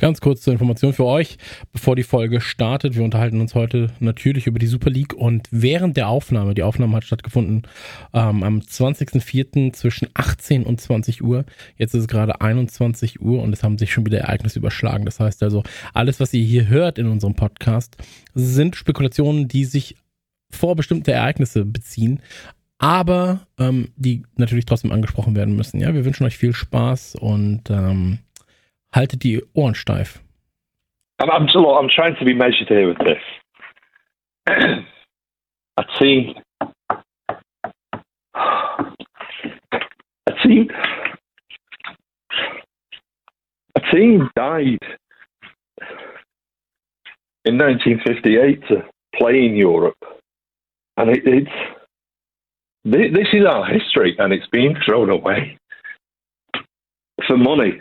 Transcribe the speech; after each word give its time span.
Ganz 0.00 0.22
kurz 0.22 0.40
zur 0.40 0.54
Information 0.54 0.94
für 0.94 1.04
euch, 1.04 1.36
bevor 1.74 1.94
die 1.94 2.04
Folge 2.04 2.40
startet. 2.40 2.96
Wir 2.96 3.04
unterhalten 3.04 3.38
uns 3.38 3.54
heute 3.54 3.88
natürlich 4.00 4.46
über 4.46 4.58
die 4.58 4.66
Super 4.66 4.88
League 4.88 5.12
und 5.12 5.46
während 5.50 5.98
der 5.98 6.08
Aufnahme, 6.08 6.54
die 6.54 6.62
Aufnahme 6.62 6.96
hat 6.96 7.04
stattgefunden 7.04 7.64
ähm, 8.14 8.42
am 8.42 8.60
20.04. 8.60 9.74
zwischen 9.74 10.08
18 10.14 10.62
und 10.62 10.80
20 10.80 11.22
Uhr. 11.22 11.44
Jetzt 11.76 11.92
ist 11.92 12.00
es 12.00 12.08
gerade 12.08 12.40
21 12.40 13.20
Uhr 13.20 13.42
und 13.42 13.52
es 13.52 13.62
haben 13.62 13.76
sich 13.76 13.92
schon 13.92 14.06
wieder 14.06 14.20
Ereignisse 14.20 14.60
überschlagen. 14.60 15.04
Das 15.04 15.20
heißt 15.20 15.42
also, 15.42 15.64
alles, 15.92 16.18
was 16.18 16.32
ihr 16.32 16.44
hier 16.44 16.68
hört 16.68 16.98
in 16.98 17.06
unserem 17.06 17.34
Podcast, 17.34 17.98
sind 18.32 18.76
Spekulationen, 18.76 19.48
die 19.48 19.66
sich 19.66 19.96
vor 20.50 20.76
bestimmte 20.76 21.12
Ereignisse 21.12 21.66
beziehen, 21.66 22.20
aber 22.78 23.46
ähm, 23.58 23.88
die 23.96 24.22
natürlich 24.36 24.64
trotzdem 24.64 24.92
angesprochen 24.92 25.36
werden 25.36 25.56
müssen. 25.56 25.78
Ja, 25.78 25.92
wir 25.92 26.06
wünschen 26.06 26.24
euch 26.24 26.38
viel 26.38 26.54
Spaß 26.54 27.16
und 27.16 27.68
ähm, 27.68 28.20
haltet 28.90 29.22
die 29.22 29.42
Ohren 29.54 29.74
steif. 29.74 30.20
I'm, 31.20 31.30
I'm, 31.30 31.48
I'm 31.48 31.88
trying 31.88 32.16
to 32.16 32.24
be 32.24 32.34
measured 32.34 32.68
here 32.68 32.88
with 32.88 32.98
this. 32.98 33.22
a 35.76 35.84
team, 35.98 36.34
a 40.26 40.32
team, 40.42 40.70
a 43.76 43.80
team 43.92 44.30
died 44.34 44.78
in 47.44 47.58
1958 47.58 48.68
to 48.68 48.84
play 49.14 49.44
in 49.44 49.54
Europe, 49.54 49.98
and 50.96 51.10
it, 51.10 51.22
it's 51.26 51.50
this 52.82 53.28
is 53.34 53.44
our 53.46 53.66
history, 53.66 54.16
and 54.18 54.32
it's 54.32 54.46
being 54.50 54.74
thrown 54.86 55.10
away 55.10 55.58
for 57.26 57.36
money 57.36 57.78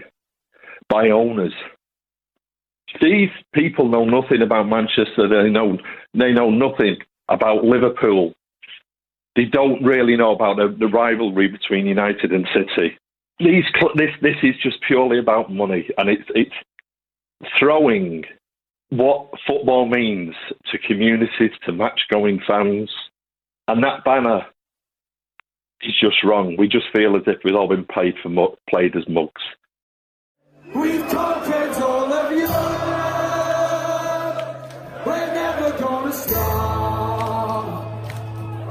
by 0.89 1.09
owners. 1.09 1.53
These 3.01 3.29
people 3.53 3.87
know 3.87 4.03
nothing 4.03 4.41
about 4.41 4.67
Manchester. 4.67 5.27
They 5.27 5.49
know 5.49 5.77
they 6.13 6.33
know 6.33 6.49
nothing 6.49 6.97
about 7.29 7.63
Liverpool. 7.63 8.33
They 9.35 9.45
don't 9.45 9.83
really 9.83 10.17
know 10.17 10.33
about 10.33 10.57
the, 10.57 10.75
the 10.77 10.87
rivalry 10.87 11.47
between 11.47 11.85
United 11.85 12.31
and 12.31 12.47
City. 12.53 12.97
These 13.39 13.65
this 13.95 14.11
this 14.21 14.35
is 14.41 14.55
just 14.61 14.81
purely 14.81 15.19
about 15.19 15.51
money, 15.51 15.87
and 15.97 16.09
it's 16.09 16.29
it's 16.33 16.55
throwing 17.57 18.25
what 18.89 19.29
football 19.45 19.85
means 19.85 20.33
to 20.71 20.77
communities, 20.79 21.51
to 21.65 21.71
match 21.71 22.01
going 22.11 22.41
fans, 22.45 22.91
and 23.67 23.83
that 23.83 24.03
banner 24.03 24.47
is 25.81 25.93
just 26.01 26.23
wrong. 26.23 26.55
We 26.57 26.67
just 26.67 26.87
feel 26.93 27.15
as 27.15 27.23
if 27.27 27.37
we've 27.43 27.55
all 27.55 27.67
been 27.67 27.85
paid 27.85 28.15
for 28.21 28.55
played 28.67 28.95
as 28.95 29.07
mugs. 29.07 29.41
We've 30.75 31.07
conquered 31.07 31.75
all 31.81 32.13
of 32.13 32.31
Europe. 32.31 32.49
We're 35.05 35.33
never 35.33 35.71
gonna 35.79 36.13
stop. 36.13 37.65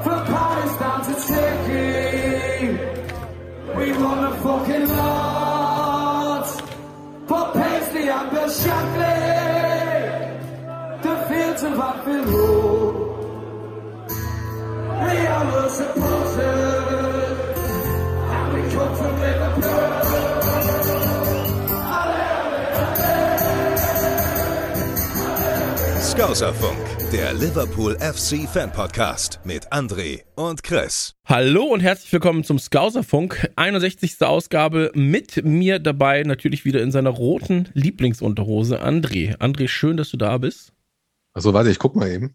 From 0.03 0.27
down 0.79 1.01
to 1.07 1.15
Turkey, 1.27 2.69
we 3.77 3.87
won 4.03 4.19
a 4.25 4.33
fucking 4.43 4.89
lot. 4.97 6.47
But 7.27 7.53
Paisley 7.55 8.09
and 8.09 8.31
Bill 8.31 8.49
the 11.03 11.17
fields 11.29 11.63
of 11.63 11.79
Anfield 11.79 12.29
Road. 12.29 12.95
We 15.03 15.15
are 15.35 15.47
the 15.53 15.69
supporters, 15.69 16.78
Skauserfunk, 26.19 26.77
der 27.13 27.33
Liverpool 27.33 27.97
FC 28.01 28.49
Fan 28.53 28.73
Podcast 28.73 29.39
mit 29.45 29.73
André 29.73 30.23
und 30.35 30.65
Chris. 30.65 31.15
Hallo 31.25 31.63
und 31.67 31.79
herzlich 31.79 32.13
willkommen 32.13 32.43
zum 32.43 32.59
Skauserfunk, 32.59 33.49
61. 33.55 34.21
Ausgabe 34.23 34.91
mit 34.97 35.45
mir 35.45 35.79
dabei, 35.79 36.25
natürlich 36.25 36.65
wieder 36.65 36.83
in 36.83 36.91
seiner 36.91 37.11
roten 37.11 37.69
Lieblingsunterhose, 37.73 38.83
André. 38.83 39.37
André, 39.37 39.69
schön, 39.69 39.97
dass 39.97 40.11
du 40.11 40.17
da 40.17 40.39
bist. 40.39 40.73
Achso, 41.35 41.55
warte, 41.55 41.71
ich 41.71 41.79
guck 41.79 41.95
mal 41.95 42.11
eben. 42.11 42.35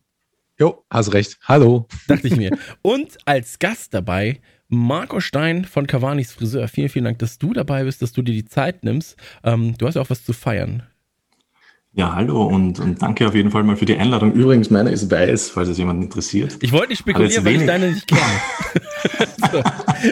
Jo, 0.57 0.85
hast 0.89 1.11
recht. 1.11 1.37
Hallo. 1.43 1.89
Dachte 2.07 2.29
ich 2.29 2.37
mir. 2.37 2.57
Und 2.83 3.17
als 3.25 3.59
Gast 3.59 3.93
dabei 3.93 4.39
Marco 4.69 5.19
Stein 5.19 5.65
von 5.65 5.87
Cavani's 5.87 6.31
Friseur. 6.31 6.69
Vielen, 6.69 6.87
vielen 6.87 7.03
Dank, 7.03 7.19
dass 7.19 7.37
du 7.37 7.51
dabei 7.51 7.83
bist, 7.83 8.01
dass 8.01 8.13
du 8.13 8.21
dir 8.21 8.33
die 8.33 8.45
Zeit 8.45 8.85
nimmst. 8.85 9.17
Ähm, 9.43 9.77
du 9.77 9.87
hast 9.87 9.95
ja 9.95 10.01
auch 10.01 10.09
was 10.09 10.23
zu 10.23 10.31
feiern. 10.31 10.83
Ja, 11.95 12.15
hallo 12.15 12.41
und, 12.47 12.79
und 12.79 13.03
danke 13.03 13.27
auf 13.27 13.35
jeden 13.35 13.51
Fall 13.51 13.61
mal 13.61 13.75
für 13.75 13.85
die 13.85 13.95
Einladung. 13.95 14.33
Übrigens, 14.33 14.71
meiner 14.71 14.89
ist 14.89 15.11
weiß, 15.11 15.51
falls 15.51 15.69
es 15.69 15.77
jemanden 15.77 16.01
interessiert. 16.01 16.57
Ich 16.61 16.71
wollte 16.71 16.89
nicht 16.89 16.99
spekulieren, 16.99 17.45
weil 17.45 17.55
ich 17.57 17.67
deine 17.67 17.91
nicht 17.91 18.07
kenne. 18.07 18.21
so, 19.51 19.63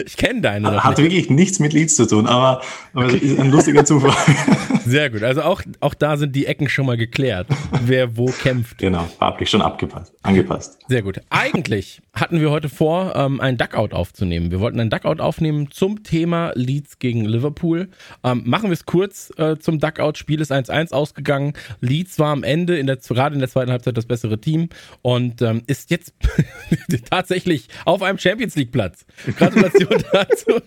ich 0.06 0.16
kenne 0.16 0.40
deine. 0.42 0.84
Hat 0.84 0.98
nicht. 0.98 1.04
wirklich 1.04 1.28
nichts 1.28 1.58
mit 1.58 1.72
Leads 1.72 1.96
zu 1.96 2.06
tun, 2.06 2.28
aber, 2.28 2.62
aber 2.94 3.06
okay. 3.06 3.16
ist 3.16 3.40
ein 3.40 3.50
lustiger 3.50 3.84
Zufall. 3.84 4.14
Sehr 4.86 5.10
gut. 5.10 5.24
Also 5.24 5.42
auch, 5.42 5.62
auch 5.80 5.94
da 5.94 6.16
sind 6.16 6.36
die 6.36 6.46
Ecken 6.46 6.68
schon 6.68 6.86
mal 6.86 6.96
geklärt, 6.96 7.48
wer 7.84 8.16
wo 8.16 8.26
kämpft. 8.26 8.78
Genau, 8.78 9.08
farblich 9.18 9.50
schon 9.50 9.62
abgepasst, 9.62 10.14
angepasst. 10.22 10.78
Sehr 10.86 11.02
gut. 11.02 11.20
Eigentlich 11.30 12.00
hatten 12.14 12.40
wir 12.40 12.50
heute 12.52 12.68
vor, 12.68 13.14
ähm, 13.16 13.40
einen 13.40 13.58
Duckout 13.58 13.92
aufzunehmen. 13.92 14.52
Wir 14.52 14.60
wollten 14.60 14.78
einen 14.78 14.90
Duckout 14.90 15.20
aufnehmen 15.20 15.70
zum 15.72 16.04
Thema 16.04 16.52
Leeds 16.54 17.00
gegen 17.00 17.24
Liverpool. 17.24 17.88
Ähm, 18.22 18.42
machen 18.44 18.70
wir 18.70 18.74
es 18.74 18.86
kurz 18.86 19.32
äh, 19.36 19.56
zum 19.58 19.80
Duckout. 19.80 20.18
Spiel 20.18 20.40
ist 20.40 20.52
1-1 20.52 20.92
ausgegangen. 20.92 21.54
Leeds 21.80 22.18
war 22.18 22.32
am 22.32 22.42
Ende 22.42 22.78
in 22.78 22.86
der, 22.86 22.96
gerade 22.96 23.34
in 23.34 23.40
der 23.40 23.48
zweiten 23.48 23.70
Halbzeit 23.70 23.96
das 23.96 24.06
bessere 24.06 24.40
Team 24.40 24.68
und 25.02 25.42
ähm, 25.42 25.62
ist 25.66 25.90
jetzt 25.90 26.14
tatsächlich 27.10 27.68
auf 27.84 28.02
einem 28.02 28.18
Champions 28.18 28.54
League 28.56 28.72
Platz. 28.72 29.04
Gratulation 29.36 30.02
dazu. 30.12 30.60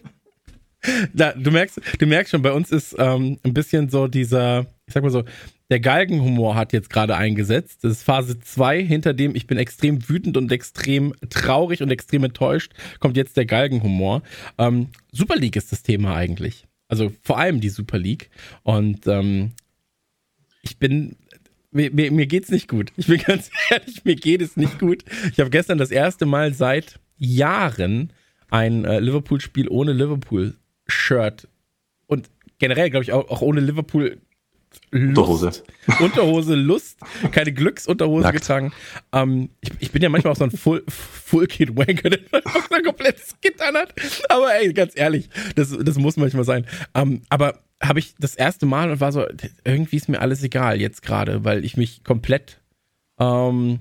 Da, 1.14 1.34
du 1.34 1.52
merkst, 1.52 1.82
du 2.00 2.06
merkst 2.06 2.32
schon, 2.32 2.42
bei 2.42 2.52
uns 2.52 2.72
ist 2.72 2.96
ähm, 3.00 3.40
ein 3.44 3.54
bisschen 3.54 3.90
so 3.90 4.08
dieser, 4.08 4.68
ich 4.86 4.94
sag 4.94 5.04
mal 5.04 5.10
so, 5.10 5.24
der 5.70 5.80
Galgenhumor 5.80 6.56
hat 6.56 6.74
jetzt 6.74 6.90
gerade 6.90 7.16
eingesetzt. 7.16 7.84
Das 7.84 7.94
ist 7.94 8.04
Phase 8.04 8.40
2, 8.40 8.84
hinter 8.84 9.14
dem 9.14 9.36
ich 9.36 9.48
bin 9.48 9.58
extrem 9.58 10.08
wütend 10.08 10.38
und 10.38 10.52
extrem 10.52 11.14
traurig 11.30 11.82
und 11.82 11.90
extrem 11.90 12.24
enttäuscht, 12.24 12.74
kommt 13.00 13.18
jetzt 13.18 13.36
der 13.38 13.46
Galgenhumor. 13.46 14.22
Ähm, 14.58 14.90
Super 15.12 15.38
League 15.38 15.56
ist 15.56 15.72
das 15.72 15.82
Thema 15.82 16.16
eigentlich. 16.16 16.68
Also 16.88 17.12
vor 17.24 17.40
allem 17.40 17.62
die 17.62 17.70
Super 17.70 17.98
League. 17.98 18.30
Und 18.64 19.08
ähm, 19.08 19.54
ich 20.66 20.78
bin. 20.78 21.16
Mir, 21.72 21.92
mir, 21.92 22.10
mir 22.10 22.26
geht's 22.26 22.50
nicht 22.50 22.70
gut. 22.70 22.94
Ich 22.96 23.08
bin 23.08 23.22
ganz 23.26 23.50
ehrlich, 23.70 24.06
mir 24.06 24.16
geht 24.16 24.42
es 24.42 24.56
nicht 24.56 24.80
gut. 24.80 25.04
Ich 25.32 25.40
habe 25.40 25.50
gestern 25.50 25.78
das 25.78 25.92
erste 25.92 26.26
Mal 26.26 26.54
seit 26.54 27.00
Jahren 27.18 28.14
ein 28.50 28.86
äh, 28.86 29.00
Liverpool-Spiel 29.00 29.68
ohne 29.68 29.92
Liverpool-Shirt 29.92 31.50
und 32.08 32.30
generell, 32.60 32.90
glaube 32.90 33.04
ich, 33.04 33.12
auch, 33.12 33.30
auch 33.30 33.42
ohne 33.42 33.60
Liverpool 33.60 34.22
Lust, 34.92 35.18
Unterhose. 35.18 35.64
Unterhose, 36.00 36.56
Lust, 36.56 37.00
keine 37.32 37.52
Glücksunterhose 37.52 38.24
Nackt. 38.24 38.40
getragen. 38.40 38.74
Ähm, 39.12 39.50
ich, 39.62 39.72
ich, 39.80 39.92
bin 39.92 40.02
ja 40.02 40.10
manchmal 40.10 40.34
auch 40.34 40.38
so 40.38 40.46
ein 40.46 40.52
Full, 40.52 40.84
Full 40.88 41.48
Kid 41.48 41.76
Wanker, 41.76 42.10
der 42.10 42.20
auch 42.46 42.68
so 42.70 42.76
ein 42.76 42.84
komplettes 42.84 43.36
Kit 43.42 43.60
hat. 43.62 43.94
Aber 44.30 44.54
ey, 44.56 44.72
ganz 44.74 44.94
ehrlich, 44.96 45.30
das, 45.56 45.76
das 45.78 45.98
muss 45.98 46.18
manchmal 46.18 46.44
sein. 46.44 46.66
Ähm, 46.94 47.22
aber 47.30 47.60
habe 47.88 48.00
ich 48.00 48.16
das 48.20 48.36
erste 48.36 48.66
Mal 48.66 48.92
und 48.92 49.00
war 49.00 49.12
so, 49.12 49.26
irgendwie 49.64 49.98
ist 49.98 50.10
mir 50.10 50.22
alles 50.22 50.44
egal 50.44 50.80
jetzt 50.80 51.02
gerade, 51.02 51.44
weil 51.44 51.66
ich 51.66 51.78
mich 51.78 52.04
komplett 52.04 52.60
ähm, 53.20 53.80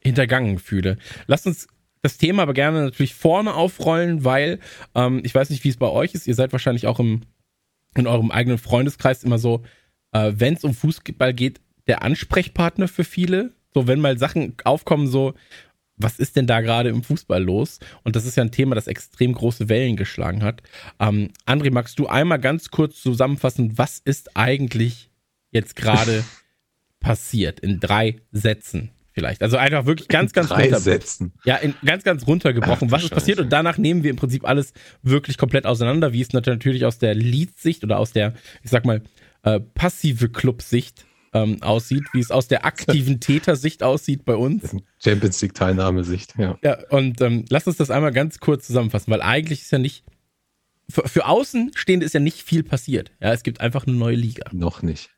hintergangen 0.00 0.58
fühle. 0.58 0.98
Lasst 1.26 1.46
uns 1.46 1.68
das 2.02 2.18
Thema 2.18 2.42
aber 2.42 2.52
gerne 2.52 2.82
natürlich 2.82 3.14
vorne 3.14 3.54
aufrollen, 3.54 4.24
weil 4.24 4.60
ähm, 4.94 5.22
ich 5.24 5.34
weiß 5.34 5.48
nicht, 5.50 5.64
wie 5.64 5.70
es 5.70 5.78
bei 5.78 5.88
euch 5.88 6.14
ist. 6.14 6.26
Ihr 6.26 6.34
seid 6.34 6.52
wahrscheinlich 6.52 6.86
auch 6.86 7.00
im, 7.00 7.22
in 7.94 8.06
eurem 8.06 8.30
eigenen 8.30 8.58
Freundeskreis 8.58 9.24
immer 9.24 9.38
so, 9.38 9.62
äh, 10.12 10.32
wenn 10.36 10.54
es 10.54 10.64
um 10.64 10.74
Fußball 10.74 11.32
geht, 11.32 11.60
der 11.86 12.02
Ansprechpartner 12.02 12.88
für 12.88 13.04
viele. 13.04 13.52
So, 13.72 13.86
wenn 13.86 14.00
mal 14.00 14.18
Sachen 14.18 14.54
aufkommen, 14.64 15.06
so, 15.06 15.34
was 15.96 16.18
ist 16.18 16.36
denn 16.36 16.46
da 16.46 16.60
gerade 16.60 16.88
im 16.88 17.02
Fußball 17.02 17.42
los? 17.42 17.78
Und 18.02 18.16
das 18.16 18.26
ist 18.26 18.36
ja 18.36 18.42
ein 18.42 18.50
Thema, 18.50 18.74
das 18.74 18.86
extrem 18.86 19.32
große 19.32 19.68
Wellen 19.68 19.96
geschlagen 19.96 20.42
hat. 20.42 20.62
Ähm, 20.98 21.30
André, 21.46 21.70
magst 21.70 21.98
du 21.98 22.06
einmal 22.06 22.40
ganz 22.40 22.70
kurz 22.70 23.00
zusammenfassen, 23.00 23.78
was 23.78 24.00
ist 24.04 24.36
eigentlich 24.36 25.10
jetzt 25.50 25.76
gerade 25.76 26.24
passiert 27.00 27.60
in 27.60 27.80
drei 27.80 28.16
Sätzen 28.32 28.90
vielleicht? 29.12 29.42
Also 29.42 29.56
einfach 29.56 29.86
wirklich 29.86 30.08
ganz, 30.08 30.32
ganz 30.32 30.48
drei 30.48 30.72
Sätzen. 30.72 31.32
Ja, 31.44 31.56
in, 31.56 31.74
ganz, 31.84 32.02
ganz 32.02 32.26
runtergebrochen. 32.26 32.88
Ach, 32.88 32.92
was 32.92 33.04
ist 33.04 33.10
passiert? 33.10 33.38
Und 33.38 33.50
danach 33.50 33.78
nehmen 33.78 34.02
wir 34.02 34.10
im 34.10 34.16
Prinzip 34.16 34.44
alles 34.48 34.72
wirklich 35.02 35.38
komplett 35.38 35.64
auseinander, 35.64 36.12
wie 36.12 36.22
es 36.22 36.32
natürlich 36.32 36.84
aus 36.84 36.98
der 36.98 37.14
Lead-Sicht 37.14 37.84
oder 37.84 37.98
aus 37.98 38.12
der, 38.12 38.34
ich 38.62 38.70
sag 38.70 38.84
mal, 38.84 39.02
äh, 39.42 39.60
passive 39.60 40.28
Club-Sicht 40.28 41.06
ähm, 41.34 41.62
aussieht, 41.62 42.04
wie 42.12 42.20
es 42.20 42.30
aus 42.30 42.48
der 42.48 42.64
aktiven 42.64 43.20
Tätersicht 43.20 43.82
aussieht 43.82 44.24
bei 44.24 44.36
uns. 44.36 44.74
Champions 45.02 45.42
League 45.42 45.54
Teilnahmesicht, 45.54 46.34
ja. 46.38 46.56
Ja, 46.62 46.78
und 46.90 47.20
ähm, 47.20 47.44
lass 47.50 47.66
uns 47.66 47.76
das 47.76 47.90
einmal 47.90 48.12
ganz 48.12 48.38
kurz 48.38 48.66
zusammenfassen, 48.66 49.10
weil 49.10 49.20
eigentlich 49.20 49.62
ist 49.62 49.72
ja 49.72 49.78
nicht, 49.78 50.04
für, 50.88 51.06
für 51.08 51.26
Außenstehende 51.26 52.06
ist 52.06 52.14
ja 52.14 52.20
nicht 52.20 52.42
viel 52.42 52.62
passiert. 52.62 53.10
Ja, 53.20 53.32
es 53.32 53.42
gibt 53.42 53.60
einfach 53.60 53.86
eine 53.86 53.96
neue 53.96 54.16
Liga. 54.16 54.48
Noch 54.52 54.82
nicht. 54.82 55.10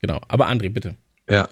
Genau. 0.00 0.20
Aber 0.28 0.48
André, 0.48 0.68
bitte. 0.68 0.96
Ja, 1.28 1.48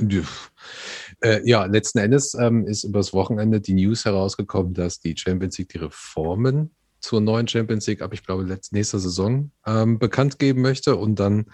äh, 1.23 1.49
ja 1.49 1.65
letzten 1.65 1.99
Endes 1.99 2.35
ähm, 2.35 2.67
ist 2.67 2.85
übers 2.85 3.13
Wochenende 3.13 3.61
die 3.61 3.75
News 3.75 4.05
herausgekommen, 4.05 4.75
dass 4.75 5.01
die 5.01 5.17
Champions 5.17 5.57
League 5.59 5.71
die 5.71 5.79
Reformen 5.79 6.71
zur 7.01 7.21
neuen 7.21 7.49
Champions 7.49 7.87
League 7.87 8.03
ab, 8.03 8.13
ich 8.13 8.25
glaube, 8.25 8.43
letzte, 8.43 8.75
nächste 8.75 8.99
Saison 8.99 9.51
ähm, 9.67 9.99
bekannt 9.99 10.39
geben 10.39 10.61
möchte. 10.61 10.97
Und 10.97 11.19
dann 11.19 11.47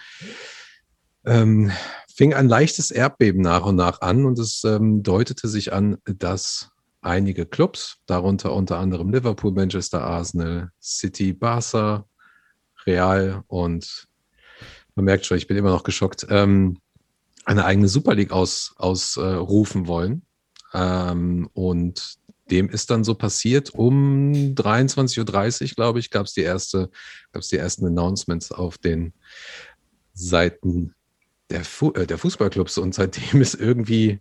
ähm, 1.26 1.70
fing 2.14 2.34
ein 2.34 2.48
leichtes 2.48 2.90
Erdbeben 2.90 3.42
nach 3.42 3.66
und 3.66 3.76
nach 3.76 4.00
an 4.00 4.24
und 4.24 4.38
es 4.38 4.64
ähm, 4.64 5.02
deutete 5.02 5.48
sich 5.48 5.72
an, 5.72 5.98
dass 6.04 6.70
einige 7.02 7.46
Clubs, 7.46 7.98
darunter 8.06 8.52
unter 8.52 8.78
anderem 8.78 9.10
Liverpool, 9.10 9.52
Manchester, 9.52 10.02
Arsenal, 10.02 10.70
City, 10.80 11.32
Barca, 11.32 12.06
Real 12.86 13.42
und 13.48 14.08
man 14.94 15.04
merkt 15.04 15.26
schon, 15.26 15.36
ich 15.36 15.46
bin 15.46 15.56
immer 15.56 15.70
noch 15.70 15.82
geschockt, 15.82 16.26
ähm, 16.30 16.78
eine 17.44 17.64
eigene 17.64 17.88
Super 17.88 18.14
League 18.14 18.32
ausrufen 18.32 18.76
aus, 18.78 19.16
äh, 19.16 19.86
wollen. 19.86 20.22
Ähm, 20.72 21.48
und 21.52 22.16
dem 22.50 22.68
ist 22.70 22.90
dann 22.90 23.04
so 23.04 23.14
passiert. 23.14 23.70
Um 23.74 24.32
23.30 24.54 25.62
Uhr, 25.62 25.74
glaube 25.74 25.98
ich, 25.98 26.10
gab 26.10 26.26
es 26.26 26.32
die, 26.32 26.42
erste, 26.42 26.90
die 27.34 27.56
ersten 27.56 27.86
Announcements 27.86 28.50
auf 28.52 28.78
den 28.78 29.12
Seiten 30.14 30.95
der, 31.50 31.64
Fu 31.64 31.92
äh, 31.92 32.06
der 32.06 32.18
Fußballclubs. 32.18 32.78
Und 32.78 32.94
seitdem 32.94 33.40
ist 33.40 33.54
irgendwie 33.54 34.20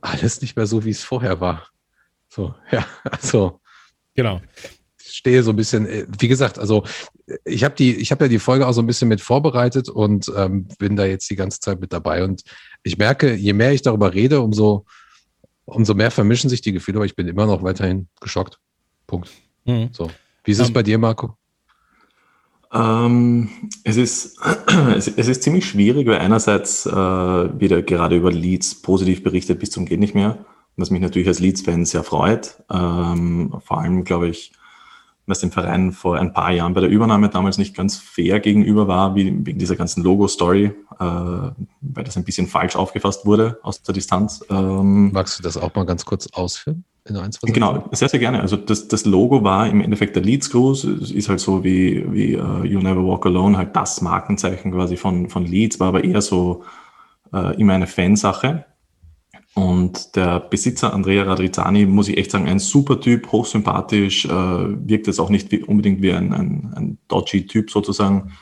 alles 0.00 0.40
nicht 0.40 0.56
mehr 0.56 0.66
so, 0.66 0.84
wie 0.84 0.90
es 0.90 1.04
vorher 1.04 1.40
war. 1.40 1.68
So, 2.28 2.54
ja, 2.70 2.86
also. 3.04 3.60
Genau. 4.14 4.40
Ich 4.98 5.18
stehe 5.18 5.42
so 5.42 5.50
ein 5.50 5.56
bisschen, 5.56 5.86
äh, 5.86 6.06
wie 6.18 6.28
gesagt, 6.28 6.58
also 6.58 6.84
ich 7.44 7.64
habe 7.64 7.74
die, 7.74 7.94
ich 7.96 8.10
habe 8.10 8.24
ja 8.24 8.28
die 8.28 8.38
Folge 8.38 8.66
auch 8.66 8.72
so 8.72 8.82
ein 8.82 8.86
bisschen 8.86 9.08
mit 9.08 9.20
vorbereitet 9.20 9.88
und 9.88 10.30
ähm, 10.36 10.68
bin 10.78 10.96
da 10.96 11.04
jetzt 11.04 11.30
die 11.30 11.36
ganze 11.36 11.60
Zeit 11.60 11.80
mit 11.80 11.92
dabei. 11.92 12.24
Und 12.24 12.42
ich 12.82 12.98
merke, 12.98 13.34
je 13.34 13.52
mehr 13.52 13.72
ich 13.72 13.82
darüber 13.82 14.14
rede, 14.14 14.40
umso, 14.40 14.84
umso 15.64 15.94
mehr 15.94 16.10
vermischen 16.10 16.50
sich 16.50 16.60
die 16.60 16.72
Gefühle, 16.72 16.98
aber 16.98 17.06
ich 17.06 17.16
bin 17.16 17.28
immer 17.28 17.46
noch 17.46 17.62
weiterhin 17.62 18.08
geschockt. 18.20 18.58
Punkt. 19.06 19.30
Mhm. 19.64 19.90
So. 19.92 20.10
Wie 20.44 20.52
ist 20.52 20.58
es 20.58 20.64
um, 20.64 20.68
ähm, 20.68 20.74
bei 20.74 20.82
dir, 20.82 20.98
Marco? 20.98 21.36
Ähm, 22.72 23.48
es, 23.84 23.96
ist, 23.96 24.38
es, 24.96 25.08
es, 25.08 25.28
ist 25.28 25.42
ziemlich 25.42 25.66
schwierig, 25.66 26.06
weil 26.06 26.18
einerseits 26.18 26.86
äh, 26.86 26.92
wieder 26.92 27.82
gerade 27.82 28.16
über 28.16 28.32
Leads 28.32 28.82
positiv 28.82 29.22
berichtet 29.22 29.58
bis 29.58 29.70
zum 29.70 29.86
geht 29.86 30.00
nicht 30.00 30.14
mehr, 30.14 30.38
was 30.76 30.90
mich 30.90 31.00
natürlich 31.00 31.28
als 31.28 31.40
Leads-Fan 31.40 31.84
sehr 31.84 32.02
freut. 32.02 32.62
Ähm, 32.70 33.54
vor 33.64 33.80
allem, 33.80 34.04
glaube 34.04 34.28
ich, 34.28 34.52
was 35.26 35.40
dem 35.40 35.50
Verein 35.50 35.92
vor 35.92 36.16
ein 36.16 36.32
paar 36.32 36.52
Jahren 36.52 36.72
bei 36.72 36.80
der 36.80 36.90
Übernahme 36.90 37.28
damals 37.28 37.58
nicht 37.58 37.74
ganz 37.74 37.96
fair 37.96 38.38
gegenüber 38.40 38.86
war, 38.86 39.16
wie 39.16 39.44
wegen 39.44 39.58
dieser 39.58 39.74
ganzen 39.74 40.04
Logo-Story, 40.04 40.72
äh, 40.98 41.04
weil 41.04 42.04
das 42.04 42.16
ein 42.16 42.24
bisschen 42.24 42.46
falsch 42.46 42.76
aufgefasst 42.76 43.26
wurde 43.26 43.58
aus 43.62 43.82
der 43.82 43.94
Distanz. 43.94 44.44
Ähm, 44.50 45.10
Magst 45.12 45.38
du 45.38 45.42
das 45.42 45.56
auch 45.56 45.74
mal 45.74 45.84
ganz 45.84 46.04
kurz 46.04 46.28
ausführen? 46.32 46.84
In 47.08 47.16
ein, 47.16 47.32
zwei 47.32 47.52
genau, 47.52 47.88
sehr, 47.92 48.08
sehr 48.08 48.20
gerne. 48.20 48.40
Also 48.40 48.56
das, 48.56 48.88
das 48.88 49.04
Logo 49.04 49.44
war 49.44 49.68
im 49.68 49.80
Endeffekt 49.80 50.16
der 50.16 50.22
Leeds 50.22 50.50
Cruise, 50.50 50.90
ist 50.90 51.28
halt 51.28 51.40
so 51.40 51.62
wie, 51.62 52.04
wie 52.12 52.36
uh, 52.36 52.64
You 52.64 52.80
Never 52.80 53.06
Walk 53.06 53.26
Alone, 53.26 53.56
halt 53.56 53.76
das 53.76 54.00
Markenzeichen 54.00 54.72
quasi 54.72 54.96
von, 54.96 55.28
von 55.28 55.46
Leeds, 55.46 55.78
war 55.78 55.88
aber 55.88 56.04
eher 56.04 56.20
so 56.20 56.64
äh, 57.32 57.60
immer 57.60 57.74
eine 57.74 57.86
Fansache. 57.86 58.64
Und 59.54 60.16
der 60.16 60.40
Besitzer 60.40 60.92
Andrea 60.92 61.22
Radrizzani, 61.22 61.86
muss 61.86 62.08
ich 62.08 62.18
echt 62.18 62.30
sagen, 62.30 62.46
ein 62.46 62.58
super 62.58 63.00
Typ, 63.00 63.32
hochsympathisch, 63.32 64.26
äh, 64.26 64.28
wirkt 64.28 65.06
jetzt 65.06 65.18
auch 65.18 65.30
nicht 65.30 65.50
wie, 65.50 65.62
unbedingt 65.62 66.02
wie 66.02 66.12
ein, 66.12 66.34
ein, 66.34 66.72
ein 66.76 66.98
dodgy 67.08 67.46
Typ 67.46 67.70
sozusagen. 67.70 68.32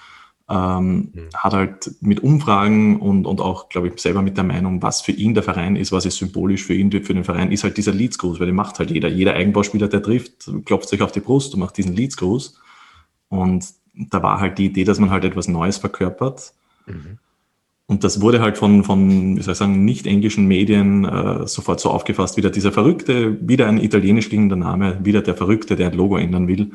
Ähm, 0.49 1.13
mhm. 1.13 1.29
Hat 1.35 1.55
halt 1.55 1.91
mit 2.01 2.23
Umfragen 2.23 3.01
und, 3.01 3.27
und 3.27 3.41
auch, 3.41 3.71
glaube 3.71 3.89
ich, 3.89 3.99
selber 3.99 4.21
mit 4.21 4.37
der 4.37 4.45
Meinung, 4.45 4.83
was 4.83 5.01
für 5.01 5.13
ihn 5.13 5.33
der 5.33 5.43
Verein 5.43 5.75
ist, 5.77 5.91
was 5.91 6.05
ist 6.05 6.19
symbolisch 6.19 6.65
für 6.65 6.75
ihn, 6.75 6.91
für 6.91 7.15
den 7.15 7.25
Verein, 7.25 7.51
ist 7.51 7.65
halt 7.65 7.79
dieser 7.79 7.93
Leadsgruß, 7.93 8.41
weil 8.41 8.47
den 8.47 8.55
macht 8.55 8.79
halt 8.79 8.91
jeder. 8.91 9.09
Jeder 9.09 9.35
Eigenbauspieler, 9.35 9.89
der 9.89 10.03
trifft, 10.03 10.51
klopft 10.67 10.89
sich 10.89 11.01
auf 11.01 11.13
die 11.13 11.21
Brust 11.21 11.55
und 11.55 11.61
macht 11.61 11.79
diesen 11.79 11.97
Leadsgruß. 11.97 12.59
Und 13.29 13.65
da 13.95 14.23
war 14.23 14.41
halt 14.41 14.59
die 14.59 14.67
Idee, 14.67 14.85
dass 14.85 14.99
man 14.99 15.11
halt 15.11 15.25
etwas 15.25 15.49
Neues 15.49 15.79
verkörpert. 15.79 16.53
Mhm. 16.87 17.19
Und 17.87 18.03
das 18.03 18.21
wurde 18.21 18.41
halt 18.41 18.57
von, 18.57 18.83
von 18.83 19.37
wie 19.37 19.43
soll 19.43 19.53
ich 19.53 19.59
sagen, 19.59 19.85
nicht-englischen 19.85 20.47
Medien 20.47 21.05
äh, 21.05 21.47
sofort 21.47 21.81
so 21.81 21.91
aufgefasst, 21.91 22.37
wieder 22.37 22.51
dieser 22.51 22.73
Verrückte, 22.73 23.37
wieder 23.47 23.67
ein 23.69 23.79
italienisch 23.79 24.29
klingender 24.29 24.57
Name, 24.57 25.05
wieder 25.05 25.21
der 25.21 25.35
Verrückte, 25.35 25.77
der 25.77 25.91
ein 25.91 25.97
Logo 25.97 26.17
ändern 26.17 26.49
will. 26.49 26.73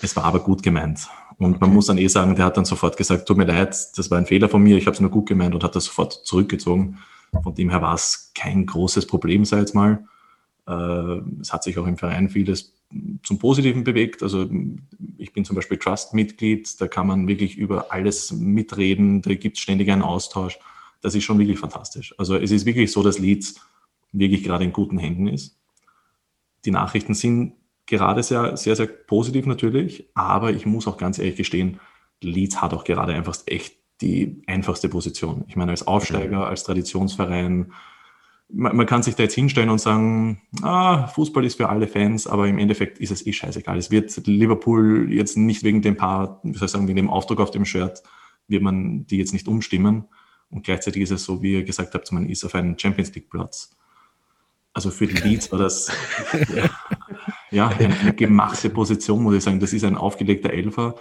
Es 0.00 0.14
war 0.14 0.24
aber 0.24 0.38
gut 0.40 0.62
gemeint. 0.62 1.08
Und 1.38 1.60
man 1.60 1.72
muss 1.72 1.86
dann 1.86 1.98
eh 1.98 2.08
sagen, 2.08 2.34
der 2.34 2.44
hat 2.44 2.56
dann 2.56 2.64
sofort 2.64 2.96
gesagt, 2.96 3.26
tut 3.26 3.36
mir 3.36 3.44
leid, 3.44 3.70
das 3.96 4.10
war 4.10 4.18
ein 4.18 4.26
Fehler 4.26 4.48
von 4.48 4.62
mir, 4.62 4.76
ich 4.76 4.86
habe 4.86 4.94
es 4.94 5.00
nur 5.00 5.10
gut 5.10 5.28
gemeint 5.28 5.54
und 5.54 5.62
hat 5.62 5.76
das 5.76 5.84
sofort 5.84 6.12
zurückgezogen. 6.12 6.98
Von 7.42 7.54
dem 7.54 7.70
her 7.70 7.80
war 7.80 7.94
es 7.94 8.32
kein 8.34 8.66
großes 8.66 9.06
Problem, 9.06 9.44
sei 9.44 9.58
jetzt 9.58 9.74
mal. 9.74 10.04
Äh, 10.66 11.20
es 11.40 11.52
hat 11.52 11.62
sich 11.62 11.78
auch 11.78 11.86
im 11.86 11.96
Verein 11.96 12.28
vieles 12.28 12.72
zum 13.22 13.38
Positiven 13.38 13.84
bewegt. 13.84 14.22
Also 14.22 14.48
ich 15.18 15.32
bin 15.32 15.44
zum 15.44 15.54
Beispiel 15.54 15.78
Trust-Mitglied, 15.78 16.80
da 16.80 16.88
kann 16.88 17.06
man 17.06 17.28
wirklich 17.28 17.56
über 17.56 17.92
alles 17.92 18.32
mitreden, 18.32 19.22
da 19.22 19.34
gibt 19.34 19.56
es 19.56 19.62
ständig 19.62 19.90
einen 19.90 20.02
Austausch. 20.02 20.58
Das 21.02 21.14
ist 21.14 21.24
schon 21.24 21.38
wirklich 21.38 21.58
fantastisch. 21.58 22.14
Also 22.18 22.36
es 22.36 22.50
ist 22.50 22.66
wirklich 22.66 22.90
so, 22.90 23.02
dass 23.02 23.18
Leeds 23.18 23.60
wirklich 24.12 24.42
gerade 24.42 24.64
in 24.64 24.72
guten 24.72 24.98
Händen 24.98 25.28
ist. 25.28 25.56
Die 26.64 26.70
Nachrichten 26.70 27.14
sind 27.14 27.52
gerade 27.88 28.22
sehr, 28.22 28.56
sehr, 28.56 28.76
sehr 28.76 28.86
positiv 28.86 29.46
natürlich, 29.46 30.08
aber 30.14 30.50
ich 30.50 30.66
muss 30.66 30.86
auch 30.86 30.96
ganz 30.96 31.18
ehrlich 31.18 31.36
gestehen, 31.36 31.80
Leeds 32.20 32.60
hat 32.60 32.74
auch 32.74 32.84
gerade 32.84 33.14
einfach 33.14 33.36
echt 33.46 33.76
die 34.00 34.42
einfachste 34.46 34.88
Position. 34.88 35.44
Ich 35.48 35.56
meine, 35.56 35.72
als 35.72 35.86
Aufsteiger, 35.86 36.46
als 36.46 36.64
Traditionsverein, 36.64 37.72
man, 38.50 38.76
man, 38.76 38.86
kann 38.86 39.02
sich 39.02 39.16
da 39.16 39.24
jetzt 39.24 39.34
hinstellen 39.34 39.70
und 39.70 39.80
sagen, 39.80 40.40
ah, 40.62 41.06
Fußball 41.08 41.44
ist 41.44 41.56
für 41.56 41.68
alle 41.68 41.88
Fans, 41.88 42.26
aber 42.26 42.46
im 42.46 42.58
Endeffekt 42.58 42.98
ist 42.98 43.10
es 43.10 43.26
eh 43.26 43.32
scheißegal. 43.32 43.76
Es 43.76 43.90
wird 43.90 44.26
Liverpool 44.26 45.12
jetzt 45.12 45.36
nicht 45.36 45.64
wegen 45.64 45.82
dem 45.82 45.96
paar, 45.96 46.40
wie 46.44 46.56
soll 46.56 46.66
ich 46.66 46.72
sagen, 46.72 46.88
wegen 46.88 46.96
dem 46.96 47.10
Aufdruck 47.10 47.40
auf 47.40 47.50
dem 47.50 47.64
Shirt, 47.64 48.02
wird 48.46 48.62
man 48.62 49.06
die 49.06 49.18
jetzt 49.18 49.32
nicht 49.32 49.48
umstimmen. 49.48 50.04
Und 50.50 50.64
gleichzeitig 50.64 51.02
ist 51.02 51.10
es 51.10 51.24
so, 51.24 51.42
wie 51.42 51.54
ihr 51.54 51.64
gesagt 51.64 51.94
habt, 51.94 52.10
man 52.12 52.28
ist 52.28 52.44
auf 52.44 52.54
einem 52.54 52.78
Champions 52.78 53.14
League 53.14 53.28
Platz. 53.28 53.76
Also 54.72 54.90
für 54.90 55.06
die 55.06 55.16
Leeds 55.16 55.50
war 55.50 55.58
das 55.58 55.90
ja, 56.54 56.70
ja 57.50 57.68
eine, 57.78 58.14
gemachte 58.14 58.70
Position, 58.70 59.22
muss 59.22 59.34
ich 59.34 59.42
sagen. 59.42 59.60
Das 59.60 59.72
ist 59.72 59.84
ein 59.84 59.96
aufgelegter 59.96 60.52
Elfer. 60.52 60.96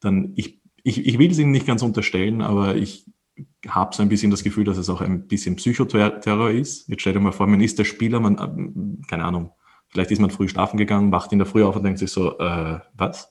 Dann 0.00 0.32
ich, 0.36 0.60
ich, 0.82 1.06
ich 1.06 1.18
will 1.18 1.30
es 1.30 1.38
Ihnen 1.38 1.52
nicht 1.52 1.66
ganz 1.66 1.82
unterstellen, 1.82 2.42
aber 2.42 2.76
ich 2.76 3.06
habe 3.68 3.94
so 3.94 4.02
ein 4.02 4.08
bisschen 4.08 4.30
das 4.30 4.42
Gefühl, 4.42 4.64
dass 4.64 4.76
es 4.76 4.90
auch 4.90 5.00
ein 5.00 5.26
bisschen 5.26 5.56
Psychoterror 5.56 6.50
ist. 6.50 6.88
Jetzt 6.88 7.00
stell 7.00 7.12
dir 7.12 7.20
mal 7.20 7.32
vor, 7.32 7.46
man 7.46 7.60
ist 7.60 7.78
der 7.78 7.84
Spieler, 7.84 8.20
man, 8.20 8.36
äh, 8.38 9.06
keine 9.08 9.24
Ahnung, 9.24 9.52
vielleicht 9.88 10.10
ist 10.10 10.20
man 10.20 10.30
früh 10.30 10.48
schlafen 10.48 10.76
gegangen, 10.76 11.12
wacht 11.12 11.32
in 11.32 11.38
der 11.38 11.46
Früh 11.46 11.64
auf 11.64 11.76
und 11.76 11.84
denkt 11.84 11.98
sich 11.98 12.10
so, 12.10 12.38
äh, 12.38 12.80
was? 12.94 13.30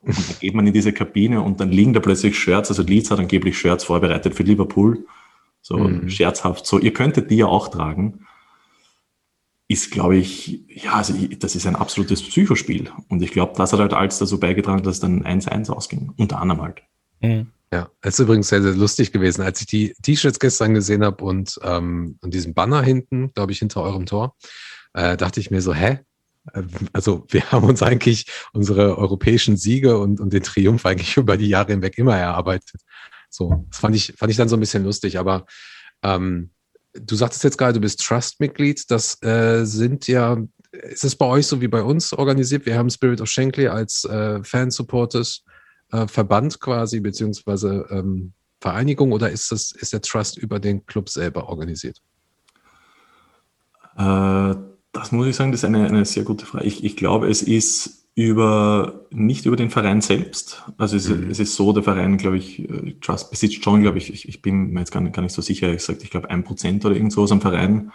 Und 0.00 0.16
dann 0.16 0.36
geht 0.40 0.54
man 0.54 0.66
in 0.66 0.72
diese 0.72 0.92
Kabine 0.92 1.42
und 1.42 1.60
dann 1.60 1.70
liegen 1.70 1.92
da 1.92 2.00
plötzlich 2.00 2.38
Shirts, 2.38 2.70
also 2.70 2.82
Leeds 2.82 3.10
hat 3.10 3.18
angeblich 3.18 3.58
Shirts 3.58 3.84
vorbereitet 3.84 4.34
für 4.34 4.44
Liverpool. 4.44 5.06
So 5.60 5.76
mhm. 5.76 6.08
scherzhaft, 6.08 6.66
so, 6.66 6.78
ihr 6.78 6.92
könntet 6.92 7.30
die 7.30 7.36
ja 7.36 7.46
auch 7.46 7.68
tragen. 7.68 8.26
Ist, 9.68 9.90
glaube 9.90 10.16
ich, 10.16 10.64
ja, 10.68 10.94
also 10.94 11.14
das 11.38 11.54
ist 11.54 11.66
ein 11.66 11.76
absolutes 11.76 12.22
Psychospiel. 12.22 12.90
Und 13.08 13.22
ich 13.22 13.32
glaube, 13.32 13.52
das 13.56 13.72
hat 13.72 13.80
halt 13.80 13.92
alles 13.92 14.18
dazu 14.18 14.40
beigetragen, 14.40 14.82
dass 14.82 15.00
dann 15.00 15.24
1-1 15.24 15.70
ausging. 15.70 16.12
Unter 16.16 16.40
anderem 16.40 16.62
halt. 16.62 16.82
Mhm. 17.20 17.48
Ja, 17.70 17.90
es 18.00 18.14
ist 18.14 18.20
übrigens 18.20 18.48
sehr, 18.48 18.62
sehr 18.62 18.72
lustig 18.72 19.12
gewesen, 19.12 19.42
als 19.42 19.60
ich 19.60 19.66
die 19.66 19.94
T-Shirts 20.02 20.38
gestern 20.38 20.72
gesehen 20.72 21.04
habe 21.04 21.22
und, 21.22 21.58
ähm, 21.62 22.16
und 22.22 22.32
diesen 22.32 22.54
Banner 22.54 22.82
hinten, 22.82 23.30
glaube 23.34 23.52
ich, 23.52 23.58
hinter 23.58 23.82
eurem 23.82 24.06
Tor, 24.06 24.36
äh, 24.94 25.18
dachte 25.18 25.38
ich 25.40 25.50
mir 25.50 25.60
so, 25.60 25.74
hä? 25.74 26.00
Also 26.94 27.26
wir 27.28 27.50
haben 27.52 27.68
uns 27.68 27.82
eigentlich 27.82 28.24
unsere 28.54 28.96
europäischen 28.96 29.58
Siege 29.58 29.98
und, 29.98 30.18
und 30.18 30.32
den 30.32 30.42
Triumph 30.42 30.86
eigentlich 30.86 31.18
über 31.18 31.36
die 31.36 31.48
Jahre 31.48 31.72
hinweg 31.72 31.98
immer 31.98 32.16
erarbeitet. 32.16 32.80
So, 33.28 33.66
das 33.68 33.80
fand 33.80 33.94
ich, 33.94 34.14
fand 34.16 34.30
ich 34.30 34.38
dann 34.38 34.48
so 34.48 34.56
ein 34.56 34.60
bisschen 34.60 34.84
lustig, 34.84 35.18
aber 35.18 35.44
ähm, 36.02 36.50
du 36.94 37.14
sagtest 37.14 37.44
jetzt 37.44 37.58
gerade, 37.58 37.74
du 37.74 37.80
bist 37.80 38.00
Trust-Mitglied. 38.00 38.90
Das 38.90 39.22
äh, 39.22 39.64
sind 39.64 40.06
ja, 40.08 40.38
ist 40.72 41.04
es 41.04 41.16
bei 41.16 41.26
euch 41.26 41.46
so 41.46 41.60
wie 41.60 41.68
bei 41.68 41.82
uns 41.82 42.12
organisiert? 42.12 42.66
Wir 42.66 42.76
haben 42.76 42.90
Spirit 42.90 43.20
of 43.20 43.28
Shankly 43.28 43.68
als 43.68 44.04
äh, 44.04 44.42
Fan-Supporters 44.42 45.44
äh, 45.92 46.06
Verband 46.06 46.60
quasi, 46.60 47.00
beziehungsweise 47.00 47.86
ähm, 47.90 48.32
Vereinigung 48.60 49.12
oder 49.12 49.30
ist, 49.30 49.52
das, 49.52 49.70
ist 49.70 49.92
der 49.92 50.00
Trust 50.00 50.36
über 50.36 50.58
den 50.58 50.84
Club 50.86 51.08
selber 51.08 51.48
organisiert? 51.48 52.02
Äh, 53.96 54.54
das 54.92 55.12
muss 55.12 55.26
ich 55.26 55.36
sagen, 55.36 55.52
das 55.52 55.60
ist 55.60 55.64
eine, 55.64 55.86
eine 55.86 56.04
sehr 56.04 56.24
gute 56.24 56.46
Frage. 56.46 56.64
Ich, 56.64 56.84
ich 56.84 56.96
glaube, 56.96 57.28
es 57.28 57.42
ist 57.42 57.97
über, 58.18 59.04
nicht 59.10 59.46
über 59.46 59.54
den 59.54 59.70
Verein 59.70 60.00
selbst. 60.00 60.64
Also 60.76 60.96
es, 60.96 61.08
mhm. 61.08 61.30
es 61.30 61.38
ist 61.38 61.54
so, 61.54 61.72
der 61.72 61.84
Verein, 61.84 62.18
glaube 62.18 62.36
ich, 62.36 62.68
äh, 62.68 62.96
Trust 63.00 63.30
besitzt 63.30 63.62
schon, 63.62 63.82
glaube 63.82 63.98
ich, 63.98 64.12
ich, 64.12 64.28
ich 64.28 64.42
bin 64.42 64.72
mir 64.72 64.80
jetzt 64.80 64.90
gar 64.90 65.00
nicht, 65.00 65.14
gar 65.14 65.22
nicht 65.22 65.34
so 65.34 65.40
sicher, 65.40 65.72
ich 65.72 65.84
sage, 65.84 66.00
ich 66.02 66.10
glaube 66.10 66.28
ein 66.28 66.42
Prozent 66.42 66.84
oder 66.84 66.96
irgend 66.96 67.12
sowas 67.12 67.30
am 67.30 67.40
Verein. 67.40 67.92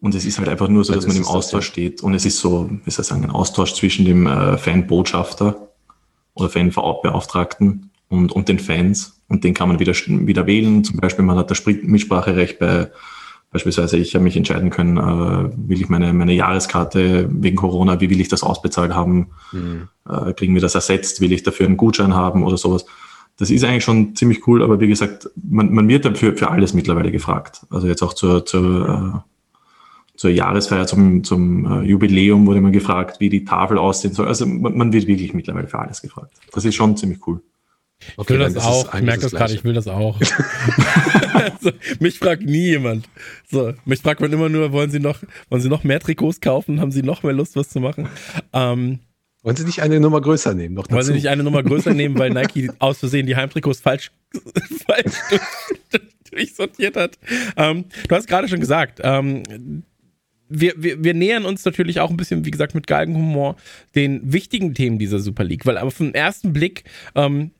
Und 0.00 0.16
es 0.16 0.24
ist 0.24 0.38
halt 0.38 0.48
einfach 0.48 0.66
nur 0.66 0.84
so, 0.84 0.92
dass 0.92 1.06
man 1.06 1.16
im 1.16 1.24
Austausch 1.24 1.66
das, 1.66 1.72
steht. 1.72 2.02
Und 2.02 2.12
es 2.14 2.26
ist 2.26 2.40
so, 2.40 2.68
wie 2.84 2.90
soll 2.90 3.04
ich 3.04 3.08
sagen, 3.08 3.22
ein 3.22 3.30
Austausch 3.30 3.74
zwischen 3.74 4.04
dem 4.04 4.26
äh, 4.26 4.58
Fanbotschafter 4.58 5.68
oder 6.34 6.50
Fanbeauftragten 6.50 7.92
und, 8.08 8.32
und 8.32 8.48
den 8.48 8.58
Fans. 8.58 9.20
Und 9.28 9.44
den 9.44 9.54
kann 9.54 9.68
man 9.68 9.78
wieder, 9.78 9.92
wieder 9.92 10.44
wählen. 10.48 10.82
Zum 10.82 10.98
Beispiel, 10.98 11.24
man 11.24 11.38
hat 11.38 11.52
das 11.52 11.64
Mitspracherecht 11.64 12.58
bei, 12.58 12.90
beispielsweise, 13.52 13.98
ich 13.98 14.14
habe 14.14 14.24
mich 14.24 14.36
entscheiden 14.36 14.70
können, 14.70 14.96
äh, 14.96 15.50
will 15.68 15.80
ich 15.80 15.88
meine, 15.88 16.12
meine 16.12 16.32
Jahreskarte 16.32 17.28
wegen 17.30 17.56
Corona, 17.56 18.00
wie 18.00 18.10
will 18.10 18.20
ich 18.20 18.28
das 18.28 18.42
ausbezahlt 18.42 18.94
haben? 18.94 19.28
Mhm. 19.52 19.88
Äh, 20.08 20.32
kriegen 20.32 20.54
wir 20.54 20.62
das 20.62 20.74
ersetzt? 20.74 21.20
Will 21.20 21.32
ich 21.32 21.42
dafür 21.42 21.66
einen 21.66 21.76
Gutschein 21.76 22.14
haben 22.14 22.42
oder 22.44 22.56
sowas? 22.56 22.86
Das 23.36 23.50
ist 23.50 23.64
eigentlich 23.64 23.84
schon 23.84 24.16
ziemlich 24.16 24.46
cool, 24.46 24.62
aber 24.62 24.80
wie 24.80 24.88
gesagt, 24.88 25.28
man, 25.34 25.72
man 25.72 25.88
wird 25.88 26.04
dafür 26.04 26.36
für 26.36 26.50
alles 26.50 26.74
mittlerweile 26.74 27.12
gefragt. 27.12 27.66
Also 27.70 27.86
jetzt 27.86 28.02
auch 28.02 28.14
zur, 28.14 28.44
zur, 28.46 28.88
äh, 28.88 29.18
zur 30.16 30.30
Jahresfeier, 30.30 30.86
zum, 30.86 31.22
zum 31.24 31.66
äh, 31.66 31.82
Jubiläum 31.82 32.46
wurde 32.46 32.60
man 32.60 32.72
gefragt, 32.72 33.20
wie 33.20 33.28
die 33.28 33.44
Tafel 33.44 33.78
aussehen 33.78 34.14
soll. 34.14 34.28
Also 34.28 34.46
man, 34.46 34.76
man 34.76 34.92
wird 34.92 35.06
wirklich 35.06 35.34
mittlerweile 35.34 35.68
für 35.68 35.78
alles 35.78 36.00
gefragt. 36.00 36.32
Das 36.52 36.64
ist 36.64 36.74
schon 36.74 36.96
ziemlich 36.96 37.26
cool. 37.26 37.42
Okay, 38.16 38.34
ich 38.34 38.40
will 38.40 38.52
das 38.52 38.56
auch. 38.56 38.94
Ich 38.94 39.02
merke 39.02 39.22
das 39.22 39.32
gerade, 39.32 39.54
ich 39.54 39.64
will 39.64 39.74
das 39.74 39.88
auch. 39.88 40.20
also, 41.32 41.72
mich 42.00 42.18
fragt 42.18 42.42
nie 42.42 42.66
jemand. 42.66 43.08
So, 43.50 43.74
mich 43.84 44.00
fragt 44.00 44.20
man 44.20 44.32
immer 44.32 44.48
nur, 44.48 44.72
wollen 44.72 44.90
Sie 44.90 45.00
noch, 45.00 45.18
wollen 45.48 45.62
Sie 45.62 45.68
noch 45.68 45.84
mehr 45.84 46.00
Trikots 46.00 46.40
kaufen? 46.40 46.80
Haben 46.80 46.92
Sie 46.92 47.02
noch 47.02 47.22
mehr 47.22 47.32
Lust, 47.32 47.56
was 47.56 47.68
zu 47.68 47.80
machen? 47.80 48.08
Ähm, 48.52 49.00
wollen 49.42 49.56
Sie 49.56 49.64
nicht 49.64 49.82
eine 49.82 49.98
Nummer 49.98 50.20
größer 50.20 50.54
nehmen? 50.54 50.74
Noch 50.74 50.84
dazu? 50.84 50.94
Wollen 50.94 51.06
Sie 51.06 51.12
nicht 51.14 51.28
eine 51.28 51.42
Nummer 51.42 51.62
größer 51.62 51.92
nehmen, 51.92 52.16
weil 52.18 52.30
Nike 52.30 52.70
aus 52.78 52.98
Versehen 52.98 53.26
die 53.26 53.34
Heimtrikots 53.34 53.80
falsch, 53.80 54.12
falsch 54.86 55.14
durchsortiert 56.30 56.96
hat? 56.96 57.18
Ähm, 57.56 57.86
du 58.08 58.14
hast 58.14 58.28
gerade 58.28 58.48
schon 58.48 58.60
gesagt, 58.60 59.00
ähm, 59.02 59.82
wir, 60.48 60.74
wir, 60.76 61.02
wir 61.02 61.14
nähern 61.14 61.44
uns 61.44 61.64
natürlich 61.64 61.98
auch 61.98 62.10
ein 62.10 62.16
bisschen, 62.16 62.44
wie 62.44 62.50
gesagt, 62.50 62.74
mit 62.74 62.86
Galgenhumor 62.86 63.56
den 63.96 64.32
wichtigen 64.32 64.74
Themen 64.74 64.98
dieser 64.98 65.18
Super 65.18 65.44
League, 65.44 65.66
weil 65.66 65.78
aber 65.78 65.90
vom 65.90 66.12
ersten 66.12 66.52
Blick 66.52 66.84
ähm, 67.16 67.50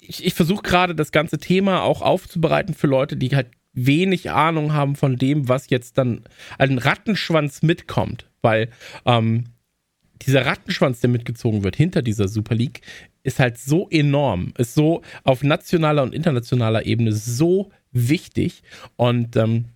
ich, 0.00 0.24
ich 0.24 0.34
versuche 0.34 0.62
gerade 0.62 0.94
das 0.94 1.12
ganze 1.12 1.38
Thema 1.38 1.82
auch 1.82 2.02
aufzubereiten 2.02 2.74
für 2.74 2.86
Leute, 2.86 3.16
die 3.16 3.34
halt 3.34 3.48
wenig 3.72 4.30
Ahnung 4.30 4.72
haben 4.72 4.96
von 4.96 5.16
dem, 5.16 5.48
was 5.48 5.70
jetzt 5.70 5.98
dann 5.98 6.22
ein 6.58 6.78
Rattenschwanz 6.78 7.62
mitkommt, 7.62 8.26
weil 8.42 8.70
ähm, 9.04 9.44
dieser 10.22 10.46
Rattenschwanz, 10.46 11.00
der 11.00 11.10
mitgezogen 11.10 11.62
wird 11.62 11.76
hinter 11.76 12.02
dieser 12.02 12.28
Super 12.28 12.54
League, 12.54 12.80
ist 13.22 13.38
halt 13.38 13.58
so 13.58 13.88
enorm, 13.90 14.52
ist 14.58 14.74
so 14.74 15.02
auf 15.22 15.42
nationaler 15.42 16.02
und 16.02 16.14
internationaler 16.14 16.86
Ebene 16.86 17.12
so 17.12 17.70
wichtig 17.92 18.62
und 18.96 19.36
ähm, 19.36 19.66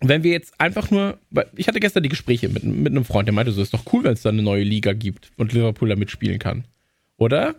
wenn 0.00 0.22
wir 0.22 0.32
jetzt 0.32 0.60
einfach 0.60 0.90
nur, 0.90 1.18
ich 1.54 1.68
hatte 1.68 1.80
gestern 1.80 2.02
die 2.02 2.10
Gespräche 2.10 2.48
mit, 2.48 2.64
mit 2.64 2.92
einem 2.92 3.04
Freund, 3.04 3.28
der 3.28 3.34
meinte, 3.34 3.52
so 3.52 3.62
ist 3.62 3.72
doch 3.72 3.84
cool, 3.92 4.04
wenn 4.04 4.12
es 4.12 4.22
da 4.22 4.28
eine 4.28 4.42
neue 4.42 4.62
Liga 4.62 4.92
gibt 4.92 5.30
und 5.36 5.52
Liverpool 5.52 5.88
da 5.88 5.96
mitspielen 5.96 6.38
kann. 6.38 6.64
Oder? 7.16 7.54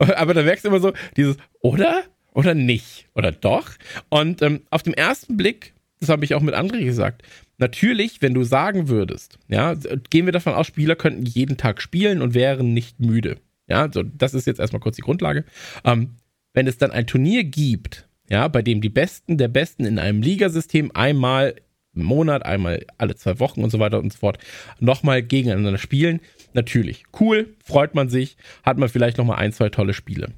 Aber 0.16 0.34
da 0.34 0.42
merkst 0.42 0.64
du 0.64 0.68
immer 0.68 0.80
so, 0.80 0.92
dieses 1.16 1.36
oder 1.60 2.04
oder 2.32 2.54
nicht 2.54 3.06
oder 3.14 3.32
doch. 3.32 3.70
Und 4.08 4.42
ähm, 4.42 4.62
auf 4.70 4.82
den 4.82 4.94
ersten 4.94 5.36
Blick, 5.36 5.74
das 6.00 6.08
habe 6.08 6.24
ich 6.24 6.34
auch 6.34 6.40
mit 6.40 6.54
André 6.54 6.84
gesagt, 6.84 7.22
natürlich, 7.58 8.22
wenn 8.22 8.34
du 8.34 8.42
sagen 8.42 8.88
würdest, 8.88 9.38
ja, 9.48 9.74
gehen 10.10 10.26
wir 10.26 10.32
davon 10.32 10.54
aus, 10.54 10.66
Spieler 10.66 10.96
könnten 10.96 11.26
jeden 11.26 11.56
Tag 11.56 11.82
spielen 11.82 12.22
und 12.22 12.34
wären 12.34 12.72
nicht 12.72 13.00
müde. 13.00 13.36
Ja, 13.68 13.88
so, 13.92 14.02
das 14.02 14.34
ist 14.34 14.46
jetzt 14.46 14.58
erstmal 14.58 14.80
kurz 14.80 14.96
die 14.96 15.02
Grundlage. 15.02 15.44
Ähm, 15.84 16.16
wenn 16.54 16.66
es 16.66 16.78
dann 16.78 16.90
ein 16.90 17.06
Turnier 17.06 17.44
gibt, 17.44 18.08
ja, 18.28 18.48
bei 18.48 18.62
dem 18.62 18.80
die 18.80 18.88
Besten 18.88 19.38
der 19.38 19.48
Besten 19.48 19.84
in 19.84 19.98
einem 19.98 20.22
Ligasystem 20.22 20.90
einmal 20.94 21.56
im 21.94 22.04
Monat, 22.04 22.44
einmal 22.44 22.86
alle 22.98 23.16
zwei 23.16 23.38
Wochen 23.40 23.62
und 23.62 23.70
so 23.70 23.78
weiter 23.78 23.98
und 23.98 24.12
so 24.12 24.18
fort 24.18 24.38
nochmal 24.78 25.22
gegeneinander 25.22 25.78
spielen, 25.78 26.20
natürlich 26.54 27.04
cool, 27.20 27.54
freut 27.64 27.94
man 27.94 28.08
sich, 28.08 28.36
hat 28.62 28.78
man 28.78 28.88
vielleicht 28.88 29.18
nochmal 29.18 29.38
ein, 29.38 29.52
zwei 29.52 29.68
tolle 29.68 29.94
Spiele. 29.94 30.32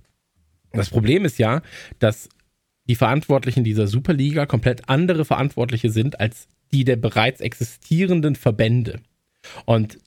Das 0.72 0.90
Problem 0.90 1.24
ist 1.24 1.38
ja, 1.38 1.62
dass 1.98 2.28
die 2.88 2.94
Verantwortlichen 2.94 3.64
dieser 3.64 3.86
Superliga 3.86 4.46
komplett 4.46 4.88
andere 4.88 5.24
Verantwortliche 5.24 5.90
sind 5.90 6.18
als 6.20 6.48
die 6.72 6.84
der 6.84 6.96
bereits 6.96 7.40
existierenden 7.40 8.34
Verbände. 8.34 9.00
Und 9.66 9.98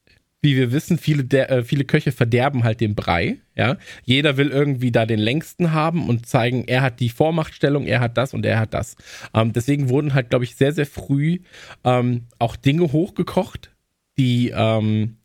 wie 0.41 0.55
wir 0.55 0.71
wissen, 0.71 0.97
viele, 0.97 1.23
der, 1.23 1.49
äh, 1.49 1.63
viele 1.63 1.85
Köche 1.85 2.11
verderben 2.11 2.63
halt 2.63 2.79
den 2.79 2.93
Brei. 2.93 3.37
Ja? 3.55 3.77
Jeder 4.03 4.37
will 4.37 4.49
irgendwie 4.49 4.91
da 4.91 5.05
den 5.05 5.19
längsten 5.19 5.71
haben 5.71 6.07
und 6.07 6.27
zeigen, 6.27 6.65
er 6.67 6.81
hat 6.83 6.99
die 6.99 7.09
Vormachtstellung, 7.09 7.87
er 7.87 7.99
hat 7.99 8.17
das 8.17 8.33
und 8.33 8.45
er 8.45 8.59
hat 8.59 8.73
das. 8.73 8.95
Ähm, 9.33 9.53
deswegen 9.53 9.89
wurden 9.89 10.13
halt, 10.13 10.29
glaube 10.29 10.45
ich, 10.45 10.55
sehr, 10.55 10.71
sehr 10.71 10.85
früh 10.85 11.39
ähm, 11.83 12.27
auch 12.37 12.55
Dinge 12.55 12.91
hochgekocht, 12.91 13.71
die 14.19 14.53
ähm, 14.55 15.17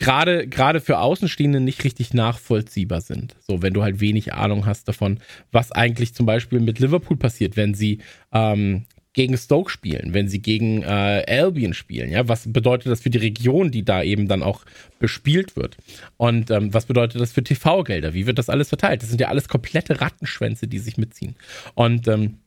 gerade 0.00 0.48
gerade 0.48 0.80
für 0.80 0.98
Außenstehende 0.98 1.60
nicht 1.60 1.84
richtig 1.84 2.12
nachvollziehbar 2.12 3.02
sind. 3.02 3.36
So, 3.46 3.62
wenn 3.62 3.74
du 3.74 3.82
halt 3.82 4.00
wenig 4.00 4.34
Ahnung 4.34 4.66
hast 4.66 4.88
davon, 4.88 5.20
was 5.52 5.70
eigentlich 5.70 6.14
zum 6.14 6.26
Beispiel 6.26 6.58
mit 6.58 6.80
Liverpool 6.80 7.16
passiert, 7.16 7.56
wenn 7.56 7.74
sie 7.74 7.98
ähm, 8.32 8.86
gegen 9.12 9.36
Stoke 9.36 9.70
spielen, 9.70 10.14
wenn 10.14 10.28
sie 10.28 10.40
gegen 10.40 10.82
äh, 10.82 11.24
Albion 11.28 11.74
spielen. 11.74 12.10
Ja, 12.10 12.28
was 12.28 12.50
bedeutet 12.50 12.90
das 12.90 13.02
für 13.02 13.10
die 13.10 13.18
Region, 13.18 13.70
die 13.70 13.84
da 13.84 14.02
eben 14.02 14.26
dann 14.26 14.42
auch 14.42 14.64
bespielt 14.98 15.56
wird? 15.56 15.76
Und 16.16 16.50
ähm, 16.50 16.72
was 16.72 16.86
bedeutet 16.86 17.20
das 17.20 17.32
für 17.32 17.44
TV-Gelder? 17.44 18.14
Wie 18.14 18.26
wird 18.26 18.38
das 18.38 18.48
alles 18.48 18.68
verteilt? 18.68 19.02
Das 19.02 19.10
sind 19.10 19.20
ja 19.20 19.28
alles 19.28 19.48
komplette 19.48 20.00
Rattenschwänze, 20.00 20.66
die 20.66 20.78
sich 20.78 20.96
mitziehen. 20.96 21.36
Und 21.74 22.08
ähm, 22.08 22.38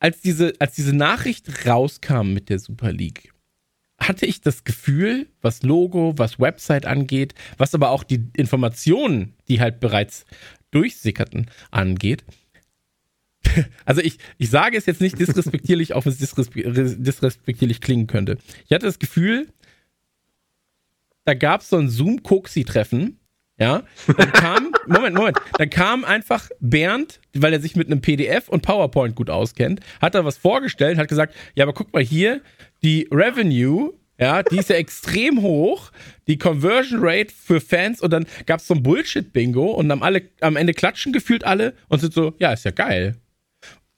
als 0.00 0.20
diese, 0.22 0.54
als 0.58 0.74
diese 0.74 0.96
Nachricht 0.96 1.66
rauskam 1.66 2.32
mit 2.32 2.48
der 2.48 2.58
Super 2.58 2.90
League, 2.92 3.32
hatte 4.00 4.26
ich 4.26 4.40
das 4.40 4.64
Gefühl, 4.64 5.28
was 5.42 5.62
Logo, 5.62 6.14
was 6.16 6.40
Website 6.40 6.86
angeht, 6.86 7.34
was 7.58 7.74
aber 7.74 7.90
auch 7.90 8.02
die 8.02 8.24
Informationen, 8.34 9.34
die 9.48 9.60
halt 9.60 9.78
bereits 9.78 10.24
durchsickerten, 10.70 11.50
angeht. 11.70 12.24
Also 13.84 14.00
ich, 14.00 14.18
ich 14.38 14.50
sage 14.50 14.76
es 14.76 14.86
jetzt 14.86 15.00
nicht 15.00 15.18
disrespektierlich, 15.18 15.94
auch 15.94 16.04
wenn 16.04 16.12
es 16.12 16.18
disrespektierlich 17.02 17.80
klingen 17.80 18.06
könnte. 18.06 18.38
Ich 18.66 18.72
hatte 18.72 18.86
das 18.86 18.98
Gefühl, 18.98 19.48
da 21.24 21.34
gab 21.34 21.60
es 21.60 21.68
so 21.68 21.76
ein 21.76 21.88
Zoom-Coxi-Treffen, 21.88 23.19
ja, 23.60 23.82
dann 24.16 24.32
kam, 24.32 24.72
Moment, 24.86 25.14
Moment, 25.14 25.38
dann 25.58 25.68
kam 25.68 26.04
einfach 26.04 26.48
Bernd, 26.60 27.20
weil 27.34 27.52
er 27.52 27.60
sich 27.60 27.76
mit 27.76 27.88
einem 27.88 28.00
PDF 28.00 28.48
und 28.48 28.62
PowerPoint 28.62 29.14
gut 29.14 29.28
auskennt, 29.28 29.80
hat 30.00 30.14
da 30.14 30.24
was 30.24 30.38
vorgestellt, 30.38 30.98
hat 30.98 31.08
gesagt, 31.08 31.34
ja, 31.54 31.64
aber 31.64 31.74
guck 31.74 31.92
mal 31.92 32.02
hier, 32.02 32.40
die 32.82 33.06
Revenue, 33.12 33.92
ja, 34.18 34.42
die 34.42 34.58
ist 34.58 34.70
ja 34.70 34.76
extrem 34.76 35.42
hoch, 35.42 35.92
die 36.26 36.38
Conversion 36.38 37.00
Rate 37.02 37.32
für 37.34 37.60
Fans 37.60 38.00
und 38.00 38.10
dann 38.12 38.26
gab 38.46 38.60
es 38.60 38.66
so 38.66 38.74
ein 38.74 38.82
Bullshit-Bingo 38.82 39.66
und 39.72 39.90
am, 39.90 40.02
alle, 40.02 40.22
am 40.40 40.56
Ende 40.56 40.72
klatschen 40.72 41.12
gefühlt 41.12 41.44
alle 41.44 41.74
und 41.88 42.00
sind 42.00 42.14
so, 42.14 42.34
ja, 42.38 42.52
ist 42.52 42.64
ja 42.64 42.70
geil. 42.70 43.16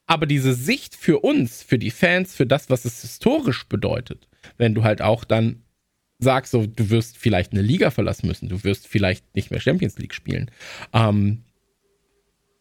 Aber 0.06 0.26
diese 0.26 0.54
Sicht 0.54 0.96
für 0.96 1.20
uns, 1.20 1.62
für 1.62 1.78
die 1.78 1.92
Fans, 1.92 2.34
für 2.34 2.46
das, 2.46 2.68
was 2.68 2.84
es 2.84 3.02
historisch 3.02 3.68
bedeutet, 3.68 4.28
wenn 4.58 4.74
du 4.74 4.82
halt 4.82 5.02
auch 5.02 5.24
dann 5.24 5.62
sagst, 6.22 6.52
so, 6.52 6.66
du 6.66 6.90
wirst 6.90 7.18
vielleicht 7.18 7.52
eine 7.52 7.62
Liga 7.62 7.90
verlassen 7.90 8.26
müssen, 8.26 8.48
du 8.48 8.64
wirst 8.64 8.86
vielleicht 8.86 9.34
nicht 9.34 9.50
mehr 9.50 9.60
Champions 9.60 9.98
League 9.98 10.14
spielen. 10.14 10.50
Ähm, 10.92 11.42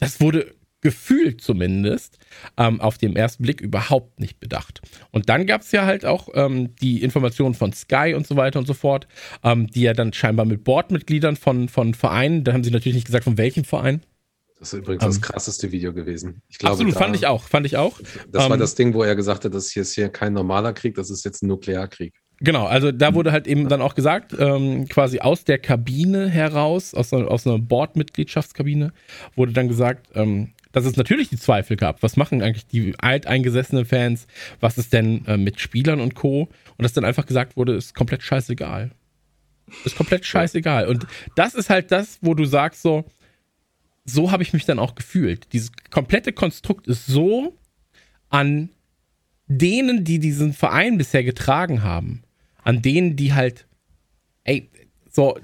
das 0.00 0.20
wurde 0.20 0.54
gefühlt 0.82 1.40
zumindest 1.40 2.18
ähm, 2.56 2.80
auf 2.80 2.98
den 2.98 3.16
ersten 3.16 3.44
Blick 3.44 3.60
überhaupt 3.60 4.20
nicht 4.20 4.40
bedacht. 4.40 4.82
Und 5.12 5.28
dann 5.28 5.46
gab 5.46 5.62
es 5.62 5.72
ja 5.72 5.86
halt 5.86 6.04
auch 6.04 6.28
ähm, 6.34 6.74
die 6.82 7.02
Informationen 7.02 7.54
von 7.54 7.72
Sky 7.72 8.14
und 8.16 8.26
so 8.26 8.36
weiter 8.36 8.58
und 8.58 8.66
so 8.66 8.74
fort, 8.74 9.06
ähm, 9.44 9.68
die 9.68 9.82
ja 9.82 9.94
dann 9.94 10.12
scheinbar 10.12 10.44
mit 10.44 10.64
Bordmitgliedern 10.64 11.36
von, 11.36 11.68
von 11.68 11.94
Vereinen, 11.94 12.44
da 12.44 12.52
haben 12.52 12.64
sie 12.64 12.72
natürlich 12.72 12.96
nicht 12.96 13.06
gesagt, 13.06 13.24
von 13.24 13.38
welchem 13.38 13.64
Verein. 13.64 14.02
Das 14.58 14.72
ist 14.72 14.78
übrigens 14.78 15.04
das 15.04 15.16
ähm, 15.16 15.22
krasseste 15.22 15.72
Video 15.72 15.92
gewesen. 15.92 16.42
Ich 16.48 16.58
glaube, 16.58 16.74
absolut, 16.74 16.94
da, 16.94 16.98
fand 16.98 17.16
ich 17.16 17.26
auch, 17.26 17.44
fand 17.44 17.66
ich 17.66 17.76
auch. 17.76 18.00
Das 18.30 18.44
war 18.44 18.52
ähm, 18.52 18.60
das 18.60 18.74
Ding, 18.74 18.94
wo 18.94 19.02
er 19.02 19.16
gesagt 19.16 19.44
hat, 19.44 19.54
das 19.54 19.70
hier 19.70 19.82
ist 19.82 19.94
hier 19.94 20.08
kein 20.08 20.32
normaler 20.32 20.72
Krieg, 20.72 20.94
das 20.94 21.10
ist 21.10 21.24
jetzt 21.24 21.42
ein 21.42 21.48
Nuklearkrieg. 21.48 22.14
Genau, 22.44 22.66
also 22.66 22.90
da 22.90 23.14
wurde 23.14 23.30
halt 23.30 23.46
eben 23.46 23.68
dann 23.68 23.80
auch 23.80 23.94
gesagt, 23.94 24.34
ähm, 24.36 24.88
quasi 24.88 25.20
aus 25.20 25.44
der 25.44 25.58
Kabine 25.58 26.28
heraus, 26.28 26.92
aus, 26.92 27.12
einer, 27.12 27.30
aus 27.30 27.46
einer 27.46 27.60
Bordmitgliedschaftskabine, 27.60 28.92
wurde 29.36 29.52
dann 29.52 29.68
gesagt, 29.68 30.08
ähm, 30.16 30.52
dass 30.72 30.84
es 30.84 30.96
natürlich 30.96 31.28
die 31.28 31.38
Zweifel 31.38 31.76
gab. 31.76 32.02
Was 32.02 32.16
machen 32.16 32.42
eigentlich 32.42 32.66
die 32.66 32.94
alteingesessenen 32.98 33.84
Fans? 33.84 34.26
Was 34.58 34.76
ist 34.76 34.92
denn 34.92 35.24
äh, 35.26 35.36
mit 35.36 35.60
Spielern 35.60 36.00
und 36.00 36.16
Co.? 36.16 36.48
Und 36.76 36.82
dass 36.82 36.92
dann 36.92 37.04
einfach 37.04 37.26
gesagt 37.26 37.56
wurde, 37.56 37.74
ist 37.74 37.94
komplett 37.94 38.24
scheißegal. 38.24 38.90
Ist 39.84 39.94
komplett 39.94 40.26
scheißegal. 40.26 40.88
Und 40.88 41.06
das 41.36 41.54
ist 41.54 41.70
halt 41.70 41.92
das, 41.92 42.18
wo 42.22 42.34
du 42.34 42.44
sagst 42.44 42.82
so, 42.82 43.04
so 44.04 44.32
habe 44.32 44.42
ich 44.42 44.52
mich 44.52 44.64
dann 44.64 44.80
auch 44.80 44.96
gefühlt. 44.96 45.52
Dieses 45.52 45.70
komplette 45.90 46.32
Konstrukt 46.32 46.88
ist 46.88 47.06
so 47.06 47.56
an 48.30 48.70
denen, 49.46 50.02
die 50.02 50.18
diesen 50.18 50.54
Verein 50.54 50.98
bisher 50.98 51.22
getragen 51.22 51.84
haben, 51.84 52.22
an 52.62 52.82
denen, 52.82 53.16
die 53.16 53.32
halt, 53.32 53.66
ey, 54.44 54.70
so, 55.10 55.38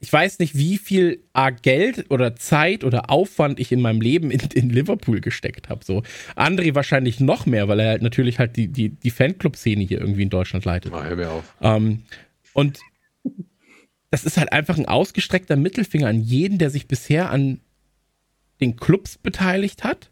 ich 0.00 0.12
weiß 0.12 0.38
nicht, 0.38 0.54
wie 0.54 0.76
viel 0.76 1.24
A 1.32 1.48
Geld 1.48 2.10
oder 2.10 2.36
Zeit 2.36 2.84
oder 2.84 3.10
Aufwand 3.10 3.58
ich 3.58 3.72
in 3.72 3.80
meinem 3.80 4.02
Leben 4.02 4.30
in, 4.30 4.40
in 4.52 4.68
Liverpool 4.68 5.20
gesteckt 5.20 5.70
habe. 5.70 5.84
So 5.84 6.02
André 6.36 6.74
wahrscheinlich 6.74 7.20
noch 7.20 7.46
mehr, 7.46 7.68
weil 7.68 7.80
er 7.80 7.88
halt 7.88 8.02
natürlich 8.02 8.38
halt 8.38 8.56
die, 8.56 8.68
die, 8.68 8.90
die 8.90 9.10
Fanclub-Szene 9.10 9.82
hier 9.82 10.00
irgendwie 10.00 10.22
in 10.22 10.30
Deutschland 10.30 10.66
leitet. 10.66 10.92
Ah, 10.92 11.04
hör 11.04 11.16
mir 11.16 11.30
auf. 11.30 11.54
Ähm, 11.62 12.02
und 12.52 12.80
das 14.10 14.24
ist 14.24 14.36
halt 14.36 14.52
einfach 14.52 14.76
ein 14.76 14.86
ausgestreckter 14.86 15.56
Mittelfinger 15.56 16.06
an 16.06 16.20
jeden, 16.20 16.58
der 16.58 16.70
sich 16.70 16.86
bisher 16.86 17.30
an 17.30 17.60
den 18.60 18.76
Clubs 18.76 19.18
beteiligt 19.18 19.84
hat. 19.84 20.10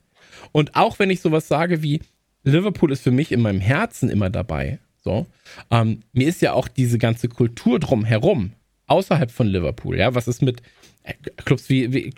Und 0.52 0.74
auch 0.74 0.98
wenn 0.98 1.10
ich 1.10 1.20
sowas 1.20 1.48
sage 1.48 1.82
wie, 1.82 2.00
Liverpool 2.44 2.90
ist 2.90 3.02
für 3.02 3.10
mich 3.10 3.30
in 3.30 3.40
meinem 3.40 3.60
Herzen 3.60 4.08
immer 4.08 4.30
dabei. 4.30 4.78
So, 5.02 5.26
ähm, 5.70 6.02
mir 6.12 6.28
ist 6.28 6.42
ja 6.42 6.52
auch 6.52 6.68
diese 6.68 6.98
ganze 6.98 7.28
Kultur 7.28 7.80
drumherum, 7.80 8.52
außerhalb 8.86 9.30
von 9.30 9.46
Liverpool, 9.48 9.98
ja, 9.98 10.14
was 10.14 10.28
ist 10.28 10.42
mit 10.42 10.62
äh, 11.02 11.14
Clubs 11.44 11.68
wie, 11.68 11.92
wie 11.92 12.14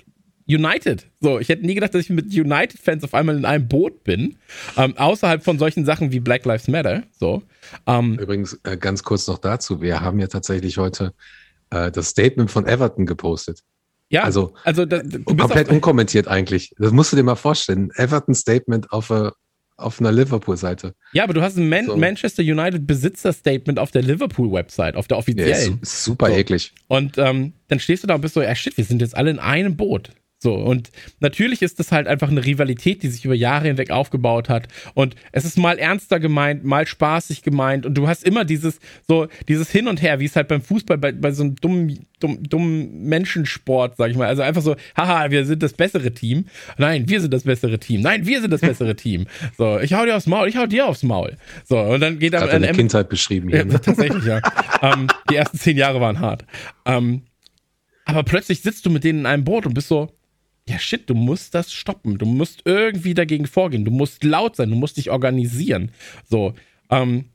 United. 0.46 1.06
So, 1.20 1.38
ich 1.38 1.48
hätte 1.48 1.64
nie 1.64 1.74
gedacht, 1.74 1.94
dass 1.94 2.02
ich 2.02 2.10
mit 2.10 2.26
United-Fans 2.26 3.02
auf 3.04 3.14
einmal 3.14 3.36
in 3.36 3.44
einem 3.44 3.66
Boot 3.66 4.04
bin. 4.04 4.36
Ähm, 4.76 4.96
außerhalb 4.96 5.42
von 5.42 5.58
solchen 5.58 5.86
Sachen 5.86 6.12
wie 6.12 6.20
Black 6.20 6.44
Lives 6.44 6.68
Matter. 6.68 7.02
So. 7.18 7.42
Ähm, 7.86 8.18
Übrigens, 8.18 8.60
äh, 8.64 8.76
ganz 8.76 9.02
kurz 9.02 9.26
noch 9.26 9.38
dazu. 9.38 9.80
Wir 9.80 10.00
haben 10.02 10.20
ja 10.20 10.26
tatsächlich 10.26 10.76
heute 10.76 11.14
äh, 11.70 11.90
das 11.90 12.08
Statement 12.08 12.50
von 12.50 12.66
Everton 12.66 13.06
gepostet. 13.06 13.60
Ja, 14.10 14.22
also, 14.22 14.52
also 14.64 14.84
da, 14.84 15.02
komplett 15.24 15.70
unkommentiert 15.70 16.28
eigentlich. 16.28 16.74
Das 16.78 16.92
musst 16.92 17.12
du 17.12 17.16
dir 17.16 17.22
mal 17.22 17.36
vorstellen. 17.36 17.90
Everton-Statement 17.96 18.92
auf, 18.92 19.08
äh, 19.08 19.30
auf 19.76 20.00
einer 20.00 20.12
Liverpool-Seite. 20.12 20.94
Ja, 21.12 21.24
aber 21.24 21.34
du 21.34 21.42
hast 21.42 21.56
ein 21.56 21.68
Man 21.68 21.86
so. 21.86 21.96
Manchester 21.96 22.42
United 22.42 22.86
Besitzer-Statement 22.86 23.78
auf 23.78 23.90
der 23.90 24.02
Liverpool-Website, 24.02 24.96
auf 24.96 25.08
der 25.08 25.18
offiziellen. 25.18 25.72
Ja, 25.72 25.78
super 25.82 26.28
so. 26.28 26.34
eklig. 26.34 26.72
Und 26.88 27.18
ähm, 27.18 27.54
dann 27.68 27.80
stehst 27.80 28.02
du 28.02 28.06
da 28.06 28.14
und 28.14 28.20
bist 28.20 28.34
so, 28.34 28.42
ja 28.42 28.54
shit, 28.54 28.76
wir 28.76 28.84
sind 28.84 29.00
jetzt 29.00 29.16
alle 29.16 29.30
in 29.30 29.38
einem 29.38 29.76
Boot. 29.76 30.10
So, 30.44 30.52
und 30.52 30.90
natürlich 31.20 31.62
ist 31.62 31.80
das 31.80 31.90
halt 31.90 32.06
einfach 32.06 32.28
eine 32.28 32.44
Rivalität, 32.44 33.02
die 33.02 33.08
sich 33.08 33.24
über 33.24 33.34
Jahre 33.34 33.66
hinweg 33.68 33.90
aufgebaut 33.90 34.50
hat. 34.50 34.68
Und 34.92 35.16
es 35.32 35.46
ist 35.46 35.56
mal 35.56 35.78
ernster 35.78 36.20
gemeint, 36.20 36.64
mal 36.64 36.86
spaßig 36.86 37.40
gemeint. 37.40 37.86
Und 37.86 37.94
du 37.94 38.08
hast 38.08 38.24
immer 38.24 38.44
dieses, 38.44 38.78
so, 39.08 39.26
dieses 39.48 39.70
Hin 39.70 39.88
und 39.88 40.02
Her, 40.02 40.20
wie 40.20 40.26
es 40.26 40.36
halt 40.36 40.48
beim 40.48 40.60
Fußball, 40.60 40.98
bei, 40.98 41.12
bei 41.12 41.32
so 41.32 41.44
einem 41.44 41.56
dummen, 41.56 42.06
dummen, 42.20 42.42
dummen 42.42 43.04
Menschensport, 43.04 43.96
sag 43.96 44.10
ich 44.10 44.18
mal. 44.18 44.26
Also 44.26 44.42
einfach 44.42 44.60
so, 44.60 44.76
haha, 44.94 45.30
wir 45.30 45.46
sind 45.46 45.62
das 45.62 45.72
bessere 45.72 46.12
Team. 46.12 46.44
Nein, 46.76 47.08
wir 47.08 47.22
sind 47.22 47.32
das 47.32 47.44
bessere 47.44 47.78
Team. 47.78 48.02
Nein, 48.02 48.26
wir 48.26 48.42
sind 48.42 48.50
das 48.50 48.60
bessere 48.60 48.96
Team. 48.96 49.26
So, 49.56 49.80
ich 49.80 49.94
hau 49.94 50.04
dir 50.04 50.14
aufs 50.14 50.26
Maul, 50.26 50.46
ich 50.46 50.58
hau 50.58 50.66
dir 50.66 50.84
aufs 50.86 51.04
Maul. 51.04 51.38
So, 51.64 51.80
und 51.80 52.00
dann 52.00 52.18
geht 52.18 52.34
dann. 52.34 52.46
Deine 52.46 52.70
Kindheit 52.72 53.08
beschrieben 53.08 53.48
hier. 53.48 53.60
Ja, 53.60 53.64
ne? 53.64 53.80
tatsächlich, 53.80 54.26
ja. 54.26 54.42
ähm, 54.82 55.06
die 55.30 55.36
ersten 55.36 55.56
zehn 55.56 55.78
Jahre 55.78 56.02
waren 56.02 56.20
hart. 56.20 56.44
Ähm, 56.84 57.22
aber 58.04 58.24
plötzlich 58.24 58.60
sitzt 58.60 58.84
du 58.84 58.90
mit 58.90 59.04
denen 59.04 59.20
in 59.20 59.26
einem 59.26 59.44
Boot 59.44 59.64
und 59.64 59.72
bist 59.72 59.88
so, 59.88 60.12
ja, 60.68 60.78
shit, 60.78 61.10
du 61.10 61.14
musst 61.14 61.54
das 61.54 61.72
stoppen. 61.72 62.18
Du 62.18 62.26
musst 62.26 62.62
irgendwie 62.64 63.14
dagegen 63.14 63.46
vorgehen. 63.46 63.84
Du 63.84 63.90
musst 63.90 64.24
laut 64.24 64.56
sein. 64.56 64.70
Du 64.70 64.76
musst 64.76 64.96
dich 64.96 65.10
organisieren. 65.10 65.92
So, 66.28 66.54
ähm, 66.90 67.26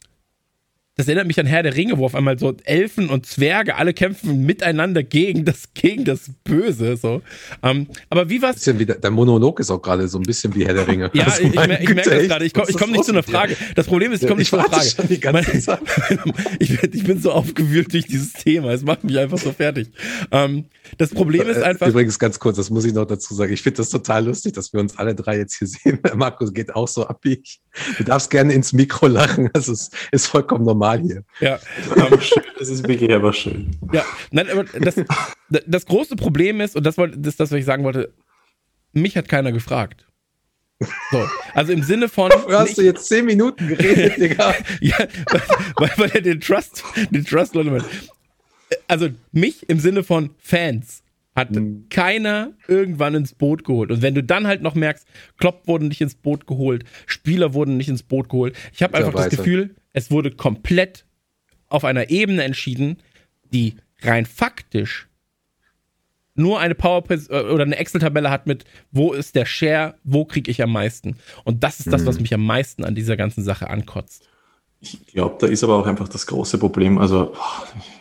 das 1.00 1.08
erinnert 1.08 1.27
mich 1.27 1.39
an 1.39 1.46
Herr 1.46 1.63
der 1.63 1.77
Ringe, 1.77 1.98
wo 1.98 2.03
auf 2.03 2.13
einmal 2.13 2.38
so 2.38 2.53
Elfen 2.65 3.10
und 3.10 3.25
Zwerge 3.25 3.77
alle 3.77 3.94
kämpfen 3.94 4.46
miteinander 4.46 5.01
gegen 5.01 5.46
das, 5.46 5.74
gegen 5.74 6.03
das 6.03 6.29
Böse. 6.44 6.98
So. 6.98 7.22
Ähm, 7.63 7.88
aber 8.10 8.29
wie 8.29 8.41
war's? 8.41 8.68
Wie, 8.68 8.86
der 8.86 9.10
Monolog 9.10 9.62
ist 9.62 9.72
auch 9.72 9.82
gerade 9.82 10.10
so 10.10 10.18
ein 10.18 10.24
bisschen 10.24 10.53
wie 10.56 10.65
Herr 10.65 10.74
der 10.74 10.88
Ringe. 10.89 11.10
Ja, 11.20 11.25
also 11.25 11.41
ich, 11.41 11.56
mer 11.56 11.82
ich 11.82 11.94
merke 11.94 12.10
das 12.10 12.27
gerade. 12.27 12.46
Ich 12.46 12.53
komme 12.53 12.68
komm 12.77 12.91
nicht 12.91 13.06
zu 13.06 13.13
einer 13.13 13.24
Frage. 13.24 13.56
Das 13.75 13.88
Problem 13.88 14.12
ist, 14.12 14.24
ich 14.24 14.27
komme 14.27 14.39
nicht 14.39 14.50
zu 14.50 14.58
einer 14.58 14.68
Frage. 14.68 15.08
Die 15.08 15.20
ganze 15.22 15.60
Zeit. 15.60 15.79
ich, 16.60 16.84
ich, 16.84 17.03
bin 17.06 17.22
so 17.22 17.32
aufgewühlt 17.32 17.94
durch 17.94 18.06
dieses 18.06 18.34
Thema. 18.34 18.74
Es 18.74 18.84
macht 18.84 19.06
mich 19.06 19.18
einfach 19.18 19.38
so 19.38 19.53
fertig. 19.53 19.91
Ähm, 20.32 20.65
das 20.98 21.12
Problem 21.12 21.48
ist 21.48 21.62
einfach. 21.62 21.88
Übrigens 21.88 22.20
ganz 22.20 22.39
kurz, 22.39 22.58
das 22.58 22.70
muss 22.70 22.84
ich 22.84 22.94
noch 22.94 23.06
dazu 23.06 23.34
sagen. 23.34 23.53
Ich 23.53 23.62
finde 23.62 23.77
das 23.77 23.89
total 23.89 24.25
lustig, 24.25 24.53
dass 24.53 24.74
wir 24.74 24.82
uns 24.82 24.98
alle 24.98 25.15
drei 25.15 25.38
jetzt 25.38 25.58
hier 25.58 25.68
sehen. 25.70 26.00
Markus 26.15 26.53
geht 26.53 26.75
auch 26.75 26.89
so 26.89 27.08
ab 27.08 27.20
wie 27.22 27.41
ich. 27.41 27.62
Du 27.98 28.03
darfst 28.03 28.29
gerne 28.29 28.51
ins 28.53 28.74
Mikro 28.74 29.08
lachen. 29.08 29.50
Das 29.53 29.70
ist, 29.70 29.94
ist 30.12 30.27
vollkommen 30.27 30.65
normal 30.65 30.88
hier. 30.98 31.24
Ja. 31.39 31.60
Das 32.58 32.69
ist 32.69 32.88
wirklich 32.88 33.12
aber 33.12 33.34
schön. 33.34 33.72
Ja, 33.93 34.03
nein, 34.31 34.50
aber 34.50 34.63
das, 34.63 34.96
das 35.65 35.86
große 35.86 36.15
Problem 36.15 36.62
ist, 36.62 36.75
und 36.75 36.86
das, 36.86 36.98
wollte, 36.98 37.17
das 37.17 37.34
ist 37.34 37.39
das, 37.39 37.51
was 37.51 37.60
ich 37.60 37.65
sagen 37.65 37.84
wollte, 37.84 38.13
mich 38.93 39.15
hat 39.17 39.29
keiner 39.29 39.51
gefragt. 39.51 40.05
So, 41.12 41.27
also 41.53 41.74
im 41.74 41.84
Sinne 41.84 42.08
von. 42.08 42.31
hast 42.31 42.77
du 42.77 42.81
jetzt 42.81 43.08
zehn 43.08 43.25
Minuten 43.25 43.68
geredet, 43.68 44.18
Digga? 44.18 44.55
ja, 44.79 44.98
weil, 45.75 45.92
weil 45.98 46.11
er 46.11 46.22
den 46.22 46.40
Trust, 46.40 46.83
den 47.11 47.25
Trust, 47.25 47.55
also 48.87 49.09
mich 49.31 49.68
im 49.70 49.79
Sinne 49.79 50.03
von 50.03 50.29
Fans 50.37 51.03
hat 51.35 51.51
mhm. 51.51 51.87
keiner 51.90 52.51
irgendwann 52.68 53.16
ins 53.16 53.33
Boot 53.33 53.63
geholt. 53.63 53.92
Und 53.92 54.01
wenn 54.01 54.16
du 54.16 54.24
dann 54.24 54.48
halt 54.48 54.61
noch 54.61 54.75
merkst, 54.75 55.07
Klopp 55.37 55.68
wurde 55.68 55.85
nicht 55.85 56.01
ins 56.01 56.16
Boot 56.16 56.48
geholt, 56.48 56.83
Spieler 57.05 57.53
wurden 57.53 57.77
nicht 57.77 57.90
ins 57.90 58.03
Boot 58.03 58.29
geholt. 58.29 58.55
Ich 58.74 58.83
habe 58.83 58.98
einfach 58.98 59.13
das 59.13 59.29
Gefühl, 59.29 59.75
es 59.93 60.11
wurde 60.11 60.31
komplett 60.31 61.05
auf 61.67 61.85
einer 61.85 62.09
Ebene 62.09 62.43
entschieden, 62.43 62.97
die 63.51 63.75
rein 64.01 64.25
faktisch 64.25 65.09
nur 66.35 66.59
eine 66.59 66.73
PowerPoint 66.73 67.29
äh, 67.29 67.41
oder 67.41 67.63
eine 67.63 67.77
Excel-Tabelle 67.77 68.29
hat 68.29 68.47
mit, 68.47 68.63
wo 68.91 69.13
ist 69.13 69.35
der 69.35 69.45
Share, 69.45 69.95
wo 70.03 70.25
kriege 70.25 70.49
ich 70.49 70.63
am 70.63 70.71
meisten. 70.71 71.17
Und 71.43 71.63
das 71.63 71.79
ist 71.79 71.91
das, 71.91 72.05
was 72.05 72.15
mhm. 72.15 72.21
mich 72.21 72.33
am 72.33 72.45
meisten 72.45 72.85
an 72.85 72.95
dieser 72.95 73.17
ganzen 73.17 73.43
Sache 73.43 73.69
ankotzt. 73.69 74.27
Ich 74.81 75.07
glaube, 75.07 75.35
da 75.39 75.47
ist 75.47 75.61
aber 75.65 75.75
auch 75.75 75.85
einfach 75.85 76.07
das 76.07 76.25
große 76.25 76.57
Problem. 76.57 76.97
Also, 76.97 77.33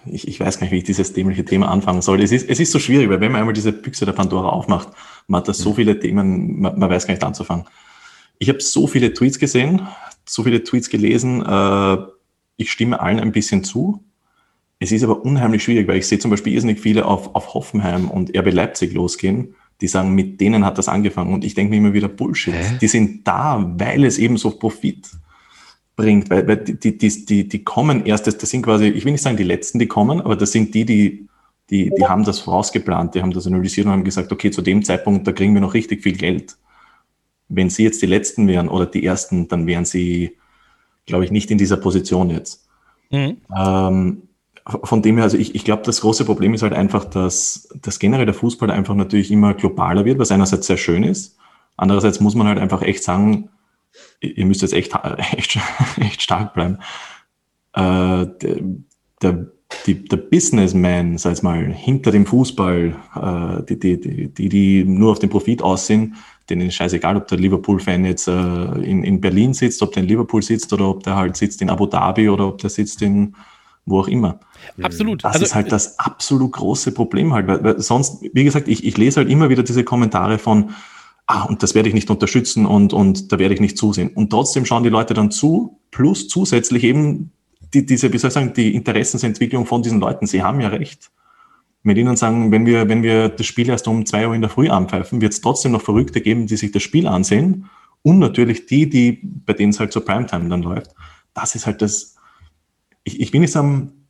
ich, 0.06 0.28
ich 0.28 0.38
weiß 0.38 0.58
gar 0.58 0.64
nicht, 0.64 0.72
wie 0.72 0.78
ich 0.78 0.84
dieses 0.84 1.12
dämliche 1.12 1.44
Thema 1.44 1.68
anfangen 1.68 2.02
soll. 2.02 2.22
Es 2.22 2.30
ist, 2.30 2.48
es 2.48 2.60
ist 2.60 2.70
so 2.70 2.78
schwierig, 2.78 3.08
weil 3.08 3.20
wenn 3.20 3.32
man 3.32 3.40
einmal 3.40 3.54
diese 3.54 3.72
Büchse 3.72 4.06
der 4.06 4.12
Pandora 4.12 4.50
aufmacht, 4.50 4.88
man 5.26 5.40
hat 5.40 5.48
da 5.48 5.54
so 5.54 5.70
mhm. 5.70 5.74
viele 5.74 5.98
Themen, 5.98 6.60
man, 6.60 6.78
man 6.78 6.88
weiß 6.88 7.08
gar 7.08 7.14
nicht 7.14 7.24
anzufangen. 7.24 7.66
Ich 8.38 8.48
habe 8.48 8.60
so 8.60 8.86
viele 8.86 9.12
Tweets 9.12 9.40
gesehen, 9.40 9.88
so 10.28 10.42
viele 10.42 10.62
Tweets 10.62 10.90
gelesen. 10.90 11.44
Äh, 11.44 11.96
ich 12.56 12.70
stimme 12.70 13.00
allen 13.00 13.20
ein 13.20 13.32
bisschen 13.32 13.64
zu. 13.64 14.04
Es 14.80 14.92
ist 14.92 15.02
aber 15.02 15.24
unheimlich 15.24 15.64
schwierig, 15.64 15.88
weil 15.88 15.98
ich 15.98 16.06
sehe 16.06 16.18
zum 16.18 16.30
Beispiel 16.30 16.52
irrsinnig 16.52 16.80
viele 16.80 17.04
auf, 17.04 17.34
auf 17.34 17.54
Hoffenheim 17.54 18.08
und 18.08 18.36
RB 18.36 18.52
Leipzig 18.52 18.92
losgehen, 18.92 19.54
die 19.80 19.88
sagen, 19.88 20.14
mit 20.14 20.40
denen 20.40 20.64
hat 20.64 20.78
das 20.78 20.88
angefangen. 20.88 21.34
Und 21.34 21.44
ich 21.44 21.54
denke 21.54 21.70
mir 21.70 21.78
immer 21.78 21.94
wieder, 21.94 22.08
Bullshit. 22.08 22.54
Hä? 22.54 22.78
Die 22.80 22.88
sind 22.88 23.26
da, 23.26 23.74
weil 23.76 24.04
es 24.04 24.18
eben 24.18 24.36
so 24.36 24.50
Profit 24.50 25.08
bringt, 25.96 26.30
weil, 26.30 26.46
weil 26.46 26.56
die, 26.58 26.96
die, 26.96 27.26
die, 27.26 27.48
die 27.48 27.64
kommen 27.64 28.06
erst, 28.06 28.26
das, 28.28 28.38
das 28.38 28.50
sind 28.50 28.62
quasi, 28.62 28.86
ich 28.86 29.04
will 29.04 29.12
nicht 29.12 29.22
sagen 29.22 29.36
die 29.36 29.42
Letzten, 29.42 29.80
die 29.80 29.88
kommen, 29.88 30.20
aber 30.20 30.36
das 30.36 30.52
sind 30.52 30.72
die, 30.74 30.84
die, 30.84 31.28
die, 31.70 31.90
die 31.90 32.06
haben 32.06 32.24
das 32.24 32.38
vorausgeplant, 32.38 33.16
die 33.16 33.20
haben 33.20 33.32
das 33.32 33.46
analysiert 33.48 33.86
und 33.86 33.92
haben 33.92 34.04
gesagt, 34.04 34.30
okay, 34.30 34.50
zu 34.50 34.62
dem 34.62 34.84
Zeitpunkt, 34.84 35.26
da 35.26 35.32
kriegen 35.32 35.54
wir 35.54 35.60
noch 35.60 35.74
richtig 35.74 36.02
viel 36.02 36.16
Geld. 36.16 36.56
Wenn 37.48 37.70
sie 37.70 37.84
jetzt 37.84 38.02
die 38.02 38.06
Letzten 38.06 38.48
wären 38.48 38.68
oder 38.68 38.86
die 38.86 39.04
Ersten, 39.04 39.48
dann 39.48 39.66
wären 39.66 39.84
sie, 39.84 40.36
glaube 41.06 41.24
ich, 41.24 41.30
nicht 41.30 41.50
in 41.50 41.58
dieser 41.58 41.76
Position 41.76 42.30
jetzt. 42.30 42.68
Mhm. 43.10 43.38
Ähm, 43.56 44.22
von 44.84 45.00
dem 45.00 45.16
her, 45.16 45.24
also 45.24 45.38
ich, 45.38 45.54
ich 45.54 45.64
glaube, 45.64 45.82
das 45.84 46.02
große 46.02 46.24
Problem 46.26 46.52
ist 46.52 46.62
halt 46.62 46.74
einfach, 46.74 47.04
dass, 47.06 47.68
dass 47.80 47.98
generell 47.98 48.26
der 48.26 48.34
Fußball 48.34 48.70
einfach 48.70 48.94
natürlich 48.94 49.30
immer 49.30 49.54
globaler 49.54 50.04
wird, 50.04 50.18
was 50.18 50.30
einerseits 50.30 50.66
sehr 50.66 50.76
schön 50.76 51.04
ist. 51.04 51.38
Andererseits 51.76 52.20
muss 52.20 52.34
man 52.34 52.46
halt 52.46 52.58
einfach 52.58 52.82
echt 52.82 53.02
sagen, 53.02 53.48
ihr 54.20 54.44
müsst 54.44 54.62
jetzt 54.62 54.74
echt, 54.74 54.92
echt, 55.36 55.58
echt 55.98 56.22
stark 56.22 56.52
bleiben. 56.52 56.78
Äh, 57.72 58.26
der, 58.42 58.56
der, 59.22 59.46
die, 59.86 60.04
der 60.04 60.16
Businessman, 60.16 61.18
sag 61.18 61.34
ich 61.34 61.42
mal, 61.42 61.72
hinter 61.72 62.10
dem 62.10 62.26
Fußball, 62.26 62.96
äh, 63.14 63.62
die, 63.64 63.78
die, 63.78 64.28
die, 64.28 64.48
die 64.48 64.84
nur 64.84 65.12
auf 65.12 65.18
den 65.18 65.30
Profit 65.30 65.62
aussehen, 65.62 66.16
denen 66.50 66.68
ist 66.68 66.74
scheißegal, 66.74 67.16
ob 67.16 67.28
der 67.28 67.38
Liverpool-Fan 67.38 68.04
jetzt 68.04 68.28
äh, 68.28 68.32
in, 68.32 69.04
in 69.04 69.20
Berlin 69.20 69.54
sitzt, 69.54 69.82
ob 69.82 69.92
der 69.92 70.02
in 70.02 70.08
Liverpool 70.08 70.42
sitzt 70.42 70.72
oder 70.72 70.88
ob 70.88 71.02
der 71.02 71.16
halt 71.16 71.36
sitzt 71.36 71.60
in 71.62 71.70
Abu 71.70 71.86
Dhabi 71.86 72.28
oder 72.28 72.48
ob 72.48 72.58
der 72.58 72.70
sitzt 72.70 73.02
in 73.02 73.34
wo 73.88 74.00
auch 74.00 74.08
immer. 74.08 74.40
Absolut. 74.82 75.24
Das 75.24 75.34
also, 75.34 75.44
ist 75.44 75.54
halt 75.54 75.72
das 75.72 75.98
absolut 75.98 76.52
große 76.52 76.92
Problem 76.92 77.32
halt, 77.32 77.46
weil, 77.46 77.64
weil 77.64 77.80
sonst, 77.80 78.22
wie 78.32 78.44
gesagt, 78.44 78.68
ich, 78.68 78.84
ich 78.84 78.96
lese 78.96 79.20
halt 79.20 79.30
immer 79.30 79.48
wieder 79.48 79.62
diese 79.62 79.84
Kommentare 79.84 80.38
von, 80.38 80.70
ah, 81.26 81.44
und 81.44 81.62
das 81.62 81.74
werde 81.74 81.88
ich 81.88 81.94
nicht 81.94 82.10
unterstützen 82.10 82.66
und, 82.66 82.92
und 82.92 83.32
da 83.32 83.38
werde 83.38 83.54
ich 83.54 83.60
nicht 83.60 83.78
zusehen. 83.78 84.10
Und 84.10 84.30
trotzdem 84.30 84.64
schauen 84.66 84.82
die 84.82 84.88
Leute 84.88 85.14
dann 85.14 85.30
zu, 85.30 85.78
plus 85.90 86.28
zusätzlich 86.28 86.84
eben 86.84 87.32
die, 87.74 87.84
diese, 87.84 88.12
wie 88.12 88.18
soll 88.18 88.28
ich 88.28 88.34
sagen, 88.34 88.52
die 88.54 88.74
Interessensentwicklung 88.74 89.66
von 89.66 89.82
diesen 89.82 90.00
Leuten. 90.00 90.26
Sie 90.26 90.42
haben 90.42 90.60
ja 90.60 90.68
recht. 90.68 91.10
Mit 91.88 91.96
ihnen 91.96 92.16
sagen, 92.16 92.52
wenn 92.52 92.66
wir, 92.66 92.86
wenn 92.90 93.02
wir 93.02 93.30
das 93.30 93.46
Spiel 93.46 93.70
erst 93.70 93.88
um 93.88 94.04
zwei 94.04 94.28
Uhr 94.28 94.34
in 94.34 94.42
der 94.42 94.50
Früh 94.50 94.68
anpfeifen, 94.68 95.22
wird 95.22 95.32
es 95.32 95.40
trotzdem 95.40 95.72
noch 95.72 95.80
Verrückte 95.80 96.20
geben, 96.20 96.46
die 96.46 96.58
sich 96.58 96.70
das 96.70 96.82
Spiel 96.82 97.06
ansehen. 97.06 97.70
Und 98.02 98.18
natürlich 98.18 98.66
die, 98.66 98.90
die, 98.90 99.22
bei 99.22 99.54
denen 99.54 99.70
es 99.70 99.80
halt 99.80 99.90
zur 99.90 100.04
Primetime 100.04 100.50
dann 100.50 100.62
läuft. 100.62 100.94
Das 101.32 101.54
ist 101.54 101.64
halt 101.64 101.80
das, 101.80 102.16
ich, 103.04 103.20
ich 103.20 103.32
will 103.32 103.40
nicht 103.40 103.52
sagen, 103.52 104.04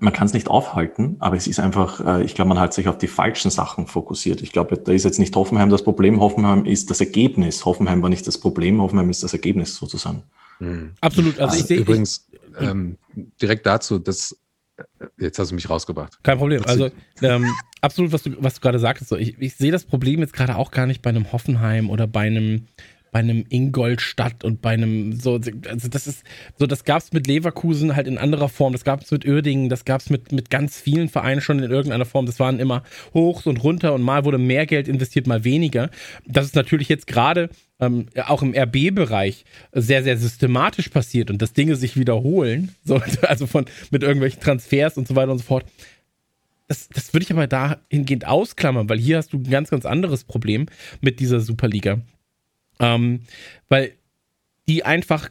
man 0.00 0.12
kann 0.12 0.26
es 0.26 0.34
nicht 0.34 0.48
aufhalten, 0.48 1.16
aber 1.18 1.36
es 1.36 1.46
ist 1.46 1.60
einfach, 1.60 2.04
äh, 2.04 2.24
ich 2.24 2.34
glaube, 2.34 2.50
man 2.50 2.60
hat 2.60 2.74
sich 2.74 2.88
auf 2.88 2.98
die 2.98 3.06
falschen 3.06 3.50
Sachen 3.50 3.86
fokussiert. 3.86 4.42
Ich 4.42 4.52
glaube, 4.52 4.76
da 4.76 4.92
ist 4.92 5.04
jetzt 5.04 5.18
nicht 5.18 5.34
Hoffenheim 5.34 5.70
das 5.70 5.82
Problem, 5.82 6.20
Hoffenheim 6.20 6.66
ist 6.66 6.90
das 6.90 7.00
Ergebnis. 7.00 7.64
Hoffenheim 7.64 8.02
war 8.02 8.10
nicht 8.10 8.26
das 8.26 8.36
Problem, 8.36 8.82
Hoffenheim 8.82 9.08
ist 9.08 9.22
das 9.22 9.32
Ergebnis 9.32 9.76
sozusagen. 9.76 10.24
Mhm. 10.58 10.92
Absolut. 11.00 11.40
Also 11.40 11.56
ich 11.56 11.64
sehe 11.64 11.78
übrigens 11.78 12.28
ähm, 12.60 12.98
direkt 13.40 13.64
dazu, 13.64 13.98
dass 13.98 14.36
jetzt 15.18 15.38
hast 15.38 15.50
du 15.50 15.54
mich 15.54 15.68
rausgebracht. 15.68 16.18
Kein 16.22 16.38
Problem. 16.38 16.64
Also 16.64 16.90
ähm, 17.22 17.46
absolut, 17.80 18.12
was 18.12 18.22
du, 18.22 18.30
was 18.38 18.54
du 18.54 18.60
gerade 18.60 18.78
sagtest. 18.78 19.10
So, 19.10 19.16
ich, 19.16 19.38
ich 19.38 19.56
sehe 19.56 19.72
das 19.72 19.84
Problem 19.84 20.20
jetzt 20.20 20.32
gerade 20.32 20.56
auch 20.56 20.70
gar 20.70 20.86
nicht 20.86 21.02
bei 21.02 21.10
einem 21.10 21.32
Hoffenheim 21.32 21.90
oder 21.90 22.06
bei 22.06 22.26
einem 22.26 22.66
bei 23.14 23.20
einem 23.20 23.44
Ingolstadt 23.48 24.42
und 24.42 24.60
bei 24.60 24.70
einem 24.70 25.12
so, 25.12 25.34
also 25.68 25.88
das 25.88 26.08
ist 26.08 26.24
so, 26.58 26.66
das 26.66 26.82
gab 26.82 27.00
es 27.00 27.12
mit 27.12 27.28
Leverkusen 27.28 27.94
halt 27.94 28.08
in 28.08 28.18
anderer 28.18 28.48
Form, 28.48 28.72
das 28.72 28.82
gab 28.82 29.02
es 29.02 29.10
mit 29.12 29.24
Uerdingen, 29.24 29.68
das 29.68 29.84
gab 29.84 30.00
es 30.00 30.10
mit, 30.10 30.32
mit 30.32 30.50
ganz 30.50 30.80
vielen 30.80 31.08
Vereinen 31.08 31.40
schon 31.40 31.60
in 31.60 31.70
irgendeiner 31.70 32.06
Form. 32.06 32.26
Das 32.26 32.40
waren 32.40 32.58
immer 32.58 32.82
hoch 33.14 33.46
und 33.46 33.62
runter 33.62 33.94
und 33.94 34.02
mal 34.02 34.24
wurde 34.24 34.38
mehr 34.38 34.66
Geld 34.66 34.88
investiert, 34.88 35.28
mal 35.28 35.44
weniger. 35.44 35.90
Das 36.26 36.44
ist 36.44 36.56
natürlich 36.56 36.88
jetzt 36.88 37.06
gerade 37.06 37.50
ähm, 37.84 38.06
auch 38.26 38.42
im 38.42 38.54
RB-Bereich 38.54 39.44
sehr, 39.72 40.02
sehr 40.02 40.16
systematisch 40.16 40.88
passiert 40.88 41.30
und 41.30 41.40
dass 41.42 41.52
Dinge 41.52 41.76
sich 41.76 41.96
wiederholen, 41.96 42.74
so, 42.84 43.00
also 43.22 43.46
von 43.46 43.66
mit 43.90 44.02
irgendwelchen 44.02 44.40
Transfers 44.40 44.96
und 44.96 45.08
so 45.08 45.16
weiter 45.16 45.32
und 45.32 45.38
so 45.38 45.44
fort. 45.44 45.66
Das, 46.66 46.88
das 46.88 47.12
würde 47.12 47.24
ich 47.24 47.32
aber 47.32 47.46
dahingehend 47.46 48.26
ausklammern, 48.26 48.88
weil 48.88 48.98
hier 48.98 49.18
hast 49.18 49.32
du 49.32 49.38
ein 49.38 49.50
ganz, 49.50 49.70
ganz 49.70 49.84
anderes 49.84 50.24
Problem 50.24 50.66
mit 51.02 51.20
dieser 51.20 51.40
Superliga. 51.40 52.00
Ähm, 52.80 53.20
weil 53.68 53.92
die 54.66 54.84
einfach 54.84 55.28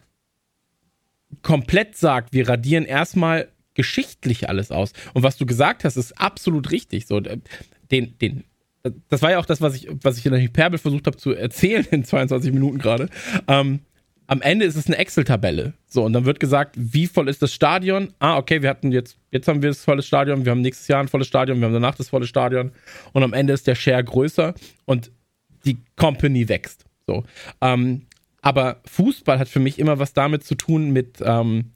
komplett 1.42 1.98
sagt, 1.98 2.34
wir 2.34 2.48
radieren 2.48 2.86
erstmal 2.86 3.50
geschichtlich 3.74 4.48
alles 4.50 4.72
aus. 4.72 4.94
Und 5.13 5.24
was 5.24 5.38
du 5.38 5.46
gesagt 5.46 5.84
hast, 5.84 5.98
ist 5.98 6.20
absolut 6.20 6.72
richtig. 6.72 7.08
So, 7.08 7.20
den, 7.20 7.42
den, 7.92 8.44
das 9.10 9.22
war 9.22 9.32
ja 9.32 9.39
auch 9.39 9.46
das, 9.46 9.62
was 9.62 9.76
ich, 9.76 9.88
was 10.02 10.17
ich 10.17 10.26
in 10.26 10.34
der 10.34 10.41
Hyperbel 10.41 10.78
versucht 10.78 11.08
habe 11.08 11.17
zu 11.17 11.32
erzählen 11.32 11.86
in 11.91 12.04
22 12.04 12.52
Minuten 12.52 12.80
gerade. 12.80 13.10
Ähm, 13.48 13.80
am 14.28 14.41
Ende 14.41 14.65
ist 14.65 14.76
es 14.76 14.88
eine 14.88 14.98
Excel-Tabelle. 14.98 15.74
So, 15.86 16.04
und 16.04 16.13
dann 16.13 16.26
wird 16.26 16.39
gesagt, 16.39 16.76
wie 16.78 17.08
voll 17.08 17.30
ist 17.30 17.41
das 17.41 17.54
Stadion? 17.54 18.13
Ah, 18.19 18.38
okay, 18.38 18.62
wir 18.62 18.69
hatten 18.69 18.91
jetzt, 18.91 19.17
jetzt 19.32 19.48
haben 19.48 19.62
wir 19.62 19.69
das 19.69 19.84
volle 19.84 20.02
Stadion, 20.02 20.46
wir 20.46 20.52
haben 20.52 20.62
nächstes 20.62 20.88
Jahr 20.88 21.02
ein 21.02 21.08
volles 21.08 21.28
Stadion, 21.28 21.60
wir 21.60 21.65
haben 21.65 21.74
danach 21.74 21.96
das 21.96 22.10
volle 22.10 22.26
Stadion. 22.28 22.72
Und 23.12 23.24
am 23.24 23.34
Ende 23.34 23.54
ist 23.54 23.67
der 23.67 23.76
Share 23.76 24.04
größer 24.04 24.54
und 24.86 25.12
die 25.65 25.78
Company 25.96 26.50
wächst. 26.50 26.86
So. 27.06 27.24
Ähm, 27.62 28.04
aber 28.41 28.82
Fußball 28.86 29.39
hat 29.39 29.50
für 29.50 29.60
mich 29.60 29.80
immer 29.80 30.00
was 30.00 30.13
damit 30.13 30.43
zu 30.43 30.56
tun 30.56 30.91
mit 30.91 31.22
ähm, 31.24 31.72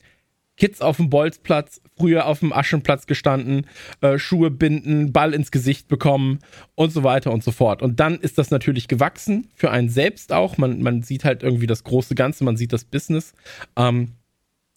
Kids 0.57 0.81
auf 0.81 0.97
dem 0.97 1.09
Bolzplatz, 1.09 1.81
früher 1.95 2.25
auf 2.25 2.39
dem 2.39 2.51
Aschenplatz 2.51 3.05
gestanden, 3.05 3.67
äh, 4.01 4.17
Schuhe 4.17 4.51
binden, 4.51 5.13
Ball 5.13 5.33
ins 5.33 5.51
Gesicht 5.51 5.87
bekommen 5.87 6.39
und 6.75 6.91
so 6.91 7.03
weiter 7.03 7.31
und 7.31 7.43
so 7.43 7.51
fort. 7.51 7.81
Und 7.81 7.99
dann 7.99 8.19
ist 8.19 8.37
das 8.37 8.51
natürlich 8.51 8.87
gewachsen, 8.87 9.47
für 9.55 9.71
einen 9.71 9.89
selbst 9.89 10.33
auch. 10.33 10.57
Man, 10.57 10.81
man 10.81 11.03
sieht 11.03 11.23
halt 11.23 11.43
irgendwie 11.43 11.67
das 11.67 11.83
große 11.83 12.15
Ganze, 12.15 12.43
man 12.43 12.57
sieht 12.57 12.73
das 12.73 12.83
Business, 12.83 13.33
ähm, 13.75 14.13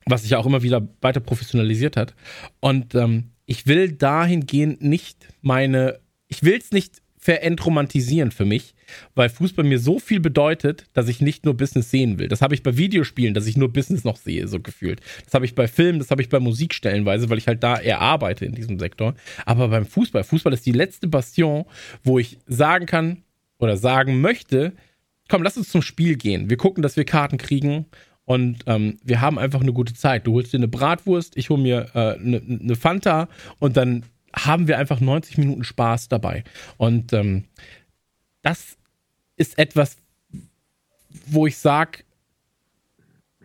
was 0.06 0.22
sich 0.22 0.36
auch 0.36 0.46
immer 0.46 0.62
wieder 0.62 0.86
weiter 1.00 1.20
professionalisiert 1.20 1.96
hat. 1.96 2.14
Und 2.60 2.94
ähm, 2.94 3.30
ich 3.46 3.66
will 3.66 3.92
dahingehend 3.92 4.82
nicht 4.82 5.28
meine, 5.40 5.98
ich 6.28 6.44
will 6.44 6.58
es 6.58 6.72
nicht 6.72 7.02
verentromantisieren 7.18 8.30
für 8.30 8.44
mich, 8.44 8.74
weil 9.14 9.28
Fußball 9.28 9.64
mir 9.64 9.78
so 9.78 9.98
viel 9.98 10.20
bedeutet, 10.20 10.86
dass 10.92 11.08
ich 11.08 11.20
nicht 11.20 11.44
nur 11.44 11.54
Business 11.54 11.90
sehen 11.90 12.18
will. 12.18 12.28
Das 12.28 12.42
habe 12.42 12.54
ich 12.54 12.62
bei 12.62 12.76
Videospielen, 12.76 13.34
dass 13.34 13.46
ich 13.46 13.56
nur 13.56 13.72
Business 13.72 14.04
noch 14.04 14.16
sehe, 14.16 14.48
so 14.48 14.60
gefühlt. 14.60 15.00
Das 15.24 15.34
habe 15.34 15.44
ich 15.44 15.54
bei 15.54 15.68
Filmen, 15.68 15.98
das 15.98 16.10
habe 16.10 16.22
ich 16.22 16.28
bei 16.28 16.40
Musik 16.40 16.74
stellenweise, 16.74 17.30
weil 17.30 17.38
ich 17.38 17.46
halt 17.46 17.62
da 17.62 17.78
eher 17.78 18.00
arbeite 18.00 18.44
in 18.44 18.54
diesem 18.54 18.78
Sektor. 18.78 19.14
Aber 19.46 19.68
beim 19.68 19.86
Fußball, 19.86 20.24
Fußball 20.24 20.52
ist 20.52 20.66
die 20.66 20.72
letzte 20.72 21.08
Bastion, 21.08 21.64
wo 22.02 22.18
ich 22.18 22.38
sagen 22.46 22.86
kann 22.86 23.22
oder 23.58 23.76
sagen 23.76 24.20
möchte, 24.20 24.72
komm, 25.28 25.42
lass 25.42 25.56
uns 25.56 25.70
zum 25.70 25.82
Spiel 25.82 26.16
gehen. 26.16 26.50
Wir 26.50 26.56
gucken, 26.56 26.82
dass 26.82 26.96
wir 26.96 27.04
Karten 27.04 27.38
kriegen 27.38 27.86
und 28.24 28.64
ähm, 28.66 28.98
wir 29.02 29.20
haben 29.20 29.38
einfach 29.38 29.60
eine 29.60 29.72
gute 29.72 29.94
Zeit. 29.94 30.26
Du 30.26 30.34
holst 30.34 30.52
dir 30.52 30.58
eine 30.58 30.68
Bratwurst, 30.68 31.36
ich 31.36 31.50
hole 31.50 31.62
mir 31.62 31.90
äh, 31.94 32.14
eine, 32.18 32.40
eine 32.40 32.76
Fanta 32.76 33.28
und 33.58 33.76
dann 33.76 34.04
haben 34.34 34.68
wir 34.68 34.78
einfach 34.78 35.00
90 35.00 35.38
Minuten 35.38 35.64
Spaß 35.64 36.08
dabei. 36.08 36.44
Und 36.76 37.12
ähm, 37.12 37.44
das 38.42 38.76
ist 39.40 39.58
etwas, 39.58 39.96
wo 41.26 41.46
ich 41.46 41.56
sage, 41.56 42.04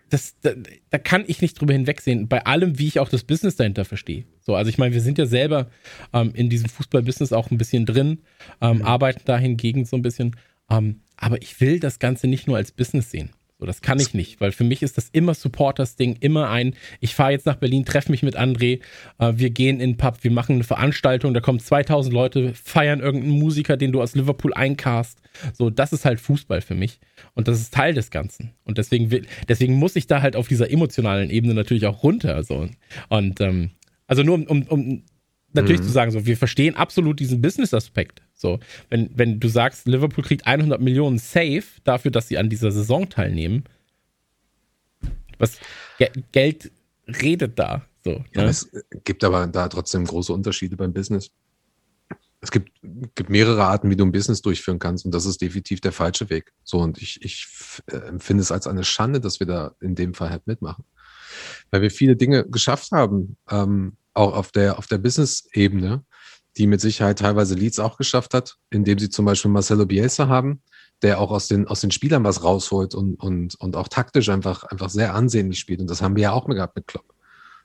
das, 0.10 0.36
da, 0.42 0.52
da, 0.90 0.98
kann 0.98 1.24
ich 1.26 1.42
nicht 1.42 1.60
drüber 1.60 1.74
hinwegsehen, 1.74 2.28
bei 2.28 2.46
allem, 2.46 2.78
wie 2.78 2.88
ich 2.88 3.00
auch 3.00 3.10
das 3.10 3.24
Business 3.24 3.56
dahinter 3.56 3.86
verstehe. 3.86 4.26
So, 4.42 4.56
also 4.56 4.70
ich 4.70 4.78
meine, 4.78 4.94
wir 4.94 5.02
sind 5.02 5.18
ja 5.18 5.26
selber 5.26 5.72
ähm, 6.14 6.32
in 6.36 6.50
diesem 6.50 6.70
Fußball-Business 6.70 7.34
auch 7.34 7.50
ein 7.50 7.58
bisschen 7.58 7.86
drin, 7.86 8.22
ähm, 8.62 8.78
mhm. 8.78 8.82
arbeiten 8.84 9.22
da 9.26 9.38
hingegen 9.38 9.86
so 9.86 9.96
ein 9.96 10.02
bisschen. 10.02 10.36
Ähm, 10.70 11.02
aber 11.18 11.42
ich 11.42 11.60
will 11.62 11.80
das 11.80 11.98
Ganze 11.98 12.28
nicht 12.28 12.46
nur 12.46 12.58
als 12.58 12.72
Business 12.72 13.10
sehen. 13.10 13.32
So, 13.58 13.66
das 13.66 13.82
kann 13.82 14.00
ich 14.02 14.14
nicht, 14.14 14.42
weil 14.42 14.52
für 14.52 14.66
mich 14.66 14.84
ist 14.84 14.98
das 14.98 15.10
immer 15.10 15.34
Supporters-Ding, 15.34 16.18
immer 16.20 16.50
ein, 16.50 16.76
ich 17.00 17.16
fahre 17.16 17.32
jetzt 17.32 17.46
nach 17.46 17.56
Berlin, 17.56 17.86
treffe 17.86 18.12
mich 18.12 18.22
mit 18.22 18.38
André, 18.38 18.82
äh, 19.18 19.34
wir 19.36 19.50
gehen 19.50 19.80
in 19.80 19.92
den 19.92 19.98
Pub, 19.98 20.18
wir 20.24 20.32
machen 20.32 20.56
eine 20.56 20.66
Veranstaltung, 20.66 21.34
da 21.34 21.40
kommen 21.40 21.60
2000 21.60 22.14
Leute, 22.14 22.54
feiern 22.54 23.00
irgendeinen 23.00 23.40
Musiker, 23.40 23.78
den 23.78 23.94
du 23.94 24.02
aus 24.02 24.14
Liverpool 24.14 24.54
eincast. 24.54 25.20
So, 25.54 25.70
das 25.70 25.94
ist 25.94 26.06
halt 26.06 26.20
Fußball 26.20 26.62
für 26.62 26.76
mich 26.76 27.00
und 27.34 27.48
das 27.48 27.60
ist 27.60 27.74
Teil 27.74 27.94
des 27.94 28.12
Ganzen. 28.12 28.54
Und 28.64 28.78
deswegen, 28.78 29.12
will, 29.12 29.26
deswegen 29.48 29.76
muss 29.76 29.96
ich 29.96 30.08
da 30.08 30.22
halt 30.22 30.36
auf 30.36 30.48
dieser 30.48 30.70
emotionalen 30.72 31.30
Ebene 31.30 31.54
natürlich 31.54 31.86
auch 31.86 32.04
runter. 32.04 32.44
So. 32.44 32.70
Und 33.10 33.42
ähm, 33.42 33.72
also 34.08 34.24
nur 34.24 34.36
um, 34.36 34.44
um, 34.46 34.64
um 34.64 35.04
natürlich 35.54 35.82
mhm. 35.82 35.86
zu 35.86 35.92
sagen, 35.92 36.12
so, 36.12 36.26
wir 36.26 36.38
verstehen 36.38 36.76
absolut 36.76 37.20
diesen 37.20 37.42
Business-Aspekt. 37.42 38.22
So, 38.34 38.60
wenn, 38.90 39.10
wenn 39.16 39.40
du 39.40 39.48
sagst, 39.48 39.88
Liverpool 39.88 40.24
kriegt 40.24 40.46
100 40.46 40.82
Millionen 40.82 41.18
safe 41.18 41.64
dafür, 41.84 42.12
dass 42.12 42.28
sie 42.28 42.38
an 42.38 42.50
dieser 42.50 42.72
Saison 42.72 43.10
teilnehmen, 43.10 43.64
was 45.38 45.58
Ge 45.98 46.10
Geld 46.32 46.72
redet 47.08 47.58
da. 47.58 47.86
So, 48.04 48.12
ne? 48.12 48.26
ja, 48.36 48.44
es 48.46 48.70
gibt 49.04 49.24
aber 49.24 49.48
da 49.48 49.68
trotzdem 49.68 50.06
große 50.06 50.32
Unterschiede 50.32 50.76
beim 50.76 50.94
Business. 50.94 51.32
Es 52.46 52.52
gibt, 52.52 52.70
gibt 53.16 53.32
mehrere 53.32 53.64
Arten, 53.64 53.90
wie 53.90 53.96
du 53.96 54.06
ein 54.06 54.12
Business 54.12 54.44
durchführen 54.44 54.78
kannst, 54.78 55.04
und 55.04 55.12
das 55.16 55.26
ist 55.26 55.42
definitiv 55.42 55.82
der 55.82 55.92
falsche 55.92 56.30
Weg. 56.30 56.54
So, 56.64 56.78
und 56.78 57.02
ich, 57.02 57.20
ich 57.24 57.48
äh, 57.88 57.96
empfinde 57.96 58.42
es 58.42 58.52
als 58.52 58.68
eine 58.68 58.84
Schande, 58.84 59.20
dass 59.20 59.40
wir 59.40 59.48
da 59.48 59.74
in 59.82 59.96
dem 59.96 60.14
Fall 60.14 60.30
halt 60.30 60.46
mitmachen. 60.46 60.86
Weil 61.72 61.82
wir 61.82 61.90
viele 61.90 62.16
Dinge 62.16 62.48
geschafft 62.48 62.92
haben, 62.92 63.38
ähm, 63.50 63.98
auch 64.14 64.36
auf 64.36 64.52
der, 64.52 64.78
auf 64.78 64.86
der 64.86 65.00
Business-Ebene, 65.00 66.06
die 66.56 66.68
mit 66.68 66.82
Sicherheit 66.82 67.18
teilweise 67.18 67.56
Leads 67.56 67.80
auch 67.80 67.98
geschafft 67.98 68.36
hat, 68.36 68.58
indem 68.70 69.00
sie 69.00 69.10
zum 69.10 69.26
Beispiel 69.26 69.50
Marcelo 69.50 69.88
Bielsa 69.88 70.28
haben, 70.28 70.62
der 71.02 71.20
auch 71.20 71.32
aus 71.32 71.48
den, 71.48 71.68
aus 71.68 71.82
den 71.82 71.90
Spielern 71.90 72.24
was 72.24 72.44
rausholt 72.44 72.94
und, 72.94 73.16
und, 73.16 73.56
und 73.56 73.76
auch 73.76 73.88
taktisch 73.88 74.30
einfach, 74.30 74.66
einfach 74.66 74.92
sehr 74.92 75.16
ansehnlich 75.16 75.58
spielt. 75.58 75.82
Und 75.82 75.90
das 75.90 76.04
haben 76.04 76.16
wir 76.16 76.24
ja 76.24 76.32
auch 76.32 76.46
gehabt 76.46 76.76
mit 76.76 76.86
Klopp. 76.86 77.12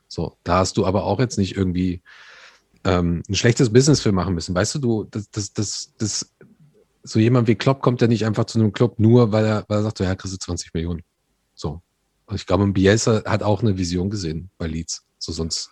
So, 0.07 0.37
da 0.43 0.57
hast 0.57 0.75
du 0.77 0.87
aber 0.87 1.03
auch 1.03 1.19
jetzt 1.19 1.37
nicht 1.37 1.55
irgendwie 1.55 2.01
ähm, 2.83 3.23
ein 3.27 3.35
schlechtes 3.35 3.71
Business 3.71 4.01
für 4.01 4.11
machen 4.11 4.33
müssen. 4.33 4.55
Weißt 4.55 4.75
du, 4.75 4.79
du, 4.79 5.03
das, 5.09 5.29
das, 5.31 5.53
das, 5.53 5.93
das, 5.97 6.33
so 7.03 7.19
jemand 7.19 7.47
wie 7.47 7.55
Klopp 7.55 7.81
kommt 7.81 8.01
ja 8.01 8.07
nicht 8.07 8.25
einfach 8.25 8.45
zu 8.45 8.59
einem 8.59 8.73
Club 8.73 8.99
nur, 8.99 9.31
weil 9.31 9.45
er, 9.45 9.65
weil 9.67 9.79
er 9.79 9.83
sagt, 9.83 9.97
so, 9.97 10.03
ja, 10.03 10.15
kriegst 10.15 10.33
du 10.33 10.39
20 10.39 10.73
Millionen. 10.73 11.01
So. 11.53 11.81
Und 12.25 12.35
ich 12.35 12.45
glaube, 12.45 12.67
Bielsa 12.67 13.23
hat 13.25 13.43
auch 13.43 13.61
eine 13.61 13.77
Vision 13.77 14.09
gesehen 14.09 14.49
bei 14.57 14.67
Leeds. 14.67 15.03
So 15.17 15.31
sonst 15.31 15.71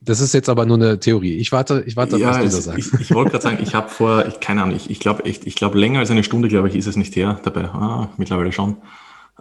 das 0.00 0.20
ist 0.20 0.34
jetzt 0.34 0.48
aber 0.48 0.66
nur 0.66 0.76
eine 0.76 0.98
Theorie. 1.00 1.36
Ich 1.36 1.50
warte, 1.52 1.82
ich 1.86 1.96
warte, 1.96 2.18
ja, 2.18 2.28
was 2.28 2.38
du 2.38 2.44
da 2.44 2.50
sagst. 2.50 2.94
Ich, 2.94 3.00
ich 3.00 3.14
wollte 3.14 3.30
gerade 3.30 3.42
sagen, 3.42 3.58
ich 3.62 3.74
habe 3.74 3.88
vor, 3.88 4.26
ich, 4.26 4.40
keine 4.40 4.62
Ahnung, 4.62 4.76
ich, 4.76 4.90
ich 4.90 5.00
glaube 5.00 5.24
echt, 5.24 5.46
ich 5.46 5.54
glaube 5.54 5.78
länger 5.78 6.00
als 6.00 6.10
eine 6.10 6.24
Stunde, 6.24 6.48
glaube 6.48 6.68
ich, 6.68 6.74
ist 6.74 6.86
es 6.86 6.96
nicht 6.96 7.16
her 7.16 7.40
dabei. 7.42 7.64
Ah, 7.64 8.10
mittlerweile 8.16 8.52
schon. 8.52 8.76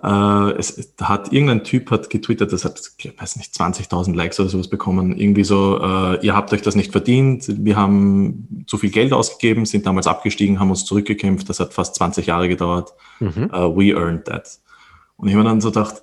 Äh, 0.02 0.52
es 0.58 0.96
hat 1.02 1.32
irgendein 1.32 1.64
Typ 1.64 1.92
hat 1.92 2.10
getwittert, 2.10 2.52
das 2.52 2.66
hat, 2.66 2.82
ich 2.98 3.14
weiß 3.20 3.36
nicht, 3.38 3.54
20.000 3.54 4.16
Likes 4.16 4.40
oder 4.40 4.50
sowas 4.50 4.70
bekommen. 4.70 5.18
Irgendwie 5.18 5.44
so, 5.44 5.80
äh, 5.82 6.26
ihr 6.26 6.36
habt 6.36 6.52
euch 6.52 6.62
das 6.62 6.76
nicht 6.76 6.92
verdient. 6.92 7.46
Wir 7.48 7.76
haben 7.76 8.64
zu 8.68 8.78
viel 8.78 8.90
Geld 8.90 9.14
ausgegeben, 9.14 9.66
sind 9.66 9.86
damals 9.86 10.08
abgestiegen, 10.08 10.60
haben 10.60 10.72
uns 10.72 10.86
zurückgekämpft. 10.86 11.48
Das 11.50 11.60
hat 11.60 11.74
fast 11.74 11.96
20 11.96 12.26
Jahre 12.26 12.50
gedauert. 12.50 12.94
Mhm. 13.20 13.50
Uh, 13.54 13.76
we 13.76 13.94
earned 13.94 14.26
that. 14.26 14.60
Und 15.16 15.28
ich 15.28 15.36
habe 15.36 15.44
mir 15.44 15.50
dann 15.50 15.62
so 15.62 15.70
gedacht, 15.70 16.02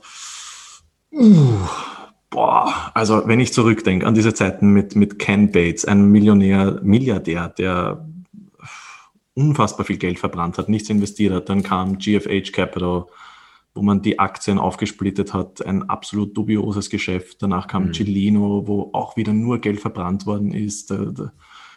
uh, 1.13 1.59
boah, 2.31 2.93
also 2.95 3.23
wenn 3.27 3.41
ich 3.41 3.53
zurückdenke 3.53 4.07
an 4.07 4.15
diese 4.15 4.33
Zeiten 4.33 4.73
mit, 4.73 4.95
mit 4.95 5.19
Ken 5.19 5.51
Bates, 5.51 5.85
ein 5.85 6.11
Millionär, 6.11 6.81
Milliardär, 6.83 7.49
der 7.49 8.07
unfassbar 9.35 9.85
viel 9.85 9.99
Geld 9.99 10.19
verbrannt 10.19 10.59
hat, 10.59 10.69
nichts 10.69 10.91
investiert 10.91 11.35
hat, 11.35 11.49
dann 11.49 11.63
kam 11.63 11.99
GFH 11.99 12.53
Capital, 12.53 13.07
wo 13.75 13.83
man 13.83 14.03
die 14.03 14.19
Aktien 14.19 14.59
aufgesplittet 14.59 15.33
hat, 15.33 15.65
ein 15.65 15.89
absolut 15.89 16.37
dubioses 16.37 16.91
Geschäft. 16.91 17.43
Danach 17.43 17.69
kam 17.69 17.87
mhm. 17.87 17.93
Cellino, 17.93 18.67
wo 18.67 18.91
auch 18.93 19.17
wieder 19.17 19.33
nur 19.33 19.61
Geld 19.61 19.81
verbrannt 19.81 20.27
worden 20.27 20.53
ist, 20.53 20.91
da, 20.91 20.97
da, 20.97 21.33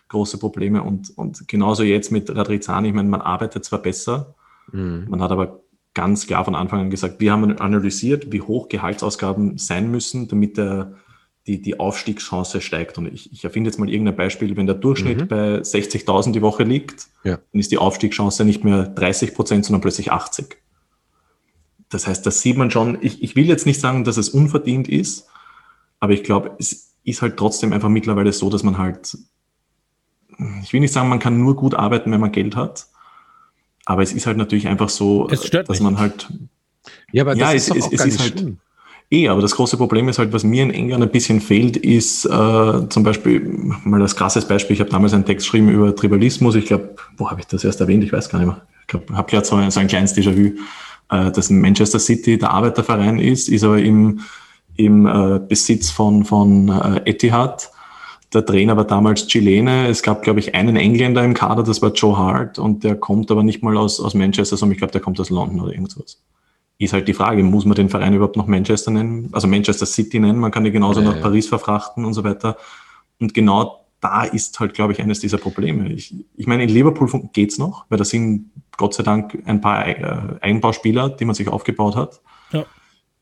große 0.09 0.37
Probleme. 0.37 0.83
Und, 0.83 1.11
und 1.17 1.47
genauso 1.47 1.83
jetzt 1.83 2.11
mit 2.11 2.33
Radrizani, 2.33 2.89
ich 2.89 2.93
meine, 2.93 3.09
man 3.09 3.21
arbeitet 3.21 3.65
zwar 3.65 3.81
besser, 3.81 4.35
mhm. 4.71 5.05
man 5.09 5.21
hat 5.21 5.31
aber 5.31 5.61
ganz 5.93 6.25
klar 6.25 6.45
von 6.45 6.55
Anfang 6.55 6.79
an 6.81 6.89
gesagt, 6.89 7.19
wir 7.19 7.31
haben 7.31 7.57
analysiert, 7.59 8.31
wie 8.31 8.41
hoch 8.41 8.69
Gehaltsausgaben 8.69 9.57
sein 9.57 9.91
müssen, 9.91 10.27
damit 10.27 10.57
der, 10.57 10.93
die, 11.45 11.61
die 11.61 11.79
Aufstiegschance 11.79 12.61
steigt. 12.61 12.97
Und 12.97 13.13
ich, 13.13 13.31
ich 13.31 13.43
erfinde 13.43 13.69
jetzt 13.69 13.77
mal 13.79 13.89
irgendein 13.89 14.15
Beispiel, 14.15 14.55
wenn 14.57 14.65
der 14.65 14.75
Durchschnitt 14.75 15.21
mhm. 15.21 15.27
bei 15.27 15.57
60.000 15.57 16.31
die 16.31 16.41
Woche 16.41 16.63
liegt, 16.63 17.07
ja. 17.23 17.37
dann 17.51 17.59
ist 17.59 17.71
die 17.71 17.77
Aufstiegschance 17.77 18.45
nicht 18.45 18.63
mehr 18.63 18.87
30 18.87 19.35
Prozent, 19.35 19.65
sondern 19.65 19.81
plötzlich 19.81 20.11
80. 20.11 20.57
Das 21.93 22.07
heißt, 22.07 22.25
das 22.25 22.41
sieht 22.41 22.57
man 22.57 22.71
schon. 22.71 22.97
Ich, 23.01 23.21
ich 23.23 23.35
will 23.35 23.45
jetzt 23.45 23.65
nicht 23.65 23.79
sagen, 23.79 24.03
dass 24.03 24.17
es 24.17 24.29
unverdient 24.29 24.87
ist, 24.89 25.27
aber 25.99 26.13
ich 26.13 26.23
glaube, 26.23 26.51
es 26.59 26.93
ist 27.03 27.21
halt 27.21 27.37
trotzdem 27.37 27.73
einfach 27.73 27.89
mittlerweile 27.89 28.31
so, 28.33 28.49
dass 28.49 28.63
man 28.63 28.77
halt, 28.77 29.17
ich 30.63 30.73
will 30.73 30.79
nicht 30.79 30.93
sagen, 30.93 31.09
man 31.09 31.19
kann 31.19 31.37
nur 31.39 31.55
gut 31.55 31.75
arbeiten, 31.75 32.11
wenn 32.11 32.21
man 32.21 32.31
Geld 32.31 32.55
hat, 32.55 32.87
Aber 33.85 34.01
es 34.01 34.13
ist 34.13 34.25
halt 34.25 34.37
natürlich 34.37 34.67
einfach 34.67 34.87
so, 34.89 35.27
stört 35.33 35.67
dass 35.69 35.79
mich. 35.79 35.83
man 35.83 35.99
halt 35.99 36.29
Ja, 37.11 37.23
aber 37.23 37.31
das 37.35 37.39
Ja, 37.39 37.51
ist 37.51 37.69
es- 37.69 37.87
es- 37.87 37.91
es 37.99 38.05
ist 38.05 38.19
halt- 38.19 38.39
schlimm. 38.39 38.57
Eh, 39.11 39.27
aber 39.27 39.41
das 39.41 39.51
große 39.55 39.77
Problem 39.77 40.07
ist 40.09 40.17
halt, 40.17 40.31
was 40.33 40.43
mir 40.43 40.63
in 40.63 40.71
England 40.71 41.03
ein 41.03 41.11
bisschen 41.11 41.39
fehlt, 41.41 41.77
ist 41.77 42.25
äh, 42.25 42.29
zum 42.89 43.03
Beispiel, 43.03 43.41
mal 43.83 43.99
das 43.99 44.15
krasses 44.15 44.45
Beispiel, 44.47 44.73
ich 44.73 44.79
habe 44.79 44.89
damals 44.89 45.13
einen 45.13 45.25
Text 45.25 45.45
geschrieben 45.45 45.69
über 45.69 45.95
Tribalismus, 45.95 46.55
ich 46.55 46.65
glaube, 46.65 46.95
wo 47.17 47.29
habe 47.29 47.41
ich 47.41 47.47
das 47.47 47.63
erst 47.63 47.79
erwähnt, 47.81 48.03
ich 48.03 48.11
weiß 48.13 48.29
gar 48.29 48.39
nicht 48.39 48.47
mehr. 48.47 48.65
Ich 48.87 48.93
habe 49.15 49.29
gerade 49.29 49.45
so, 49.45 49.69
so 49.69 49.79
ein 49.79 49.87
kleines 49.87 50.15
Déjà-vu, 50.15 50.57
äh, 51.09 51.31
dass 51.31 51.49
Manchester 51.49 51.99
City 51.99 52.37
der 52.37 52.51
Arbeiterverein 52.51 53.19
ist, 53.19 53.49
ist 53.49 53.63
aber 53.63 53.79
im, 53.79 54.21
im 54.75 55.05
äh, 55.05 55.39
Besitz 55.39 55.89
von, 55.89 56.25
von 56.25 56.69
äh, 56.69 57.09
Etihad. 57.09 57.71
Der 58.33 58.45
Trainer 58.45 58.75
war 58.75 58.85
damals 58.85 59.27
Chilene. 59.27 59.87
Es 59.87 60.01
gab, 60.01 60.23
glaube 60.23 60.39
ich, 60.39 60.55
einen 60.55 60.75
Engländer 60.75 61.23
im 61.23 61.33
Kader, 61.33 61.63
das 61.63 61.81
war 61.81 61.91
Joe 61.93 62.17
Hart, 62.17 62.57
und 62.57 62.83
der 62.83 62.95
kommt 62.95 63.29
aber 63.29 63.43
nicht 63.43 63.61
mal 63.61 63.77
aus, 63.77 63.99
aus 63.99 64.13
Manchester, 64.15 64.57
sondern 64.57 64.73
ich 64.73 64.79
glaube, 64.79 64.93
der 64.93 65.01
kommt 65.01 65.19
aus 65.19 65.29
London 65.29 65.59
oder 65.61 65.71
irgendwas 65.73 66.19
ist 66.79 66.91
halt 66.91 67.07
die 67.07 67.13
Frage, 67.13 67.43
muss 67.43 67.65
man 67.65 67.75
den 67.75 67.87
Verein 67.89 68.13
überhaupt 68.13 68.35
noch 68.35 68.47
Manchester 68.47 68.91
nennen, 68.91 69.29
also 69.31 69.47
Manchester 69.47 69.85
City 69.85 70.19
nennen, 70.19 70.39
man 70.39 70.51
kann 70.51 70.63
die 70.63 70.71
genauso 70.71 71.01
Ja, 71.01 71.07
nach 71.09 71.15
ja. 71.15 71.21
Paris 71.21 71.47
verfrachten 71.47 72.03
und 72.03 72.13
so 72.13 72.23
weiter. 72.23 72.57
Und 73.19 73.33
genau 73.33 73.85
da 74.01 74.23
ist 74.23 74.59
halt, 74.59 74.73
glaube 74.73 74.91
ich, 74.91 75.01
eines 75.01 75.19
dieser 75.19 75.37
Probleme. 75.37 75.93
Ich, 75.93 76.13
ich 76.35 76.47
meine, 76.47 76.63
in 76.63 76.69
Liverpool 76.69 77.07
fun- 77.07 77.29
geht's 77.31 77.57
noch, 77.57 77.85
weil 77.89 77.97
da 77.97 78.03
sind 78.03 78.51
Gott 78.77 78.93
sei 78.93 79.03
Dank 79.03 79.37
ein 79.45 79.61
paar 79.61 79.87
äh, 79.87 80.37
Einbauspieler, 80.41 81.09
die 81.09 81.25
man 81.25 81.35
sich 81.35 81.47
aufgebaut 81.47 81.95
hat. 81.95 82.21
Ja. 82.51 82.65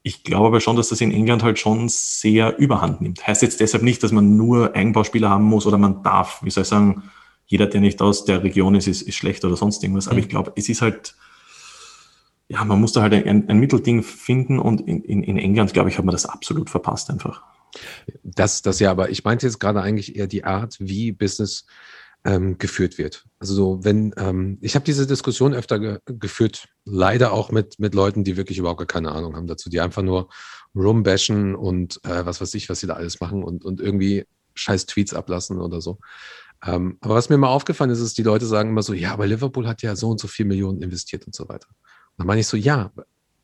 Ich 0.03 0.23
glaube 0.23 0.47
aber 0.47 0.59
schon, 0.61 0.75
dass 0.75 0.89
das 0.89 1.01
in 1.01 1.11
England 1.11 1.43
halt 1.43 1.59
schon 1.59 1.87
sehr 1.89 2.57
überhand 2.57 3.01
nimmt. 3.01 3.25
Heißt 3.27 3.41
jetzt 3.41 3.59
deshalb 3.59 3.83
nicht, 3.83 4.01
dass 4.01 4.11
man 4.11 4.35
nur 4.35 4.75
Einbauspieler 4.75 5.29
haben 5.29 5.43
muss 5.45 5.67
oder 5.67 5.77
man 5.77 6.01
darf, 6.03 6.41
wie 6.43 6.49
soll 6.49 6.63
ich 6.63 6.67
sagen, 6.69 7.03
jeder, 7.45 7.67
der 7.67 7.81
nicht 7.81 8.01
aus 8.01 8.25
der 8.25 8.43
Region 8.43 8.75
ist, 8.75 8.87
ist, 8.87 9.01
ist 9.01 9.15
schlecht 9.15 9.43
oder 9.45 9.57
sonst 9.57 9.83
irgendwas. 9.83 10.07
Aber 10.07 10.15
Mhm. 10.15 10.21
ich 10.23 10.29
glaube, 10.29 10.53
es 10.55 10.69
ist 10.69 10.81
halt, 10.81 11.15
ja, 12.47 12.63
man 12.63 12.79
muss 12.79 12.93
da 12.93 13.01
halt 13.01 13.13
ein, 13.13 13.49
ein 13.49 13.59
Mittelding 13.59 14.03
finden 14.03 14.57
und 14.57 14.81
in, 14.81 15.03
in, 15.03 15.23
in 15.23 15.37
England, 15.37 15.73
glaube 15.73 15.89
ich, 15.89 15.97
hat 15.97 16.05
man 16.05 16.13
das 16.13 16.25
absolut 16.25 16.69
verpasst 16.69 17.09
einfach. 17.09 17.43
Das, 18.23 18.61
das 18.61 18.79
ja, 18.79 18.91
aber 18.91 19.09
ich 19.09 19.23
meinte 19.23 19.45
jetzt 19.45 19.59
gerade 19.59 19.81
eigentlich 19.81 20.15
eher 20.15 20.27
die 20.27 20.43
Art, 20.43 20.77
wie 20.79 21.11
Business 21.11 21.65
ähm, 22.23 22.57
geführt 22.57 22.97
wird. 22.97 23.25
Also 23.39 23.53
so, 23.53 23.83
wenn, 23.83 24.13
ähm, 24.17 24.57
ich 24.61 24.75
habe 24.75 24.85
diese 24.85 25.07
Diskussion 25.07 25.53
öfter 25.53 25.79
ge 25.79 25.99
geführt, 26.05 26.67
leider 26.85 27.31
auch 27.31 27.51
mit, 27.51 27.79
mit 27.79 27.95
Leuten, 27.95 28.23
die 28.23 28.37
wirklich 28.37 28.57
überhaupt 28.57 28.79
gar 28.79 28.87
keine 28.87 29.11
Ahnung 29.11 29.35
haben 29.35 29.47
dazu, 29.47 29.69
die 29.69 29.81
einfach 29.81 30.03
nur 30.03 30.29
rumbashen 30.75 31.55
und 31.55 31.99
äh, 32.03 32.25
was 32.25 32.39
weiß 32.41 32.53
ich, 32.53 32.69
was 32.69 32.79
sie 32.79 32.87
da 32.87 32.93
alles 32.93 33.19
machen 33.19 33.43
und, 33.43 33.65
und 33.65 33.81
irgendwie 33.81 34.25
scheiß 34.53 34.85
Tweets 34.85 35.13
ablassen 35.13 35.59
oder 35.59 35.81
so. 35.81 35.99
Ähm, 36.63 36.97
aber 37.01 37.15
was 37.15 37.29
mir 37.29 37.37
mal 37.37 37.47
aufgefallen 37.47 37.89
ist, 37.89 37.99
ist, 37.99 38.17
die 38.17 38.23
Leute 38.23 38.45
sagen 38.45 38.69
immer 38.69 38.83
so, 38.83 38.93
ja, 38.93 39.13
aber 39.13 39.25
Liverpool 39.25 39.67
hat 39.67 39.81
ja 39.81 39.95
so 39.95 40.09
und 40.09 40.19
so 40.19 40.27
viel 40.27 40.45
Millionen 40.45 40.81
investiert 40.81 41.25
und 41.25 41.33
so 41.33 41.49
weiter. 41.49 41.67
Und 41.69 42.19
dann 42.19 42.27
meine 42.27 42.41
ich 42.41 42.47
so, 42.47 42.57
ja, 42.57 42.91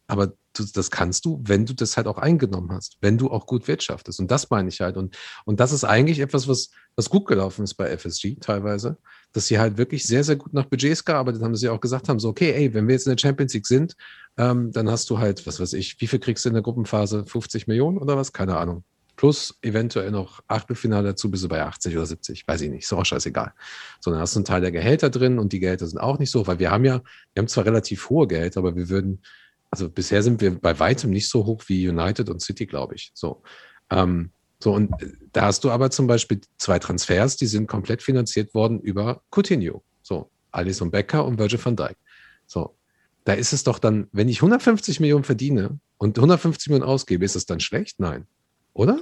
aber 0.07 0.33
du, 0.53 0.63
das 0.73 0.89
kannst 0.89 1.25
du, 1.25 1.41
wenn 1.43 1.65
du 1.65 1.73
das 1.73 1.97
halt 1.97 2.07
auch 2.07 2.17
eingenommen 2.17 2.71
hast, 2.71 2.97
wenn 3.01 3.17
du 3.17 3.29
auch 3.29 3.45
gut 3.45 3.67
wirtschaftest. 3.67 4.19
Und 4.19 4.31
das 4.31 4.49
meine 4.49 4.69
ich 4.69 4.81
halt. 4.81 4.97
Und, 4.97 5.17
und 5.45 5.59
das 5.59 5.71
ist 5.71 5.83
eigentlich 5.83 6.19
etwas, 6.19 6.47
was, 6.47 6.71
was 6.95 7.09
gut 7.09 7.27
gelaufen 7.27 7.63
ist 7.63 7.75
bei 7.75 7.95
FSG 7.95 8.37
teilweise, 8.39 8.97
dass 9.33 9.47
sie 9.47 9.59
halt 9.59 9.77
wirklich 9.77 10.05
sehr, 10.05 10.23
sehr 10.23 10.37
gut 10.37 10.53
nach 10.53 10.65
Budgets 10.65 11.05
gearbeitet 11.05 11.41
haben, 11.43 11.51
dass 11.51 11.61
sie 11.61 11.69
auch 11.69 11.81
gesagt 11.81 12.09
haben, 12.09 12.19
so, 12.19 12.29
okay, 12.29 12.53
ey, 12.53 12.73
wenn 12.73 12.87
wir 12.87 12.93
jetzt 12.93 13.05
in 13.05 13.15
der 13.15 13.21
Champions 13.21 13.53
League 13.53 13.67
sind, 13.67 13.95
ähm, 14.37 14.71
dann 14.71 14.89
hast 14.89 15.09
du 15.09 15.19
halt, 15.19 15.45
was 15.45 15.59
weiß 15.59 15.73
ich, 15.73 15.99
wie 15.99 16.07
viel 16.07 16.19
kriegst 16.19 16.45
du 16.45 16.49
in 16.49 16.53
der 16.53 16.63
Gruppenphase? 16.63 17.25
50 17.25 17.67
Millionen 17.67 17.97
oder 17.97 18.17
was? 18.17 18.33
Keine 18.33 18.57
Ahnung. 18.57 18.83
Plus 19.17 19.57
eventuell 19.63 20.11
noch 20.11 20.41
Achtelfinale 20.47 21.09
dazu, 21.09 21.31
bist 21.31 21.43
du 21.43 21.47
bei 21.47 21.63
80 21.63 21.97
oder 21.97 22.05
70, 22.05 22.47
weiß 22.47 22.61
ich 22.61 22.69
nicht, 22.69 22.83
ist 22.83 22.93
auch 22.93 23.03
scheißegal. 23.03 23.51
Sondern 23.99 24.21
hast 24.21 24.35
du 24.35 24.39
einen 24.39 24.45
Teil 24.45 24.61
der 24.61 24.71
Gehälter 24.71 25.09
drin 25.09 25.39
und 25.39 25.53
die 25.53 25.59
Gehälter 25.59 25.87
sind 25.87 25.97
auch 25.97 26.19
nicht 26.19 26.29
so, 26.29 26.45
weil 26.45 26.59
wir 26.59 26.69
haben 26.69 26.85
ja, 26.85 27.01
wir 27.33 27.41
haben 27.41 27.47
zwar 27.47 27.65
relativ 27.65 28.11
hohe 28.11 28.27
Gehälter, 28.27 28.59
aber 28.59 28.75
wir 28.75 28.89
würden, 28.89 29.23
also 29.69 29.89
bisher 29.89 30.23
sind 30.23 30.41
wir 30.41 30.59
bei 30.59 30.79
weitem 30.79 31.11
nicht 31.11 31.29
so 31.29 31.45
hoch 31.45 31.63
wie 31.67 31.87
United 31.87 32.29
und 32.29 32.41
City, 32.41 32.65
glaube 32.65 32.95
ich. 32.95 33.11
So. 33.13 33.43
Ähm, 33.89 34.31
so, 34.59 34.73
und 34.73 34.91
äh, 35.01 35.11
da 35.33 35.43
hast 35.43 35.63
du 35.63 35.71
aber 35.71 35.91
zum 35.91 36.07
Beispiel 36.07 36.41
zwei 36.57 36.79
Transfers, 36.79 37.37
die 37.37 37.47
sind 37.47 37.67
komplett 37.67 38.01
finanziert 38.01 38.53
worden 38.53 38.79
über 38.79 39.21
Coutinho. 39.29 39.83
So, 40.01 40.29
Alisson 40.51 40.91
Becker 40.91 41.25
und 41.25 41.37
Virgil 41.37 41.63
van 41.63 41.75
Dijk. 41.75 41.97
So, 42.45 42.77
da 43.25 43.33
ist 43.33 43.53
es 43.53 43.63
doch 43.63 43.79
dann, 43.79 44.07
wenn 44.11 44.29
ich 44.29 44.37
150 44.37 44.99
Millionen 44.99 45.25
verdiene 45.25 45.79
und 45.97 46.17
150 46.17 46.69
Millionen 46.69 46.89
ausgebe, 46.89 47.25
ist 47.25 47.35
es 47.35 47.45
dann 47.45 47.59
schlecht? 47.59 47.99
Nein. 47.99 48.25
Oder? 48.73 49.01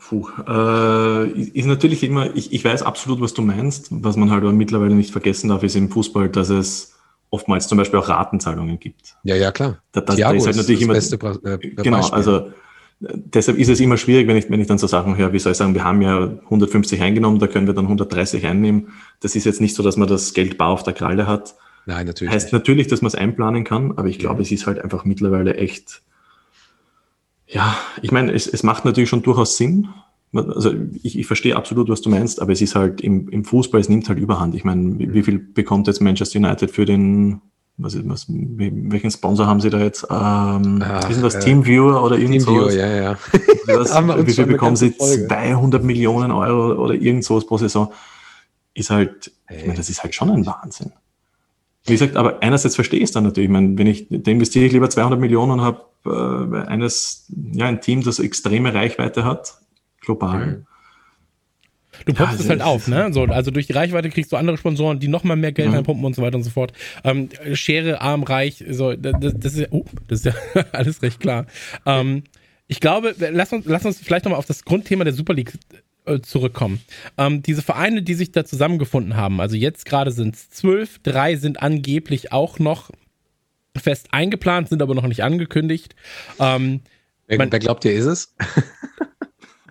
Puh, 0.00 0.28
äh, 0.46 1.30
ist 1.30 1.64
natürlich 1.64 2.02
immer, 2.02 2.36
ich, 2.36 2.52
ich 2.52 2.62
weiß 2.62 2.82
absolut, 2.82 3.22
was 3.22 3.32
du 3.32 3.40
meinst. 3.40 3.88
Was 3.90 4.16
man 4.16 4.30
halt 4.30 4.42
aber 4.42 4.52
mittlerweile 4.52 4.94
nicht 4.94 5.12
vergessen 5.12 5.48
darf, 5.48 5.62
ist 5.62 5.76
im 5.76 5.90
Fußball, 5.90 6.28
dass 6.28 6.50
es 6.50 6.93
oftmals 7.30 7.66
zum 7.68 7.78
Beispiel 7.78 7.98
auch 7.98 8.08
Ratenzahlungen 8.08 8.78
gibt. 8.78 9.16
Ja, 9.24 9.36
ja, 9.36 9.50
klar. 9.52 9.78
Da, 9.92 10.00
das, 10.00 10.06
da 10.06 10.14
Thiago 10.14 10.36
ist 10.36 10.46
halt 10.46 10.56
natürlich 10.56 10.82
immer. 10.82 10.94
beste 10.94 11.16
äh, 11.16 11.58
Genau, 11.58 11.96
Beispiel. 11.98 12.14
also 12.16 12.50
deshalb 13.00 13.58
ist 13.58 13.68
es 13.68 13.80
immer 13.80 13.96
schwierig, 13.96 14.28
wenn 14.28 14.36
ich, 14.36 14.48
wenn 14.50 14.60
ich 14.60 14.66
dann 14.68 14.78
so 14.78 14.86
Sachen 14.86 15.16
höre, 15.16 15.32
wie 15.32 15.38
soll 15.38 15.52
ich 15.52 15.58
sagen, 15.58 15.74
wir 15.74 15.84
haben 15.84 16.00
ja 16.02 16.18
150 16.44 17.00
eingenommen, 17.02 17.38
da 17.38 17.46
können 17.48 17.66
wir 17.66 17.74
dann 17.74 17.84
130 17.86 18.46
einnehmen. 18.46 18.88
Das 19.20 19.34
ist 19.36 19.44
jetzt 19.44 19.60
nicht 19.60 19.74
so, 19.74 19.82
dass 19.82 19.96
man 19.96 20.08
das 20.08 20.32
Geld 20.32 20.58
bar 20.58 20.68
auf 20.70 20.82
der 20.84 20.92
Kralle 20.94 21.26
hat. 21.26 21.54
Nein, 21.86 22.06
natürlich. 22.06 22.32
Heißt 22.32 22.46
nicht. 22.46 22.52
natürlich, 22.52 22.86
dass 22.86 23.02
man 23.02 23.08
es 23.08 23.14
einplanen 23.14 23.64
kann, 23.64 23.92
aber 23.98 24.08
ich 24.08 24.18
glaube, 24.18 24.36
Ja. 24.36 24.42
es 24.42 24.52
ist 24.52 24.66
halt 24.66 24.78
einfach 24.78 25.04
mittlerweile 25.04 25.56
echt, 25.56 26.02
ja, 27.46 27.76
ich 28.00 28.10
meine, 28.10 28.32
es, 28.32 28.46
es 28.46 28.62
macht 28.62 28.84
natürlich 28.84 29.10
schon 29.10 29.22
durchaus 29.22 29.56
Sinn. 29.56 29.88
Also 30.34 30.72
ich, 31.02 31.18
ich 31.18 31.26
verstehe 31.26 31.56
absolut, 31.56 31.88
was 31.88 32.00
du 32.02 32.10
meinst, 32.10 32.42
aber 32.42 32.52
es 32.52 32.60
ist 32.60 32.74
halt 32.74 33.00
im, 33.00 33.28
im 33.28 33.44
Fußball, 33.44 33.80
es 33.80 33.88
nimmt 33.88 34.08
halt 34.08 34.18
überhand. 34.18 34.54
Ich 34.54 34.64
meine, 34.64 34.98
wie, 34.98 35.12
wie 35.14 35.22
viel 35.22 35.38
bekommt 35.38 35.86
jetzt 35.86 36.00
Manchester 36.00 36.38
United 36.38 36.70
für 36.70 36.84
den, 36.84 37.40
was 37.76 37.94
ist, 37.94 38.08
was, 38.08 38.26
welchen 38.28 39.10
Sponsor 39.10 39.46
haben 39.46 39.60
sie 39.60 39.70
da 39.70 39.78
jetzt? 39.80 40.04
Ähm, 40.10 40.82
Ach, 40.84 41.08
ist 41.10 41.22
das 41.22 41.36
äh, 41.36 41.40
Teamviewer 41.40 42.02
oder 42.04 42.16
irgend 42.18 42.44
Teamviewer, 42.44 42.62
sowas? 42.70 42.74
ja, 42.74 42.88
ja. 42.88 43.18
Was, 43.66 44.26
wie 44.26 44.32
viel 44.32 44.46
bekommen 44.46 44.76
sie? 44.76 44.90
ganze 44.90 45.04
Folge. 45.06 45.26
200 45.28 45.82
Millionen 45.82 46.30
Euro 46.32 46.82
oder 46.82 46.94
irgend 46.94 47.24
sowas 47.24 47.46
pro 47.46 47.56
Saison. 47.56 47.92
Ist 48.74 48.90
halt, 48.90 49.28
ich 49.28 49.32
Hey. 49.56 49.62
meine, 49.66 49.76
das 49.78 49.88
ist 49.88 50.02
halt 50.02 50.14
schon 50.14 50.30
ein 50.30 50.44
Wahnsinn. 50.46 50.92
Wie 51.86 51.92
gesagt, 51.92 52.16
aber 52.16 52.42
einerseits 52.42 52.74
verstehe 52.76 52.98
ich 53.00 53.04
es 53.04 53.12
dann 53.12 53.24
natürlich. 53.24 53.48
Ich 53.48 53.52
meine, 53.52 53.76
wenn 53.76 53.86
ich, 53.86 54.06
da 54.10 54.30
investiere 54.30 54.64
ich 54.66 54.72
lieber 54.72 54.88
200 54.88 55.18
Millionen 55.20 55.52
und 55.52 55.60
habe 55.60 55.82
äh, 56.06 56.66
eines, 56.66 57.26
ja, 57.52 57.66
ein 57.66 57.80
Team, 57.80 58.02
das 58.02 58.18
extreme 58.18 58.72
Reichweite 58.72 59.24
hat, 59.24 59.58
global. 60.04 60.46
Mhm. 60.46 60.66
Du 62.06 62.12
pumpst 62.12 62.32
also 62.32 62.42
es 62.44 62.50
halt 62.50 62.60
es 62.60 62.66
auf, 62.66 62.88
ne? 62.88 63.12
So, 63.12 63.22
also 63.24 63.52
durch 63.52 63.68
die 63.68 63.72
Reichweite 63.72 64.10
kriegst 64.10 64.32
du 64.32 64.36
andere 64.36 64.58
Sponsoren, 64.58 64.98
die 64.98 65.06
nochmal 65.08 65.36
mehr 65.36 65.52
Geld 65.52 65.68
Mhm. 65.68 65.74
reinpumpen 65.76 66.04
und 66.04 66.16
so 66.16 66.22
weiter 66.22 66.36
und 66.36 66.42
so 66.42 66.50
fort. 66.50 66.72
Ähm, 67.04 67.28
Schere, 67.52 68.00
arm, 68.00 68.24
reich, 68.24 68.64
so, 68.68 68.94
das, 68.94 69.14
das 69.20 69.52
ist 69.54 69.58
ja, 69.60 69.66
oh, 69.70 69.84
das 70.08 70.24
ist 70.24 70.26
ja 70.26 70.34
alles 70.72 71.02
recht 71.02 71.20
klar. 71.20 71.46
Ähm, 71.86 72.24
ich 72.66 72.80
glaube, 72.80 73.14
lass 73.18 73.52
uns, 73.52 73.64
lass 73.66 73.84
uns 73.86 74.00
vielleicht 74.00 74.24
nochmal 74.24 74.38
auf 74.38 74.46
das 74.46 74.64
Grundthema 74.64 75.04
der 75.04 75.12
Super 75.12 75.34
League 75.34 75.52
äh, 76.06 76.18
zurückkommen. 76.20 76.80
Ähm, 77.16 77.42
diese 77.42 77.62
Vereine, 77.62 78.02
die 78.02 78.14
sich 78.14 78.32
da 78.32 78.44
zusammengefunden 78.44 79.14
haben, 79.16 79.40
also 79.40 79.54
jetzt 79.54 79.84
gerade 79.86 80.10
sind 80.10 80.34
es 80.34 80.50
zwölf, 80.50 80.98
drei 81.04 81.36
sind 81.36 81.62
angeblich 81.62 82.32
auch 82.32 82.58
noch 82.58 82.90
fest 83.76 84.08
eingeplant, 84.10 84.68
sind 84.68 84.82
aber 84.82 84.94
noch 84.96 85.06
nicht 85.06 85.22
angekündigt. 85.22 85.94
Ähm, 86.40 86.80
Wer, 87.28 87.38
Man- 87.38 87.52
wer 87.52 87.58
glaubt 87.60 87.84
ihr, 87.84 87.92
ist 87.92 88.04
es? 88.06 88.34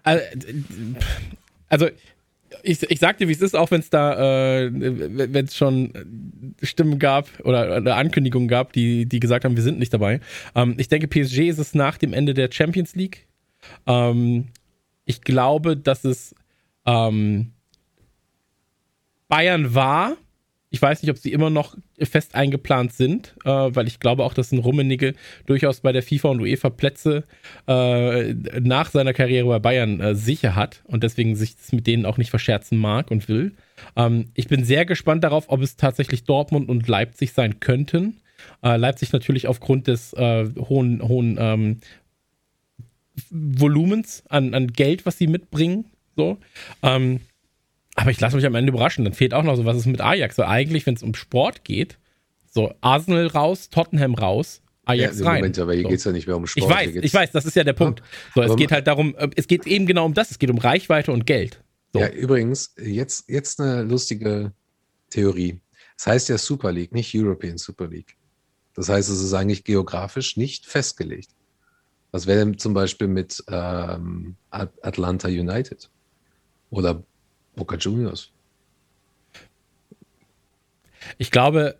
also 0.04 1.88
ich, 2.62 2.84
ich 2.84 3.00
sag 3.00 3.18
dir, 3.18 3.28
wie 3.28 3.34
es 3.34 3.42
ist, 3.42 3.56
auch 3.56 3.72
wenn 3.72 3.82
es 3.82 3.90
da, 3.90 4.64
äh, 4.64 4.70
wenn 4.72 5.46
es 5.46 5.56
schon 5.56 6.54
Stimmen 6.62 7.00
gab 7.00 7.28
oder, 7.44 7.78
oder 7.78 7.98
Ankündigungen 7.98 8.48
gab, 8.48 8.74
die, 8.74 9.06
die 9.06 9.20
gesagt 9.20 9.46
haben, 9.46 9.56
wir 9.56 9.64
sind 9.64 9.80
nicht 9.80 9.94
dabei. 9.94 10.20
Ähm, 10.56 10.76
ich 10.78 10.88
denke, 10.88 11.08
PSG 11.08 11.50
ist 11.50 11.58
es 11.58 11.74
nach 11.74 11.98
dem 11.98 12.14
Ende 12.14 12.34
der 12.34 12.50
Champions 12.52 12.96
League. 12.96 13.28
Ähm, 13.88 14.50
ich 15.06 15.22
glaube, 15.22 15.76
dass 15.76 16.06
es 16.06 16.36
ähm, 16.86 17.52
Bayern 19.28 19.74
war. 19.74 20.16
Ich 20.74 20.82
weiß 20.82 21.04
nicht, 21.04 21.12
ob 21.12 21.20
sie 21.20 21.32
immer 21.32 21.52
noch 21.52 21.78
fest 22.00 22.34
eingeplant 22.34 22.94
sind, 22.94 23.36
äh, 23.46 23.50
weil 23.50 23.86
ich 23.86 24.00
glaube 24.00 24.24
auch, 24.24 24.34
dass 24.34 24.52
ein 24.52 24.58
Rummenigge 24.58 25.14
durchaus 25.46 25.82
bei 25.82 25.92
der 25.92 26.02
FIFA 26.02 26.30
und 26.30 26.42
UEFA 26.42 26.72
Plätze 26.72 27.26
äh, 27.68 28.34
nach 28.60 28.90
seiner 28.90 29.14
Karriere 29.14 29.48
bei 29.48 29.60
Bayern 29.60 30.00
äh, 30.00 30.16
sicher 30.16 30.56
hat 30.56 30.82
und 30.86 31.04
deswegen 31.04 31.36
sich 31.36 31.56
das 31.58 31.74
mit 31.74 31.86
denen 31.86 32.08
auch 32.08 32.18
nicht 32.18 32.32
verscherzen 32.32 32.80
mag 32.80 33.12
und 33.12 33.30
will. 33.30 33.52
Ähm, 33.96 34.32
ich 34.34 34.48
bin 34.48 34.66
sehr 34.66 34.86
gespannt 34.86 35.24
darauf, 35.24 35.46
ob 35.50 35.62
es 35.62 35.76
tatsächlich 35.76 36.24
Dortmund 36.24 36.68
und 36.70 36.88
Leipzig 36.88 37.34
sein 37.34 37.60
könnten. 37.60 38.20
Äh, 38.64 38.78
Leipzig 38.78 39.14
natürlich 39.14 39.48
aufgrund 39.48 39.86
des 39.86 40.14
äh, 40.14 40.50
hohen, 40.58 41.08
hohen 41.08 41.38
ähm, 41.40 41.82
Volumens 43.30 44.24
an, 44.28 44.56
an 44.56 44.70
Geld, 44.70 45.06
was 45.06 45.20
sie 45.20 45.28
mitbringen. 45.28 45.86
So. 46.16 46.40
Ähm, 46.82 47.20
aber 47.96 48.12
ich 48.12 48.20
lasse 48.20 48.36
mich 48.36 48.46
am 48.46 48.56
Ende 48.56 48.72
überraschen. 48.72 49.06
Dann 49.06 49.14
fehlt 49.14 49.34
auch 49.34 49.44
noch 49.44 49.56
so, 49.56 49.66
was 49.66 49.78
ist 49.78 49.86
mit 49.86 50.02
Ajax? 50.02 50.38
Weil 50.38 50.48
eigentlich, 50.48 50.86
wenn 50.86 50.96
es 50.96 51.04
um 51.04 51.14
Sport 51.14 51.64
geht, 51.64 51.98
so 52.50 52.74
Arsenal 52.82 53.28
raus, 53.28 53.70
Tottenham 53.70 54.16
raus, 54.16 54.62
Ajax 54.86 55.20
ja, 55.20 55.26
rein. 55.26 55.36
Moment, 55.38 55.60
aber 55.60 55.74
hier 55.74 55.84
so. 55.84 55.90
geht 55.90 56.00
es 56.00 56.04
ja 56.04 56.12
nicht 56.12 56.28
mehr 56.28 56.36
um 56.36 56.46
Sport. 56.48 56.70
Ich 56.70 56.76
weiß, 56.76 57.04
ich 57.04 57.14
weiß, 57.14 57.32
das 57.32 57.46
ist 57.46 57.56
ja 57.56 57.64
der 57.64 57.74
Punkt. 57.74 58.02
So, 58.36 58.42
es 58.42 58.50
Aber 58.50 58.58
geht 58.58 58.72
halt 58.72 58.88
darum, 58.88 59.16
äh, 59.16 59.30
es 59.36 59.48
geht 59.48 59.66
eben 59.66 59.86
genau 59.86 60.06
um 60.06 60.14
das, 60.14 60.32
es 60.32 60.40
geht 60.40 60.50
um 60.50 60.58
Reichweite 60.58 61.12
und 61.12 61.26
Geld. 61.26 61.64
So. 61.94 62.00
Ja, 62.00 62.10
übrigens, 62.10 62.74
jetzt, 62.78 63.30
jetzt 63.30 63.62
eine 63.62 63.84
lustige 63.84 64.52
Theorie. 65.10 65.62
Es 65.98 66.08
heißt 66.08 66.30
ja 66.30 66.38
Super 66.38 66.72
League, 66.72 66.92
nicht 66.92 67.14
European 67.16 67.58
Super 67.58 67.88
League. 67.88 68.18
Das 68.74 68.90
heißt, 68.90 69.10
es 69.10 69.22
ist 69.22 69.34
eigentlich 69.34 69.64
geografisch 69.64 70.36
nicht 70.36 70.66
festgelegt. 70.66 71.30
Was 72.12 72.28
wäre 72.28 72.40
denn 72.40 72.58
zum 72.58 72.74
Beispiel 72.74 73.08
mit 73.08 73.44
ähm, 73.48 74.36
Atlanta 74.50 75.28
United 75.28 75.90
oder 76.70 77.04
Boca 77.56 77.76
Juniors? 77.76 78.32
Ich 81.18 81.32
glaube 81.32 81.76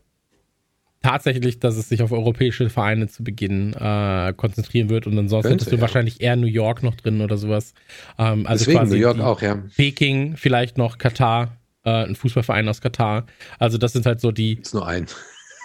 tatsächlich, 1.04 1.60
dass 1.60 1.76
es 1.76 1.90
sich 1.90 2.02
auf 2.02 2.12
europäische 2.12 2.70
Vereine 2.70 3.08
zu 3.08 3.24
Beginn 3.24 3.74
äh, 3.74 4.34
konzentrieren 4.36 4.90
wird 4.90 5.06
und 5.06 5.18
ansonsten 5.20 5.50
Könnte, 5.50 5.66
hättest 5.66 5.72
du 5.72 5.76
ja. 5.76 5.82
wahrscheinlich 5.82 6.22
eher 6.22 6.36
New 6.36 6.48
York 6.48 6.82
noch 6.82 6.96
drin 6.96 7.22
oder 7.22 7.38
sowas. 7.38 7.74
Ähm, 8.18 8.48
also 8.48 8.66
Deswegen 8.66 8.90
New 8.90 8.96
York 8.96 9.20
auch, 9.20 9.42
ja. 9.42 9.62
Peking, 9.76 10.38
vielleicht 10.38 10.78
noch 10.78 10.98
Katar, 10.98 11.58
äh, 11.84 12.06
ein 12.06 12.16
Fußballverein 12.16 12.68
aus 12.68 12.82
Katar. 12.82 13.26
Also 13.60 13.78
das 13.78 13.94
sind 13.94 14.06
halt 14.06 14.22
so 14.22 14.32
die. 14.32 14.60
Ist 14.60 14.74
nur 14.74 14.88
ein. 14.88 15.06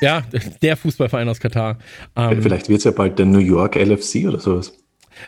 Ja, 0.01 0.23
der 0.63 0.77
Fußballverein 0.77 1.29
aus 1.29 1.39
Katar. 1.39 1.79
Ähm, 2.17 2.43
vielleicht 2.43 2.69
wird 2.69 2.79
es 2.79 2.85
ja 2.85 2.91
bald 2.91 3.19
der 3.19 3.27
New 3.27 3.39
York 3.39 3.77
LFC 3.77 4.27
oder 4.27 4.41
sowas. 4.41 4.73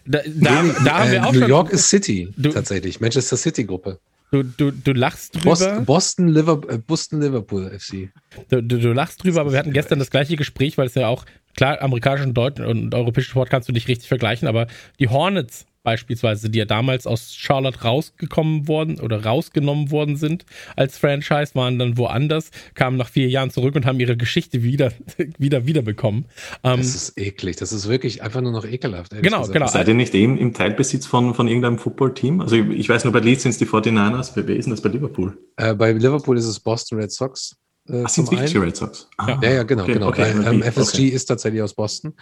Da, 0.06 0.20
da, 0.26 0.62
da 0.84 0.98
haben 0.98 1.10
wir 1.10 1.18
äh, 1.18 1.22
auch 1.22 1.32
New 1.32 1.46
York 1.46 1.70
ist 1.70 1.88
City, 1.88 2.32
du, 2.36 2.50
tatsächlich. 2.50 3.00
Manchester 3.00 3.36
City 3.36 3.64
Gruppe. 3.64 3.98
Du, 4.30 4.44
du, 4.44 4.70
du 4.70 4.92
lachst 4.92 5.34
drüber. 5.34 5.50
Boston, 5.50 5.84
Boston, 5.84 6.28
Liverpool, 6.28 6.74
äh, 6.74 6.78
Boston 6.78 7.20
Liverpool 7.20 7.78
FC. 7.78 8.10
Du, 8.48 8.62
du, 8.62 8.78
du, 8.78 8.92
lachst 8.92 9.24
drüber, 9.24 9.40
aber 9.40 9.52
wir 9.52 9.58
hatten 9.58 9.72
gestern 9.72 9.98
das 9.98 10.10
gleiche 10.10 10.36
Gespräch, 10.36 10.78
weil 10.78 10.86
es 10.86 10.94
ja 10.94 11.08
auch, 11.08 11.24
klar, 11.56 11.82
amerikanischen 11.82 12.28
und 12.28 12.34
deutschen 12.34 12.64
und 12.64 12.94
europäischen 12.94 13.30
Sport 13.30 13.50
kannst 13.50 13.68
du 13.68 13.72
nicht 13.72 13.88
richtig 13.88 14.08
vergleichen, 14.08 14.46
aber 14.46 14.68
die 15.00 15.08
Hornets 15.08 15.66
beispielsweise, 15.82 16.50
die 16.50 16.58
ja 16.58 16.64
damals 16.64 17.06
aus 17.06 17.34
Charlotte 17.34 17.82
rausgekommen 17.82 18.68
worden 18.68 19.00
oder 19.00 19.24
rausgenommen 19.24 19.90
worden 19.90 20.16
sind 20.16 20.44
als 20.76 20.98
Franchise, 20.98 21.54
waren 21.54 21.78
dann 21.78 21.96
woanders, 21.96 22.50
kamen 22.74 22.96
nach 22.96 23.08
vier 23.08 23.28
Jahren 23.28 23.50
zurück 23.50 23.74
und 23.76 23.86
haben 23.86 24.00
ihre 24.00 24.16
Geschichte 24.16 24.62
wieder, 24.62 24.92
wieder, 25.38 25.66
wieder 25.66 25.82
bekommen. 25.82 26.26
Ähm, 26.62 26.78
das 26.78 26.94
ist 26.94 27.18
eklig, 27.18 27.56
das 27.56 27.72
ist 27.72 27.88
wirklich 27.88 28.22
einfach 28.22 28.40
nur 28.40 28.52
noch 28.52 28.64
ekelhaft. 28.64 29.12
Genau, 29.22 29.40
gesagt. 29.40 29.52
genau. 29.52 29.66
Seid 29.68 29.88
ihr 29.88 29.94
nicht 29.94 30.14
eben 30.14 30.38
im 30.38 30.52
Teilbesitz 30.52 31.06
von, 31.06 31.34
von 31.34 31.48
irgendeinem 31.48 31.78
Footballteam? 31.78 32.40
Also 32.40 32.56
ich, 32.56 32.68
ich 32.70 32.88
weiß 32.88 33.04
nur, 33.04 33.12
bei 33.12 33.20
Leeds 33.20 33.42
sind 33.42 33.52
es 33.52 33.58
die 33.58 33.66
49ers, 33.66 34.32
wer 34.34 34.56
ist 34.56 34.66
denn 34.66 34.72
das 34.72 34.82
bei 34.82 34.88
Liverpool? 34.90 35.36
Äh, 35.56 35.74
bei 35.74 35.92
Liverpool 35.92 36.36
ist 36.36 36.46
es 36.46 36.60
Boston 36.60 36.98
Red 36.98 37.12
Sox. 37.12 37.56
Äh, 37.90 38.04
Ach, 38.04 38.08
sind 38.08 38.30
wirklich 38.30 38.52
die 38.52 38.58
Red 38.58 38.76
Sox? 38.76 39.08
Ah, 39.18 39.38
ja, 39.42 39.50
ja, 39.50 39.62
genau, 39.64 39.82
okay, 39.82 39.92
genau. 39.94 40.08
Okay, 40.08 40.34
Weil, 40.34 40.54
ähm, 40.54 40.62
FSG 40.62 40.98
okay. 40.98 41.08
ist 41.08 41.26
tatsächlich 41.26 41.62
aus 41.62 41.74
Boston. 41.74 42.14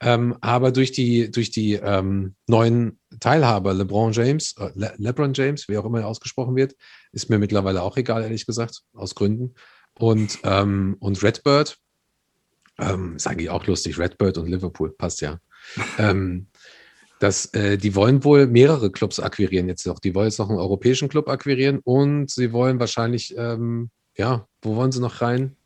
Ähm, 0.00 0.36
aber 0.40 0.72
durch 0.72 0.92
die, 0.92 1.30
durch 1.30 1.50
die 1.50 1.74
ähm, 1.74 2.34
neuen 2.46 2.98
Teilhaber, 3.20 3.74
LeBron 3.74 4.12
James, 4.12 4.54
äh, 4.58 4.70
Le 4.74 4.94
LeBron 4.98 5.32
James, 5.34 5.68
wie 5.68 5.76
auch 5.78 5.84
immer 5.84 6.00
er 6.00 6.08
ausgesprochen 6.08 6.54
wird, 6.56 6.74
ist 7.12 7.30
mir 7.30 7.38
mittlerweile 7.38 7.82
auch 7.82 7.96
egal, 7.96 8.22
ehrlich 8.22 8.46
gesagt, 8.46 8.82
aus 8.94 9.14
Gründen. 9.14 9.54
Und, 9.98 10.38
ähm, 10.44 10.96
und 11.00 11.22
Redbird, 11.22 11.78
ähm, 12.78 13.16
ist 13.16 13.26
eigentlich 13.26 13.50
auch 13.50 13.66
lustig, 13.66 13.98
Redbird 13.98 14.38
und 14.38 14.48
Liverpool, 14.48 14.94
passt 14.96 15.22
ja. 15.22 15.38
ähm, 15.98 16.48
das, 17.18 17.46
äh, 17.54 17.78
die 17.78 17.94
wollen 17.94 18.24
wohl 18.24 18.46
mehrere 18.46 18.90
Clubs 18.90 19.20
akquirieren 19.20 19.68
jetzt 19.68 19.86
noch. 19.86 19.98
Die 19.98 20.14
wollen 20.14 20.28
jetzt 20.28 20.38
noch 20.38 20.50
einen 20.50 20.58
europäischen 20.58 21.08
Club 21.08 21.28
akquirieren 21.28 21.80
und 21.82 22.30
sie 22.30 22.52
wollen 22.52 22.78
wahrscheinlich 22.78 23.34
ähm, 23.38 23.90
ja, 24.16 24.46
wo 24.62 24.76
wollen 24.76 24.92
sie 24.92 25.00
noch 25.00 25.20
rein? 25.20 25.56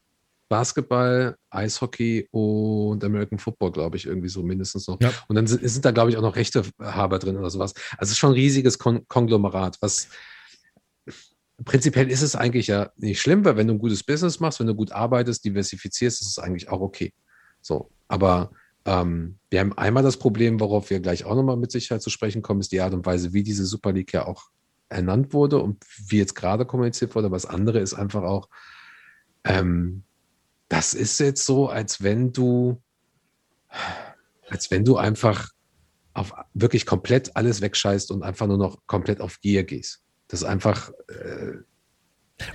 Basketball, 0.49 1.37
Eishockey 1.51 2.29
und 2.33 3.05
American 3.05 3.39
Football, 3.39 3.71
glaube 3.71 3.97
ich, 3.97 4.07
irgendwie 4.07 4.29
so 4.29 4.43
mindestens 4.43 4.89
noch. 4.89 5.01
Ja. 5.01 5.13
Und 5.29 5.37
dann 5.37 5.47
sind, 5.47 5.69
sind 5.69 5.85
da, 5.85 5.93
glaube 5.93 6.11
ich, 6.11 6.17
auch 6.17 6.23
noch 6.23 6.35
Rechtehaber 6.35 7.21
drin 7.21 7.37
oder 7.37 7.51
sowas. 7.51 7.73
Also 7.93 8.09
es 8.09 8.11
ist 8.11 8.19
schon 8.19 8.31
ein 8.31 8.35
riesiges 8.35 8.79
Kon 8.79 9.07
Konglomerat, 9.07 9.77
was 9.81 10.09
prinzipiell 11.65 12.11
ist 12.11 12.23
es 12.23 12.35
eigentlich 12.35 12.67
ja 12.67 12.91
nicht 12.97 13.21
schlimm, 13.21 13.45
weil 13.45 13.57
wenn 13.57 13.69
du 13.69 13.75
ein 13.75 13.79
gutes 13.79 14.03
Business 14.03 14.41
machst, 14.41 14.61
wenn 14.61 14.67
du 14.67 14.75
gut 14.75 14.93
arbeitest, 14.93 15.45
diversifizierst, 15.45 16.21
ist 16.21 16.29
es 16.29 16.39
eigentlich 16.39 16.69
auch 16.69 16.81
okay. 16.81 17.13
So, 17.61 17.91
aber 18.09 18.51
ähm, 18.85 19.39
wir 19.51 19.61
haben 19.61 19.77
einmal 19.77 20.03
das 20.03 20.17
Problem, 20.17 20.59
worauf 20.59 20.91
wir 20.91 21.01
gleich 21.01 21.25
auch 21.25 21.35
nochmal 21.35 21.57
mit 21.59 21.71
Sicherheit 21.71 22.03
zu 22.03 22.11
sprechen 22.11 22.43
kommen, 22.43 22.61
ist 22.61 22.73
die 22.73 22.81
Art 22.81 22.95
und 22.95 23.05
Weise, 23.07 23.33
wie 23.33 23.43
diese 23.43 23.67
Super 23.67 23.93
League 23.93 24.13
ja 24.13 24.27
auch 24.27 24.47
ernannt 24.91 25.33
wurde 25.33 25.59
und 25.59 25.83
wie 26.09 26.19
jetzt 26.19 26.35
gerade 26.35 26.67
kommuniziert 26.67 27.15
wurde. 27.15 27.27
Aber 27.27 27.37
das 27.37 27.47
andere 27.47 27.79
ist 27.79 27.95
einfach 27.95 28.23
auch, 28.23 28.49
ähm, 29.45 30.03
das 30.69 30.95
ist 30.95 31.19
jetzt 31.19 31.47
so, 31.47 31.69
als 31.69 32.03
wenn 32.03 32.33
du, 32.33 32.83
als 34.49 34.71
wenn 34.71 34.85
du 34.85 34.97
einfach 34.97 35.49
auf 36.13 36.33
wirklich 36.55 36.87
komplett 36.87 37.37
alles 37.37 37.61
wegscheißt 37.61 38.11
und 38.11 38.23
einfach 38.23 38.47
nur 38.47 38.59
noch 38.59 38.87
komplett 38.87 39.21
auf 39.21 39.41
Gier 39.41 39.65
gehst. 39.65 40.03
Das 40.29 40.43
ist 40.43 40.47
einfach, 40.47 40.91
äh, 41.09 41.59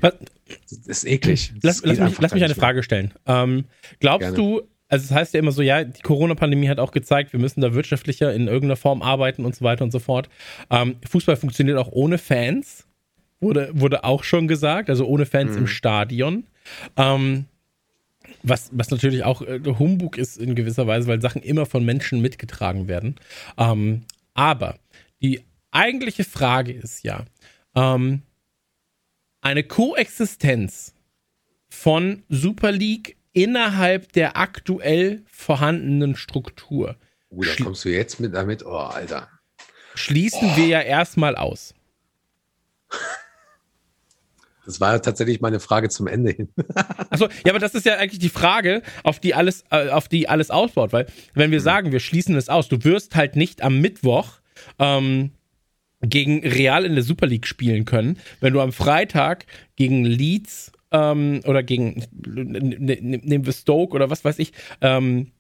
das 0.02 0.78
ist 0.88 1.04
eklig. 1.06 1.54
Das 1.62 1.82
lass, 1.84 1.98
lass 1.98 2.10
mich, 2.10 2.20
lass 2.20 2.34
mich 2.34 2.44
eine 2.44 2.56
Frage 2.56 2.84
stellen. 2.84 3.14
Ähm, 3.26 3.66
glaubst 4.00 4.34
Gerne. 4.34 4.38
du, 4.38 4.70
also 4.88 5.04
es 5.06 5.12
heißt 5.12 5.34
ja 5.34 5.40
immer 5.40 5.52
so, 5.52 5.62
ja, 5.62 5.84
die 5.84 6.02
Corona-Pandemie 6.02 6.70
hat 6.70 6.80
auch 6.80 6.92
gezeigt, 6.92 7.34
wir 7.34 7.40
müssen 7.40 7.62
da 7.62 7.74
wirtschaftlicher 7.74 8.34
in 8.34 8.48
irgendeiner 8.48 8.76
Form 8.76 9.02
arbeiten 9.02 9.46
und 9.46 9.56
so 9.56 9.66
weiter 9.66 9.84
und 9.84 9.92
so 9.92 10.00
fort. 10.00 10.30
Ähm, 10.70 10.98
Fußball 11.08 11.38
funktioniert 11.38 11.78
auch 11.78 11.92
ohne 11.92 12.18
Fans, 12.18 12.88
wurde, 13.40 13.72
wurde 13.74 14.04
auch 14.04 14.24
schon 14.24 14.48
gesagt, 14.48 14.90
also 14.90 15.06
ohne 15.06 15.26
Fans 15.26 15.54
mhm. 15.54 15.60
im 15.60 15.68
Stadion. 15.68 16.44
Ähm, 16.98 17.46
was, 18.44 18.70
was 18.74 18.92
natürlich 18.92 19.24
auch 19.24 19.42
äh, 19.42 19.60
Humbug 19.66 20.18
ist 20.18 20.38
in 20.38 20.56
gewisser 20.56 20.88
Weise, 20.88 21.08
weil 21.08 21.22
Sachen 21.22 21.42
immer 21.42 21.66
von 21.66 21.84
Menschen 21.84 22.22
mitgetragen 22.22 22.88
werden. 22.88 23.16
Ähm, 23.58 24.04
aber 24.34 24.80
die 25.22 25.42
eigentliche 25.72 26.24
Frage 26.24 26.74
ist 26.74 27.04
ja, 27.04 27.26
ähm, 27.76 28.22
eine 29.42 29.64
Koexistenz 29.64 30.96
von 31.70 32.24
Super 32.30 32.72
League 32.72 33.18
innerhalb 33.36 34.14
der 34.14 34.38
aktuell 34.38 35.24
vorhandenen 35.28 36.16
Struktur. 36.16 36.96
Uh, 37.30 37.44
da 37.44 37.52
kommst 37.64 37.86
du 37.86 37.90
jetzt 37.90 38.20
mit 38.20 38.34
damit, 38.34 38.66
oh, 38.66 38.78
Alter. 38.78 39.30
Schließen 39.94 40.52
oh. 40.54 40.58
wir 40.58 40.66
ja 40.66 40.82
erstmal 40.82 41.36
aus. 41.36 41.76
Das 44.66 44.82
war 44.82 45.00
tatsächlich 45.00 45.42
meine 45.42 45.60
Frage 45.60 45.90
zum 45.90 46.08
Ende 46.08 46.32
hin. 46.32 46.50
Achso, 47.12 47.28
ja, 47.46 47.52
aber 47.52 47.60
das 47.60 47.76
ist 47.76 47.86
ja 47.86 47.98
eigentlich 47.98 48.18
die 48.18 48.30
Frage, 48.30 48.82
auf 49.04 49.20
die 49.20 49.36
alles, 49.36 49.64
äh, 49.70 49.90
auf 49.90 50.08
die 50.08 50.28
alles 50.28 50.50
ausbaut, 50.50 50.92
weil 50.92 51.06
wenn 51.36 51.52
wir 51.52 51.60
mhm. 51.60 51.64
sagen, 51.64 51.92
wir 51.92 52.00
schließen 52.00 52.36
es 52.36 52.50
aus, 52.50 52.68
du 52.68 52.84
wirst 52.84 53.16
halt 53.16 53.36
nicht 53.36 53.62
am 53.62 53.80
Mittwoch 53.80 54.40
ähm, 54.80 55.30
gegen 56.02 56.40
Real 56.40 56.84
in 56.84 56.96
der 56.96 57.04
Super 57.04 57.28
League 57.28 57.46
spielen 57.46 57.86
können, 57.86 58.18
wenn 58.40 58.54
du 58.54 58.62
am 58.62 58.72
Freitag 58.72 59.46
gegen 59.76 60.04
Leeds 60.04 60.72
ähm, 60.92 61.42
oder 61.46 61.64
gegen, 61.64 62.04
nehmen 62.26 63.46
wir 63.46 63.54
Stoke 63.54 63.94
oder 63.94 64.10
was 64.10 64.24
weiß 64.24 64.40
ich, 64.40 64.54
ähm, 64.82 65.32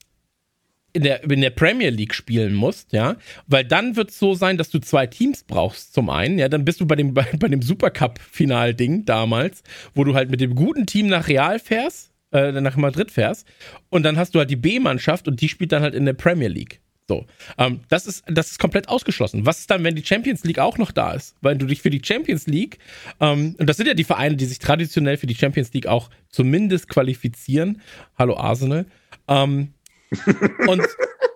in 0.95 1.03
der, 1.03 1.23
in 1.29 1.41
der 1.41 1.49
Premier 1.49 1.89
League 1.89 2.13
spielen 2.13 2.53
musst, 2.53 2.93
ja, 2.93 3.17
weil 3.47 3.65
dann 3.65 3.97
wird 3.97 4.12
es 4.12 4.19
so 4.19 4.34
sein, 4.34 4.58
dass 4.58 4.69
du 4.69 4.79
zwei 4.79 5.05
Teams 5.08 5.43
brauchst 5.43 5.93
zum 5.93 6.10
einen, 6.10 6.39
ja, 6.39 6.47
dann 6.47 6.63
bist 6.63 6.79
du 6.79 6.88
bei 6.88 6.95
dem, 6.95 7.13
bei, 7.13 7.27
bei 7.38 7.49
dem 7.49 7.62
Supercup-Final-Ding 7.62 9.03
damals, 9.05 9.63
wo 9.93 10.05
du 10.05 10.15
halt 10.15 10.31
mit 10.31 10.39
dem 10.39 10.55
guten 10.55 10.86
Team 10.86 11.08
nach 11.08 11.27
Real 11.27 11.60
fährst, 11.60 12.13
äh, 12.31 12.53
nach 12.53 12.77
Madrid 12.77 13.12
fährst. 13.12 13.45
Und 13.89 14.03
dann 14.03 14.17
hast 14.17 14.36
du 14.36 14.39
halt 14.39 14.49
die 14.49 14.55
B-Mannschaft 14.55 15.27
und 15.27 15.41
die 15.41 15.49
spielt 15.49 15.73
dann 15.73 15.84
halt 15.84 15.95
in 15.95 16.05
der 16.05 16.13
Premier 16.13 16.47
League. 16.47 16.79
So, 17.07 17.25
ähm, 17.59 17.81
das, 17.89 18.07
ist, 18.07 18.23
das 18.27 18.51
ist 18.51 18.59
komplett 18.59 18.89
ausgeschlossen. 18.89 19.45
Was 19.45 19.59
ist 19.59 19.69
dann, 19.69 19.83
wenn 19.83 19.95
die 19.95 20.03
Champions 20.03 20.43
League 20.43 20.57
auch 20.57 20.79
noch 20.79 20.91
da 20.91 21.13
ist? 21.13 21.35
Weil 21.41 21.55
du 21.55 21.67
dich 21.67 21.81
für 21.81 21.91
die 21.91 22.01
Champions 22.03 22.47
League, 22.47 22.79
ähm, 23.19 23.55
und 23.59 23.69
das 23.69 23.77
sind 23.77 23.85
ja 23.87 23.93
die 23.93 24.03
Vereine, 24.03 24.35
die 24.35 24.45
sich 24.45 24.57
traditionell 24.57 25.17
für 25.17 25.27
die 25.27 25.35
Champions 25.35 25.71
League 25.73 25.85
auch 25.85 26.09
zumindest 26.29 26.89
qualifizieren. 26.89 27.81
Hallo 28.17 28.35
Arsenal. 28.37 28.87
Ähm, 29.27 29.73
und 30.67 30.81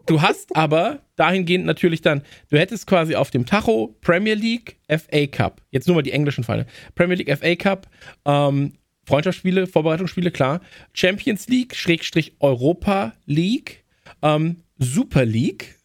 du 0.07 0.21
hast 0.21 0.55
aber 0.55 1.01
dahingehend 1.15 1.65
natürlich 1.65 2.01
dann, 2.01 2.23
du 2.49 2.57
hättest 2.57 2.87
quasi 2.87 3.13
auf 3.15 3.29
dem 3.29 3.45
Tacho 3.45 3.95
Premier 4.01 4.33
League, 4.33 4.77
FA 4.87 5.27
Cup. 5.27 5.61
Jetzt 5.69 5.87
nur 5.87 5.95
mal 5.95 6.01
die 6.01 6.13
englischen 6.13 6.43
Vereine. 6.43 6.65
Premier 6.95 7.15
League, 7.15 7.37
FA 7.37 7.55
Cup, 7.55 7.87
ähm, 8.25 8.73
Freundschaftsspiele, 9.05 9.67
Vorbereitungsspiele, 9.67 10.31
klar. 10.31 10.61
Champions 10.93 11.47
League, 11.47 11.75
Schrägstrich 11.75 12.33
Europa 12.39 13.13
League. 13.25 13.83
Ähm, 14.23 14.63
Super 14.79 15.25
League, 15.25 15.75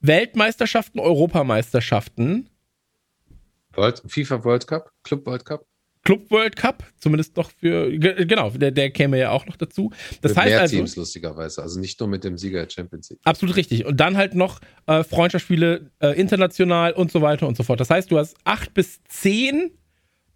Weltmeisterschaften, 0.00 1.00
Europameisterschaften. 1.00 2.48
World, 3.74 4.02
FIFA 4.06 4.44
World 4.44 4.66
Cup, 4.66 4.92
Club 5.02 5.26
World 5.26 5.44
Cup. 5.44 5.66
Club 6.04 6.30
World 6.30 6.56
Cup, 6.56 6.84
zumindest 6.98 7.36
noch 7.36 7.50
für, 7.50 7.90
genau, 7.98 8.50
der, 8.50 8.70
der 8.70 8.90
käme 8.90 9.18
ja 9.18 9.30
auch 9.30 9.46
noch 9.46 9.56
dazu. 9.56 9.90
Das 10.22 10.32
Für 10.32 10.40
heißt 10.40 10.48
mehr 10.48 10.60
also, 10.60 10.76
Teams 10.76 10.96
lustigerweise, 10.96 11.62
also 11.62 11.80
nicht 11.80 11.98
nur 12.00 12.08
mit 12.08 12.24
dem 12.24 12.38
Sieger 12.38 12.64
der 12.64 12.70
Champions 12.70 13.10
League. 13.10 13.20
Absolut 13.24 13.56
richtig. 13.56 13.84
Und 13.84 13.98
dann 13.98 14.16
halt 14.16 14.34
noch 14.34 14.60
äh, 14.86 15.04
Freundschaftsspiele 15.04 15.90
äh, 15.98 16.18
international 16.18 16.92
und 16.92 17.12
so 17.12 17.20
weiter 17.20 17.46
und 17.46 17.56
so 17.56 17.62
fort. 17.62 17.80
Das 17.80 17.90
heißt, 17.90 18.10
du 18.10 18.18
hast 18.18 18.36
acht 18.44 18.72
bis 18.74 19.02
zehn 19.04 19.72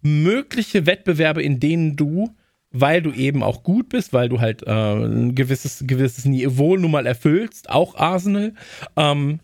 mögliche 0.01 0.85
Wettbewerbe, 0.85 1.41
in 1.41 1.59
denen 1.59 1.95
du 1.95 2.35
weil 2.73 3.01
du 3.01 3.11
eben 3.13 3.43
auch 3.43 3.63
gut 3.63 3.89
bist, 3.89 4.11
weil 4.11 4.27
du 4.27 4.41
halt 4.41 4.63
äh, 4.63 4.71
ein 4.71 5.35
gewisses, 5.35 5.83
gewisses 5.85 6.25
Niveau 6.25 6.75
nun 6.75 6.91
mal 6.91 7.05
erfüllst, 7.05 7.69
auch 7.69 7.95
Arsenal, 7.95 8.53
ähm, 8.97 9.39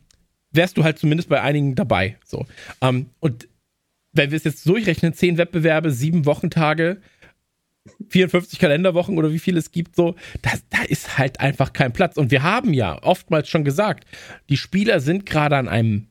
wärst 0.52 0.78
du 0.78 0.84
halt 0.84 0.98
zumindest 0.98 1.30
bei 1.30 1.42
einigen 1.42 1.76
dabei. 1.76 2.18
So. 2.26 2.46
Ähm, 2.82 3.12
und 3.20 3.48
wenn 4.12 4.32
wir 4.32 4.38
es 4.38 4.44
jetzt 4.44 4.68
durchrechnen, 4.68 5.14
zehn 5.14 5.38
Wettbewerbe, 5.38 5.92
sieben 5.92 6.26
Wochentage, 6.26 6.98
54 8.10 8.58
Kalenderwochen 8.58 9.18
oder 9.18 9.32
wie 9.32 9.40
viel 9.40 9.58
es 9.58 9.72
gibt, 9.72 9.96
so, 9.96 10.16
das, 10.42 10.64
da 10.70 10.82
ist 10.82 11.20
halt 11.20 11.40
einfach 11.40 11.72
kein 11.72 11.94
Platz. 11.94 12.18
Und 12.18 12.32
wir 12.32 12.42
haben 12.42 12.74
ja 12.74 13.02
oftmals 13.04 13.48
schon 13.48 13.64
gesagt, 13.64 14.06
die 14.50 14.58
Spieler 14.58 15.00
sind 15.00 15.28
gerade 15.28 15.56
an 15.56 15.68
einem 15.68 16.08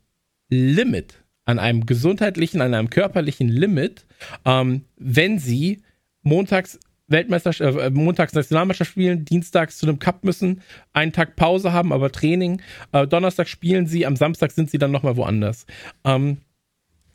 Limit, 0.48 1.24
an 1.44 1.58
einem 1.58 1.84
gesundheitlichen, 1.84 2.60
an 2.60 2.74
einem 2.74 2.90
körperlichen 2.90 3.48
Limit, 3.48 4.06
ähm, 4.44 4.84
wenn 4.96 5.40
sie 5.40 5.82
montags 6.22 6.78
Weltmeisterschaft, 7.08 7.78
äh, 7.78 7.90
montags 7.90 8.34
Nationalmannschaft 8.34 8.90
spielen, 8.90 9.24
dienstags 9.24 9.78
zu 9.78 9.86
einem 9.86 9.98
Cup 9.98 10.24
müssen, 10.24 10.62
einen 10.92 11.12
Tag 11.12 11.36
Pause 11.36 11.72
haben, 11.72 11.92
aber 11.92 12.12
Training. 12.12 12.62
Äh, 12.92 13.06
Donnerstag 13.06 13.48
spielen 13.48 13.86
sie, 13.86 14.06
am 14.06 14.16
Samstag 14.16 14.52
sind 14.52 14.70
sie 14.70 14.78
dann 14.78 14.90
nochmal 14.90 15.16
woanders. 15.16 15.66
Ähm, 16.04 16.38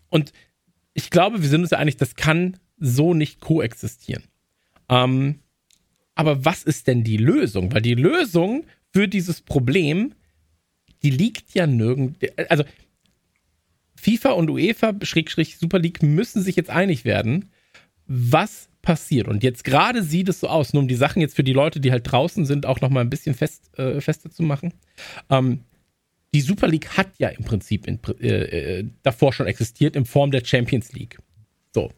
und 0.09 0.33
ich 0.93 1.09
glaube, 1.09 1.41
wir 1.41 1.49
sind 1.49 1.61
uns 1.61 1.71
ja 1.71 1.77
einig, 1.77 1.97
das 1.97 2.15
kann 2.15 2.57
so 2.77 3.13
nicht 3.13 3.39
koexistieren. 3.39 4.23
Ähm, 4.89 5.39
aber 6.15 6.45
was 6.45 6.63
ist 6.63 6.87
denn 6.87 7.03
die 7.03 7.17
Lösung? 7.17 7.73
Weil 7.73 7.81
die 7.81 7.95
Lösung 7.95 8.65
für 8.91 9.07
dieses 9.07 9.41
Problem, 9.41 10.13
die 11.01 11.09
liegt 11.09 11.53
ja 11.53 11.65
nirgend. 11.65 12.17
Also 12.49 12.63
FIFA 13.95 14.31
und 14.31 14.49
UEFA, 14.49 14.93
Schrägstrich 15.01 15.57
Super 15.57 15.79
League, 15.79 16.03
müssen 16.03 16.41
sich 16.41 16.55
jetzt 16.55 16.69
einig 16.69 17.05
werden, 17.05 17.49
was 18.07 18.69
passiert. 18.81 19.27
Und 19.27 19.43
jetzt 19.43 19.63
gerade 19.63 20.03
sieht 20.03 20.29
es 20.29 20.41
so 20.41 20.47
aus, 20.47 20.73
nur 20.73 20.83
um 20.83 20.87
die 20.87 20.95
Sachen 20.95 21.21
jetzt 21.21 21.35
für 21.35 21.43
die 21.43 21.53
Leute, 21.53 21.79
die 21.79 21.91
halt 21.91 22.11
draußen 22.11 22.45
sind, 22.45 22.65
auch 22.65 22.81
nochmal 22.81 23.03
ein 23.03 23.09
bisschen 23.09 23.33
fest, 23.33 23.71
äh, 23.77 24.01
fester 24.01 24.29
zu 24.29 24.43
machen. 24.43 24.73
Ähm, 25.29 25.61
die 26.33 26.41
Super 26.41 26.67
League 26.67 26.97
hat 26.97 27.09
ja 27.17 27.29
im 27.29 27.43
Prinzip 27.43 27.87
in, 27.87 27.99
äh, 28.19 28.79
äh, 28.79 28.85
davor 29.03 29.33
schon 29.33 29.47
existiert 29.47 29.95
in 29.95 30.05
Form 30.05 30.31
der 30.31 30.43
Champions 30.43 30.93
League. 30.93 31.17
So. 31.73 31.91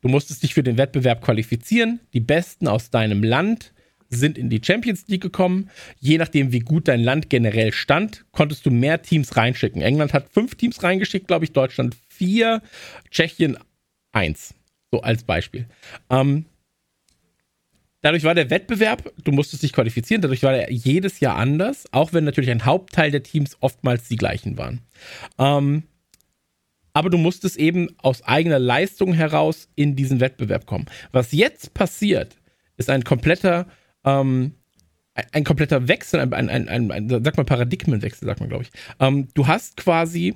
Du 0.00 0.08
musstest 0.08 0.42
dich 0.42 0.54
für 0.54 0.62
den 0.62 0.78
Wettbewerb 0.78 1.22
qualifizieren. 1.22 2.00
Die 2.12 2.20
Besten 2.20 2.66
aus 2.66 2.90
deinem 2.90 3.22
Land 3.22 3.72
sind 4.08 4.36
in 4.36 4.50
die 4.50 4.60
Champions 4.62 5.06
League 5.08 5.22
gekommen. 5.22 5.70
Je 6.00 6.18
nachdem, 6.18 6.52
wie 6.52 6.60
gut 6.60 6.88
dein 6.88 7.00
Land 7.00 7.30
generell 7.30 7.72
stand, 7.72 8.24
konntest 8.32 8.66
du 8.66 8.70
mehr 8.70 9.02
Teams 9.02 9.36
reinschicken. 9.36 9.80
England 9.80 10.12
hat 10.12 10.28
fünf 10.28 10.54
Teams 10.56 10.82
reingeschickt, 10.82 11.28
glaube 11.28 11.44
ich, 11.44 11.52
Deutschland 11.52 11.96
vier, 12.08 12.62
Tschechien 13.10 13.56
eins. 14.12 14.54
So 14.92 15.00
als 15.00 15.24
Beispiel. 15.24 15.66
Ähm, 16.10 16.44
dadurch 18.02 18.24
war 18.24 18.34
der 18.34 18.50
Wettbewerb, 18.50 19.10
du 19.24 19.32
musstest 19.32 19.62
dich 19.62 19.72
qualifizieren, 19.72 20.20
dadurch 20.20 20.42
war 20.42 20.54
er 20.54 20.70
jedes 20.70 21.20
Jahr 21.20 21.36
anders, 21.36 21.86
auch 21.92 22.12
wenn 22.12 22.24
natürlich 22.24 22.50
ein 22.50 22.66
Hauptteil 22.66 23.10
der 23.10 23.22
Teams 23.22 23.56
oftmals 23.60 24.08
die 24.08 24.16
gleichen 24.16 24.58
waren. 24.58 24.82
Ähm, 25.38 25.84
aber 26.92 27.08
du 27.08 27.16
musstest 27.16 27.56
eben 27.56 27.88
aus 28.02 28.22
eigener 28.22 28.58
Leistung 28.58 29.14
heraus 29.14 29.68
in 29.76 29.96
diesen 29.96 30.20
Wettbewerb 30.20 30.66
kommen. 30.66 30.84
Was 31.10 31.32
jetzt 31.32 31.72
passiert, 31.72 32.36
ist 32.76 32.90
ein 32.90 33.02
kompletter, 33.02 33.66
ähm, 34.04 34.52
ein 35.14 35.44
kompletter 35.44 35.88
Wechsel, 35.88 36.20
ein, 36.20 36.34
ein, 36.34 36.68
ein, 36.68 36.90
ein, 36.90 37.08
sag 37.24 37.38
mal 37.38 37.44
Paradigmenwechsel, 37.44 38.26
sagt 38.26 38.40
man, 38.40 38.50
glaube 38.50 38.64
ich. 38.64 38.70
Ähm, 39.00 39.28
du 39.32 39.46
hast 39.46 39.78
quasi 39.78 40.34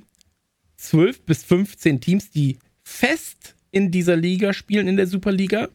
12 0.76 1.26
bis 1.26 1.44
15 1.44 2.00
Teams, 2.00 2.30
die 2.30 2.59
fest 2.82 3.55
in 3.71 3.91
dieser 3.91 4.17
Liga 4.17 4.53
spielen, 4.53 4.89
in 4.89 4.97
der 4.97 5.07
Superliga. 5.07 5.69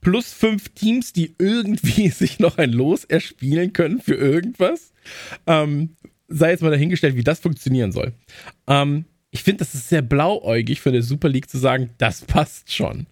Plus 0.00 0.32
fünf 0.32 0.70
Teams, 0.70 1.12
die 1.12 1.34
irgendwie 1.38 2.08
sich 2.10 2.38
noch 2.38 2.58
ein 2.58 2.72
Los 2.72 3.04
erspielen 3.04 3.72
können 3.72 4.00
für 4.00 4.14
irgendwas. 4.14 4.92
Ähm, 5.46 5.96
sei 6.28 6.50
jetzt 6.50 6.62
mal 6.62 6.70
dahingestellt, 6.70 7.16
wie 7.16 7.24
das 7.24 7.40
funktionieren 7.40 7.92
soll. 7.92 8.12
Ähm, 8.66 9.04
ich 9.30 9.42
finde, 9.42 9.58
das 9.58 9.74
ist 9.74 9.88
sehr 9.88 10.02
blauäugig 10.02 10.80
für 10.80 10.92
der 10.92 11.02
Super 11.02 11.28
League 11.28 11.50
zu 11.50 11.58
sagen, 11.58 11.90
das 11.98 12.22
passt 12.22 12.72
schon. 12.72 13.06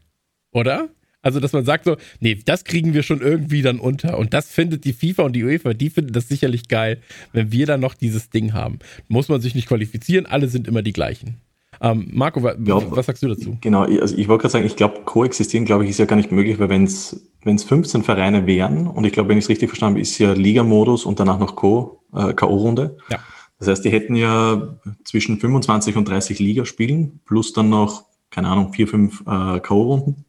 Oder? 0.52 0.88
Also, 1.20 1.40
dass 1.40 1.52
man 1.52 1.64
sagt 1.64 1.84
so, 1.84 1.96
nee, 2.20 2.38
das 2.44 2.64
kriegen 2.64 2.94
wir 2.94 3.02
schon 3.02 3.20
irgendwie 3.20 3.62
dann 3.62 3.80
unter. 3.80 4.18
Und 4.18 4.34
das 4.34 4.50
findet 4.50 4.84
die 4.84 4.92
FIFA 4.92 5.24
und 5.24 5.32
die 5.34 5.44
UEFA, 5.44 5.74
die 5.74 5.90
finden 5.90 6.12
das 6.12 6.28
sicherlich 6.28 6.68
geil, 6.68 7.00
wenn 7.32 7.52
wir 7.52 7.66
dann 7.66 7.80
noch 7.80 7.94
dieses 7.94 8.30
Ding 8.30 8.52
haben. 8.52 8.78
Muss 9.08 9.28
man 9.28 9.40
sich 9.40 9.54
nicht 9.54 9.68
qualifizieren, 9.68 10.26
alle 10.26 10.48
sind 10.48 10.68
immer 10.68 10.82
die 10.82 10.92
gleichen. 10.92 11.40
Ähm, 11.80 12.08
Marco, 12.12 12.42
wa 12.42 12.54
ja, 12.58 12.90
was 12.90 13.06
sagst 13.06 13.22
du 13.22 13.28
dazu? 13.28 13.56
Genau, 13.60 13.82
also 13.82 14.16
ich 14.16 14.28
wollte 14.28 14.42
gerade 14.42 14.52
sagen, 14.52 14.66
ich 14.66 14.76
glaube, 14.76 15.02
koexistieren, 15.04 15.64
glaube 15.64 15.84
ich, 15.84 15.90
ist 15.90 15.98
ja 15.98 16.06
gar 16.06 16.16
nicht 16.16 16.32
möglich, 16.32 16.58
weil 16.58 16.68
wenn 16.68 16.84
es 16.84 17.14
15 17.44 18.02
Vereine 18.02 18.46
wären, 18.46 18.86
und 18.86 19.04
ich 19.04 19.12
glaube, 19.12 19.28
wenn 19.28 19.38
ich 19.38 19.44
es 19.44 19.48
richtig 19.48 19.68
verstanden 19.68 19.94
habe, 19.94 20.02
ist 20.02 20.18
ja 20.18 20.32
Liga-Modus 20.32 21.04
und 21.04 21.20
danach 21.20 21.38
noch 21.38 21.56
Co, 21.56 22.02
äh, 22.14 22.32
K.O.-Runde. 22.32 22.96
Ja. 23.10 23.18
Das 23.58 23.68
heißt, 23.68 23.84
die 23.84 23.90
hätten 23.90 24.14
ja 24.14 24.76
zwischen 25.04 25.38
25 25.40 25.96
und 25.96 26.08
30 26.08 26.38
Ligaspielen 26.38 27.20
plus 27.24 27.52
dann 27.52 27.68
noch, 27.68 28.04
keine 28.30 28.48
Ahnung, 28.48 28.72
vier, 28.72 28.88
fünf 28.88 29.20
äh, 29.22 29.60
K.O.-Runden. 29.60 30.24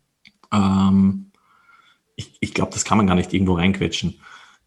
Ähm, 0.52 1.32
ich 2.16 2.38
ich 2.40 2.54
glaube, 2.54 2.72
das 2.74 2.86
kann 2.86 2.98
man 2.98 3.08
gar 3.08 3.16
nicht 3.16 3.34
irgendwo 3.34 3.54
reinquetschen. 3.54 4.20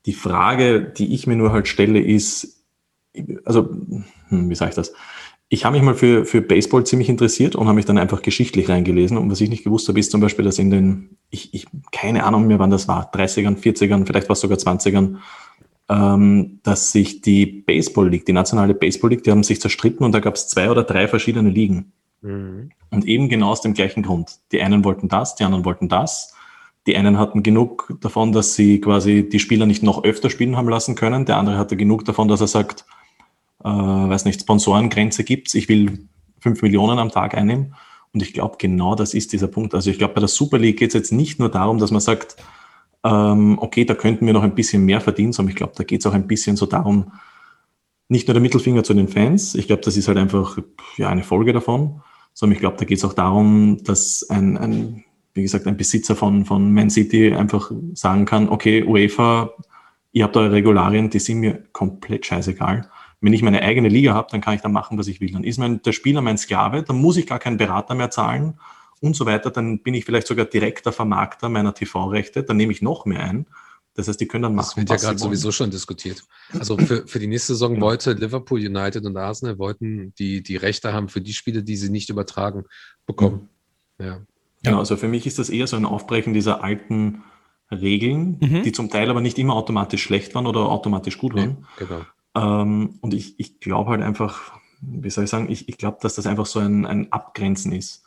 Die 0.07 0.15
Frage, 0.15 0.83
die 0.83 1.15
ich 1.15 1.27
mir 1.27 1.37
nur 1.37 1.53
halt 1.53 1.69
stelle, 1.69 2.01
ist, 2.01 2.65
also, 3.45 3.69
hm, 4.29 4.51
wie 4.51 4.55
sage 4.55 4.71
ich 4.71 4.75
das? 4.77 4.93
Ich 5.53 5.67
habe 5.67 5.77
mich 5.77 5.85
mal 5.85 5.95
für, 5.95 6.25
für 6.25 6.41
Baseball 6.41 6.87
ziemlich 6.87 7.11
interessiert 7.11 7.57
und 7.57 7.67
habe 7.67 7.75
mich 7.75 7.85
dann 7.85 7.99
einfach 7.99 8.23
geschichtlich 8.23 8.71
reingelesen. 8.71 9.19
Und 9.19 9.31
was 9.31 9.43
ich 9.43 9.51
nicht 9.51 9.65
gewusst 9.65 9.87
habe, 9.87 10.01
ist 10.01 10.11
zum 10.11 10.23
Beispiel, 10.23 10.47
dass 10.47 10.59
in 10.59 10.71
den, 10.71 11.19
ich, 11.29 11.53
ich 11.53 11.67
keine 11.91 12.25
Ahnung 12.25 12.47
mehr, 12.47 12.59
wann 12.59 12.71
das 12.71 12.89
war, 12.89 13.13
30ern, 13.13 13.59
40ern, 13.59 14.07
vielleicht 14.07 14.31
war 14.31 14.33
es 14.33 14.41
sogar 14.41 14.57
20ern, 14.57 15.17
ähm, 15.91 16.61
dass 16.63 16.91
sich 16.93 17.21
die 17.21 17.45
Baseball 17.45 18.09
League, 18.09 18.25
die 18.25 18.33
nationale 18.33 18.73
Baseball 18.73 19.11
League, 19.11 19.25
die 19.25 19.31
haben 19.31 19.43
sich 19.43 19.61
zerstritten 19.61 20.07
und 20.07 20.13
da 20.13 20.21
gab 20.21 20.37
es 20.37 20.49
zwei 20.49 20.71
oder 20.71 20.85
drei 20.85 21.07
verschiedene 21.07 21.51
Ligen. 21.51 21.93
Mhm. 22.23 22.71
Und 22.91 23.05
eben 23.05 23.29
genau 23.29 23.51
aus 23.51 23.61
dem 23.61 23.75
gleichen 23.75 24.03
Grund. 24.03 24.39
Die 24.53 24.63
einen 24.63 24.87
wollten 24.87 25.09
das, 25.09 25.35
die 25.35 25.45
anderen 25.45 25.67
wollten 25.67 25.91
das. 25.91 26.35
Die 26.87 26.97
einen 26.97 27.19
hatten 27.19 27.43
genug 27.43 27.95
davon, 28.01 28.33
dass 28.33 28.55
sie 28.55 28.81
quasi 28.81 29.29
die 29.29 29.39
Spieler 29.39 29.67
nicht 29.67 29.83
noch 29.83 30.03
öfter 30.03 30.31
spielen 30.31 30.57
haben 30.57 30.71
lassen 30.71 30.95
können. 30.95 31.27
Der 31.27 31.37
andere 31.37 31.59
hatte 31.59 31.77
genug 31.77 32.07
davon, 32.07 32.29
dass 32.29 32.41
er 32.41 32.47
sagt, 32.47 32.87
äh, 33.65 33.69
weiß 33.69 34.25
nicht, 34.25 34.41
Sponsorengrenze 34.41 35.25
gibt. 35.25 35.55
Ich 35.55 35.69
will 35.69 36.09
fünf 36.41 36.63
Millionen 36.63 36.99
am 36.99 37.11
Tag 37.11 37.35
einnehmen. 37.35 37.75
Und 38.13 38.23
ich 38.23 38.33
glaube, 38.33 38.57
genau 38.59 38.95
das 38.95 39.15
ist 39.15 39.33
dieser 39.33 39.49
Punkt. 39.49 39.75
Also 39.75 39.91
ich 39.91 39.99
glaube, 39.99 40.15
bei 40.15 40.21
der 40.21 40.29
Super 40.29 40.59
League 40.59 40.79
geht 40.79 40.91
es 40.91 40.95
jetzt 40.95 41.13
nicht 41.13 41.39
nur 41.39 41.49
darum, 41.49 41.79
dass 41.79 41.91
man 41.91 42.01
sagt, 42.01 42.37
ähm, 43.05 43.59
okay, 43.59 43.85
da 43.85 43.95
könnten 43.95 44.27
wir 44.27 44.33
noch 44.33 44.43
ein 44.43 44.55
bisschen 44.55 44.85
mehr 44.85 45.01
verdienen, 45.01 45.33
sondern 45.33 45.51
ich 45.51 45.57
glaube, 45.57 45.73
da 45.77 45.85
geht 45.85 46.01
es 46.01 46.07
auch 46.07 46.13
ein 46.13 46.27
bisschen 46.27 46.57
so 46.57 46.67
darum, 46.67 47.13
nicht 48.09 48.29
nur 48.29 48.35
der 48.35 48.43
Mittelfinger 48.43 48.85
zu 48.85 48.95
den 48.95 49.09
Fans, 49.09 49.55
ich 49.55 49.67
glaube, 49.67 49.83
das 49.83 49.97
ist 49.97 50.07
halt 50.07 50.19
einfach 50.19 50.59
ja, 50.99 51.09
eine 51.09 51.23
Folge 51.23 51.53
davon, 51.53 52.03
sondern 52.35 52.55
ich 52.55 52.61
glaube, 52.61 52.77
da 52.77 52.85
geht 52.85 52.99
es 52.99 53.05
auch 53.05 53.15
darum, 53.15 53.83
dass 53.85 54.29
ein, 54.29 54.59
ein, 54.59 55.05
wie 55.35 55.43
gesagt, 55.43 55.67
ein 55.67 55.79
Besitzer 55.79 56.15
von, 56.15 56.45
von 56.45 56.73
Man 56.73 56.91
City 56.91 57.33
einfach 57.35 57.73
sagen 57.95 58.27
kann, 58.27 58.51
okay, 58.51 58.85
UEFA, 58.85 59.51
ihr 60.13 60.25
habt 60.25 60.37
eure 60.37 60.53
Regularien, 60.53 61.09
die 61.09 61.19
sind 61.19 61.41
mir 61.41 61.63
komplett 61.73 62.27
scheißegal. 62.27 62.91
Wenn 63.23 63.33
ich 63.33 63.43
meine 63.43 63.63
eigene 63.63 63.89
Liga 63.89 64.15
habe, 64.15 64.29
dann 64.31 64.41
kann 64.41 64.55
ich 64.55 64.61
da 64.61 64.69
machen, 64.69 64.99
was 64.99 65.07
ich 65.07 65.21
will. 65.21 65.31
Dann 65.31 65.45
ist 65.45 65.59
mein, 65.59 65.81
der 65.83 65.93
Spieler 65.93 66.21
mein 66.21 66.37
Sklave, 66.37 66.83
dann 66.83 66.97
muss 66.97 67.17
ich 67.17 67.27
gar 67.27 67.39
keinen 67.39 67.57
Berater 67.57 67.95
mehr 67.95 68.11
zahlen 68.11 68.59
und 69.01 69.17
so 69.17 69.27
weiter. 69.27 69.51
Dann 69.51 69.79
bin 69.83 69.95
ich 69.95 70.05
vielleicht 70.05 70.27
sogar 70.27 70.45
direkter 70.45 70.93
Vermarkter 70.93 71.49
meiner 71.49 71.73
TV-Rechte, 71.73 72.43
dann 72.43 72.57
nehme 72.57 72.73
ich 72.73 72.83
noch 72.83 73.07
mehr 73.07 73.23
ein. 73.23 73.47
Das 73.95 74.09
heißt, 74.09 74.21
die 74.21 74.27
können 74.27 74.43
dann 74.43 74.55
machen. 74.55 74.67
Das 74.67 74.77
wird 74.77 74.91
ja 74.91 74.97
gerade 74.97 75.19
sowieso 75.19 75.53
schon 75.53 75.71
diskutiert. 75.71 76.25
Also 76.59 76.79
für, 76.79 77.07
für 77.07 77.19
die 77.19 77.27
nächste 77.27 77.53
Saison 77.53 77.75
genau. 77.75 77.87
wollte 77.87 78.13
Liverpool, 78.13 78.59
United 78.59 79.05
und 79.05 79.17
Arsenal 79.17 79.59
wollten 79.59 80.15
die, 80.19 80.43
die 80.43 80.57
Rechte 80.57 80.93
haben 80.93 81.09
für 81.09 81.21
die 81.21 81.35
Spiele, 81.35 81.63
die 81.63 81.77
sie 81.77 81.91
nicht 81.91 82.11
übertragen 82.11 82.65
bekommen. 83.07 83.49
Mhm. 83.99 84.05
Ja. 84.05 84.21
Genau, 84.65 84.79
also 84.79 84.97
für 84.97 85.09
mich 85.09 85.27
ist 85.27 85.39
das 85.39 85.51
eher 85.51 85.67
so 85.67 85.77
ein 85.77 85.85
Aufbrechen 85.85 86.33
dieser 86.33 86.65
alten 86.65 87.23
Regeln, 87.71 88.39
mhm. 88.41 88.63
die 88.63 88.73
zum 88.73 88.91
Teil 88.91 89.11
aber 89.11 89.21
nicht 89.21 89.39
immer 89.39 89.55
automatisch 89.55 90.03
schlecht 90.03 90.35
waren 90.35 90.47
oder 90.47 90.61
automatisch 90.61 91.19
gut 91.19 91.35
waren. 91.35 91.67
Nee, 91.79 91.87
genau. 91.87 92.03
Ähm, 92.35 92.99
und 93.01 93.15
ich, 93.15 93.39
ich 93.39 93.61
glaube 93.61 93.91
halt 93.91 94.03
einfach, 94.03 94.53
wie 94.81 95.11
soll 95.11 95.25
ich 95.25 95.31
sagen, 95.31 95.51
ich, 95.51 95.69
ich 95.69 95.79
glaube, 95.79 95.99
dass 96.01 96.15
das 96.15 96.27
einfach 96.27 96.47
so 96.47 96.61
ein, 96.61 96.87
ein 96.87 97.13
Abgrenzen 97.13 97.73
ist. 97.73 98.05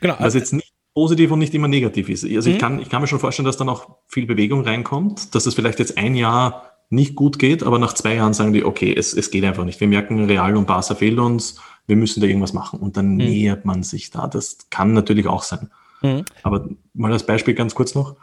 Genau. 0.00 0.16
Was 0.18 0.34
jetzt 0.34 0.52
nicht 0.52 0.72
positiv 0.94 1.32
und 1.32 1.40
nicht 1.40 1.54
immer 1.54 1.68
negativ 1.68 2.08
ist. 2.08 2.24
Also 2.24 2.48
mhm. 2.48 2.54
ich, 2.54 2.60
kann, 2.60 2.78
ich 2.80 2.88
kann 2.88 3.00
mir 3.02 3.08
schon 3.08 3.18
vorstellen, 3.18 3.46
dass 3.46 3.56
da 3.56 3.64
noch 3.64 3.96
viel 4.06 4.26
Bewegung 4.26 4.62
reinkommt, 4.62 5.34
dass 5.34 5.46
es 5.46 5.54
vielleicht 5.54 5.80
jetzt 5.80 5.98
ein 5.98 6.14
Jahr 6.14 6.70
nicht 6.90 7.16
gut 7.16 7.38
geht, 7.38 7.62
aber 7.62 7.78
nach 7.78 7.94
zwei 7.94 8.14
Jahren 8.14 8.34
sagen 8.34 8.52
die, 8.52 8.64
okay, 8.64 8.94
es, 8.96 9.12
es 9.12 9.30
geht 9.30 9.44
einfach 9.44 9.64
nicht. 9.64 9.80
Wir 9.80 9.88
merken, 9.88 10.24
Real 10.26 10.56
und 10.56 10.66
Barca 10.66 10.94
fehlt 10.94 11.18
uns, 11.18 11.60
wir 11.86 11.96
müssen 11.96 12.20
da 12.20 12.26
irgendwas 12.26 12.52
machen. 12.52 12.78
Und 12.78 12.96
dann 12.96 13.12
mhm. 13.12 13.16
nähert 13.16 13.64
man 13.64 13.82
sich 13.82 14.10
da. 14.10 14.28
Das 14.28 14.58
kann 14.70 14.92
natürlich 14.92 15.26
auch 15.26 15.42
sein. 15.42 15.70
Mhm. 16.02 16.24
Aber 16.42 16.68
mal 16.92 17.12
als 17.12 17.26
Beispiel 17.26 17.54
ganz 17.54 17.74
kurz 17.74 17.94
noch. 17.94 18.16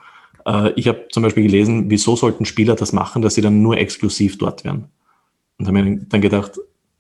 Äh, 0.46 0.72
ich 0.76 0.88
habe 0.88 1.08
zum 1.12 1.24
Beispiel 1.24 1.44
gelesen, 1.44 1.90
wieso 1.90 2.16
sollten 2.16 2.46
Spieler 2.46 2.76
das 2.76 2.94
machen, 2.94 3.22
dass 3.22 3.36
sie 3.36 3.42
dann 3.42 3.62
nur 3.62 3.78
exklusiv 3.78 4.38
dort 4.38 4.64
wären. 4.64 4.86
Und 5.62 5.68
habe 5.68 5.84
mir 5.84 5.98
dann 6.10 6.22
gedacht, 6.22 6.54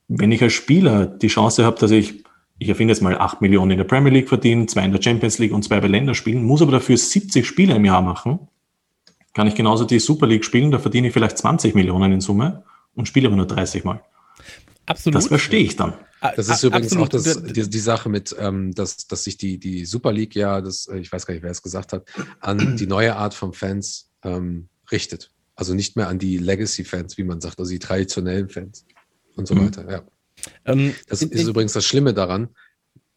wenn 0.07 0.32
ich 0.32 0.43
als 0.43 0.53
Spieler 0.53 1.07
die 1.07 1.30
Chance 1.30 1.66
habe, 1.66 1.80
dass 1.80 1.89
ich, 1.89 2.24
ich 2.59 2.70
erfinde 2.70 2.93
jetzt 2.93 3.01
mal 3.01 3.18
8 3.18 3.41
Millionen 3.41 3.72
in 3.72 3.78
der 3.78 3.86
Premier 3.86 4.12
League 4.12 4.30
verdienen, 4.30 4.68
zwei 4.68 4.86
in 4.86 4.91
der 4.91 5.01
Champions 5.01 5.39
League 5.39 5.51
und 5.51 5.64
zwei 5.64 5.80
bei 5.80 5.88
Länderspielen, 5.88 6.43
muss 6.43 6.62
aber 6.62 6.74
dafür 6.74 6.95
70 6.95 7.45
Spiele 7.45 7.76
im 7.76 7.86
Jahr 7.86 8.03
machen, 8.03 8.47
kann 9.34 9.47
ich 9.47 9.55
genauso 9.55 9.84
die 9.86 9.97
Super 9.97 10.28
League 10.28 10.45
spielen, 10.45 10.70
da 10.70 10.78
verdiene 10.78 11.07
ich 11.07 11.14
vielleicht 11.14 11.39
20 11.39 11.74
Millionen 11.74 12.12
in 12.12 12.22
Summe 12.22 12.64
und 12.93 13.07
spiele 13.07 13.28
aber 13.30 13.36
nur 13.36 13.47
30 13.47 13.84
Mal. 13.84 14.03
Absolut. 14.86 15.16
Das 15.16 15.28
verstehe 15.28 15.64
ich 15.64 15.76
dann. 15.76 15.93
Das 16.36 16.49
ist 16.49 16.64
übrigens 16.64 16.95
Absolut. 16.95 17.07
auch 17.07 17.09
das, 17.09 17.43
die, 17.43 17.68
die, 17.68 17.80
Sache 17.80 18.07
mit, 18.07 18.36
ähm, 18.38 18.76
dass, 18.76 19.07
dass 19.07 19.24
sich 19.24 19.38
die, 19.38 19.57
die 19.57 19.86
Super 19.86 20.12
League 20.12 20.36
ja, 20.36 20.62
das, 20.62 20.88
ich 20.88 21.12
weiß 21.12 21.26
gar 21.26 21.34
nicht, 21.34 21.43
wer 21.43 21.49
es 21.49 21.64
gesagt 21.64 21.93
hat, 21.93 22.05
an 22.39 22.78
die 22.78 22.86
neue 22.86 23.16
Art 23.16 23.34
von 23.34 23.53
Fans 23.53 24.12
ähm, 24.24 24.68
richtet. 24.91 25.32
Also 25.56 25.74
nicht 25.74 25.95
mehr 25.95 26.08
an 26.08 26.20
die 26.20 26.38
Legacy-Fans, 26.38 27.18
wie 27.18 27.24
man 27.24 27.41
sagt, 27.41 27.60
also 27.60 27.72
die 27.72 27.80
traditionellen 27.80 28.49
Fans 28.49 28.86
und 29.36 29.47
so 29.47 29.56
mhm. 29.56 29.66
weiter. 29.66 29.91
Ja. 29.91 30.04
Ähm, 30.66 30.95
das 31.08 31.22
ist 31.22 31.47
übrigens 31.47 31.74
das 31.74 31.86
Schlimme 31.86 32.14
daran. 32.14 32.49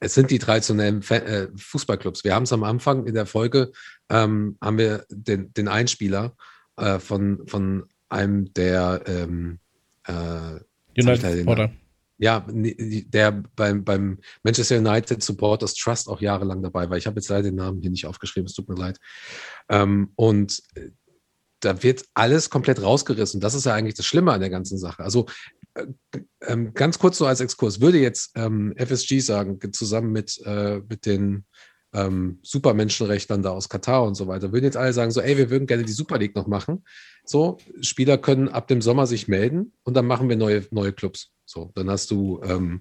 Es 0.00 0.14
sind 0.14 0.30
die 0.30 0.38
traditionellen 0.38 1.02
äh, 1.08 1.48
Fußballclubs. 1.56 2.24
Wir 2.24 2.34
haben 2.34 2.42
es 2.42 2.52
am 2.52 2.64
Anfang 2.64 3.06
in 3.06 3.14
der 3.14 3.26
Folge, 3.26 3.72
ähm, 4.10 4.58
haben 4.60 4.78
wir 4.78 5.06
den, 5.08 5.52
den 5.54 5.68
Einspieler 5.68 6.36
äh, 6.76 6.98
von, 6.98 7.46
von 7.46 7.84
einem 8.08 8.52
der 8.52 9.02
ähm, 9.06 9.60
äh, 10.06 10.60
United 11.00 11.38
Supporter. 11.38 11.72
Ja, 12.16 12.46
der 12.48 13.42
beim, 13.56 13.82
beim 13.82 14.18
Manchester 14.44 14.78
United 14.78 15.22
Supporters 15.22 15.74
Trust 15.74 16.08
auch 16.08 16.20
jahrelang 16.20 16.62
dabei 16.62 16.88
war. 16.88 16.96
Ich 16.96 17.06
habe 17.06 17.16
jetzt 17.16 17.28
leider 17.28 17.44
den 17.44 17.56
Namen 17.56 17.80
hier 17.80 17.90
nicht 17.90 18.06
aufgeschrieben, 18.06 18.46
es 18.46 18.54
tut 18.54 18.68
mir 18.68 18.76
leid. 18.76 18.98
Ähm, 19.68 20.12
und 20.14 20.62
da 21.64 21.82
wird 21.82 22.04
alles 22.14 22.50
komplett 22.50 22.82
rausgerissen. 22.82 23.40
Das 23.40 23.54
ist 23.54 23.66
ja 23.66 23.74
eigentlich 23.74 23.94
das 23.94 24.06
Schlimme 24.06 24.32
an 24.32 24.40
der 24.40 24.50
ganzen 24.50 24.78
Sache. 24.78 25.02
Also 25.02 25.26
äh, 25.74 25.86
ähm, 26.42 26.74
ganz 26.74 26.98
kurz 26.98 27.18
so 27.18 27.26
als 27.26 27.40
Exkurs, 27.40 27.80
würde 27.80 27.98
jetzt 27.98 28.32
ähm, 28.34 28.74
FSG 28.76 29.20
sagen, 29.20 29.58
zusammen 29.72 30.12
mit, 30.12 30.40
äh, 30.44 30.80
mit 30.88 31.06
den 31.06 31.44
ähm, 31.92 32.40
Supermenschenrechtlern 32.42 33.42
da 33.42 33.50
aus 33.50 33.68
Katar 33.68 34.04
und 34.04 34.14
so 34.16 34.26
weiter, 34.26 34.52
würden 34.52 34.64
jetzt 34.64 34.76
alle 34.76 34.92
sagen, 34.92 35.10
so, 35.10 35.20
ey, 35.20 35.36
wir 35.36 35.50
würden 35.50 35.66
gerne 35.66 35.84
die 35.84 35.92
Super 35.92 36.18
League 36.18 36.34
noch 36.34 36.46
machen. 36.46 36.84
So, 37.24 37.58
Spieler 37.80 38.18
können 38.18 38.48
ab 38.48 38.68
dem 38.68 38.82
Sommer 38.82 39.06
sich 39.06 39.28
melden 39.28 39.72
und 39.84 39.94
dann 39.94 40.06
machen 40.06 40.28
wir 40.28 40.36
neue, 40.36 40.66
neue 40.70 40.92
Clubs. 40.92 41.30
So, 41.46 41.70
dann 41.74 41.88
hast 41.88 42.10
du 42.10 42.40
ähm, 42.44 42.80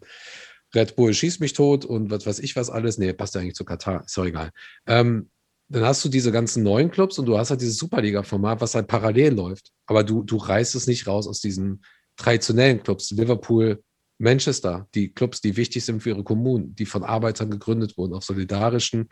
Red 0.76 0.96
Bull 0.96 1.14
schießt 1.14 1.40
mich 1.40 1.54
tot 1.54 1.86
und 1.86 2.10
was 2.10 2.26
weiß 2.26 2.40
ich 2.40 2.56
was 2.56 2.70
alles. 2.70 2.98
Nee, 2.98 3.14
passt 3.14 3.36
ja 3.36 3.42
eigentlich 3.42 3.56
zu 3.56 3.66
Katar, 3.66 4.04
ist 4.06 4.18
doch 4.18 4.26
egal. 4.26 4.52
Ähm, 4.88 5.30
dann 5.70 5.84
hast 5.84 6.04
du 6.06 6.10
diese 6.10 6.32
ganzen 6.32 6.64
neuen 6.64 6.92
Clubs 6.92 7.18
und 7.18 7.26
du 7.26 7.38
hast 7.38 7.50
halt 7.50 7.62
dieses 7.62 7.78
Superliga-Format, 7.78 8.62
was 8.62 8.76
halt 8.76 8.88
parallel 8.88 9.34
läuft. 9.34 9.72
Aber 9.86 10.04
du, 10.04 10.24
du 10.24 10.38
reißt 10.38 10.76
es 10.76 10.88
nicht 10.88 11.08
raus 11.08 11.28
aus 11.28 11.42
diesen 11.42 11.84
traditionellen 12.16 12.84
Clubs. 12.84 13.12
Liverpool, 13.12 13.82
Manchester, 14.20 14.88
die 14.94 15.10
Clubs, 15.14 15.42
die 15.42 15.58
wichtig 15.58 15.84
sind 15.84 16.02
für 16.02 16.10
ihre 16.10 16.24
Kommunen, 16.24 16.76
die 16.76 16.86
von 16.86 17.04
Arbeitern 17.04 17.50
gegründet 17.50 17.98
wurden, 17.98 18.14
auf 18.14 18.24
solidarischen 18.24 19.10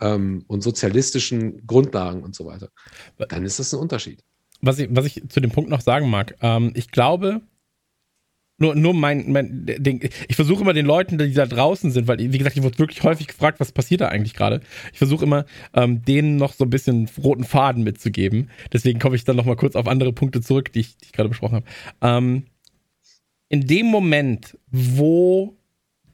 ähm, 0.00 0.44
und 0.46 0.62
sozialistischen 0.62 1.66
Grundlagen 1.66 2.22
und 2.22 2.34
so 2.34 2.46
weiter. 2.46 2.68
Dann 3.16 3.44
ist 3.44 3.58
das 3.58 3.74
ein 3.74 3.80
Unterschied. 3.80 4.22
Was 4.60 4.78
ich, 4.78 4.88
was 4.90 5.06
ich 5.06 5.22
zu 5.28 5.40
dem 5.40 5.50
Punkt 5.50 5.68
noch 5.68 5.80
sagen 5.80 6.08
mag, 6.08 6.36
ähm, 6.40 6.72
ich 6.74 6.90
glaube, 6.90 7.42
nur, 8.56 8.74
nur 8.76 8.94
mein, 8.94 9.32
mein 9.32 9.66
den, 9.66 10.00
ich 10.28 10.36
versuche 10.36 10.62
immer 10.62 10.72
den 10.72 10.86
Leuten, 10.86 11.18
die 11.18 11.32
da 11.32 11.46
draußen 11.46 11.90
sind, 11.90 12.06
weil, 12.06 12.18
wie 12.18 12.38
gesagt, 12.38 12.56
ich 12.56 12.62
wurde 12.62 12.78
wirklich 12.78 13.02
häufig 13.02 13.26
gefragt, 13.26 13.58
was 13.58 13.72
passiert 13.72 14.00
da 14.00 14.08
eigentlich 14.08 14.34
gerade. 14.34 14.60
Ich 14.92 14.98
versuche 14.98 15.24
immer, 15.24 15.44
ähm, 15.74 16.02
denen 16.02 16.36
noch 16.36 16.52
so 16.52 16.64
ein 16.64 16.70
bisschen 16.70 17.08
roten 17.22 17.44
Faden 17.44 17.82
mitzugeben. 17.82 18.50
Deswegen 18.72 19.00
komme 19.00 19.16
ich 19.16 19.24
dann 19.24 19.36
noch 19.36 19.44
mal 19.44 19.56
kurz 19.56 19.74
auf 19.74 19.88
andere 19.88 20.12
Punkte 20.12 20.40
zurück, 20.40 20.72
die 20.72 20.80
ich, 20.80 20.96
die 20.98 21.06
ich 21.06 21.12
gerade 21.12 21.28
besprochen 21.28 21.56
habe. 21.56 21.66
Ähm, 22.00 22.44
in 23.48 23.66
dem 23.66 23.86
Moment, 23.86 24.56
wo 24.70 25.56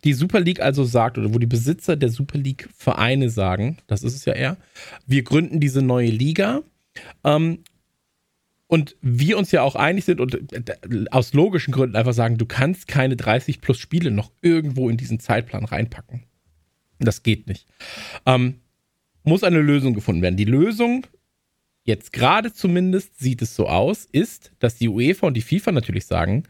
die 0.05 0.14
Super 0.14 0.41
League 0.41 0.61
also 0.61 0.84
sagt, 0.84 1.18
oder 1.18 1.34
wo 1.34 1.38
die 1.38 1.47
Besitzer 1.47 1.97
der 1.97 2.09
Super 2.09 2.38
League 2.38 2.68
Vereine 2.74 3.28
sagen, 3.28 3.78
das 3.86 4.03
ist 4.03 4.14
es 4.14 4.24
ja 4.24 4.32
eher, 4.32 4.57
wir 5.07 5.22
gründen 5.22 5.61
diese 5.61 5.82
neue 5.82 6.11
Liga, 6.11 6.62
ähm, 7.22 7.59
und 8.71 8.95
wir 9.03 9.37
uns 9.37 9.51
ja 9.51 9.62
auch 9.62 9.75
einig 9.75 10.05
sind 10.05 10.21
und 10.21 10.53
äh, 10.53 10.62
aus 11.11 11.35
logischen 11.35 11.73
Gründen 11.73 11.97
einfach 11.97 12.12
sagen, 12.12 12.39
du 12.39 12.47
kannst 12.47 12.87
keine 12.87 13.16
30 13.16 13.61
plus 13.61 13.79
Spiele 13.79 14.12
noch 14.12 14.31
irgendwo 14.43 14.89
in 14.89 14.97
diesen 14.97 15.18
Zeitplan 15.18 15.64
reinpacken. 15.64 16.23
Das 17.01 17.25
geht 17.25 17.49
nicht. 17.49 17.66
Ähm, 18.27 18.61
muss 19.25 19.43
eine 19.43 19.61
Lösung 19.61 19.93
gefunden 19.93 20.23
werden. 20.23 20.37
Die 20.37 20.45
Lösung, 20.45 21.05
jetzt 21.83 22.12
gerade 22.12 22.53
zumindest 22.53 23.18
sieht 23.18 23.43
es 23.43 23.57
so 23.57 23.66
aus, 23.66 24.05
ist, 24.05 24.53
dass 24.61 24.77
die 24.77 24.89
UEFA 24.89 25.27
und 25.27 25.37
die 25.37 25.43
FIFA 25.43 25.73
natürlich 25.73 26.07
sagen, 26.07 26.45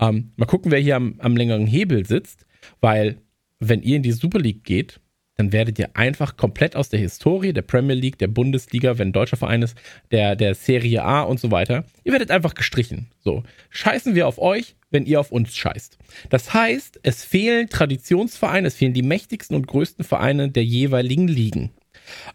ähm, 0.00 0.32
mal 0.36 0.46
gucken, 0.46 0.72
wer 0.72 0.80
hier 0.80 0.96
am, 0.96 1.16
am 1.18 1.36
längeren 1.36 1.66
Hebel 1.66 2.06
sitzt, 2.06 2.46
weil 2.80 3.20
wenn 3.58 3.82
ihr 3.82 3.96
in 3.96 4.02
die 4.02 4.12
Super 4.12 4.38
League 4.38 4.64
geht, 4.64 4.98
dann 5.36 5.52
werdet 5.52 5.78
ihr 5.78 5.90
einfach 5.94 6.36
komplett 6.36 6.76
aus 6.76 6.88
der 6.88 6.98
Historie 6.98 7.52
der 7.52 7.62
Premier 7.62 7.94
League, 7.94 8.18
der 8.18 8.26
Bundesliga, 8.26 8.98
wenn 8.98 9.08
ein 9.08 9.12
deutscher 9.12 9.36
Verein 9.36 9.62
ist, 9.62 9.76
der, 10.10 10.34
der 10.34 10.54
Serie 10.54 11.04
A 11.04 11.22
und 11.22 11.38
so 11.38 11.50
weiter, 11.50 11.84
ihr 12.04 12.12
werdet 12.12 12.30
einfach 12.30 12.54
gestrichen. 12.54 13.08
So, 13.20 13.42
scheißen 13.70 14.14
wir 14.14 14.26
auf 14.26 14.38
euch, 14.38 14.76
wenn 14.90 15.04
ihr 15.04 15.20
auf 15.20 15.32
uns 15.32 15.54
scheißt. 15.54 15.98
Das 16.30 16.54
heißt, 16.54 17.00
es 17.02 17.22
fehlen 17.22 17.68
Traditionsvereine, 17.68 18.66
es 18.66 18.76
fehlen 18.76 18.94
die 18.94 19.02
mächtigsten 19.02 19.54
und 19.54 19.66
größten 19.66 20.04
Vereine 20.04 20.50
der 20.50 20.64
jeweiligen 20.64 21.28
Ligen, 21.28 21.70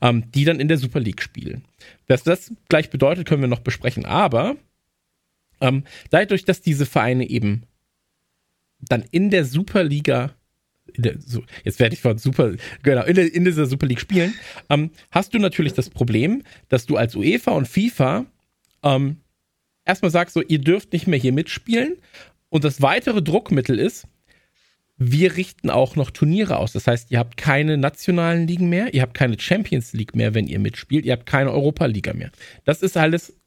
ähm, 0.02 0.30
die 0.32 0.46
dann 0.46 0.60
in 0.60 0.68
der 0.68 0.78
Super 0.78 1.00
League 1.00 1.24
spielen. 1.24 1.66
Was 2.08 2.24
das 2.24 2.54
gleich 2.70 2.92
bedeutet, 2.92 3.28
können 3.28 3.42
wir 3.42 3.48
noch 3.48 3.60
besprechen. 3.62 4.06
Aber 4.06 4.58
ähm, 5.60 5.86
dadurch, 6.12 6.46
dass 6.46 6.62
diese 6.62 6.86
Vereine 6.86 7.28
eben 7.28 7.64
dann 8.80 9.04
in 9.12 9.32
der 9.32 9.46
Superliga 9.46 10.36
der, 10.98 11.16
so, 11.20 11.44
jetzt 11.64 11.80
werde 11.80 11.94
ich 11.94 12.02
von 12.02 12.18
Super, 12.18 12.54
genau, 12.84 13.04
in, 13.04 13.16
der, 13.16 13.34
in 13.34 13.46
dieser 13.46 13.66
Super 13.66 13.88
League 13.88 14.00
spielen, 14.00 14.34
ähm, 14.70 14.92
hast 15.12 15.34
du 15.34 15.40
natürlich 15.40 15.74
das 15.74 15.90
Problem, 15.90 16.44
dass 16.70 16.86
du 16.86 16.98
als 16.98 17.16
UEFA 17.16 17.52
und 17.52 17.68
FIFA 17.68 18.26
ähm, 18.84 19.18
erstmal 19.86 20.12
sagst, 20.12 20.34
so, 20.34 20.42
ihr 20.42 20.60
dürft 20.60 20.94
nicht 20.94 21.08
mehr 21.08 21.20
hier 21.20 21.34
mitspielen. 21.34 21.98
Und 22.50 22.64
das 22.64 22.82
weitere 22.82 23.22
Druckmittel 23.22 23.80
ist, 23.80 24.08
wir 24.98 25.36
richten 25.36 25.70
auch 25.70 25.96
noch 25.96 26.12
Turniere 26.12 26.58
aus. 26.58 26.74
Das 26.74 26.86
heißt, 26.86 27.10
ihr 27.10 27.18
habt 27.18 27.36
keine 27.36 27.78
nationalen 27.78 28.48
Ligen 28.48 28.70
mehr, 28.70 28.94
ihr 28.94 29.02
habt 29.02 29.16
keine 29.16 29.40
Champions 29.40 29.94
League 29.94 30.16
mehr, 30.16 30.36
wenn 30.36 30.48
ihr 30.48 30.60
mitspielt, 30.60 31.06
ihr 31.06 31.14
habt 31.14 31.26
keine 31.26 31.52
Europa 31.52 31.86
Liga 31.86 32.14
mehr. 32.14 32.30
Das 32.66 32.84
ist 32.84 32.98
alles 32.98 33.41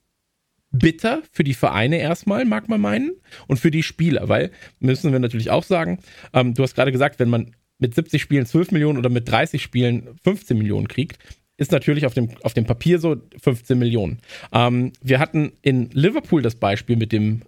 bitter 0.78 1.22
für 1.30 1.44
die 1.44 1.54
Vereine 1.54 1.98
erstmal, 1.98 2.44
mag 2.44 2.68
man 2.68 2.80
meinen, 2.80 3.12
und 3.46 3.58
für 3.58 3.70
die 3.70 3.82
Spieler, 3.82 4.28
weil 4.28 4.50
müssen 4.80 5.12
wir 5.12 5.18
natürlich 5.18 5.50
auch 5.50 5.64
sagen, 5.64 5.98
ähm, 6.32 6.54
du 6.54 6.62
hast 6.62 6.74
gerade 6.74 6.92
gesagt, 6.92 7.18
wenn 7.18 7.28
man 7.28 7.54
mit 7.78 7.94
70 7.94 8.20
Spielen 8.20 8.46
12 8.46 8.72
Millionen 8.72 8.98
oder 8.98 9.10
mit 9.10 9.28
30 9.28 9.62
Spielen 9.62 10.18
15 10.22 10.56
Millionen 10.56 10.88
kriegt, 10.88 11.18
ist 11.56 11.70
natürlich 11.70 12.06
auf 12.06 12.14
dem, 12.14 12.30
auf 12.42 12.54
dem 12.54 12.64
Papier 12.64 12.98
so 12.98 13.16
15 13.40 13.78
Millionen. 13.78 14.18
Ähm, 14.52 14.92
wir 15.02 15.20
hatten 15.20 15.52
in 15.62 15.90
Liverpool 15.92 16.42
das 16.42 16.56
Beispiel 16.56 16.96
mit 16.96 17.12
dem 17.12 17.42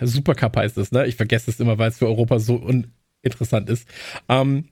Supercup 0.00 0.56
heißt 0.56 0.78
es, 0.78 0.92
ne? 0.92 1.06
Ich 1.06 1.16
vergesse 1.16 1.50
es 1.50 1.60
immer, 1.60 1.78
weil 1.78 1.90
es 1.90 1.98
für 1.98 2.06
Europa 2.06 2.38
so 2.38 2.56
uninteressant 2.56 3.68
ist. 3.68 3.86
Ähm, 4.28 4.68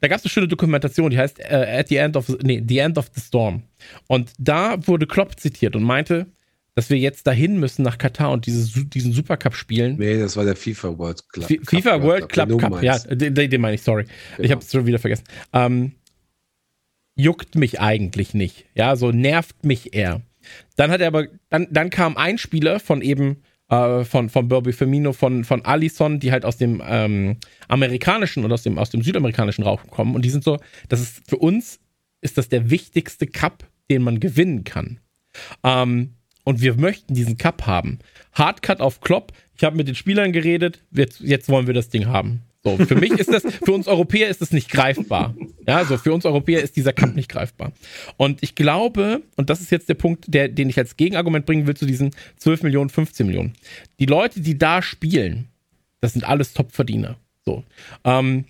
da 0.00 0.08
gab 0.08 0.18
es 0.18 0.24
eine 0.24 0.30
schöne 0.30 0.48
Dokumentation, 0.48 1.10
die 1.10 1.18
heißt 1.18 1.38
uh, 1.38 1.54
At 1.54 1.88
the 1.88 1.96
End 1.96 2.16
of 2.16 2.28
nee, 2.42 2.62
The 2.66 2.78
End 2.78 2.98
of 2.98 3.10
the 3.14 3.20
Storm. 3.20 3.62
Und 4.08 4.32
da 4.38 4.86
wurde 4.86 5.06
Klopp 5.06 5.38
zitiert 5.38 5.76
und 5.76 5.84
meinte, 5.84 6.26
dass 6.74 6.88
wir 6.88 6.98
jetzt 6.98 7.26
dahin 7.26 7.60
müssen 7.60 7.82
nach 7.82 7.98
Katar 7.98 8.30
und 8.30 8.46
dieses, 8.46 8.72
diesen 8.88 9.12
Supercup 9.12 9.54
spielen. 9.54 9.96
Nee, 9.98 10.18
das 10.18 10.36
war 10.36 10.44
der 10.44 10.56
FIFA 10.56 10.96
World 10.98 11.28
Club. 11.28 11.50
F 11.50 11.60
FIFA 11.68 11.90
Cup, 11.90 12.02
World 12.02 12.28
Club, 12.30 12.48
Club 12.48 12.60
Cup, 12.60 12.82
ja, 12.82 12.98
den, 12.98 13.34
den 13.34 13.60
meine 13.60 13.74
ich, 13.74 13.82
sorry. 13.82 14.04
Genau. 14.04 14.44
Ich 14.44 14.50
habe 14.50 14.62
es 14.62 14.70
schon 14.70 14.86
wieder 14.86 14.98
vergessen. 14.98 15.24
Ähm, 15.52 15.92
juckt 17.14 17.56
mich 17.56 17.80
eigentlich 17.80 18.32
nicht. 18.32 18.64
Ja, 18.74 18.96
so 18.96 19.12
nervt 19.12 19.64
mich 19.64 19.94
eher. 19.94 20.22
Dann 20.76 20.90
hat 20.90 21.00
er 21.00 21.08
aber, 21.08 21.26
dann, 21.50 21.68
dann 21.70 21.90
kam 21.90 22.16
ein 22.16 22.38
Spieler 22.38 22.80
von 22.80 23.02
eben, 23.02 23.42
äh, 23.68 24.04
von, 24.04 24.30
von 24.30 24.48
Bobby 24.48 24.72
Firmino, 24.72 25.12
von, 25.12 25.44
von 25.44 25.64
Allison, 25.64 26.20
die 26.20 26.32
halt 26.32 26.44
aus 26.44 26.56
dem 26.56 26.82
ähm, 26.86 27.36
amerikanischen 27.68 28.44
und 28.44 28.52
aus 28.52 28.62
dem, 28.62 28.78
aus 28.78 28.90
dem 28.90 29.02
südamerikanischen 29.02 29.64
Raum 29.64 29.78
kommen. 29.90 30.14
Und 30.14 30.24
die 30.24 30.30
sind 30.30 30.42
so, 30.42 30.58
das 30.88 31.00
ist 31.00 31.22
für 31.28 31.36
uns, 31.36 31.80
ist 32.22 32.38
das 32.38 32.48
der 32.48 32.70
wichtigste 32.70 33.26
Cup, 33.26 33.64
den 33.90 34.02
man 34.02 34.20
gewinnen 34.20 34.64
kann. 34.64 34.98
Ähm, 35.62 36.14
und 36.44 36.60
wir 36.60 36.74
möchten 36.74 37.14
diesen 37.14 37.38
Cup 37.38 37.66
haben. 37.66 37.98
Hardcut 38.32 38.80
auf 38.80 39.00
Klopp. 39.00 39.32
Ich 39.56 39.64
habe 39.64 39.76
mit 39.76 39.88
den 39.88 39.94
Spielern 39.94 40.32
geredet. 40.32 40.82
Jetzt, 40.90 41.20
jetzt 41.20 41.48
wollen 41.48 41.66
wir 41.66 41.74
das 41.74 41.88
Ding 41.88 42.06
haben. 42.06 42.42
So, 42.64 42.76
für 42.76 42.94
mich 42.94 43.10
ist 43.12 43.32
das, 43.32 43.42
für 43.42 43.72
uns 43.72 43.88
Europäer 43.88 44.28
ist 44.28 44.40
das 44.40 44.52
nicht 44.52 44.70
greifbar. 44.70 45.34
Ja, 45.66 45.84
so 45.84 45.98
für 45.98 46.12
uns 46.12 46.24
Europäer 46.24 46.62
ist 46.62 46.76
dieser 46.76 46.92
Cup 46.92 47.14
nicht 47.16 47.28
greifbar. 47.28 47.72
Und 48.16 48.42
ich 48.42 48.54
glaube, 48.54 49.22
und 49.36 49.50
das 49.50 49.60
ist 49.60 49.72
jetzt 49.72 49.88
der 49.88 49.94
Punkt, 49.94 50.26
der, 50.28 50.48
den 50.48 50.68
ich 50.68 50.78
als 50.78 50.96
Gegenargument 50.96 51.44
bringen 51.44 51.66
will 51.66 51.76
zu 51.76 51.86
diesen 51.86 52.14
12 52.36 52.62
Millionen, 52.62 52.88
15 52.88 53.26
Millionen. 53.26 53.54
Die 53.98 54.06
Leute, 54.06 54.40
die 54.40 54.58
da 54.58 54.80
spielen, 54.80 55.48
das 56.00 56.12
sind 56.12 56.24
alles 56.24 56.52
Topverdiener. 56.52 57.16
So. 57.44 57.64
Ähm, 58.04 58.44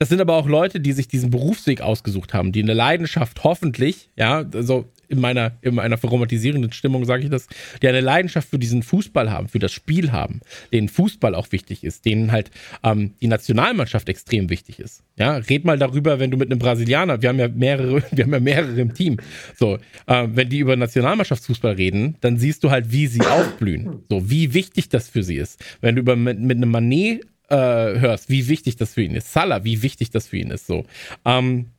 das 0.00 0.08
sind 0.08 0.20
aber 0.20 0.34
auch 0.34 0.48
Leute, 0.48 0.80
die 0.80 0.92
sich 0.92 1.08
diesen 1.08 1.30
Berufsweg 1.30 1.80
ausgesucht 1.80 2.34
haben, 2.34 2.52
die 2.52 2.62
eine 2.62 2.74
Leidenschaft 2.74 3.42
hoffentlich, 3.44 4.10
ja, 4.16 4.44
also 4.52 4.86
in 5.08 5.20
meiner, 5.20 5.52
in 5.62 5.74
meiner 5.74 5.98
romantisierenden 5.98 6.72
Stimmung 6.72 7.04
sage 7.04 7.24
ich 7.24 7.30
das, 7.30 7.46
die 7.82 7.88
eine 7.88 8.00
Leidenschaft 8.00 8.50
für 8.50 8.58
diesen 8.58 8.82
Fußball 8.82 9.30
haben, 9.30 9.48
für 9.48 9.58
das 9.58 9.72
Spiel 9.72 10.12
haben, 10.12 10.40
denen 10.72 10.88
Fußball 10.88 11.34
auch 11.34 11.50
wichtig 11.52 11.84
ist, 11.84 12.04
denen 12.04 12.30
halt 12.32 12.50
ähm, 12.84 13.14
die 13.20 13.26
Nationalmannschaft 13.26 14.08
extrem 14.08 14.50
wichtig 14.50 14.78
ist. 14.78 15.02
Ja, 15.16 15.36
red 15.36 15.64
mal 15.64 15.78
darüber, 15.78 16.18
wenn 16.20 16.30
du 16.30 16.36
mit 16.36 16.50
einem 16.50 16.58
Brasilianer, 16.58 17.22
wir 17.22 17.30
haben 17.30 17.38
ja 17.38 17.48
mehrere, 17.48 18.02
wir 18.10 18.24
haben 18.24 18.32
ja 18.32 18.40
mehrere 18.40 18.80
im 18.80 18.94
Team, 18.94 19.16
so, 19.56 19.78
äh, 20.06 20.28
wenn 20.30 20.48
die 20.48 20.58
über 20.58 20.76
Nationalmannschaftsfußball 20.76 21.74
reden, 21.74 22.16
dann 22.20 22.38
siehst 22.38 22.62
du 22.64 22.70
halt, 22.70 22.92
wie 22.92 23.06
sie 23.06 23.22
aufblühen, 23.22 24.04
so, 24.08 24.30
wie 24.30 24.54
wichtig 24.54 24.88
das 24.88 25.08
für 25.08 25.22
sie 25.22 25.36
ist. 25.36 25.64
Wenn 25.80 25.96
du 25.96 26.02
über, 26.02 26.16
mit, 26.16 26.38
mit 26.38 26.56
einem 26.56 26.70
Manet 26.70 27.24
äh, 27.48 27.56
hörst, 27.56 28.28
wie 28.28 28.48
wichtig 28.48 28.76
das 28.76 28.94
für 28.94 29.02
ihn 29.02 29.14
ist, 29.14 29.32
Salah, 29.32 29.64
wie 29.64 29.82
wichtig 29.82 30.10
das 30.10 30.28
für 30.28 30.36
ihn 30.36 30.50
ist, 30.50 30.66
so. 30.66 30.84
Ähm, 31.24 31.70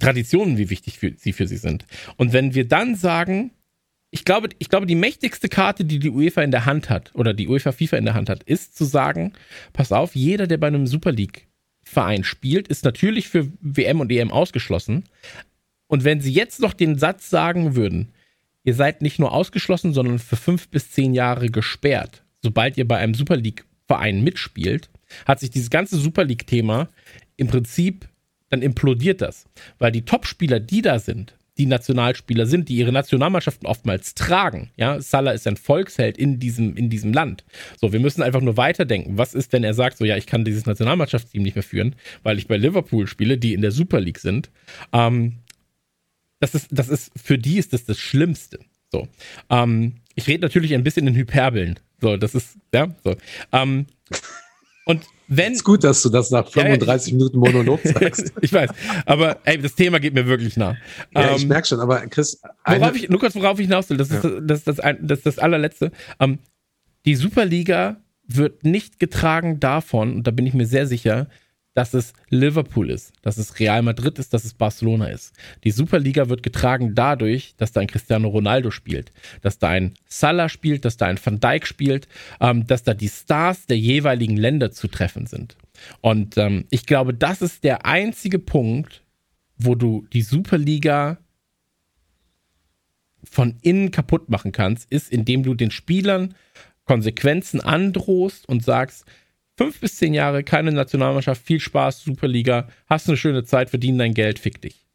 Traditionen, 0.00 0.58
wie 0.58 0.70
wichtig 0.70 0.98
für, 0.98 1.12
sie 1.16 1.32
für 1.32 1.46
sie 1.46 1.56
sind. 1.56 1.86
Und 2.16 2.32
wenn 2.32 2.54
wir 2.54 2.66
dann 2.66 2.94
sagen, 2.94 3.50
ich 4.10 4.24
glaube, 4.24 4.50
ich 4.58 4.68
glaube, 4.68 4.86
die 4.86 4.94
mächtigste 4.94 5.48
Karte, 5.48 5.84
die 5.84 5.98
die 5.98 6.10
UEFA 6.10 6.42
in 6.42 6.50
der 6.50 6.66
Hand 6.66 6.90
hat, 6.90 7.10
oder 7.14 7.34
die 7.34 7.48
UEFA 7.48 7.72
FIFA 7.72 7.96
in 7.96 8.04
der 8.04 8.14
Hand 8.14 8.28
hat, 8.28 8.42
ist 8.42 8.76
zu 8.76 8.84
sagen, 8.84 9.32
pass 9.72 9.92
auf, 9.92 10.14
jeder, 10.14 10.46
der 10.46 10.58
bei 10.58 10.66
einem 10.66 10.86
Super 10.86 11.12
League 11.12 11.48
Verein 11.82 12.22
spielt, 12.22 12.68
ist 12.68 12.84
natürlich 12.84 13.28
für 13.28 13.48
WM 13.60 14.00
und 14.00 14.12
EM 14.12 14.30
ausgeschlossen. 14.30 15.04
Und 15.88 16.04
wenn 16.04 16.20
sie 16.20 16.32
jetzt 16.32 16.60
noch 16.60 16.74
den 16.74 16.98
Satz 16.98 17.28
sagen 17.28 17.74
würden, 17.74 18.12
ihr 18.64 18.74
seid 18.74 19.02
nicht 19.02 19.18
nur 19.18 19.32
ausgeschlossen, 19.32 19.92
sondern 19.92 20.18
für 20.18 20.36
fünf 20.36 20.68
bis 20.68 20.90
zehn 20.90 21.14
Jahre 21.14 21.48
gesperrt, 21.48 22.22
sobald 22.40 22.76
ihr 22.76 22.86
bei 22.86 22.98
einem 22.98 23.14
Super 23.14 23.36
League 23.36 23.64
Verein 23.86 24.22
mitspielt, 24.22 24.88
hat 25.26 25.40
sich 25.40 25.50
dieses 25.50 25.70
ganze 25.70 25.96
Super 25.96 26.24
League 26.24 26.46
Thema 26.46 26.88
im 27.36 27.48
Prinzip 27.48 28.08
dann 28.52 28.60
implodiert 28.60 29.22
das, 29.22 29.46
weil 29.78 29.92
die 29.92 30.04
Topspieler, 30.04 30.60
die 30.60 30.82
da 30.82 30.98
sind, 30.98 31.34
die 31.56 31.64
Nationalspieler 31.64 32.44
sind, 32.46 32.68
die 32.68 32.76
ihre 32.76 32.92
Nationalmannschaften 32.92 33.66
oftmals 33.66 34.14
tragen. 34.14 34.70
Ja, 34.76 35.00
Salah 35.00 35.32
ist 35.32 35.46
ein 35.46 35.56
Volksheld 35.56 36.18
in 36.18 36.38
diesem, 36.38 36.76
in 36.76 36.90
diesem 36.90 37.14
Land. 37.14 37.44
So, 37.80 37.94
wir 37.94 38.00
müssen 38.00 38.22
einfach 38.22 38.42
nur 38.42 38.58
weiterdenken. 38.58 39.16
Was 39.16 39.32
ist, 39.32 39.54
wenn 39.54 39.64
er 39.64 39.72
sagt, 39.72 39.96
so, 39.96 40.04
ja, 40.04 40.18
ich 40.18 40.26
kann 40.26 40.44
dieses 40.44 40.66
Nationalmannschaftsteam 40.66 41.42
nicht 41.42 41.56
mehr 41.56 41.62
führen, 41.62 41.96
weil 42.22 42.36
ich 42.36 42.46
bei 42.46 42.58
Liverpool 42.58 43.06
spiele, 43.06 43.38
die 43.38 43.54
in 43.54 43.62
der 43.62 43.72
Super 43.72 44.00
League 44.00 44.18
sind. 44.18 44.50
Ähm, 44.92 45.38
das 46.40 46.54
ist, 46.54 46.68
das 46.70 46.90
ist, 46.90 47.10
für 47.16 47.38
die 47.38 47.58
ist 47.58 47.72
das 47.72 47.86
das 47.86 47.98
Schlimmste. 47.98 48.58
So. 48.90 49.08
Ähm, 49.48 49.94
ich 50.14 50.26
rede 50.26 50.42
natürlich 50.42 50.74
ein 50.74 50.84
bisschen 50.84 51.06
in 51.06 51.14
Hyperbeln. 51.14 51.80
So, 52.02 52.18
das 52.18 52.34
ist, 52.34 52.58
ja, 52.74 52.94
so. 53.02 53.16
Ähm, 53.52 53.86
und 54.84 55.06
wenn. 55.36 55.52
ist 55.52 55.64
gut, 55.64 55.84
dass 55.84 56.02
du 56.02 56.08
das 56.08 56.30
nach 56.30 56.48
35 56.48 57.12
ja, 57.12 57.16
Minuten 57.16 57.38
Monolog 57.38 57.80
sagst. 57.84 58.32
ich 58.40 58.52
weiß. 58.52 58.70
Aber 59.06 59.38
ey, 59.44 59.58
das 59.58 59.74
Thema 59.74 60.00
geht 60.00 60.14
mir 60.14 60.26
wirklich 60.26 60.56
nah. 60.56 60.76
Ja, 61.14 61.30
ähm, 61.30 61.36
ich 61.36 61.46
merke 61.46 61.66
schon, 61.66 61.80
aber 61.80 62.06
Chris. 62.06 62.40
Worauf 62.64 62.96
ich, 62.96 63.08
Lukas, 63.08 63.34
worauf 63.34 63.58
ich 63.58 63.66
hinaus 63.66 63.90
will, 63.90 63.96
das, 63.96 64.10
ja. 64.10 64.16
ist, 64.16 64.24
das, 64.42 64.64
das, 64.64 64.76
das, 64.76 64.96
das, 65.00 65.22
das 65.22 65.38
allerletzte. 65.38 65.90
Ähm, 66.20 66.38
die 67.04 67.16
Superliga 67.16 67.96
wird 68.26 68.64
nicht 68.64 68.98
getragen 68.98 69.60
davon, 69.60 70.16
und 70.16 70.26
da 70.26 70.30
bin 70.30 70.46
ich 70.46 70.54
mir 70.54 70.66
sehr 70.66 70.86
sicher, 70.86 71.28
dass 71.74 71.94
es 71.94 72.12
Liverpool 72.28 72.90
ist, 72.90 73.12
dass 73.22 73.38
es 73.38 73.58
Real 73.58 73.82
Madrid 73.82 74.18
ist, 74.18 74.34
dass 74.34 74.44
es 74.44 74.54
Barcelona 74.54 75.06
ist. 75.06 75.34
Die 75.64 75.70
Superliga 75.70 76.28
wird 76.28 76.42
getragen 76.42 76.94
dadurch, 76.94 77.54
dass 77.56 77.72
da 77.72 77.80
ein 77.80 77.86
Cristiano 77.86 78.28
Ronaldo 78.28 78.70
spielt, 78.70 79.12
dass 79.40 79.58
da 79.58 79.68
ein 79.68 79.94
Salah 80.06 80.48
spielt, 80.48 80.84
dass 80.84 80.96
da 80.96 81.06
ein 81.06 81.18
Van 81.22 81.40
Dijk 81.40 81.66
spielt, 81.66 82.08
ähm, 82.40 82.66
dass 82.66 82.82
da 82.82 82.94
die 82.94 83.08
Stars 83.08 83.66
der 83.66 83.78
jeweiligen 83.78 84.36
Länder 84.36 84.70
zu 84.70 84.88
treffen 84.88 85.26
sind. 85.26 85.56
Und 86.00 86.36
ähm, 86.36 86.66
ich 86.70 86.84
glaube, 86.86 87.14
das 87.14 87.40
ist 87.40 87.64
der 87.64 87.86
einzige 87.86 88.38
Punkt, 88.38 89.02
wo 89.56 89.74
du 89.74 90.06
die 90.12 90.22
Superliga 90.22 91.18
von 93.24 93.56
innen 93.62 93.90
kaputt 93.90 94.28
machen 94.28 94.52
kannst, 94.52 94.90
ist, 94.90 95.10
indem 95.10 95.42
du 95.42 95.54
den 95.54 95.70
Spielern 95.70 96.34
Konsequenzen 96.84 97.60
androhst 97.60 98.48
und 98.48 98.64
sagst, 98.64 99.04
fünf 99.62 99.80
bis 99.80 99.96
zehn 99.96 100.14
Jahre, 100.14 100.42
keine 100.42 100.72
Nationalmannschaft, 100.72 101.44
viel 101.44 101.60
Spaß, 101.60 102.02
Superliga, 102.02 102.68
hast 102.86 103.08
eine 103.08 103.16
schöne 103.16 103.44
Zeit, 103.44 103.70
verdienen 103.70 103.98
dein 103.98 104.14
Geld, 104.14 104.38
fick 104.38 104.60
dich. 104.60 104.86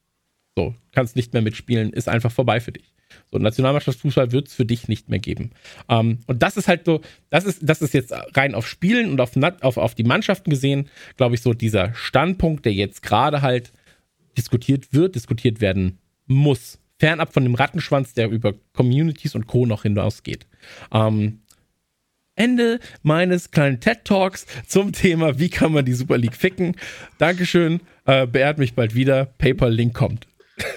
So, 0.56 0.76
kannst 0.92 1.16
nicht 1.16 1.34
mehr 1.34 1.42
mitspielen, 1.42 1.94
ist 1.94 2.10
einfach 2.10 2.32
vorbei 2.32 2.60
für 2.60 2.72
dich. 2.72 2.94
So, 3.32 3.38
Nationalmannschaftsfußball 3.38 4.32
wird 4.32 4.48
es 4.48 4.54
für 4.54 4.66
dich 4.66 4.88
nicht 4.88 5.10
mehr 5.10 5.20
geben. 5.20 5.52
Ähm, 5.88 6.20
und 6.28 6.44
das 6.44 6.58
ist 6.58 6.68
halt 6.68 6.86
so, 6.86 7.02
das 7.30 7.46
ist, 7.46 7.60
das 7.62 7.82
ist 7.82 7.94
jetzt 7.94 8.14
rein 8.36 8.56
auf 8.56 8.68
Spielen 8.68 9.12
und 9.12 9.22
auf, 9.22 9.32
auf, 9.62 9.78
auf 9.78 9.96
die 9.96 10.04
Mannschaften 10.04 10.50
gesehen, 10.50 10.90
glaube 11.16 11.36
ich, 11.36 11.42
so 11.42 11.54
dieser 11.54 11.94
Standpunkt, 11.94 12.66
der 12.66 12.74
jetzt 12.74 13.02
gerade 13.04 13.42
halt 13.42 13.72
diskutiert 14.38 14.94
wird, 14.94 15.16
diskutiert 15.16 15.62
werden 15.62 16.00
muss. 16.26 16.80
Fernab 17.00 17.34
von 17.34 17.44
dem 17.44 17.56
Rattenschwanz, 17.56 18.14
der 18.14 18.30
über 18.30 18.54
Communities 18.74 19.36
und 19.36 19.48
Co. 19.48 19.66
noch 19.66 19.84
hinausgeht. 19.84 20.48
Ähm, 20.92 21.42
Ende 22.38 22.80
meines 23.04 23.52
kleinen 23.52 23.80
TED 23.80 24.06
Talks 24.06 24.46
zum 24.68 24.94
Thema, 24.94 25.40
wie 25.40 25.50
kann 25.50 25.74
man 25.74 25.84
die 25.86 25.94
Super 25.94 26.18
League 26.18 26.36
ficken. 26.36 26.76
Dankeschön, 27.18 27.82
äh, 28.06 28.26
beehrt 28.26 28.58
mich 28.58 28.76
bald 28.76 28.96
wieder. 28.96 29.26
PayPal-Link 29.26 29.94
kommt. 29.94 30.28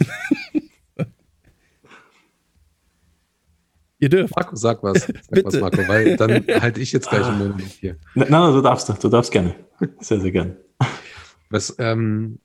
Ihr 4.00 4.08
dürft. 4.08 4.34
Marco, 4.34 4.56
sag 4.56 4.82
was. 4.82 5.02
Sag 5.02 5.30
Bitte. 5.30 5.46
was, 5.46 5.60
Marco, 5.60 5.86
weil 5.86 6.16
dann 6.16 6.44
halte 6.60 6.80
ich 6.80 6.90
jetzt 6.92 7.10
gleich 7.10 7.24
einen 7.24 7.38
Moment 7.38 7.68
hier. 7.68 7.96
Nein, 8.14 8.28
nein, 8.30 8.52
du 8.52 8.62
darfst, 8.62 8.88
du 8.88 9.08
darfst 9.08 9.30
gerne. 9.30 9.54
Sehr, 10.00 10.20
sehr 10.20 10.32
gerne. 10.32 10.56
Was, 11.50 11.76
ähm, 11.78 12.38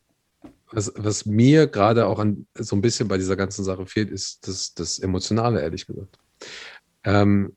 was, 0.72 0.92
was 0.98 1.26
mir 1.26 1.68
gerade 1.68 2.08
auch 2.08 2.20
an, 2.20 2.46
so 2.56 2.76
ein 2.76 2.82
bisschen 2.82 3.08
bei 3.08 3.18
dieser 3.18 3.38
ganzen 3.38 3.64
Sache 3.64 3.86
fehlt, 3.86 4.10
ist 4.10 4.48
das, 4.48 4.74
das 4.74 5.00
Emotionale, 5.00 5.62
ehrlich 5.62 5.88
gesagt. 5.88 6.20
Ähm, 7.06 7.56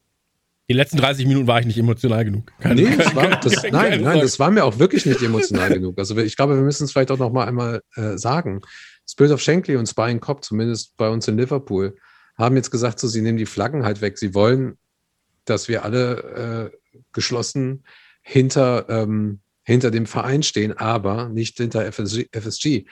die 0.68 0.74
letzten 0.74 0.98
30 0.98 1.26
Minuten 1.26 1.46
war 1.46 1.60
ich 1.60 1.66
nicht 1.66 1.78
emotional 1.78 2.24
genug. 2.24 2.52
Keine, 2.60 2.82
nee, 2.82 2.96
das 2.96 3.14
war, 3.14 3.40
das, 3.40 3.62
keine, 3.62 3.76
nein, 3.76 3.90
keine 3.90 4.02
nein, 4.02 4.20
das 4.20 4.38
war 4.38 4.50
mir 4.50 4.64
auch 4.64 4.78
wirklich 4.78 5.06
nicht 5.06 5.22
emotional 5.22 5.70
genug. 5.70 5.98
Also 5.98 6.16
ich 6.18 6.36
glaube, 6.36 6.56
wir 6.56 6.62
müssen 6.62 6.84
es 6.84 6.92
vielleicht 6.92 7.10
auch 7.10 7.18
noch 7.18 7.32
mal 7.32 7.46
einmal 7.46 7.82
äh, 7.96 8.18
sagen. 8.18 8.60
Spirit 9.08 9.32
of 9.32 9.40
Shankly 9.40 9.76
und 9.76 9.88
Spying 9.88 10.20
Cop, 10.20 10.44
zumindest 10.44 10.94
bei 10.98 11.08
uns 11.08 11.26
in 11.26 11.38
Liverpool, 11.38 11.96
haben 12.36 12.56
jetzt 12.56 12.70
gesagt, 12.70 13.00
so, 13.00 13.08
sie 13.08 13.22
nehmen 13.22 13.38
die 13.38 13.46
Flaggen 13.46 13.84
halt 13.84 14.02
weg. 14.02 14.18
Sie 14.18 14.34
wollen, 14.34 14.76
dass 15.46 15.68
wir 15.68 15.84
alle 15.84 16.70
äh, 16.72 16.96
geschlossen 17.12 17.84
hinter, 18.20 18.86
ähm, 18.90 19.40
hinter 19.62 19.90
dem 19.90 20.04
Verein 20.04 20.42
stehen, 20.42 20.76
aber 20.76 21.30
nicht 21.30 21.56
hinter 21.56 21.90
FSG. 21.90 22.28
FSG, 22.30 22.84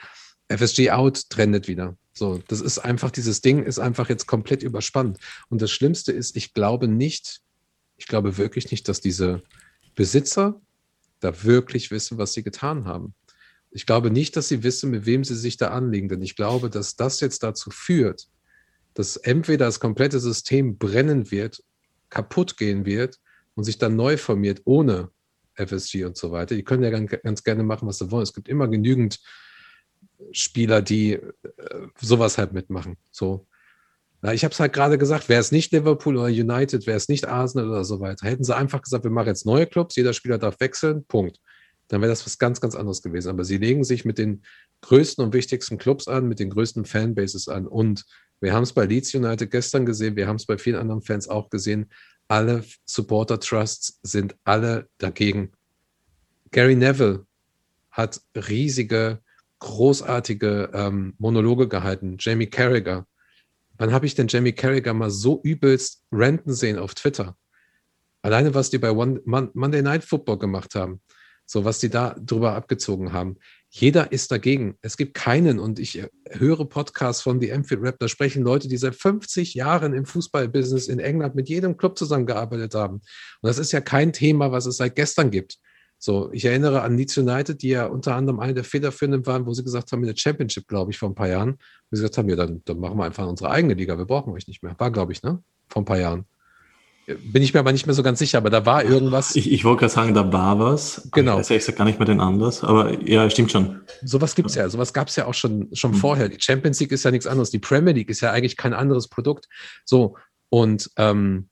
FSG 0.47 0.89
out 0.89 1.29
trendet 1.29 1.67
wieder. 1.67 1.95
So, 2.13 2.41
das 2.47 2.61
ist 2.61 2.79
einfach, 2.79 3.11
dieses 3.11 3.41
Ding 3.41 3.61
ist 3.61 3.77
einfach 3.77 4.09
jetzt 4.09 4.25
komplett 4.25 4.63
überspannt. 4.63 5.19
Und 5.49 5.61
das 5.61 5.69
Schlimmste 5.69 6.11
ist, 6.11 6.35
ich 6.35 6.55
glaube 6.55 6.87
nicht, 6.87 7.41
ich 7.97 8.07
glaube 8.07 8.37
wirklich 8.37 8.71
nicht, 8.71 8.87
dass 8.87 9.01
diese 9.01 9.43
Besitzer 9.95 10.61
da 11.19 11.43
wirklich 11.43 11.91
wissen, 11.91 12.17
was 12.17 12.33
sie 12.33 12.43
getan 12.43 12.85
haben. 12.85 13.15
Ich 13.71 13.85
glaube 13.85 14.11
nicht, 14.11 14.35
dass 14.35 14.47
sie 14.47 14.63
wissen, 14.63 14.91
mit 14.91 15.05
wem 15.05 15.23
sie 15.23 15.35
sich 15.35 15.57
da 15.57 15.69
anlegen, 15.69 16.07
denn 16.07 16.21
ich 16.21 16.35
glaube, 16.35 16.69
dass 16.69 16.95
das 16.95 17.19
jetzt 17.19 17.43
dazu 17.43 17.69
führt, 17.71 18.27
dass 18.93 19.17
entweder 19.17 19.65
das 19.65 19.79
komplette 19.79 20.19
System 20.19 20.77
brennen 20.77 21.31
wird, 21.31 21.63
kaputt 22.09 22.57
gehen 22.57 22.85
wird 22.85 23.19
und 23.55 23.63
sich 23.63 23.77
dann 23.77 23.95
neu 23.95 24.17
formiert 24.17 24.61
ohne 24.65 25.11
FSG 25.55 26.05
und 26.05 26.17
so 26.17 26.31
weiter. 26.31 26.55
Die 26.55 26.63
können 26.63 26.83
ja 26.83 26.91
ganz, 26.91 27.43
gerne 27.43 27.63
machen, 27.63 27.87
was 27.87 27.97
sie 27.97 28.11
wollen. 28.11 28.23
Es 28.23 28.33
gibt 28.33 28.47
immer 28.47 28.67
genügend 28.67 29.19
Spieler, 30.31 30.81
die 30.81 31.13
äh, 31.13 31.29
sowas 31.99 32.37
halt 32.37 32.53
mitmachen. 32.53 32.97
So. 33.11 33.47
Ich 34.31 34.43
habe 34.43 34.51
es 34.51 34.59
halt 34.59 34.73
gerade 34.73 34.97
gesagt, 34.97 35.29
wäre 35.29 35.39
es 35.39 35.51
nicht 35.51 35.71
Liverpool 35.71 36.17
oder 36.17 36.25
United, 36.27 36.87
wäre 36.87 36.97
es 36.97 37.07
nicht 37.07 37.27
Arsenal 37.27 37.69
oder 37.69 37.85
so 37.85 37.99
weiter, 37.99 38.27
hätten 38.27 38.43
sie 38.43 38.55
einfach 38.55 38.81
gesagt, 38.81 39.03
wir 39.03 39.11
machen 39.11 39.27
jetzt 39.27 39.45
neue 39.45 39.67
Clubs, 39.67 39.95
jeder 39.95 40.13
Spieler 40.13 40.39
darf 40.39 40.59
wechseln, 40.59 41.05
Punkt. 41.05 41.39
Dann 41.87 42.01
wäre 42.01 42.11
das 42.11 42.25
was 42.25 42.37
ganz, 42.37 42.59
ganz 42.59 42.75
anderes 42.75 43.01
gewesen. 43.01 43.29
Aber 43.29 43.45
sie 43.45 43.57
legen 43.57 43.83
sich 43.83 44.05
mit 44.05 44.17
den 44.17 44.43
größten 44.81 45.23
und 45.23 45.33
wichtigsten 45.33 45.77
Clubs 45.77 46.07
an, 46.07 46.27
mit 46.27 46.39
den 46.39 46.49
größten 46.49 46.85
Fanbases 46.85 47.47
an. 47.47 47.67
Und 47.67 48.05
wir 48.41 48.53
haben 48.53 48.63
es 48.63 48.73
bei 48.73 48.85
Leeds 48.85 49.13
United 49.13 49.49
gestern 49.51 49.85
gesehen, 49.85 50.15
wir 50.15 50.27
haben 50.27 50.35
es 50.35 50.45
bei 50.45 50.57
vielen 50.57 50.75
anderen 50.75 51.01
Fans 51.01 51.27
auch 51.27 51.49
gesehen. 51.49 51.89
Alle 52.27 52.63
Supporter 52.85 53.39
Trusts 53.39 53.99
sind 54.03 54.35
alle 54.43 54.89
dagegen. 54.97 55.53
Gary 56.51 56.75
Neville 56.75 57.25
hat 57.91 58.21
riesige, 58.35 59.21
großartige 59.59 60.69
ähm, 60.73 61.13
Monologe 61.17 61.67
gehalten. 61.67 62.17
Jamie 62.19 62.47
Carragher 62.47 63.07
Wann 63.77 63.91
habe 63.91 64.05
ich 64.05 64.15
denn 64.15 64.27
Jamie 64.27 64.53
Carragher 64.53 64.93
mal 64.93 65.11
so 65.11 65.41
übelst 65.43 66.03
renten 66.11 66.53
sehen 66.53 66.79
auf 66.79 66.95
Twitter? 66.95 67.37
Alleine, 68.21 68.53
was 68.53 68.69
die 68.69 68.77
bei 68.79 68.91
One, 68.91 69.21
Monday 69.25 69.81
Night 69.81 70.03
Football 70.03 70.39
gemacht 70.39 70.75
haben, 70.75 71.01
so 71.45 71.63
was 71.63 71.79
die 71.79 71.89
da 71.89 72.15
drüber 72.19 72.53
abgezogen 72.53 73.13
haben. 73.13 73.37
Jeder 73.69 74.11
ist 74.11 74.31
dagegen. 74.31 74.75
Es 74.81 74.97
gibt 74.97 75.13
keinen, 75.13 75.59
und 75.59 75.79
ich 75.79 76.03
höre 76.29 76.67
Podcasts 76.67 77.21
von 77.21 77.39
The 77.39 77.53
Amphitheater 77.53 77.87
Rap, 77.87 77.99
da 77.99 78.07
sprechen 78.07 78.43
Leute, 78.43 78.67
die 78.67 78.77
seit 78.77 78.95
50 78.95 79.53
Jahren 79.53 79.93
im 79.93 80.05
Fußballbusiness 80.05 80.87
in 80.87 80.99
England 80.99 81.35
mit 81.35 81.47
jedem 81.47 81.77
Club 81.77 81.97
zusammengearbeitet 81.97 82.73
haben. 82.73 82.95
Und 82.95 83.47
das 83.47 83.59
ist 83.59 83.71
ja 83.71 83.81
kein 83.81 84.11
Thema, 84.13 84.51
was 84.51 84.65
es 84.65 84.77
seit 84.77 84.95
gestern 84.95 85.29
gibt. 85.31 85.59
So, 85.99 86.29
ich 86.31 86.45
erinnere 86.45 86.81
an 86.81 86.95
Leeds 86.95 87.17
United, 87.17 87.61
die 87.61 87.69
ja 87.69 87.87
unter 87.87 88.15
anderem 88.15 88.39
eine 88.39 88.53
der 88.53 88.63
Federführenden 88.63 89.25
waren, 89.25 89.45
wo 89.45 89.53
sie 89.53 89.63
gesagt 89.63 89.91
haben, 89.91 90.01
in 90.01 90.07
der 90.07 90.15
Championship, 90.15 90.67
glaube 90.67 90.91
ich, 90.91 90.97
vor 90.97 91.09
ein 91.09 91.15
paar 91.15 91.27
Jahren, 91.27 91.57
wo 91.89 91.95
sie 91.95 92.01
gesagt 92.01 92.17
haben, 92.17 92.29
ja, 92.29 92.35
dann, 92.35 92.61
dann 92.65 92.79
machen 92.79 92.97
wir 92.97 93.05
einfach 93.05 93.25
unsere 93.27 93.49
eigene 93.49 93.73
Liga, 93.73 93.97
wir 93.97 94.05
brauchen 94.05 94.33
euch 94.33 94.47
nicht 94.47 94.61
mehr. 94.61 94.75
War, 94.77 94.91
glaube 94.91 95.11
ich, 95.11 95.23
ne? 95.23 95.41
Vor 95.69 95.81
ein 95.81 95.85
paar 95.85 95.99
Jahren. 95.99 96.25
Bin 97.07 97.41
ich 97.41 97.53
mir 97.53 97.61
aber 97.61 97.71
nicht 97.71 97.85
mehr 97.85 97.95
so 97.95 98.03
ganz 98.03 98.19
sicher, 98.19 98.37
aber 98.37 98.49
da 98.49 98.65
war 98.65 98.83
irgendwas. 98.83 99.33
Ich, 99.37 99.49
ich 99.49 99.63
wollte 99.63 99.79
gerade 99.79 99.93
sagen, 99.93 100.13
da 100.13 100.31
war 100.33 100.59
was. 100.59 101.07
Genau. 101.13 101.39
Ich 101.39 101.49
weiß 101.49 101.73
gar 101.73 101.85
nicht 101.85 101.99
mehr 101.99 102.05
den 102.05 102.19
anders, 102.19 102.65
aber 102.65 103.01
ja, 103.01 103.29
stimmt 103.29 103.49
schon. 103.49 103.79
Sowas 104.03 104.35
gibt 104.35 104.49
es 104.49 104.55
ja. 104.55 104.67
Sowas 104.67 104.91
gab 104.91 105.07
es 105.07 105.15
ja 105.15 105.25
auch 105.25 105.33
schon, 105.33 105.69
schon 105.73 105.91
mhm. 105.91 105.95
vorher. 105.95 106.27
Die 106.27 106.41
Champions 106.41 106.81
League 106.81 106.91
ist 106.91 107.05
ja 107.05 107.11
nichts 107.11 107.25
anderes. 107.25 107.49
Die 107.49 107.59
Premier 107.59 107.93
League 107.93 108.09
ist 108.09 108.19
ja 108.19 108.33
eigentlich 108.33 108.57
kein 108.57 108.73
anderes 108.73 109.07
Produkt. 109.07 109.47
So, 109.85 110.17
und 110.49 110.89
ähm, 110.97 111.47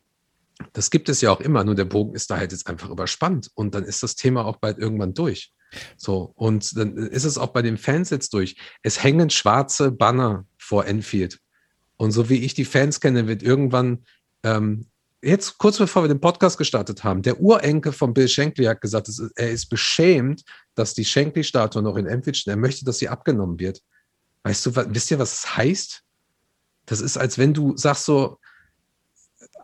Das 0.73 0.89
gibt 0.89 1.09
es 1.09 1.21
ja 1.21 1.31
auch 1.31 1.41
immer, 1.41 1.63
nur 1.63 1.75
der 1.75 1.85
Bogen 1.85 2.15
ist 2.15 2.31
da 2.31 2.37
halt 2.37 2.51
jetzt 2.51 2.67
einfach 2.67 2.89
überspannt 2.89 3.51
und 3.55 3.75
dann 3.75 3.83
ist 3.83 4.03
das 4.03 4.15
Thema 4.15 4.45
auch 4.45 4.57
bald 4.57 4.77
irgendwann 4.77 5.13
durch. 5.13 5.53
So, 5.97 6.31
und 6.35 6.77
dann 6.77 6.95
ist 6.95 7.25
es 7.25 7.37
auch 7.37 7.49
bei 7.49 7.61
den 7.61 7.77
Fans 7.77 8.09
jetzt 8.09 8.33
durch. 8.33 8.55
Es 8.81 9.03
hängen 9.03 9.29
schwarze 9.29 9.91
Banner 9.91 10.45
vor 10.57 10.85
Enfield. 10.85 11.39
Und 11.97 12.11
so 12.11 12.29
wie 12.29 12.43
ich 12.43 12.53
die 12.53 12.65
Fans 12.65 12.99
kenne, 12.99 13.27
wird 13.27 13.43
irgendwann, 13.43 14.05
ähm, 14.43 14.87
jetzt 15.21 15.57
kurz 15.57 15.77
bevor 15.77 16.03
wir 16.03 16.07
den 16.07 16.21
Podcast 16.21 16.57
gestartet 16.57 17.03
haben, 17.03 17.21
der 17.21 17.39
Urenkel 17.39 17.91
von 17.91 18.13
Bill 18.13 18.27
Shankly 18.27 18.65
hat 18.65 18.81
gesagt, 18.81 19.09
ist, 19.09 19.21
er 19.35 19.51
ist 19.51 19.67
beschämt, 19.67 20.43
dass 20.75 20.93
die 20.93 21.05
Shankly-Statue 21.05 21.81
noch 21.81 21.97
in 21.97 22.05
Enfield 22.05 22.37
steht. 22.37 22.53
Er 22.53 22.57
möchte, 22.57 22.85
dass 22.85 22.99
sie 22.99 23.09
abgenommen 23.09 23.59
wird. 23.59 23.81
Weißt 24.43 24.65
du, 24.65 24.75
wisst 24.75 25.11
ihr, 25.11 25.19
was 25.19 25.33
es 25.33 25.41
das 25.41 25.57
heißt? 25.57 26.01
Das 26.85 27.01
ist, 27.01 27.17
als 27.17 27.37
wenn 27.37 27.53
du 27.53 27.75
sagst 27.77 28.05
so, 28.05 28.37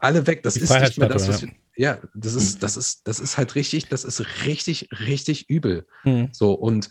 alle 0.01 0.27
weg. 0.27 0.43
Das 0.43 0.55
die 0.55 0.61
ist 0.61 0.69
nicht 0.71 0.97
mehr 0.97 1.09
das, 1.09 1.27
was 1.27 1.41
wir, 1.43 1.51
ja, 1.75 1.99
das 2.13 2.33
ist, 2.33 2.63
das 2.63 2.77
ist, 2.77 3.07
das 3.07 3.19
ist 3.19 3.37
halt 3.37 3.55
richtig, 3.55 3.87
das 3.87 4.03
ist 4.03 4.45
richtig, 4.45 4.89
richtig 4.91 5.49
übel. 5.49 5.87
Mhm. 6.03 6.29
So, 6.31 6.53
und 6.53 6.89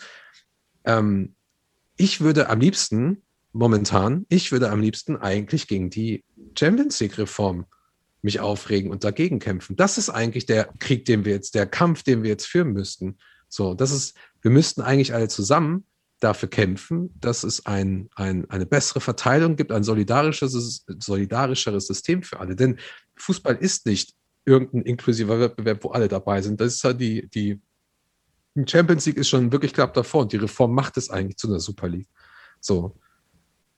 ähm, 0.84 1.34
ich 1.96 2.20
würde 2.20 2.48
am 2.48 2.60
liebsten, 2.60 3.22
momentan, 3.52 4.26
ich 4.28 4.52
würde 4.52 4.70
am 4.70 4.80
liebsten 4.80 5.16
eigentlich 5.16 5.66
gegen 5.66 5.90
die 5.90 6.24
Champions 6.58 7.00
League-Reform 7.00 7.66
mich 8.22 8.40
aufregen 8.40 8.90
und 8.90 9.04
dagegen 9.04 9.38
kämpfen. 9.38 9.76
Das 9.76 9.98
ist 9.98 10.10
eigentlich 10.10 10.46
der 10.46 10.72
Krieg, 10.78 11.04
den 11.04 11.24
wir 11.24 11.32
jetzt, 11.32 11.54
der 11.54 11.66
Kampf, 11.66 12.02
den 12.02 12.22
wir 12.22 12.30
jetzt 12.30 12.46
führen 12.46 12.72
müssten. 12.72 13.18
So, 13.48 13.74
das 13.74 13.90
ist, 13.90 14.16
wir 14.42 14.50
müssten 14.50 14.82
eigentlich 14.82 15.14
alle 15.14 15.28
zusammen 15.28 15.84
dafür 16.20 16.48
kämpfen, 16.48 17.10
dass 17.18 17.44
es 17.44 17.66
ein, 17.66 18.08
ein, 18.14 18.48
eine 18.50 18.66
bessere 18.66 19.00
Verteilung 19.00 19.56
gibt, 19.56 19.72
ein 19.72 19.82
solidarisches, 19.82 20.84
solidarischeres 20.98 21.86
System 21.86 22.22
für 22.22 22.40
alle. 22.40 22.54
Denn 22.54 22.78
Fußball 23.16 23.56
ist 23.56 23.86
nicht 23.86 24.14
irgendein 24.44 24.82
inklusiver 24.82 25.40
Wettbewerb, 25.40 25.82
wo 25.82 25.90
alle 25.90 26.08
dabei 26.08 26.42
sind. 26.42 26.60
Das 26.60 26.74
ist 26.74 26.84
halt 26.84 27.00
die, 27.00 27.28
die 27.28 27.60
Champions 28.66 29.06
League 29.06 29.16
ist 29.16 29.28
schon 29.28 29.52
wirklich 29.52 29.72
knapp 29.72 29.94
davor 29.94 30.22
und 30.22 30.32
die 30.32 30.36
Reform 30.36 30.74
macht 30.74 30.96
es 30.96 31.10
eigentlich 31.10 31.36
zu 31.36 31.48
einer 31.48 31.60
Super 31.60 31.88
League. 31.88 32.08
So. 32.60 32.96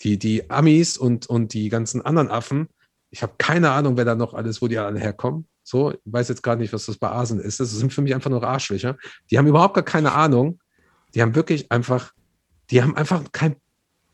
Die, 0.03 0.18
die 0.18 0.51
Amis 0.51 0.97
und, 0.97 1.26
und 1.26 1.55
die 1.55 1.68
ganzen 1.68 2.03
anderen 2.03 2.28
Affen, 2.28 2.68
ich 3.11 3.22
habe 3.22 3.34
keine 3.38 3.70
Ahnung, 3.70 3.97
wer 3.97 4.05
da 4.05 4.14
noch 4.14 4.34
alles, 4.34 4.61
wo 4.61 4.66
die 4.66 4.78
alle 4.78 4.99
herkommen. 4.99 5.47
So, 5.62 5.93
ich 5.93 6.01
weiß 6.05 6.28
jetzt 6.28 6.43
gar 6.43 6.57
nicht, 6.57 6.72
was 6.72 6.86
das 6.86 6.99
bei 6.99 7.09
Asen 7.09 7.38
ist. 7.38 7.61
Das 7.61 7.70
sind 7.70 7.93
für 7.93 8.03
mich 8.03 8.14
einfach 8.14 8.30
nur 8.30 8.43
Arschlöcher. 8.43 8.97
Die 9.30 9.38
haben 9.38 9.47
überhaupt 9.47 9.74
gar 9.74 9.84
keine 9.84 10.12
Ahnung. 10.12 10.59
Die 11.14 11.22
haben 11.22 11.36
wirklich 11.36 11.70
einfach 11.70 12.12
die 12.73 12.83
haben 12.83 12.97
einfach 12.97 13.23
keinen 13.33 13.57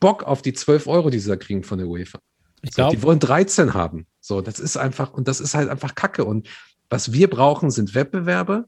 Bock 0.01 0.25
auf 0.25 0.43
die 0.43 0.53
12 0.53 0.87
Euro, 0.89 1.11
die 1.11 1.21
sie 1.21 1.29
da 1.29 1.37
kriegen 1.37 1.63
von 1.63 1.79
der 1.79 1.87
UEFA. 1.87 2.19
Ich 2.61 2.75
so, 2.75 2.91
die 2.91 3.03
wollen 3.03 3.21
13 3.21 3.73
haben. 3.73 4.07
So, 4.21 4.41
das 4.41 4.59
ist 4.59 4.77
einfach, 4.77 5.13
und 5.13 5.29
das 5.29 5.41
ist 5.41 5.55
halt 5.55 5.69
einfach 5.69 5.95
Kacke. 5.95 6.25
Und 6.25 6.49
was 6.91 7.13
wir 7.13 7.31
brauchen, 7.31 7.71
sind 7.71 7.95
Wettbewerbe, 7.95 8.67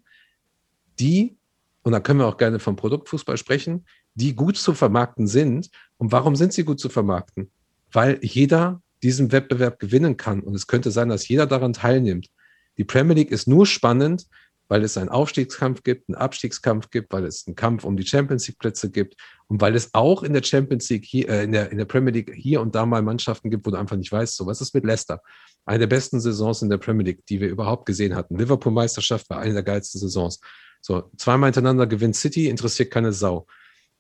die, 1.00 1.36
und 1.82 1.92
da 1.92 2.00
können 2.00 2.20
wir 2.20 2.26
auch 2.26 2.36
gerne 2.36 2.60
vom 2.60 2.76
Produktfußball 2.76 3.36
sprechen, 3.36 3.84
die 4.14 4.34
gut 4.34 4.56
zu 4.56 4.74
vermarkten 4.74 5.26
sind. 5.26 5.70
Und 5.96 6.12
warum 6.12 6.36
sind 6.36 6.52
sie 6.52 6.64
gut 6.64 6.78
zu 6.78 6.88
vermarkten? 6.88 7.50
Weil 7.90 8.18
jeder 8.22 8.82
diesen 9.02 9.32
Wettbewerb 9.32 9.80
gewinnen 9.80 10.16
kann. 10.16 10.40
Und 10.40 10.54
es 10.54 10.68
könnte 10.68 10.90
sein, 10.90 11.08
dass 11.08 11.26
jeder 11.26 11.46
daran 11.46 11.72
teilnimmt. 11.72 12.28
Die 12.76 12.84
Premier 12.84 13.14
League 13.16 13.30
ist 13.30 13.48
nur 13.48 13.66
spannend, 13.66 14.26
weil 14.70 14.84
es 14.84 14.96
einen 14.96 15.08
Aufstiegskampf 15.08 15.82
gibt, 15.82 16.08
einen 16.08 16.14
Abstiegskampf 16.14 16.90
gibt, 16.90 17.12
weil 17.12 17.24
es 17.24 17.44
einen 17.44 17.56
Kampf 17.56 17.82
um 17.82 17.96
die 17.96 18.06
Champions 18.06 18.46
League 18.46 18.60
Plätze 18.60 18.88
gibt 18.88 19.16
und 19.48 19.60
weil 19.60 19.74
es 19.74 19.92
auch 19.94 20.22
in 20.22 20.32
der 20.32 20.44
Champions 20.44 20.88
League 20.88 21.04
hier, 21.04 21.28
äh, 21.28 21.42
in, 21.42 21.50
der, 21.50 21.72
in 21.72 21.78
der 21.78 21.86
Premier 21.86 22.12
League 22.12 22.32
hier 22.36 22.60
und 22.60 22.76
da 22.76 22.86
mal 22.86 23.02
Mannschaften 23.02 23.50
gibt, 23.50 23.66
wo 23.66 23.72
du 23.72 23.76
einfach 23.76 23.96
nicht 23.96 24.12
weißt, 24.12 24.36
so 24.36 24.46
was 24.46 24.60
ist 24.60 24.72
mit 24.72 24.84
Leicester? 24.84 25.22
Eine 25.66 25.80
der 25.80 25.86
besten 25.88 26.20
Saisons 26.20 26.62
in 26.62 26.70
der 26.70 26.78
Premier 26.78 27.04
League, 27.04 27.26
die 27.26 27.40
wir 27.40 27.48
überhaupt 27.48 27.84
gesehen 27.84 28.14
hatten. 28.14 28.38
Liverpool 28.38 28.72
Meisterschaft 28.72 29.28
war 29.28 29.40
eine 29.40 29.54
der 29.54 29.64
geilsten 29.64 30.00
Saisons. 30.00 30.40
So, 30.80 31.10
zweimal 31.16 31.48
hintereinander 31.48 31.88
gewinnt 31.88 32.14
City, 32.14 32.48
interessiert 32.48 32.92
keine 32.92 33.12
Sau. 33.12 33.48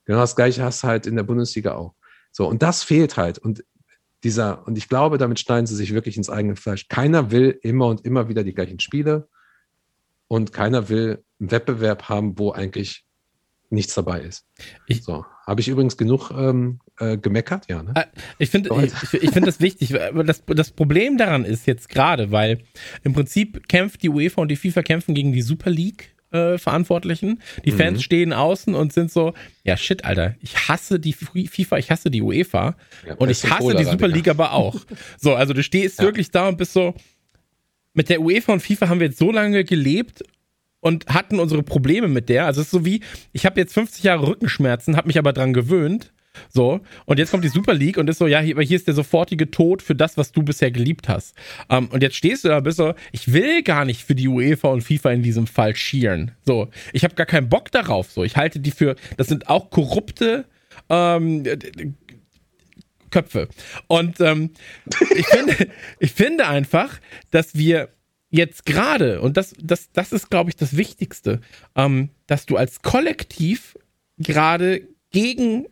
Genau 0.04 0.20
das 0.20 0.36
gleiche 0.36 0.62
hast 0.62 0.84
du 0.84 0.86
halt 0.86 1.04
in 1.04 1.16
der 1.16 1.24
Bundesliga 1.24 1.74
auch. 1.74 1.94
So, 2.30 2.46
und 2.46 2.62
das 2.62 2.84
fehlt 2.84 3.16
halt. 3.16 3.38
Und 3.38 3.64
dieser, 4.22 4.64
und 4.68 4.78
ich 4.78 4.88
glaube, 4.88 5.18
damit 5.18 5.40
schneiden 5.40 5.66
sie 5.66 5.74
sich 5.74 5.94
wirklich 5.94 6.16
ins 6.16 6.30
eigene 6.30 6.54
Fleisch. 6.54 6.86
Keiner 6.86 7.32
will 7.32 7.58
immer 7.62 7.88
und 7.88 8.04
immer 8.04 8.28
wieder 8.28 8.44
die 8.44 8.54
gleichen 8.54 8.78
Spiele 8.78 9.28
und 10.30 10.52
keiner 10.52 10.88
will 10.88 11.24
einen 11.40 11.50
Wettbewerb 11.50 12.08
haben, 12.08 12.38
wo 12.38 12.52
eigentlich 12.52 13.04
nichts 13.68 13.94
dabei 13.94 14.20
ist. 14.20 14.46
Ich, 14.86 15.02
so. 15.02 15.24
Habe 15.44 15.60
ich 15.60 15.66
übrigens 15.66 15.96
genug 15.96 16.30
ähm, 16.30 16.78
äh, 17.00 17.18
gemeckert? 17.18 17.68
Ja, 17.68 17.82
ne? 17.82 17.92
Äh, 17.96 18.04
ich 18.38 18.50
finde 18.50 18.70
ich, 18.84 19.14
ich 19.14 19.30
find 19.30 19.44
das 19.44 19.58
wichtig. 19.58 19.92
Das, 20.24 20.44
das 20.46 20.70
Problem 20.70 21.18
daran 21.18 21.44
ist 21.44 21.66
jetzt 21.66 21.88
gerade, 21.88 22.30
weil 22.30 22.60
im 23.02 23.12
Prinzip 23.12 23.68
kämpft 23.68 24.04
die 24.04 24.08
UEFA 24.08 24.42
und 24.42 24.48
die 24.48 24.56
FIFA 24.56 24.82
kämpfen 24.84 25.14
gegen 25.14 25.32
die 25.32 25.42
Super 25.42 25.70
League. 25.70 26.14
Äh, 26.32 26.58
Verantwortlichen. 26.58 27.40
Die 27.64 27.72
Fans 27.72 27.98
mhm. 27.98 28.02
stehen 28.02 28.32
außen 28.32 28.76
und 28.76 28.92
sind 28.92 29.10
so, 29.10 29.34
ja 29.64 29.76
shit, 29.76 30.04
Alter, 30.04 30.36
ich 30.40 30.68
hasse 30.68 31.00
die 31.00 31.12
FIFA, 31.12 31.78
ich 31.78 31.90
hasse 31.90 32.08
die 32.08 32.22
UEFA 32.22 32.76
ja, 33.04 33.14
und 33.14 33.30
ich 33.30 33.50
hasse 33.50 33.74
die 33.74 33.82
Super 33.82 34.06
League 34.06 34.28
aber 34.28 34.52
auch. 34.52 34.76
so, 35.18 35.34
also 35.34 35.54
du 35.54 35.64
stehst 35.64 35.98
ja. 35.98 36.04
wirklich 36.04 36.30
da 36.30 36.46
und 36.46 36.56
bist 36.56 36.72
so, 36.72 36.94
mit 37.94 38.08
der 38.08 38.20
UEFA 38.20 38.52
und 38.52 38.62
FIFA 38.62 38.88
haben 38.88 39.00
wir 39.00 39.08
jetzt 39.08 39.18
so 39.18 39.32
lange 39.32 39.64
gelebt 39.64 40.22
und 40.80 41.06
hatten 41.06 41.38
unsere 41.38 41.62
Probleme 41.62 42.08
mit 42.08 42.28
der. 42.28 42.46
Also 42.46 42.60
es 42.60 42.68
ist 42.68 42.72
so 42.72 42.84
wie, 42.84 43.02
ich 43.32 43.46
habe 43.46 43.60
jetzt 43.60 43.74
50 43.74 44.04
Jahre 44.04 44.26
Rückenschmerzen, 44.26 44.96
habe 44.96 45.08
mich 45.08 45.18
aber 45.18 45.32
dran 45.32 45.52
gewöhnt. 45.52 46.12
So, 46.48 46.80
und 47.06 47.18
jetzt 47.18 47.32
kommt 47.32 47.44
die 47.44 47.48
Super 47.48 47.74
League 47.74 47.96
und 47.98 48.08
ist 48.08 48.18
so, 48.18 48.26
ja, 48.28 48.38
hier, 48.38 48.58
hier 48.60 48.76
ist 48.76 48.86
der 48.86 48.94
sofortige 48.94 49.50
Tod 49.50 49.82
für 49.82 49.96
das, 49.96 50.16
was 50.16 50.30
du 50.30 50.44
bisher 50.44 50.70
geliebt 50.70 51.08
hast. 51.08 51.34
Um, 51.68 51.76
ähm, 51.76 51.88
und 51.88 52.02
jetzt 52.02 52.14
stehst 52.16 52.44
du 52.44 52.48
da, 52.48 52.60
bist 52.60 52.78
so, 52.78 52.94
ich 53.10 53.32
will 53.32 53.62
gar 53.64 53.84
nicht 53.84 54.04
für 54.04 54.14
die 54.14 54.28
UEFA 54.28 54.68
und 54.68 54.82
FIFA 54.82 55.10
in 55.10 55.22
diesem 55.22 55.48
Fall 55.48 55.74
schieren. 55.74 56.30
So, 56.46 56.68
ich 56.92 57.02
habe 57.02 57.16
gar 57.16 57.26
keinen 57.26 57.48
Bock 57.48 57.72
darauf. 57.72 58.12
So, 58.12 58.22
ich 58.22 58.36
halte 58.36 58.60
die 58.60 58.70
für, 58.70 58.94
das 59.16 59.26
sind 59.26 59.48
auch 59.48 59.70
korrupte 59.70 60.44
ähm, 60.88 61.42
Köpfe. 63.10 63.48
Und 63.86 64.20
ähm, 64.20 64.50
ich, 65.16 65.26
finde, 65.26 65.68
ich 65.98 66.12
finde 66.12 66.46
einfach, 66.46 67.00
dass 67.30 67.54
wir 67.54 67.88
jetzt 68.30 68.64
gerade, 68.64 69.20
und 69.20 69.36
das, 69.36 69.54
das, 69.60 69.90
das 69.92 70.12
ist, 70.12 70.30
glaube 70.30 70.50
ich, 70.50 70.56
das 70.56 70.76
Wichtigste, 70.76 71.40
ähm, 71.74 72.10
dass 72.26 72.46
du 72.46 72.56
als 72.56 72.82
Kollektiv 72.82 73.76
gerade 74.18 74.82
gegen 75.10 75.66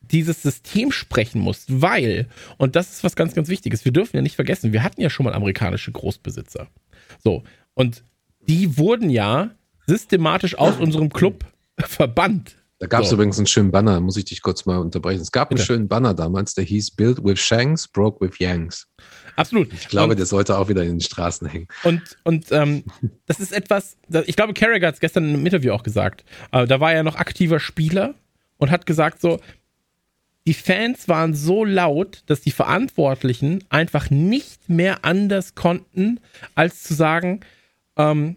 dieses 0.00 0.42
System 0.42 0.90
sprechen 0.90 1.40
musst, 1.40 1.82
weil, 1.82 2.28
und 2.56 2.76
das 2.76 2.90
ist 2.90 3.04
was 3.04 3.14
ganz, 3.14 3.34
ganz 3.34 3.48
Wichtiges, 3.48 3.84
wir 3.84 3.92
dürfen 3.92 4.16
ja 4.16 4.22
nicht 4.22 4.36
vergessen, 4.36 4.72
wir 4.72 4.82
hatten 4.82 5.02
ja 5.02 5.10
schon 5.10 5.24
mal 5.24 5.34
amerikanische 5.34 5.92
Großbesitzer. 5.92 6.68
So, 7.22 7.44
und 7.74 8.02
die 8.40 8.78
wurden 8.78 9.10
ja 9.10 9.50
systematisch 9.86 10.56
aus 10.56 10.78
unserem 10.78 11.10
Club 11.10 11.44
verbannt. 11.78 12.56
Da 12.80 12.86
gab 12.86 13.02
es 13.02 13.08
so. 13.08 13.16
übrigens 13.16 13.38
einen 13.38 13.48
schönen 13.48 13.72
Banner, 13.72 14.00
muss 14.00 14.16
ich 14.16 14.26
dich 14.26 14.40
kurz 14.40 14.64
mal 14.64 14.78
unterbrechen. 14.78 15.20
Es 15.20 15.32
gab 15.32 15.48
Bitte. 15.48 15.60
einen 15.60 15.66
schönen 15.66 15.88
Banner 15.88 16.14
damals, 16.14 16.54
der 16.54 16.64
hieß 16.64 16.92
Build 16.92 17.24
with 17.24 17.40
Shanks, 17.40 17.88
Broke 17.88 18.24
with 18.24 18.38
Yanks. 18.38 18.86
Absolut. 19.34 19.72
Ich 19.72 19.88
glaube, 19.88 20.12
und, 20.12 20.18
der 20.18 20.26
sollte 20.26 20.56
auch 20.56 20.68
wieder 20.68 20.82
in 20.82 20.90
den 20.90 21.00
Straßen 21.00 21.48
hängen. 21.48 21.66
Und, 21.82 22.02
und 22.22 22.52
ähm, 22.52 22.84
das 23.26 23.40
ist 23.40 23.52
etwas, 23.52 23.96
ich 24.26 24.36
glaube, 24.36 24.54
Carragher 24.54 24.88
hat 24.88 24.94
es 24.94 25.00
gestern 25.00 25.24
in 25.24 25.34
einem 25.34 25.46
Interview 25.46 25.72
auch 25.72 25.82
gesagt. 25.82 26.24
Äh, 26.52 26.66
da 26.66 26.78
war 26.78 26.92
er 26.92 27.02
noch 27.02 27.16
aktiver 27.16 27.58
Spieler 27.58 28.14
und 28.58 28.70
hat 28.70 28.86
gesagt 28.86 29.20
so, 29.20 29.40
die 30.46 30.54
Fans 30.54 31.08
waren 31.08 31.34
so 31.34 31.64
laut, 31.64 32.22
dass 32.26 32.40
die 32.40 32.52
Verantwortlichen 32.52 33.64
einfach 33.70 34.08
nicht 34.08 34.68
mehr 34.68 35.04
anders 35.04 35.56
konnten, 35.56 36.20
als 36.54 36.84
zu 36.84 36.94
sagen, 36.94 37.40
ähm, 37.96 38.36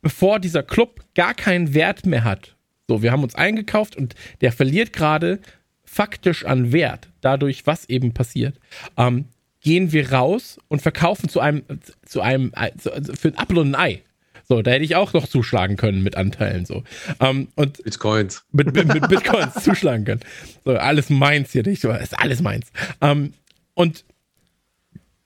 bevor 0.00 0.40
dieser 0.40 0.62
Club 0.62 1.04
gar 1.14 1.34
keinen 1.34 1.74
Wert 1.74 2.06
mehr 2.06 2.24
hat 2.24 2.56
so, 2.88 3.02
wir 3.02 3.12
haben 3.12 3.22
uns 3.22 3.34
eingekauft 3.34 3.96
und 3.96 4.14
der 4.40 4.50
verliert 4.50 4.92
gerade 4.92 5.40
faktisch 5.84 6.44
an 6.44 6.72
Wert, 6.72 7.08
dadurch, 7.20 7.66
was 7.66 7.88
eben 7.88 8.14
passiert. 8.14 8.58
Ähm, 8.96 9.26
gehen 9.60 9.92
wir 9.92 10.12
raus 10.12 10.58
und 10.68 10.80
verkaufen 10.80 11.28
zu 11.28 11.40
einem, 11.40 11.62
zu 12.04 12.20
einem, 12.20 12.52
also 12.54 12.90
für 13.14 13.28
ein 13.28 13.38
Apfel 13.38 13.58
und 13.58 13.74
ein 13.74 13.74
Ei. 13.74 14.02
So, 14.48 14.62
da 14.62 14.70
hätte 14.70 14.84
ich 14.84 14.96
auch 14.96 15.12
noch 15.12 15.28
zuschlagen 15.28 15.76
können 15.76 16.02
mit 16.02 16.16
Anteilen 16.16 16.64
so. 16.64 16.82
Ähm, 17.20 17.48
und 17.54 17.82
Bitcoins. 17.84 18.44
Mit, 18.50 18.74
mit, 18.74 18.88
mit 18.88 19.06
Bitcoins 19.08 19.54
zuschlagen 19.62 20.06
können. 20.06 20.20
So, 20.64 20.76
alles 20.76 21.10
meins 21.10 21.52
hier, 21.52 21.64
nicht 21.66 21.82
so, 21.82 21.90
ist 21.90 22.18
alles 22.18 22.40
meins. 22.40 22.72
Ähm, 23.02 23.34
und 23.74 24.06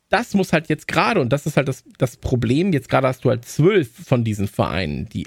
das 0.08 0.34
muss 0.34 0.52
halt 0.52 0.68
jetzt 0.68 0.88
gerade, 0.88 1.20
und 1.20 1.32
das 1.32 1.46
ist 1.46 1.56
halt 1.56 1.68
das, 1.68 1.84
das 1.98 2.16
Problem, 2.16 2.72
jetzt 2.72 2.88
gerade 2.88 3.06
hast 3.06 3.24
du 3.24 3.30
halt 3.30 3.44
zwölf 3.44 3.88
von 3.92 4.24
diesen 4.24 4.48
Vereinen, 4.48 5.08
die 5.08 5.26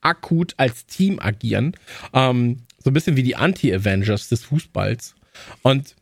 akut 0.00 0.54
als 0.56 0.86
Team 0.86 1.18
agieren. 1.18 1.74
Ähm, 2.12 2.62
so 2.82 2.90
ein 2.90 2.94
bisschen 2.94 3.16
wie 3.16 3.22
die 3.22 3.36
Anti-Avengers 3.36 4.28
des 4.28 4.44
Fußballs. 4.44 5.14
Und 5.62 5.96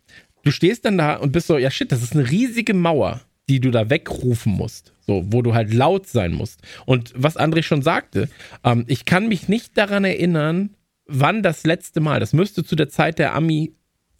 du 0.45 0.51
stehst 0.51 0.85
dann 0.85 0.99
da 0.99 1.17
und 1.17 1.33
bist 1.33 1.47
so, 1.47 1.59
ja 1.59 1.71
shit, 1.71 1.91
das 1.91 2.03
ist 2.03 2.15
eine 2.15 2.31
riesige 2.31 2.75
Mauer, 2.75 3.21
die 3.49 3.61
du 3.61 3.71
da 3.71 3.91
wegrufen 3.91 4.53
musst. 4.53 4.93
So, 5.07 5.25
wo 5.27 5.43
du 5.43 5.55
halt 5.55 5.73
laut 5.73 6.07
sein 6.07 6.33
musst. 6.33 6.61
Und 6.85 7.13
was 7.17 7.39
André 7.39 7.63
schon 7.63 7.83
sagte, 7.83 8.29
ähm, 8.63 8.85
ich 8.89 9.07
kann 9.07 9.29
mich 9.29 9.49
nicht 9.49 9.77
daran 9.79 10.05
erinnern, 10.05 10.71
wann 11.07 11.43
das 11.43 11.65
letzte 11.65 12.01
Mal, 12.01 12.21
das 12.21 12.35
müsste 12.35 12.63
zu 12.63 12.77
der 12.77 12.91
Zeit 12.91 13.19
der 13.19 13.35
Ami, 13.35 13.73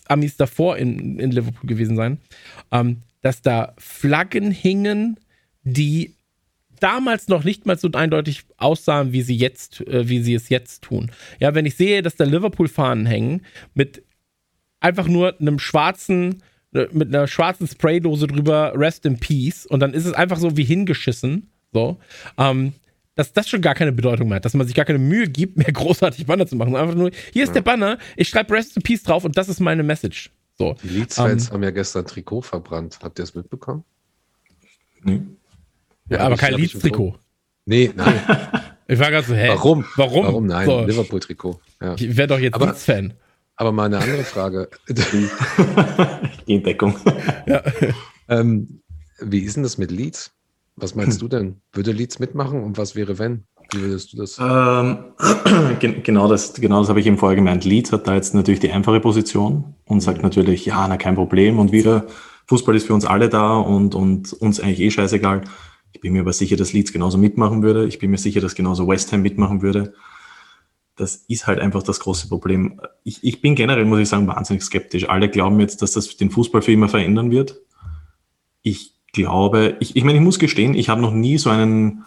Amis 0.07 0.39
davor 0.39 0.79
in, 0.79 1.19
in 1.19 1.31
Liverpool 1.31 1.69
gewesen 1.69 1.95
sein, 1.95 2.19
ähm, 2.73 3.03
dass 3.21 3.43
da 3.43 3.75
Flaggen 3.77 4.51
hingen, 4.51 5.21
die 5.63 6.15
damals 6.79 7.29
noch 7.29 7.45
nicht 7.45 7.67
mal 7.67 7.79
so 7.79 7.91
eindeutig 7.93 8.45
aussahen, 8.57 9.13
wie 9.13 9.23
sie 9.23 9.37
jetzt, 9.37 9.87
äh, 9.87 10.09
wie 10.09 10.23
sie 10.23 10.35
es 10.35 10.49
jetzt 10.49 10.83
tun. 10.83 11.11
Ja, 11.41 11.55
wenn 11.55 11.67
ich 11.67 11.77
sehe, 11.77 12.03
dass 12.03 12.17
da 12.17 12.25
Liverpool-Fahnen 12.25 13.07
hängen 13.07 13.43
mit 13.75 14.03
einfach 14.81 15.09
nur 15.09 15.39
einem 15.41 15.59
schwarzen, 15.59 16.43
äh, 16.75 16.87
mit 16.93 17.09
einer 17.09 17.27
schwarzen 17.27 17.67
Spraydose 17.67 18.27
drüber, 18.27 18.73
Rest 18.77 19.07
in 19.07 19.19
Peace, 19.19 19.67
und 19.67 19.81
dann 19.81 19.95
ist 19.95 20.07
es 20.07 20.13
einfach 20.13 20.39
so 20.39 20.57
wie 20.57 20.65
hingeschissen, 20.65 21.51
so, 21.73 21.99
ähm, 22.37 22.73
dass 23.15 23.33
das 23.33 23.49
schon 23.49 23.63
gar 23.63 23.75
keine 23.75 23.93
Bedeutung 23.93 24.29
mehr 24.29 24.37
hat, 24.37 24.45
dass 24.45 24.55
man 24.55 24.67
sich 24.67 24.77
gar 24.77 24.85
keine 24.85 25.01
Mühe 25.01 25.29
gibt, 25.29 25.57
mehr 25.57 25.73
großartig 25.73 26.27
Banner 26.27 26.47
zu 26.47 26.57
machen. 26.57 26.77
Einfach 26.77 26.95
nur, 26.95 27.11
hier 27.33 27.43
ist 27.43 27.51
ja. 27.51 27.55
der 27.55 27.63
Banner, 27.63 27.99
ich 28.17 28.29
schreibe 28.29 28.55
Rest 28.55 28.77
in 28.77 28.83
Peace 28.83 29.03
drauf 29.03 29.25
und 29.25 29.37
das 29.37 29.49
ist 29.49 29.61
meine 29.61 29.83
Message. 29.83 30.31
So. 30.57 30.75
Die 30.83 30.89
Leeds-Fans 30.89 31.49
ähm, 31.49 31.53
haben 31.55 31.63
ja 31.63 31.71
gestern 31.71 32.05
Trikot 32.05 32.43
verbrannt. 32.43 32.99
Habt 33.03 33.19
ihr 33.21 33.23
es 33.23 33.35
mitbekommen? 33.35 33.85
Nee. 35.05 35.23
Ja, 36.09 36.21
aber 36.21 36.37
kein 36.37 36.55
Leeds-Trikot. 36.55 37.19
Nee, 37.67 37.91
nein. 37.95 38.15
ich 38.89 38.99
war 38.99 39.11
gerade 39.11 39.27
so, 39.27 39.35
hä? 39.35 39.49
Warum? 39.49 39.85
Warum? 39.97 40.27
Warum? 40.27 40.47
Nein, 40.47 40.67
so. 40.67 40.85
Liverpool-Trikot. 40.85 41.61
Ja. 41.83 41.95
Ich 41.99 42.17
wäre 42.17 42.29
doch 42.29 42.39
jetzt 42.39 42.59
Leeds-Fan. 42.59 43.15
Aber 43.57 43.73
mal 43.73 43.87
eine 43.87 43.99
andere 43.99 44.25
Frage. 44.25 44.69
In 46.47 46.63
Deckung. 46.63 46.95
Ja. 47.47 47.63
Ähm, 48.31 48.83
wie 49.21 49.39
ist 49.39 49.57
denn 49.57 49.63
das 49.63 49.79
mit 49.79 49.91
Leeds? 49.91 50.33
Was 50.77 50.95
meinst 50.95 51.23
du 51.23 51.29
denn? 51.29 51.63
Würde 51.73 51.93
Leeds 51.93 52.19
mitmachen 52.19 52.63
und 52.63 52.77
was 52.77 52.95
wäre, 52.95 53.19
wenn? 53.19 53.45
Wie 53.73 53.81
würdest 53.81 54.13
du 54.13 54.19
das? 54.19 54.39
Ähm, 54.39 54.99
genau 56.03 56.29
das, 56.29 56.55
genau 56.55 56.81
das 56.81 56.89
habe 56.89 57.01
ich 57.01 57.07
eben 57.07 57.19
vorher 57.19 57.37
gemeint. 57.37 57.65
Leeds 57.65 57.91
hat 57.91 58.07
da 58.07 58.15
jetzt 58.15 58.35
natürlich 58.35 58.61
die 58.61 58.71
einfache 58.71 59.01
Position 59.01 59.75
und 59.87 60.01
sagt 60.01 60.23
natürlich, 60.23 60.67
ja, 60.67 60.87
na 60.87 60.97
kein 60.97 61.15
Problem 61.15 61.59
und 61.59 61.73
wieder, 61.73 62.07
Fußball 62.47 62.77
ist 62.77 62.87
für 62.87 62.95
uns 62.95 63.05
alle 63.05 63.29
da 63.29 63.57
und, 63.57 63.95
und 63.95 64.33
uns 64.35 64.61
eigentlich 64.61 64.81
eh 64.81 64.91
scheißegal. 64.91 65.43
Ich 65.99 66.03
bin 66.03 66.13
mir 66.13 66.21
aber 66.21 66.33
sicher, 66.33 66.55
dass 66.57 66.73
Leeds 66.73 66.93
genauso 66.93 67.19
mitmachen 67.19 67.61
würde. 67.65 67.85
Ich 67.89 67.99
bin 67.99 68.13
mir 68.13 68.19
sicher, 68.19 68.41
dass 68.41 68.55
genauso 68.55 68.87
West 68.87 69.13
Ham 69.13 69.21
mitmachen 69.21 69.63
würde. 69.63 69.95
Das 70.95 71.17
ist 71.27 71.49
halt 71.49 71.59
einfach 71.59 71.83
das 71.83 71.99
große 71.99 72.29
Problem. 72.29 72.81
Ich, 73.03 73.25
ich 73.25 73.41
bin 73.41 73.57
generell, 73.57 73.85
muss 73.85 73.99
ich 73.99 74.09
sagen, 74.09 74.29
wahnsinnig 74.29 74.63
skeptisch. 74.63 75.09
Alle 75.09 75.29
glauben 75.29 75.59
jetzt, 75.59 75.83
dass 75.83 75.91
das 75.91 76.17
den 76.17 76.31
Fußball 76.31 76.63
für 76.63 76.71
immer 76.71 76.89
verändern 76.89 77.33
wird. 77.33 77.61
Ich 78.63 78.95
glaube, 79.13 79.77
ich, 79.81 79.97
ich 79.97 80.05
meine, 80.05 80.19
ich 80.19 80.25
muss 80.25 80.39
gestehen, 80.39 80.75
ich 80.75 80.89
habe 80.89 81.01
noch 81.01 81.11
nie 81.11 81.37
so 81.37 81.51
einen 81.51 82.05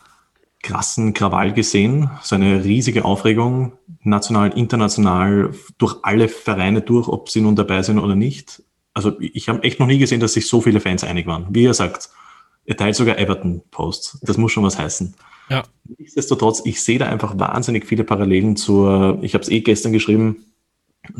krassen 0.63 1.13
Krawall 1.13 1.51
gesehen, 1.51 2.09
so 2.23 2.35
eine 2.35 2.63
riesige 2.63 3.03
Aufregung, 3.03 3.73
national, 4.03 4.57
international, 4.57 5.51
durch 5.79 5.97
alle 6.03 6.29
Vereine 6.29 6.79
durch, 6.79 7.09
ob 7.09 7.27
sie 7.27 7.41
nun 7.41 7.57
dabei 7.57 7.83
sind 7.83 7.99
oder 7.99 8.15
nicht. 8.15 8.63
Also 8.93 9.19
ich 9.19 9.49
habe 9.49 9.63
echt 9.63 9.81
noch 9.81 9.87
nie 9.87 9.97
gesehen, 9.97 10.21
dass 10.21 10.31
sich 10.31 10.47
so 10.47 10.61
viele 10.61 10.79
Fans 10.79 11.03
einig 11.03 11.27
waren. 11.27 11.47
Wie 11.49 11.65
er 11.65 11.73
sagt, 11.73 12.09
er 12.65 12.77
teilt 12.77 12.95
sogar 12.95 13.17
Everton-Posts. 13.17 14.19
Das 14.21 14.37
muss 14.37 14.51
schon 14.51 14.63
was 14.63 14.77
heißen. 14.77 15.13
Ja. 15.49 15.63
Nichtsdestotrotz, 15.97 16.61
ich 16.65 16.81
sehe 16.81 16.99
da 16.99 17.07
einfach 17.07 17.37
wahnsinnig 17.37 17.85
viele 17.85 18.03
Parallelen 18.03 18.55
zur, 18.55 19.19
ich 19.21 19.33
habe 19.33 19.43
es 19.43 19.49
eh 19.49 19.61
gestern 19.61 19.91
geschrieben, 19.91 20.45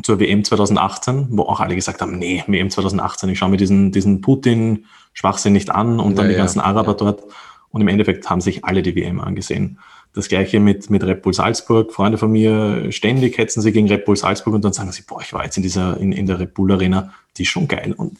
zur 0.04 0.20
WM 0.20 0.44
2018, 0.44 1.28
wo 1.32 1.44
auch 1.44 1.60
alle 1.60 1.76
gesagt 1.76 2.02
haben, 2.02 2.18
nee, 2.18 2.44
WM 2.48 2.70
2018, 2.70 3.30
ich 3.30 3.40
schaue 3.40 3.50
mir 3.50 3.58
diesen, 3.58 3.92
diesen 3.92 4.22
Putin-Schwachsinn 4.22 5.54
nicht 5.54 5.72
an 5.72 6.00
und 6.00 6.18
dann 6.18 6.26
ja, 6.26 6.32
die 6.32 6.38
ganzen 6.38 6.60
ja, 6.60 6.66
Araber 6.66 6.92
ja. 6.92 6.98
dort. 6.98 7.24
Und 7.70 7.82
im 7.82 7.88
Endeffekt 7.88 8.30
haben 8.30 8.42
sich 8.42 8.64
alle 8.64 8.84
die 8.84 8.96
WM 8.96 9.20
angesehen. 9.20 9.80
Das 10.14 10.28
gleiche 10.28 10.60
mit, 10.60 10.90
mit 10.90 11.04
Red 11.04 11.22
Bull 11.22 11.34
Salzburg. 11.34 11.94
Freunde 11.94 12.18
von 12.18 12.32
mir, 12.32 12.92
ständig 12.92 13.38
hetzen 13.38 13.62
sie 13.62 13.72
gegen 13.72 13.88
Red 13.88 14.06
Bull 14.06 14.18
Salzburg 14.18 14.54
und 14.54 14.64
dann 14.64 14.74
sagen 14.74 14.92
sie, 14.92 15.04
boah, 15.08 15.22
ich 15.22 15.32
war 15.34 15.46
jetzt 15.46 15.56
in 15.56 15.64
dieser, 15.64 15.98
in, 15.98 16.12
in 16.12 16.26
der 16.26 16.40
Red 16.40 16.54
Bull 16.54 16.72
Arena, 16.72 17.14
die 17.38 17.44
ist 17.44 17.50
schon 17.50 17.68
geil. 17.68 17.94
Und 17.96 18.18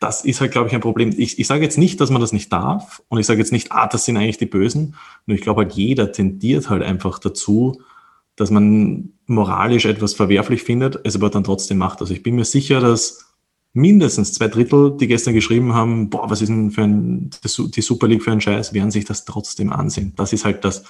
das 0.00 0.24
ist 0.24 0.40
halt, 0.40 0.52
glaube 0.52 0.68
ich, 0.68 0.74
ein 0.74 0.80
Problem. 0.80 1.14
Ich, 1.16 1.38
ich 1.38 1.46
sage 1.46 1.62
jetzt 1.62 1.78
nicht, 1.78 2.00
dass 2.00 2.10
man 2.10 2.22
das 2.22 2.32
nicht 2.32 2.50
darf 2.52 3.02
und 3.08 3.20
ich 3.20 3.26
sage 3.26 3.38
jetzt 3.38 3.52
nicht, 3.52 3.70
ah, 3.70 3.86
das 3.86 4.06
sind 4.06 4.16
eigentlich 4.16 4.38
die 4.38 4.46
Bösen. 4.46 4.96
Nur 5.26 5.36
ich 5.36 5.42
glaube 5.42 5.62
halt, 5.62 5.72
jeder 5.74 6.10
tendiert 6.10 6.70
halt 6.70 6.82
einfach 6.82 7.18
dazu, 7.18 7.82
dass 8.34 8.50
man 8.50 9.12
moralisch 9.26 9.84
etwas 9.84 10.14
verwerflich 10.14 10.62
findet, 10.62 10.98
es 11.04 11.16
aber 11.16 11.28
dann 11.28 11.44
trotzdem 11.44 11.76
macht. 11.76 12.00
Also 12.00 12.14
ich 12.14 12.22
bin 12.22 12.34
mir 12.34 12.46
sicher, 12.46 12.80
dass 12.80 13.26
mindestens 13.74 14.32
zwei 14.32 14.48
Drittel, 14.48 14.96
die 14.96 15.06
gestern 15.06 15.34
geschrieben 15.34 15.74
haben, 15.74 16.08
boah, 16.08 16.30
was 16.30 16.40
ist 16.40 16.48
denn 16.48 16.70
für 16.70 16.82
ein, 16.82 17.30
die 17.44 17.82
Super 17.82 18.08
League 18.08 18.22
für 18.22 18.32
ein 18.32 18.40
Scheiß, 18.40 18.72
werden 18.72 18.90
sich 18.90 19.04
das 19.04 19.26
trotzdem 19.26 19.70
ansehen. 19.70 20.14
Das 20.16 20.32
ist 20.32 20.46
halt 20.46 20.64
das. 20.64 20.84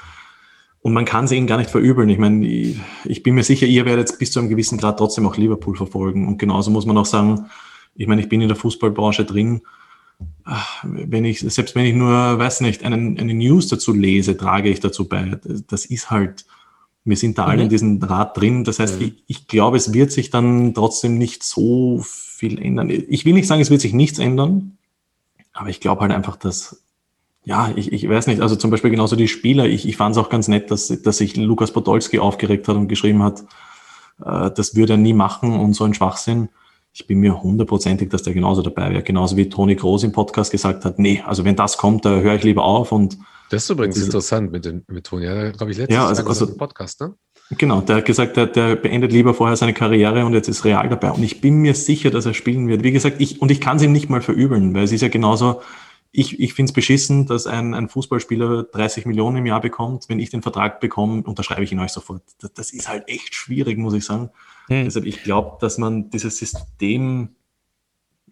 Und 0.82 0.92
man 0.92 1.04
kann 1.04 1.24
es 1.24 1.32
ihnen 1.32 1.48
gar 1.48 1.58
nicht 1.58 1.68
verübeln. 1.68 2.08
Ich 2.08 2.18
meine, 2.18 2.46
ich, 2.46 2.78
ich 3.04 3.22
bin 3.24 3.34
mir 3.34 3.42
sicher, 3.42 3.66
ihr 3.66 3.84
werdet 3.84 4.16
bis 4.20 4.30
zu 4.30 4.38
einem 4.38 4.48
gewissen 4.48 4.78
Grad 4.78 4.98
trotzdem 4.98 5.26
auch 5.26 5.36
Liverpool 5.36 5.76
verfolgen. 5.76 6.28
Und 6.28 6.38
genauso 6.38 6.70
muss 6.70 6.86
man 6.86 6.96
auch 6.96 7.06
sagen, 7.06 7.50
ich 7.94 8.06
meine, 8.06 8.20
ich 8.20 8.28
bin 8.28 8.40
in 8.40 8.48
der 8.48 8.56
Fußballbranche 8.56 9.24
drin. 9.24 9.62
Wenn 10.82 11.24
ich, 11.24 11.40
selbst 11.40 11.74
wenn 11.74 11.86
ich 11.86 11.94
nur, 11.94 12.10
weiß 12.10 12.60
nicht, 12.60 12.84
einen, 12.84 13.18
eine 13.18 13.34
News 13.34 13.68
dazu 13.68 13.92
lese, 13.92 14.36
trage 14.36 14.68
ich 14.68 14.80
dazu 14.80 15.08
bei. 15.08 15.40
Das 15.68 15.86
ist 15.86 16.10
halt, 16.10 16.44
wir 17.04 17.16
sind 17.16 17.38
da 17.38 17.44
mhm. 17.44 17.50
alle 17.50 17.62
in 17.64 17.68
diesem 17.68 18.02
Rad 18.02 18.36
drin. 18.36 18.64
Das 18.64 18.78
heißt, 18.78 19.00
mhm. 19.00 19.06
ich, 19.06 19.24
ich 19.26 19.48
glaube, 19.48 19.76
es 19.76 19.92
wird 19.92 20.12
sich 20.12 20.30
dann 20.30 20.74
trotzdem 20.74 21.18
nicht 21.18 21.42
so 21.42 22.00
viel 22.02 22.58
ändern. 22.60 22.90
Ich 22.90 23.24
will 23.24 23.34
nicht 23.34 23.46
sagen, 23.46 23.60
es 23.60 23.70
wird 23.70 23.80
sich 23.80 23.92
nichts 23.92 24.18
ändern, 24.18 24.78
aber 25.52 25.68
ich 25.68 25.80
glaube 25.80 26.02
halt 26.02 26.12
einfach, 26.12 26.36
dass, 26.36 26.82
ja, 27.44 27.72
ich, 27.76 27.92
ich 27.92 28.08
weiß 28.08 28.26
nicht, 28.26 28.40
also 28.40 28.56
zum 28.56 28.70
Beispiel 28.70 28.90
genauso 28.90 29.16
die 29.16 29.28
Spieler, 29.28 29.66
ich, 29.66 29.86
ich 29.86 29.96
fand 29.96 30.16
es 30.16 30.22
auch 30.22 30.30
ganz 30.30 30.48
nett, 30.48 30.70
dass, 30.70 30.88
dass 31.02 31.18
sich 31.18 31.36
Lukas 31.36 31.72
Podolski 31.72 32.18
aufgeregt 32.18 32.68
hat 32.68 32.76
und 32.76 32.88
geschrieben 32.88 33.22
hat, 33.22 33.44
äh, 34.24 34.50
das 34.50 34.74
würde 34.74 34.94
er 34.94 34.98
nie 34.98 35.14
machen 35.14 35.52
und 35.52 35.74
so 35.74 35.84
ein 35.84 35.94
Schwachsinn. 35.94 36.48
Ich 36.92 37.06
bin 37.06 37.20
mir 37.20 37.42
hundertprozentig, 37.42 38.08
dass 38.10 38.22
der 38.22 38.34
genauso 38.34 38.62
dabei 38.62 38.90
wäre. 38.90 39.02
Genauso 39.02 39.36
wie 39.36 39.48
Toni 39.48 39.76
Groß 39.76 40.04
im 40.04 40.12
Podcast 40.12 40.50
gesagt 40.50 40.84
hat, 40.84 40.98
nee, 40.98 41.22
also 41.24 41.44
wenn 41.44 41.56
das 41.56 41.76
kommt, 41.76 42.04
da 42.04 42.20
höre 42.20 42.34
ich 42.34 42.42
lieber 42.42 42.64
auf 42.64 42.92
und 42.92 43.18
das 43.50 43.64
ist 43.64 43.70
übrigens 43.70 43.96
das 43.96 44.04
interessant 44.04 44.52
mit, 44.52 44.64
den, 44.64 44.84
mit 44.86 45.06
Toni. 45.06 45.24
Ja, 45.24 45.50
glaube 45.50 45.72
ich, 45.72 45.78
letztes 45.78 45.94
ja, 45.94 46.06
also, 46.06 46.24
also, 46.24 46.56
Podcast, 46.56 47.00
ne? 47.00 47.14
Genau, 47.58 47.80
der 47.80 47.96
hat 47.96 48.04
gesagt, 48.04 48.36
der, 48.36 48.46
der 48.46 48.76
beendet 48.76 49.12
lieber 49.12 49.34
vorher 49.34 49.56
seine 49.56 49.74
Karriere 49.74 50.24
und 50.24 50.34
jetzt 50.34 50.48
ist 50.48 50.64
Real 50.64 50.88
dabei. 50.88 51.10
Und 51.10 51.24
ich 51.24 51.40
bin 51.40 51.56
mir 51.56 51.74
sicher, 51.74 52.10
dass 52.10 52.26
er 52.26 52.34
spielen 52.34 52.68
wird. 52.68 52.84
Wie 52.84 52.92
gesagt, 52.92 53.16
ich, 53.20 53.42
und 53.42 53.50
ich 53.50 53.60
kann 53.60 53.78
es 53.78 53.82
ihm 53.82 53.90
nicht 53.90 54.08
mal 54.08 54.22
verübeln, 54.22 54.72
weil 54.72 54.84
es 54.84 54.92
ist 54.92 55.00
ja 55.00 55.08
genauso, 55.08 55.60
ich, 56.12 56.38
ich 56.38 56.54
finde 56.54 56.70
es 56.70 56.74
beschissen, 56.74 57.26
dass 57.26 57.48
ein, 57.48 57.74
ein 57.74 57.88
Fußballspieler 57.88 58.64
30 58.64 59.04
Millionen 59.06 59.38
im 59.38 59.46
Jahr 59.46 59.60
bekommt. 59.60 60.08
Wenn 60.08 60.20
ich 60.20 60.30
den 60.30 60.42
Vertrag 60.42 60.78
bekomme, 60.78 61.22
unterschreibe 61.22 61.64
ich 61.64 61.72
ihn 61.72 61.80
euch 61.80 61.90
sofort. 61.90 62.22
Das, 62.40 62.52
das 62.52 62.72
ist 62.72 62.88
halt 62.88 63.08
echt 63.08 63.34
schwierig, 63.34 63.78
muss 63.78 63.94
ich 63.94 64.04
sagen. 64.04 64.30
Hm. 64.70 64.84
Deshalb, 64.84 65.04
ich 65.04 65.22
glaube, 65.24 65.58
dass 65.60 65.78
man 65.78 66.10
dieses 66.10 66.38
System, 66.38 67.30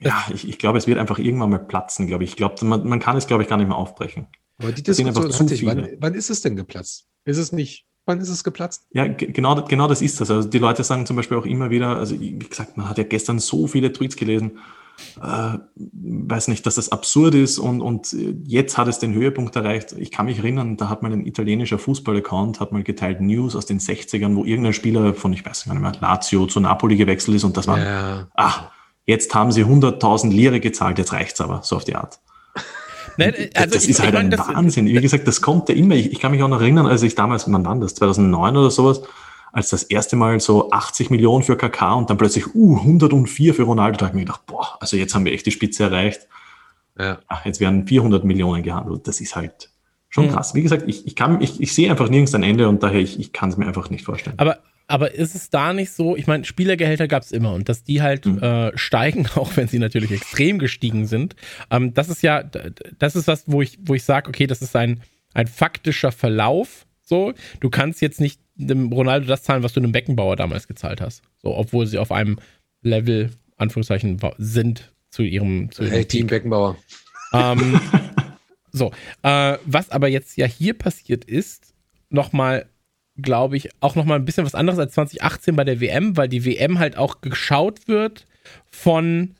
ja, 0.00 0.24
ich, 0.32 0.48
ich 0.48 0.58
glaube, 0.58 0.78
es 0.78 0.86
wird 0.86 0.98
einfach 0.98 1.18
irgendwann 1.18 1.50
mal 1.50 1.58
platzen, 1.58 2.06
glaube 2.06 2.22
ich. 2.24 2.30
Ich 2.30 2.36
glaube, 2.36 2.64
man, 2.64 2.86
man 2.86 3.00
kann 3.00 3.16
es, 3.16 3.26
glaube 3.26 3.42
ich, 3.42 3.48
gar 3.48 3.56
nicht 3.56 3.66
mehr 3.66 3.76
aufbrechen. 3.76 4.28
Aber 4.58 4.70
die 4.70 4.82
Diskussion 4.82 5.32
hatte 5.32 5.54
ich. 5.54 5.66
Wann, 5.66 5.88
wann, 5.98 6.14
ist 6.14 6.30
es 6.30 6.40
denn 6.40 6.54
geplatzt? 6.54 7.08
Ist 7.24 7.38
es 7.38 7.50
nicht? 7.50 7.86
Wann 8.06 8.20
ist 8.20 8.28
es 8.28 8.44
geplatzt? 8.44 8.86
Ja, 8.92 9.06
genau, 9.06 9.64
genau 9.64 9.88
das 9.88 10.00
ist 10.00 10.20
das. 10.20 10.30
Also 10.30 10.48
die 10.48 10.58
Leute 10.58 10.84
sagen 10.84 11.04
zum 11.06 11.16
Beispiel 11.16 11.36
auch 11.36 11.44
immer 11.44 11.70
wieder, 11.70 11.96
also 11.96 12.18
wie 12.18 12.38
gesagt, 12.38 12.76
man 12.76 12.88
hat 12.88 12.98
ja 12.98 13.04
gestern 13.04 13.40
so 13.40 13.66
viele 13.66 13.92
Tweets 13.92 14.16
gelesen, 14.16 14.58
äh, 15.22 15.58
weiß 15.76 16.48
nicht, 16.48 16.66
dass 16.66 16.76
das 16.76 16.90
absurd 16.90 17.34
ist 17.34 17.58
und, 17.58 17.80
und 17.80 18.14
jetzt 18.44 18.78
hat 18.78 18.88
es 18.88 18.98
den 18.98 19.14
Höhepunkt 19.14 19.54
erreicht. 19.56 19.94
Ich 19.98 20.10
kann 20.10 20.26
mich 20.26 20.38
erinnern, 20.38 20.76
da 20.76 20.88
hat 20.88 21.02
mal 21.02 21.12
ein 21.12 21.26
italienischer 21.26 21.78
Fußball-Account, 21.78 22.60
hat 22.60 22.72
mal 22.72 22.82
geteilt 22.82 23.20
News 23.20 23.56
aus 23.56 23.66
den 23.66 23.80
60ern, 23.80 24.36
wo 24.36 24.44
irgendein 24.44 24.72
Spieler 24.72 25.14
von, 25.14 25.32
ich 25.32 25.44
weiß 25.44 25.66
nicht 25.66 25.80
mehr, 25.80 25.92
Lazio 26.00 26.46
zu 26.46 26.60
Napoli 26.60 26.96
gewechselt 26.96 27.36
ist 27.36 27.44
und 27.44 27.56
das 27.56 27.66
war, 27.66 27.78
ja. 27.78 28.28
ah, 28.34 28.70
jetzt 29.06 29.34
haben 29.34 29.52
sie 29.52 29.64
100.000 29.64 30.30
Lire 30.30 30.60
gezahlt, 30.60 30.98
jetzt 30.98 31.12
reicht's 31.12 31.40
aber, 31.40 31.60
so 31.62 31.76
auf 31.76 31.84
die 31.84 31.96
Art. 31.96 32.18
Nein, 33.18 33.34
also 33.54 33.74
das 33.74 33.84
ich, 33.84 33.90
ist 33.90 34.00
halt 34.00 34.10
ich 34.10 34.14
mein, 34.14 34.32
ein 34.32 34.38
Wahnsinn. 34.38 34.86
Wie 34.86 35.00
gesagt, 35.00 35.26
das 35.26 35.42
kommt 35.42 35.68
ja 35.68 35.74
immer. 35.74 35.96
Ich, 35.96 36.12
ich, 36.12 36.20
kann 36.20 36.30
mich 36.30 36.42
auch 36.42 36.48
noch 36.48 36.60
erinnern, 36.60 36.86
als 36.86 37.02
ich 37.02 37.16
damals, 37.16 37.50
wann 37.50 37.66
war 37.66 37.74
das, 37.76 37.96
2009 37.96 38.56
oder 38.56 38.70
sowas, 38.70 39.02
als 39.52 39.70
das 39.70 39.84
erste 39.84 40.16
Mal 40.16 40.40
so 40.40 40.70
80 40.70 41.10
Millionen 41.10 41.42
für 41.42 41.56
KK 41.56 41.94
und 41.94 42.10
dann 42.10 42.18
plötzlich 42.18 42.54
uh, 42.54 42.78
104 42.78 43.54
für 43.54 43.62
Ronaldo, 43.62 43.98
da 43.98 44.06
habe 44.06 44.12
ich 44.12 44.20
mir 44.20 44.26
gedacht, 44.26 44.46
boah, 44.46 44.76
also 44.80 44.96
jetzt 44.96 45.14
haben 45.14 45.24
wir 45.24 45.32
echt 45.32 45.46
die 45.46 45.50
Spitze 45.50 45.84
erreicht. 45.84 46.28
Ja. 46.98 47.18
Ach, 47.28 47.44
jetzt 47.46 47.60
werden 47.60 47.86
400 47.86 48.24
Millionen 48.24 48.62
gehandelt. 48.62 49.06
Das 49.06 49.20
ist 49.20 49.36
halt 49.36 49.70
schon 50.08 50.26
mhm. 50.26 50.32
krass. 50.32 50.54
Wie 50.54 50.62
gesagt, 50.62 50.84
ich, 50.86 51.06
ich, 51.06 51.14
kann, 51.14 51.40
ich, 51.40 51.60
ich 51.60 51.72
sehe 51.72 51.90
einfach 51.90 52.08
nirgends 52.08 52.34
ein 52.34 52.42
Ende 52.42 52.68
und 52.68 52.82
daher, 52.82 53.00
ich, 53.00 53.18
ich 53.20 53.32
kann 53.32 53.50
es 53.50 53.56
mir 53.56 53.66
einfach 53.66 53.90
nicht 53.90 54.04
vorstellen. 54.04 54.38
Aber 54.38 54.58
aber 54.90 55.14
ist 55.14 55.34
es 55.34 55.50
da 55.50 55.74
nicht 55.74 55.92
so, 55.92 56.16
ich 56.16 56.26
meine, 56.26 56.46
Spielergehälter 56.46 57.08
gab 57.08 57.22
es 57.22 57.30
immer 57.30 57.52
und 57.52 57.68
dass 57.68 57.84
die 57.84 58.00
halt 58.00 58.24
mhm. 58.24 58.42
äh, 58.42 58.76
steigen, 58.76 59.26
auch 59.36 59.56
wenn 59.56 59.68
sie 59.68 59.78
natürlich 59.78 60.10
extrem 60.10 60.58
gestiegen 60.58 61.06
sind, 61.06 61.36
ähm, 61.70 61.92
das 61.94 62.08
ist 62.08 62.22
ja, 62.22 62.42
das 62.42 63.14
ist 63.14 63.28
was, 63.28 63.44
wo 63.46 63.60
ich, 63.60 63.78
wo 63.82 63.94
ich 63.94 64.02
sage, 64.02 64.28
okay, 64.28 64.46
das 64.46 64.62
ist 64.62 64.74
ein, 64.74 65.02
ein 65.34 65.46
faktischer 65.46 66.10
Verlauf. 66.10 66.86
So, 67.02 67.34
du 67.60 67.70
kannst 67.70 68.00
jetzt 68.00 68.20
nicht 68.20 68.40
dem 68.58 68.92
Ronaldo 68.92 69.26
das 69.26 69.42
zahlen, 69.42 69.62
was 69.62 69.72
du 69.72 69.80
einem 69.80 69.92
Beckenbauer 69.92 70.36
damals 70.36 70.68
gezahlt 70.68 71.00
hast. 71.00 71.22
So, 71.42 71.56
obwohl 71.56 71.86
sie 71.86 71.98
auf 71.98 72.12
einem 72.12 72.38
Level, 72.82 73.30
Anführungszeichen, 73.56 74.20
sind 74.36 74.92
zu 75.10 75.22
ihrem, 75.22 75.70
zu 75.70 75.84
ihrem 75.84 75.92
hey, 75.92 76.04
Team 76.04 76.26
Beckenbauer. 76.26 76.76
Ähm, 77.32 77.80
so, 78.72 78.92
äh, 79.22 79.56
was 79.64 79.90
aber 79.90 80.08
jetzt 80.08 80.36
ja 80.36 80.46
hier 80.46 80.74
passiert 80.74 81.24
ist, 81.24 81.72
nochmal 82.10 82.66
glaube 83.20 83.56
ich, 83.56 83.68
auch 83.80 83.96
nochmal 83.96 84.18
ein 84.18 84.24
bisschen 84.24 84.46
was 84.46 84.54
anderes 84.54 84.78
als 84.78 84.94
2018 84.94 85.56
bei 85.56 85.64
der 85.64 85.80
WM, 85.80 86.16
weil 86.16 86.28
die 86.28 86.44
WM 86.44 86.78
halt 86.78 86.96
auch 86.96 87.20
geschaut 87.20 87.88
wird 87.88 88.26
von, 88.70 89.34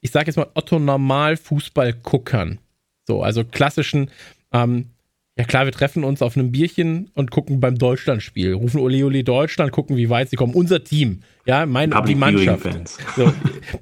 ich 0.00 0.12
sage 0.12 0.26
jetzt 0.26 0.36
mal, 0.36 0.50
Otto 0.54 0.78
Normal 0.78 1.36
Fußballguckern. 1.36 2.58
So, 3.06 3.22
also 3.22 3.44
klassischen, 3.44 4.10
ähm, 4.52 4.90
ja 5.36 5.44
klar, 5.44 5.64
wir 5.64 5.72
treffen 5.72 6.04
uns 6.04 6.22
auf 6.22 6.36
einem 6.36 6.52
Bierchen 6.52 7.10
und 7.14 7.30
gucken 7.30 7.60
beim 7.60 7.76
Deutschlandspiel. 7.76 8.52
Rufen 8.52 8.80
Ole 8.80 9.04
Ole 9.04 9.24
Deutschland, 9.24 9.72
gucken, 9.72 9.96
wie 9.96 10.08
weit 10.08 10.30
sie 10.30 10.36
kommen. 10.36 10.54
Unser 10.54 10.84
Team, 10.84 11.22
ja, 11.44 11.66
meine, 11.66 12.00
die 12.06 12.14
Mannschaft. 12.14 12.68
So, 13.16 13.32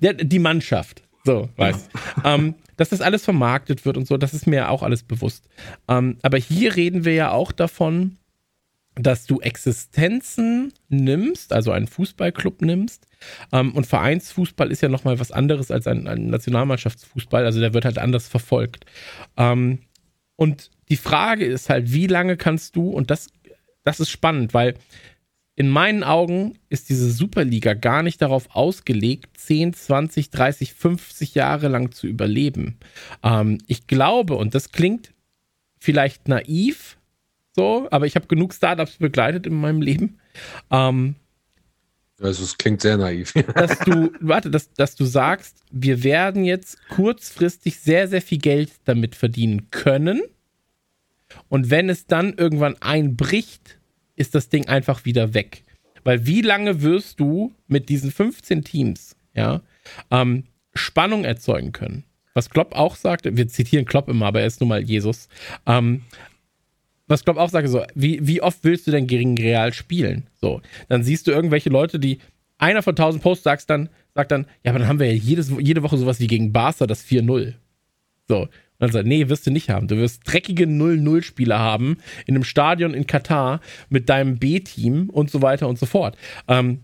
ja, 0.00 0.12
die 0.12 0.38
Mannschaft. 0.38 1.02
So, 1.24 1.48
weißt. 1.56 1.90
Ja. 2.24 2.34
Ähm, 2.34 2.54
dass 2.76 2.88
das 2.88 3.00
alles 3.00 3.24
vermarktet 3.24 3.84
wird 3.84 3.96
und 3.96 4.08
so, 4.08 4.16
das 4.16 4.34
ist 4.34 4.46
mir 4.46 4.70
auch 4.70 4.82
alles 4.82 5.02
bewusst. 5.02 5.48
Ähm, 5.88 6.18
aber 6.22 6.38
hier 6.38 6.74
reden 6.74 7.04
wir 7.04 7.14
ja 7.14 7.30
auch 7.30 7.52
davon, 7.52 8.16
dass 8.94 9.26
du 9.26 9.40
Existenzen 9.40 10.72
nimmst, 10.88 11.52
also 11.52 11.70
einen 11.70 11.86
Fußballclub 11.86 12.62
nimmst. 12.62 13.06
Ähm, 13.52 13.72
und 13.72 13.86
Vereinsfußball 13.86 14.70
ist 14.70 14.82
ja 14.82 14.88
nochmal 14.88 15.18
was 15.18 15.32
anderes 15.32 15.70
als 15.70 15.86
ein, 15.86 16.06
ein, 16.06 16.26
Nationalmannschaftsfußball, 16.26 17.44
also 17.44 17.60
der 17.60 17.72
wird 17.72 17.84
halt 17.84 17.98
anders 17.98 18.28
verfolgt. 18.28 18.84
Ähm, 19.36 19.78
und 20.36 20.70
die 20.92 20.98
Frage 20.98 21.46
ist 21.46 21.70
halt, 21.70 21.90
wie 21.94 22.06
lange 22.06 22.36
kannst 22.36 22.76
du, 22.76 22.90
und 22.90 23.10
das, 23.10 23.28
das 23.82 23.98
ist 23.98 24.10
spannend, 24.10 24.52
weil 24.52 24.74
in 25.54 25.70
meinen 25.70 26.04
Augen 26.04 26.58
ist 26.68 26.90
diese 26.90 27.10
Superliga 27.10 27.72
gar 27.72 28.02
nicht 28.02 28.20
darauf 28.20 28.54
ausgelegt, 28.54 29.38
10, 29.38 29.72
20, 29.72 30.28
30, 30.28 30.74
50 30.74 31.34
Jahre 31.34 31.68
lang 31.68 31.92
zu 31.92 32.06
überleben. 32.06 32.76
Ähm, 33.22 33.56
ich 33.68 33.86
glaube, 33.86 34.34
und 34.34 34.54
das 34.54 34.70
klingt 34.70 35.14
vielleicht 35.78 36.28
naiv, 36.28 36.98
so, 37.52 37.88
aber 37.90 38.04
ich 38.04 38.14
habe 38.14 38.26
genug 38.26 38.52
Startups 38.52 38.98
begleitet 38.98 39.46
in 39.46 39.54
meinem 39.54 39.80
Leben. 39.80 40.18
Ähm, 40.70 41.14
also 42.20 42.44
es 42.44 42.58
klingt 42.58 42.82
sehr 42.82 42.98
naiv. 42.98 43.32
dass 43.54 43.78
du, 43.78 44.12
warte, 44.20 44.50
dass, 44.50 44.70
dass 44.74 44.94
du 44.94 45.06
sagst, 45.06 45.64
wir 45.70 46.04
werden 46.04 46.44
jetzt 46.44 46.86
kurzfristig 46.90 47.78
sehr, 47.78 48.08
sehr 48.08 48.20
viel 48.20 48.38
Geld 48.38 48.72
damit 48.84 49.14
verdienen 49.14 49.70
können. 49.70 50.20
Und 51.48 51.70
wenn 51.70 51.88
es 51.88 52.06
dann 52.06 52.34
irgendwann 52.34 52.76
einbricht, 52.80 53.78
ist 54.16 54.34
das 54.34 54.48
Ding 54.48 54.68
einfach 54.68 55.04
wieder 55.04 55.34
weg. 55.34 55.62
Weil 56.04 56.26
wie 56.26 56.42
lange 56.42 56.82
wirst 56.82 57.20
du 57.20 57.52
mit 57.68 57.88
diesen 57.88 58.10
15 58.10 58.64
Teams, 58.64 59.16
ja, 59.34 59.62
ähm, 60.10 60.44
Spannung 60.74 61.24
erzeugen 61.24 61.72
können? 61.72 62.04
Was 62.34 62.50
Klopp 62.50 62.74
auch 62.74 62.96
sagte, 62.96 63.36
wir 63.36 63.46
zitieren 63.48 63.84
Klopp 63.84 64.08
immer, 64.08 64.26
aber 64.26 64.40
er 64.40 64.46
ist 64.46 64.60
nun 64.60 64.68
mal 64.68 64.82
Jesus. 64.82 65.28
Ähm, 65.66 66.02
was 67.06 67.24
Klopp 67.24 67.36
auch 67.36 67.50
sagte, 67.50 67.68
so, 67.68 67.82
wie, 67.94 68.26
wie 68.26 68.40
oft 68.40 68.64
willst 68.64 68.86
du 68.86 68.90
denn 68.90 69.06
gegen 69.06 69.36
Real 69.36 69.72
spielen? 69.72 70.26
So, 70.40 70.62
dann 70.88 71.02
siehst 71.02 71.26
du 71.26 71.30
irgendwelche 71.30 71.68
Leute, 71.68 71.98
die 71.98 72.18
einer 72.58 72.82
von 72.82 72.92
1000 72.92 73.22
Posts 73.22 73.44
sagst 73.44 73.70
dann, 73.70 73.88
sagt 74.14 74.30
dann, 74.30 74.46
ja, 74.64 74.70
aber 74.70 74.78
dann 74.78 74.88
haben 74.88 74.98
wir 74.98 75.06
ja 75.06 75.12
jedes, 75.12 75.52
jede 75.58 75.82
Woche 75.82 75.98
sowas 75.98 76.20
wie 76.20 76.26
gegen 76.26 76.52
Barca 76.52 76.86
das 76.86 77.04
4-0. 77.04 77.54
So, 78.28 78.48
sagt, 78.90 79.06
nee, 79.06 79.28
wirst 79.28 79.46
du 79.46 79.50
nicht 79.50 79.70
haben. 79.70 79.86
Du 79.86 79.96
wirst 79.96 80.22
dreckige 80.24 80.64
0-0-Spieler 80.64 81.58
haben 81.58 81.98
in 82.26 82.34
einem 82.34 82.44
Stadion 82.44 82.94
in 82.94 83.06
Katar 83.06 83.60
mit 83.88 84.08
deinem 84.08 84.38
B-Team 84.38 85.10
und 85.10 85.30
so 85.30 85.42
weiter 85.42 85.68
und 85.68 85.78
so 85.78 85.86
fort. 85.86 86.16
Ähm, 86.48 86.80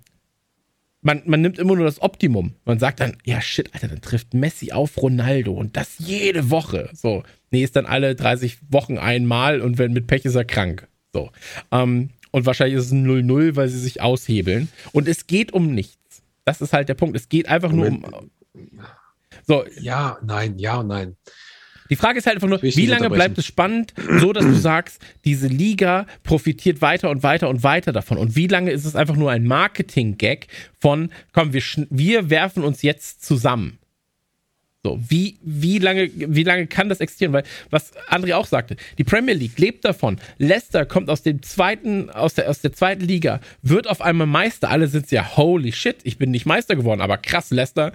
man, 1.01 1.23
man 1.27 1.41
nimmt 1.41 1.59
immer 1.59 1.77
nur 1.77 1.85
das 1.85 2.03
Optimum. 2.03 2.55
Man 2.65 2.79
sagt 2.79 3.01
dann, 3.01 3.17
ja 3.25 3.41
shit, 3.41 3.73
Alter, 3.75 3.89
dann 3.89 4.01
trifft 4.01 4.35
Messi 4.35 4.73
auf 4.73 5.01
Ronaldo 5.01 5.53
und 5.53 5.77
das 5.77 5.99
jede 5.99 6.51
Woche. 6.51 6.91
So, 6.93 7.23
nee, 7.51 7.63
ist 7.63 7.77
dann 7.77 7.87
alle 7.87 8.15
30 8.15 8.59
Wochen 8.71 8.99
einmal 8.99 9.61
und 9.61 9.79
wenn 9.79 9.93
mit 9.93 10.07
Pech 10.07 10.25
ist 10.25 10.35
er 10.35 10.45
krank. 10.45 10.89
So. 11.13 11.31
Ähm, 11.73 12.11
und 12.31 12.47
wahrscheinlich 12.47 12.79
ist 12.79 12.87
es 12.87 12.93
ein 12.93 13.07
0-0, 13.07 13.57
weil 13.57 13.69
sie 13.69 13.79
sich 13.79 14.01
aushebeln. 14.01 14.69
Und 14.93 15.09
es 15.09 15.27
geht 15.27 15.53
um 15.53 15.75
nichts. 15.75 16.23
Das 16.45 16.61
ist 16.61 16.73
halt 16.73 16.89
der 16.89 16.95
Punkt. 16.95 17.17
Es 17.17 17.29
geht 17.29 17.49
einfach 17.49 17.73
nur 17.73 17.87
um. 17.87 18.31
So. 19.47 19.65
Ja, 19.81 20.19
nein, 20.23 20.59
ja 20.59 20.83
nein. 20.83 21.17
Die 21.91 21.97
Frage 21.97 22.19
ist 22.19 22.27
halt 22.27 22.37
einfach 22.37 22.49
nur, 22.49 22.63
wie 22.63 22.87
lange 22.87 23.11
bleibt 23.11 23.39
es 23.39 23.47
spannend, 23.47 23.95
so 24.21 24.33
dass 24.33 24.45
du 24.45 24.55
sagst, 24.55 25.01
diese 25.25 25.49
Liga 25.49 26.07
profitiert 26.23 26.83
weiter 26.83 27.11
und 27.11 27.23
weiter 27.23 27.49
und 27.49 27.63
weiter 27.63 27.93
davon. 27.93 28.19
Und 28.19 28.37
wie 28.37 28.47
lange 28.47 28.71
ist 28.71 28.85
es 28.85 28.97
einfach 28.97 29.17
nur 29.17 29.31
ein 29.31 29.45
Marketing-Gag 29.45 30.49
von, 30.79 31.11
komm, 31.33 31.53
wir, 31.53 31.63
wir 31.91 32.31
werfen 32.31 32.65
uns 32.65 32.83
jetzt 32.83 33.25
zusammen. 33.25 33.79
So, 34.85 34.99
wie, 35.09 35.39
wie, 35.43 35.79
lange, 35.79 36.09
wie 36.15 36.45
lange 36.45 36.69
kann 36.69 36.89
das 36.89 37.01
existieren? 37.01 37.33
Weil, 37.33 37.43
was 37.71 37.93
André 38.09 38.37
auch 38.37 38.47
sagte, 38.47 38.77
die 38.97 39.05
Premier 39.05 39.35
League 39.35 39.59
lebt 39.59 39.85
davon. 39.85 40.19
Leicester 40.39 40.87
kommt 40.87 41.11
aus 41.11 41.23
dem 41.23 41.43
zweiten, 41.43 42.11
aus 42.11 42.35
der, 42.35 42.49
aus 42.49 42.61
der 42.61 42.73
zweiten 42.73 43.05
Liga, 43.05 43.41
wird 43.61 43.89
auf 43.89 44.01
einmal 44.01 44.29
Meister. 44.29 44.71
Alle 44.71 44.87
sind 44.87 45.11
ja, 45.11 45.37
holy 45.37 45.73
shit, 45.73 45.97
ich 46.05 46.17
bin 46.17 46.31
nicht 46.31 46.47
Meister 46.47 46.77
geworden, 46.77 47.01
aber 47.01 47.19
krass, 47.19 47.51
Leicester 47.51 47.93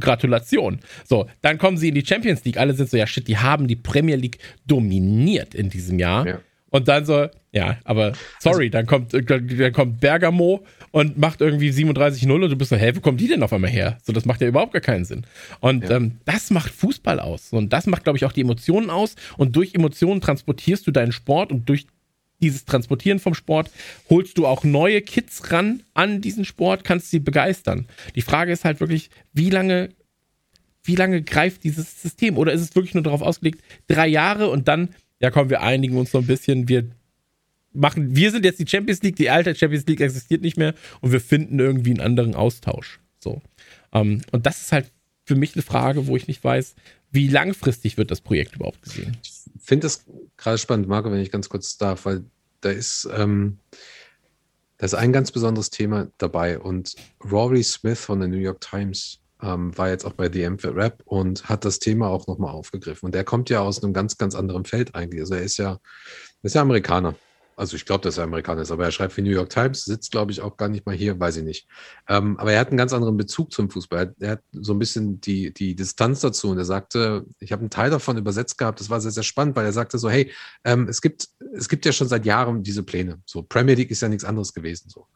Gratulation. 0.00 0.80
So, 1.04 1.26
dann 1.42 1.58
kommen 1.58 1.76
sie 1.76 1.88
in 1.88 1.94
die 1.94 2.04
Champions 2.04 2.44
League. 2.44 2.56
Alle 2.58 2.74
sind 2.74 2.90
so, 2.90 2.96
ja 2.96 3.06
shit, 3.06 3.28
die 3.28 3.38
haben 3.38 3.68
die 3.68 3.76
Premier 3.76 4.16
League 4.16 4.38
dominiert 4.66 5.54
in 5.54 5.70
diesem 5.70 5.98
Jahr. 5.98 6.26
Ja. 6.26 6.40
Und 6.70 6.86
dann 6.86 7.04
so, 7.04 7.26
ja, 7.52 7.78
aber 7.84 8.12
sorry, 8.38 8.66
also, 8.66 8.70
dann 8.70 8.86
kommt, 8.86 9.12
dann 9.12 9.72
kommt 9.72 10.00
Bergamo 10.00 10.64
und 10.92 11.18
macht 11.18 11.40
irgendwie 11.40 11.70
37-0 11.70 12.32
und 12.32 12.48
du 12.48 12.56
bist 12.56 12.70
so, 12.70 12.76
hä, 12.76 12.92
wo 12.94 13.00
kommen 13.00 13.18
die 13.18 13.26
denn 13.26 13.42
auf 13.42 13.52
einmal 13.52 13.70
her? 13.70 13.98
So, 14.02 14.12
das 14.12 14.24
macht 14.24 14.40
ja 14.40 14.46
überhaupt 14.46 14.72
gar 14.72 14.80
keinen 14.80 15.04
Sinn. 15.04 15.26
Und 15.58 15.88
ja. 15.88 15.96
ähm, 15.96 16.18
das 16.24 16.50
macht 16.50 16.72
Fußball 16.72 17.18
aus. 17.18 17.52
Und 17.52 17.72
das 17.72 17.86
macht, 17.86 18.04
glaube 18.04 18.16
ich, 18.18 18.24
auch 18.24 18.32
die 18.32 18.42
Emotionen 18.42 18.88
aus. 18.88 19.16
Und 19.36 19.56
durch 19.56 19.74
Emotionen 19.74 20.20
transportierst 20.20 20.86
du 20.86 20.92
deinen 20.92 21.12
Sport 21.12 21.50
und 21.50 21.68
durch 21.68 21.86
dieses 22.40 22.64
Transportieren 22.64 23.18
vom 23.18 23.34
Sport 23.34 23.70
holst 24.08 24.38
du 24.38 24.46
auch 24.46 24.64
neue 24.64 25.02
Kids 25.02 25.52
ran 25.52 25.82
an 25.94 26.20
diesen 26.20 26.44
Sport, 26.44 26.84
kannst 26.84 27.10
sie 27.10 27.20
begeistern. 27.20 27.86
Die 28.14 28.22
Frage 28.22 28.52
ist 28.52 28.64
halt 28.64 28.80
wirklich, 28.80 29.10
wie 29.32 29.50
lange 29.50 29.90
wie 30.82 30.96
lange 30.96 31.22
greift 31.22 31.64
dieses 31.64 32.00
System? 32.02 32.38
Oder 32.38 32.52
ist 32.52 32.62
es 32.62 32.74
wirklich 32.74 32.94
nur 32.94 33.02
darauf 33.02 33.22
ausgelegt, 33.22 33.62
drei 33.86 34.08
Jahre 34.08 34.48
und 34.48 34.68
dann, 34.68 34.90
ja 35.20 35.30
komm, 35.30 35.50
wir 35.50 35.62
einigen 35.62 35.96
uns 35.96 36.10
so 36.10 36.18
ein 36.18 36.26
bisschen, 36.26 36.68
wir 36.68 36.90
machen, 37.72 38.16
wir 38.16 38.30
sind 38.30 38.44
jetzt 38.44 38.58
die 38.58 38.66
Champions 38.66 39.02
League, 39.02 39.16
die 39.16 39.30
alte 39.30 39.54
Champions 39.54 39.86
League 39.86 40.00
existiert 40.00 40.42
nicht 40.42 40.56
mehr 40.56 40.74
und 41.00 41.12
wir 41.12 41.20
finden 41.20 41.58
irgendwie 41.58 41.90
einen 41.90 42.00
anderen 42.00 42.34
Austausch. 42.34 43.00
So. 43.18 43.42
Um, 43.92 44.12
ähm, 44.12 44.22
und 44.32 44.46
das 44.46 44.60
ist 44.62 44.72
halt 44.72 44.90
für 45.24 45.34
mich 45.34 45.54
eine 45.54 45.62
Frage, 45.62 46.06
wo 46.06 46.16
ich 46.16 46.26
nicht 46.26 46.42
weiß, 46.42 46.74
wie 47.12 47.28
langfristig 47.28 47.96
wird 47.96 48.10
das 48.10 48.20
Projekt 48.20 48.56
überhaupt 48.56 48.82
gesehen? 48.82 49.16
Finde 49.58 49.86
das 49.86 50.04
gerade 50.36 50.58
spannend, 50.58 50.88
Marco, 50.88 51.10
wenn 51.10 51.20
ich 51.20 51.30
ganz 51.30 51.48
kurz 51.48 51.76
darf, 51.76 52.04
weil 52.04 52.24
da 52.60 52.70
ist, 52.70 53.08
ähm, 53.12 53.58
da 54.78 54.86
ist 54.86 54.94
ein 54.94 55.12
ganz 55.12 55.32
besonderes 55.32 55.70
Thema 55.70 56.08
dabei 56.18 56.58
und 56.58 56.94
Rory 57.30 57.62
Smith 57.62 58.00
von 58.00 58.20
der 58.20 58.28
New 58.28 58.38
York 58.38 58.60
Times 58.60 59.20
ähm, 59.42 59.76
war 59.76 59.88
jetzt 59.88 60.04
auch 60.04 60.12
bei 60.12 60.30
The 60.30 60.42
M 60.42 60.56
Rap 60.62 61.02
und 61.04 61.48
hat 61.48 61.64
das 61.64 61.78
Thema 61.78 62.08
auch 62.08 62.26
nochmal 62.26 62.52
aufgegriffen. 62.52 63.06
Und 63.06 63.14
der 63.14 63.24
kommt 63.24 63.50
ja 63.50 63.60
aus 63.60 63.82
einem 63.82 63.92
ganz, 63.92 64.18
ganz 64.18 64.34
anderen 64.34 64.64
Feld 64.64 64.94
eigentlich. 64.94 65.20
Also 65.20 65.34
er 65.34 65.42
ist 65.42 65.56
ja, 65.56 65.78
ist 66.42 66.54
ja 66.54 66.62
Amerikaner. 66.62 67.14
Also 67.60 67.76
ich 67.76 67.84
glaube, 67.84 68.00
dass 68.00 68.16
er 68.16 68.24
Amerikaner 68.24 68.62
ist, 68.62 68.70
aber 68.70 68.86
er 68.86 68.90
schreibt 68.90 69.12
für 69.12 69.20
New 69.20 69.32
York 69.32 69.50
Times, 69.50 69.84
sitzt, 69.84 70.12
glaube 70.12 70.32
ich, 70.32 70.40
auch 70.40 70.56
gar 70.56 70.70
nicht 70.70 70.86
mal 70.86 70.94
hier, 70.94 71.20
weiß 71.20 71.36
ich 71.36 71.44
nicht. 71.44 71.68
Ähm, 72.08 72.38
aber 72.38 72.54
er 72.54 72.60
hat 72.60 72.68
einen 72.68 72.78
ganz 72.78 72.94
anderen 72.94 73.18
Bezug 73.18 73.52
zum 73.52 73.68
Fußball. 73.68 74.14
Er, 74.18 74.30
hat 74.30 74.42
so 74.52 74.72
ein 74.72 74.78
bisschen 74.78 75.20
die, 75.20 75.52
die 75.52 75.74
Distanz 75.74 76.20
dazu 76.20 76.48
und 76.48 76.56
er 76.56 76.64
sagte, 76.64 77.26
ich 77.38 77.52
habe 77.52 77.60
einen 77.60 77.68
Teil 77.68 77.90
davon 77.90 78.16
übersetzt 78.16 78.56
gehabt, 78.56 78.80
das 78.80 78.88
war 78.88 78.98
sehr, 79.02 79.10
sehr 79.10 79.24
spannend, 79.24 79.56
weil 79.56 79.66
er 79.66 79.74
sagte 79.74 79.98
so, 79.98 80.08
hey, 80.08 80.32
ähm, 80.64 80.88
es, 80.88 81.02
gibt, 81.02 81.28
es 81.52 81.68
gibt 81.68 81.84
ja 81.84 81.92
schon 81.92 82.08
seit 82.08 82.24
Jahren 82.24 82.62
diese 82.62 82.82
Pläne. 82.82 83.20
So, 83.26 83.42
Premier 83.42 83.74
League 83.74 83.90
ist 83.90 84.00
ja 84.00 84.08
nichts 84.08 84.24
anderes 84.24 84.54
gewesen. 84.54 84.88
So. 84.88 85.06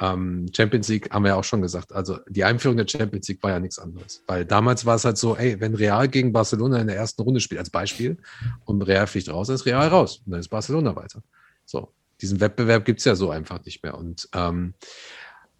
Ähm, 0.00 0.46
Champions 0.56 0.86
League 0.86 1.10
haben 1.10 1.24
wir 1.24 1.30
ja 1.30 1.34
auch 1.34 1.42
schon 1.42 1.62
gesagt. 1.62 1.92
Also 1.92 2.20
die 2.28 2.44
Einführung 2.44 2.76
der 2.76 2.86
Champions 2.86 3.26
League 3.26 3.42
war 3.42 3.50
ja 3.50 3.58
nichts 3.58 3.80
anderes. 3.80 4.22
Weil 4.28 4.44
damals 4.44 4.86
war 4.86 4.94
es 4.94 5.04
halt 5.04 5.18
so, 5.18 5.34
ey, 5.34 5.58
wenn 5.58 5.74
Real 5.74 6.06
gegen 6.06 6.32
Barcelona 6.32 6.78
in 6.78 6.86
der 6.86 6.94
ersten 6.94 7.22
Runde 7.22 7.40
spielt, 7.40 7.58
als 7.58 7.70
Beispiel, 7.70 8.18
und 8.66 8.82
Real 8.82 9.08
fliegt 9.08 9.28
raus, 9.28 9.48
dann 9.48 9.56
ist 9.56 9.66
Real 9.66 9.88
raus. 9.88 10.22
Und 10.24 10.30
dann 10.30 10.38
ist 10.38 10.48
Barcelona 10.48 10.94
weiter. 10.94 11.24
So, 11.68 11.92
diesen 12.22 12.40
Wettbewerb 12.40 12.86
gibt 12.86 13.00
es 13.00 13.04
ja 13.04 13.14
so 13.14 13.30
einfach 13.30 13.62
nicht 13.64 13.82
mehr. 13.82 13.96
Und, 13.96 14.26
ähm, 14.32 14.72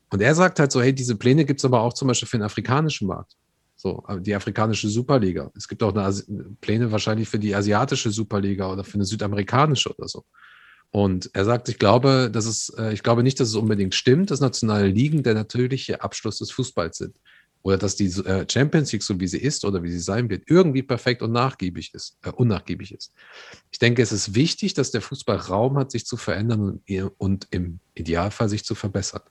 und 0.08 0.22
er 0.22 0.34
sagt 0.34 0.58
halt 0.58 0.72
so, 0.72 0.80
hey, 0.80 0.94
diese 0.94 1.16
Pläne 1.16 1.44
gibt 1.44 1.60
es 1.60 1.66
aber 1.66 1.82
auch 1.82 1.92
zum 1.92 2.08
Beispiel 2.08 2.26
für 2.26 2.38
den 2.38 2.44
afrikanischen 2.44 3.06
Markt. 3.06 3.36
So, 3.76 4.02
die 4.20 4.34
afrikanische 4.34 4.88
Superliga. 4.88 5.52
Es 5.54 5.68
gibt 5.68 5.82
auch 5.82 5.92
Pläne 6.62 6.90
wahrscheinlich 6.90 7.28
für 7.28 7.38
die 7.38 7.54
asiatische 7.54 8.10
Superliga 8.10 8.72
oder 8.72 8.84
für 8.84 8.94
eine 8.94 9.04
südamerikanische 9.04 9.94
oder 9.94 10.08
so. 10.08 10.24
Und 10.90 11.30
er 11.34 11.44
sagt, 11.44 11.68
ich 11.68 11.78
glaube, 11.78 12.30
dass 12.32 12.46
es, 12.46 12.70
äh, 12.78 12.94
ich 12.94 13.02
glaube 13.02 13.22
nicht, 13.22 13.38
dass 13.38 13.48
es 13.48 13.54
unbedingt 13.54 13.94
stimmt, 13.94 14.30
dass 14.30 14.40
nationale 14.40 14.88
Ligen 14.88 15.22
der 15.22 15.34
natürliche 15.34 16.00
Abschluss 16.00 16.38
des 16.38 16.50
Fußballs 16.50 16.96
sind. 16.96 17.20
Oder 17.62 17.76
dass 17.76 17.96
die 17.96 18.06
äh, 18.06 18.46
Champions 18.48 18.92
League, 18.92 19.02
so 19.02 19.18
wie 19.20 19.26
sie 19.26 19.38
ist 19.38 19.64
oder 19.64 19.82
wie 19.82 19.90
sie 19.90 19.98
sein 19.98 20.30
wird, 20.30 20.44
irgendwie 20.46 20.82
perfekt 20.82 21.22
und 21.22 21.32
nachgiebig 21.32 21.92
ist, 21.92 22.16
äh, 22.22 22.30
unnachgiebig 22.30 22.94
ist. 22.94 23.12
Ich 23.72 23.78
denke, 23.78 24.00
es 24.00 24.12
ist 24.12 24.34
wichtig, 24.34 24.74
dass 24.74 24.90
der 24.90 25.02
Fußball 25.02 25.36
Raum 25.36 25.76
hat, 25.76 25.90
sich 25.90 26.06
zu 26.06 26.16
verändern 26.16 26.80
und, 27.18 27.48
im 27.50 27.80
Idealfall 27.94 28.48
sich 28.48 28.64
zu 28.64 28.74
verbessern. 28.74 29.22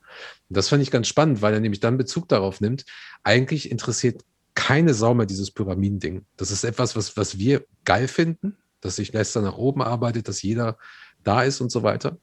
Und 0.50 0.58
das 0.58 0.70
fand 0.70 0.84
ich 0.84 0.92
ganz 0.92 1.08
spannend, 1.08 1.42
weil 1.42 1.54
er 1.54 1.62
nämlich 1.62 1.80
dann 1.80 1.98
Bezug 1.98 2.28
darauf 2.28 2.60
nimmt. 2.60 2.86
Eigentlich 3.24 3.72
interessiert 3.72 4.24
keine 4.56 4.94
Sau 4.94 5.14
mehr 5.14 5.26
dieses 5.26 5.52
Pyramidending. 5.52 6.26
Das 6.36 6.52
ist 6.52 6.64
etwas, 6.64 6.96
was, 6.96 7.16
was 7.16 7.38
wir 7.38 7.66
geil 7.86 8.08
finden, 8.08 8.58
dass 8.82 8.98
sich 8.98 9.14
Leicester 9.14 9.42
nach 9.42 9.58
oben 9.58 9.82
arbeitet, 9.82 10.28
dass 10.28 10.42
jeder 10.42 10.78
da 11.24 11.44
ist 11.44 11.62
und 11.62 11.72
so 11.72 11.84
weiter. 11.84 12.18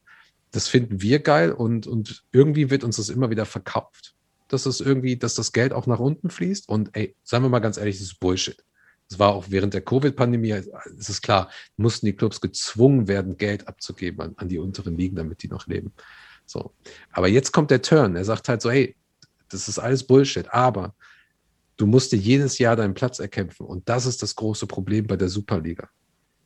Das 0.50 0.68
finden 0.68 1.00
wir 1.00 1.20
geil 1.20 1.52
und, 1.52 1.86
und 1.86 2.24
irgendwie 2.32 2.70
wird 2.70 2.84
uns 2.84 2.96
das 2.96 3.08
immer 3.08 3.30
wieder 3.30 3.46
verkauft. 3.46 4.13
Dass 4.48 4.66
es 4.66 4.80
irgendwie, 4.80 5.16
dass 5.16 5.34
das 5.34 5.52
Geld 5.52 5.72
auch 5.72 5.86
nach 5.86 6.00
unten 6.00 6.30
fließt. 6.30 6.68
Und 6.68 6.90
ey, 6.96 7.16
sagen 7.22 7.44
wir 7.44 7.48
mal 7.48 7.60
ganz 7.60 7.76
ehrlich, 7.76 7.96
das 7.96 8.06
ist 8.06 8.20
Bullshit. 8.20 8.62
Es 9.10 9.18
war 9.18 9.34
auch 9.34 9.46
während 9.48 9.74
der 9.74 9.82
Covid-Pandemie, 9.82 10.50
es 10.52 11.08
ist 11.08 11.22
klar, 11.22 11.50
mussten 11.76 12.06
die 12.06 12.14
Clubs 12.14 12.40
gezwungen 12.40 13.06
werden, 13.06 13.36
Geld 13.36 13.68
abzugeben 13.68 14.20
an, 14.20 14.34
an 14.36 14.48
die 14.48 14.58
unteren 14.58 14.96
Ligen, 14.96 15.16
damit 15.16 15.42
die 15.42 15.48
noch 15.48 15.66
leben. 15.66 15.92
So. 16.46 16.72
Aber 17.10 17.28
jetzt 17.28 17.52
kommt 17.52 17.70
der 17.70 17.82
Turn. 17.82 18.16
Er 18.16 18.24
sagt 18.24 18.48
halt 18.48 18.62
so, 18.62 18.70
hey, 18.70 18.96
das 19.48 19.68
ist 19.68 19.78
alles 19.78 20.04
Bullshit, 20.04 20.52
aber 20.52 20.94
du 21.76 21.86
musst 21.86 22.12
dir 22.12 22.16
jedes 22.16 22.58
Jahr 22.58 22.76
deinen 22.76 22.94
Platz 22.94 23.18
erkämpfen. 23.18 23.66
Und 23.66 23.88
das 23.88 24.06
ist 24.06 24.22
das 24.22 24.34
große 24.34 24.66
Problem 24.66 25.06
bei 25.06 25.16
der 25.16 25.28
Superliga. 25.28 25.88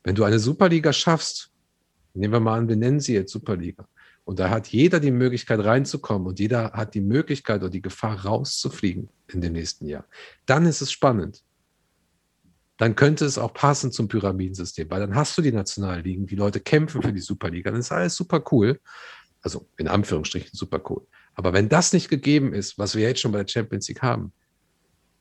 Wenn 0.03 0.15
du 0.15 0.23
eine 0.23 0.39
Superliga 0.39 0.93
schaffst, 0.93 1.51
nehmen 2.13 2.33
wir 2.33 2.39
mal 2.39 2.57
an, 2.57 2.67
wir 2.67 2.75
nennen 2.75 2.99
sie 2.99 3.13
jetzt 3.13 3.31
Superliga, 3.31 3.87
und 4.29 4.37
da 4.37 4.51
hat 4.51 4.67
jeder 4.67 4.99
die 4.99 5.09
Möglichkeit 5.09 5.59
reinzukommen 5.59 6.27
und 6.27 6.39
jeder 6.39 6.73
hat 6.73 6.93
die 6.93 7.01
Möglichkeit 7.01 7.61
oder 7.61 7.71
die 7.71 7.81
Gefahr 7.81 8.27
rauszufliegen 8.27 9.09
in 9.27 9.41
dem 9.41 9.53
nächsten 9.53 9.87
Jahr, 9.87 10.05
dann 10.45 10.67
ist 10.67 10.81
es 10.81 10.91
spannend. 10.91 11.41
Dann 12.77 12.95
könnte 12.95 13.25
es 13.25 13.39
auch 13.39 13.55
passen 13.55 13.91
zum 13.91 14.07
Pyramidensystem, 14.07 14.87
weil 14.91 14.99
dann 14.99 15.15
hast 15.15 15.35
du 15.35 15.41
die 15.41 15.51
Nationalligen, 15.51 16.27
die 16.27 16.35
Leute 16.35 16.59
kämpfen 16.59 17.01
für 17.01 17.11
die 17.11 17.21
Superliga, 17.21 17.71
dann 17.71 17.79
ist 17.79 17.91
alles 17.91 18.13
super 18.13 18.43
cool. 18.51 18.79
Also 19.41 19.67
in 19.77 19.87
Anführungsstrichen 19.87 20.51
super 20.53 20.79
cool. 20.91 21.07
Aber 21.33 21.51
wenn 21.51 21.67
das 21.67 21.91
nicht 21.91 22.07
gegeben 22.07 22.53
ist, 22.53 22.77
was 22.77 22.93
wir 22.93 23.07
jetzt 23.07 23.21
schon 23.21 23.31
bei 23.31 23.39
der 23.39 23.51
Champions 23.51 23.87
League 23.87 24.03
haben, 24.03 24.31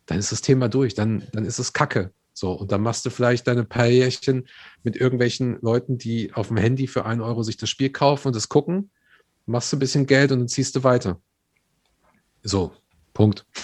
dann 0.05 0.19
ist 0.19 0.33
das 0.33 0.43
Thema 0.43 0.69
durch, 0.69 0.93
dann, 0.93 1.27
dann 1.33 1.47
ist 1.47 1.59
es 1.59 1.73
Kacke. 1.73 2.13
So, 2.35 2.53
und 2.53 2.73
dann 2.73 2.83
machst 2.83 3.07
du 3.07 3.11
vielleicht 3.11 3.47
deine 3.47 3.65
paar 3.65 3.87
Jährchen 3.87 4.49
mit 4.83 4.97
irgendwelchen 4.97 5.59
Leuten, 5.63 5.97
die 5.97 6.35
auf 6.35 6.49
dem 6.49 6.59
Handy 6.59 6.87
für 6.87 7.07
einen 7.07 7.23
Euro 7.23 7.43
sich 7.43 7.57
das 7.57 7.71
Spiel 7.71 7.89
kaufen 7.89 8.29
und 8.29 8.37
das 8.37 8.51
gucken, 8.51 8.91
machst 9.49 9.73
du 9.73 9.77
ein 9.77 9.81
bisschen 9.81 10.07
Geld 10.07 10.33
und 10.33 10.41
dann 10.41 10.49
ziehst 10.49 10.77
du 10.77 10.85
weiter. 10.85 11.21
So, 12.43 12.73
Punkt. 13.13 13.47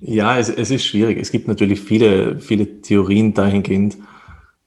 Ja, 0.00 0.38
es, 0.38 0.48
es 0.48 0.70
ist 0.70 0.84
schwierig. 0.84 1.18
Es 1.18 1.30
gibt 1.30 1.46
natürlich 1.46 1.80
viele, 1.80 2.40
viele 2.40 2.80
Theorien 2.80 3.34
dahingehend. 3.34 3.98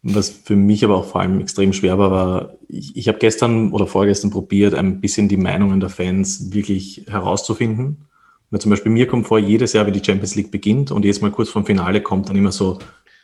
Was 0.04 0.30
für 0.30 0.56
mich 0.56 0.84
aber 0.84 0.98
auch 0.98 1.06
vor 1.06 1.22
allem 1.22 1.40
extrem 1.40 1.74
schwer 1.74 1.98
war, 1.98 2.12
war, 2.12 2.54
ich, 2.68 2.96
ich 2.96 3.08
habe 3.08 3.18
gestern 3.18 3.72
oder 3.72 3.88
vorgestern 3.88 4.32
probiert, 4.32 4.76
ein 4.76 5.02
bisschen 5.02 5.30
die 5.30 5.38
Meinungen 5.38 5.80
der 5.80 5.90
Fans 5.90 6.54
wirklich 6.54 7.06
herauszufinden. 7.08 8.06
Weil 8.52 8.62
zum 8.62 8.70
Beispiel 8.70 8.92
mir 8.92 9.08
kommt 9.08 9.26
vor, 9.26 9.40
jedes 9.40 9.74
Jahr, 9.74 9.88
wenn 9.88 9.94
die 9.94 10.04
Champions 10.04 10.36
League 10.36 10.52
beginnt 10.52 10.92
und 10.92 11.06
jetzt 11.06 11.22
mal 11.22 11.32
kurz 11.32 11.50
vom 11.50 11.66
Finale 11.66 12.02
kommt 12.02 12.30
dann 12.30 12.36
immer 12.36 12.52
so, 12.52 12.78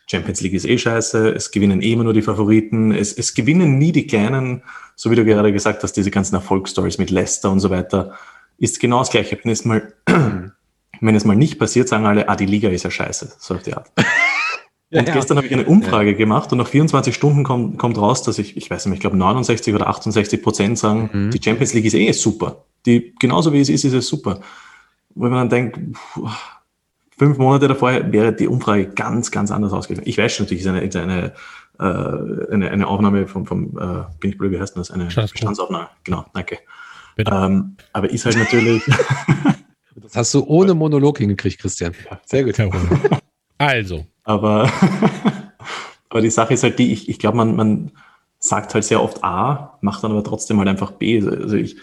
Champions 0.10 0.42
League 0.42 0.54
ist 0.54 0.66
eh 0.66 0.78
scheiße, 0.78 1.30
es 1.30 1.52
gewinnen 1.52 1.82
eh 1.82 1.94
immer 1.94 2.04
nur 2.04 2.14
die 2.14 2.22
Favoriten, 2.22 2.92
es, 2.92 3.14
es 3.14 3.34
gewinnen 3.34 3.78
nie 3.78 3.92
die 3.92 4.08
Kleinen, 4.08 4.64
so 4.96 5.12
wie 5.12 5.16
du 5.16 5.26
gerade 5.26 5.54
gesagt 5.54 5.84
hast, 5.84 5.94
diese 5.94 6.12
ganzen 6.12 6.36
Erfolgsstories 6.36 6.98
mit 6.98 7.10
Leicester 7.10 7.52
und 7.52 7.60
so 7.60 7.70
weiter, 7.70 8.14
ist 8.58 8.80
genau 8.80 9.00
das 9.00 9.10
Gleiche. 9.10 9.38
Wenn 9.42 9.52
es 9.52 9.66
mal, 9.66 9.94
wenn 11.02 11.16
es 11.16 11.26
mal 11.26 11.36
nicht 11.36 11.60
passiert, 11.60 11.88
sagen 11.88 12.06
alle, 12.06 12.28
ah, 12.28 12.36
die 12.36 12.46
Liga 12.46 12.70
ist 12.70 12.84
ja 12.84 12.92
scheiße, 12.92 13.34
so 13.38 13.56
auf 13.56 13.64
die 13.64 13.74
Art. 13.74 13.90
Und 14.92 15.08
ja, 15.08 15.14
gestern 15.14 15.38
habe 15.38 15.46
ich 15.46 15.54
eine 15.54 15.66
Umfrage 15.66 16.14
ja. 16.14 16.18
gemacht 16.18 16.52
und 16.52 16.58
nach 16.58 16.68
24 16.68 17.14
Stunden 17.14 17.44
kommt, 17.44 17.78
kommt 17.78 18.00
raus, 18.00 18.24
dass 18.24 18.40
ich, 18.40 18.58
ich 18.58 18.72
weiß 18.72 18.88
nicht, 18.88 18.96
ich 18.96 19.00
glaube 19.02 19.18
69 19.18 19.76
oder 19.76 19.88
68 19.88 20.42
Prozent 20.42 20.80
sagen, 20.80 21.12
mhm. 21.14 21.30
die 21.30 21.40
Champions 21.40 21.76
League 21.76 21.86
ist 21.86 21.94
eh 21.94 22.12
super. 22.12 22.66
Die, 22.88 23.14
genauso 23.20 23.54
wie 23.54 23.62
es 23.62 23.70
ist, 23.70 23.86
ist 23.86 23.94
es 23.94 24.08
super 24.08 24.40
wo 25.16 25.28
man 25.28 25.50
dann 25.50 25.50
denkt, 25.50 25.98
fünf 27.20 27.38
Monate 27.38 27.68
davor 27.68 27.92
wäre 28.12 28.34
die 28.34 28.48
Umfrage 28.48 28.88
ganz, 28.88 29.30
ganz 29.30 29.52
anders 29.52 29.74
ausgegangen. 29.74 30.08
Ich 30.08 30.18
weiß 30.18 30.34
schon 30.34 30.46
natürlich, 30.46 30.66
es 30.66 30.72
ist 30.72 30.96
eine, 30.96 31.14
eine, 31.14 31.34
äh, 31.80 32.54
eine, 32.54 32.72
eine 32.72 32.88
Aufnahme 32.88 33.28
vom, 33.28 33.46
vom 33.46 33.78
äh, 33.78 34.06
bin 34.20 34.32
ich 34.32 34.38
blöd, 34.38 34.54
wie 34.54 34.60
heißt 34.60 34.76
das? 34.78 34.90
Eine 34.90 35.06
Bestandsaufnahme. 35.06 35.90
Genau, 36.06 36.26
danke. 36.34 36.60
Ähm, 37.18 37.76
aber 37.92 38.10
ist 38.10 38.26
halt 38.26 38.38
natürlich. 38.38 38.82
das 39.96 40.16
hast 40.16 40.34
du 40.34 40.46
ohne 40.46 40.74
Monolog 40.74 41.18
hingekriegt, 41.18 41.60
Christian. 41.60 41.94
Sehr 42.26 42.46
gut. 42.46 42.56
Also. 43.58 44.06
Aber, 44.24 44.72
aber 46.10 46.22
die 46.22 46.30
Sache 46.30 46.54
ist 46.54 46.64
halt 46.64 46.80
die, 46.80 46.94
ich, 46.94 47.10
ich 47.10 47.20
glaube, 47.20 47.36
man, 47.36 47.56
man 47.58 47.92
sagt 48.40 48.74
halt 48.74 48.86
sehr 48.86 49.04
oft 49.04 49.22
A, 49.24 49.78
macht 49.82 50.04
dann 50.04 50.12
aber 50.12 50.24
trotzdem 50.24 50.58
halt 50.60 50.70
einfach 50.70 50.92
B. 50.92 51.22
Also 51.22 51.58
ich, 51.58 51.76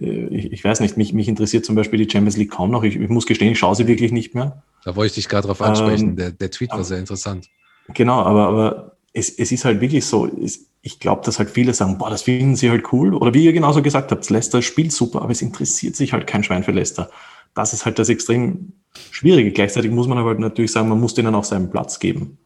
äh, 0.00 0.26
ich, 0.28 0.52
ich, 0.52 0.64
weiß 0.64 0.80
nicht, 0.80 0.96
mich, 0.96 1.12
mich 1.12 1.28
interessiert 1.28 1.66
zum 1.66 1.74
Beispiel 1.74 2.02
die 2.02 2.10
Champions 2.10 2.38
League 2.38 2.50
kaum 2.50 2.70
noch. 2.70 2.82
Ich, 2.82 2.96
ich 2.96 3.08
muss 3.10 3.26
gestehen, 3.26 3.52
ich 3.52 3.58
schaue 3.58 3.74
sie 3.74 3.86
wirklich 3.86 4.12
nicht 4.12 4.34
mehr. 4.34 4.62
Da 4.84 4.96
wollte 4.96 5.08
ich 5.08 5.14
dich 5.14 5.28
gerade 5.28 5.46
drauf 5.46 5.60
ansprechen. 5.60 6.10
Ähm, 6.10 6.16
der, 6.16 6.30
der, 6.30 6.50
Tweet 6.50 6.70
war 6.70 6.84
sehr 6.84 6.98
interessant. 6.98 7.48
Genau, 7.94 8.20
aber, 8.20 8.46
aber 8.46 8.96
es, 9.12 9.30
es 9.30 9.52
ist 9.52 9.64
halt 9.64 9.80
wirklich 9.80 10.04
so, 10.06 10.26
es, 10.26 10.66
ich 10.82 11.00
glaube, 11.00 11.22
dass 11.24 11.38
halt 11.38 11.50
viele 11.50 11.74
sagen, 11.74 11.98
boah, 11.98 12.10
das 12.10 12.22
finden 12.22 12.56
sie 12.56 12.70
halt 12.70 12.92
cool. 12.92 13.14
Oder 13.14 13.34
wie 13.34 13.44
ihr 13.44 13.52
genauso 13.52 13.82
gesagt 13.82 14.10
habt, 14.10 14.28
Leicester 14.30 14.62
spielt 14.62 14.92
super, 14.92 15.22
aber 15.22 15.32
es 15.32 15.42
interessiert 15.42 15.96
sich 15.96 16.12
halt 16.12 16.26
kein 16.26 16.44
Schwein 16.44 16.62
für 16.62 16.72
Leicester. 16.72 17.10
Das 17.54 17.72
ist 17.72 17.84
halt 17.84 17.98
das 17.98 18.08
extrem 18.08 18.72
Schwierige. 19.10 19.50
Gleichzeitig 19.50 19.90
muss 19.90 20.06
man 20.06 20.18
aber 20.18 20.30
halt 20.30 20.38
natürlich 20.38 20.72
sagen, 20.72 20.88
man 20.88 21.00
muss 21.00 21.14
denen 21.14 21.34
auch 21.34 21.44
seinen 21.44 21.70
Platz 21.70 21.98
geben. 21.98 22.38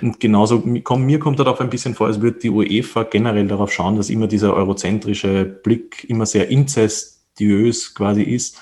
Und 0.00 0.20
genauso, 0.20 0.62
komm, 0.84 1.04
mir 1.04 1.18
kommt 1.18 1.40
darauf 1.40 1.60
ein 1.60 1.70
bisschen 1.70 1.94
vor, 1.94 2.06
als 2.06 2.20
würde 2.20 2.38
die 2.38 2.50
UEFA 2.50 3.02
generell 3.02 3.48
darauf 3.48 3.72
schauen, 3.72 3.96
dass 3.96 4.08
immer 4.08 4.28
dieser 4.28 4.54
eurozentrische 4.54 5.44
Blick 5.44 6.08
immer 6.08 6.26
sehr 6.26 6.48
inzestiös 6.48 7.94
quasi 7.94 8.22
ist. 8.22 8.60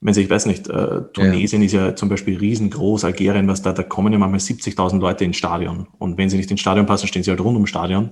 Wenn 0.00 0.14
Sie, 0.14 0.22
ich 0.22 0.30
weiß 0.30 0.46
nicht, 0.46 0.68
äh, 0.68 1.02
Tunesien 1.12 1.62
ja. 1.62 1.66
ist 1.66 1.72
ja 1.72 1.96
zum 1.96 2.08
Beispiel 2.08 2.36
riesengroß, 2.36 3.04
Algerien, 3.04 3.48
was 3.48 3.62
da, 3.62 3.72
da 3.72 3.82
kommen 3.82 4.12
ja 4.12 4.18
manchmal 4.18 4.40
70.000 4.40 4.98
Leute 5.00 5.24
ins 5.24 5.36
Stadion. 5.36 5.88
Und 5.98 6.18
wenn 6.18 6.28
sie 6.28 6.36
nicht 6.36 6.50
ins 6.50 6.60
Stadion 6.60 6.86
passen, 6.86 7.06
stehen 7.06 7.22
sie 7.22 7.30
halt 7.30 7.40
rund 7.40 7.54
ums 7.54 7.70
Stadion. 7.70 8.10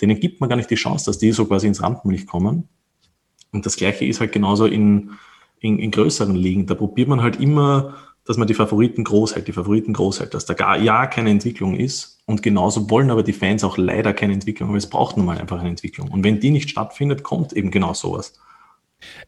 Denen 0.00 0.18
gibt 0.18 0.40
man 0.40 0.48
gar 0.48 0.56
nicht 0.56 0.70
die 0.70 0.76
Chance, 0.76 1.04
dass 1.06 1.18
die 1.18 1.32
so 1.32 1.44
quasi 1.44 1.66
ins 1.66 1.82
Rampenlicht 1.82 2.26
kommen. 2.26 2.68
Und 3.52 3.66
das 3.66 3.76
Gleiche 3.76 4.06
ist 4.06 4.20
halt 4.20 4.32
genauso 4.32 4.66
in, 4.66 5.10
in, 5.60 5.78
in 5.78 5.90
größeren 5.90 6.34
Ligen. 6.34 6.66
Da 6.66 6.74
probiert 6.74 7.08
man 7.08 7.22
halt 7.22 7.38
immer, 7.38 7.94
dass 8.24 8.36
man 8.36 8.46
die 8.46 8.54
Favoriten 8.54 9.04
groß 9.04 9.34
hält, 9.34 9.48
die 9.48 9.52
Favoriten 9.52 9.92
groß 9.92 10.20
hält, 10.20 10.34
dass 10.34 10.46
da 10.46 10.54
gar 10.54 10.78
ja 10.78 11.06
keine 11.06 11.30
Entwicklung 11.30 11.76
ist. 11.76 12.22
Und 12.26 12.42
genauso 12.42 12.88
wollen 12.88 13.10
aber 13.10 13.22
die 13.22 13.32
Fans 13.32 13.64
auch 13.64 13.76
leider 13.76 14.12
keine 14.12 14.32
Entwicklung, 14.32 14.68
aber 14.68 14.78
es 14.78 14.88
braucht 14.88 15.16
nun 15.16 15.26
mal 15.26 15.38
einfach 15.38 15.58
eine 15.58 15.68
Entwicklung. 15.68 16.08
Und 16.08 16.24
wenn 16.24 16.40
die 16.40 16.50
nicht 16.50 16.70
stattfindet, 16.70 17.24
kommt 17.24 17.52
eben 17.52 17.70
genau 17.70 17.92
sowas. 17.92 18.40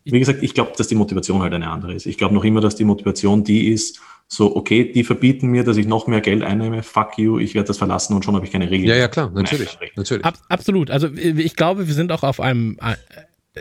Wie 0.04 0.18
gesagt, 0.18 0.42
ich 0.42 0.54
glaube, 0.54 0.72
dass 0.76 0.88
die 0.88 0.94
Motivation 0.94 1.42
halt 1.42 1.52
eine 1.54 1.70
andere 1.70 1.94
ist. 1.94 2.06
Ich 2.06 2.18
glaube 2.18 2.34
noch 2.34 2.44
immer, 2.44 2.60
dass 2.60 2.76
die 2.76 2.84
Motivation 2.84 3.44
die 3.44 3.68
ist, 3.68 4.00
so, 4.28 4.56
okay, 4.56 4.90
die 4.90 5.04
verbieten 5.04 5.48
mir, 5.48 5.62
dass 5.62 5.76
ich 5.76 5.86
noch 5.86 6.06
mehr 6.06 6.22
Geld 6.22 6.42
einnehme, 6.42 6.82
fuck 6.82 7.18
you, 7.18 7.38
ich 7.38 7.54
werde 7.54 7.66
das 7.66 7.76
verlassen 7.76 8.14
und 8.14 8.24
schon 8.24 8.34
habe 8.34 8.46
ich 8.46 8.52
keine 8.52 8.70
Regeln. 8.70 8.88
Ja, 8.88 8.96
ja, 8.96 9.08
klar, 9.08 9.30
natürlich. 9.30 9.76
natürlich. 9.94 10.24
Ab, 10.24 10.38
absolut. 10.48 10.90
Also 10.90 11.08
ich 11.08 11.54
glaube, 11.54 11.86
wir 11.86 11.94
sind 11.94 12.10
auch 12.12 12.22
auf 12.22 12.40
einem. 12.40 12.78
Äh, 12.80 12.96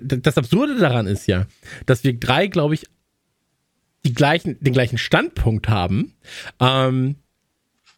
das 0.01 0.37
Absurde 0.37 0.77
daran 0.77 1.07
ist 1.07 1.27
ja, 1.27 1.45
dass 1.85 2.05
wir 2.05 2.17
drei, 2.17 2.47
glaube 2.47 2.75
ich, 2.75 2.85
die 4.05 4.13
gleichen, 4.13 4.57
den 4.61 4.71
gleichen 4.71 4.97
Standpunkt 4.97 5.67
haben. 5.67 6.13
Ähm, 6.61 7.15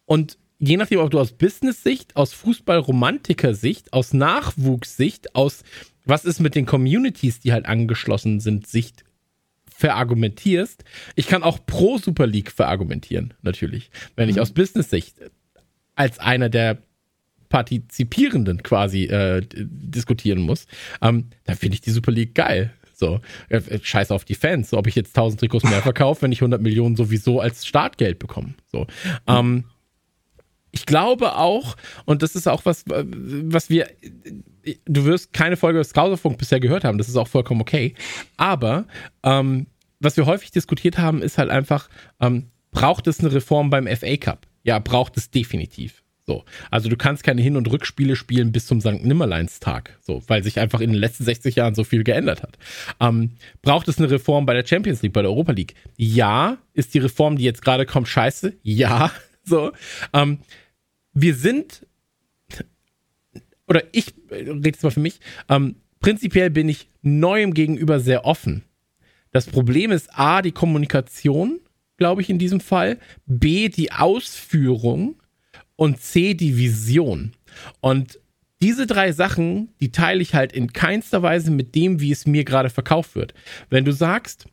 und 0.04 0.36
je 0.58 0.76
nachdem, 0.76 0.98
ob 0.98 1.10
du 1.10 1.20
aus 1.20 1.30
Business-Sicht, 1.32 2.16
aus 2.16 2.32
Fußball-Romantiker-Sicht, 2.32 3.92
aus 3.92 4.12
Nachwuchssicht, 4.12 5.34
aus 5.36 5.62
was 6.04 6.24
ist 6.24 6.40
mit 6.40 6.54
den 6.54 6.66
Communities, 6.66 7.40
die 7.40 7.52
halt 7.52 7.66
angeschlossen 7.66 8.40
sind, 8.40 8.66
Sicht 8.66 9.04
verargumentierst. 9.76 10.84
Ich 11.16 11.26
kann 11.26 11.42
auch 11.42 11.58
pro 11.66 11.98
Super 11.98 12.26
League 12.26 12.52
verargumentieren, 12.52 13.34
natürlich. 13.42 13.90
Wenn 14.16 14.28
ich 14.28 14.36
mhm. 14.36 14.42
aus 14.42 14.52
Business-Sicht 14.52 15.16
als 15.96 16.18
einer 16.18 16.48
der 16.48 16.78
Partizipierenden 17.48 18.62
quasi 18.62 19.04
äh, 19.04 19.42
diskutieren 19.52 20.40
muss, 20.40 20.66
ähm, 21.02 21.28
dann 21.44 21.56
finde 21.56 21.74
ich 21.74 21.80
die 21.80 21.90
Super 21.90 22.12
League 22.12 22.34
geil. 22.34 22.72
So, 22.96 23.20
äh, 23.48 23.56
äh, 23.56 23.80
scheiß 23.82 24.10
auf 24.10 24.24
die 24.24 24.34
Fans. 24.34 24.70
So, 24.70 24.78
ob 24.78 24.86
ich 24.86 24.94
jetzt 24.94 25.16
1000 25.16 25.40
Trikots 25.40 25.64
mehr 25.64 25.82
verkaufe, 25.82 26.22
wenn 26.22 26.32
ich 26.32 26.40
100 26.40 26.62
Millionen 26.62 26.96
sowieso 26.96 27.40
als 27.40 27.66
Startgeld 27.66 28.18
bekomme. 28.18 28.54
So, 28.70 28.86
ähm, 29.26 29.64
ich 30.74 30.86
glaube 30.86 31.36
auch, 31.36 31.76
und 32.04 32.22
das 32.22 32.34
ist 32.34 32.48
auch 32.48 32.64
was, 32.64 32.84
was 32.86 33.70
wir, 33.70 33.88
du 34.84 35.04
wirst 35.04 35.32
keine 35.32 35.56
Folge 35.56 35.78
des 35.78 35.90
Skauserfunk 35.90 36.36
bisher 36.36 36.58
gehört 36.58 36.82
haben, 36.84 36.98
das 36.98 37.08
ist 37.08 37.16
auch 37.16 37.28
vollkommen 37.28 37.60
okay. 37.60 37.94
Aber 38.36 38.86
ähm, 39.22 39.66
was 40.00 40.16
wir 40.16 40.26
häufig 40.26 40.50
diskutiert 40.50 40.98
haben, 40.98 41.22
ist 41.22 41.38
halt 41.38 41.50
einfach, 41.50 41.88
ähm, 42.20 42.50
braucht 42.72 43.06
es 43.06 43.20
eine 43.20 43.32
Reform 43.32 43.70
beim 43.70 43.86
FA 43.86 44.16
Cup? 44.16 44.48
Ja, 44.64 44.80
braucht 44.80 45.16
es 45.16 45.30
definitiv. 45.30 46.02
So. 46.26 46.44
Also 46.70 46.88
du 46.88 46.96
kannst 46.96 47.22
keine 47.22 47.42
Hin- 47.42 47.56
und 47.56 47.70
Rückspiele 47.70 48.16
spielen 48.16 48.50
bis 48.50 48.66
zum 48.66 48.80
St. 48.80 49.04
Nimmerleinstag. 49.04 49.96
So, 50.00 50.22
weil 50.26 50.42
sich 50.42 50.58
einfach 50.58 50.80
in 50.80 50.90
den 50.90 50.98
letzten 50.98 51.22
60 51.22 51.54
Jahren 51.54 51.76
so 51.76 51.84
viel 51.84 52.02
geändert 52.02 52.42
hat. 52.42 52.58
Ähm, 52.98 53.32
braucht 53.62 53.86
es 53.86 53.98
eine 53.98 54.10
Reform 54.10 54.44
bei 54.44 54.54
der 54.54 54.66
Champions 54.66 55.02
League, 55.02 55.12
bei 55.12 55.22
der 55.22 55.30
Europa 55.30 55.52
League? 55.52 55.74
Ja. 55.96 56.58
Ist 56.72 56.94
die 56.94 56.98
Reform, 56.98 57.36
die 57.36 57.44
jetzt 57.44 57.62
gerade 57.62 57.86
kommt, 57.86 58.08
scheiße? 58.08 58.54
Ja. 58.62 59.12
So. 59.46 59.72
Ähm, 60.14 60.38
wir 61.14 61.34
sind, 61.34 61.86
oder 63.66 63.82
ich 63.92 64.14
rede 64.30 64.60
jetzt 64.64 64.82
mal 64.82 64.90
für 64.90 65.00
mich, 65.00 65.20
ähm, 65.48 65.76
prinzipiell 66.00 66.50
bin 66.50 66.68
ich 66.68 66.90
neuem 67.02 67.54
gegenüber 67.54 68.00
sehr 68.00 68.24
offen. 68.24 68.64
Das 69.30 69.46
Problem 69.46 69.90
ist 69.90 70.10
A, 70.12 70.42
die 70.42 70.52
Kommunikation, 70.52 71.60
glaube 71.96 72.20
ich, 72.20 72.30
in 72.30 72.38
diesem 72.38 72.60
Fall. 72.60 72.98
B, 73.26 73.68
die 73.68 73.92
Ausführung 73.92 75.22
und 75.76 76.00
C 76.00 76.34
die 76.34 76.56
Vision. 76.56 77.32
Und 77.80 78.20
diese 78.60 78.86
drei 78.86 79.12
Sachen, 79.12 79.70
die 79.80 79.92
teile 79.92 80.22
ich 80.22 80.34
halt 80.34 80.52
in 80.52 80.72
keinster 80.72 81.22
Weise 81.22 81.50
mit 81.50 81.74
dem, 81.74 82.00
wie 82.00 82.12
es 82.12 82.26
mir 82.26 82.44
gerade 82.44 82.70
verkauft 82.70 83.14
wird. 83.14 83.34
Wenn 83.70 83.84
du 83.84 83.92
sagst, 83.92 84.46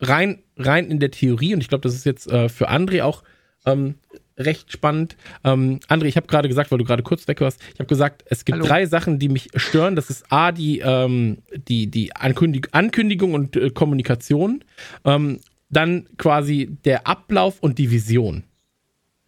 rein, 0.00 0.42
rein 0.56 0.90
in 0.90 1.00
der 1.00 1.10
Theorie, 1.10 1.54
und 1.54 1.60
ich 1.60 1.68
glaube, 1.68 1.82
das 1.82 1.94
ist 1.94 2.04
jetzt 2.04 2.26
äh, 2.28 2.48
für 2.48 2.70
André 2.70 3.02
auch 3.02 3.22
Ähm, 3.64 3.94
recht 4.38 4.72
spannend. 4.72 5.16
Ähm, 5.44 5.80
André, 5.88 6.04
ich 6.06 6.16
habe 6.16 6.26
gerade 6.26 6.48
gesagt, 6.48 6.70
weil 6.70 6.78
du 6.78 6.84
gerade 6.84 7.02
kurz 7.02 7.28
weg 7.28 7.40
warst, 7.40 7.60
ich 7.72 7.78
habe 7.78 7.86
gesagt, 7.88 8.24
es 8.26 8.44
gibt 8.44 8.56
Hallo. 8.58 8.66
drei 8.66 8.86
Sachen, 8.86 9.18
die 9.18 9.28
mich 9.28 9.48
stören. 9.54 9.96
Das 9.96 10.10
ist 10.10 10.24
A, 10.32 10.52
die, 10.52 10.80
ähm, 10.80 11.38
die, 11.68 11.86
die 11.88 12.14
Ankündig 12.16 12.68
Ankündigung 12.72 13.34
und 13.34 13.56
äh, 13.56 13.70
Kommunikation. 13.70 14.64
Ähm, 15.04 15.40
dann 15.70 16.06
quasi 16.18 16.68
der 16.84 17.06
Ablauf 17.06 17.60
und 17.60 17.78
die 17.78 17.90
Vision. 17.90 18.44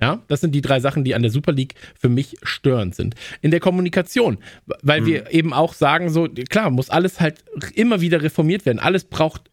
Ja, 0.00 0.22
das 0.28 0.40
sind 0.42 0.54
die 0.54 0.60
drei 0.60 0.80
Sachen, 0.80 1.04
die 1.04 1.14
an 1.14 1.22
der 1.22 1.30
Super 1.30 1.52
League 1.52 1.74
für 1.98 2.08
mich 2.10 2.36
störend 2.42 2.94
sind. 2.94 3.14
In 3.40 3.50
der 3.50 3.60
Kommunikation, 3.60 4.38
weil 4.82 5.00
Mhm. 5.00 5.06
wir 5.06 5.32
eben 5.32 5.52
auch 5.54 5.72
sagen, 5.72 6.10
so, 6.10 6.28
klar, 6.50 6.68
muss 6.70 6.90
alles 6.90 7.20
halt 7.20 7.44
immer 7.74 8.00
wieder 8.02 8.20
reformiert 8.20 8.66
werden. 8.66 8.80
Alles 8.80 9.04
braucht, 9.04 9.50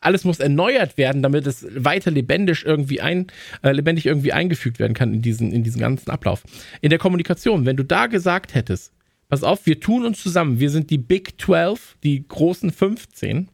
alles 0.00 0.24
muss 0.24 0.38
erneuert 0.38 0.96
werden, 0.96 1.22
damit 1.22 1.46
es 1.46 1.66
weiter 1.70 2.10
lebendig 2.10 2.64
irgendwie 2.64 3.00
ein, 3.00 3.26
äh, 3.62 3.72
lebendig 3.72 4.06
irgendwie 4.06 4.32
eingefügt 4.32 4.78
werden 4.78 4.94
kann 4.94 5.14
in 5.14 5.22
diesen, 5.22 5.52
in 5.52 5.64
diesen 5.64 5.80
ganzen 5.80 6.10
Ablauf. 6.10 6.44
In 6.80 6.90
der 6.90 6.98
Kommunikation, 6.98 7.66
wenn 7.66 7.76
du 7.76 7.84
da 7.84 8.06
gesagt 8.06 8.54
hättest, 8.54 8.92
pass 9.28 9.42
auf, 9.42 9.66
wir 9.66 9.80
tun 9.80 10.04
uns 10.04 10.22
zusammen, 10.22 10.60
wir 10.60 10.70
sind 10.70 10.90
die 10.90 10.98
Big 10.98 11.40
12, 11.40 11.96
die 12.02 12.26
großen 12.26 12.70
15, 12.70 13.48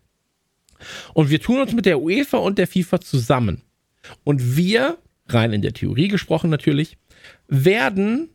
und 1.14 1.30
wir 1.30 1.40
tun 1.40 1.60
uns 1.60 1.72
mit 1.72 1.86
der 1.86 2.00
UEFA 2.00 2.38
und 2.38 2.58
der 2.58 2.66
FIFA 2.66 3.00
zusammen. 3.00 3.62
Und 4.22 4.56
wir, 4.56 4.98
rein 5.28 5.52
in 5.52 5.62
der 5.62 5.72
Theorie 5.72 6.08
gesprochen 6.08 6.50
natürlich, 6.50 6.98
werden 7.48 8.28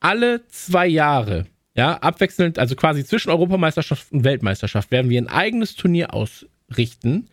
alle 0.00 0.46
zwei 0.48 0.86
Jahre, 0.86 1.46
ja, 1.74 1.96
abwechselnd, 1.98 2.58
also 2.58 2.74
quasi 2.74 3.04
zwischen 3.04 3.30
Europameisterschaft 3.30 4.10
und 4.10 4.24
Weltmeisterschaft, 4.24 4.90
werden 4.90 5.10
wir 5.10 5.20
ein 5.20 5.28
eigenes 5.28 5.76
Turnier 5.76 6.12
ausrichten. 6.72 7.28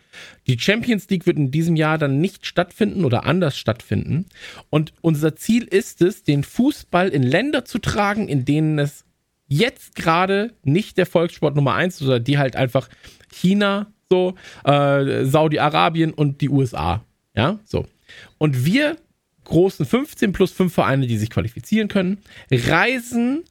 Die 0.47 0.59
Champions 0.59 1.09
League 1.09 1.25
wird 1.25 1.37
in 1.37 1.51
diesem 1.51 1.75
Jahr 1.75 1.97
dann 1.97 2.19
nicht 2.19 2.45
stattfinden 2.45 3.05
oder 3.05 3.25
anders 3.25 3.57
stattfinden. 3.57 4.25
Und 4.69 4.93
unser 5.01 5.35
Ziel 5.35 5.63
ist 5.63 6.01
es, 6.01 6.23
den 6.23 6.43
Fußball 6.43 7.09
in 7.09 7.23
Länder 7.23 7.65
zu 7.65 7.79
tragen, 7.79 8.27
in 8.27 8.45
denen 8.45 8.79
es 8.79 9.05
jetzt 9.47 9.95
gerade 9.95 10.53
nicht 10.63 10.97
der 10.97 11.05
Volkssport 11.05 11.55
Nummer 11.55 11.73
eins 11.73 11.95
ist, 11.95 12.07
oder 12.07 12.19
die 12.19 12.37
halt 12.37 12.55
einfach 12.55 12.89
China, 13.31 13.91
so, 14.09 14.35
äh, 14.63 15.25
Saudi-Arabien 15.25 16.11
und 16.13 16.41
die 16.41 16.49
USA. 16.49 17.03
Ja, 17.35 17.59
so. 17.63 17.85
Und 18.37 18.65
wir 18.65 18.97
großen 19.45 19.85
15 19.85 20.33
plus 20.33 20.51
5 20.51 20.73
Vereine, 20.73 21.07
die 21.07 21.17
sich 21.17 21.29
qualifizieren 21.29 21.87
können, 21.87 22.19
reisen 22.51 23.43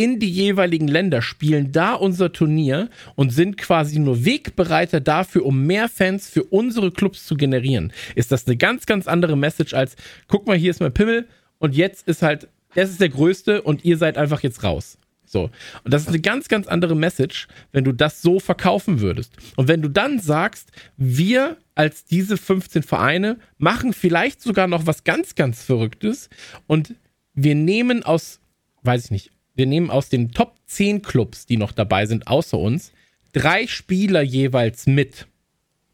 in 0.00 0.18
die 0.18 0.30
jeweiligen 0.30 0.88
Länder, 0.88 1.20
spielen 1.20 1.72
da 1.72 1.92
unser 1.92 2.32
Turnier 2.32 2.88
und 3.16 3.34
sind 3.34 3.58
quasi 3.58 3.98
nur 3.98 4.24
Wegbereiter 4.24 4.98
dafür, 4.98 5.44
um 5.44 5.66
mehr 5.66 5.90
Fans 5.90 6.26
für 6.26 6.42
unsere 6.44 6.90
Clubs 6.90 7.26
zu 7.26 7.36
generieren. 7.36 7.92
Ist 8.14 8.32
das 8.32 8.46
eine 8.46 8.56
ganz, 8.56 8.86
ganz 8.86 9.06
andere 9.06 9.36
Message 9.36 9.74
als, 9.74 9.96
guck 10.26 10.46
mal, 10.46 10.56
hier 10.56 10.70
ist 10.70 10.80
mein 10.80 10.94
Pimmel 10.94 11.28
und 11.58 11.76
jetzt 11.76 12.08
ist 12.08 12.22
halt, 12.22 12.48
das 12.74 12.88
ist 12.88 13.02
der 13.02 13.10
größte 13.10 13.60
und 13.60 13.84
ihr 13.84 13.98
seid 13.98 14.16
einfach 14.16 14.42
jetzt 14.42 14.64
raus. 14.64 14.96
So. 15.26 15.50
Und 15.84 15.92
das 15.92 16.00
ist 16.00 16.08
eine 16.08 16.20
ganz, 16.20 16.48
ganz 16.48 16.66
andere 16.66 16.96
Message, 16.96 17.46
wenn 17.72 17.84
du 17.84 17.92
das 17.92 18.22
so 18.22 18.40
verkaufen 18.40 19.00
würdest. 19.00 19.34
Und 19.56 19.68
wenn 19.68 19.82
du 19.82 19.90
dann 19.90 20.18
sagst, 20.18 20.72
wir 20.96 21.58
als 21.74 22.06
diese 22.06 22.38
15 22.38 22.84
Vereine 22.84 23.36
machen 23.58 23.92
vielleicht 23.92 24.40
sogar 24.40 24.66
noch 24.66 24.86
was 24.86 25.04
ganz, 25.04 25.34
ganz 25.34 25.62
Verrücktes 25.62 26.30
und 26.66 26.94
wir 27.34 27.54
nehmen 27.54 28.02
aus, 28.02 28.40
weiß 28.82 29.04
ich 29.04 29.10
nicht, 29.10 29.30
wir 29.60 29.66
nehmen 29.66 29.90
aus 29.90 30.08
den 30.08 30.32
Top 30.32 30.54
10 30.68 31.02
Clubs, 31.02 31.44
die 31.44 31.58
noch 31.58 31.72
dabei 31.72 32.06
sind, 32.06 32.26
außer 32.26 32.58
uns, 32.58 32.92
drei 33.34 33.66
Spieler 33.66 34.22
jeweils 34.22 34.86
mit. 34.86 35.26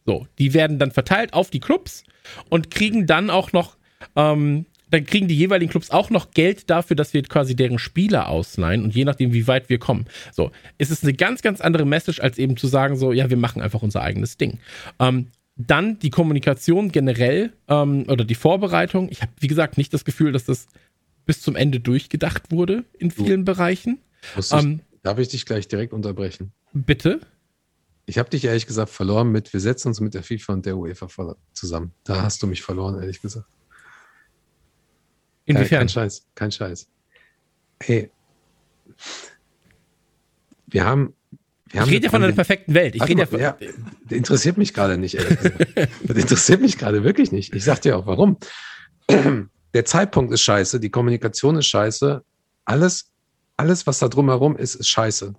So, 0.05 0.29
die 0.39 0.55
werden 0.55 0.79
dann 0.79 0.93
verteilt 0.93 1.35
auf 1.35 1.51
die 1.51 1.59
Clubs 1.59 2.05
und 2.49 2.71
kriegen 2.71 3.09
dann 3.09 3.29
auch 3.29 3.51
noch, 3.53 3.77
ähm, 4.15 4.67
dann 4.89 5.05
kriegen 5.05 5.27
die 5.27 5.37
jeweiligen 5.37 5.69
Clubs 5.69 5.91
auch 5.91 6.11
noch 6.11 6.31
Geld 6.31 6.71
dafür, 6.71 6.95
dass 6.95 7.13
wir 7.13 7.25
quasi 7.25 7.57
deren 7.57 7.81
Spieler 7.81 8.29
ausleihen 8.29 8.85
und 8.85 8.95
je 8.95 9.05
nachdem, 9.05 9.33
wie 9.33 9.49
weit 9.49 9.69
wir 9.69 9.81
kommen. 9.81 10.07
So, 10.31 10.53
ist 10.79 10.93
es 10.93 11.03
eine 11.03 11.13
ganz, 11.13 11.43
ganz 11.43 11.61
andere 11.61 11.85
Message, 11.85 12.21
als 12.21 12.39
eben 12.39 12.57
zu 12.57 12.69
sagen, 12.69 12.95
so, 12.97 13.13
ja, 13.13 13.29
wir 13.29 13.37
machen 13.37 13.61
einfach 13.61 13.83
unser 13.83 14.03
eigenes 14.03 14.37
Ding. 14.37 14.61
Ähm, 15.01 15.27
dann 15.57 15.99
die 15.99 16.11
Kommunikation 16.11 16.93
generell 16.93 17.53
ähm, 17.67 18.05
oder 18.09 18.25
die 18.25 18.37
Vorbereitung. 18.37 19.09
Ich 19.11 19.23
habe, 19.23 19.33
wie 19.41 19.49
gesagt, 19.49 19.77
nicht 19.77 19.93
das 19.93 20.05
Gefühl, 20.05 20.31
dass 20.31 20.45
das 20.45 20.69
bis 21.27 21.43
zum 21.43 21.57
Ende 21.57 21.81
durchgedacht 21.81 22.51
wurde 22.51 22.85
in 22.99 23.11
vielen 23.11 23.45
Bereichen. 23.45 23.99
Muss 24.35 24.53
ich, 24.53 24.59
Ähm, 24.59 24.81
darf 25.03 25.19
ich 25.19 25.29
dich 25.29 25.45
gleich 25.45 25.69
direkt 25.69 25.93
unterbrechen? 25.93 26.53
bitte? 26.73 27.21
Ich 28.09 28.19
habe 28.19 28.31
dich 28.31 28.45
ehrlich 28.45 28.67
gesagt 28.69 28.91
verloren 28.91 29.33
mit, 29.33 29.53
wir 29.53 29.59
setzen 29.59 29.89
uns 29.89 30.01
mit 30.01 30.15
der 30.15 30.23
FIFA 30.23 30.53
und 30.53 30.67
der 30.67 30.77
UEFA 30.77 31.35
zusammen. 31.53 31.93
Da 32.05 32.23
hast 32.23 32.41
du 32.43 32.47
mich 32.47 32.63
verloren, 32.63 33.01
ehrlich 33.01 33.21
gesagt. 33.21 33.47
Kein, 35.47 35.57
Inwiefern? 35.57 35.79
kein 35.81 35.89
Scheiß, 35.89 36.27
kein 36.37 36.53
Scheiß. 36.53 36.89
Hey, 37.83 38.11
wir 40.69 40.85
haben. 40.85 41.15
Wir 41.69 41.81
haben 41.81 41.89
Ich 41.89 41.95
rede 41.95 42.05
ja 42.05 42.11
von 42.11 42.23
einer 42.23 42.33
perfekten 42.33 42.75
Welt. 42.75 42.95
Ich 42.95 43.03
rede 43.03 43.17
mal, 43.17 43.27
von, 43.27 43.41
ja, 43.41 43.57
das 44.05 44.13
interessiert 44.13 44.57
mich 44.57 44.73
gerade 44.73 44.99
nicht, 44.99 45.17
ehrlich 45.17 45.37
gesagt. 45.39 45.67
Das 46.07 46.17
interessiert 46.17 46.61
mich 46.61 46.79
gerade 46.79 47.03
wirklich 47.03 47.33
nicht. 47.33 47.53
Ich 47.55 47.65
sag 47.65 47.81
dir 47.83 47.97
auch 47.99 48.07
warum. 48.07 48.39
Der 49.77 49.85
Zeitpunkt 49.85 50.33
ist 50.33 50.41
scheiße, 50.41 50.81
die 50.81 50.89
Kommunikation 50.89 51.59
ist 51.59 51.67
scheiße, 51.67 52.25
alles, 52.65 53.11
alles, 53.59 53.87
was 53.87 53.99
da 53.99 54.09
drumherum 54.09 54.57
ist, 54.57 54.75
ist 54.75 54.89
scheiße. 54.89 55.35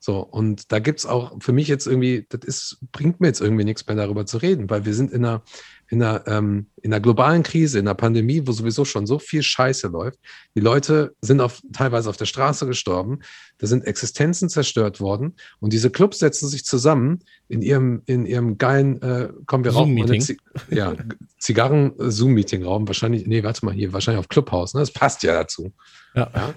So, 0.00 0.20
und 0.20 0.72
da 0.72 0.78
gibt's 0.78 1.04
auch 1.04 1.36
für 1.40 1.52
mich 1.52 1.68
jetzt 1.68 1.86
irgendwie, 1.86 2.24
das 2.30 2.40
ist, 2.46 2.78
bringt 2.90 3.20
mir 3.20 3.26
jetzt 3.26 3.42
irgendwie 3.42 3.64
nichts 3.64 3.86
mehr 3.86 3.94
darüber 3.94 4.24
zu 4.24 4.38
reden, 4.38 4.70
weil 4.70 4.86
wir 4.86 4.94
sind 4.94 5.12
in 5.12 5.26
einer, 5.26 5.42
in 5.88 6.02
einer, 6.02 6.26
ähm, 6.26 6.66
in 6.82 6.92
einer 6.92 7.00
globalen 7.00 7.42
Krise, 7.42 7.78
in 7.78 7.86
einer 7.86 7.94
Pandemie, 7.94 8.42
wo 8.44 8.52
sowieso 8.52 8.84
schon 8.84 9.06
so 9.06 9.18
viel 9.18 9.42
Scheiße 9.42 9.88
läuft. 9.88 10.18
Die 10.54 10.60
Leute 10.60 11.14
sind 11.20 11.40
auf, 11.40 11.60
teilweise 11.72 12.10
auf 12.10 12.16
der 12.16 12.26
Straße 12.26 12.66
gestorben, 12.66 13.20
da 13.58 13.66
sind 13.66 13.86
Existenzen 13.86 14.48
zerstört 14.48 15.00
worden 15.00 15.34
und 15.60 15.72
diese 15.72 15.90
Clubs 15.90 16.18
setzen 16.18 16.48
sich 16.48 16.64
zusammen 16.64 17.20
in 17.48 17.62
ihrem, 17.62 18.02
in 18.06 18.26
ihrem 18.26 18.58
geilen, 18.58 19.00
äh, 19.02 19.28
kommen 19.46 19.64
wir 19.64 19.72
Zoom-Meeting. 19.72 20.20
Zi- 20.20 20.38
ja, 20.70 20.94
Zigarren-Zoom-Meeting-Raum, 21.38 22.86
wahrscheinlich, 22.88 23.26
nee, 23.26 23.42
warte 23.42 23.64
mal, 23.64 23.74
hier, 23.74 23.92
wahrscheinlich 23.92 24.20
auf 24.20 24.28
Clubhouse, 24.28 24.74
ne? 24.74 24.80
Das 24.80 24.90
passt 24.90 25.22
ja 25.22 25.34
dazu. 25.34 25.72
ja, 26.14 26.30
Ja. 26.34 26.54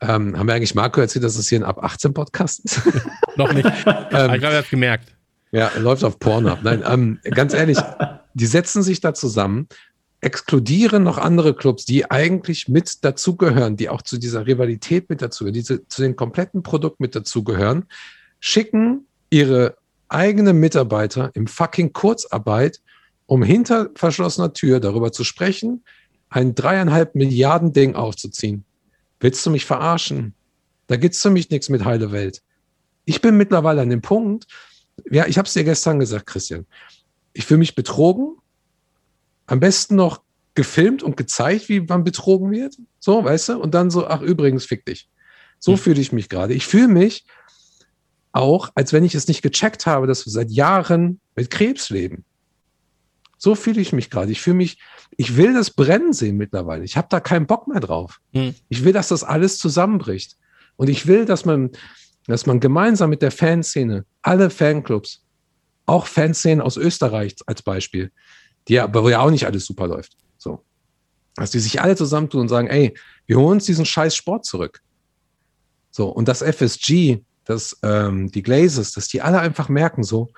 Ähm, 0.00 0.36
haben 0.36 0.46
wir 0.48 0.54
eigentlich 0.54 0.74
Marco 0.74 1.00
erzählt, 1.00 1.24
dass 1.24 1.36
es 1.36 1.48
hier 1.48 1.60
ein 1.60 1.64
ab 1.64 1.82
18 1.82 2.12
Podcast 2.12 2.62
ist? 2.64 2.82
noch 3.36 3.52
nicht. 3.54 3.64
Aber 3.86 4.34
ich 4.34 4.40
glaube, 4.40 4.54
er 4.54 4.58
hat 4.58 4.68
gemerkt. 4.68 5.14
Ja, 5.52 5.70
läuft 5.78 6.02
auf 6.04 6.18
Pornhub. 6.18 6.58
Nein, 6.62 6.82
ähm, 6.86 7.20
ganz 7.30 7.54
ehrlich, 7.54 7.78
die 8.34 8.46
setzen 8.46 8.82
sich 8.82 9.00
da 9.00 9.14
zusammen, 9.14 9.68
exkludieren 10.20 11.02
noch 11.02 11.18
andere 11.18 11.54
Clubs, 11.54 11.84
die 11.84 12.10
eigentlich 12.10 12.68
mit 12.68 13.04
dazugehören, 13.04 13.76
die 13.76 13.88
auch 13.88 14.02
zu 14.02 14.18
dieser 14.18 14.46
Rivalität 14.46 15.10
mit 15.10 15.22
dazugehören, 15.22 15.54
die 15.54 15.64
zu, 15.64 15.86
zu 15.86 16.02
dem 16.02 16.16
kompletten 16.16 16.62
Produkt 16.62 17.00
mit 17.00 17.14
dazugehören, 17.14 17.84
schicken 18.40 19.06
ihre 19.30 19.76
eigenen 20.08 20.58
Mitarbeiter 20.58 21.30
im 21.34 21.46
fucking 21.46 21.92
Kurzarbeit, 21.92 22.80
um 23.26 23.42
hinter 23.42 23.90
verschlossener 23.94 24.52
Tür 24.52 24.80
darüber 24.80 25.12
zu 25.12 25.24
sprechen, 25.24 25.84
ein 26.28 26.54
dreieinhalb 26.54 27.14
Milliarden 27.14 27.72
Ding 27.72 27.94
aufzuziehen. 27.94 28.64
Willst 29.20 29.44
du 29.44 29.50
mich 29.50 29.64
verarschen? 29.64 30.34
Da 30.86 30.96
gibt's 30.96 31.22
für 31.22 31.30
mich 31.30 31.50
nichts 31.50 31.68
mit 31.68 31.84
heile 31.84 32.12
Welt. 32.12 32.42
Ich 33.04 33.20
bin 33.20 33.36
mittlerweile 33.36 33.82
an 33.82 33.90
dem 33.90 34.02
Punkt, 34.02 34.46
ja, 35.10 35.26
ich 35.26 35.38
habe 35.38 35.46
es 35.46 35.54
dir 35.54 35.64
gestern 35.64 35.98
gesagt, 35.98 36.26
Christian. 36.26 36.66
Ich 37.34 37.44
fühle 37.44 37.58
mich 37.58 37.74
betrogen. 37.74 38.36
Am 39.46 39.60
besten 39.60 39.96
noch 39.96 40.22
gefilmt 40.54 41.02
und 41.02 41.16
gezeigt, 41.16 41.68
wie 41.68 41.80
man 41.80 42.04
betrogen 42.04 42.50
wird. 42.50 42.76
So, 43.00 43.22
weißt 43.22 43.50
du? 43.50 43.58
Und 43.58 43.74
dann 43.74 43.90
so, 43.90 44.06
ach, 44.06 44.22
übrigens, 44.22 44.64
fick 44.64 44.86
dich. 44.86 45.08
So 45.58 45.72
Hm. 45.72 45.78
fühle 45.78 46.00
ich 46.00 46.12
mich 46.12 46.28
gerade. 46.28 46.54
Ich 46.54 46.66
fühle 46.66 46.88
mich 46.88 47.26
auch, 48.32 48.70
als 48.74 48.92
wenn 48.92 49.04
ich 49.04 49.14
es 49.14 49.28
nicht 49.28 49.42
gecheckt 49.42 49.86
habe, 49.86 50.06
dass 50.06 50.24
wir 50.26 50.32
seit 50.32 50.50
Jahren 50.50 51.20
mit 51.36 51.50
Krebs 51.50 51.90
leben. 51.90 52.24
So 53.36 53.54
fühle 53.54 53.80
ich 53.80 53.92
mich 53.92 54.10
gerade. 54.10 54.32
Ich 54.32 54.40
fühle 54.40 54.56
mich, 54.56 54.78
ich 55.16 55.36
will 55.36 55.52
das 55.52 55.70
brennen 55.70 56.12
sehen 56.12 56.36
mittlerweile. 56.36 56.84
Ich 56.84 56.96
habe 56.96 57.08
da 57.10 57.20
keinen 57.20 57.46
Bock 57.46 57.68
mehr 57.68 57.80
drauf. 57.80 58.20
Hm. 58.32 58.54
Ich 58.68 58.84
will, 58.84 58.92
dass 58.92 59.08
das 59.08 59.24
alles 59.24 59.58
zusammenbricht. 59.58 60.36
Und 60.76 60.88
ich 60.88 61.06
will, 61.06 61.24
dass 61.24 61.44
man, 61.44 61.70
dass 62.26 62.46
man 62.46 62.60
gemeinsam 62.60 63.10
mit 63.10 63.22
der 63.22 63.30
Fanszene, 63.30 64.04
alle 64.22 64.50
Fanclubs, 64.50 65.23
auch 65.86 66.06
Fanszenen 66.06 66.60
aus 66.60 66.76
Österreich 66.76 67.36
als 67.46 67.62
Beispiel, 67.62 68.10
die 68.68 68.74
ja, 68.74 68.92
wo 68.92 69.08
ja 69.08 69.20
auch 69.20 69.30
nicht 69.30 69.46
alles 69.46 69.66
super 69.66 69.86
läuft, 69.86 70.16
so, 70.38 70.62
dass 71.36 71.50
die 71.50 71.58
sich 71.58 71.80
alle 71.80 71.96
zusammentun 71.96 72.42
und 72.42 72.48
sagen, 72.48 72.68
ey, 72.68 72.94
wir 73.26 73.36
holen 73.36 73.54
uns 73.54 73.66
diesen 73.66 73.84
scheiß 73.84 74.14
Sport 74.16 74.44
zurück. 74.44 74.82
So, 75.90 76.08
und 76.08 76.28
das 76.28 76.42
FSG, 76.42 77.22
das, 77.44 77.78
ähm, 77.82 78.30
die 78.30 78.42
Glazes, 78.42 78.92
dass 78.92 79.08
die 79.08 79.22
alle 79.22 79.38
einfach 79.40 79.68
merken, 79.68 80.02
so, 80.02 80.32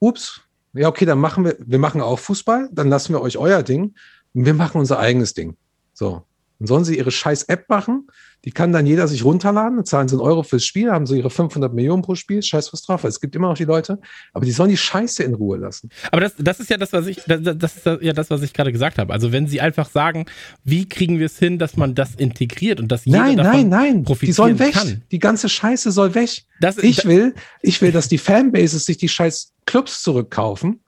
ups, 0.00 0.40
ja, 0.72 0.88
okay, 0.88 1.04
dann 1.04 1.18
machen 1.18 1.44
wir, 1.44 1.56
wir 1.58 1.78
machen 1.78 2.00
auch 2.00 2.18
Fußball, 2.18 2.68
dann 2.72 2.88
lassen 2.88 3.12
wir 3.12 3.20
euch 3.20 3.38
euer 3.38 3.62
Ding 3.62 3.94
und 4.34 4.44
wir 4.44 4.54
machen 4.54 4.78
unser 4.78 4.98
eigenes 4.98 5.34
Ding. 5.34 5.56
So. 5.92 6.24
Dann 6.58 6.66
sollen 6.66 6.84
sie 6.84 6.98
ihre 6.98 7.10
scheiß 7.10 7.44
App 7.44 7.68
machen. 7.68 8.08
Die 8.44 8.52
kann 8.52 8.72
dann 8.72 8.86
jeder 8.86 9.08
sich 9.08 9.24
runterladen, 9.24 9.76
dann 9.76 9.84
zahlen 9.84 10.08
sie 10.08 10.14
einen 10.14 10.22
Euro 10.22 10.42
fürs 10.42 10.64
Spiel, 10.64 10.90
haben 10.90 11.06
sie 11.06 11.18
ihre 11.18 11.30
500 11.30 11.74
Millionen 11.74 12.02
pro 12.02 12.14
Spiel, 12.14 12.42
scheiß 12.42 12.72
was 12.72 12.82
drauf. 12.82 13.04
Es 13.04 13.20
gibt 13.20 13.34
immer 13.34 13.48
noch 13.48 13.56
die 13.56 13.64
Leute, 13.64 14.00
aber 14.32 14.44
die 14.44 14.52
sollen 14.52 14.70
die 14.70 14.76
Scheiße 14.76 15.22
in 15.24 15.34
Ruhe 15.34 15.58
lassen. 15.58 15.90
Aber 16.12 16.20
das, 16.20 16.34
das 16.38 16.60
ist 16.60 16.70
ja 16.70 16.76
das, 16.76 16.92
was 16.92 17.06
ich, 17.06 17.20
das, 17.26 17.40
das 17.42 17.76
ist 17.76 17.86
ja 18.00 18.12
das, 18.12 18.30
was 18.30 18.42
ich 18.42 18.52
gerade 18.52 18.72
gesagt 18.72 18.98
habe. 18.98 19.12
Also 19.12 19.32
wenn 19.32 19.48
sie 19.48 19.60
einfach 19.60 19.88
sagen, 19.88 20.26
wie 20.64 20.88
kriegen 20.88 21.18
wir 21.18 21.26
es 21.26 21.38
hin, 21.38 21.58
dass 21.58 21.76
man 21.76 21.94
das 21.94 22.14
integriert 22.14 22.80
und 22.80 22.90
dass 22.90 23.04
jeder 23.04 23.18
Nein, 23.18 23.36
davon 23.38 23.52
nein, 23.52 23.68
nein. 23.68 23.96
Die 23.98 24.02
profitieren 24.04 24.34
sollen 24.34 24.58
weg. 24.58 24.72
kann. 24.72 25.02
Die 25.10 25.18
ganze 25.18 25.48
Scheiße 25.48 25.90
soll 25.90 26.14
weg. 26.14 26.44
Das, 26.60 26.78
Ich 26.78 27.04
will, 27.04 27.34
ich 27.62 27.82
will, 27.82 27.92
dass 27.92 28.08
die 28.08 28.18
Fanbases 28.18 28.84
sich 28.84 28.98
die 28.98 29.08
scheiß 29.08 29.52
Clubs 29.66 30.02
zurückkaufen. 30.02 30.80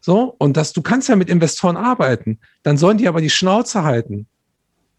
So, 0.00 0.34
und 0.38 0.56
dass 0.56 0.72
du 0.72 0.80
kannst 0.80 1.08
ja 1.08 1.16
mit 1.16 1.28
Investoren 1.28 1.76
arbeiten. 1.76 2.38
Dann 2.62 2.76
sollen 2.76 2.98
die 2.98 3.08
aber 3.08 3.20
die 3.20 3.30
Schnauze 3.30 3.82
halten. 3.82 4.26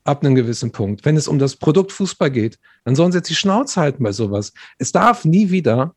Ab 0.04 0.24
einem 0.24 0.36
gewissen 0.36 0.72
Punkt. 0.72 1.06
Wenn 1.06 1.18
es 1.18 1.28
um 1.28 1.40
das 1.40 1.56
Produkt 1.56 1.92
Fußball 1.92 2.32
geht, 2.32 2.58
dann 2.86 2.96
sollen 2.96 3.12
sie 3.12 3.18
jetzt 3.20 3.30
die 3.30 3.36
Schnauze 3.36 3.80
halten 3.82 4.04
bei 4.04 4.12
sowas. 4.12 4.54
Es 4.78 4.92
darf 4.92 5.26
nie 5.26 5.52
wieder 5.52 5.96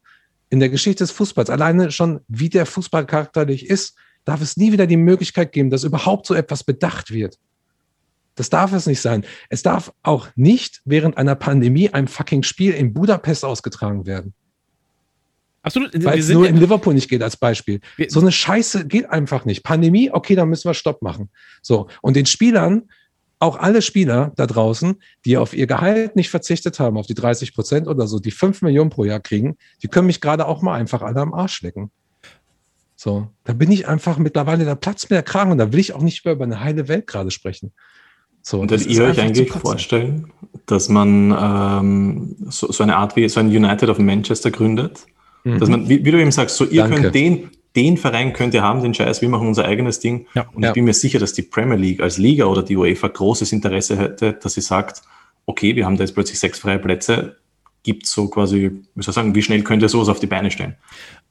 in 0.51 0.61
der 0.61 0.69
Geschichte 0.69 1.03
des 1.05 1.13
Fußballs, 1.13 1.49
alleine 1.49 1.91
schon 1.93 2.21
wie 2.29 2.51
der 2.51 2.67
Fußball 2.67 3.07
charakterlich 3.07 3.71
ist, 3.71 3.95
darf 4.25 4.43
es 4.43 4.57
nie 4.57 4.71
wieder 4.73 4.87
die 4.87 4.97
Möglichkeit 4.99 5.53
geben, 5.53 5.71
dass 5.71 5.85
überhaupt 5.85 6.27
so 6.27 6.35
etwas 6.35 6.63
bedacht 6.63 7.11
wird. 7.11 7.39
Das 8.35 8.51
darf 8.51 8.73
es 8.73 8.87
nicht 8.87 9.01
sein. 9.01 9.25
Es 9.49 9.63
darf 9.63 9.93
auch 10.03 10.29
nicht 10.37 10.81
während 10.85 11.17
einer 11.17 11.35
Pandemie 11.35 11.91
ein 11.91 12.09
fucking 12.09 12.43
Spiel 12.43 12.73
in 12.73 12.93
Budapest 12.93 13.45
ausgetragen 13.45 14.07
werden. 14.07 14.35
Absolut. 15.63 15.93
Weil 16.05 16.19
es 16.19 16.29
nur 16.29 16.45
ja- 16.45 16.51
in 16.51 16.57
Liverpool 16.57 16.95
nicht 16.95 17.09
geht 17.09 17.23
als 17.23 17.37
Beispiel. 17.37 17.81
So 18.09 18.21
eine 18.21 18.33
Scheiße 18.33 18.87
geht 18.89 19.09
einfach 19.09 19.45
nicht. 19.45 19.63
Pandemie, 19.63 20.11
okay, 20.11 20.35
dann 20.35 20.49
müssen 20.49 20.69
wir 20.69 20.75
Stopp 20.75 21.03
machen. 21.03 21.31
So. 21.63 21.89
Und 22.01 22.17
den 22.17 22.27
Spielern, 22.27 22.91
auch 23.43 23.59
alle 23.59 23.83
Spieler 23.83 24.33
da 24.37 24.47
draußen, 24.47 24.97
die 25.25 25.37
auf 25.37 25.53
ihr 25.53 25.67
Gehalt 25.67 26.15
nicht 26.15 26.31
verzichtet 26.31 26.79
haben, 26.79 26.97
auf 26.97 27.07
die 27.07 27.15
30 27.15 27.55
Prozent 27.55 27.89
oder 27.89 28.07
so, 28.07 28.21
die 28.21 28.31
5 28.31 28.63
Millionen 28.63 28.91
pro 28.91 29.05
Jahr 29.05 29.21
kriegen, 29.21 29.57
die 29.83 29.89
können 29.89 30.07
mich 30.07 30.21
gerade 30.21 30.47
auch 30.47 30.63
mal 30.63 30.75
einfach 30.75 31.03
alle 31.03 31.21
am 31.21 31.35
Arsch 31.35 31.61
lecken. 31.63 31.91
So. 32.95 33.29
Da 33.43 33.53
bin 33.53 33.73
ich 33.73 33.89
einfach 33.89 34.19
mittlerweile, 34.19 34.65
da 34.65 34.77
platzt 34.77 35.11
mir 35.11 35.17
der 35.17 35.23
Kragen 35.25 35.51
und 35.51 35.59
da 35.59 35.73
will 35.73 35.81
ich 35.81 35.93
auch 35.93 36.03
nicht 36.03 36.25
mehr 36.25 36.35
über 36.35 36.45
eine 36.45 36.61
heile 36.61 36.87
Welt 36.87 37.09
gerade 37.09 37.33
sprechen. 37.33 37.73
So. 38.43 38.61
Und 38.61 38.71
das 38.71 38.87
ihr 38.87 39.03
euch 39.03 39.21
eigentlich 39.21 39.51
vorstellen, 39.51 40.33
dass 40.67 40.89
man 40.89 41.37
ähm, 41.37 42.37
so, 42.49 42.71
so 42.71 42.85
eine 42.85 42.97
Art 42.97 43.17
wie 43.17 43.29
so 43.29 43.41
ein 43.41 43.49
United 43.49 43.89
of 43.89 43.99
Manchester 43.99 44.53
gründet? 44.53 45.07
Dass 45.45 45.69
man, 45.69 45.89
wie, 45.89 46.05
wie 46.05 46.11
du 46.13 46.21
eben 46.21 46.31
sagst, 46.31 46.57
so 46.57 46.65
ihr 46.65 46.85
Mhm. 46.85 46.91
Danke. 46.91 47.03
könnt 47.03 47.15
den, 47.17 47.51
den 47.77 47.97
Verein 47.97 48.33
könnt 48.33 48.55
ihr 48.55 48.63
haben, 48.63 48.83
den 48.83 48.95
Scheiß, 48.95 49.23
wir 49.23 49.29
machen 49.29 49.49
unser 49.49 49.65
eigenes 49.65 50.01
Ding. 50.01 50.27
Ja. 50.35 50.47
und 50.53 50.63
Ja. 50.63 50.69
ich 50.69 50.75
bin 50.75 50.85
mir 50.85 50.93
sicher, 50.93 51.19
dass 51.19 51.33
die 51.33 51.43
Premier 51.43 51.77
League 51.77 52.01
als 52.01 52.19
Liga 52.19 52.45
oder 52.45 52.63
die 52.63 52.77
UEFA 52.77 53.09
großes 53.09 53.53
Interesse 53.53 53.97
hätte, 53.97 54.35
dass 54.35 54.55
sie 54.55 54.61
sagt, 54.61 55.03
okay, 55.47 55.75
wir 55.75 55.87
haben 55.87 55.97
da 55.97 56.05
jetzt 56.05 56.15
plötzlich 56.15 56.39
sechs 56.39 56.59
freie 56.59 56.79
Plätze, 56.79 57.37
gibt 57.83 58.07
so 58.07 58.29
quasi, 58.29 58.71
wie 58.95 59.03
soll 59.03 59.13
ich 59.13 59.15
sagen, 59.15 59.35
wie 59.35 59.43
schnell 59.43 59.63
könnt 59.63 59.83
ihr 59.83 59.89
sowas 59.89 60.09
auf 60.09 60.21
die 60.21 60.27
Beine 60.27 60.51
stellen? 60.51 60.77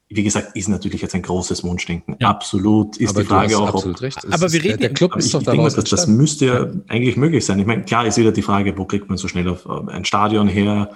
Wie 0.10 0.24
gesagt, 0.24 0.58
ist 0.58 0.68
natürlich 0.68 1.02
jetzt 1.02 1.16
ein 1.16 1.22
großes 1.22 1.64
Wunschdenken. 1.64 2.18
Ja. 2.20 2.38
Ist 2.38 2.52
die 2.52 3.08
Aber 3.08 3.24
Frage 3.24 3.54
du 3.54 3.54
hast 3.54 3.56
auch, 3.56 3.70
ob, 3.70 3.76
absolut 3.76 4.02
recht. 4.02 4.18
Es 4.18 4.34
Aber 4.34 4.48
ist, 4.48 4.54
wir 4.54 4.60
der, 4.60 4.72
reden 4.72 4.82
der 4.82 4.94
Club 4.94 5.16
ist 5.16 5.28
ich 5.28 5.32
doch 5.32 5.40
denke, 5.40 5.62
mal, 5.62 5.70
daraus 5.70 5.76
das, 5.76 5.90
das 5.90 6.08
müsste 6.08 6.46
ja 6.46 6.68
eigentlich 6.90 7.16
möglich 7.16 7.46
sein. 7.46 7.60
Ich 7.60 7.66
meine, 7.66 7.84
klar 7.84 8.06
ist 8.06 8.18
wieder 8.18 8.34
die 8.34 8.42
Frage, 8.42 8.78
wo 8.78 8.84
kriegt 8.84 9.08
man 9.08 9.18
so 9.18 9.30
schnell 9.30 9.48
auf 9.48 9.66
äh, 9.66 9.92
ein 9.92 10.04
Stadion 10.04 10.50
her? 10.50 10.92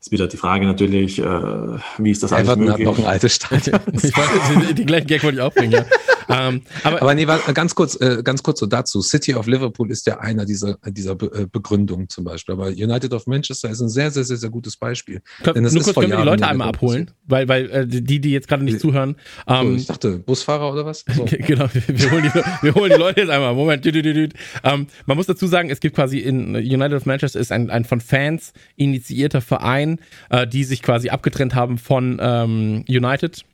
Ist 0.00 0.12
wieder 0.12 0.28
die 0.28 0.36
Frage 0.36 0.64
natürlich, 0.64 1.18
äh, 1.18 1.24
wie 1.24 2.10
ist 2.10 2.22
das 2.22 2.32
alles 2.32 2.48
Everton 2.48 2.70
hat 2.70 2.78
möglich? 2.78 2.86
noch 2.86 2.98
ein 2.98 3.04
altes 3.10 3.34
Stadion. 3.34 3.80
den 4.74 4.86
gleichen 4.86 5.06
Gag 5.08 5.24
wollte 5.24 5.38
ich 5.38 5.42
auch 5.42 5.52
bringen, 5.52 5.72
ja. 5.72 5.84
Ähm, 6.28 6.62
aber, 6.84 7.02
Aber 7.02 7.14
nee, 7.14 7.26
ganz 7.54 7.74
kurz, 7.74 8.00
äh, 8.00 8.22
ganz 8.22 8.42
kurz 8.42 8.60
so 8.60 8.66
dazu. 8.66 9.00
City 9.02 9.34
of 9.34 9.46
Liverpool 9.46 9.90
ist 9.90 10.06
ja 10.06 10.18
einer 10.20 10.44
dieser, 10.44 10.78
dieser 10.86 11.12
äh, 11.12 11.46
Begründungen 11.50 12.08
zum 12.08 12.24
Beispiel. 12.24 12.54
Aber 12.54 12.66
United 12.68 13.12
of 13.12 13.26
Manchester 13.26 13.70
ist 13.70 13.80
ein 13.80 13.88
sehr, 13.88 14.10
sehr, 14.10 14.24
sehr, 14.24 14.36
sehr 14.36 14.50
gutes 14.50 14.76
Beispiel. 14.76 15.20
Können, 15.42 15.54
Denn 15.54 15.64
das 15.64 15.72
nur 15.72 15.80
ist 15.80 15.84
kurz 15.86 15.94
vor 15.94 16.02
können 16.02 16.12
wir 16.12 16.18
die 16.18 16.24
Leute 16.24 16.46
einmal 16.46 16.68
abholen, 16.68 17.10
weil, 17.26 17.48
weil 17.48 17.70
äh, 17.70 17.86
die, 17.86 18.20
die 18.20 18.30
jetzt 18.32 18.48
gerade 18.48 18.64
nicht 18.64 18.74
Nee. 18.74 18.80
zuhören. 18.80 19.16
So, 19.46 19.54
Ähm, 19.54 19.76
ich 19.76 19.86
dachte, 19.86 20.18
Busfahrer 20.18 20.72
oder 20.72 20.84
was? 20.86 21.04
So. 21.14 21.24
Genau, 21.48 21.68
wir 21.72 22.10
holen, 22.10 22.22
die, 22.22 22.40
wir 22.62 22.74
holen 22.74 22.92
die 22.92 22.98
Leute 22.98 23.20
jetzt 23.20 23.30
einmal. 23.30 23.54
Moment. 23.54 23.84
dü- 23.84 23.90
dü- 23.90 24.02
dü- 24.02 24.12
dü. 24.12 24.28
Ähm, 24.64 24.86
man 25.06 25.16
muss 25.16 25.26
dazu 25.26 25.46
sagen, 25.46 25.70
es 25.70 25.80
gibt 25.80 25.94
quasi 25.96 26.18
in 26.18 26.54
United 26.56 26.92
of 26.94 27.06
Manchester 27.06 27.40
ist 27.40 27.52
ein, 27.52 27.70
ein 27.70 27.84
von 27.84 28.00
Fans 28.00 28.52
initiierter 28.76 29.40
Verein, 29.40 29.98
äh, 30.30 30.46
die 30.46 30.64
sich 30.64 30.82
quasi 30.82 31.08
abgetrennt 31.10 31.54
haben 31.54 31.78
von 31.78 32.18
ähm, 32.20 32.84
United. 32.88 33.44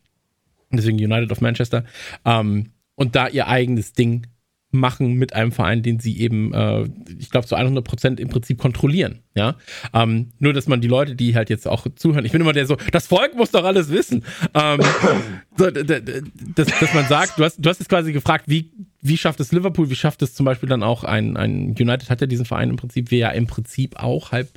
Deswegen 0.76 0.98
United 0.98 1.30
of 1.32 1.40
Manchester. 1.40 1.84
Ähm, 2.24 2.70
und 2.94 3.16
da 3.16 3.28
ihr 3.28 3.48
eigenes 3.48 3.92
Ding 3.92 4.26
machen 4.74 5.14
mit 5.14 5.32
einem 5.32 5.52
Verein, 5.52 5.82
den 5.82 6.00
sie 6.00 6.18
eben, 6.18 6.52
äh, 6.52 6.88
ich 7.18 7.30
glaube, 7.30 7.46
zu 7.46 7.54
100 7.54 7.84
Prozent 7.84 8.20
im 8.20 8.28
Prinzip 8.28 8.58
kontrollieren. 8.58 9.20
Ja, 9.34 9.56
ähm, 9.94 10.32
nur 10.38 10.52
dass 10.52 10.66
man 10.66 10.80
die 10.80 10.88
Leute, 10.88 11.14
die 11.14 11.34
halt 11.34 11.48
jetzt 11.48 11.66
auch 11.66 11.86
zuhören, 11.94 12.24
ich 12.24 12.32
bin 12.32 12.40
immer 12.40 12.52
der 12.52 12.66
so, 12.66 12.76
das 12.92 13.06
Volk 13.06 13.34
muss 13.36 13.52
doch 13.52 13.64
alles 13.64 13.90
wissen. 13.90 14.24
Ähm, 14.52 14.80
so, 15.56 15.70
dass, 15.70 16.66
dass 16.66 16.94
man 16.94 17.06
sagt, 17.06 17.38
du 17.38 17.44
hast, 17.44 17.56
du 17.58 17.70
hast 17.70 17.78
jetzt 17.78 17.88
quasi 17.88 18.12
gefragt, 18.12 18.44
wie, 18.48 18.72
wie 19.00 19.16
schafft 19.16 19.40
es 19.40 19.52
Liverpool, 19.52 19.88
wie 19.90 19.96
schafft 19.96 20.22
es 20.22 20.34
zum 20.34 20.44
Beispiel 20.44 20.68
dann 20.68 20.82
auch 20.82 21.04
ein, 21.04 21.36
ein 21.36 21.74
United 21.78 22.10
hat 22.10 22.20
ja 22.20 22.26
diesen 22.26 22.44
Verein 22.44 22.70
im 22.70 22.76
Prinzip, 22.76 23.10
wir 23.10 23.18
ja 23.18 23.30
im 23.30 23.46
Prinzip 23.46 23.96
auch, 23.96 24.32
halb 24.32 24.48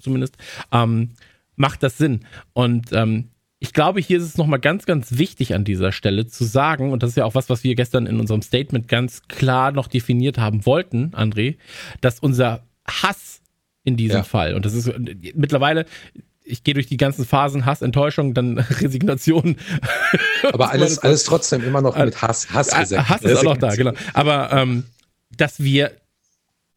zumindest, 0.00 0.36
ähm, 0.72 1.10
macht 1.56 1.82
das 1.82 1.98
Sinn. 1.98 2.20
Und 2.52 2.92
ähm, 2.92 3.30
ich 3.64 3.72
glaube, 3.72 3.98
hier 3.98 4.18
ist 4.18 4.24
es 4.24 4.36
nochmal 4.36 4.58
ganz, 4.58 4.84
ganz 4.84 5.16
wichtig 5.16 5.54
an 5.54 5.64
dieser 5.64 5.90
Stelle 5.90 6.26
zu 6.26 6.44
sagen, 6.44 6.92
und 6.92 7.02
das 7.02 7.10
ist 7.10 7.16
ja 7.16 7.24
auch 7.24 7.34
was, 7.34 7.48
was 7.48 7.64
wir 7.64 7.74
gestern 7.74 8.06
in 8.06 8.20
unserem 8.20 8.42
Statement 8.42 8.88
ganz 8.88 9.22
klar 9.26 9.72
noch 9.72 9.86
definiert 9.88 10.36
haben 10.36 10.66
wollten, 10.66 11.12
André, 11.14 11.56
dass 12.02 12.18
unser 12.20 12.66
Hass 12.86 13.40
in 13.82 13.96
diesem 13.96 14.18
Ja. 14.18 14.22
Fall, 14.22 14.52
und 14.54 14.66
das 14.66 14.74
ist 14.74 14.92
mittlerweile, 15.34 15.86
ich 16.44 16.62
gehe 16.62 16.74
durch 16.74 16.88
die 16.88 16.98
ganzen 16.98 17.24
Phasen, 17.24 17.64
Hass, 17.64 17.80
Enttäuschung, 17.80 18.34
dann 18.34 18.58
Resignation. 18.82 19.56
Aber 20.52 20.70
alles, 20.70 20.98
alles 20.98 21.24
trotzdem 21.24 21.64
immer 21.64 21.80
noch 21.80 21.96
mit 21.96 22.20
Hass, 22.20 22.50
Hass 22.52 22.68
Äh, 22.68 22.80
gesetzt. 22.80 23.08
Hass 23.08 23.22
ist 23.22 23.38
auch 23.38 23.44
noch 23.44 23.56
da, 23.56 23.74
genau. 23.74 23.92
Aber 24.12 24.52
ähm, 24.52 24.84
dass 25.34 25.60
wir 25.60 25.92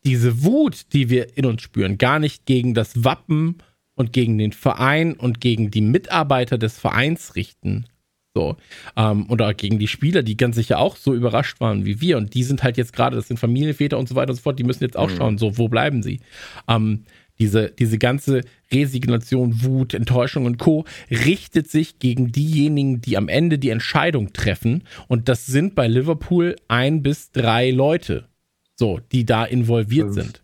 diese 0.05 0.41
Wut, 0.41 0.93
die 0.93 1.09
wir 1.09 1.37
in 1.37 1.45
uns 1.45 1.61
spüren, 1.63 1.97
gar 1.97 2.19
nicht 2.19 2.45
gegen 2.45 2.73
das 2.73 3.03
Wappen 3.03 3.57
und 3.97 4.13
gegen 4.13 4.37
den 4.37 4.53
Verein 4.53 5.13
und 5.15 5.41
gegen 5.41 5.71
die 5.71 5.81
Mitarbeiter 5.81 6.57
des 6.57 6.79
Vereins 6.79 7.35
richten. 7.35 7.85
So. 8.33 8.55
Ähm, 8.95 9.29
oder 9.29 9.53
gegen 9.55 9.79
die 9.79 9.87
Spieler, 9.87 10.21
die 10.21 10.37
ganz 10.37 10.55
sicher 10.55 10.77
auch 10.77 10.95
so 10.95 11.15
überrascht 11.15 11.59
waren 11.59 11.85
wie 11.85 11.99
wir. 11.99 12.17
Und 12.17 12.35
die 12.35 12.43
sind 12.43 12.63
halt 12.63 12.77
jetzt 12.77 12.93
gerade, 12.93 13.15
das 13.15 13.27
sind 13.27 13.39
Familienväter 13.39 13.97
und 13.97 14.07
so 14.07 14.15
weiter 14.15 14.29
und 14.29 14.35
so 14.35 14.43
fort, 14.43 14.59
die 14.59 14.63
müssen 14.63 14.83
jetzt 14.83 14.95
auch 14.95 15.09
schauen, 15.09 15.39
so, 15.39 15.57
wo 15.57 15.67
bleiben 15.67 16.03
sie? 16.03 16.19
Ähm, 16.67 17.05
diese, 17.39 17.71
diese 17.71 17.97
ganze 17.97 18.41
Resignation, 18.71 19.63
Wut, 19.63 19.95
Enttäuschung 19.95 20.45
und 20.45 20.59
Co. 20.59 20.85
richtet 21.09 21.69
sich 21.69 21.97
gegen 21.97 22.31
diejenigen, 22.31 23.01
die 23.01 23.17
am 23.17 23.27
Ende 23.27 23.57
die 23.57 23.69
Entscheidung 23.69 24.31
treffen. 24.33 24.83
Und 25.07 25.29
das 25.29 25.47
sind 25.47 25.73
bei 25.73 25.87
Liverpool 25.87 26.55
ein 26.67 27.01
bis 27.01 27.31
drei 27.31 27.71
Leute, 27.71 28.27
so, 28.75 28.99
die 29.11 29.25
da 29.25 29.45
involviert 29.45 30.13
Fünf. 30.13 30.15
sind. 30.15 30.43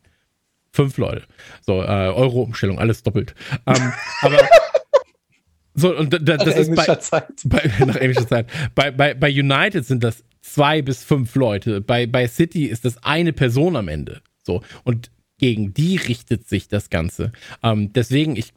Fünf 0.73 0.97
Leute. 0.97 1.23
So, 1.61 1.81
äh, 1.81 1.85
Euro-Umstellung, 1.85 2.79
alles 2.79 3.03
doppelt. 3.03 3.35
Ähm, 3.67 3.93
aber 4.21 4.39
so, 5.75 5.95
und 5.95 6.11
da, 6.11 6.17
da, 6.17 6.37
das 6.37 6.57
ist 6.57 6.75
bei, 6.75 6.95
Zeit. 6.95 7.27
bei, 7.45 7.71
nach 7.85 7.95
englischer 7.95 8.27
Zeit. 8.27 8.47
Bei, 8.73 8.89
bei, 8.89 9.13
bei 9.13 9.29
United 9.29 9.85
sind 9.85 10.03
das 10.03 10.23
zwei 10.41 10.81
bis 10.81 11.03
fünf 11.03 11.35
Leute. 11.35 11.79
Bei, 11.79 12.07
bei 12.07 12.27
City 12.27 12.65
ist 12.65 12.85
das 12.85 13.03
eine 13.03 13.33
Person 13.33 13.75
am 13.75 13.87
Ende. 13.87 14.21
So. 14.43 14.63
Und 14.83 15.11
gegen 15.37 15.73
die 15.73 15.97
richtet 15.97 16.47
sich 16.47 16.67
das 16.67 16.89
Ganze. 16.89 17.31
Ähm, 17.61 17.93
deswegen, 17.93 18.35
ich. 18.35 18.53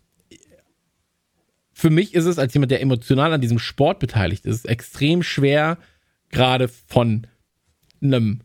Für 1.72 1.90
mich 1.90 2.14
ist 2.14 2.24
es, 2.24 2.38
als 2.38 2.54
jemand, 2.54 2.70
der 2.70 2.80
emotional 2.80 3.34
an 3.34 3.42
diesem 3.42 3.58
Sport 3.58 3.98
beteiligt 3.98 4.46
ist, 4.46 4.66
extrem 4.66 5.22
schwer, 5.22 5.76
gerade 6.30 6.68
von 6.68 7.26
einem 8.02 8.40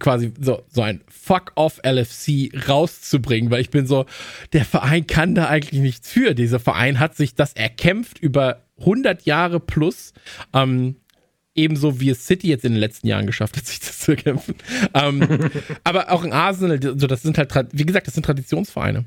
quasi 0.00 0.32
so, 0.40 0.62
so 0.68 0.82
ein 0.82 1.02
Fuck-off 1.08 1.80
LFC 1.84 2.50
rauszubringen, 2.68 3.50
weil 3.50 3.60
ich 3.60 3.70
bin 3.70 3.86
so, 3.86 4.06
der 4.52 4.64
Verein 4.64 5.06
kann 5.06 5.34
da 5.34 5.48
eigentlich 5.48 5.80
nichts 5.80 6.10
für. 6.10 6.34
Dieser 6.34 6.58
Verein 6.58 6.98
hat 6.98 7.16
sich 7.16 7.34
das 7.34 7.52
erkämpft 7.52 8.18
über 8.18 8.64
100 8.80 9.22
Jahre 9.22 9.60
plus, 9.60 10.12
ähm, 10.52 10.96
ebenso 11.54 12.00
wie 12.00 12.10
es 12.10 12.26
City 12.26 12.48
jetzt 12.48 12.64
in 12.64 12.72
den 12.72 12.80
letzten 12.80 13.06
Jahren 13.06 13.26
geschafft 13.26 13.56
hat, 13.56 13.66
sich 13.66 13.80
das 13.80 14.00
zu 14.00 14.12
erkämpfen. 14.12 14.56
Ähm, 14.94 15.50
aber 15.84 16.10
auch 16.10 16.24
in 16.24 16.32
Arsenal, 16.32 16.80
so, 16.82 17.06
das 17.06 17.22
sind 17.22 17.38
halt, 17.38 17.54
wie 17.72 17.86
gesagt, 17.86 18.06
das 18.06 18.14
sind 18.14 18.24
Traditionsvereine. 18.24 19.04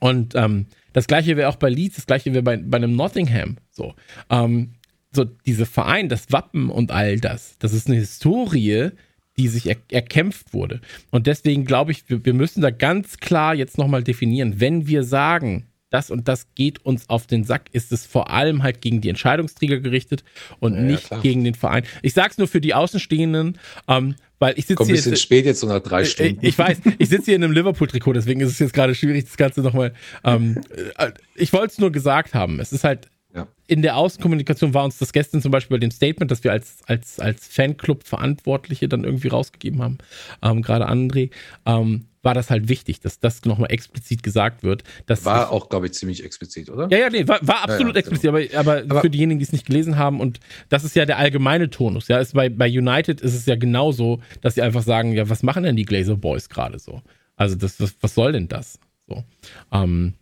Und 0.00 0.34
ähm, 0.34 0.66
das 0.92 1.06
gleiche 1.06 1.36
wäre 1.36 1.48
auch 1.48 1.56
bei 1.56 1.70
Leeds, 1.70 1.96
das 1.96 2.06
gleiche 2.06 2.32
wäre 2.32 2.42
bei, 2.42 2.56
bei 2.56 2.76
einem 2.76 2.96
Nottingham. 2.96 3.56
So, 3.70 3.94
ähm, 4.30 4.72
so 5.12 5.24
diese 5.24 5.66
Verein, 5.66 6.08
das 6.08 6.30
Wappen 6.32 6.70
und 6.70 6.90
all 6.90 7.18
das, 7.18 7.56
das 7.58 7.72
ist 7.72 7.88
eine 7.88 7.96
Historie, 7.96 8.90
die 9.38 9.48
sich 9.48 9.66
er 9.68 9.76
erkämpft 9.90 10.54
wurde. 10.54 10.80
Und 11.10 11.26
deswegen 11.26 11.64
glaube 11.64 11.92
ich, 11.92 12.08
wir, 12.08 12.24
wir 12.24 12.34
müssen 12.34 12.60
da 12.62 12.70
ganz 12.70 13.18
klar 13.18 13.54
jetzt 13.54 13.78
nochmal 13.78 14.02
definieren, 14.02 14.60
wenn 14.60 14.86
wir 14.86 15.02
sagen, 15.02 15.66
das 15.90 16.10
und 16.10 16.26
das 16.26 16.48
geht 16.54 16.84
uns 16.84 17.08
auf 17.08 17.26
den 17.26 17.44
Sack, 17.44 17.68
ist 17.72 17.92
es 17.92 18.06
vor 18.06 18.30
allem 18.30 18.62
halt 18.62 18.80
gegen 18.80 19.00
die 19.00 19.08
Entscheidungsträger 19.08 19.78
gerichtet 19.78 20.24
und 20.58 20.74
Ja, 20.74 20.80
nicht 20.80 21.04
klar. 21.04 21.20
gegen 21.20 21.44
den 21.44 21.54
Verein. 21.54 21.84
Ich 22.02 22.12
sag's 22.12 22.38
nur 22.38 22.48
für 22.48 22.60
die 22.60 22.74
Außenstehenden, 22.74 23.58
ähm, 23.86 24.16
weil 24.38 24.54
ich 24.58 24.64
sitze 24.66 24.74
Kommt 24.74 24.88
ein 24.90 24.94
hier. 24.94 24.96
bisschen 24.96 25.16
spät 25.16 25.46
jetzt 25.46 25.60
so 25.60 25.66
nach 25.68 25.80
drei 25.80 26.02
Ich, 26.02 26.10
Stunden. 26.10 26.38
ich 26.44 26.58
weiß, 26.58 26.78
ich 26.98 27.08
sitze 27.08 27.26
hier 27.26 27.36
in 27.36 27.44
einem 27.44 27.52
Liverpool-Trikot, 27.52 28.14
deswegen 28.14 28.40
ist 28.40 28.50
es 28.50 28.58
jetzt 28.58 28.72
gerade 28.74 28.94
schwierig, 28.94 29.24
das 29.26 29.36
Ganze 29.36 29.60
nochmal. 29.60 29.92
Ähm, 30.24 30.60
äh, 30.98 31.12
ich 31.36 31.52
wollte 31.52 31.72
es 31.72 31.78
nur 31.78 31.92
gesagt 31.92 32.34
haben. 32.34 32.58
Es 32.58 32.72
ist 32.72 32.82
halt 32.84 33.08
Ja. 33.36 33.46
in 33.66 33.82
der 33.82 33.96
Außenkommunikation 33.96 34.72
war 34.74 34.84
uns 34.84 34.98
das 34.98 35.12
gestern 35.12 35.42
zum 35.42 35.50
Beispiel 35.52 35.76
bei 35.76 35.80
dem 35.80 35.90
Statement, 35.90 36.30
das 36.30 36.42
wir 36.42 36.52
als, 36.52 36.78
als, 36.86 37.20
als 37.20 37.46
Fanclub-Verantwortliche 37.48 38.88
dann 38.88 39.04
irgendwie 39.04 39.28
rausgegeben 39.28 39.82
haben, 39.82 39.98
ähm, 40.42 40.62
gerade 40.62 40.88
André, 40.88 41.30
ähm, 41.66 42.06
war 42.22 42.34
das 42.34 42.50
halt 42.50 42.68
wichtig, 42.68 42.98
dass 43.00 43.20
das 43.20 43.44
nochmal 43.44 43.70
explizit 43.70 44.22
gesagt 44.24 44.64
wird. 44.64 44.82
Dass 45.06 45.24
War 45.24 45.52
auch, 45.52 45.68
glaube 45.68 45.86
ich, 45.86 45.92
ziemlich 45.92 46.24
explizit, 46.24 46.68
oder? 46.70 46.88
ja, 46.90 46.98
ja, 46.98 47.10
nee, 47.10 47.28
war, 47.28 47.38
war 47.46 47.62
absolut 47.62 47.94
ja, 47.94 48.00
explizit, 48.00 48.28
aber, 48.28 48.40
aber, 48.54 48.82
Aber- 48.88 49.00
für 49.02 49.10
diejenigen, 49.10 49.38
die 49.38 49.44
es 49.44 49.52
nicht 49.52 49.66
gelesen 49.66 49.96
haben, 49.96 50.18
und 50.20 50.40
das 50.68 50.82
ist 50.82 50.96
ja 50.96 51.04
der 51.06 51.18
allgemeine 51.18 51.70
Tonus, 51.70 52.08
ja, 52.08 52.18
ist 52.18 52.34
bei, 52.34 52.48
bei 52.48 52.66
United 52.68 53.20
ist 53.20 53.34
es 53.34 53.46
ja 53.46 53.54
genauso, 53.54 54.20
dass 54.40 54.54
sie 54.56 54.62
einfach 54.62 54.82
sagen, 54.82 55.12
ja, 55.12 55.28
was 55.28 55.42
machen 55.44 55.62
denn 55.62 55.76
die 55.76 55.84
Glazer 55.84 56.16
Boys 56.16 56.48
gerade 56.48 56.78
so? 56.80 57.00
Also 57.36 57.54
das, 57.54 57.78
was, 57.80 57.94
was 58.00 58.14
soll 58.14 58.32
denn 58.32 58.48
das? 58.48 58.80
So. 59.06 59.22
Ähm, 59.70 60.14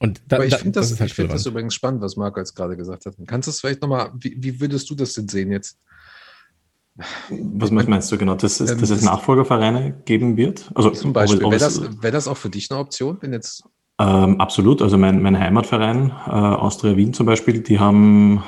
und 0.00 0.20
da, 0.26 0.36
Aber 0.36 0.46
ich 0.46 0.50
da- 0.52 0.58
finde 0.58 0.80
das, 0.80 0.90
ist 0.90 0.98
halt 1.00 1.10
ich 1.10 1.14
find 1.14 1.32
das 1.32 1.46
übrigens 1.46 1.74
spannend, 1.74 2.00
was 2.00 2.16
Marco 2.16 2.40
jetzt 2.40 2.54
gerade 2.56 2.76
gesagt 2.76 3.06
hat. 3.06 3.14
Kannst 3.26 3.46
du 3.46 3.50
es 3.50 3.60
vielleicht 3.60 3.80
nochmal, 3.82 4.10
wie, 4.18 4.36
wie 4.40 4.60
würdest 4.60 4.90
du 4.90 4.94
das 4.96 5.12
denn 5.12 5.28
sehen 5.28 5.52
jetzt? 5.52 5.78
Was 7.30 7.70
meinst 7.70 8.10
du 8.12 8.18
genau, 8.18 8.34
dass 8.34 8.60
es, 8.60 8.70
Ähm, 8.72 8.80
dass 8.80 8.90
es 8.90 8.98
das- 9.00 9.04
Nachfolgervereine 9.06 10.02
geben 10.04 10.36
wird? 10.36 10.70
Also 10.74 10.90
Zum 10.90 11.12
Beispiel, 11.12 11.40
wäre 11.40 11.58
das, 11.58 11.80
wär 12.02 12.10
das 12.10 12.28
auch 12.28 12.36
für 12.36 12.50
dich 12.50 12.70
eine 12.70 12.80
Option, 12.80 13.18
wenn 13.20 13.32
jetzt 13.32 13.62
Ähm, 13.98 14.40
absolut. 14.40 14.80
Also 14.82 14.96
mein, 14.98 15.20
mein 15.22 15.38
Heimatverein, 15.38 16.10
äh, 16.26 16.30
Austria 16.30 16.96
Wien 16.96 17.12
zum 17.12 17.26
Beispiel, 17.26 17.60
die 17.60 17.78
haben 17.78 18.42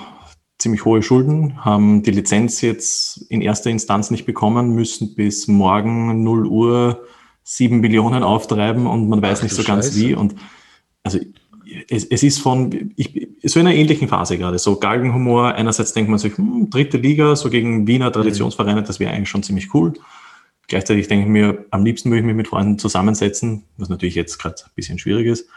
ziemlich 0.58 0.84
hohe 0.86 1.02
Schulden, 1.02 1.62
haben 1.64 2.02
die 2.02 2.10
Lizenz 2.10 2.62
jetzt 2.62 3.18
in 3.30 3.42
erster 3.42 3.68
Instanz 3.68 4.10
nicht 4.10 4.24
bekommen, 4.24 4.74
müssen 4.74 5.14
bis 5.14 5.48
morgen 5.48 6.22
0 6.22 6.46
Uhr 6.46 7.04
7 7.44 7.80
Millionen 7.80 8.22
auftreiben 8.22 8.86
und 8.86 9.08
man 9.10 9.20
weiß 9.20 9.40
Ach 9.40 9.42
nicht 9.44 9.54
so 9.54 9.62
ganz 9.62 9.86
Scheiße. 9.86 10.00
wie. 10.00 10.14
Und 10.14 10.36
also 11.02 11.18
es, 11.88 12.04
es 12.04 12.22
ist 12.22 12.38
von, 12.38 12.92
ich, 12.96 13.28
so 13.42 13.60
in 13.60 13.66
einer 13.66 13.76
ähnlichen 13.76 14.08
Phase 14.08 14.38
gerade, 14.38 14.58
so 14.58 14.78
Galgenhumor. 14.78 15.54
Einerseits 15.54 15.92
denkt 15.92 16.10
man 16.10 16.18
sich, 16.18 16.36
hm, 16.36 16.70
dritte 16.70 16.98
Liga, 16.98 17.36
so 17.36 17.50
gegen 17.50 17.86
Wiener 17.86 18.12
Traditionsvereine, 18.12 18.82
das 18.82 19.00
wäre 19.00 19.12
eigentlich 19.12 19.28
schon 19.28 19.42
ziemlich 19.42 19.74
cool. 19.74 19.94
Gleichzeitig 20.68 21.08
denke 21.08 21.26
ich 21.26 21.30
mir, 21.30 21.66
am 21.70 21.84
liebsten 21.84 22.10
würde 22.10 22.20
ich 22.20 22.26
mich 22.26 22.36
mit 22.36 22.48
Freunden 22.48 22.78
zusammensetzen, 22.78 23.64
was 23.76 23.88
natürlich 23.88 24.14
jetzt 24.14 24.38
gerade 24.38 24.56
ein 24.64 24.70
bisschen 24.74 24.98
schwierig 24.98 25.26
ist. 25.26 25.48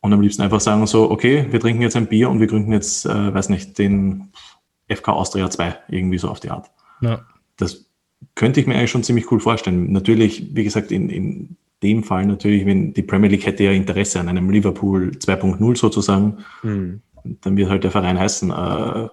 Und 0.00 0.12
am 0.12 0.20
liebsten 0.20 0.42
einfach 0.42 0.60
sagen 0.60 0.86
so, 0.86 1.10
okay, 1.10 1.46
wir 1.50 1.60
trinken 1.60 1.82
jetzt 1.82 1.96
ein 1.96 2.06
Bier 2.06 2.30
und 2.30 2.40
wir 2.40 2.46
gründen 2.46 2.72
jetzt, 2.72 3.06
äh, 3.06 3.34
weiß 3.34 3.48
nicht, 3.48 3.78
den 3.78 4.32
FK 4.88 5.12
Austria 5.12 5.50
2, 5.50 5.76
irgendwie 5.88 6.18
so 6.18 6.28
auf 6.28 6.40
die 6.40 6.50
Art. 6.50 6.70
Ja. 7.00 7.26
Das 7.56 7.86
könnte 8.34 8.60
ich 8.60 8.66
mir 8.66 8.74
eigentlich 8.74 8.90
schon 8.90 9.02
ziemlich 9.02 9.30
cool 9.30 9.40
vorstellen. 9.40 9.92
Natürlich, 9.92 10.54
wie 10.54 10.64
gesagt, 10.64 10.92
in, 10.92 11.08
in 11.08 11.56
dem 11.82 12.02
Fall 12.02 12.26
natürlich, 12.26 12.66
wenn 12.66 12.92
die 12.92 13.02
Premier 13.02 13.30
League 13.30 13.46
hätte 13.46 13.64
ja 13.64 13.72
Interesse 13.72 14.20
an 14.20 14.28
einem 14.28 14.50
Liverpool 14.50 15.12
2.0 15.18 15.76
sozusagen, 15.76 16.44
dann 16.62 17.56
wird 17.56 17.68
halt 17.68 17.84
der 17.84 17.90
Verein 17.90 18.18
heißen, 18.18 18.50
äh, 18.50 19.08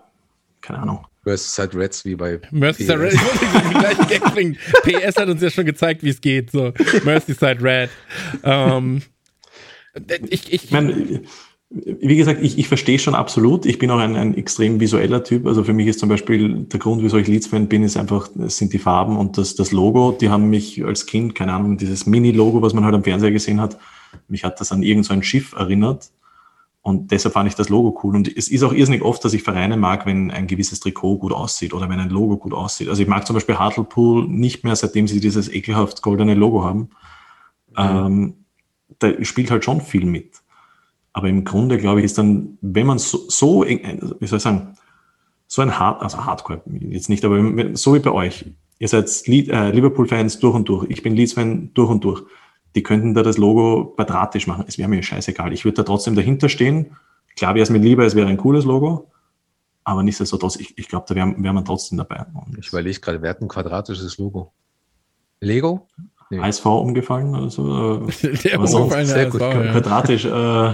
keine 0.62 0.80
Ahnung. 0.80 1.06
Merseyside 1.26 1.78
Reds 1.78 2.06
wie 2.06 2.16
bei 2.16 2.40
Merseyside 2.52 3.00
Red, 3.00 3.14
PS. 3.14 3.24
ich 3.42 3.54
wollte 3.54 3.70
den 3.70 3.80
gleichen 3.80 4.08
Gag 4.08 4.24
bringen. 4.34 4.58
PS 4.84 5.16
hat 5.18 5.28
uns 5.28 5.42
ja 5.42 5.50
schon 5.50 5.66
gezeigt, 5.66 6.04
wie 6.04 6.10
es 6.10 6.22
geht. 6.22 6.52
So, 6.52 6.72
Merseyside 7.04 7.58
Red. 7.62 7.90
Ähm, 8.44 9.02
ich, 10.30 10.54
ich, 10.54 10.66
Ich 10.66 10.72
meine, 10.72 11.22
wie 11.70 12.16
gesagt, 12.16 12.44
ich, 12.44 12.58
ich 12.60 12.68
verstehe 12.68 13.00
schon 13.00 13.16
absolut. 13.16 13.66
Ich 13.66 13.80
bin 13.80 13.90
auch 13.90 13.98
ein, 13.98 14.16
ein 14.16 14.38
extrem 14.38 14.80
visueller 14.80 15.24
Typ. 15.24 15.48
Also 15.48 15.64
für 15.64 15.74
mich 15.74 15.88
ist 15.88 16.00
zum 16.00 16.10
Beispiel 16.10 16.64
der 16.66 16.80
Grund, 16.80 17.02
wieso 17.02 17.18
ich 17.18 17.28
Leeds-Fan 17.28 17.68
bin, 17.68 17.84
ist 17.84 17.98
einfach, 17.98 18.30
es 18.40 18.58
sind 18.58 18.72
die 18.72 18.80
Farben 18.80 19.18
und 19.18 19.38
das, 19.38 19.56
das 19.56 19.72
Logo. 19.72 20.16
Die 20.20 20.30
haben 20.30 20.50
mich 20.50 20.86
als 20.86 21.06
Kind, 21.06 21.34
keine 21.34 21.54
Ahnung, 21.54 21.78
dieses 21.78 22.06
Mini-Logo, 22.06 22.62
was 22.62 22.74
man 22.74 22.86
halt 22.86 22.94
am 22.94 23.04
Fernseher 23.04 23.32
gesehen 23.32 23.60
hat, 23.60 23.78
mich 24.28 24.44
hat 24.44 24.62
das 24.62 24.72
an 24.72 24.84
irgend 24.84 25.06
so 25.06 25.14
ein 25.14 25.24
Schiff 25.24 25.54
erinnert. 25.54 26.12
Und 26.82 27.12
deshalb 27.12 27.34
fand 27.34 27.50
ich 27.50 27.56
das 27.56 27.70
Logo 27.70 28.00
cool. 28.04 28.16
Und 28.16 28.38
es 28.38 28.48
ist 28.48 28.62
auch 28.62 28.72
irrsinnig 28.72 29.02
oft, 29.02 29.26
dass 29.26 29.34
ich 29.34 29.42
Vereine 29.42 29.76
mag, 29.76 30.06
wenn 30.06 30.30
ein 30.30 30.46
gewisses 30.46 30.80
Trikot 30.80 31.18
gut 31.18 31.34
aussieht 31.34 31.74
oder 31.74 31.90
wenn 31.90 32.00
ein 32.00 32.12
Logo 32.12 32.38
gut 32.38 32.54
aussieht. 32.54 32.90
Also 32.90 33.02
ich 33.02 33.08
mag 33.08 33.26
zum 33.26 33.34
Beispiel 33.34 33.58
Hartlepool 33.58 34.28
nicht 34.28 34.64
mehr, 34.64 34.76
seitdem 34.76 35.08
sie 35.08 35.20
dieses 35.20 35.52
ekelhaft 35.52 36.04
goldene 36.04 36.36
Logo 36.36 36.64
haben. 36.64 36.90
Ähm, 37.76 38.46
da 39.00 39.12
spielt 39.24 39.50
halt 39.50 39.66
schon 39.66 39.82
viel 39.82 40.06
mit. 40.06 40.45
Aber 41.18 41.30
im 41.30 41.46
Grunde, 41.46 41.78
glaube 41.78 42.02
ich, 42.02 42.06
ist 42.06 42.18
dann, 42.18 42.58
wenn 42.60 42.86
man 42.88 42.98
so, 43.00 43.20
so 43.30 43.64
wie 43.66 44.28
soll 44.28 44.36
ich 44.38 44.44
sagen, 44.44 44.76
so 45.48 45.62
ein 45.62 45.80
Hard, 45.80 46.02
also 46.02 46.26
Hardcore 46.26 46.62
jetzt 46.82 47.08
nicht, 47.08 47.24
aber 47.24 47.38
wenn- 47.56 47.78
so 47.78 47.96
wie 47.96 48.00
bei 48.00 48.12
euch. 48.12 48.46
Ihr 48.80 48.90
seid 48.90 49.10
äh, 49.28 49.72
Liverpool-Fans 49.72 50.40
durch 50.40 50.54
und 50.54 50.68
durch. 50.68 50.86
Ich 50.90 51.02
bin 51.04 51.16
Leeds-Fan 51.16 51.72
durch 51.74 51.90
und 51.90 52.04
durch. 52.04 52.22
Die 52.76 52.84
könnten 52.84 53.14
da 53.14 53.24
das 53.24 53.38
Logo 53.38 53.94
quadratisch 53.96 54.46
machen. 54.48 54.66
Es 54.68 54.78
wäre 54.78 54.90
mir 54.90 55.02
scheißegal. 55.02 55.54
Ich 55.54 55.64
würde 55.64 55.76
da 55.78 55.84
trotzdem 55.84 56.16
dahinter 56.16 56.50
stehen. 56.50 56.98
Klar 57.38 57.56
wäre 57.56 57.64
es 57.64 57.70
mir 57.70 57.78
lieber, 57.78 58.06
es 58.06 58.16
wäre 58.16 58.28
ein 58.28 58.36
cooles 58.36 58.66
Logo. 58.66 59.10
Aber 59.86 60.04
nichtsdestotrotz, 60.04 60.58
ich, 60.58 60.78
ich 60.78 60.90
glaube, 60.90 61.06
da 61.08 61.16
wäre 61.16 61.34
wär 61.38 61.54
man 61.54 61.64
trotzdem 61.64 61.98
dabei. 61.98 62.26
Und 62.34 62.58
Ich 62.58 62.68
überlege 62.68 63.00
gerade, 63.00 63.22
wer 63.22 63.30
hat 63.30 63.42
ein 63.42 63.48
quadratisches 63.48 64.18
Logo? 64.18 64.52
Lego? 65.40 65.88
Nee. 66.30 66.40
HSV 66.42 66.66
umgefallen 66.66 67.34
oder 67.36 67.50
so. 67.50 68.08
äh, 68.22 68.38
der 68.44 68.56
aber 68.56 68.68
sonst 68.68 68.84
umgefallene 68.84 69.08
sehr 69.08 69.30
gut. 69.30 69.42
HSV, 69.42 69.56
ja. 69.56 69.72
Quadratisch, 69.72 70.26
äh, 70.26 70.74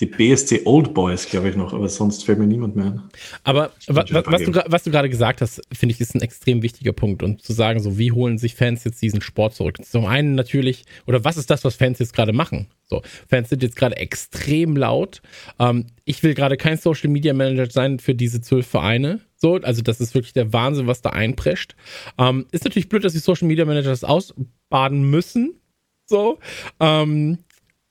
die 0.00 0.06
BSC 0.06 0.62
Old 0.66 0.92
Boys, 0.92 1.26
glaube 1.26 1.48
ich 1.48 1.56
noch, 1.56 1.72
aber 1.72 1.88
sonst 1.88 2.24
fällt 2.24 2.38
mir 2.38 2.46
niemand 2.46 2.76
mehr 2.76 2.86
ein. 2.86 3.02
Aber 3.44 3.72
wa, 3.86 4.04
was, 4.26 4.42
du, 4.42 4.52
was 4.66 4.82
du 4.82 4.90
gerade 4.90 5.08
gesagt 5.08 5.40
hast, 5.40 5.62
finde 5.72 5.94
ich, 5.94 6.00
ist 6.00 6.14
ein 6.14 6.20
extrem 6.20 6.62
wichtiger 6.62 6.92
Punkt. 6.92 7.22
Und 7.22 7.42
zu 7.42 7.54
sagen, 7.54 7.80
so, 7.80 7.96
wie 7.96 8.12
holen 8.12 8.36
sich 8.36 8.54
Fans 8.54 8.84
jetzt 8.84 9.00
diesen 9.00 9.22
Sport 9.22 9.54
zurück? 9.54 9.78
Zum 9.82 10.04
einen 10.04 10.34
natürlich, 10.34 10.84
oder 11.06 11.24
was 11.24 11.38
ist 11.38 11.50
das, 11.50 11.64
was 11.64 11.76
Fans 11.76 11.98
jetzt 11.98 12.12
gerade 12.12 12.34
machen? 12.34 12.66
So, 12.84 13.00
Fans 13.26 13.48
sind 13.48 13.62
jetzt 13.62 13.76
gerade 13.76 13.96
extrem 13.96 14.76
laut. 14.76 15.22
Ähm, 15.58 15.86
ich 16.04 16.22
will 16.22 16.34
gerade 16.34 16.58
kein 16.58 16.76
Social 16.76 17.08
Media 17.08 17.32
Manager 17.32 17.70
sein 17.70 17.98
für 17.98 18.14
diese 18.14 18.42
zwölf 18.42 18.66
Vereine. 18.66 19.20
So, 19.36 19.56
also 19.56 19.80
das 19.80 20.00
ist 20.00 20.14
wirklich 20.14 20.34
der 20.34 20.52
Wahnsinn, 20.52 20.86
was 20.86 21.00
da 21.00 21.10
einprescht. 21.10 21.74
Ähm, 22.18 22.46
ist 22.52 22.64
natürlich 22.64 22.90
blöd, 22.90 23.02
dass 23.02 23.14
die 23.14 23.18
Social 23.18 23.48
Media 23.48 23.64
Manager 23.64 23.90
das 23.90 24.04
ausbaden 24.04 25.08
müssen. 25.08 25.60
So, 26.08 26.38
ähm, 26.80 27.38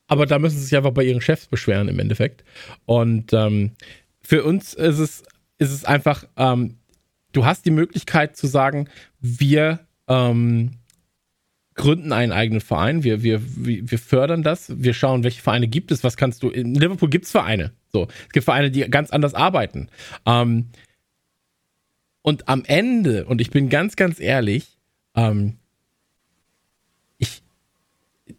aber 0.07 0.25
da 0.25 0.39
müssen 0.39 0.57
sie 0.57 0.65
sich 0.65 0.77
einfach 0.77 0.91
bei 0.91 1.03
ihren 1.03 1.21
Chefs 1.21 1.47
beschweren 1.47 1.87
im 1.87 1.99
Endeffekt. 1.99 2.43
Und 2.85 3.33
ähm, 3.33 3.71
für 4.21 4.43
uns 4.43 4.73
ist 4.73 4.99
es, 4.99 5.23
ist 5.57 5.71
es 5.71 5.85
einfach, 5.85 6.25
ähm, 6.37 6.77
du 7.31 7.45
hast 7.45 7.65
die 7.65 7.71
Möglichkeit 7.71 8.35
zu 8.35 8.47
sagen, 8.47 8.87
wir 9.19 9.79
ähm, 10.07 10.71
gründen 11.75 12.13
einen 12.13 12.31
eigenen 12.31 12.61
Verein, 12.61 13.03
wir, 13.03 13.21
wir, 13.21 13.41
wir 13.43 13.99
fördern 13.99 14.43
das, 14.43 14.71
wir 14.81 14.93
schauen, 14.93 15.23
welche 15.23 15.41
Vereine 15.41 15.67
gibt 15.67 15.91
es, 15.91 16.03
was 16.03 16.17
kannst 16.17 16.41
du, 16.41 16.49
in 16.49 16.73
Liverpool 16.73 17.09
gibt 17.09 17.25
es 17.25 17.31
Vereine, 17.31 17.73
so, 17.91 18.07
es 18.27 18.33
gibt 18.33 18.45
Vereine, 18.45 18.71
die 18.71 18.81
ganz 18.89 19.11
anders 19.11 19.33
arbeiten. 19.33 19.89
Ähm, 20.25 20.69
und 22.21 22.47
am 22.47 22.63
Ende, 22.65 23.25
und 23.25 23.41
ich 23.41 23.51
bin 23.51 23.69
ganz, 23.69 23.95
ganz 23.95 24.19
ehrlich, 24.19 24.77
ähm, 25.15 25.57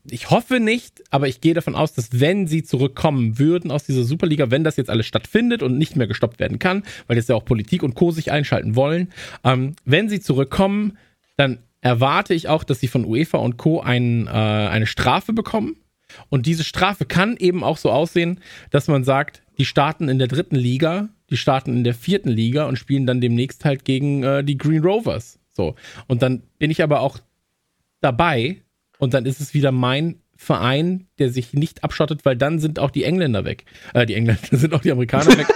ich 0.04 0.30
hoffe 0.30 0.58
nicht, 0.58 1.04
aber 1.10 1.28
ich 1.28 1.40
gehe 1.40 1.54
davon 1.54 1.76
aus, 1.76 1.92
dass 1.92 2.20
wenn 2.20 2.46
sie 2.46 2.64
zurückkommen 2.64 3.38
würden 3.38 3.70
aus 3.70 3.84
dieser 3.84 4.04
Superliga, 4.04 4.50
wenn 4.50 4.64
das 4.64 4.76
jetzt 4.76 4.90
alles 4.90 5.06
stattfindet 5.06 5.62
und 5.62 5.78
nicht 5.78 5.96
mehr 5.96 6.08
gestoppt 6.08 6.40
werden 6.40 6.58
kann, 6.58 6.82
weil 7.06 7.16
jetzt 7.16 7.28
ja 7.28 7.36
auch 7.36 7.44
Politik 7.44 7.82
und 7.82 7.94
Co. 7.94 8.10
sich 8.10 8.32
einschalten 8.32 8.74
wollen, 8.74 9.12
ähm, 9.44 9.76
wenn 9.84 10.08
sie 10.08 10.20
zurückkommen, 10.20 10.98
dann 11.36 11.58
erwarte 11.82 12.34
ich 12.34 12.48
auch, 12.48 12.64
dass 12.64 12.80
sie 12.80 12.88
von 12.88 13.04
UEFA 13.04 13.38
und 13.38 13.58
Co. 13.58 13.80
Ein, 13.80 14.26
äh, 14.26 14.30
eine 14.30 14.86
Strafe 14.86 15.32
bekommen. 15.32 15.76
Und 16.30 16.46
diese 16.46 16.64
Strafe 16.64 17.04
kann 17.04 17.36
eben 17.36 17.62
auch 17.62 17.76
so 17.76 17.90
aussehen, 17.90 18.40
dass 18.70 18.88
man 18.88 19.04
sagt, 19.04 19.42
die 19.58 19.64
starten 19.64 20.08
in 20.08 20.18
der 20.18 20.28
dritten 20.28 20.56
Liga, 20.56 21.08
die 21.30 21.36
starten 21.36 21.76
in 21.76 21.84
der 21.84 21.94
vierten 21.94 22.30
Liga 22.30 22.66
und 22.66 22.78
spielen 22.78 23.06
dann 23.06 23.20
demnächst 23.20 23.64
halt 23.64 23.84
gegen 23.84 24.22
äh, 24.22 24.42
die 24.42 24.58
Green 24.58 24.82
Rovers. 24.82 25.38
So. 25.52 25.74
Und 26.06 26.22
dann 26.22 26.42
bin 26.58 26.70
ich 26.70 26.82
aber 26.82 27.00
auch 27.00 27.18
dabei 28.00 28.62
und 28.98 29.14
dann 29.14 29.26
ist 29.26 29.40
es 29.40 29.54
wieder 29.54 29.72
mein 29.72 30.20
Verein, 30.36 31.06
der 31.18 31.30
sich 31.30 31.54
nicht 31.54 31.82
abschottet, 31.82 32.24
weil 32.24 32.36
dann 32.36 32.58
sind 32.58 32.78
auch 32.78 32.90
die 32.90 33.04
Engländer 33.04 33.44
weg. 33.44 33.64
Äh, 33.94 34.06
die 34.06 34.14
Engländer 34.14 34.42
sind 34.50 34.74
auch 34.74 34.82
die 34.82 34.92
Amerikaner 34.92 35.36
weg. 35.38 35.46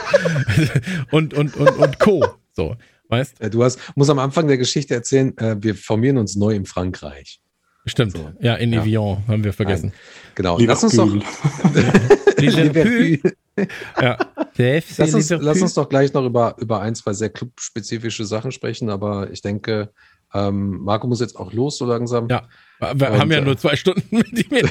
und, 1.10 1.34
und, 1.34 1.56
und, 1.56 1.70
und 1.70 1.98
Co. 1.98 2.24
So, 2.52 2.76
weißt 3.08 3.40
Äh, 3.40 3.50
Du 3.50 3.62
hast, 3.62 3.78
musst 3.94 4.10
am 4.10 4.18
Anfang 4.18 4.48
der 4.48 4.58
Geschichte 4.58 4.94
erzählen, 4.94 5.36
äh, 5.38 5.56
wir 5.60 5.74
formieren 5.74 6.18
uns 6.18 6.36
neu 6.36 6.54
in 6.54 6.64
Frankreich. 6.64 7.40
Stimmt. 7.86 8.12
So. 8.12 8.30
Ja, 8.40 8.54
in 8.56 8.72
Ja. 8.72 8.82
Evian 8.82 9.22
haben 9.26 9.42
wir 9.42 9.52
vergessen. 9.52 9.92
Genau. 10.34 10.58
Lass 10.58 10.84
uns 10.84 10.96
doch. 10.96 11.08
Ja. 14.00 14.16
Lass 14.56 15.14
uns, 15.14 15.28
lass 15.28 15.60
uns 15.60 15.74
doch 15.74 15.86
gleich 15.88 16.14
noch 16.14 16.24
über, 16.24 16.56
über 16.58 16.80
ein, 16.80 16.94
zwei 16.94 17.12
sehr 17.12 17.28
clubspezifische 17.28 18.24
Sachen 18.24 18.52
sprechen, 18.52 18.88
aber 18.88 19.30
ich 19.30 19.42
denke, 19.42 19.92
ähm, 20.32 20.78
Marco 20.82 21.06
muss 21.06 21.20
jetzt 21.20 21.36
auch 21.36 21.52
los 21.52 21.76
so 21.76 21.84
langsam. 21.84 22.28
Ja. 22.28 22.48
Wir 22.80 23.10
und, 23.10 23.18
haben 23.18 23.30
ja 23.30 23.40
nur 23.40 23.58
zwei 23.58 23.76
Stunden 23.76 24.04
mit 24.16 24.32
ihm. 24.32 24.68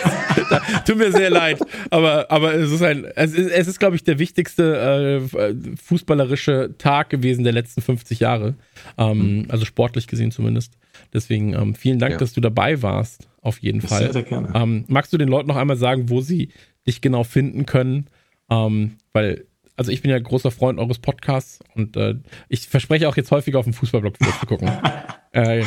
Tut 0.86 0.98
mir 0.98 1.12
sehr 1.12 1.30
leid, 1.30 1.60
aber, 1.92 2.32
aber 2.32 2.56
es 2.56 2.72
ist 2.72 2.82
ein, 2.82 3.06
es 3.16 3.34
ist, 3.34 3.52
es 3.52 3.68
ist 3.68 3.80
glaube 3.80 3.96
ich, 3.96 4.04
der 4.04 4.18
wichtigste 4.18 5.22
äh, 5.32 5.76
fußballerische 5.82 6.76
Tag 6.78 7.10
gewesen 7.10 7.44
der 7.44 7.54
letzten 7.54 7.82
50 7.82 8.20
Jahre. 8.20 8.56
Ähm, 8.98 9.38
mhm. 9.38 9.46
Also 9.50 9.66
sportlich 9.66 10.08
gesehen 10.08 10.32
zumindest. 10.32 10.74
Deswegen 11.14 11.54
ähm, 11.54 11.76
vielen 11.76 12.00
Dank, 12.00 12.14
ja. 12.14 12.18
dass 12.18 12.34
du 12.34 12.42
dabei 12.42 12.82
warst. 12.82 13.28
Auf 13.42 13.60
jeden 13.60 13.82
Fall. 13.82 14.00
Sehr, 14.00 14.14
sehr 14.14 14.24
gerne. 14.24 14.52
Ähm, 14.54 14.86
magst 14.88 15.14
du 15.14 15.18
den 15.18 15.30
Leuten 15.30 15.48
noch 15.48 15.56
einmal 15.56 15.78
sagen, 15.78 16.10
wo 16.10 16.22
sie 16.22 16.50
dich 16.88 17.02
genau 17.02 17.24
finden 17.24 17.66
können? 17.66 18.08
Ähm, 18.50 18.98
weil 19.14 19.46
also 19.80 19.94
ich 19.94 20.02
bin 20.02 20.12
ja 20.12 20.20
großer 20.20 20.52
Freund 20.52 20.78
eures 20.78 21.00
Podcasts 21.00 21.60
und 21.74 21.96
äh, 21.96 22.16
ich 22.50 22.68
verspreche 22.68 23.08
auch 23.08 23.16
jetzt 23.16 23.32
häufiger 23.32 23.60
auf 23.60 23.66
dem 23.66 23.74
Fußballblog 23.74 24.18
zu 24.18 24.46
gucken. 24.46 24.70
äh, 25.32 25.64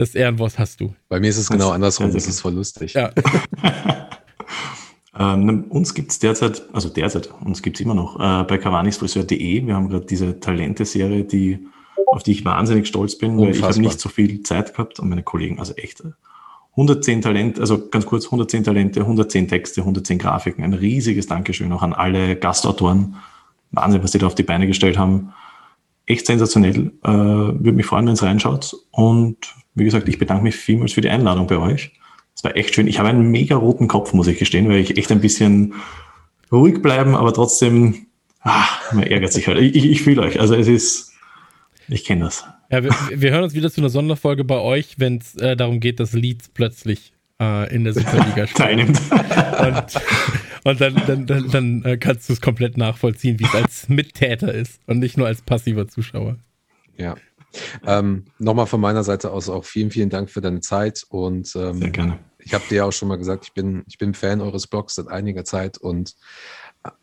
das 0.00 0.14
Ehrenwort 0.14 0.58
hast 0.58 0.80
du. 0.80 0.94
Bei 1.10 1.20
mir 1.20 1.28
ist 1.28 1.36
es 1.36 1.50
genau 1.50 1.72
andersrum, 1.72 2.10
das 2.10 2.26
ist 2.26 2.40
voll 2.40 2.54
lustig. 2.54 2.94
Ja. 2.94 3.12
ähm, 5.18 5.64
uns 5.68 5.92
gibt 5.92 6.10
es 6.10 6.18
derzeit, 6.18 6.62
also 6.72 6.88
derzeit, 6.88 7.30
uns 7.44 7.60
gibt 7.60 7.76
es 7.76 7.84
immer 7.84 7.94
noch 7.94 8.18
äh, 8.18 8.44
bei 8.44 8.56
cavanisfriseur.de. 8.56 9.66
Wir 9.66 9.74
haben 9.74 9.90
gerade 9.90 10.06
diese 10.06 10.40
Talente-Serie, 10.40 11.24
die, 11.24 11.66
auf 12.06 12.22
die 12.22 12.32
ich 12.32 12.46
wahnsinnig 12.46 12.88
stolz 12.88 13.18
bin, 13.18 13.32
Unfassbar. 13.32 13.46
weil 13.46 13.56
ich 13.58 13.62
habe 13.76 13.80
nicht 13.80 14.00
so 14.00 14.08
viel 14.08 14.42
Zeit 14.42 14.72
gehabt 14.72 14.98
und 15.00 15.10
meine 15.10 15.22
Kollegen, 15.22 15.58
also 15.58 15.74
echt 15.74 16.02
110 16.70 17.20
Talente, 17.20 17.60
also 17.60 17.90
ganz 17.90 18.06
kurz 18.06 18.24
110 18.24 18.64
Talente, 18.64 19.00
110 19.00 19.48
Texte, 19.48 19.82
110 19.82 20.16
Grafiken. 20.16 20.64
Ein 20.64 20.72
riesiges 20.72 21.26
Dankeschön 21.26 21.70
auch 21.72 21.82
an 21.82 21.92
alle 21.92 22.36
Gastautoren. 22.36 23.16
Wahnsinn, 23.70 24.02
was 24.02 24.12
die 24.12 24.18
da 24.18 24.28
auf 24.28 24.34
die 24.34 24.44
Beine 24.44 24.66
gestellt 24.66 24.96
haben. 24.96 25.34
Echt 26.06 26.24
sensationell. 26.24 26.90
Äh, 27.04 27.10
Würde 27.10 27.72
mich 27.72 27.84
freuen, 27.84 28.06
wenn 28.06 28.14
es 28.14 28.22
reinschaut. 28.22 28.74
Und 28.92 29.59
wie 29.74 29.84
gesagt, 29.84 30.08
ich 30.08 30.18
bedanke 30.18 30.42
mich 30.42 30.56
vielmals 30.56 30.92
für 30.92 31.00
die 31.00 31.10
Einladung 31.10 31.46
bei 31.46 31.58
euch. 31.58 31.92
Es 32.34 32.44
war 32.44 32.56
echt 32.56 32.74
schön. 32.74 32.86
Ich 32.86 32.98
habe 32.98 33.08
einen 33.08 33.30
mega 33.30 33.56
roten 33.56 33.88
Kopf, 33.88 34.12
muss 34.12 34.26
ich 34.26 34.38
gestehen, 34.38 34.68
weil 34.68 34.78
ich 34.78 34.96
echt 34.96 35.10
ein 35.12 35.20
bisschen 35.20 35.74
ruhig 36.50 36.82
bleiben, 36.82 37.14
aber 37.14 37.32
trotzdem, 37.32 38.06
ah, 38.40 38.66
man 38.92 39.04
ärgert 39.04 39.32
sich 39.32 39.46
halt. 39.46 39.58
Ich, 39.58 39.74
ich, 39.74 39.84
ich 39.86 40.02
fühle 40.02 40.22
euch. 40.22 40.40
Also 40.40 40.54
es 40.54 40.68
ist, 40.68 41.12
ich 41.88 42.04
kenne 42.04 42.24
das. 42.24 42.44
Ja, 42.70 42.84
wir, 42.84 42.94
wir, 43.14 43.30
hören 43.32 43.44
uns 43.44 43.54
wieder 43.54 43.70
zu 43.70 43.80
einer 43.80 43.90
Sonderfolge 43.90 44.44
bei 44.44 44.58
euch, 44.58 44.94
wenn 44.98 45.18
es 45.18 45.34
äh, 45.36 45.56
darum 45.56 45.80
geht, 45.80 45.98
dass 46.00 46.12
Leeds 46.12 46.48
plötzlich 46.48 47.12
äh, 47.40 47.74
in 47.74 47.84
der 47.84 47.94
Superliga 47.94 48.46
spielt. 48.46 48.56
Teilnimmt. 48.56 49.00
Und, 49.60 49.84
und 50.64 50.80
dann, 50.80 51.02
dann, 51.06 51.26
dann, 51.26 51.50
dann 51.50 51.82
äh, 51.84 51.96
kannst 51.96 52.28
du 52.28 52.32
es 52.32 52.40
komplett 52.40 52.76
nachvollziehen, 52.76 53.38
wie 53.40 53.44
es 53.44 53.54
als 53.54 53.88
Mittäter 53.88 54.54
ist 54.54 54.80
und 54.86 54.98
nicht 55.00 55.16
nur 55.16 55.26
als 55.26 55.42
passiver 55.42 55.88
Zuschauer. 55.88 56.36
Ja. 56.96 57.16
Ähm, 57.86 58.24
Nochmal 58.38 58.66
von 58.66 58.80
meiner 58.80 59.02
Seite 59.02 59.30
aus 59.30 59.48
auch 59.48 59.64
vielen, 59.64 59.90
vielen 59.90 60.10
Dank 60.10 60.30
für 60.30 60.40
deine 60.40 60.60
Zeit 60.60 61.04
und 61.08 61.54
ähm, 61.56 61.78
Sehr 61.78 61.90
gerne. 61.90 62.18
ich 62.38 62.54
habe 62.54 62.64
dir 62.68 62.76
ja 62.76 62.84
auch 62.84 62.92
schon 62.92 63.08
mal 63.08 63.18
gesagt, 63.18 63.44
ich 63.44 63.52
bin, 63.52 63.82
ich 63.88 63.98
bin 63.98 64.14
Fan 64.14 64.40
eures 64.40 64.66
Blogs 64.66 64.94
seit 64.94 65.08
einiger 65.08 65.44
Zeit 65.44 65.78
und 65.78 66.14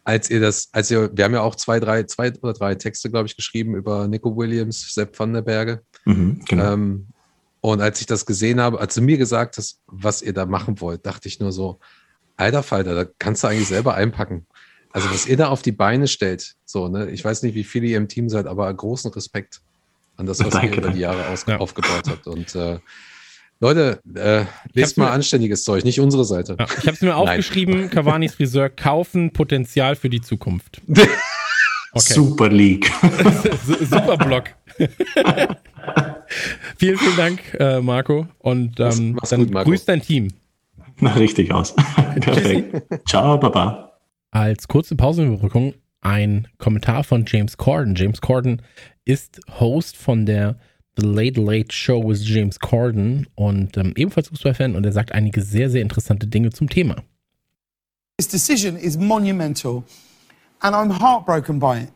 als 0.03 0.29
ihr 0.29 0.39
das, 0.39 0.69
als 0.71 0.89
ihr, 0.89 1.11
wir 1.13 1.23
haben 1.25 1.33
ja 1.33 1.41
auch 1.41 1.55
zwei, 1.55 1.79
drei, 1.79 2.03
zwei 2.03 2.31
oder 2.41 2.53
drei 2.53 2.75
Texte, 2.75 3.09
glaube 3.09 3.27
ich, 3.27 3.35
geschrieben 3.35 3.75
über 3.75 4.07
Nico 4.07 4.35
Williams, 4.35 4.93
Sepp 4.93 5.17
van 5.17 5.33
der 5.33 5.43
Berge. 5.43 5.83
Mhm, 6.05 6.41
genau. 6.45 6.73
ähm, 6.73 7.07
und 7.61 7.81
als 7.81 7.99
ich 7.99 8.07
das 8.07 8.25
gesehen 8.25 8.61
habe, 8.61 8.79
als 8.79 8.95
du 8.95 9.01
mir 9.01 9.17
gesagt 9.17 9.57
hast, 9.57 9.81
was 9.87 10.21
ihr 10.21 10.33
da 10.33 10.45
machen 10.45 10.79
wollt, 10.81 11.05
dachte 11.05 11.27
ich 11.27 11.39
nur 11.39 11.51
so, 11.51 11.79
alter 12.37 12.63
Falter, 12.63 12.95
da 12.95 13.05
kannst 13.19 13.43
du 13.43 13.47
eigentlich 13.47 13.67
selber 13.67 13.95
einpacken. 13.95 14.45
Also 14.91 15.11
was 15.11 15.27
ihr 15.27 15.37
da 15.37 15.49
auf 15.49 15.61
die 15.61 15.71
Beine 15.71 16.07
stellt, 16.07 16.55
so, 16.65 16.87
ne, 16.87 17.09
ich 17.09 17.23
weiß 17.23 17.43
nicht, 17.43 17.55
wie 17.55 17.63
viele 17.63 17.87
ihr 17.87 17.97
im 17.97 18.07
Team 18.07 18.29
seid, 18.29 18.47
aber 18.47 18.73
großen 18.73 19.11
Respekt 19.11 19.61
an 20.17 20.25
das, 20.25 20.43
was 20.43 20.49
Danke, 20.49 20.67
ihr 20.67 20.77
über 20.77 20.89
die 20.91 20.99
Jahre 20.99 21.27
aus, 21.27 21.45
ja. 21.47 21.57
aufgebaut 21.57 22.03
habt. 22.07 22.27
Und 22.27 22.53
äh, 22.55 22.79
Leute, 23.59 24.01
äh, 24.15 24.45
lest 24.73 24.97
mal 24.97 25.11
anständiges 25.11 25.63
Zeug, 25.63 25.83
nicht 25.83 25.99
unsere 25.99 26.25
Seite. 26.25 26.57
Ja, 26.59 26.65
ich 26.65 26.85
habe 26.85 26.91
es 26.91 27.01
mir 27.01 27.15
aufgeschrieben, 27.15 27.89
Cavani's 27.89 28.35
Friseur 28.35 28.69
kaufen 28.69 29.31
Potenzial 29.31 29.95
für 29.95 30.09
die 30.09 30.21
Zukunft. 30.21 30.81
Okay. 31.93 32.13
Super 32.13 32.49
League. 32.49 32.91
Super 33.89 34.17
Block. 34.17 34.49
vielen, 36.77 36.97
vielen 36.97 37.17
Dank, 37.17 37.41
äh, 37.59 37.81
Marco. 37.81 38.27
Und 38.37 38.79
ähm, 38.79 39.13
mach's, 39.13 39.29
dann 39.29 39.39
gut, 39.39 39.51
Marco. 39.51 39.69
grüß 39.69 39.85
dein 39.85 40.01
Team. 40.01 40.27
Na, 40.99 41.13
richtig 41.13 41.51
aus. 41.51 41.75
Perfekt. 42.19 42.83
Ciao, 43.07 43.39
Baba. 43.39 43.97
Als 44.29 44.67
kurze 44.67 44.95
Pausenüberbrückung 44.95 45.73
ein 46.01 46.47
Kommentar 46.59 47.03
von 47.03 47.25
James 47.27 47.57
Corden. 47.57 47.95
James 47.95 48.21
Corden 48.21 48.61
ist 49.07 49.39
Host 49.59 49.95
von 49.95 50.25
der 50.25 50.57
The 50.97 51.05
Late 51.05 51.39
Late 51.39 51.71
Show 51.71 52.03
with 52.03 52.27
James 52.27 52.59
Corden 52.59 53.27
und 53.35 53.77
ähm, 53.77 53.93
ebenfalls 53.95 54.27
Fußballfan 54.29 54.75
und 54.75 54.85
er 54.85 54.91
sagt 54.91 55.11
einige 55.11 55.41
sehr, 55.41 55.69
sehr 55.69 55.81
interessante 55.81 56.27
Dinge 56.27 56.49
zum 56.51 56.69
Thema. 56.69 56.95
This 58.17 58.27
decision 58.27 58.75
is 58.75 58.97
monumental 58.97 59.83
and 60.61 60.75
I'm 60.75 60.99
heartbroken 60.99 61.59
by 61.59 61.83
it. 61.83 61.89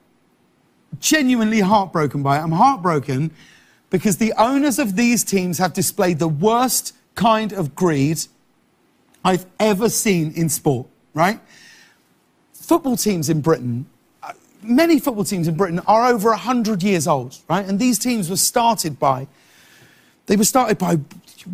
Genuinely 1.00 1.62
heartbroken 1.62 2.22
by 2.22 2.38
it. 2.38 2.44
I'm 2.44 2.58
heartbroken 2.58 3.32
because 3.90 4.18
the 4.18 4.34
owners 4.38 4.80
of 4.80 4.96
these 4.96 5.26
teams 5.26 5.58
have 5.58 5.74
displayed 5.74 6.20
the 6.20 6.28
worst 6.28 6.94
kind 7.16 7.52
of 7.52 7.76
greed 7.76 8.20
I've 9.24 9.46
ever 9.60 9.90
seen 9.90 10.32
in 10.36 10.50
sport, 10.50 10.88
right? 11.14 11.40
Football 12.54 12.98
teams 12.98 13.30
in 13.30 13.42
Britain, 13.42 13.88
many 14.64 15.00
football 15.00 15.24
teams 15.24 15.48
in 15.48 15.56
Britain 15.56 15.80
are 15.88 16.08
over 16.08 16.30
100 16.30 16.84
years 16.84 17.08
old, 17.08 17.38
right? 17.50 17.66
And 17.66 17.80
these 17.80 18.00
teams 18.00 18.30
were 18.30 18.38
started 18.38 19.00
by, 19.00 19.28
they 20.28 20.36
were 20.36 20.44
started 20.44 20.78
by 20.78 21.00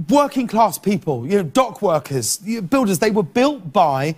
working 0.09 0.47
class 0.47 0.77
people, 0.77 1.25
you 1.25 1.37
know, 1.37 1.43
dock 1.43 1.81
workers, 1.81 2.37
builders. 2.37 2.99
They 2.99 3.11
were 3.11 3.23
built 3.23 3.71
by 3.71 4.15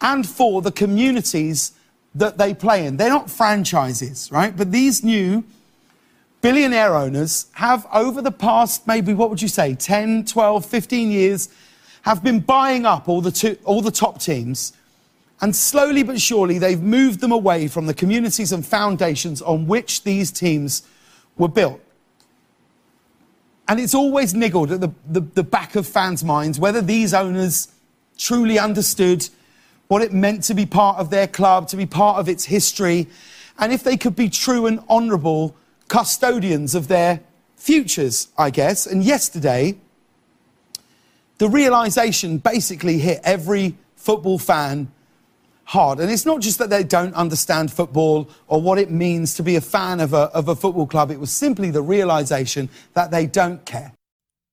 and 0.00 0.26
for 0.26 0.62
the 0.62 0.72
communities 0.72 1.72
that 2.14 2.38
they 2.38 2.52
play 2.54 2.86
in. 2.86 2.96
They're 2.96 3.08
not 3.08 3.30
franchises, 3.30 4.30
right? 4.32 4.54
But 4.56 4.72
these 4.72 5.02
new 5.04 5.44
billionaire 6.40 6.94
owners 6.96 7.46
have, 7.52 7.86
over 7.92 8.20
the 8.20 8.32
past 8.32 8.86
maybe, 8.86 9.14
what 9.14 9.30
would 9.30 9.40
you 9.40 9.48
say, 9.48 9.74
10, 9.74 10.24
12, 10.24 10.66
15 10.66 11.10
years, 11.10 11.48
have 12.02 12.22
been 12.22 12.40
buying 12.40 12.84
up 12.84 13.08
all 13.08 13.20
the, 13.20 13.30
two, 13.30 13.56
all 13.64 13.80
the 13.80 13.90
top 13.90 14.20
teams. 14.20 14.72
And 15.42 15.54
slowly 15.56 16.04
but 16.04 16.20
surely, 16.20 16.58
they've 16.58 16.80
moved 16.80 17.20
them 17.20 17.32
away 17.32 17.66
from 17.66 17.86
the 17.86 17.94
communities 17.94 18.52
and 18.52 18.64
foundations 18.64 19.42
on 19.42 19.66
which 19.66 20.04
these 20.04 20.30
teams 20.30 20.84
were 21.36 21.48
built. 21.48 21.80
And 23.66 23.80
it's 23.80 23.94
always 23.94 24.34
niggled 24.34 24.70
at 24.70 24.80
the, 24.80 24.90
the, 25.08 25.20
the 25.20 25.42
back 25.42 25.74
of 25.74 25.86
fans' 25.86 26.22
minds 26.22 26.60
whether 26.60 26.80
these 26.80 27.12
owners 27.12 27.68
truly 28.16 28.56
understood 28.58 29.28
what 29.88 30.00
it 30.00 30.12
meant 30.12 30.44
to 30.44 30.54
be 30.54 30.64
part 30.64 30.98
of 30.98 31.10
their 31.10 31.26
club, 31.26 31.66
to 31.68 31.76
be 31.76 31.86
part 31.86 32.18
of 32.18 32.28
its 32.28 32.44
history, 32.44 33.08
and 33.58 33.72
if 33.72 33.82
they 33.82 33.96
could 33.96 34.14
be 34.14 34.28
true 34.28 34.66
and 34.66 34.80
honourable 34.88 35.56
custodians 35.88 36.74
of 36.74 36.86
their 36.88 37.20
futures, 37.56 38.28
I 38.38 38.50
guess. 38.50 38.86
And 38.86 39.02
yesterday, 39.02 39.76
the 41.38 41.48
realization 41.48 42.38
basically 42.38 42.98
hit 42.98 43.20
every 43.24 43.76
football 43.96 44.38
fan 44.38 44.90
hard. 45.64 46.00
And 46.00 46.10
it's 46.10 46.26
not 46.26 46.40
just 46.40 46.58
that 46.58 46.70
they 46.70 46.84
don't 46.84 47.14
understand 47.14 47.72
football 47.72 48.28
or 48.46 48.60
what 48.60 48.78
it 48.78 48.90
means 48.90 49.34
to 49.34 49.42
be 49.42 49.56
a 49.56 49.60
fan 49.60 50.00
of 50.00 50.12
a, 50.12 50.30
of 50.34 50.48
a 50.48 50.56
football 50.56 50.86
club, 50.86 51.10
it 51.10 51.20
was 51.20 51.30
simply 51.30 51.70
the 51.70 51.82
realization 51.82 52.68
that 52.94 53.10
they 53.10 53.26
don't 53.26 53.64
care. 53.64 53.92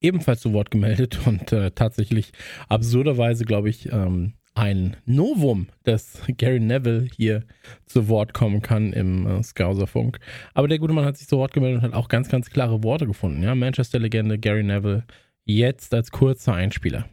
Ebenfalls 0.02 0.40
zu 0.42 0.54
Wort 0.54 0.72
gemeldet 0.72 1.20
und 1.26 1.52
äh, 1.52 1.72
tatsächlich 1.72 2.32
absurderweise, 2.70 3.44
glaube 3.44 3.70
ich, 3.70 3.92
ähm, 3.92 4.34
ein 4.56 4.98
Novum, 5.06 5.68
dass 5.84 6.22
Gary 6.38 6.60
Neville 6.60 7.08
hier 7.16 7.44
zu 7.86 8.08
Wort 8.08 8.34
kommen 8.34 8.62
kann 8.62 8.94
im 8.94 9.28
äh, 9.28 9.44
Scouserfunk. 9.44 10.20
Aber 10.54 10.68
der 10.68 10.80
gute 10.80 10.94
Mann 10.94 11.06
hat 11.06 11.18
sich 11.18 11.28
zu 11.28 11.38
Wort 11.38 11.54
gemeldet 11.54 11.84
und 11.84 11.90
hat 11.90 11.94
auch 11.94 12.08
ganz, 12.08 12.30
ganz 12.30 12.50
klare 12.50 12.84
Worte 12.84 13.08
gefunden. 13.08 13.44
Ja, 13.44 13.56
Manchester-Legende 13.56 14.38
Gary 14.38 14.64
Neville 14.64 15.04
jetzt 15.46 15.94
als 15.94 16.12
kurzer 16.12 16.54
Einspieler. 16.54 17.06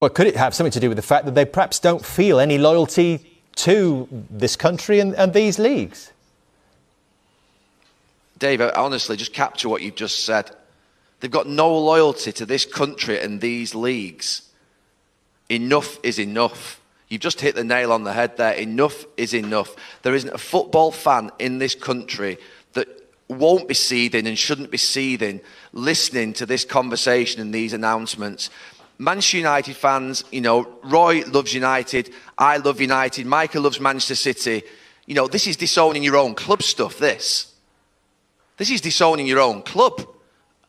Well, 0.00 0.10
could 0.10 0.26
it 0.26 0.36
have 0.36 0.54
something 0.54 0.72
to 0.72 0.80
do 0.80 0.88
with 0.88 0.96
the 0.96 1.02
fact 1.02 1.26
that 1.26 1.34
they 1.34 1.44
perhaps 1.44 1.78
don't 1.78 2.04
feel 2.04 2.40
any 2.40 2.56
loyalty 2.56 3.20
to 3.56 4.08
this 4.30 4.56
country 4.56 4.98
and, 4.98 5.14
and 5.14 5.34
these 5.34 5.58
leagues? 5.58 6.10
Dave, 8.38 8.62
honestly, 8.62 9.18
just 9.18 9.34
capture 9.34 9.68
what 9.68 9.82
you've 9.82 9.94
just 9.94 10.24
said. 10.24 10.50
They've 11.20 11.30
got 11.30 11.46
no 11.46 11.76
loyalty 11.78 12.32
to 12.32 12.46
this 12.46 12.64
country 12.64 13.20
and 13.20 13.42
these 13.42 13.74
leagues. 13.74 14.50
Enough 15.50 15.98
is 16.02 16.18
enough. 16.18 16.80
You've 17.08 17.20
just 17.20 17.42
hit 17.42 17.54
the 17.54 17.64
nail 17.64 17.92
on 17.92 18.04
the 18.04 18.14
head 18.14 18.38
there. 18.38 18.54
Enough 18.54 19.04
is 19.18 19.34
enough. 19.34 19.76
There 20.00 20.14
isn't 20.14 20.32
a 20.32 20.38
football 20.38 20.92
fan 20.92 21.30
in 21.38 21.58
this 21.58 21.74
country 21.74 22.38
that 22.72 22.88
won't 23.28 23.68
be 23.68 23.74
seething 23.74 24.26
and 24.26 24.38
shouldn't 24.38 24.70
be 24.70 24.78
seething 24.78 25.42
listening 25.74 26.32
to 26.34 26.46
this 26.46 26.64
conversation 26.64 27.42
and 27.42 27.52
these 27.52 27.74
announcements. 27.74 28.48
Manchester 29.00 29.38
United 29.38 29.76
fans, 29.76 30.24
you 30.30 30.42
know, 30.42 30.68
Roy 30.82 31.22
loves 31.24 31.54
United, 31.54 32.12
I 32.36 32.58
love 32.58 32.82
United, 32.82 33.24
Michael 33.24 33.62
loves 33.62 33.80
Manchester 33.80 34.14
City. 34.14 34.62
You 35.06 35.14
know, 35.14 35.26
this 35.26 35.46
is 35.46 35.56
disowning 35.56 36.02
your 36.02 36.18
own 36.18 36.34
club 36.34 36.62
stuff, 36.62 36.98
this. 36.98 37.54
This 38.58 38.70
is 38.70 38.82
disowning 38.82 39.26
your 39.26 39.40
own 39.40 39.62
club. 39.62 40.06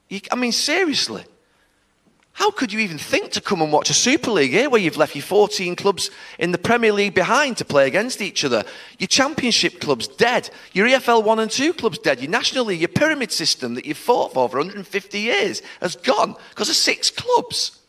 You, 0.08 0.22
I 0.32 0.38
mean, 0.38 0.54
seriously. 0.54 1.26
How 2.32 2.52
could 2.52 2.72
you 2.72 2.80
even 2.80 2.98
think 2.98 3.32
to 3.32 3.42
come 3.42 3.62
and 3.62 3.70
watch 3.70 3.90
a 3.90 3.94
Super 3.94 4.32
League 4.32 4.52
here 4.52 4.70
where 4.70 4.80
you've 4.80 4.96
left 4.96 5.14
your 5.14 5.24
14 5.24 5.76
clubs 5.76 6.10
in 6.40 6.54
the 6.54 6.58
Premier 6.58 6.94
League 6.94 7.14
behind 7.14 7.58
to 7.58 7.66
play 7.66 7.86
against 7.86 8.22
each 8.22 8.46
other? 8.46 8.64
Your 8.98 9.10
Championship 9.10 9.82
clubs 9.82 10.08
dead. 10.08 10.50
Your 10.72 10.88
EFL 10.88 11.26
1 11.26 11.40
and 11.40 11.52
2 11.52 11.74
clubs 11.74 12.00
dead. 12.00 12.22
Your 12.22 12.32
National 12.32 12.64
League, 12.64 12.80
your 12.80 12.88
pyramid 12.88 13.34
system 13.34 13.74
that 13.74 13.86
you've 13.86 13.98
fought 13.98 14.34
for 14.34 14.48
for 14.48 14.60
150 14.60 15.20
years 15.20 15.62
has 15.82 15.98
gone 15.98 16.38
because 16.52 16.70
of 16.70 16.76
six 16.76 17.10
clubs. 17.10 17.81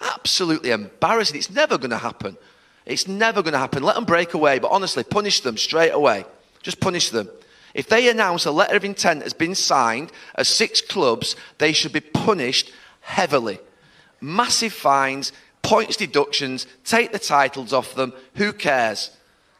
Absolutely 0.00 0.70
embarrassing. 0.70 1.36
It's 1.36 1.50
never 1.50 1.78
going 1.78 1.90
to 1.90 1.98
happen. 1.98 2.36
It's 2.84 3.08
never 3.08 3.42
going 3.42 3.52
to 3.52 3.58
happen. 3.58 3.82
Let 3.82 3.96
them 3.96 4.04
break 4.04 4.34
away, 4.34 4.58
but 4.58 4.70
honestly, 4.70 5.04
punish 5.04 5.40
them 5.40 5.56
straight 5.56 5.90
away. 5.90 6.24
Just 6.62 6.80
punish 6.80 7.10
them. 7.10 7.28
If 7.74 7.88
they 7.88 8.08
announce 8.08 8.46
a 8.46 8.50
letter 8.50 8.76
of 8.76 8.84
intent 8.84 9.22
has 9.22 9.34
been 9.34 9.54
signed 9.54 10.12
as 10.34 10.48
six 10.48 10.80
clubs, 10.80 11.36
they 11.58 11.72
should 11.72 11.92
be 11.92 12.00
punished 12.00 12.72
heavily 13.00 13.58
massive 14.20 14.72
fines, 14.72 15.32
points 15.62 15.96
deductions, 15.96 16.66
take 16.84 17.12
the 17.12 17.18
titles 17.18 17.72
off 17.72 17.94
them. 17.94 18.12
Who 18.34 18.52
cares? 18.52 19.10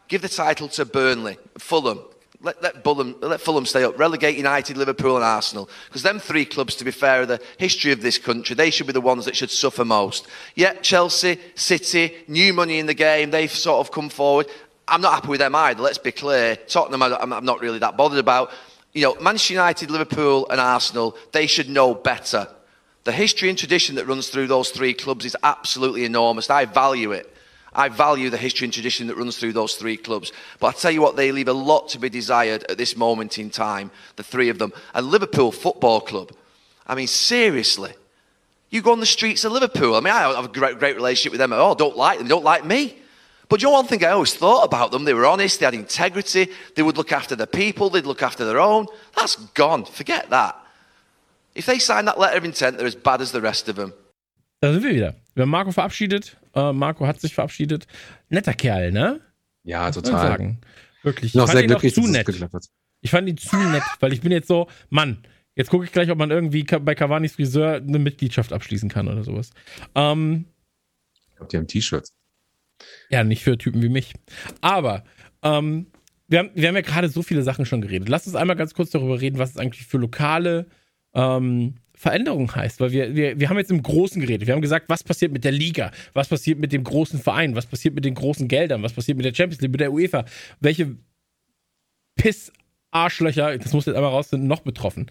Give 0.08 0.22
the 0.22 0.28
title 0.28 0.68
to 0.68 0.84
Burnley, 0.84 1.38
Fulham. 1.58 2.00
Let, 2.46 2.62
let, 2.62 2.84
Fulham, 2.84 3.16
let 3.22 3.40
Fulham 3.40 3.66
stay 3.66 3.82
up. 3.82 3.98
Relegate 3.98 4.36
United, 4.36 4.76
Liverpool, 4.76 5.16
and 5.16 5.24
Arsenal. 5.24 5.68
Because 5.86 6.04
them 6.04 6.20
three 6.20 6.44
clubs, 6.44 6.76
to 6.76 6.84
be 6.84 6.92
fair, 6.92 7.22
are 7.22 7.26
the 7.26 7.42
history 7.58 7.90
of 7.90 8.02
this 8.02 8.18
country. 8.18 8.54
They 8.54 8.70
should 8.70 8.86
be 8.86 8.92
the 8.92 9.00
ones 9.00 9.24
that 9.24 9.34
should 9.34 9.50
suffer 9.50 9.84
most. 9.84 10.28
Yet 10.54 10.84
Chelsea, 10.84 11.40
City, 11.56 12.14
new 12.28 12.52
money 12.52 12.78
in 12.78 12.86
the 12.86 12.94
game. 12.94 13.32
They've 13.32 13.50
sort 13.50 13.84
of 13.84 13.92
come 13.92 14.08
forward. 14.08 14.46
I'm 14.86 15.00
not 15.00 15.14
happy 15.14 15.26
with 15.26 15.40
them 15.40 15.56
either. 15.56 15.82
Let's 15.82 15.98
be 15.98 16.12
clear. 16.12 16.54
Tottenham, 16.54 17.02
I'm, 17.02 17.32
I'm 17.32 17.44
not 17.44 17.60
really 17.60 17.80
that 17.80 17.96
bothered 17.96 18.20
about. 18.20 18.52
You 18.92 19.02
know, 19.02 19.16
Manchester 19.16 19.54
United, 19.54 19.90
Liverpool, 19.90 20.46
and 20.48 20.60
Arsenal. 20.60 21.16
They 21.32 21.48
should 21.48 21.68
know 21.68 21.96
better. 21.96 22.46
The 23.02 23.10
history 23.10 23.48
and 23.48 23.58
tradition 23.58 23.96
that 23.96 24.06
runs 24.06 24.28
through 24.28 24.46
those 24.46 24.70
three 24.70 24.94
clubs 24.94 25.24
is 25.24 25.36
absolutely 25.42 26.04
enormous. 26.04 26.48
I 26.48 26.64
value 26.66 27.10
it. 27.10 27.35
I 27.76 27.90
value 27.90 28.30
the 28.30 28.38
history 28.38 28.64
and 28.64 28.72
tradition 28.72 29.06
that 29.08 29.18
runs 29.18 29.36
through 29.36 29.52
those 29.52 29.76
three 29.76 29.98
clubs. 29.98 30.32
But 30.58 30.68
I 30.68 30.72
tell 30.72 30.90
you 30.90 31.02
what, 31.02 31.16
they 31.16 31.30
leave 31.30 31.46
a 31.46 31.52
lot 31.52 31.90
to 31.90 31.98
be 31.98 32.08
desired 32.08 32.64
at 32.70 32.78
this 32.78 32.96
moment 32.96 33.38
in 33.38 33.50
time, 33.50 33.90
the 34.16 34.22
three 34.22 34.48
of 34.48 34.58
them. 34.58 34.72
And 34.94 35.08
Liverpool 35.08 35.52
Football 35.52 36.00
Club, 36.00 36.32
I 36.86 36.94
mean, 36.94 37.06
seriously, 37.06 37.92
you 38.70 38.80
go 38.80 38.92
on 38.92 39.00
the 39.00 39.06
streets 39.06 39.44
of 39.44 39.52
Liverpool. 39.52 39.94
I 39.94 40.00
mean, 40.00 40.14
I 40.14 40.34
have 40.34 40.46
a 40.46 40.48
great, 40.48 40.78
great 40.78 40.96
relationship 40.96 41.32
with 41.32 41.38
them. 41.38 41.52
Oh, 41.52 41.74
don't 41.74 41.98
like 41.98 42.18
them, 42.18 42.28
don't 42.28 42.44
like 42.44 42.64
me. 42.64 42.96
But 43.48 43.62
you 43.62 43.68
know 43.68 43.74
one 43.74 43.86
thing 43.86 44.02
I 44.04 44.08
always 44.08 44.34
thought 44.34 44.64
about 44.64 44.90
them? 44.90 45.04
They 45.04 45.14
were 45.14 45.26
honest, 45.26 45.60
they 45.60 45.66
had 45.66 45.74
integrity, 45.74 46.48
they 46.74 46.82
would 46.82 46.96
look 46.96 47.12
after 47.12 47.36
the 47.36 47.46
people, 47.46 47.90
they'd 47.90 48.06
look 48.06 48.22
after 48.22 48.46
their 48.46 48.58
own. 48.58 48.86
That's 49.14 49.36
gone. 49.54 49.84
Forget 49.84 50.30
that. 50.30 50.56
If 51.54 51.66
they 51.66 51.78
sign 51.78 52.06
that 52.06 52.18
letter 52.18 52.38
of 52.38 52.44
intent, 52.44 52.78
they're 52.78 52.86
as 52.86 52.96
bad 52.96 53.20
as 53.20 53.32
the 53.32 53.40
rest 53.42 53.68
of 53.68 53.76
them. 53.76 53.92
Da 54.62 54.72
sind 54.72 54.82
wir 54.82 54.94
wieder. 54.94 55.14
Wir 55.34 55.42
haben 55.42 55.50
Marco 55.50 55.70
verabschiedet. 55.70 56.34
Uh, 56.56 56.72
Marco 56.72 57.06
hat 57.06 57.20
sich 57.20 57.34
verabschiedet. 57.34 57.86
Netter 58.30 58.54
Kerl, 58.54 58.90
ne? 58.90 59.20
Ja, 59.62 59.90
total. 59.90 60.12
Sagen. 60.12 60.60
Wirklich. 61.02 61.26
Ich 61.26 61.32
bin 61.34 61.42
auch 61.42 61.48
sehr 61.48 61.66
glücklich, 61.66 61.94
zu 61.94 62.06
nett. 62.06 62.26
Ich 63.02 63.10
fand 63.10 63.28
ihn 63.28 63.36
zu 63.36 63.56
nett, 63.56 63.82
weil 64.00 64.12
ich 64.12 64.22
bin 64.22 64.32
jetzt 64.32 64.48
so, 64.48 64.68
Mann, 64.88 65.18
jetzt 65.54 65.70
gucke 65.70 65.84
ich 65.84 65.92
gleich, 65.92 66.10
ob 66.10 66.18
man 66.18 66.30
irgendwie 66.30 66.62
bei 66.64 66.94
Cavani's 66.94 67.34
Friseur 67.34 67.76
eine 67.76 67.98
Mitgliedschaft 67.98 68.52
abschließen 68.52 68.88
kann 68.88 69.08
oder 69.08 69.22
sowas. 69.22 69.50
Ähm, 69.94 70.46
ich 71.14 71.36
glaube, 71.36 71.50
die 71.50 71.56
haben 71.58 71.66
T-Shirts. 71.66 72.14
Ja, 73.10 73.22
nicht 73.22 73.42
für 73.42 73.58
Typen 73.58 73.82
wie 73.82 73.88
mich. 73.88 74.14
Aber 74.60 75.04
ähm, 75.42 75.86
wir, 76.28 76.40
haben, 76.40 76.50
wir 76.54 76.68
haben 76.68 76.74
ja 76.74 76.80
gerade 76.80 77.08
so 77.08 77.22
viele 77.22 77.42
Sachen 77.42 77.66
schon 77.66 77.80
geredet. 77.80 78.08
Lass 78.08 78.26
uns 78.26 78.34
einmal 78.34 78.56
ganz 78.56 78.74
kurz 78.74 78.90
darüber 78.90 79.20
reden, 79.20 79.38
was 79.38 79.50
es 79.50 79.56
eigentlich 79.58 79.86
für 79.86 79.98
lokale 79.98 80.66
ähm, 81.14 81.74
Veränderung 81.96 82.54
heißt, 82.54 82.78
weil 82.80 82.92
wir, 82.92 83.16
wir, 83.16 83.40
wir 83.40 83.48
haben 83.48 83.56
jetzt 83.56 83.70
im 83.70 83.82
Großen 83.82 84.20
geredet. 84.20 84.46
Wir 84.46 84.54
haben 84.54 84.60
gesagt, 84.60 84.88
was 84.88 85.02
passiert 85.02 85.32
mit 85.32 85.44
der 85.44 85.52
Liga, 85.52 85.90
was 86.12 86.28
passiert 86.28 86.58
mit 86.58 86.72
dem 86.72 86.84
großen 86.84 87.18
Verein, 87.18 87.56
was 87.56 87.66
passiert 87.66 87.94
mit 87.94 88.04
den 88.04 88.14
großen 88.14 88.48
Geldern, 88.48 88.82
was 88.82 88.92
passiert 88.92 89.16
mit 89.16 89.24
der 89.24 89.34
Champions 89.34 89.62
League, 89.62 89.72
mit 89.72 89.80
der 89.80 89.92
UEFA, 89.92 90.26
welche 90.60 90.96
Piss-Arschlöcher, 92.16 93.56
das 93.56 93.72
muss 93.72 93.86
jetzt 93.86 93.96
einmal 93.96 94.10
raus, 94.10 94.30
sind 94.30 94.46
noch 94.46 94.60
betroffen. 94.60 95.06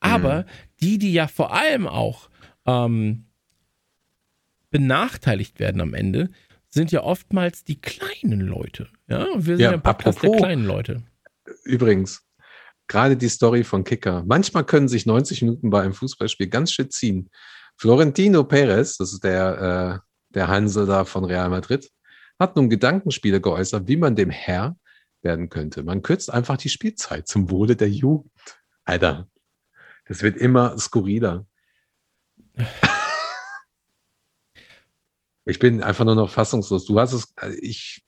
Aber 0.00 0.40
mhm. 0.40 0.44
die, 0.82 0.98
die 0.98 1.12
ja 1.12 1.28
vor 1.28 1.54
allem 1.54 1.86
auch 1.86 2.30
ähm, 2.66 3.26
benachteiligt 4.70 5.60
werden 5.60 5.82
am 5.82 5.92
Ende, 5.92 6.30
sind 6.68 6.90
ja 6.90 7.02
oftmals 7.02 7.64
die 7.64 7.80
kleinen 7.80 8.40
Leute. 8.40 8.88
Ja, 9.08 9.26
wir 9.34 9.56
sind 9.56 9.60
ja, 9.60 9.72
ja 9.72 9.76
Podcast 9.76 10.18
apropos, 10.18 10.38
der 10.38 10.46
kleinen 10.46 10.64
Leute. 10.64 11.02
Übrigens, 11.64 12.24
gerade 12.90 13.16
die 13.16 13.28
Story 13.28 13.62
von 13.62 13.84
Kicker. 13.84 14.24
Manchmal 14.26 14.64
können 14.64 14.88
sich 14.88 15.06
90 15.06 15.42
Minuten 15.42 15.70
bei 15.70 15.80
einem 15.80 15.94
Fußballspiel 15.94 16.48
ganz 16.48 16.72
schön 16.72 16.90
ziehen. 16.90 17.30
Florentino 17.76 18.42
Perez, 18.44 18.96
das 18.98 19.12
ist 19.12 19.22
der, 19.22 20.02
äh, 20.02 20.34
der 20.34 20.48
Hansel 20.48 20.86
da 20.86 21.04
von 21.04 21.24
Real 21.24 21.48
Madrid, 21.48 21.88
hat 22.38 22.56
nun 22.56 22.68
Gedankenspiele 22.68 23.40
geäußert, 23.40 23.86
wie 23.86 23.96
man 23.96 24.16
dem 24.16 24.30
Herr 24.30 24.76
werden 25.22 25.48
könnte. 25.48 25.84
Man 25.84 26.02
kürzt 26.02 26.32
einfach 26.32 26.56
die 26.56 26.68
Spielzeit 26.68 27.28
zum 27.28 27.48
Wohle 27.50 27.76
der 27.76 27.88
Jugend. 27.88 28.32
Alter, 28.84 29.28
das 30.06 30.22
wird 30.22 30.36
immer 30.36 30.76
skurriler. 30.76 31.46
Ich 35.46 35.58
bin 35.58 35.82
einfach 35.82 36.04
nur 36.04 36.14
noch 36.14 36.30
fassungslos. 36.30 36.84
Du 36.84 37.00
hast 37.00 37.12
es, 37.12 37.32
äh, 37.40 37.54
ich 37.60 38.04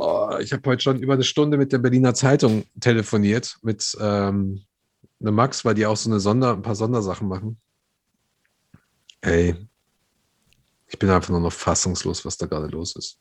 Oh, 0.00 0.36
ich 0.40 0.52
habe 0.52 0.70
heute 0.70 0.80
schon 0.80 1.00
über 1.00 1.14
eine 1.14 1.24
Stunde 1.24 1.56
mit 1.56 1.72
der 1.72 1.78
Berliner 1.78 2.14
Zeitung 2.14 2.64
telefoniert, 2.78 3.58
mit 3.62 3.96
ähm, 4.00 4.62
eine 5.18 5.32
Max, 5.32 5.64
weil 5.64 5.74
die 5.74 5.86
auch 5.86 5.96
so 5.96 6.08
eine 6.08 6.20
Sonder, 6.20 6.52
ein 6.52 6.62
paar 6.62 6.76
Sondersachen 6.76 7.26
machen. 7.26 7.58
Ey, 9.22 9.56
ich 10.86 11.00
bin 11.00 11.10
einfach 11.10 11.30
nur 11.30 11.40
noch 11.40 11.52
fassungslos, 11.52 12.24
was 12.24 12.36
da 12.36 12.46
gerade 12.46 12.68
los 12.68 12.94
ist. 12.94 13.18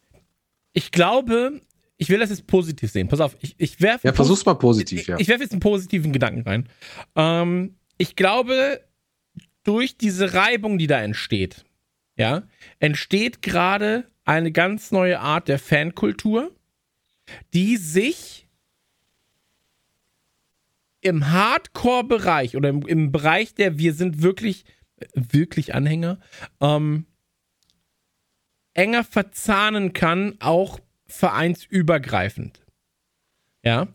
Ich 0.73 0.91
glaube, 0.91 1.61
ich 1.97 2.09
will 2.09 2.19
das 2.19 2.29
jetzt 2.29 2.45
positiv 2.45 2.91
sehen. 2.91 3.07
Pass 3.07 3.21
auf, 3.21 3.35
ich, 3.41 3.55
ich 3.57 3.81
werfe. 3.81 4.07
Ja, 4.07 4.13
versuch's 4.13 4.45
mal 4.45 4.53
positiv, 4.53 5.01
ich, 5.01 5.07
ja. 5.07 5.17
Ich 5.17 5.29
werfe 5.29 5.41
jetzt 5.41 5.53
einen 5.53 5.61
positiven 5.61 6.13
Gedanken 6.13 6.41
rein. 6.41 6.69
Ähm, 7.15 7.77
ich 7.97 8.15
glaube, 8.15 8.81
durch 9.63 9.97
diese 9.97 10.35
Reibung, 10.35 10.77
die 10.77 10.85
da 10.85 11.01
entsteht, 11.01 11.65
ja, 12.17 12.43
entsteht 12.77 13.41
gerade 13.41 14.05
eine 14.25 14.51
ganz 14.51 14.91
neue 14.91 15.19
Art 15.19 15.47
der 15.47 15.57
Fankultur 15.57 16.51
die 17.53 17.77
sich 17.77 18.47
im 21.01 21.31
Hardcore-Bereich 21.31 22.55
oder 22.55 22.69
im, 22.69 22.85
im, 22.85 23.11
Bereich 23.11 23.53
der 23.53 23.77
wir 23.77 23.93
sind 23.93 24.21
wirklich, 24.21 24.65
wirklich 25.13 25.73
Anhänger, 25.75 26.19
ähm, 26.59 27.05
enger 28.73 29.03
verzahnen 29.03 29.93
kann, 29.93 30.35
auch 30.39 30.79
vereinsübergreifend. 31.05 32.61
Ja. 33.63 33.87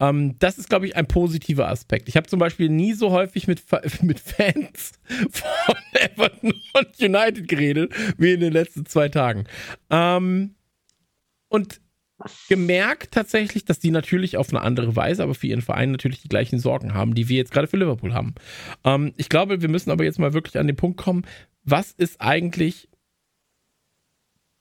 Ähm, 0.00 0.36
das 0.38 0.58
ist, 0.58 0.68
glaube 0.68 0.86
ich, 0.86 0.96
ein 0.96 1.06
positiver 1.06 1.68
Aspekt. 1.68 2.08
Ich 2.08 2.16
habe 2.16 2.26
zum 2.26 2.40
Beispiel 2.40 2.68
nie 2.68 2.92
so 2.92 3.10
häufig 3.10 3.46
mit, 3.46 3.62
mit 4.02 4.20
Fans 4.20 4.92
von 5.30 5.74
Everton 5.92 6.54
und 6.74 7.00
United 7.00 7.48
geredet, 7.48 7.94
wie 8.18 8.32
in 8.32 8.40
den 8.40 8.52
letzten 8.52 8.86
zwei 8.86 9.08
Tagen. 9.08 9.44
Ähm, 9.90 10.54
und 11.48 11.80
gemerkt 12.48 13.12
tatsächlich, 13.12 13.64
dass 13.64 13.78
die 13.78 13.90
natürlich 13.90 14.36
auf 14.36 14.50
eine 14.50 14.62
andere 14.62 14.96
Weise, 14.96 15.22
aber 15.22 15.34
für 15.34 15.46
ihren 15.46 15.62
Verein 15.62 15.92
natürlich 15.92 16.22
die 16.22 16.28
gleichen 16.28 16.58
Sorgen 16.58 16.94
haben, 16.94 17.14
die 17.14 17.28
wir 17.28 17.36
jetzt 17.36 17.52
gerade 17.52 17.66
für 17.66 17.76
Liverpool 17.76 18.14
haben. 18.14 18.34
Ähm, 18.84 19.12
ich 19.16 19.28
glaube, 19.28 19.62
wir 19.62 19.68
müssen 19.68 19.90
aber 19.90 20.04
jetzt 20.04 20.18
mal 20.18 20.32
wirklich 20.32 20.58
an 20.58 20.66
den 20.66 20.76
Punkt 20.76 20.98
kommen, 20.98 21.24
was 21.64 21.92
ist 21.92 22.20
eigentlich 22.20 22.88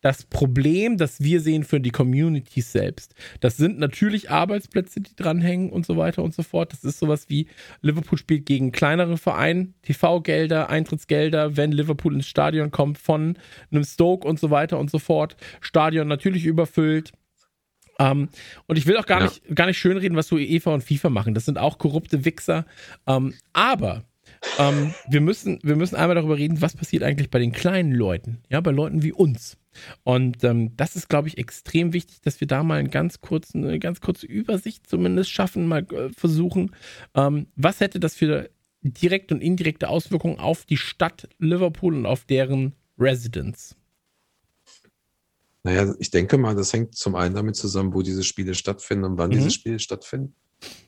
das 0.01 0.23
Problem, 0.23 0.97
das 0.97 1.21
wir 1.21 1.41
sehen 1.41 1.63
für 1.63 1.79
die 1.79 1.89
Communities 1.89 2.71
selbst. 2.71 3.15
Das 3.41 3.57
sind 3.57 3.79
natürlich 3.79 4.31
Arbeitsplätze, 4.31 5.01
die 5.01 5.15
dranhängen 5.15 5.69
und 5.69 5.85
so 5.85 5.97
weiter 5.97 6.23
und 6.23 6.33
so 6.33 6.43
fort. 6.43 6.71
Das 6.71 6.83
ist 6.83 6.99
sowas 6.99 7.29
wie 7.29 7.47
Liverpool 7.81 8.17
spielt 8.17 8.45
gegen 8.45 8.71
kleinere 8.71 9.17
Vereine, 9.17 9.73
TV-Gelder, 9.81 10.69
Eintrittsgelder, 10.69 11.57
wenn 11.57 11.71
Liverpool 11.71 12.13
ins 12.13 12.27
Stadion 12.27 12.71
kommt 12.71 12.97
von 12.97 13.37
einem 13.71 13.83
Stoke 13.83 14.27
und 14.27 14.39
so 14.39 14.49
weiter 14.49 14.79
und 14.79 14.89
so 14.89 14.99
fort. 14.99 15.35
Stadion 15.59 16.07
natürlich 16.07 16.45
überfüllt. 16.45 17.11
Ähm, 17.99 18.29
und 18.65 18.77
ich 18.77 18.87
will 18.87 18.97
auch 18.97 19.05
gar, 19.05 19.19
ja. 19.19 19.25
nicht, 19.25 19.55
gar 19.55 19.67
nicht 19.67 19.77
schönreden, 19.77 20.17
was 20.17 20.27
so 20.27 20.37
UEFA 20.37 20.73
und 20.73 20.83
FIFA 20.83 21.09
machen. 21.09 21.33
Das 21.33 21.45
sind 21.45 21.57
auch 21.57 21.77
korrupte 21.77 22.25
Wichser. 22.25 22.65
Ähm, 23.05 23.33
aber 23.53 24.05
ähm, 24.57 24.93
wir, 25.07 25.21
müssen, 25.21 25.59
wir 25.63 25.75
müssen 25.75 25.95
einmal 25.95 26.15
darüber 26.15 26.37
reden, 26.37 26.61
was 26.61 26.75
passiert 26.75 27.03
eigentlich 27.03 27.29
bei 27.29 27.39
den 27.39 27.51
kleinen 27.51 27.91
Leuten, 27.91 28.39
ja, 28.49 28.61
bei 28.61 28.71
Leuten 28.71 29.03
wie 29.03 29.11
uns. 29.11 29.57
Und 30.03 30.37
das 30.41 30.95
ist, 30.95 31.09
glaube 31.09 31.27
ich, 31.27 31.37
extrem 31.37 31.93
wichtig, 31.93 32.21
dass 32.21 32.39
wir 32.39 32.47
da 32.47 32.63
mal 32.63 32.79
einen 32.79 32.89
ganz 32.89 33.21
kurzen, 33.21 33.65
eine 33.65 33.79
ganz 33.79 34.01
kurze 34.01 34.25
Übersicht 34.25 34.87
zumindest 34.87 35.29
schaffen, 35.29 35.67
mal 35.67 35.85
äh, 35.91 36.09
versuchen. 36.09 36.71
was 37.13 37.79
hätte 37.79 37.99
das 37.99 38.15
für 38.15 38.49
direkte 38.81 39.35
und 39.35 39.41
indirekte 39.41 39.89
Auswirkungen 39.89 40.39
auf 40.39 40.65
die 40.65 40.77
Stadt 40.77 41.29
Liverpool 41.37 41.93
und 41.93 42.05
auf 42.05 42.25
deren 42.25 42.73
Residents? 42.97 43.78
Naja, 45.63 45.93
ich 45.99 46.09
denke 46.09 46.37
mal, 46.37 46.55
das 46.55 46.71
hängt 46.71 46.95
zum 46.95 47.15
einen 47.15 47.35
damit 47.35 47.55
zusammen, 47.55 47.93
wo 47.93 48.01
diese 48.01 48.23
Spiele 48.23 48.53
stattfinden 48.55 49.05
und 49.05 49.17
wann 49.17 49.29
mhm. 49.29 49.35
diese 49.35 49.51
Spiele 49.51 49.79
stattfinden. 49.79 50.35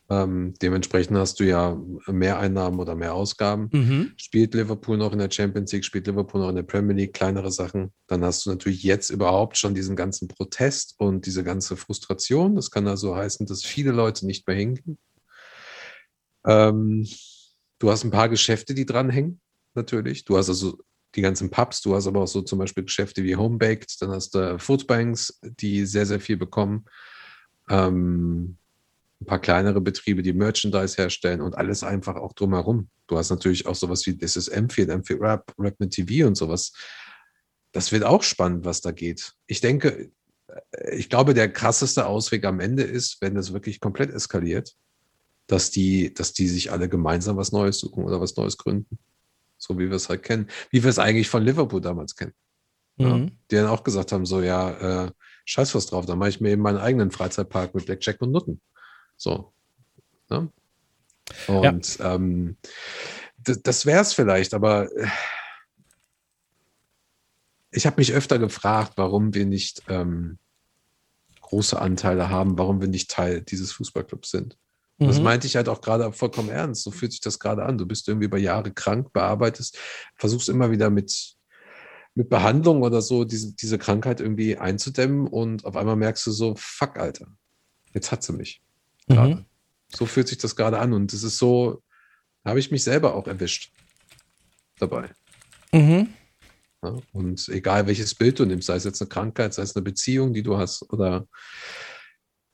Ähm, 0.10 0.54
dementsprechend 0.62 1.18
hast 1.18 1.40
du 1.40 1.46
ja 1.46 1.80
mehr 2.08 2.40
Einnahmen 2.40 2.80
oder 2.80 2.96
mehr 2.96 3.14
Ausgaben. 3.14 3.70
Mhm. 3.72 4.12
Spielt 4.18 4.54
Liverpool 4.54 4.98
noch 4.98 5.14
in 5.14 5.20
der 5.20 5.32
Champions 5.32 5.72
League, 5.72 5.86
spielt 5.86 6.08
Liverpool 6.08 6.42
noch 6.42 6.50
in 6.50 6.56
der 6.56 6.64
Premier 6.64 6.96
League, 6.96 7.14
kleinere 7.14 7.52
Sachen. 7.52 7.94
Dann 8.08 8.24
hast 8.24 8.46
du 8.46 8.50
natürlich 8.50 8.84
jetzt 8.84 9.10
überhaupt 9.10 9.58
schon 9.58 9.74
diesen 9.74 9.96
ganzen 9.96 10.28
Protest 10.28 10.96
und 10.98 11.26
diese 11.26 11.44
ganze 11.44 11.78
Frustration. 11.78 12.56
Das 12.56 12.72
kann 12.72 12.88
also 12.88 13.16
heißen, 13.16 13.46
dass 13.46 13.64
viele 13.64 13.92
Leute 13.92 14.26
nicht 14.26 14.46
mehr 14.48 14.58
hingehen. 14.58 14.98
Ähm, 16.46 17.08
du 17.80 17.90
hast 17.90 18.04
ein 18.04 18.12
paar 18.12 18.28
Geschäfte, 18.28 18.74
die 18.74 18.86
dranhängen, 18.86 19.40
natürlich. 19.76 20.26
Du 20.26 20.38
hast 20.38 20.50
also 20.50 20.78
die 21.16 21.22
ganzen 21.22 21.50
Pubs, 21.50 21.82
du 21.82 21.96
hast 21.96 22.08
aber 22.08 22.22
auch 22.22 22.28
so 22.28 22.42
zum 22.42 22.60
Beispiel 22.60 22.84
Geschäfte 22.84 23.24
wie 23.24 23.36
Homebaked, 23.36 24.02
dann 24.02 24.12
hast 24.12 24.34
du 24.34 24.58
Foodbanks, 24.60 25.40
die 25.42 25.86
sehr, 25.86 26.06
sehr 26.06 26.20
viel 26.20 26.38
bekommen. 26.38 26.86
Ähm, 27.70 28.58
ein 29.22 29.26
paar 29.26 29.40
kleinere 29.40 29.82
Betriebe, 29.82 30.24
die 30.24 30.34
Merchandise 30.34 30.98
herstellen 30.98 31.42
und 31.42 31.56
alles 31.56 31.84
einfach 31.84 32.16
auch 32.16 32.34
drumherum. 32.34 32.90
Du 33.08 33.18
hast 33.18 33.30
natürlich 33.30 33.68
auch 33.68 33.76
sowas 33.76 34.06
wie 34.08 34.18
This 34.18 34.36
is 34.36 34.52
M4, 34.52 34.88
M4 34.88 35.20
Rap, 35.20 35.54
Rap 35.60 35.80
mit 35.80 35.92
TV 35.92 36.28
und 36.28 36.36
sowas. 36.36 36.74
Das 37.72 37.92
wird 37.92 38.04
auch 38.04 38.24
spannend, 38.24 38.66
was 38.66 38.82
da 38.82 38.92
geht. 38.92 39.34
Ich 39.48 39.62
denke, 39.62 40.12
äh, 40.48 40.96
ich 40.96 41.10
glaube, 41.10 41.34
der 41.34 41.52
krasseste 41.52 42.08
Ausweg 42.08 42.46
am 42.46 42.60
Ende 42.60 42.84
ist, 42.84 43.22
wenn 43.22 43.38
es 43.38 43.54
wirklich 43.54 43.80
komplett 43.80 44.12
eskaliert, 44.12 44.76
dass 45.48 45.70
die, 45.70 46.14
dass 46.14 46.34
die 46.34 46.48
sich 46.48 46.72
alle 46.72 46.90
gemeinsam 46.90 47.38
was 47.38 47.52
Neues 47.52 47.80
suchen 47.80 48.04
oder 48.06 48.22
was 48.22 48.36
Neues 48.36 48.58
gründen. 48.58 48.98
So 49.62 49.78
wie 49.78 49.90
wir 49.90 49.96
es 49.96 50.10
halt 50.10 50.24
kennen. 50.24 50.48
Wie 50.72 50.84
wir 50.84 50.90
es 50.90 50.98
eigentlich 50.98 51.30
von 51.30 51.44
Liverpool 51.44 51.82
damals 51.82 52.16
kennen. 52.16 52.34
Ja, 52.98 53.18
Mhm. 53.18 53.32
die 53.50 53.56
dann 53.56 53.68
auch 53.68 53.84
gesagt 53.84 54.12
haben, 54.12 54.26
so, 54.26 54.42
ja, 54.42 55.06
äh, 55.06 55.12
scheiß 55.46 55.76
was 55.76 55.86
drauf, 55.86 56.06
dann 56.06 56.18
mache 56.18 56.30
ich 56.30 56.42
mir 56.42 56.50
eben 56.50 56.62
meinen 56.62 56.78
eigenen 56.78 57.12
Freizeitpark 57.12 57.74
mit 57.76 57.86
Blackjack 57.86 58.22
und 58.22 58.32
Nutten. 58.32 58.62
So. 59.18 59.54
Ne? 60.30 60.52
Und 61.48 61.98
ähm, 62.02 62.58
das, 63.38 63.62
das 63.62 63.86
wäre 63.86 64.02
es 64.02 64.14
vielleicht, 64.14 64.54
aber 64.54 64.92
äh, 64.96 65.08
ich 67.72 67.86
habe 67.86 68.02
mich 68.02 68.14
öfter 68.14 68.40
gefragt, 68.40 68.94
warum 68.98 69.34
wir 69.34 69.46
nicht 69.46 69.84
ähm, 69.88 70.38
große 71.42 71.80
Anteile 71.80 72.30
haben, 72.30 72.58
warum 72.58 72.82
wir 72.82 72.88
nicht 72.88 73.12
Teil 73.12 73.42
dieses 73.42 73.72
Fußballclubs 73.72 74.32
sind. 74.32 74.58
Und 75.02 75.08
Das 75.08 75.18
Mhm. 75.18 75.24
meinte 75.24 75.48
ich 75.48 75.56
halt 75.56 75.68
auch 75.68 75.82
gerade 75.82 76.14
vollkommen 76.14 76.50
ernst. 76.50 76.84
So 76.84 76.92
fühlt 76.92 77.12
sich 77.12 77.22
das 77.22 77.40
gerade 77.40 77.64
an. 77.66 77.80
Du 77.80 77.88
bist 77.88 78.08
irgendwie 78.08 78.28
über 78.28 78.38
Jahre 78.38 78.72
krank, 78.72 79.12
bearbeitest, 79.14 79.80
versuchst 80.16 80.48
immer 80.48 80.70
wieder 80.70 80.92
mit, 80.92 81.34
mit 82.14 82.30
Behandlung 82.30 82.84
oder 82.84 83.02
so 83.02 83.24
diese, 83.24 83.56
diese 83.56 83.80
Krankheit 83.80 84.22
irgendwie 84.22 84.58
einzudämmen 84.58 85.26
und 85.26 85.66
auf 85.66 85.76
einmal 85.76 85.96
merkst 85.96 86.28
du 86.28 86.32
so, 86.32 86.54
fuck, 86.56 87.00
Alter, 87.00 87.26
jetzt 87.96 88.12
hat 88.12 88.22
sie 88.22 88.34
mich. 88.34 88.62
Gerade. 89.08 89.36
Mhm. 89.36 89.46
So 89.90 90.06
fühlt 90.06 90.28
sich 90.28 90.38
das 90.38 90.56
gerade 90.56 90.78
an 90.78 90.94
und 90.94 91.12
das 91.12 91.24
ist 91.24 91.40
so, 91.40 91.82
habe 92.46 92.60
ich 92.60 92.70
mich 92.70 92.84
selber 92.84 93.16
auch 93.16 93.26
erwischt 93.26 93.72
dabei. 94.78 95.10
Mhm. 95.72 96.14
Ja? 96.84 96.96
Und 97.12 97.50
egal 97.50 97.88
welches 97.88 98.14
Bild 98.14 98.38
du 98.38 98.46
nimmst, 98.46 98.68
sei 98.68 98.76
es 98.76 98.84
jetzt 98.84 99.02
eine 99.02 99.10
Krankheit, 99.10 99.56
sei 99.56 99.64
es 99.64 99.76
eine 99.76 99.82
Beziehung, 99.84 100.32
die 100.32 100.44
du 100.44 100.58
hast 100.58 100.84
oder 100.94 101.26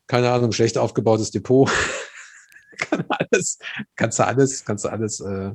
keine 0.08 0.32
Ahnung, 0.32 0.54
schlecht 0.54 0.78
aufgebautes 0.78 1.32
Depot, 1.32 1.70
kann 2.90 3.06
alles, 3.10 3.60
kannst 3.96 4.20
du 4.20 4.26
alles, 4.26 4.66
kannst 4.66 4.86
du 4.86 4.90
alles 4.90 5.20
äh, 5.20 5.52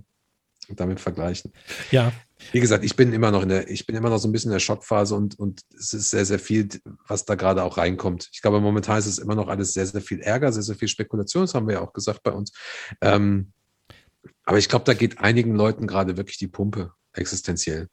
damit 0.68 1.00
vergleichen. 1.00 1.52
Ja. 1.90 2.12
Wie 2.50 2.60
gesagt, 2.60 2.84
ich 2.84 2.96
bin 2.96 3.12
immer 3.12 3.30
noch 3.30 3.42
in 3.42 3.50
der, 3.50 3.70
ich 3.70 3.86
bin 3.86 3.94
immer 3.94 4.10
noch 4.10 4.18
so 4.18 4.28
ein 4.28 4.32
bisschen 4.32 4.50
in 4.50 4.54
der 4.54 4.60
Schockphase 4.60 5.14
und, 5.14 5.38
und 5.38 5.60
es 5.78 5.92
ist 5.92 6.10
sehr, 6.10 6.24
sehr 6.24 6.38
viel, 6.38 6.68
was 7.06 7.24
da 7.24 7.36
gerade 7.36 7.62
auch 7.62 7.78
reinkommt. 7.78 8.30
Ich 8.32 8.42
glaube, 8.42 8.60
momentan 8.60 8.98
ist 8.98 9.06
es 9.06 9.18
immer 9.18 9.34
noch 9.34 9.48
alles 9.48 9.74
sehr, 9.74 9.86
sehr 9.86 10.00
viel 10.00 10.20
Ärger, 10.20 10.52
sehr, 10.52 10.62
sehr 10.62 10.76
viel 10.76 10.88
Spekulation, 10.88 11.44
das 11.44 11.54
haben 11.54 11.68
wir 11.68 11.74
ja 11.74 11.80
auch 11.80 11.92
gesagt 11.92 12.22
bei 12.22 12.32
uns. 12.32 12.52
Ähm, 13.00 13.52
aber 14.44 14.58
ich 14.58 14.68
glaube, 14.68 14.84
da 14.84 14.94
geht 14.94 15.20
einigen 15.20 15.54
Leuten 15.54 15.86
gerade 15.86 16.16
wirklich 16.16 16.38
die 16.38 16.48
Pumpe 16.48 16.92
existenziell. 17.12 17.88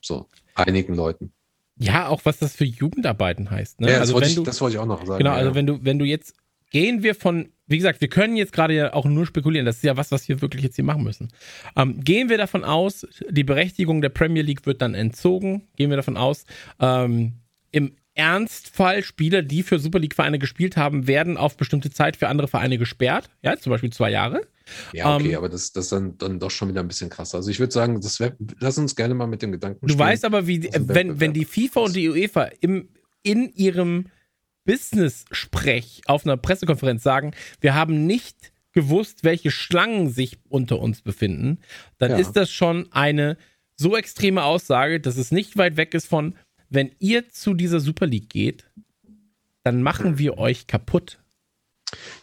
So, 0.00 0.28
einigen 0.54 0.94
Leuten. 0.94 1.32
Ja, 1.76 2.08
auch 2.08 2.20
was 2.24 2.38
das 2.38 2.54
für 2.54 2.64
Jugendarbeiten 2.64 3.50
heißt. 3.50 3.80
Ne? 3.80 3.88
Ja, 3.88 3.92
das, 3.94 4.00
also 4.02 4.14
wollte 4.14 4.28
ich, 4.28 4.34
du, 4.34 4.42
das 4.42 4.60
wollte 4.60 4.76
ich 4.76 4.80
auch 4.80 4.86
noch 4.86 5.04
sagen. 5.06 5.18
genau, 5.18 5.32
also 5.32 5.48
ja. 5.48 5.54
wenn 5.54 5.66
du, 5.66 5.84
wenn 5.84 5.98
du 5.98 6.04
jetzt 6.04 6.34
gehen 6.74 7.04
wir 7.04 7.14
von, 7.14 7.50
wie 7.68 7.76
gesagt, 7.76 8.00
wir 8.00 8.08
können 8.08 8.36
jetzt 8.36 8.52
gerade 8.52 8.74
ja 8.74 8.94
auch 8.94 9.04
nur 9.04 9.26
spekulieren. 9.26 9.64
Das 9.64 9.76
ist 9.76 9.84
ja 9.84 9.96
was, 9.96 10.10
was 10.10 10.28
wir 10.28 10.42
wirklich 10.42 10.64
jetzt 10.64 10.74
hier 10.74 10.84
machen 10.84 11.04
müssen. 11.04 11.28
Ähm, 11.76 12.00
gehen 12.00 12.28
wir 12.28 12.36
davon 12.36 12.64
aus, 12.64 13.06
die 13.30 13.44
Berechtigung 13.44 14.02
der 14.02 14.08
Premier 14.08 14.42
League 14.42 14.66
wird 14.66 14.82
dann 14.82 14.92
entzogen. 14.94 15.68
Gehen 15.76 15.90
wir 15.90 15.96
davon 15.96 16.16
aus, 16.16 16.46
ähm, 16.80 17.34
im 17.70 17.92
Ernstfall 18.14 19.04
Spieler, 19.04 19.42
die 19.42 19.62
für 19.62 19.78
Super 19.78 20.00
League-Vereine 20.00 20.40
gespielt 20.40 20.76
haben, 20.76 21.06
werden 21.06 21.36
auf 21.36 21.56
bestimmte 21.56 21.90
Zeit 21.90 22.16
für 22.16 22.26
andere 22.26 22.48
Vereine 22.48 22.76
gesperrt. 22.76 23.30
Ja, 23.42 23.56
zum 23.56 23.70
Beispiel 23.70 23.92
zwei 23.92 24.10
Jahre. 24.10 24.40
Ja, 24.92 25.14
okay, 25.14 25.30
Ähm, 25.30 25.36
aber 25.36 25.48
das, 25.48 25.70
das 25.70 25.84
ist 25.84 25.92
dann, 25.92 26.18
dann 26.18 26.40
doch 26.40 26.50
schon 26.50 26.68
wieder 26.70 26.80
ein 26.80 26.88
bisschen 26.88 27.08
krasser. 27.08 27.36
Also 27.36 27.50
ich 27.52 27.60
würde 27.60 27.72
sagen, 27.72 28.00
das 28.00 28.18
wär, 28.18 28.36
lass 28.58 28.78
uns 28.78 28.96
gerne 28.96 29.14
mal 29.14 29.28
mit 29.28 29.42
dem 29.42 29.52
Gedanken 29.52 29.86
Du 29.86 29.92
spielen. 29.92 30.08
weißt 30.08 30.24
aber, 30.24 30.48
wie, 30.48 30.68
wenn, 30.76 31.20
wenn 31.20 31.32
die 31.34 31.44
FIFA 31.44 31.80
und 31.82 31.94
die 31.94 32.08
UEFA 32.08 32.50
im, 32.60 32.88
in 33.22 33.48
ihrem 33.54 34.06
Business-Sprech 34.64 36.02
auf 36.06 36.24
einer 36.26 36.36
Pressekonferenz 36.36 37.02
sagen, 37.02 37.32
wir 37.60 37.74
haben 37.74 38.06
nicht 38.06 38.52
gewusst, 38.72 39.22
welche 39.22 39.50
Schlangen 39.50 40.10
sich 40.10 40.38
unter 40.48 40.80
uns 40.80 41.02
befinden, 41.02 41.58
dann 41.98 42.12
Ja. 42.12 42.16
ist 42.18 42.32
das 42.32 42.50
schon 42.50 42.90
eine 42.92 43.36
so 43.76 43.96
extreme 43.96 44.42
Aussage, 44.44 45.00
dass 45.00 45.16
es 45.16 45.30
nicht 45.30 45.56
weit 45.56 45.76
weg 45.76 45.94
ist 45.94 46.06
von, 46.06 46.34
wenn 46.70 46.90
ihr 46.98 47.28
zu 47.30 47.54
dieser 47.54 47.80
Super 47.80 48.06
League 48.06 48.30
geht, 48.30 48.64
dann 49.62 49.82
machen 49.82 50.18
wir 50.18 50.38
euch 50.38 50.66
kaputt. 50.66 51.18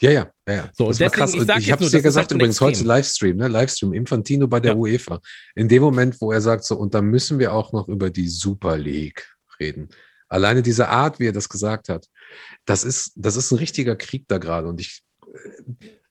Ja, 0.01 0.11
ja, 0.11 0.31
ja. 0.47 0.53
ja. 0.53 0.69
So, 0.73 0.87
das 0.89 0.97
deswegen, 0.97 1.11
krass. 1.17 1.33
ich 1.33 1.65
ich 1.67 1.71
habe 1.71 1.85
es 1.85 1.91
dir 1.91 2.01
gesagt 2.01 2.31
halt 2.31 2.31
übrigens 2.33 2.55
extrem. 2.55 2.67
heute 2.67 2.83
Livestream, 2.83 3.37
ne? 3.37 3.47
Livestream, 3.47 3.93
Infantino 3.93 4.47
bei 4.47 4.59
der 4.59 4.71
Ja. 4.73 4.77
UEFA. 4.77 5.21
In 5.55 5.69
dem 5.69 5.81
Moment, 5.81 6.19
wo 6.19 6.31
er 6.33 6.41
sagt 6.41 6.65
so, 6.65 6.75
und 6.77 6.93
dann 6.93 7.05
müssen 7.05 7.39
wir 7.39 7.53
auch 7.53 7.71
noch 7.71 7.87
über 7.87 8.09
die 8.09 8.27
Super 8.27 8.77
League 8.77 9.33
reden. 9.59 9.89
Alleine 10.31 10.61
diese 10.61 10.87
Art, 10.87 11.19
wie 11.19 11.27
er 11.27 11.33
das 11.33 11.49
gesagt 11.49 11.89
hat, 11.89 12.07
das 12.65 12.83
ist, 12.83 13.11
das 13.15 13.35
ist 13.35 13.51
ein 13.51 13.57
richtiger 13.57 13.97
Krieg 13.97 14.25
da 14.29 14.37
gerade. 14.37 14.67
Und 14.67 14.79
ich, 14.79 15.03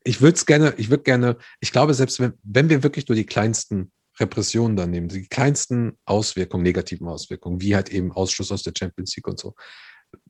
ich 0.04 0.20
würde 0.20 0.36
es 0.36 0.44
gerne, 0.44 0.74
ich 0.76 0.90
würde 0.90 1.04
gerne, 1.04 1.38
ich 1.60 1.72
glaube, 1.72 1.94
selbst 1.94 2.20
wenn, 2.20 2.34
wenn 2.42 2.68
wir 2.68 2.82
wirklich 2.82 3.08
nur 3.08 3.16
die 3.16 3.24
kleinsten 3.24 3.92
Repressionen 4.18 4.76
dann 4.76 4.90
nehmen, 4.90 5.08
die 5.08 5.26
kleinsten 5.26 5.98
Auswirkungen, 6.04 6.62
negativen 6.62 7.08
Auswirkungen, 7.08 7.62
wie 7.62 7.74
halt 7.74 7.88
eben 7.88 8.12
Ausschluss 8.12 8.52
aus 8.52 8.62
der 8.62 8.74
Champions 8.76 9.16
League 9.16 9.26
und 9.26 9.38
so, 9.38 9.54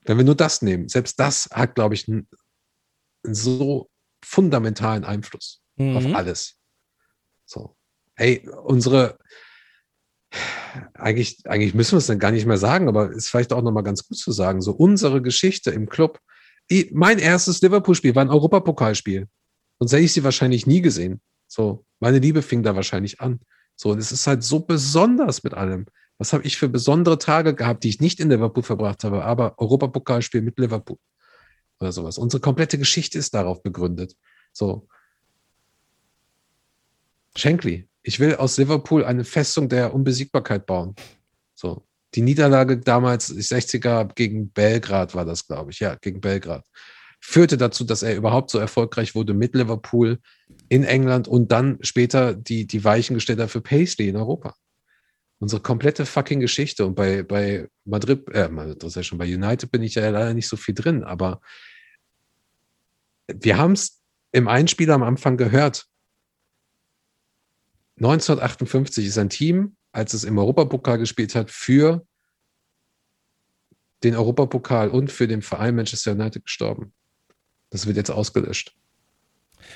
wenn 0.04 0.16
wir 0.16 0.24
nur 0.24 0.36
das 0.36 0.62
nehmen, 0.62 0.88
selbst 0.88 1.18
das 1.18 1.48
hat, 1.52 1.74
glaube 1.74 1.96
ich, 1.96 2.06
einen, 2.06 2.28
einen 3.24 3.34
so 3.34 3.90
fundamentalen 4.24 5.04
Einfluss 5.04 5.62
auf 5.78 6.04
Mhm. 6.04 6.14
alles. 6.14 6.56
So. 7.44 7.76
Hey, 8.14 8.48
unsere, 8.62 9.18
eigentlich, 10.94 11.38
eigentlich 11.46 11.74
müssen 11.74 11.92
wir 11.92 11.98
es 11.98 12.06
dann 12.06 12.18
gar 12.18 12.30
nicht 12.30 12.46
mehr 12.46 12.58
sagen, 12.58 12.88
aber 12.88 13.10
ist 13.10 13.28
vielleicht 13.28 13.52
auch 13.52 13.62
nochmal 13.62 13.82
ganz 13.82 14.06
gut 14.06 14.16
zu 14.16 14.32
sagen, 14.32 14.62
so 14.62 14.72
unsere 14.72 15.22
Geschichte 15.22 15.70
im 15.70 15.88
Club. 15.88 16.20
Ich, 16.68 16.92
mein 16.92 17.18
erstes 17.18 17.60
Liverpool-Spiel 17.62 18.14
war 18.14 18.24
ein 18.24 18.30
Europapokalspiel. 18.30 19.26
Sonst 19.78 19.92
hätte 19.92 20.02
ich 20.02 20.12
sie 20.12 20.24
wahrscheinlich 20.24 20.66
nie 20.66 20.80
gesehen. 20.80 21.20
So, 21.48 21.84
meine 21.98 22.18
Liebe 22.18 22.42
fing 22.42 22.62
da 22.62 22.76
wahrscheinlich 22.76 23.20
an. 23.20 23.40
So, 23.74 23.90
und 23.90 23.98
es 23.98 24.12
ist 24.12 24.26
halt 24.26 24.44
so 24.44 24.60
besonders 24.60 25.42
mit 25.42 25.54
allem. 25.54 25.86
Was 26.18 26.32
habe 26.32 26.44
ich 26.44 26.58
für 26.58 26.68
besondere 26.68 27.18
Tage 27.18 27.54
gehabt, 27.54 27.82
die 27.82 27.88
ich 27.88 28.00
nicht 28.00 28.20
in 28.20 28.28
Liverpool 28.28 28.62
verbracht 28.62 29.04
habe, 29.04 29.24
aber 29.24 29.58
Europapokalspiel 29.58 30.42
mit 30.42 30.58
Liverpool 30.58 30.98
oder 31.80 31.92
sowas. 31.92 32.18
Unsere 32.18 32.40
komplette 32.40 32.78
Geschichte 32.78 33.18
ist 33.18 33.34
darauf 33.34 33.62
begründet. 33.62 34.14
So. 34.52 34.86
Shankly, 37.36 37.88
ich 38.02 38.20
will 38.20 38.36
aus 38.36 38.56
Liverpool 38.56 39.04
eine 39.04 39.24
Festung 39.24 39.68
der 39.68 39.94
Unbesiegbarkeit 39.94 40.66
bauen. 40.66 40.94
So. 41.54 41.86
Die 42.14 42.22
Niederlage 42.22 42.78
damals, 42.78 43.28
die 43.28 43.40
60er 43.40 44.12
gegen 44.14 44.50
Belgrad 44.50 45.14
war 45.14 45.24
das, 45.24 45.46
glaube 45.46 45.70
ich, 45.70 45.78
ja, 45.78 45.94
gegen 45.94 46.20
Belgrad, 46.20 46.64
führte 47.20 47.56
dazu, 47.56 47.84
dass 47.84 48.02
er 48.02 48.16
überhaupt 48.16 48.50
so 48.50 48.58
erfolgreich 48.58 49.14
wurde 49.14 49.32
mit 49.32 49.54
Liverpool 49.54 50.18
in 50.68 50.82
England 50.82 51.28
und 51.28 51.52
dann 51.52 51.78
später 51.82 52.34
die, 52.34 52.66
die 52.66 52.82
Weichen 52.82 53.14
gestellt 53.14 53.38
hat 53.38 53.50
für 53.50 53.60
Paisley 53.60 54.08
in 54.08 54.16
Europa. 54.16 54.56
Unsere 55.38 55.62
komplette 55.62 56.04
fucking 56.04 56.40
Geschichte. 56.40 56.84
Und 56.84 56.94
bei, 56.96 57.22
bei 57.22 57.68
Madrid, 57.84 58.28
äh, 58.34 58.48
Madrid 58.48 58.82
ist 58.82 58.96
ja 58.96 59.02
schon, 59.02 59.18
bei 59.18 59.32
United 59.32 59.70
bin 59.70 59.82
ich 59.82 59.94
ja 59.94 60.08
leider 60.10 60.34
nicht 60.34 60.48
so 60.48 60.56
viel 60.56 60.74
drin, 60.74 61.04
aber 61.04 61.40
wir 63.28 63.56
haben 63.56 63.72
es 63.72 64.00
im 64.32 64.48
Einspieler 64.48 64.94
am 64.94 65.02
Anfang 65.02 65.36
gehört. 65.36 65.86
1958 68.00 69.06
ist 69.06 69.18
ein 69.18 69.28
Team, 69.28 69.76
als 69.92 70.14
es 70.14 70.24
im 70.24 70.38
Europapokal 70.38 70.98
gespielt 70.98 71.34
hat, 71.34 71.50
für 71.50 72.06
den 74.02 74.14
Europapokal 74.16 74.88
und 74.88 75.12
für 75.12 75.28
den 75.28 75.42
Verein 75.42 75.76
Manchester 75.76 76.12
United 76.12 76.44
gestorben. 76.44 76.92
Das 77.68 77.86
wird 77.86 77.96
jetzt 77.98 78.10
ausgelöscht. 78.10 78.74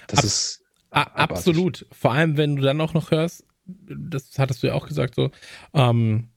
Das 0.09 0.20
Ab- 0.20 0.24
ist 0.24 0.64
abartig. 0.90 1.36
absolut. 1.36 1.86
Vor 1.92 2.12
allem, 2.12 2.36
wenn 2.38 2.56
du 2.56 2.62
dann 2.62 2.80
auch 2.80 2.94
noch 2.94 3.10
hörst, 3.10 3.44
das 3.66 4.38
hattest 4.38 4.62
du 4.62 4.68
ja 4.68 4.74
auch 4.74 4.86
gesagt, 4.88 5.14
so, 5.14 5.30
ähm, 5.74 6.28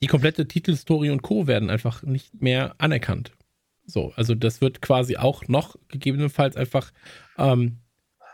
die 0.00 0.06
komplette 0.06 0.46
Titelstory 0.46 1.10
und 1.10 1.22
Co. 1.22 1.48
werden 1.48 1.70
einfach 1.70 2.02
nicht 2.04 2.40
mehr 2.40 2.76
anerkannt. 2.78 3.32
So, 3.84 4.12
also 4.14 4.34
das 4.36 4.60
wird 4.60 4.80
quasi 4.80 5.16
auch 5.16 5.48
noch 5.48 5.76
gegebenenfalls 5.88 6.56
einfach 6.56 6.92
ähm, 7.36 7.78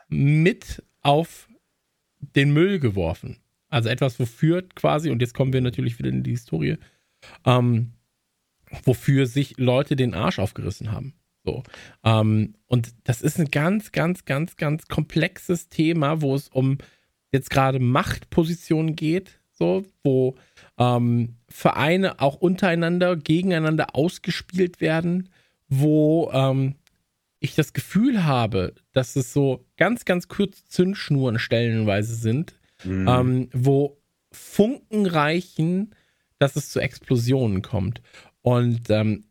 mit 0.08 0.82
auf 1.00 1.48
den 2.36 2.52
Müll 2.52 2.78
geworfen. 2.78 3.38
Also 3.68 3.88
etwas, 3.88 4.18
wofür 4.20 4.62
quasi, 4.74 5.10
und 5.10 5.20
jetzt 5.20 5.34
kommen 5.34 5.52
wir 5.52 5.60
natürlich 5.60 5.98
wieder 5.98 6.10
in 6.10 6.22
die 6.22 6.32
Historie, 6.32 6.76
ähm, 7.44 7.92
wofür 8.84 9.26
sich 9.26 9.58
Leute 9.58 9.96
den 9.96 10.14
Arsch 10.14 10.38
aufgerissen 10.38 10.92
haben. 10.92 11.14
So. 11.44 11.62
Ähm, 12.04 12.54
und 12.66 12.94
das 13.04 13.20
ist 13.20 13.38
ein 13.38 13.50
ganz, 13.50 13.92
ganz, 13.92 14.24
ganz, 14.24 14.56
ganz 14.56 14.88
komplexes 14.88 15.68
Thema, 15.68 16.22
wo 16.22 16.34
es 16.34 16.48
um 16.48 16.78
jetzt 17.32 17.50
gerade 17.50 17.80
Machtpositionen 17.80 18.96
geht, 18.96 19.40
so, 19.50 19.84
wo 20.02 20.36
ähm, 20.78 21.36
Vereine 21.48 22.20
auch 22.20 22.36
untereinander, 22.36 23.16
gegeneinander 23.16 23.94
ausgespielt 23.94 24.80
werden, 24.80 25.28
wo 25.68 26.30
ähm, 26.32 26.76
ich 27.44 27.54
das 27.54 27.74
Gefühl 27.74 28.24
habe, 28.24 28.74
dass 28.92 29.16
es 29.16 29.32
so 29.32 29.66
ganz, 29.76 30.06
ganz 30.06 30.28
kurz 30.28 30.64
Zündschnuren 30.66 31.38
stellenweise 31.38 32.14
sind, 32.14 32.54
mhm. 32.84 33.06
ähm, 33.06 33.48
wo 33.52 34.00
Funken 34.32 35.06
reichen, 35.06 35.94
dass 36.38 36.56
es 36.56 36.70
zu 36.70 36.80
Explosionen 36.80 37.60
kommt. 37.60 38.00
Und 38.40 38.88
ähm, 38.88 39.24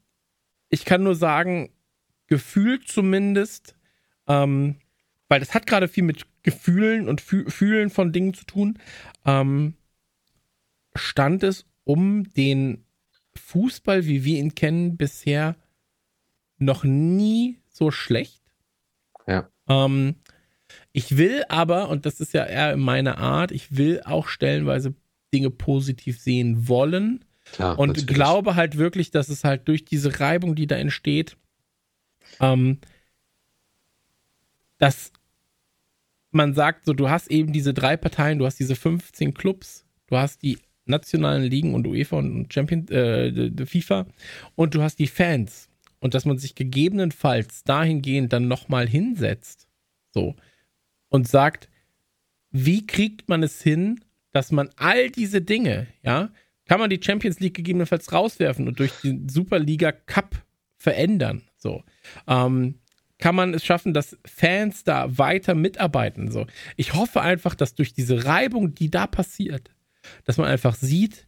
ich 0.70 0.86
kann 0.86 1.04
nur 1.04 1.16
sagen, 1.16 1.72
gefühlt 2.28 2.88
zumindest, 2.88 3.76
ähm, 4.28 4.76
weil 5.28 5.40
das 5.40 5.56
hat 5.56 5.66
gerade 5.66 5.88
viel 5.88 6.04
mit 6.04 6.26
Gefühlen 6.44 7.10
und 7.10 7.20
Fü 7.20 7.50
Fühlen 7.50 7.90
von 7.90 8.12
Dingen 8.12 8.36
zu 8.36 8.46
tun, 8.46 8.78
ähm, 9.26 9.74
stand 10.94 11.42
es 11.42 11.66
um 11.84 12.32
den 12.34 12.86
Fußball, 13.36 14.06
wie 14.06 14.24
wir 14.24 14.38
ihn 14.38 14.54
kennen, 14.54 14.98
bisher 14.98 15.56
noch 16.60 16.84
nie 16.84 17.58
so 17.74 17.92
schlecht. 17.92 18.42
Ja. 19.28 19.50
Ähm, 19.68 20.16
ich 20.92 21.18
will 21.18 21.44
aber, 21.50 21.90
und 21.90 22.06
das 22.06 22.20
ist 22.20 22.34
ja 22.34 22.46
eher 22.46 22.78
meine 22.78 23.18
Art, 23.18 23.52
ich 23.52 23.76
will 23.76 24.02
auch 24.06 24.28
stellenweise 24.28 24.94
Dinge 25.34 25.50
positiv 25.50 26.20
sehen 26.20 26.68
wollen. 26.68 27.26
Klar, 27.52 27.78
und 27.78 27.90
natürlich. 27.90 28.08
glaube 28.08 28.56
halt 28.56 28.78
wirklich, 28.78 29.12
dass 29.12 29.30
es 29.30 29.44
halt 29.44 29.68
durch 29.68 29.84
diese 29.84 30.20
Reibung, 30.20 30.56
die 30.56 30.68
da 30.68 30.76
entsteht, 30.76 31.36
ähm, 32.40 32.80
dass 34.78 35.12
man 36.32 36.54
sagt, 36.54 36.86
so 36.86 36.94
du 36.94 37.10
hast 37.10 37.30
eben 37.30 37.54
diese 37.54 37.74
drei 37.74 37.98
Parteien, 37.98 38.40
du 38.40 38.46
hast 38.46 38.60
diese 38.60 38.76
15 38.76 39.34
Clubs, 39.34 39.86
du 40.08 40.18
hast 40.18 40.42
die 40.42 40.58
nationalen 40.86 41.44
Ligen 41.44 41.74
und 41.74 41.88
UEFA 41.88 42.18
und 42.18 42.54
Champion, 42.54 42.88
äh, 42.90 43.66
FIFA 43.66 44.08
und 44.56 44.76
du 44.76 44.82
hast 44.82 45.00
die 45.00 45.08
Fans 45.08 45.70
und 46.04 46.14
dass 46.14 46.26
man 46.26 46.38
sich 46.38 46.54
gegebenenfalls 46.54 47.64
dahingehend 47.64 48.34
dann 48.34 48.50
nochmal 48.50 48.88
hinsetzt, 48.90 49.70
so 50.12 50.36
und 51.08 51.30
sagt, 51.30 51.70
wie 52.52 52.86
kriegt 52.86 53.30
man 53.30 53.42
es 53.42 53.62
hin, 53.62 54.04
dass 54.34 54.52
man 54.52 54.70
all 54.76 55.10
diese 55.10 55.42
Dinge, 55.42 55.88
ja, 56.04 56.30
kann 56.66 56.82
man 56.82 56.90
die 56.90 57.00
Champions 57.02 57.40
League 57.40 57.54
gegebenenfalls 57.54 58.12
rauswerfen 58.12 58.68
und 58.68 58.80
durch 58.80 58.92
den 59.02 59.30
Superliga 59.30 59.94
Cup 59.94 60.44
verändern, 60.76 61.44
so. 61.56 61.84
Ähm, 62.28 62.80
kann 63.18 63.36
man 63.36 63.54
es 63.54 63.64
schaffen, 63.64 63.94
dass 63.94 64.18
Fans 64.26 64.84
da 64.84 65.18
weiter 65.18 65.56
mitarbeiten. 65.56 66.30
So. 66.30 66.48
Ich 66.76 66.94
hoffe 66.94 67.22
einfach, 67.22 67.56
dass 67.56 67.76
durch 67.76 67.94
diese 67.94 68.26
Reibung, 68.26 68.76
die 68.76 68.92
da 68.92 69.08
passiert, 69.08 69.72
dass 70.26 70.36
man 70.36 70.48
einfach 70.48 70.76
sieht, 70.76 71.28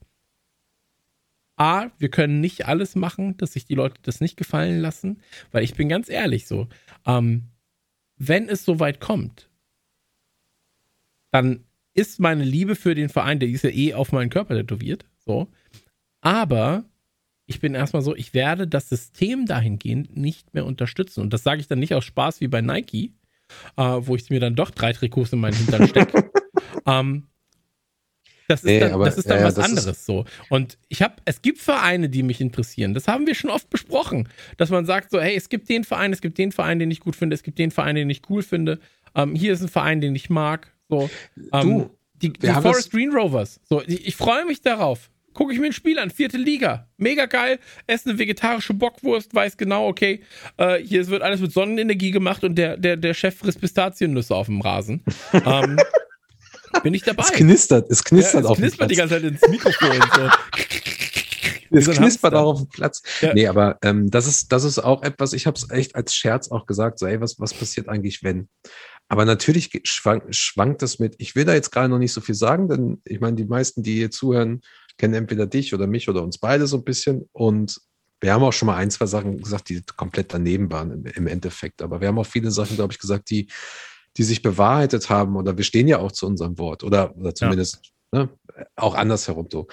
A, 1.58 1.88
wir 1.98 2.10
können 2.10 2.42
nicht 2.42 2.68
alles 2.68 2.96
machen, 2.96 3.38
dass 3.38 3.54
sich 3.54 3.66
die 3.66 3.76
Leute 3.76 3.96
das 4.02 4.22
nicht 4.22 4.38
gefallen 4.38 4.82
lassen, 4.82 5.22
weil 5.52 5.64
ich 5.64 5.74
bin 5.74 5.90
ganz 5.90 6.10
ehrlich 6.10 6.48
so, 6.48 6.68
ähm, 7.06 7.46
wenn 8.18 8.50
es 8.50 8.66
so 8.66 8.80
weit 8.80 9.00
kommt, 9.00 9.50
dann 11.32 11.64
ist 11.94 12.20
meine 12.20 12.44
Liebe 12.44 12.76
für 12.76 12.96
den 12.96 13.10
Verein, 13.10 13.40
der 13.40 13.50
ist 13.50 13.64
ja 13.64 13.70
eh 13.70 13.94
auf 13.94 14.12
meinen 14.12 14.30
Körper 14.30 14.56
tätowiert, 14.56 15.06
so, 15.18 15.48
aber 16.22 16.86
ich 17.46 17.60
bin 17.60 17.76
erstmal 17.76 18.02
so, 18.02 18.16
ich 18.16 18.34
werde 18.34 18.68
das 18.68 18.90
System 18.90 19.46
dahingehend 19.46 20.18
nicht 20.18 20.54
mehr 20.54 20.66
unterstützen. 20.66 21.22
Und 21.22 21.34
das 21.34 21.44
sage 21.44 21.62
ich 21.62 21.68
dann 21.68 21.80
nicht 21.80 21.94
aus 21.94 22.04
Spaß 22.04 22.42
wie 22.42 22.48
bei 22.48 22.62
Nike, 22.62 23.14
äh, 23.78 23.84
wo 23.84 24.16
ich 24.16 24.30
mir 24.30 24.40
dann 24.40 24.56
doch 24.56 24.72
drei 24.72 24.94
Trikots 24.94 25.34
in 25.34 25.40
meinen 25.40 25.56
Hintern 25.56 25.88
stecke. 25.88 26.32
ähm, 26.88 27.28
das 28.48 28.62
ist 28.62 28.66
nee, 28.66 28.80
dann, 28.80 28.94
aber, 28.94 29.06
das 29.06 29.18
ist 29.18 29.30
dann 29.30 29.40
ja, 29.40 29.46
was 29.46 29.58
anderes 29.58 29.86
ist... 29.86 30.06
so. 30.06 30.26
Und 30.50 30.78
ich 30.88 31.02
habe, 31.02 31.16
es 31.26 31.42
gibt 31.42 31.60
Vereine, 31.60 32.10
die 32.10 32.24
mich 32.24 32.42
interessieren. 32.42 32.94
Das 32.94 33.08
haben 33.08 33.28
wir 33.28 33.36
schon 33.36 33.50
oft 33.50 33.70
besprochen, 33.70 34.30
dass 34.58 34.70
man 34.70 34.86
sagt 34.86 35.12
so, 35.12 35.20
hey, 35.20 35.36
es 35.36 35.50
gibt 35.50 35.70
den 35.70 35.84
Verein, 35.84 36.14
es 36.14 36.22
gibt 36.22 36.38
den 36.38 36.52
Verein, 36.52 36.80
den 36.80 36.92
ich 36.92 37.00
gut 37.00 37.16
finde, 37.16 37.34
es 37.34 37.44
gibt 37.44 37.60
den 37.60 37.72
Verein, 37.72 37.96
den 37.96 38.10
ich 38.10 38.22
cool 38.30 38.44
finde. 38.44 38.80
Ähm, 39.16 39.36
hier 39.36 39.54
ist 39.54 39.62
ein 39.62 39.70
Verein, 39.70 40.02
den 40.02 40.16
ich 40.16 40.30
mag. 40.30 40.72
So, 40.90 41.10
ähm, 41.54 41.62
du, 41.62 41.90
die, 42.16 42.34
die 42.34 42.48
Forest 42.48 42.92
Green 42.92 43.12
Rovers. 43.12 43.60
So, 43.64 43.82
ich, 43.86 44.08
ich 44.08 44.16
freue 44.16 44.46
mich 44.46 44.62
darauf 44.62 45.10
gucke 45.36 45.54
ich 45.54 45.60
mir 45.60 45.68
ein 45.68 45.74
Spiel 45.74 46.00
an, 46.00 46.10
vierte 46.10 46.38
Liga. 46.38 46.88
Mega 46.98 47.28
geil, 47.28 47.60
esse 47.86 48.10
eine 48.10 48.20
vegetarische 48.20 48.74
Bockwurst, 48.74 49.36
weiß 49.36 49.58
genau, 49.58 49.88
okay, 49.88 50.22
äh, 50.58 50.78
hier 50.78 51.06
wird 51.08 51.22
alles 51.22 51.42
mit 51.42 51.52
Sonnenenergie 51.52 52.10
gemacht 52.10 52.44
und 52.44 52.56
der, 52.56 52.78
der, 52.78 52.98
der 52.98 53.14
Chef 53.14 53.38
frisst 53.38 53.62
Pistaziennüsse 53.62 54.34
auf 54.34 54.48
dem 54.48 54.62
Rasen. 54.62 55.04
ähm, 55.34 55.78
bin 56.84 56.94
ich 56.94 57.04
dabei. 57.04 57.24
Es 57.24 57.32
knistert, 57.32 57.90
es 57.90 58.04
knistert 58.04 58.34
ja, 58.34 58.40
es 58.42 58.46
auf 58.46 58.58
knispert 58.58 58.92
die 58.92 58.96
ganze 58.96 59.16
Zeit 59.16 59.24
ins 59.24 59.42
Mikrofon. 59.48 60.00
so. 60.16 60.30
Es 61.72 61.90
knispert 61.90 62.34
auch 62.36 62.54
auf 62.54 62.60
dem 62.60 62.70
Platz. 62.70 63.02
Ja. 63.22 63.34
Nee, 63.34 63.48
aber 63.48 63.78
ähm, 63.82 64.10
das, 64.10 64.28
ist, 64.28 64.52
das 64.52 64.64
ist 64.64 64.80
auch 64.80 65.04
etwas, 65.04 65.34
ich 65.34 65.46
habe 65.46 65.58
es 65.58 65.70
echt 65.72 65.96
als 65.96 66.16
Scherz 66.16 66.50
auch 66.50 66.66
gesagt, 66.66 67.00
so, 67.00 67.06
ey, 67.06 67.20
was, 67.20 67.40
was 67.40 67.54
passiert 67.54 67.90
eigentlich, 67.90 68.24
wenn? 68.24 68.48
Aber 69.08 69.26
natürlich 69.26 69.72
schwankt, 69.84 70.36
schwankt 70.36 70.82
das 70.82 71.00
mit. 71.00 71.16
Ich 71.18 71.36
will 71.36 71.46
da 71.46 71.54
jetzt 71.54 71.72
gerade 71.72 71.90
noch 71.90 72.00
nicht 72.00 72.14
so 72.14 72.22
viel 72.22 72.36
sagen, 72.36 72.70
denn 72.70 73.02
ich 73.06 73.20
meine, 73.20 73.36
die 73.36 73.46
meisten, 73.46 73.84
die 73.84 73.96
hier 73.96 74.12
zuhören, 74.12 74.62
kennen 74.98 75.14
entweder 75.14 75.46
dich 75.46 75.74
oder 75.74 75.88
mich 75.88 76.10
oder 76.10 76.24
uns 76.24 76.38
beide 76.38 76.66
so 76.66 76.78
ein 76.78 76.84
bisschen. 76.84 77.30
Und 77.32 77.80
wir 78.22 78.34
haben 78.34 78.44
auch 78.44 78.54
schon 78.54 78.68
mal 78.68 78.78
ein, 78.78 78.90
zwei 78.90 79.06
Sachen 79.06 79.38
gesagt, 79.42 79.70
die 79.70 79.84
komplett 79.96 80.34
daneben 80.34 80.72
waren 80.72 80.92
im, 80.92 81.06
im 81.06 81.28
Endeffekt. 81.28 81.82
Aber 81.82 82.02
wir 82.02 82.08
haben 82.08 82.18
auch 82.18 82.26
viele 82.26 82.52
Sachen, 82.52 82.76
glaube 82.76 82.94
ich, 82.94 83.00
gesagt, 83.00 83.30
die, 83.30 83.48
die 84.18 84.24
sich 84.24 84.42
bewahrheitet 84.42 85.10
haben. 85.10 85.36
Oder 85.36 85.58
wir 85.58 85.64
stehen 85.64 85.88
ja 85.88 86.00
auch 86.00 86.12
zu 86.12 86.28
unserem 86.28 86.58
Wort. 86.58 86.84
Oder, 86.84 87.16
oder 87.18 87.36
zumindest 87.36 87.80
ja. 88.14 88.24
ne, 88.24 88.30
auch 88.76 88.96
andersherum 88.96 89.48
so. 89.52 89.68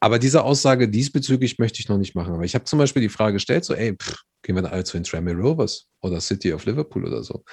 Aber 0.00 0.18
diese 0.18 0.44
Aussage 0.44 0.88
diesbezüglich 0.88 1.58
möchte 1.58 1.80
ich 1.80 1.88
noch 1.88 1.98
nicht 1.98 2.14
machen. 2.14 2.34
Aber 2.34 2.44
ich 2.44 2.54
habe 2.54 2.64
zum 2.64 2.78
Beispiel 2.78 3.02
die 3.02 3.08
Frage 3.08 3.34
gestellt, 3.34 3.64
so, 3.64 3.74
ey, 3.74 3.94
pff, 3.94 4.22
gehen 4.42 4.54
wir 4.54 4.62
da 4.62 4.68
alle 4.68 4.84
zu 4.84 4.96
den 4.96 5.04
Tranmere 5.04 5.40
Rovers 5.40 5.86
oder 6.00 6.20
City 6.20 6.52
of 6.52 6.64
Liverpool 6.66 7.04
oder 7.04 7.22
so. 7.22 7.44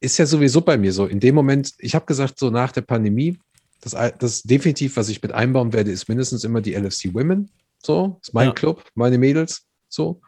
Ist 0.00 0.18
ja 0.18 0.26
sowieso 0.26 0.60
bei 0.60 0.76
mir 0.76 0.92
so. 0.92 1.06
In 1.06 1.20
dem 1.20 1.34
Moment, 1.34 1.72
ich 1.78 1.94
habe 1.94 2.06
gesagt, 2.06 2.38
so 2.38 2.50
nach 2.50 2.72
der 2.72 2.82
Pandemie, 2.82 3.38
das, 3.80 3.94
das 4.18 4.42
definitiv, 4.42 4.96
was 4.96 5.08
ich 5.08 5.22
mit 5.22 5.32
einbauen 5.32 5.72
werde, 5.72 5.90
ist 5.90 6.08
mindestens 6.08 6.44
immer 6.44 6.60
die 6.60 6.74
LFC 6.74 7.14
Women. 7.14 7.50
So, 7.82 8.18
ist 8.22 8.34
mein 8.34 8.48
ja. 8.48 8.54
Club, 8.54 8.84
meine 8.94 9.18
Mädels. 9.18 9.66
So. 9.88 10.20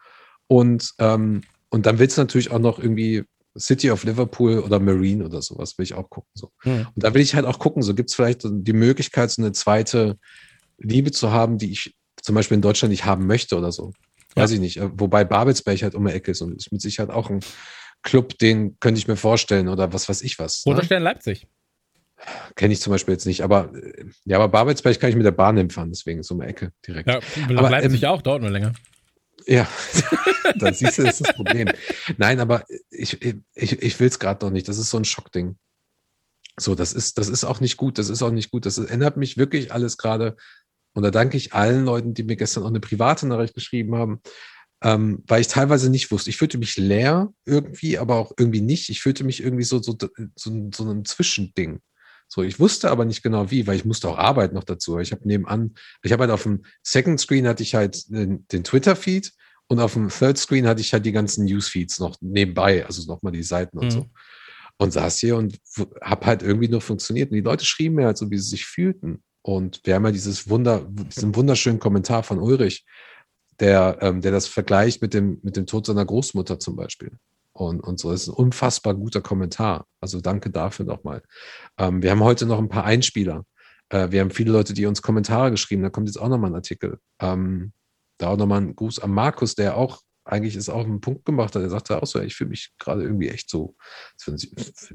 Und, 0.47 0.95
ähm, 0.99 1.43
und 1.71 1.87
dann 1.87 1.99
willst 1.99 2.17
du 2.17 2.23
natürlich 2.23 2.51
auch 2.51 2.59
noch 2.59 2.79
irgendwie 2.79 3.25
City 3.59 3.91
of 3.91 4.05
Liverpool 4.05 4.61
oder 4.61 4.79
Marine 4.81 5.25
oder 5.25 5.43
sowas, 5.43 5.79
will 5.79 5.85
ich 5.85 5.95
auch 5.95 6.09
gucken. 6.11 6.31
So. 6.35 6.51
Ja. 6.65 6.91
Und 6.95 7.05
da 7.05 7.15
will 7.15 7.23
ich 7.23 7.35
halt 7.35 7.47
auch 7.47 7.59
gucken, 7.59 7.83
so 7.83 7.95
gibt 7.95 8.11
es 8.11 8.17
vielleicht 8.17 8.43
die 8.45 8.73
Möglichkeit, 8.73 9.31
so 9.31 9.43
eine 9.43 9.53
zweite 9.53 10.19
Liebe 10.79 11.11
zu 11.11 11.31
haben, 11.31 11.59
die 11.59 11.73
ich 11.73 11.95
zum 12.23 12.35
Beispiel 12.35 12.57
in 12.57 12.63
Deutschland 12.63 12.91
nicht 12.91 13.05
haben 13.05 13.27
möchte 13.27 13.57
oder 13.57 13.73
so. 13.73 13.93
Ja. 14.35 14.43
Weiß 14.43 14.51
ich 14.51 14.61
nicht. 14.61 14.79
Äh, 14.79 14.91
wobei 14.95 15.25
Babelsberg 15.25 15.83
halt 15.83 15.95
um 15.95 16.07
die 16.07 16.13
Ecke 16.13 16.33
ist 16.33 16.43
und 16.43 16.57
ist 16.57 16.73
mit 16.73 16.81
Sicherheit 16.81 17.11
auch 17.11 17.31
ein 17.31 17.41
Club, 18.03 18.39
den 18.39 18.79
könnte 18.79 18.99
ich 18.99 19.09
mir 19.09 19.17
vorstellen 19.17 19.69
oder 19.69 19.93
was 19.93 20.09
weiß 20.09 20.23
ich 20.23 20.39
was. 20.39 20.65
Oder 20.67 20.79
ne? 20.79 20.85
Stern 20.85 21.03
Leipzig. 21.03 21.47
Kenne 22.55 22.73
ich 22.73 22.81
zum 22.81 22.93
Beispiel 22.93 23.13
jetzt 23.13 23.27
nicht, 23.27 23.43
aber 23.43 23.73
ja, 24.25 24.37
aber 24.39 24.49
Babelsberg 24.49 24.99
kann 24.99 25.11
ich 25.11 25.17
mit 25.17 25.27
der 25.27 25.33
Bahn 25.33 25.57
hinfahren, 25.57 25.91
deswegen 25.91 26.23
so 26.23 26.35
eine 26.35 26.47
Ecke 26.47 26.73
direkt. 26.87 27.09
Ja, 27.09 27.21
aber 27.57 27.69
Leipzig 27.69 28.03
ähm, 28.03 28.09
auch, 28.09 28.23
dauert 28.23 28.41
nur 28.41 28.51
länger. 28.51 28.73
Ja, 29.47 29.69
dann 30.59 30.75
siehst 30.75 30.99
du, 30.99 31.05
das 31.05 31.21
ist 31.21 31.29
das 31.29 31.37
Problem. 31.37 31.69
Nein, 32.19 32.41
aber 32.41 32.65
ich, 32.91 33.23
ich, 33.23 33.83
ich 33.83 34.01
will 34.01 34.09
es 34.09 34.19
gerade 34.19 34.45
noch 34.45 34.53
nicht. 34.53 34.69
Das 34.69 34.79
ist 34.79 34.91
so 34.91 34.97
ein 34.97 35.05
Schockding. 35.05 35.57
So, 36.59 36.75
das 36.75 36.93
ist, 36.93 37.19
das 37.19 37.29
ist 37.29 37.45
auch 37.45 37.61
nicht 37.61 37.77
gut. 37.77 37.99
Das 37.99 38.09
ist 38.09 38.23
auch 38.23 38.33
nicht 38.33 38.51
gut. 38.51 38.67
Das 38.67 38.79
ändert 38.79 39.17
mich 39.17 39.37
wirklich 39.37 39.73
alles 39.73 39.99
gerade. 39.99 40.37
Und 40.95 41.03
da 41.03 41.11
danke 41.11 41.37
ich 41.37 41.53
allen 41.53 41.85
Leuten, 41.85 42.15
die 42.15 42.25
mir 42.25 42.37
gestern 42.37 42.65
auch 42.65 42.69
eine 42.69 42.81
private 42.81 43.27
Nachricht 43.27 43.55
geschrieben 43.55 43.95
haben, 43.95 44.21
ähm, 44.83 45.23
weil 45.27 45.43
ich 45.43 45.49
teilweise 45.49 45.91
nicht 45.91 46.11
wusste. 46.11 46.31
Ich 46.31 46.39
fühlte 46.39 46.59
mich 46.59 46.77
leer 46.77 47.33
irgendwie, 47.45 47.99
aber 47.99 48.17
auch 48.17 48.33
irgendwie 48.39 48.63
nicht. 48.63 48.89
Ich 48.89 49.03
fühlte 49.03 49.23
mich 49.23 49.43
irgendwie 49.43 49.65
so, 49.65 49.81
so, 49.81 49.97
so, 50.35 50.71
so 50.75 50.91
ein 50.91 51.05
Zwischending. 51.05 51.81
So, 52.29 52.43
ich 52.43 52.59
wusste 52.59 52.91
aber 52.91 53.05
nicht 53.05 53.23
genau 53.23 53.51
wie, 53.51 53.67
weil 53.67 53.77
ich 53.77 53.85
musste 53.85 54.09
auch 54.09 54.19
arbeiten 54.19 54.55
noch 54.55 54.65
dazu. 54.65 54.99
Ich 54.99 55.13
habe 55.13 55.27
nebenan, 55.27 55.75
ich 56.03 56.13
habe 56.13 56.23
halt 56.23 56.33
auf 56.33 56.43
dem 56.43 56.65
Second 56.83 57.21
Screen 57.21 57.47
hatte 57.47 57.63
ich 57.63 57.75
halt 57.75 58.11
den, 58.11 58.47
den 58.49 58.65
Twitter-Feed 58.65 59.33
und 59.69 59.81
auf 59.81 59.95
dem 59.95 60.09
Third 60.09 60.39
Screen 60.39 60.67
hatte 60.67 60.81
ich 60.81 60.93
halt 60.93 61.07
die 61.07 61.13
ganzen 61.13 61.45
Newsfeeds 61.45 61.99
noch 61.99 62.17
nebenbei, 62.21 62.87
also 62.87 63.11
nochmal 63.11 63.33
die 63.33 63.43
Seiten 63.43 63.79
und 63.79 63.87
mhm. 63.87 63.91
so. 63.91 64.07
Und 64.79 64.93
saß 64.93 65.19
hier 65.19 65.37
und 65.37 65.59
habe 66.03 66.27
halt 66.27 66.43
irgendwie 66.43 66.69
nur 66.69 66.83
funktioniert. 66.83 67.31
Und 67.31 67.37
die 67.37 67.43
Leute 67.43 67.65
schrieben 67.65 67.97
mir 67.97 68.07
halt 68.07 68.19
so, 68.19 68.31
wie 68.31 68.37
sie 68.37 68.51
sich 68.51 68.67
fühlten. 68.67 69.23
Und 69.41 69.81
wir 69.85 69.95
haben 69.95 70.05
ja 70.05 70.13
dieses 70.13 70.51
Wunder, 70.51 70.87
diesen 70.87 71.35
wunderschönen 71.35 71.79
Kommentar 71.79 72.23
von 72.23 72.39
Ulrich, 72.39 72.85
der, 73.59 73.99
ähm, 74.03 74.21
der 74.21 74.33
das 74.33 74.47
vergleicht 74.47 75.01
mit 75.01 75.15
dem, 75.15 75.41
mit 75.43 75.57
dem 75.57 75.67
Tod 75.67 75.87
seiner 75.87 76.05
Großmutter 76.05 76.59
zum 76.59 76.77
Beispiel. 76.77 77.13
Und, 77.57 77.81
und 77.81 77.99
so. 77.99 78.11
Das 78.11 78.23
ist 78.23 78.29
ein 78.29 78.35
unfassbar 78.35 78.95
guter 78.95 79.21
Kommentar. 79.21 79.87
Also 80.01 80.21
danke 80.21 80.51
dafür 80.51 80.85
nochmal. 80.85 81.23
Ähm, 81.79 82.03
wir 82.03 82.11
haben 82.11 82.23
heute 82.23 82.47
noch 82.47 82.59
ein 82.59 82.69
paar 82.69 82.85
Einspieler. 82.85 83.45
Äh, 83.89 84.11
wir 84.11 84.21
haben 84.21 84.31
viele 84.31 84.53
Leute, 84.53 84.75
die 84.75 84.87
uns 84.87 85.03
Kommentare 85.03 85.51
geschrieben. 85.51 85.83
Da 85.83 85.91
kommt 85.91 86.09
jetzt 86.09 86.19
auch 86.19 86.29
nochmal 86.29 86.51
ein 86.51 86.57
Artikel. 86.57 86.99
Ähm, 87.21 87.73
da 88.19 88.29
auch 88.29 88.37
nochmal 88.37 88.61
ein 88.61 88.77
Gruß 88.77 89.01
an 89.01 89.11
Markus, 89.11 89.55
der 89.55 89.77
auch 89.77 90.01
eigentlich 90.25 90.57
ist 90.57 90.69
auch 90.69 90.85
einen 90.85 91.01
Punkt 91.01 91.25
gemacht 91.25 91.55
hat. 91.55 91.63
Er 91.63 91.71
sagte 91.71 92.03
auch 92.03 92.07
so, 92.07 92.21
ich 92.21 92.35
fühle 92.35 92.51
mich 92.51 92.73
gerade 92.79 93.03
irgendwie 93.03 93.29
echt 93.29 93.49
so, 93.49 93.77
wenn 94.27 94.37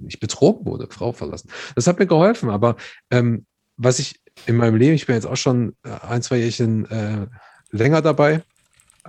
ich 0.07 0.19
betrogen 0.19 0.65
wurde, 0.65 0.87
Frau 0.89 1.13
verlassen. 1.13 1.49
Das 1.75 1.87
hat 1.87 1.99
mir 1.99 2.07
geholfen. 2.07 2.49
Aber 2.49 2.75
ähm, 3.09 3.45
was 3.77 3.99
ich 3.99 4.19
in 4.45 4.57
meinem 4.57 4.75
Leben, 4.75 4.93
ich 4.93 5.05
bin 5.05 5.15
jetzt 5.15 5.25
auch 5.25 5.37
schon 5.37 5.75
äh, 5.83 5.89
ein, 6.01 6.21
zwei 6.21 6.37
Jährchen 6.37 6.85
äh, 6.91 7.27
länger 7.69 8.01
dabei. 8.01 8.43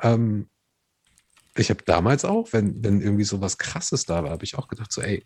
Ähm, 0.00 0.48
ich 1.56 1.70
habe 1.70 1.82
damals 1.84 2.24
auch, 2.24 2.52
wenn, 2.52 2.82
wenn 2.82 3.00
irgendwie 3.00 3.24
so 3.24 3.40
was 3.40 3.58
Krasses 3.58 4.04
da 4.04 4.22
war, 4.22 4.30
habe 4.30 4.44
ich 4.44 4.56
auch 4.56 4.68
gedacht, 4.68 4.92
so, 4.92 5.02
ey, 5.02 5.24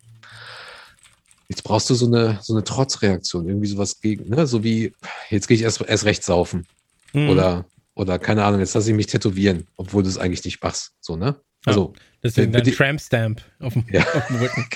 jetzt 1.47 1.63
brauchst 1.63 1.89
du 1.89 1.95
so 1.95 2.07
eine, 2.07 2.39
so 2.41 2.53
eine 2.53 2.63
Trotzreaktion, 2.63 3.47
irgendwie 3.47 3.67
sowas 3.67 4.01
gegen, 4.01 4.29
ne? 4.29 4.47
So 4.47 4.63
wie, 4.63 4.93
jetzt 5.29 5.47
gehe 5.47 5.55
ich 5.55 5.63
erst, 5.63 5.81
erst 5.81 6.05
recht 6.05 6.23
saufen. 6.23 6.67
Mhm. 7.13 7.29
Oder, 7.29 7.65
oder 7.95 8.19
keine 8.19 8.43
Ahnung, 8.43 8.59
jetzt 8.59 8.73
lasse 8.73 8.89
ich 8.89 8.95
mich 8.95 9.07
tätowieren, 9.07 9.67
obwohl 9.77 10.03
du 10.03 10.09
es 10.09 10.17
eigentlich 10.17 10.43
nicht 10.43 10.61
machst. 10.61 10.91
So, 10.99 11.15
ne? 11.15 11.39
Also, 11.65 11.93
ja, 11.95 12.01
deswegen 12.23 12.51
dein 12.51 12.63
Tramp-Stamp 12.63 13.41
auf, 13.59 13.73
dem, 13.73 13.85
ja. 13.91 14.01
auf 14.01 14.27
dem 14.27 14.37
Rücken. 14.37 14.67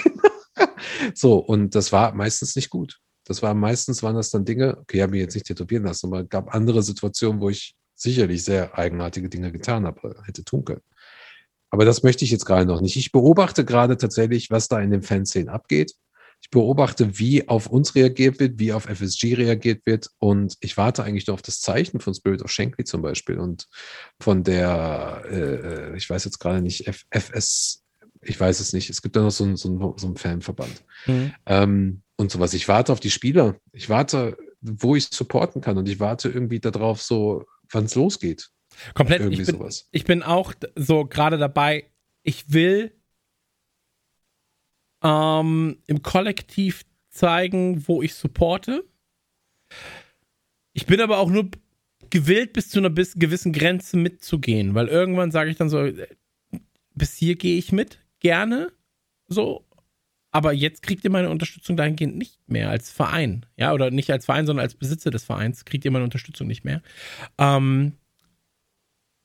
so, 1.13 1.37
und 1.37 1.75
das 1.75 1.91
war 1.91 2.13
meistens 2.13 2.55
nicht 2.55 2.69
gut. 2.69 2.99
Das 3.25 3.41
war 3.41 3.53
meistens 3.53 4.01
waren 4.03 4.15
das 4.15 4.29
dann 4.29 4.45
Dinge, 4.45 4.77
okay, 4.77 4.97
ich 4.97 5.03
habe 5.03 5.11
mich 5.11 5.21
jetzt 5.21 5.35
nicht 5.35 5.45
tätowieren 5.45 5.83
lassen, 5.83 6.07
aber 6.07 6.21
es 6.21 6.29
gab 6.29 6.53
andere 6.53 6.81
Situationen, 6.81 7.39
wo 7.39 7.49
ich 7.49 7.75
sicherlich 7.95 8.43
sehr 8.43 8.77
eigenartige 8.77 9.29
Dinge 9.29 9.51
getan 9.51 9.85
habe, 9.85 10.15
hätte 10.25 10.43
tun 10.43 10.65
können. 10.65 10.81
Aber 11.71 11.85
das 11.85 12.03
möchte 12.03 12.25
ich 12.25 12.31
jetzt 12.31 12.45
gerade 12.45 12.65
noch 12.65 12.81
nicht. 12.81 12.97
Ich 12.97 13.11
beobachte 13.11 13.65
gerade 13.65 13.97
tatsächlich, 13.97 14.51
was 14.51 14.67
da 14.67 14.79
in 14.79 14.91
den 14.91 15.01
Fanszenen 15.01 15.49
abgeht. 15.49 15.95
Ich 16.41 16.49
beobachte, 16.49 17.19
wie 17.19 17.47
auf 17.47 17.67
uns 17.67 17.95
reagiert 17.95 18.39
wird, 18.39 18.59
wie 18.59 18.73
auf 18.73 18.85
FSG 18.85 19.35
reagiert 19.35 19.85
wird. 19.85 20.09
Und 20.19 20.57
ich 20.59 20.75
warte 20.75 21.03
eigentlich 21.03 21.27
nur 21.27 21.35
auf 21.35 21.41
das 21.41 21.61
Zeichen 21.61 21.99
von 21.99 22.13
Spirit 22.13 22.41
of 22.41 22.51
Shankly 22.51 22.83
zum 22.83 23.01
Beispiel 23.01 23.39
und 23.39 23.67
von 24.19 24.43
der, 24.43 25.23
äh, 25.29 25.97
ich 25.97 26.09
weiß 26.09 26.25
jetzt 26.25 26.39
gerade 26.39 26.61
nicht, 26.61 26.87
F 26.87 27.05
FS, 27.11 27.83
ich 28.21 28.39
weiß 28.39 28.59
es 28.59 28.73
nicht. 28.73 28.89
Es 28.89 29.01
gibt 29.01 29.15
da 29.15 29.21
noch 29.21 29.31
so, 29.31 29.43
einen, 29.43 29.55
so, 29.55 29.95
so 29.97 30.07
einen 30.07 30.17
Fanverband. 30.17 30.83
Mhm. 31.05 31.33
Ähm, 31.45 32.01
und 32.17 32.31
sowas. 32.31 32.53
Ich 32.53 32.67
warte 32.67 32.91
auf 32.91 32.99
die 32.99 33.11
Spieler. 33.11 33.55
Ich 33.71 33.89
warte, 33.89 34.37
wo 34.61 34.95
ich 34.95 35.07
supporten 35.11 35.61
kann. 35.61 35.77
Und 35.77 35.87
ich 35.87 35.99
warte 35.99 36.29
irgendwie 36.29 36.59
darauf, 36.59 37.01
so, 37.01 37.45
wann 37.71 37.85
es 37.85 37.95
losgeht. 37.95 38.49
Komplett. 38.93 39.21
Irgendwie 39.21 39.41
ich 39.41 39.47
bin, 39.47 39.57
sowas. 39.57 39.87
ich 39.91 40.05
bin 40.05 40.23
auch 40.23 40.53
so 40.75 41.05
gerade 41.05 41.37
dabei, 41.37 41.85
ich 42.23 42.51
will 42.51 42.91
ähm, 45.03 45.77
im 45.87 46.01
Kollektiv 46.01 46.83
zeigen, 47.09 47.87
wo 47.87 48.01
ich 48.01 48.13
supporte. 48.15 48.85
Ich 50.73 50.85
bin 50.85 51.01
aber 51.01 51.19
auch 51.19 51.29
nur 51.29 51.49
gewillt, 52.09 52.53
bis 52.53 52.69
zu 52.69 52.79
einer 52.79 52.89
bis 52.89 53.15
gewissen 53.15 53.53
Grenze 53.53 53.97
mitzugehen, 53.97 54.75
weil 54.75 54.87
irgendwann 54.87 55.31
sage 55.31 55.49
ich 55.49 55.57
dann 55.57 55.69
so, 55.69 55.89
bis 56.93 57.15
hier 57.15 57.35
gehe 57.35 57.57
ich 57.57 57.71
mit, 57.71 57.99
gerne, 58.19 58.71
so, 59.27 59.65
aber 60.31 60.53
jetzt 60.53 60.83
kriegt 60.83 61.03
ihr 61.03 61.09
meine 61.09 61.29
Unterstützung 61.29 61.75
dahingehend 61.77 62.17
nicht 62.17 62.39
mehr 62.47 62.69
als 62.69 62.91
Verein, 62.91 63.45
ja, 63.57 63.73
oder 63.73 63.91
nicht 63.91 64.11
als 64.11 64.25
Verein, 64.25 64.45
sondern 64.45 64.63
als 64.63 64.75
Besitzer 64.75 65.11
des 65.11 65.23
Vereins 65.23 65.65
kriegt 65.65 65.85
ihr 65.85 65.91
meine 65.91 66.05
Unterstützung 66.05 66.47
nicht 66.47 66.63
mehr. 66.63 66.81
Ähm, 67.37 67.93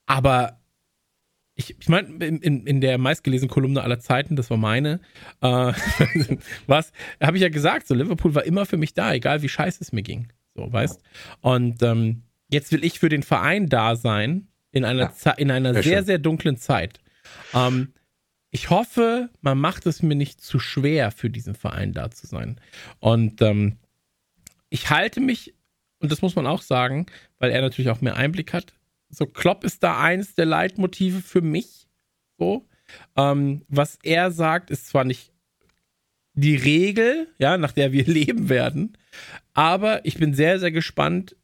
aber 0.07 0.59
ich, 1.53 1.75
ich 1.79 1.89
meine, 1.89 2.07
in, 2.25 2.39
in, 2.39 2.67
in 2.67 2.81
der 2.81 2.97
meistgelesenen 2.97 3.49
Kolumne 3.49 3.81
aller 3.81 3.99
Zeiten, 3.99 4.35
das 4.35 4.49
war 4.49 4.57
meine, 4.57 4.99
äh, 5.41 5.47
was, 6.67 6.91
habe 7.21 7.37
ich 7.37 7.43
ja 7.43 7.49
gesagt, 7.49 7.87
so 7.87 7.95
Liverpool 7.95 8.35
war 8.35 8.45
immer 8.45 8.65
für 8.65 8.77
mich 8.77 8.93
da, 8.93 9.13
egal 9.13 9.41
wie 9.41 9.49
scheiße 9.49 9.83
es 9.83 9.91
mir 9.91 10.03
ging. 10.03 10.27
So, 10.55 10.71
weißt? 10.71 11.01
Und 11.41 11.81
ähm, 11.83 12.23
jetzt 12.49 12.71
will 12.71 12.83
ich 12.83 12.99
für 12.99 13.09
den 13.09 13.23
Verein 13.23 13.69
da 13.69 13.95
sein, 13.95 14.47
in 14.71 14.85
einer, 14.85 15.11
ja, 15.23 15.31
in 15.31 15.49
einer 15.49 15.73
sehr, 15.73 15.83
sehr, 15.83 16.03
sehr 16.03 16.19
dunklen 16.19 16.57
Zeit. 16.57 16.99
Ähm, 17.53 17.93
ich 18.51 18.69
hoffe, 18.69 19.29
man 19.41 19.57
macht 19.57 19.85
es 19.87 20.01
mir 20.01 20.15
nicht 20.15 20.41
zu 20.41 20.59
schwer, 20.59 21.11
für 21.11 21.29
diesen 21.29 21.55
Verein 21.55 21.93
da 21.93 22.11
zu 22.11 22.27
sein. 22.27 22.61
Und 22.99 23.41
ähm, 23.41 23.77
ich 24.69 24.89
halte 24.89 25.19
mich, 25.19 25.55
und 25.99 26.11
das 26.11 26.21
muss 26.21 26.35
man 26.35 26.45
auch 26.45 26.61
sagen, 26.61 27.07
weil 27.39 27.51
er 27.51 27.61
natürlich 27.61 27.89
auch 27.89 28.01
mehr 28.01 28.15
Einblick 28.15 28.53
hat, 28.53 28.73
so, 29.09 29.25
Klopp 29.25 29.63
ist 29.63 29.83
da 29.83 29.99
eins 29.99 30.35
der 30.35 30.45
Leitmotive 30.45 31.21
für 31.21 31.41
mich. 31.41 31.87
So. 32.37 32.67
Ähm, 33.15 33.63
was 33.67 33.97
er 34.03 34.31
sagt, 34.31 34.69
ist 34.69 34.87
zwar 34.87 35.03
nicht 35.03 35.33
die 36.33 36.55
Regel, 36.55 37.27
ja, 37.39 37.57
nach 37.57 37.71
der 37.71 37.91
wir 37.91 38.05
leben 38.07 38.49
werden, 38.49 38.97
aber 39.53 40.05
ich 40.05 40.15
bin 40.17 40.33
sehr, 40.33 40.59
sehr 40.59 40.71
gespannt, 40.71 41.35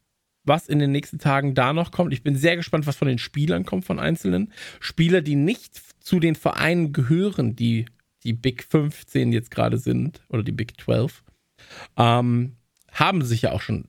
was 0.45 0.67
in 0.67 0.79
den 0.79 0.91
nächsten 0.91 1.19
Tagen 1.19 1.55
da 1.55 1.73
noch 1.73 1.91
kommt. 1.91 2.13
Ich 2.13 2.21
bin 2.21 2.35
sehr 2.35 2.57
gespannt, 2.57 2.85
was 2.85 2.97
von 2.97 3.07
den 3.07 3.17
Spielern 3.17 3.65
kommt, 3.65 3.85
von 3.85 3.99
einzelnen. 3.99 4.51
Spieler, 4.79 5.21
die 5.21 5.35
nicht 5.35 5.81
zu 6.03 6.19
den 6.19 6.35
Vereinen 6.35 6.91
gehören, 6.91 7.55
die 7.55 7.85
die 8.23 8.33
Big 8.33 8.63
15 8.63 9.31
jetzt 9.31 9.51
gerade 9.51 9.77
sind, 9.77 10.21
oder 10.29 10.43
die 10.43 10.51
Big 10.51 10.79
12, 10.79 11.23
ähm, 11.97 12.57
haben 12.91 13.23
sich 13.23 13.43
ja 13.43 13.51
auch 13.51 13.61
schon 13.61 13.87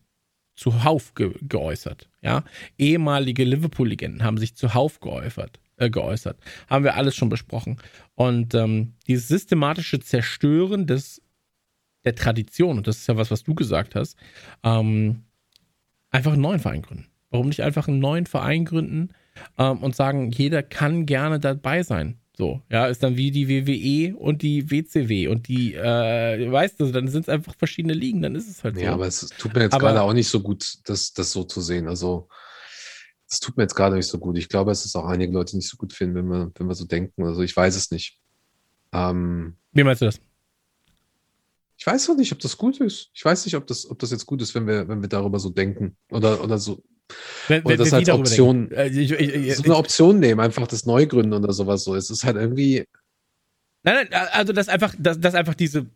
zuhauf 0.55 1.15
ge 1.15 1.33
geäußert. 1.43 2.09
Ja? 2.23 2.45
Ehemalige 2.79 3.45
Liverpool-Legenden 3.45 4.23
haben 4.23 4.39
sich 4.39 4.55
zuhauf 4.55 5.01
geäußert, 5.01 5.61
äh, 5.77 5.91
geäußert. 5.91 6.39
Haben 6.69 6.85
wir 6.85 6.95
alles 6.95 7.17
schon 7.17 7.29
besprochen. 7.29 7.79
Und 8.15 8.55
ähm, 8.55 8.95
dieses 9.07 9.29
systematische 9.29 10.01
Zerstören 10.01 10.87
des, 10.87 11.21
der 12.05 12.15
Tradition, 12.15 12.79
und 12.79 12.87
das 12.87 12.99
ist 12.99 13.07
ja 13.09 13.17
was, 13.17 13.31
was 13.31 13.43
du 13.43 13.55
gesagt 13.55 13.95
hast, 13.95 14.17
ähm, 14.63 15.25
einfach 16.11 16.33
einen 16.33 16.43
neuen 16.43 16.61
Verein 16.61 16.83
gründen. 16.83 17.07
Warum 17.31 17.49
nicht 17.49 17.63
einfach 17.63 17.89
einen 17.89 17.99
neuen 17.99 18.27
Verein 18.27 18.65
gründen 18.65 19.11
ähm, 19.59 19.79
und 19.83 19.97
sagen, 19.97 20.31
jeder 20.31 20.63
kann 20.63 21.07
gerne 21.07 21.41
dabei 21.41 21.83
sein? 21.83 22.21
So, 22.37 22.61
ja, 22.69 22.89
ist 22.89 23.01
dann 23.03 23.17
wie 23.17 23.31
die 23.31 23.49
WWE 23.49 24.17
und 24.17 24.43
die 24.43 24.69
WCW 24.69 25.29
und 25.29 25.47
die, 25.47 25.75
äh, 25.75 26.51
weißt 26.51 26.81
du, 26.81 26.91
dann 26.91 27.07
sind 27.07 27.23
es 27.23 27.29
einfach 27.29 27.55
verschiedene 27.57 27.95
Ligen, 27.95 28.23
dann 28.23 28.35
ist 28.35 28.51
es 28.51 28.65
halt 28.65 28.75
so. 28.75 28.83
Ja, 28.83 28.93
aber 28.93 29.07
es 29.07 29.29
tut 29.39 29.55
mir 29.55 29.63
jetzt 29.63 29.73
aber, 29.73 29.85
gerade 29.85 30.03
auch 30.03 30.13
nicht 30.13 30.29
so 30.29 30.41
gut, 30.41 30.79
das, 30.85 31.13
das 31.13 31.31
so 31.31 31.45
zu 31.45 31.61
sehen. 31.61 31.87
Also, 31.87 32.29
es 33.31 33.39
tut 33.39 33.57
mir 33.57 33.63
jetzt 33.63 33.77
gerade 33.77 33.95
nicht 33.95 34.09
so 34.09 34.19
gut. 34.19 34.37
Ich 34.37 34.49
glaube, 34.49 34.73
es 34.73 34.85
ist 34.85 34.97
auch 34.97 35.07
einige 35.07 35.33
Leute 35.33 35.57
nicht 35.57 35.69
so 35.69 35.77
gut 35.77 35.93
finden, 35.93 36.17
wenn 36.17 36.27
wir, 36.27 36.53
wenn 36.57 36.67
wir 36.67 36.75
so 36.75 36.85
denken. 36.87 37.25
Also, 37.25 37.43
ich 37.43 37.57
weiß 37.57 37.77
es 37.77 37.93
nicht. 37.93 38.19
Ähm, 38.93 39.57
wie 39.71 39.85
meinst 39.85 40.03
du 40.03 40.07
das? 40.07 40.21
Ich 41.77 41.87
weiß 41.87 42.09
noch 42.09 42.17
nicht, 42.17 42.33
ob 42.33 42.41
das 42.41 42.57
gut 42.57 42.81
ist. 42.81 43.11
Ich 43.15 43.25
weiß 43.25 43.45
nicht, 43.45 43.55
ob 43.55 43.67
das, 43.69 43.89
ob 43.89 43.99
das 44.01 44.11
jetzt 44.11 44.27
gut 44.27 44.43
ist, 44.43 44.57
wenn 44.57 44.67
wir, 44.67 44.89
wenn 44.89 45.03
wir 45.03 45.09
darüber 45.09 45.39
so 45.39 45.51
denken. 45.51 45.97
Oder, 46.11 46.43
oder 46.43 46.59
so, 46.59 46.83
wenn, 47.49 47.63
oder 47.63 47.77
das 47.77 47.93
als 47.93 48.09
Option, 48.09 48.71
äh, 48.71 48.89
ich, 48.89 49.13
ich, 49.13 49.35
ich, 49.35 49.57
so 49.57 49.65
eine 49.65 49.77
Option 49.77 50.21
nehmen, 50.21 50.41
einfach 50.41 50.67
das 50.67 50.87
Neugründen 50.87 51.33
oder 51.35 51.53
sowas 51.53 51.85
so. 51.85 51.95
Es 51.95 52.11
ist 52.11 52.25
halt 52.25 52.37
irgendwie. 52.37 52.85
Nein, 53.83 54.07
nein, 54.11 54.29
also 54.33 54.55
das 54.55 54.71
einfach, 54.71 54.95
das, 54.99 55.21
das 55.21 55.35
einfach 55.35 55.55
diese, 55.55 55.87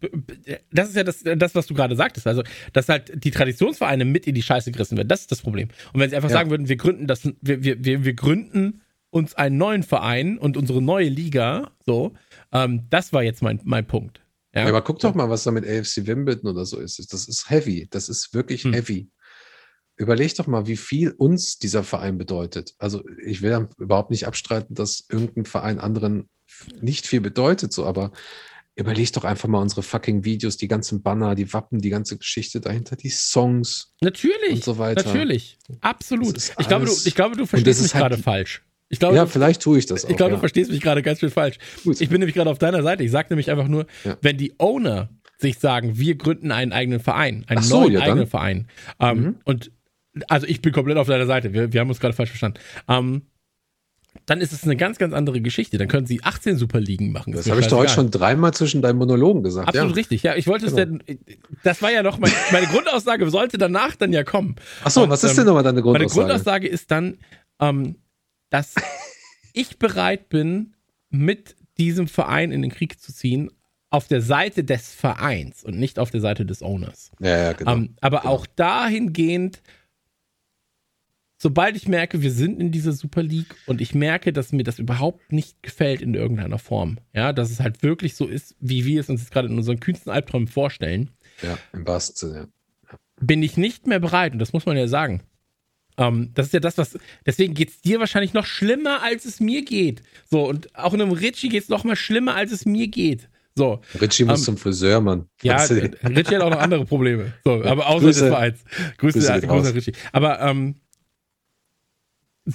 das 0.71 0.91
ist 0.91 0.97
ja 0.97 1.05
das, 1.05 1.23
das, 1.25 1.55
was 1.55 1.67
du 1.67 1.73
gerade 1.73 1.97
sagtest. 1.97 2.27
Also, 2.27 2.43
dass 2.75 2.91
halt 2.91 3.25
die 3.25 3.31
Traditionsvereine 3.31 4.05
mit 4.05 4.27
in 4.27 4.35
die 4.35 4.43
Scheiße 4.43 4.71
gerissen 4.73 4.99
werden, 4.99 5.09
das 5.09 5.23
ist 5.23 5.33
das 5.33 5.41
Problem. 5.41 5.69
Und 5.95 6.01
wenn 6.01 6.11
sie 6.11 6.17
einfach 6.17 6.29
ja. 6.29 6.37
sagen 6.37 6.51
würden, 6.51 6.69
wir 6.69 6.77
gründen 6.77 7.07
das, 7.07 7.25
wir, 7.41 7.65
wir, 7.65 7.83
wir, 7.83 8.05
wir 8.05 8.15
gründen 8.15 8.83
uns 9.09 9.35
einen 9.35 9.57
neuen 9.57 9.83
Verein 9.85 10.37
und 10.37 10.59
unsere 10.59 10.83
neue 10.83 11.09
Liga, 11.09 11.71
so, 11.87 12.13
ähm, 12.53 12.83
das 12.91 13.15
war 13.15 13.23
jetzt 13.23 13.41
mein, 13.41 13.59
mein 13.65 13.87
Punkt. 13.87 14.21
Ja? 14.55 14.63
ja 14.63 14.69
aber 14.69 14.83
guck 14.83 14.99
doch 14.99 15.15
mal, 15.15 15.31
was 15.31 15.45
da 15.45 15.51
mit 15.51 15.65
AFC 15.67 16.07
Wimbledon 16.07 16.51
oder 16.51 16.67
so 16.67 16.79
ist. 16.79 16.99
Das 17.11 17.27
ist 17.27 17.49
heavy. 17.49 17.89
Das 17.91 18.11
ist 18.11 18.35
wirklich 18.35 18.65
hm. 18.65 18.75
heavy 18.75 19.09
überleg 19.99 20.35
doch 20.37 20.47
mal, 20.47 20.67
wie 20.67 20.77
viel 20.77 21.11
uns 21.11 21.59
dieser 21.59 21.83
Verein 21.83 22.19
bedeutet. 22.19 22.75
Also 22.79 23.03
ich 23.25 23.43
will 23.43 23.69
überhaupt 23.79 24.11
nicht 24.11 24.27
abstreiten, 24.27 24.75
dass 24.75 25.05
irgendein 25.11 25.45
Verein 25.45 25.79
anderen 25.79 26.29
nicht 26.81 27.07
viel 27.07 27.21
bedeutet, 27.21 27.73
so, 27.73 27.85
aber 27.85 28.13
überleg 28.75 29.13
doch 29.13 29.25
einfach 29.25 29.49
mal 29.49 29.61
unsere 29.61 29.83
fucking 29.83 30.25
Videos, 30.25 30.57
die 30.57 30.69
ganzen 30.69 31.03
Banner, 31.03 31.35
die 31.35 31.53
Wappen, 31.53 31.81
die 31.81 31.91
ganze 31.91 32.17
Geschichte 32.17 32.61
dahinter, 32.61 32.95
die 32.95 33.11
Songs. 33.11 33.93
Natürlich. 34.01 34.53
Und 34.53 34.65
so 34.65 34.79
weiter. 34.79 35.05
Natürlich. 35.05 35.59
Absolut. 35.81 36.37
Ich 36.59 36.69
glaube, 36.69 36.87
du, 36.87 36.93
ich 37.05 37.15
glaube, 37.15 37.37
du 37.37 37.45
verstehst 37.45 37.83
mich 37.83 37.95
halt 37.95 38.05
gerade 38.05 38.23
falsch. 38.23 38.63
Ich 38.89 39.01
glaube, 39.01 39.17
ja, 39.17 39.27
vielleicht 39.27 39.61
tue 39.61 39.79
ich 39.79 39.87
das 39.87 40.05
auch. 40.05 40.11
Ich 40.11 40.17
glaube, 40.17 40.31
ja. 40.31 40.37
du 40.37 40.41
verstehst 40.41 40.71
mich 40.71 40.81
gerade 40.81 41.03
ganz 41.03 41.19
schön 41.21 41.31
falsch. 41.31 41.59
Gut. 41.85 42.01
Ich 42.01 42.09
bin 42.09 42.21
nämlich 42.21 42.35
gerade 42.35 42.49
auf 42.49 42.59
deiner 42.59 42.83
Seite. 42.83 43.03
Ich 43.03 43.11
sage 43.11 43.29
nämlich 43.31 43.51
einfach 43.51 43.69
nur, 43.69 43.87
ja. 44.05 44.17
wenn 44.23 44.39
die 44.39 44.55
Owner 44.59 45.11
sich 45.39 45.59
sagen, 45.59 45.99
wir 45.99 46.17
gründen 46.17 46.53
einen 46.53 46.73
eigenen 46.73 47.01
Verein, 47.01 47.45
einen 47.49 47.63
so, 47.63 47.81
neuen 47.81 47.93
ja, 47.93 48.01
eigenen 48.01 48.27
Verein. 48.27 48.69
Ähm, 48.99 49.21
mhm. 49.21 49.37
Und 49.45 49.71
also 50.29 50.47
ich 50.47 50.63
bin 50.63 50.73
komplett 50.73 50.97
auf 50.97 51.07
deiner 51.07 51.27
Seite. 51.27 51.53
Wir, 51.53 51.73
wir 51.73 51.81
haben 51.81 51.89
uns 51.89 52.01
gerade 52.01 52.15
falsch 52.15 52.31
verstanden. 52.31 52.59
Ähm, 52.89 53.23
dann 54.27 54.41
ist 54.41 54.53
es 54.53 54.65
eine 54.65 54.77
ganz, 54.77 54.99
ganz 54.99 55.15
andere 55.15 55.41
Geschichte. 55.41 55.79
Dann 55.79 55.89
können 55.89 56.07
sie 56.07 56.23
18 56.23 56.57
Superligen 56.57 57.13
machen. 57.13 57.33
Das, 57.33 57.45
das 57.45 57.51
habe 57.51 57.61
ich 57.61 57.69
doch 57.69 57.79
heute 57.79 57.93
schon 57.93 58.11
dreimal 58.11 58.53
zwischen 58.53 58.83
deinen 58.83 58.99
Monologen 58.99 59.43
gesagt. 59.43 59.69
Absolut 59.69 59.91
ja. 59.91 59.95
richtig. 59.95 60.23
Ja, 60.23 60.35
ich 60.35 60.47
wollte 60.47 60.67
genau. 60.67 60.79
es 60.79 61.07
denn, 61.07 61.19
das 61.63 61.83
war 61.83 61.93
ja 61.93 62.03
noch 62.03 62.19
mein, 62.19 62.33
meine 62.53 62.67
Grundaussage, 62.67 63.29
sollte 63.31 63.59
danach 63.59 63.97
dann 63.97 64.13
ja 64.13 64.25
kommen. 64.25 64.57
Ach 64.85 64.91
so, 64.91 65.05
Und, 65.05 65.11
was 65.11 65.25
ist 65.25 65.39
denn 65.39 65.47
nochmal 65.47 65.63
deine 65.63 65.83
Grundaussage? 65.83 66.21
Meine 66.21 66.29
Grundaussage 66.29 66.69
ist 66.69 66.91
dann, 66.91 67.19
ähm, 67.61 67.97
dass 68.51 68.75
ich 69.53 69.79
bereit 69.79 70.29
bin, 70.29 70.75
mit 71.11 71.57
diesem 71.79 72.09
Verein 72.09 72.51
in 72.51 72.63
den 72.63 72.71
Krieg 72.71 73.01
zu 73.01 73.15
ziehen, 73.15 73.51
auf 73.91 74.09
der 74.09 74.21
Seite 74.21 74.65
des 74.65 74.93
Vereins 74.93 75.65
und 75.65 75.79
nicht 75.79 75.99
auf 75.99 76.11
der 76.11 76.21
Seite 76.21 76.45
des 76.45 76.63
Owners. 76.63 77.13
Ja, 77.21 77.39
ja, 77.39 77.53
genau. 77.53 77.73
Ähm, 77.73 77.95
aber 78.01 78.21
Genau. 78.21 78.33
auch 78.33 78.47
dahingehend, 78.47 79.63
sobald 81.39 81.77
ich 81.77 81.89
merke, 81.89 82.21
wir 82.23 82.33
sind 82.33 82.61
in 82.61 82.71
dieser 82.71 82.93
Super 82.93 83.23
League 83.23 83.55
und 83.67 83.81
ich 83.81 83.95
merke, 83.95 84.33
dass 84.33 84.53
mir 84.53 84.65
das 84.65 84.79
überhaupt 84.79 85.33
nicht 85.33 85.63
gefällt 85.63 86.03
in 86.03 86.15
irgendeiner 86.15 86.59
Form, 86.59 86.99
ja, 87.15 87.33
dass 87.33 87.51
es 87.51 87.61
halt 87.61 87.83
wirklich 87.83 88.15
so 88.17 88.27
ist, 88.27 88.57
wie 88.61 88.85
wir 88.85 89.01
es 89.01 89.09
uns 89.09 89.21
jetzt 89.23 89.31
gerade 89.31 89.49
in 89.49 89.57
unseren 89.57 89.81
kühnsten 89.81 90.13
Albträumen 90.13 90.49
vorstellen, 90.49 91.11
ja, 91.43 91.57
im 91.73 91.87
wahrsten 91.87 92.31
Sinne. 92.31 92.49
bin 93.21 93.43
ich 93.43 93.57
nicht 93.57 93.87
mehr 93.87 94.01
bereit, 94.01 94.33
und 94.33 94.39
das 94.41 94.53
muss 94.53 94.67
man 94.67 94.77
ja 94.77 94.89
sagen. 94.89 95.23
Ähm, 95.97 96.31
das 96.35 96.47
ist 96.47 96.53
ja 96.53 96.61
das, 96.61 96.79
was. 96.79 96.97
Deswegen 97.27 97.55
geht 97.55 97.71
es 97.71 97.81
dir 97.81 97.99
wahrscheinlich 97.99 98.33
noch 98.33 98.47
schlimmer, 98.47 99.03
als 99.03 99.25
es 99.25 99.41
mir 99.41 99.65
geht. 99.65 100.03
So, 100.31 100.49
und 100.49 100.75
auch 100.77 100.95
einem 100.95 101.11
Richie 101.11 101.49
geht 101.49 101.65
es 101.65 101.69
noch 101.69 101.83
mal 101.83 101.97
schlimmer, 101.97 102.37
als 102.37 102.53
es 102.53 102.65
mir 102.67 102.87
geht. 102.87 103.29
So. 103.57 103.81
Richie 104.01 104.25
muss 104.25 104.39
Ähm, 104.41 104.45
zum 104.45 104.57
Friseur, 104.57 105.01
Mann. 105.01 105.27
Ja? 105.43 105.57
Richie 105.57 106.37
hat 106.37 106.43
auch 106.43 106.51
noch 106.51 106.61
andere 106.61 106.85
Probleme. 106.85 107.33
So, 107.45 107.65
aber 107.65 107.89
außer 107.89 108.05
Grüße. 108.05 108.21
des 108.21 108.29
Vereins. 108.29 108.65
Grüße, 108.99 109.19
Grüße 109.19 109.41
Grüße, 109.41 109.51
an 109.51 109.75
Richie. 109.75 109.93
Aber 110.13 110.41
ähm, 110.41 110.77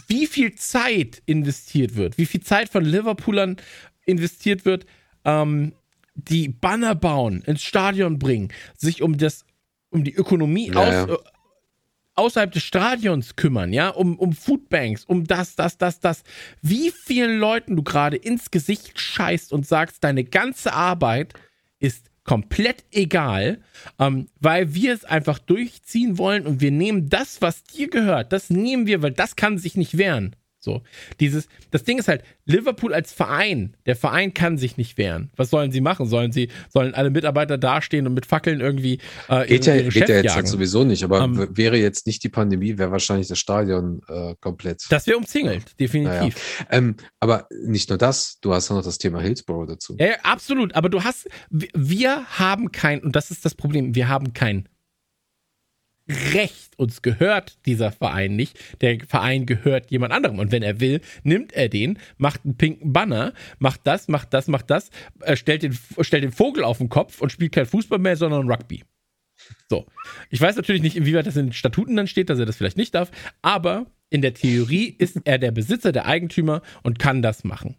wie 0.07 0.25
viel 0.25 0.55
Zeit 0.55 1.21
investiert 1.25 1.95
wird, 1.95 2.17
wie 2.17 2.25
viel 2.25 2.41
Zeit 2.41 2.69
von 2.69 2.83
Liverpoolern 2.83 3.57
investiert 4.05 4.65
wird, 4.65 4.85
ähm, 5.23 5.73
die 6.15 6.49
Banner 6.49 6.95
bauen, 6.95 7.43
ins 7.43 7.63
Stadion 7.63 8.17
bringen, 8.17 8.51
sich 8.75 9.01
um 9.03 9.17
das, 9.17 9.45
um 9.89 10.03
die 10.03 10.13
Ökonomie 10.13 10.71
Ja, 10.71 10.79
aus, 10.79 10.93
ja. 10.93 11.13
Äh, 11.13 11.17
außerhalb 12.15 12.51
des 12.51 12.63
Stadions 12.63 13.35
kümmern, 13.35 13.71
ja, 13.71 13.89
um, 13.89 14.17
um 14.17 14.33
Foodbanks, 14.33 15.05
um 15.05 15.25
das, 15.25 15.55
das, 15.55 15.77
das, 15.77 15.99
das. 15.99 16.23
Wie 16.61 16.91
vielen 16.91 17.39
Leuten 17.39 17.75
du 17.75 17.83
gerade 17.83 18.17
ins 18.17 18.49
Gesicht 18.51 18.99
scheißt 18.99 19.53
und 19.53 19.67
sagst, 19.67 20.03
deine 20.03 20.23
ganze 20.23 20.73
Arbeit 20.73 21.33
ist 21.79 22.09
komplett 22.23 22.85
egal, 22.91 23.59
ähm, 23.99 24.27
weil 24.39 24.73
wir 24.73 24.93
es 24.93 25.05
einfach 25.05 25.39
durchziehen 25.39 26.17
wollen 26.17 26.45
und 26.45 26.61
wir 26.61 26.71
nehmen 26.71 27.09
das, 27.09 27.41
was 27.41 27.63
dir 27.63 27.89
gehört, 27.89 28.31
das 28.31 28.49
nehmen 28.49 28.87
wir, 28.87 29.01
weil 29.01 29.11
das 29.11 29.35
kann 29.35 29.57
sich 29.57 29.75
nicht 29.75 29.97
wehren. 29.97 30.35
So, 30.63 30.81
dieses, 31.19 31.49
das 31.71 31.83
Ding 31.83 31.97
ist 31.99 32.07
halt, 32.07 32.23
Liverpool 32.45 32.93
als 32.93 33.11
Verein, 33.11 33.75
der 33.85 33.97
Verein 33.97 34.33
kann 34.33 34.57
sich 34.57 34.77
nicht 34.77 34.97
wehren. 34.97 35.29
Was 35.35 35.49
sollen 35.49 35.71
sie 35.73 35.81
machen? 35.81 36.05
Sollen 36.05 36.31
sie, 36.31 36.47
sollen 36.69 36.93
alle 36.93 37.09
Mitarbeiter 37.09 37.57
dastehen 37.57 38.07
und 38.07 38.13
mit 38.13 38.25
Fackeln 38.25 38.61
irgendwie 38.61 38.99
äh, 39.27 39.45
Geht 39.45 39.65
ja, 39.65 39.75
ihre 39.75 39.89
geht 39.89 40.07
ja 40.07 40.15
jetzt 40.21 40.35
halt 40.35 40.47
sowieso 40.47 40.85
nicht, 40.85 41.03
aber 41.03 41.19
Ähm, 41.19 41.37
w- 41.37 41.47
wäre 41.51 41.75
jetzt 41.77 42.07
nicht 42.07 42.23
die 42.23 42.29
Pandemie, 42.29 42.77
wäre 42.77 42.91
wahrscheinlich 42.91 43.27
das 43.27 43.39
Stadion 43.39 44.01
äh, 44.07 44.35
komplett. 44.39 44.85
Das 44.89 45.05
wäre 45.05 45.17
umzingelt, 45.17 45.77
definitiv. 45.79 46.57
Naja. 46.59 46.67
Ähm, 46.71 46.95
aber 47.19 47.47
nicht 47.65 47.89
nur 47.89 47.97
das, 47.97 48.39
du 48.39 48.53
hast 48.53 48.69
ja 48.69 48.75
noch 48.75 48.83
das 48.83 48.97
Thema 48.97 49.19
Hillsborough 49.19 49.67
dazu. 49.67 49.97
Ja, 49.99 50.05
ja, 50.07 50.15
absolut. 50.23 50.75
Aber 50.75 50.87
du 50.89 51.03
hast, 51.03 51.27
wir- 51.49 51.67
wir 51.75 52.25
haben 52.39 52.71
kein, 52.71 53.01
und 53.01 53.17
das 53.17 53.31
ist 53.31 53.43
das 53.43 53.53
Problem, 53.53 53.95
wir 53.95 54.07
haben 54.07 54.31
kein 54.33 54.69
Recht. 56.07 56.77
Uns 56.77 57.01
gehört 57.01 57.65
dieser 57.65 57.91
Verein 57.91 58.35
nicht. 58.35 58.59
Der 58.81 58.99
Verein 59.07 59.45
gehört 59.45 59.89
jemand 59.89 60.11
anderem. 60.11 60.39
Und 60.39 60.51
wenn 60.51 60.63
er 60.63 60.79
will, 60.79 60.99
nimmt 61.23 61.53
er 61.53 61.69
den, 61.69 61.97
macht 62.17 62.41
einen 62.43 62.57
pinken 62.57 62.91
Banner, 62.91 63.33
macht 63.59 63.81
das, 63.85 64.09
macht 64.09 64.33
das, 64.33 64.47
macht 64.47 64.69
das, 64.69 64.89
äh, 65.21 65.37
stellt, 65.37 65.63
den, 65.63 65.77
stellt 66.01 66.23
den 66.23 66.33
Vogel 66.33 66.63
auf 66.63 66.79
den 66.79 66.89
Kopf 66.89 67.21
und 67.21 67.31
spielt 67.31 67.53
kein 67.53 67.65
Fußball 67.65 67.99
mehr, 67.99 68.17
sondern 68.17 68.49
Rugby. 68.51 68.83
So. 69.69 69.85
Ich 70.29 70.41
weiß 70.41 70.55
natürlich 70.57 70.81
nicht, 70.81 70.97
inwieweit 70.97 71.25
das 71.25 71.37
in 71.37 71.47
den 71.47 71.53
Statuten 71.53 71.95
dann 71.95 72.07
steht, 72.07 72.29
dass 72.29 72.39
er 72.39 72.45
das 72.45 72.57
vielleicht 72.57 72.77
nicht 72.77 72.95
darf, 72.95 73.11
aber 73.41 73.85
in 74.09 74.21
der 74.21 74.33
Theorie 74.33 74.95
ist 74.97 75.19
er 75.23 75.37
der 75.37 75.51
Besitzer, 75.51 75.91
der 75.91 76.05
Eigentümer 76.05 76.61
und 76.83 76.99
kann 76.99 77.21
das 77.21 77.43
machen. 77.43 77.75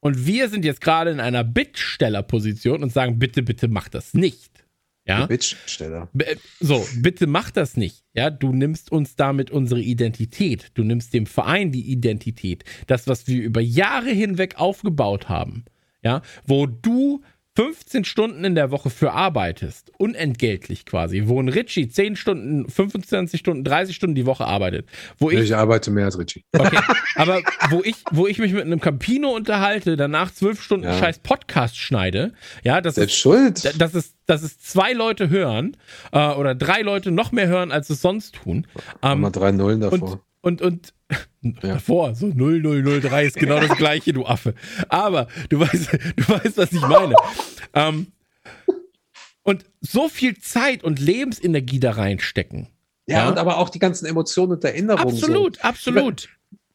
Und 0.00 0.26
wir 0.26 0.48
sind 0.48 0.64
jetzt 0.64 0.80
gerade 0.80 1.10
in 1.10 1.20
einer 1.20 1.44
Bittstellerposition 1.44 2.82
und 2.82 2.90
sagen, 2.90 3.18
bitte, 3.18 3.42
bitte 3.42 3.68
mach 3.68 3.88
das 3.88 4.14
nicht. 4.14 4.59
Ja? 5.06 5.26
Bittsteller. 5.26 6.08
Äh, 6.18 6.36
So, 6.60 6.86
bitte 6.98 7.26
mach 7.26 7.50
das 7.50 7.76
nicht. 7.76 8.04
Ja, 8.14 8.30
du 8.30 8.52
nimmst 8.52 8.92
uns 8.92 9.16
damit 9.16 9.50
unsere 9.50 9.80
Identität. 9.80 10.70
Du 10.74 10.84
nimmst 10.84 11.14
dem 11.14 11.26
Verein 11.26 11.72
die 11.72 11.90
Identität. 11.90 12.64
Das, 12.86 13.06
was 13.06 13.26
wir 13.26 13.42
über 13.42 13.60
Jahre 13.60 14.10
hinweg 14.10 14.56
aufgebaut 14.58 15.28
haben. 15.28 15.64
Ja, 16.02 16.22
wo 16.46 16.66
du 16.66 17.22
15 17.60 18.04
Stunden 18.06 18.42
in 18.44 18.54
der 18.54 18.70
Woche 18.70 18.88
für 18.88 19.12
arbeitest, 19.12 19.92
unentgeltlich 19.98 20.86
quasi, 20.86 21.24
wo 21.26 21.38
ein 21.42 21.50
Richie 21.50 21.90
10 21.90 22.16
Stunden, 22.16 22.70
25 22.70 23.38
Stunden, 23.38 23.64
30 23.64 23.94
Stunden 23.94 24.14
die 24.14 24.24
Woche 24.24 24.46
arbeitet, 24.46 24.86
wo 25.18 25.30
ich 25.30 25.38
Ich 25.40 25.54
arbeite 25.54 25.90
mehr 25.90 26.06
als 26.06 26.18
Richie. 26.18 26.42
Okay, 26.58 26.78
aber 27.16 27.42
wo 27.68 27.82
ich, 27.84 27.96
wo 28.12 28.26
ich 28.26 28.38
mich 28.38 28.54
mit 28.54 28.64
einem 28.64 28.80
Campino 28.80 29.28
unterhalte, 29.34 29.96
danach 29.98 30.32
zwölf 30.32 30.62
Stunden 30.62 30.86
Ja. 30.86 30.98
scheiß 30.98 31.18
Podcast 31.18 31.76
schneide, 31.76 32.32
ja, 32.64 32.80
das 32.80 32.94
Selbst 32.94 33.12
ist, 33.14 33.20
schuld. 33.20 33.64
da- 33.64 33.72
dass 33.72 33.94
es, 33.94 34.14
dass 34.24 34.42
es 34.42 34.58
zwei 34.58 34.92
Leute 34.94 35.28
hören 35.28 35.76
äh, 36.12 36.28
oder 36.32 36.54
drei 36.54 36.80
Leute 36.80 37.10
noch 37.10 37.30
mehr 37.30 37.48
hören, 37.48 37.72
als 37.72 37.90
es 37.90 38.00
sonst 38.00 38.36
tun. 38.36 38.66
Ähm, 39.02 39.20
Mal 39.20 39.30
drei 39.30 39.52
Nullen 39.52 39.80
davor. 39.80 40.20
Und, 40.42 40.62
und, 40.62 40.94
und 41.42 41.62
davor, 41.64 42.14
so 42.14 42.28
0003 42.28 43.26
ist 43.26 43.36
genau 43.36 43.60
das 43.60 43.76
gleiche, 43.76 44.12
du 44.12 44.26
Affe. 44.26 44.54
Aber 44.88 45.28
du 45.48 45.60
weißt, 45.60 45.92
du 46.16 46.28
weißt, 46.28 46.56
was 46.56 46.72
ich 46.72 46.80
meine. 46.80 47.14
Ähm, 47.74 48.12
und 49.42 49.64
so 49.80 50.08
viel 50.08 50.38
Zeit 50.38 50.84
und 50.84 50.98
Lebensenergie 50.98 51.80
da 51.80 51.92
reinstecken. 51.92 52.68
ja, 53.06 53.18
ja. 53.18 53.28
und 53.28 53.38
aber 53.38 53.58
auch 53.58 53.68
die 53.70 53.78
ganzen 53.78 54.06
Emotionen 54.06 54.52
und 54.52 54.64
Erinnerungen. 54.64 55.14
Absolut, 55.14 55.56
So. 55.56 55.62
absolut. 55.62 56.28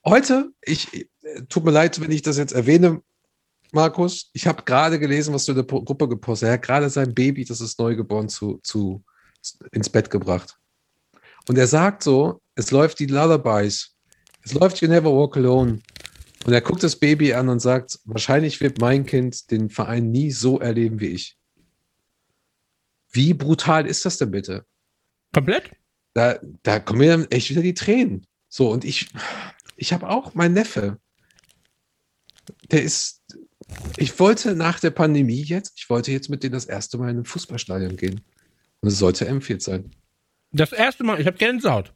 Heute, 0.06 0.52
ich, 0.62 0.94
äh, 0.94 1.06
tut 1.50 1.66
mir 1.66 1.72
leid, 1.72 2.00
wenn 2.02 2.12
ich 2.12 2.22
das 2.22 2.38
jetzt 2.38 2.54
erwähne, 2.54 3.02
Markus, 3.72 4.30
ich 4.34 4.48
habe 4.48 4.64
gerade 4.64 5.00
gelesen, 5.00 5.34
was 5.34 5.46
du 5.46 5.52
in 5.52 5.58
der 5.58 5.66
Gruppe 5.66 6.08
gepostet 6.08 6.48
hast. 6.48 6.50
Er 6.50 6.54
hat 6.54 6.62
gerade 6.62 6.90
sein 6.90 7.14
Baby, 7.14 7.44
das 7.44 7.60
ist 7.62 7.80
neugeboren, 7.80 8.30
zu, 8.30 8.60
zu, 8.64 9.04
ins 9.72 9.90
Bett 9.90 10.10
gebracht. 10.10 10.58
Und 11.48 11.58
er 11.58 11.68
sagt 11.68 12.04
so, 12.04 12.42
es 12.56 12.72
läuft 12.72 13.00
die 13.00 13.06
Lullabies, 13.06 13.96
es 14.44 14.54
läuft 14.54 14.82
You 14.82 14.88
Never 14.88 15.12
Walk 15.12 15.38
Alone. 15.38 15.80
Und 16.46 16.54
er 16.54 16.62
guckt 16.62 16.84
das 16.84 16.96
Baby 16.96 17.34
an 17.34 17.50
und 17.50 17.60
sagt, 17.60 18.00
wahrscheinlich 18.06 18.62
wird 18.62 18.80
mein 18.80 19.06
Kind 19.06 19.50
den 19.50 19.70
Verein 19.70 20.12
nie 20.12 20.32
so 20.32 20.60
erleben 20.60 21.00
wie 21.00 21.08
ich. 21.08 21.38
Wie 23.12 23.34
brutal 23.34 23.88
ist 23.88 24.06
das 24.06 24.18
denn 24.18 24.30
bitte? 24.30 24.66
Komplett? 25.34 25.72
da, 26.16 26.40
da 26.64 26.80
kommen 26.80 27.00
mir 27.00 27.10
dann 27.10 27.30
echt 27.30 27.50
wieder 27.52 27.62
die 27.62 27.76
Tränen. 27.76 28.26
So, 28.50 28.72
und 28.72 28.86
ich, 28.86 29.10
ich 29.76 29.94
habe 29.94 30.10
auch 30.10 30.34
meinen 30.34 30.54
Neffe. 30.54 30.98
Der 32.72 32.82
ist, 32.82 33.22
ich 33.98 34.18
wollte 34.20 34.56
nach 34.56 34.80
der 34.80 34.92
Pandemie 34.92 35.42
jetzt, 35.42 35.74
ich 35.76 35.90
wollte 35.90 36.12
jetzt 36.12 36.30
mit 36.30 36.42
denen 36.42 36.54
das 36.54 36.66
erste 36.66 36.98
Mal 36.98 37.10
in 37.10 37.20
ein 37.20 37.26
Fußballstadion 37.26 37.98
gehen. 37.98 38.22
Und 38.80 38.90
es 38.90 38.98
sollte 38.98 39.30
M4 39.30 39.62
sein. 39.62 39.92
Das 40.52 40.72
erste 40.72 41.04
Mal, 41.04 41.20
ich 41.20 41.28
habe 41.28 41.38
Gänsehaut. 41.38 41.94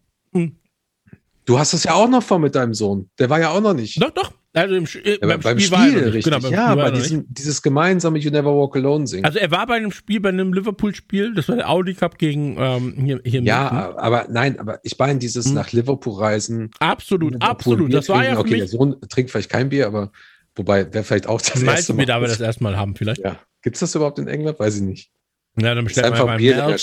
Du 1.46 1.58
hast 1.58 1.74
es 1.74 1.84
ja 1.84 1.94
auch 1.94 2.08
noch 2.08 2.22
vor 2.24 2.40
mit 2.40 2.56
deinem 2.56 2.74
Sohn. 2.74 3.10
Der 3.18 3.30
war 3.30 3.40
ja 3.40 3.50
auch 3.50 3.62
noch 3.62 3.74
nicht. 3.74 4.02
Doch, 4.02 4.12
doch. 4.12 4.32
Also 4.54 4.76
im, 4.76 4.86
äh, 4.86 5.18
Ja, 5.22 5.28
beim, 5.28 5.40
beim 5.42 5.60
Spiel, 5.60 5.78
Spiel, 5.78 5.98
er 6.00 6.14
richtig. 6.14 6.24
Genau, 6.34 6.40
beim 6.40 6.52
ja, 6.54 6.72
Spiel 6.72 6.84
bei 6.84 6.92
diesem, 6.92 7.26
dieses 7.30 7.62
gemeinsame 7.62 8.18
You 8.20 8.32
Never 8.32 8.56
Walk 8.56 8.76
Alone 8.76 9.08
singen. 9.08 9.26
Also 9.26 9.38
er 9.40 9.52
war 9.52 9.68
bei 9.68 9.76
einem 9.76 9.92
Spiel, 9.92 10.20
bei 10.20 10.30
einem 10.30 10.54
Liverpool-Spiel, 10.54 11.36
das 11.36 11.48
war 11.50 11.56
der 11.56 11.70
Audi 11.70 11.94
Cup 11.94 12.18
gegen 12.18 12.56
ähm, 12.60 12.94
hier, 13.04 13.22
hier 13.24 13.42
ja, 13.44 13.96
aber 13.98 14.28
nein, 14.30 14.60
aber 14.60 14.80
ich 14.84 14.98
meine 14.98 15.20
dieses 15.20 15.48
Hm. 15.48 15.54
nach 15.54 15.72
Liverpool 15.72 16.20
reisen. 16.20 16.72
absolut, 16.80 17.34
Liverpool 17.34 17.50
absolut. 17.50 17.88
Bier 17.90 17.98
Das 17.98 18.10
war 18.10 18.26
ja 18.26 18.40
okay, 18.40 18.58
der. 18.58 18.68
Sohn 18.68 18.96
trinkt 19.08 19.32
vielleicht 19.32 19.50
kein 19.50 19.70
Bier, 19.70 19.86
aber 19.88 20.12
wobei 20.56 20.92
wäre 20.94 21.04
vielleicht 21.04 21.28
auch 21.28 21.40
das 21.40 21.52
Das 21.52 21.62
erste 21.62 21.66
meinst 21.66 21.90
du 21.90 21.94
mir, 21.94 22.06
da 22.08 22.16
wir 22.16 22.22
Mal. 22.22 22.28
das 22.28 22.40
erstmal 22.40 22.76
haben, 22.76 22.96
vielleicht? 22.96 23.22
Ja. 23.24 23.40
Gibt 23.62 23.76
es 23.76 23.80
das 23.82 23.94
überhaupt 23.94 24.18
in 24.20 24.28
England? 24.28 24.60
Weiß 24.60 24.76
ich 24.76 24.82
nicht. 24.82 25.12
Ja, 25.58 25.76
dann 25.76 25.84
man 25.84 25.88
einfach 25.94 26.06
einfach 26.06 26.28
ein 26.28 26.38
Bier. 26.38 26.78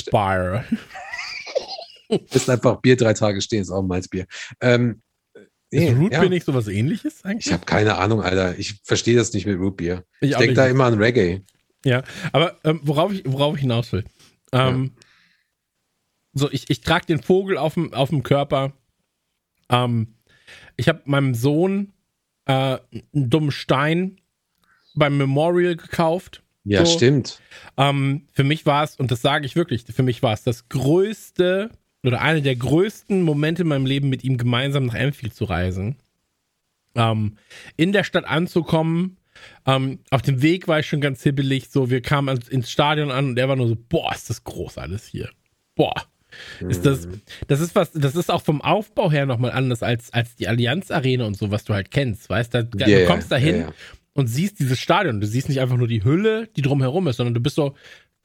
Ist 2.08 2.48
einfach 2.50 2.80
Bier 2.80 2.96
drei 2.96 3.14
Tage 3.14 3.40
stehen, 3.40 3.62
ist 3.62 3.70
auch 3.70 3.80
ein 3.82 3.86
Malzbier. 3.88 4.26
Ähm, 4.60 5.02
nee, 5.70 5.88
Ist 5.88 5.96
Rootbeer 5.98 6.22
ja. 6.24 6.28
nicht 6.28 6.46
sowas 6.46 6.68
ähnliches 6.68 7.24
eigentlich? 7.24 7.46
Ich 7.46 7.52
habe 7.52 7.64
keine 7.66 7.96
Ahnung, 7.96 8.22
Alter. 8.22 8.58
Ich 8.58 8.80
verstehe 8.84 9.16
das 9.16 9.32
nicht 9.32 9.46
mit 9.46 9.58
Rootbier. 9.58 10.04
Ich 10.20 10.30
Ich, 10.30 10.36
denke 10.36 10.54
da 10.54 10.66
immer 10.66 10.84
an 10.84 10.94
Reggae. 10.94 11.42
Ja, 11.84 12.02
aber 12.32 12.58
ähm, 12.64 12.80
worauf, 12.82 13.12
ich, 13.12 13.22
worauf 13.26 13.54
ich 13.56 13.60
hinaus 13.62 13.92
will. 13.92 14.04
Ähm, 14.52 14.92
So, 16.32 16.50
ich, 16.50 16.68
ich 16.68 16.80
trage 16.80 17.06
den 17.06 17.22
Vogel 17.22 17.56
auf 17.56 17.74
dem, 17.74 17.92
auf 17.94 18.10
dem 18.10 18.22
Körper. 18.22 18.72
Ähm, 19.70 20.14
ich 20.76 20.88
habe 20.88 21.02
meinem 21.06 21.34
Sohn 21.34 21.92
äh, 22.46 22.52
einen 23.12 23.30
dummen 23.30 23.50
Stein 23.50 24.20
beim 24.94 25.16
Memorial 25.16 25.76
gekauft. 25.76 26.42
Ja, 26.64 26.84
So. 26.84 26.96
stimmt. 26.96 27.40
Ähm, 27.76 28.26
für 28.32 28.44
mich 28.44 28.66
war 28.66 28.82
es, 28.84 28.96
und 28.96 29.10
das 29.10 29.22
sage 29.22 29.46
ich 29.46 29.56
wirklich, 29.56 29.84
für 29.84 30.02
mich 30.02 30.22
war 30.22 30.32
es 30.34 30.42
das 30.42 30.68
größte 30.68 31.70
oder 32.06 32.20
einer 32.20 32.40
der 32.40 32.56
größten 32.56 33.22
Momente 33.22 33.62
in 33.62 33.68
meinem 33.68 33.86
Leben, 33.86 34.08
mit 34.08 34.24
ihm 34.24 34.36
gemeinsam 34.36 34.86
nach 34.86 34.94
Anfield 34.94 35.34
zu 35.34 35.44
reisen. 35.44 35.96
Ähm, 36.94 37.36
in 37.76 37.92
der 37.92 38.04
Stadt 38.04 38.24
anzukommen. 38.24 39.18
Ähm, 39.66 39.98
auf 40.10 40.22
dem 40.22 40.40
Weg 40.40 40.66
war 40.66 40.80
ich 40.80 40.86
schon 40.86 41.00
ganz 41.00 41.22
hibbelig. 41.22 41.68
So, 41.68 41.90
wir 41.90 42.00
kamen 42.00 42.38
ins 42.48 42.70
Stadion 42.70 43.10
an 43.10 43.30
und 43.30 43.38
er 43.38 43.48
war 43.48 43.56
nur 43.56 43.68
so, 43.68 43.76
boah, 43.88 44.12
ist 44.14 44.30
das 44.30 44.44
groß 44.44 44.78
alles 44.78 45.06
hier. 45.06 45.28
Boah. 45.74 45.94
Ist 46.68 46.84
das, 46.84 47.08
das 47.46 47.60
ist 47.60 47.74
was, 47.74 47.92
das 47.92 48.14
ist 48.14 48.30
auch 48.30 48.42
vom 48.42 48.60
Aufbau 48.60 49.10
her 49.10 49.26
nochmal 49.26 49.52
anders 49.52 49.82
als, 49.82 50.12
als 50.12 50.36
die 50.36 50.48
Allianz 50.48 50.90
Arena 50.90 51.24
und 51.24 51.36
so, 51.36 51.50
was 51.50 51.64
du 51.64 51.74
halt 51.74 51.90
kennst, 51.90 52.28
weißt 52.28 52.54
du? 52.54 52.64
Da, 52.64 52.86
Ja, 52.86 53.00
du 53.00 53.06
kommst 53.06 53.32
da 53.32 53.36
hin 53.36 53.60
ja. 53.60 53.72
und 54.12 54.26
siehst 54.26 54.58
dieses 54.58 54.78
Stadion. 54.78 55.20
Du 55.20 55.26
siehst 55.26 55.48
nicht 55.48 55.60
einfach 55.60 55.76
nur 55.76 55.88
die 55.88 56.04
Hülle, 56.04 56.48
die 56.56 56.62
drumherum 56.62 57.08
ist, 57.08 57.16
sondern 57.16 57.34
du 57.34 57.40
bist 57.40 57.56
so, 57.56 57.74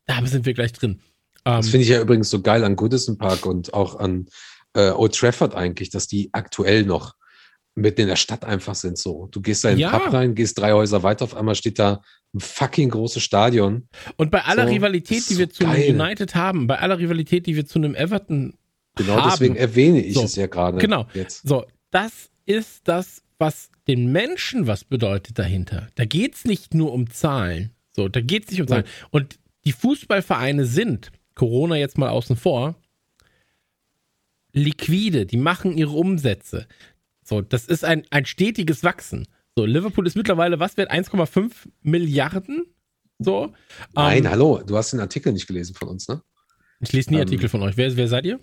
da 0.06 0.26
sind 0.26 0.46
wir 0.46 0.54
gleich 0.54 0.74
drin. 0.74 1.00
Das 1.44 1.66
Ähm, 1.68 1.72
finde 1.72 1.84
ich 1.84 1.90
ja 1.90 2.02
übrigens 2.02 2.30
so 2.30 2.42
geil 2.42 2.64
an 2.64 2.76
Goodison 2.76 3.18
Park 3.18 3.46
und 3.46 3.74
auch 3.74 4.00
an 4.00 4.28
äh, 4.74 4.90
Old 4.92 5.16
Trafford 5.16 5.56
eigentlich, 5.56 5.90
dass 5.90 6.08
die 6.08 6.30
aktuell 6.34 6.84
noch 6.86 7.16
mitten 7.76 8.02
in 8.02 8.08
der 8.08 8.16
Stadt 8.18 8.44
einfach 8.46 8.76
sind. 8.76 8.98
So, 8.98 9.28
du 9.32 9.42
gehst 9.42 9.64
da 9.64 9.70
in 9.70 9.76
den 9.78 9.82
Ja. 9.82 9.98
Pub 9.98 10.14
rein, 10.14 10.36
gehst 10.36 10.60
drei 10.60 10.74
Häuser 10.74 11.04
weiter, 11.04 11.24
auf 11.24 11.36
einmal 11.36 11.56
steht 11.56 11.80
da 11.80 12.02
ein 12.34 12.40
fucking 12.40 12.90
großes 12.90 13.24
Stadion. 13.24 13.88
und 14.18 14.30
bei 14.32 14.44
aller 14.44 14.66
so, 14.68 14.74
Rivalität, 14.74 15.30
die 15.30 15.38
wir 15.38 15.48
so 15.48 15.52
zu 15.54 15.66
einem 15.66 15.76
geil. 15.98 16.02
United 16.02 16.36
haben, 16.36 16.68
bei 16.68 16.80
aller 16.80 17.00
Rivalität, 17.00 17.46
die 17.46 17.56
wir 17.56 17.66
zu 17.66 17.80
einem 17.80 17.96
Everton 17.96 18.54
Genau 18.96 19.16
haben, 19.16 19.30
deswegen 19.32 19.56
erwähne 19.56 20.02
ich 20.02 20.14
So, 20.16 20.24
es 20.24 20.36
ja 20.36 20.48
gerade. 20.48 20.78
genau. 20.78 21.08
Jetzt. 21.14 21.48
So, 21.48 21.66
das 21.92 22.30
ist 22.46 22.82
das, 22.88 23.22
was 23.40 23.70
den 23.88 24.12
Menschen 24.12 24.68
was 24.68 24.84
bedeutet 24.84 25.40
dahinter. 25.40 25.88
Da 25.96 26.06
geht 26.06 26.36
es 26.36 26.46
nicht 26.46 26.74
nur 26.74 26.92
um 26.94 27.10
Zahlen. 27.10 27.72
So, 27.96 28.08
da 28.10 28.20
geht 28.22 28.46
es 28.46 28.52
nicht 28.52 28.62
um 28.62 28.68
Zahlen. 28.68 28.84
Und 29.12 29.40
die 29.66 29.72
Fußballvereine 29.72 30.66
sind, 30.66 31.12
Corona 31.42 31.76
jetzt 31.76 31.98
mal 31.98 32.10
außen 32.10 32.36
vor, 32.36 32.76
liquide, 34.54 35.26
die 35.26 35.38
machen 35.38 35.76
ihre 35.76 35.90
Umsätze. 35.90 36.68
So, 37.24 37.42
das 37.42 37.66
ist 37.66 37.84
ein, 37.84 38.06
ein 38.12 38.28
stetiges 38.28 38.84
Wachsen. 38.84 39.28
So, 39.56 39.66
Liverpool 39.66 40.06
ist 40.06 40.16
mittlerweile, 40.16 40.60
was 40.60 40.78
wert? 40.78 40.92
1,5 40.92 41.52
Milliarden? 41.82 42.68
So. 43.18 43.56
Nein, 43.96 44.26
Ähm, 44.26 44.30
hallo, 44.30 44.62
du 44.64 44.78
hast 44.78 44.94
den 44.94 45.00
Artikel 45.00 45.34
nicht 45.34 45.48
gelesen 45.48 45.74
von 45.74 45.88
uns, 45.88 46.08
ne? 46.08 46.22
Ich 46.80 46.92
lese 46.92 47.10
nie 47.10 47.16
ähm, 47.16 47.24
Artikel 47.24 47.50
von 47.50 47.64
euch. 47.64 47.76
Wer, 47.76 47.98
wer 47.98 48.08
seid 48.08 48.28
ihr? 48.28 48.40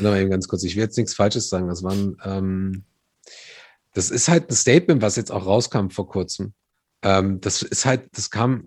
Noch 0.00 0.16
eben 0.16 0.30
ganz 0.30 0.48
kurz, 0.48 0.64
ich 0.64 0.74
will 0.74 0.82
jetzt 0.82 0.98
nichts 0.98 1.14
Falsches 1.14 1.48
sagen. 1.48 1.68
Das 1.68 1.84
waren, 1.84 2.16
ähm, 2.24 2.82
das 3.92 4.10
ist 4.10 4.26
halt 4.26 4.50
ein 4.50 4.56
Statement, 4.56 5.02
was 5.02 5.14
jetzt 5.14 5.30
auch 5.30 5.46
rauskam 5.46 5.90
vor 5.90 6.08
kurzem. 6.08 6.52
Ähm, 7.02 7.40
das 7.40 7.62
ist 7.62 7.86
halt, 7.86 8.08
das 8.16 8.30
kam, 8.30 8.66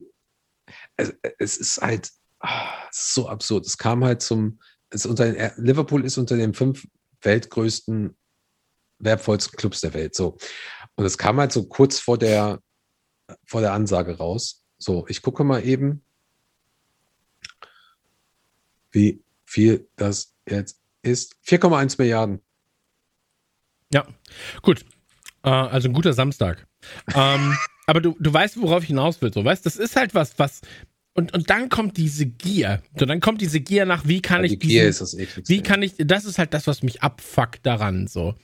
es, 0.97 1.13
es 1.39 1.57
ist 1.57 1.81
halt, 1.81 2.11
ah, 2.39 2.87
es 2.91 2.97
ist 2.97 3.13
so 3.13 3.29
absurd. 3.29 3.65
Es 3.65 3.77
kam 3.77 4.03
halt 4.03 4.21
zum, 4.21 4.59
es 4.89 5.05
unter 5.05 5.31
den, 5.31 5.51
Liverpool 5.57 6.03
ist 6.03 6.17
unter 6.17 6.35
den 6.35 6.53
fünf 6.53 6.85
weltgrößten, 7.21 8.15
wertvollsten 8.99 9.57
Clubs 9.57 9.81
der 9.81 9.93
Welt. 9.93 10.15
So. 10.15 10.37
Und 10.95 11.05
es 11.05 11.17
kam 11.17 11.39
halt 11.39 11.51
so 11.51 11.65
kurz 11.65 11.99
vor 11.99 12.17
der, 12.17 12.61
vor 13.45 13.61
der 13.61 13.73
Ansage 13.73 14.17
raus. 14.17 14.63
So, 14.77 15.05
ich 15.07 15.21
gucke 15.21 15.43
mal 15.43 15.65
eben, 15.65 16.03
wie 18.91 19.23
viel 19.45 19.87
das 19.95 20.35
jetzt 20.47 20.81
ist. 21.01 21.35
4,1 21.45 21.95
Milliarden. 21.97 22.41
Ja, 23.93 24.07
gut. 24.61 24.85
Äh, 25.43 25.49
also 25.49 25.87
ein 25.87 25.93
guter 25.93 26.13
Samstag. 26.13 26.66
Ähm, 27.15 27.55
aber 27.85 28.01
du, 28.01 28.15
du 28.19 28.33
weißt, 28.33 28.61
worauf 28.61 28.83
ich 28.83 28.87
hinaus 28.89 29.21
will. 29.21 29.33
So, 29.33 29.43
weißt, 29.43 29.65
das 29.65 29.77
ist 29.77 29.95
halt 29.95 30.13
was, 30.13 30.37
was. 30.37 30.61
Und, 31.13 31.33
und 31.33 31.49
dann 31.49 31.69
kommt 31.69 31.97
diese 31.97 32.25
Gier. 32.25 32.81
So, 32.97 33.05
dann 33.05 33.19
kommt 33.21 33.41
diese 33.41 33.59
Gier 33.59 33.85
nach, 33.85 34.05
wie 34.07 34.21
kann 34.21 34.43
die 34.43 34.53
ich 34.53 34.59
Gier 34.59 34.85
diesen- 34.85 34.89
ist 34.89 35.01
das 35.01 35.13
ekligste. 35.15 35.53
Wie 35.53 35.61
kann 35.61 35.81
ich, 35.81 35.93
das 35.97 36.25
ist 36.25 36.37
halt 36.37 36.53
das, 36.53 36.67
was 36.67 36.83
mich 36.83 37.01
abfuckt 37.01 37.65
daran, 37.65 38.07
so. 38.07 38.35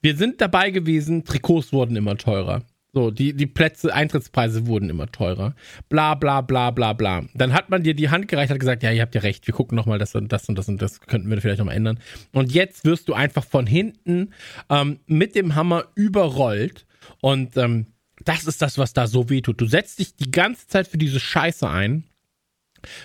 Wir 0.00 0.16
sind 0.16 0.40
dabei 0.40 0.70
gewesen, 0.70 1.24
Trikots 1.24 1.72
wurden 1.72 1.94
immer 1.96 2.16
teurer. 2.16 2.62
So, 2.94 3.10
die, 3.10 3.32
die 3.34 3.46
Plätze, 3.46 3.94
Eintrittspreise 3.94 4.66
wurden 4.66 4.90
immer 4.90 5.10
teurer. 5.10 5.54
Bla, 5.88 6.14
bla, 6.14 6.40
bla, 6.42 6.70
bla, 6.70 6.92
bla. 6.92 7.24
Dann 7.34 7.52
hat 7.54 7.70
man 7.70 7.82
dir 7.82 7.94
die 7.94 8.10
Hand 8.10 8.28
gereicht, 8.28 8.50
hat 8.50 8.60
gesagt, 8.60 8.82
ja, 8.82 8.90
ihr 8.90 9.00
habt 9.00 9.14
ja 9.14 9.22
recht, 9.22 9.46
wir 9.46 9.54
gucken 9.54 9.76
nochmal 9.76 9.98
das 9.98 10.14
und 10.14 10.30
das 10.30 10.46
und 10.48 10.56
das 10.56 10.68
und 10.68 10.82
das 10.82 11.00
könnten 11.00 11.30
wir 11.30 11.40
vielleicht 11.40 11.58
nochmal 11.58 11.76
ändern. 11.76 11.98
Und 12.32 12.52
jetzt 12.52 12.84
wirst 12.84 13.08
du 13.08 13.14
einfach 13.14 13.44
von 13.44 13.66
hinten 13.66 14.34
ähm, 14.68 14.98
mit 15.06 15.34
dem 15.34 15.54
Hammer 15.54 15.84
überrollt 15.94 16.84
und 17.20 17.56
ähm, 17.56 17.86
das 18.24 18.46
ist 18.46 18.62
das, 18.62 18.78
was 18.78 18.92
da 18.92 19.06
so 19.06 19.30
weh 19.30 19.40
tut. 19.40 19.60
Du 19.60 19.66
setzt 19.66 19.98
dich 19.98 20.14
die 20.14 20.30
ganze 20.30 20.66
Zeit 20.66 20.86
für 20.86 20.98
diese 20.98 21.20
Scheiße 21.20 21.68
ein. 21.68 22.04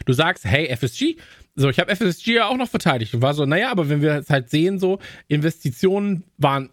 Du 0.05 0.13
sagst, 0.13 0.45
hey, 0.45 0.75
FSG, 0.75 1.17
so, 1.55 1.69
ich 1.69 1.79
habe 1.79 1.95
FSG 1.95 2.33
ja 2.33 2.47
auch 2.47 2.57
noch 2.57 2.69
verteidigt 2.69 3.13
und 3.13 3.21
war 3.21 3.33
so, 3.33 3.45
naja, 3.45 3.71
aber 3.71 3.89
wenn 3.89 4.01
wir 4.01 4.15
jetzt 4.15 4.29
halt 4.29 4.49
sehen, 4.49 4.79
so, 4.79 4.99
Investitionen 5.27 6.23
waren, 6.37 6.69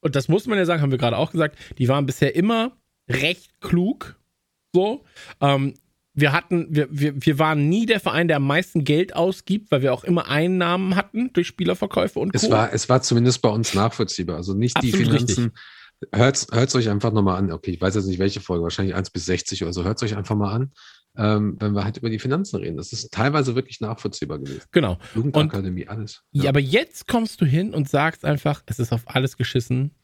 und 0.00 0.16
das 0.16 0.28
muss 0.28 0.46
man 0.46 0.58
ja 0.58 0.64
sagen, 0.64 0.82
haben 0.82 0.90
wir 0.90 0.98
gerade 0.98 1.16
auch 1.16 1.32
gesagt, 1.32 1.56
die 1.78 1.88
waren 1.88 2.06
bisher 2.06 2.34
immer 2.34 2.72
recht 3.08 3.60
klug, 3.60 4.16
so. 4.72 5.04
Ähm, 5.40 5.74
wir 6.12 6.32
hatten, 6.32 6.68
wir, 6.70 6.88
wir, 6.90 7.14
wir 7.14 7.38
waren 7.38 7.68
nie 7.68 7.84
der 7.84 8.00
Verein, 8.00 8.26
der 8.26 8.38
am 8.38 8.46
meisten 8.46 8.84
Geld 8.84 9.14
ausgibt, 9.14 9.70
weil 9.70 9.82
wir 9.82 9.92
auch 9.92 10.02
immer 10.02 10.28
Einnahmen 10.28 10.96
hatten 10.96 11.30
durch 11.34 11.46
Spielerverkäufe 11.46 12.18
und 12.18 12.34
Es 12.34 12.42
Co. 12.42 12.50
war, 12.50 12.72
es 12.72 12.88
war 12.88 13.02
zumindest 13.02 13.42
bei 13.42 13.50
uns 13.50 13.74
nachvollziehbar. 13.74 14.36
Also 14.36 14.54
nicht 14.54 14.82
die 14.82 14.94
Absolut 14.94 15.06
Finanzen. 15.08 15.52
Hört 16.12 16.36
es 16.52 16.74
euch 16.74 16.88
einfach 16.90 17.12
nochmal 17.12 17.38
an. 17.38 17.50
Okay, 17.50 17.72
ich 17.72 17.80
weiß 17.80 17.94
jetzt 17.94 18.06
nicht 18.06 18.18
welche 18.18 18.40
Folge, 18.40 18.62
wahrscheinlich 18.62 18.94
1 18.94 19.10
bis 19.10 19.26
60 19.26 19.62
oder 19.62 19.72
so. 19.72 19.84
Hört 19.84 19.96
es 19.96 20.02
euch 20.02 20.16
einfach 20.16 20.36
mal 20.36 20.52
an, 20.52 20.72
ähm, 21.16 21.56
wenn 21.58 21.72
wir 21.72 21.84
halt 21.84 21.96
über 21.96 22.10
die 22.10 22.18
Finanzen 22.18 22.56
reden. 22.56 22.76
Das 22.76 22.92
ist 22.92 23.12
teilweise 23.12 23.54
wirklich 23.54 23.80
nachvollziehbar 23.80 24.38
gewesen. 24.38 24.62
genau. 24.72 24.98
Jugendakademie, 25.14 25.88
alles. 25.88 26.22
Ja. 26.32 26.50
aber 26.50 26.60
jetzt 26.60 27.08
kommst 27.08 27.40
du 27.40 27.46
hin 27.46 27.74
und 27.74 27.88
sagst 27.88 28.24
einfach, 28.24 28.62
es 28.66 28.78
ist 28.78 28.92
auf 28.92 29.02
alles 29.06 29.36
geschissen. 29.36 29.94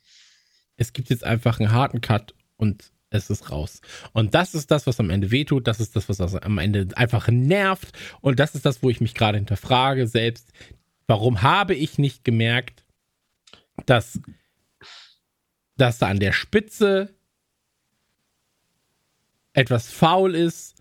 Es 0.76 0.92
gibt 0.92 1.10
jetzt 1.10 1.24
einfach 1.24 1.60
einen 1.60 1.72
harten 1.72 2.00
Cut 2.00 2.34
und 2.56 2.92
es 3.10 3.30
ist 3.30 3.50
raus. 3.50 3.80
Und 4.12 4.34
das 4.34 4.54
ist 4.54 4.70
das, 4.70 4.86
was 4.86 4.98
am 4.98 5.10
Ende 5.10 5.30
wehtut. 5.30 5.66
Das 5.66 5.80
ist 5.80 5.94
das, 5.94 6.08
was 6.08 6.34
am 6.34 6.58
Ende 6.58 6.88
einfach 6.96 7.28
nervt. 7.28 7.96
Und 8.20 8.40
das 8.40 8.54
ist 8.54 8.64
das, 8.64 8.82
wo 8.82 8.90
ich 8.90 9.00
mich 9.00 9.14
gerade 9.14 9.38
hinterfrage 9.38 10.06
selbst. 10.06 10.50
Warum 11.06 11.42
habe 11.42 11.74
ich 11.74 11.98
nicht 11.98 12.24
gemerkt, 12.24 12.84
dass, 13.86 14.18
dass 15.82 15.98
da 15.98 16.06
an 16.06 16.20
der 16.20 16.30
Spitze 16.30 17.12
etwas 19.52 19.90
faul 19.90 20.36
ist 20.36 20.80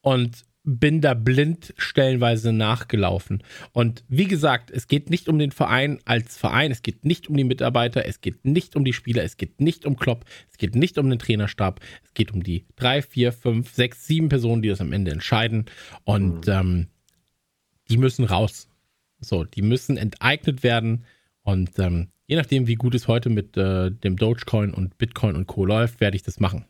und 0.00 0.44
bin 0.64 1.02
da 1.02 1.12
blind 1.12 1.74
stellenweise 1.76 2.54
nachgelaufen. 2.54 3.42
Und 3.72 4.02
wie 4.08 4.26
gesagt, 4.26 4.70
es 4.70 4.88
geht 4.88 5.10
nicht 5.10 5.28
um 5.28 5.38
den 5.38 5.52
Verein 5.52 5.98
als 6.06 6.38
Verein, 6.38 6.70
es 6.70 6.80
geht 6.80 7.04
nicht 7.04 7.28
um 7.28 7.36
die 7.36 7.44
Mitarbeiter, 7.44 8.06
es 8.06 8.22
geht 8.22 8.46
nicht 8.46 8.76
um 8.76 8.84
die 8.86 8.94
Spieler, 8.94 9.24
es 9.24 9.36
geht 9.36 9.60
nicht 9.60 9.84
um 9.84 9.96
Klopp, 9.96 10.24
es 10.50 10.56
geht 10.56 10.74
nicht 10.74 10.96
um 10.96 11.10
den 11.10 11.18
Trainerstab, 11.18 11.80
es 12.02 12.14
geht 12.14 12.32
um 12.32 12.42
die 12.42 12.64
drei, 12.76 13.02
vier, 13.02 13.32
fünf, 13.32 13.74
sechs, 13.74 14.06
sieben 14.06 14.30
Personen, 14.30 14.62
die 14.62 14.70
das 14.70 14.80
am 14.80 14.94
Ende 14.94 15.10
entscheiden. 15.10 15.66
Und 16.04 16.48
ähm, 16.48 16.88
die 17.90 17.98
müssen 17.98 18.24
raus. 18.24 18.70
So, 19.20 19.44
die 19.44 19.60
müssen 19.60 19.98
enteignet 19.98 20.62
werden. 20.62 21.04
Und 21.42 21.78
ähm, 21.78 22.08
je 22.30 22.36
nachdem, 22.36 22.68
wie 22.68 22.76
gut 22.76 22.94
es 22.94 23.08
heute 23.08 23.28
mit 23.28 23.56
äh, 23.56 23.90
dem 23.90 24.16
Dogecoin 24.16 24.72
und 24.72 24.96
Bitcoin 24.98 25.34
und 25.34 25.48
Co. 25.48 25.64
läuft, 25.64 26.00
werde 26.00 26.14
ich 26.16 26.22
das 26.22 26.38
machen. 26.38 26.64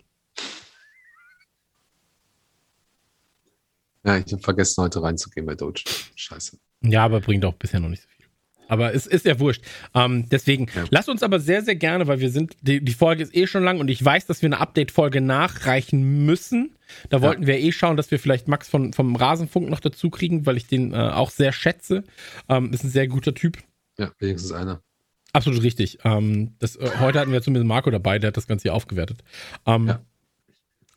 Ja, 4.04 4.16
ich 4.16 4.32
habe 4.32 4.42
vergessen, 4.42 4.82
heute 4.82 5.02
reinzugehen 5.02 5.44
bei 5.46 5.54
Doge. 5.54 5.82
Scheiße. 6.16 6.58
Ja, 6.82 7.04
aber 7.04 7.20
bringt 7.20 7.44
auch 7.44 7.52
bisher 7.52 7.78
noch 7.78 7.90
nicht 7.90 8.02
so 8.02 8.08
viel. 8.08 8.24
Aber 8.68 8.94
es 8.94 9.06
ist 9.06 9.26
ja 9.26 9.38
wurscht. 9.38 9.62
Ähm, 9.94 10.30
deswegen, 10.30 10.68
Ja. 10.74 10.84
lasst 10.88 11.10
uns 11.10 11.22
aber 11.22 11.38
sehr, 11.40 11.62
sehr 11.62 11.76
gerne, 11.76 12.06
weil 12.06 12.20
wir 12.20 12.30
sind, 12.30 12.56
die, 12.62 12.82
die 12.82 12.94
Folge 12.94 13.22
ist 13.22 13.36
eh 13.36 13.46
schon 13.46 13.62
lang 13.62 13.80
und 13.80 13.88
ich 13.88 14.02
weiß, 14.02 14.24
dass 14.24 14.40
wir 14.40 14.46
eine 14.46 14.60
Update-Folge 14.60 15.20
nachreichen 15.20 16.24
müssen. 16.24 16.74
Da 17.10 17.20
wollten 17.20 17.46
wir 17.46 17.58
eh 17.58 17.70
schauen, 17.72 17.98
dass 17.98 18.10
wir 18.10 18.18
vielleicht 18.18 18.48
Max 18.48 18.66
von, 18.70 18.94
vom 18.94 19.14
Rasenfunk 19.14 19.68
noch 19.68 19.80
dazu 19.80 20.08
kriegen, 20.08 20.46
weil 20.46 20.56
ich 20.56 20.66
den 20.66 20.94
äh, 20.94 20.96
auch 20.96 21.28
sehr 21.28 21.52
schätze. 21.52 22.04
Ähm, 22.48 22.72
ist 22.72 22.82
ein 22.82 22.90
sehr 22.90 23.08
guter 23.08 23.34
Typ. 23.34 23.58
Ja, 23.98 24.10
wenigstens 24.18 24.52
einer. 24.52 24.82
Absolut 25.32 25.62
richtig. 25.62 25.98
Ähm, 26.04 26.54
das, 26.58 26.76
äh, 26.76 26.90
heute 26.98 27.20
hatten 27.20 27.32
wir 27.32 27.42
zumindest 27.42 27.68
Marco 27.68 27.90
dabei, 27.90 28.18
der 28.18 28.28
hat 28.28 28.36
das 28.36 28.46
Ganze 28.46 28.62
hier 28.62 28.74
aufgewertet. 28.74 29.22
Ähm, 29.66 29.86
Ja. 29.88 30.00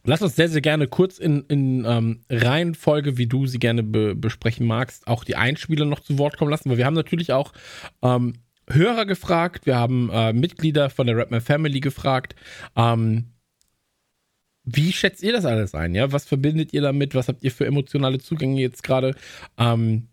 Lass 0.06 0.22
uns 0.22 0.36
sehr, 0.36 0.50
sehr 0.50 0.60
gerne 0.60 0.88
kurz 0.88 1.18
in, 1.18 1.46
in 1.48 1.86
ähm, 1.86 2.26
Reihenfolge, 2.30 3.18
wie 3.18 3.26
du 3.26 3.48
sie 3.48 3.58
gerne 3.58 3.84
be 3.84 4.16
besprechen 4.16 4.68
magst, 4.68 5.08
auch 5.08 5.24
die 5.24 5.38
Einspieler 5.38 5.86
noch 5.86 6.02
zu 6.02 6.18
Wort 6.18 6.38
kommen 6.38 6.52
lassen, 6.52 6.70
weil 6.70 6.78
wir 6.78 6.86
haben 6.86 6.94
natürlich 6.94 7.32
auch 7.32 7.54
ähm, 8.02 8.34
Hörer 8.70 9.06
gefragt, 9.06 9.66
wir 9.66 9.78
haben 9.78 10.10
äh, 10.12 10.34
Mitglieder 10.34 10.90
von 10.90 11.08
der 11.08 11.18
Rapman 11.18 11.40
Family 11.40 11.80
gefragt. 11.80 12.36
Ähm, 12.76 13.30
wie 14.66 14.92
schätzt 14.94 15.24
ihr 15.24 15.34
das 15.34 15.46
alles 15.46 15.74
ein? 15.74 15.96
Ja, 15.96 16.12
was 16.12 16.26
verbindet 16.26 16.74
ihr 16.74 16.82
damit? 16.82 17.16
Was 17.16 17.28
habt 17.30 17.44
ihr 17.44 17.52
für 17.52 17.66
emotionale 17.66 18.20
Zugänge 18.20 18.62
jetzt 18.62 18.84
gerade? 18.84 19.16
Ähm, 19.58 20.08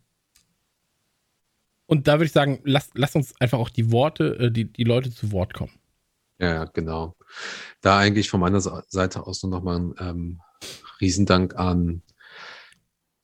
und 1.91 2.07
da 2.07 2.15
würde 2.15 2.27
ich 2.27 2.33
sagen, 2.33 2.61
lasst 2.63 2.93
lass 2.95 3.17
uns 3.17 3.35
einfach 3.41 3.59
auch 3.59 3.69
die 3.69 3.91
Worte, 3.91 4.39
äh, 4.39 4.53
die, 4.53 4.73
die 4.73 4.85
Leute 4.85 5.13
zu 5.13 5.33
Wort 5.33 5.55
kommen. 5.55 5.73
Ja, 6.39 6.65
genau. 6.67 7.17
Da 7.81 7.99
eigentlich 7.99 8.31
von 8.31 8.39
meiner 8.39 8.61
Seite 8.61 9.27
aus 9.27 9.43
nur 9.43 9.51
nochmal 9.51 9.81
ein 9.81 9.95
ähm, 9.99 10.41
Riesendank 11.01 11.57
an 11.57 12.03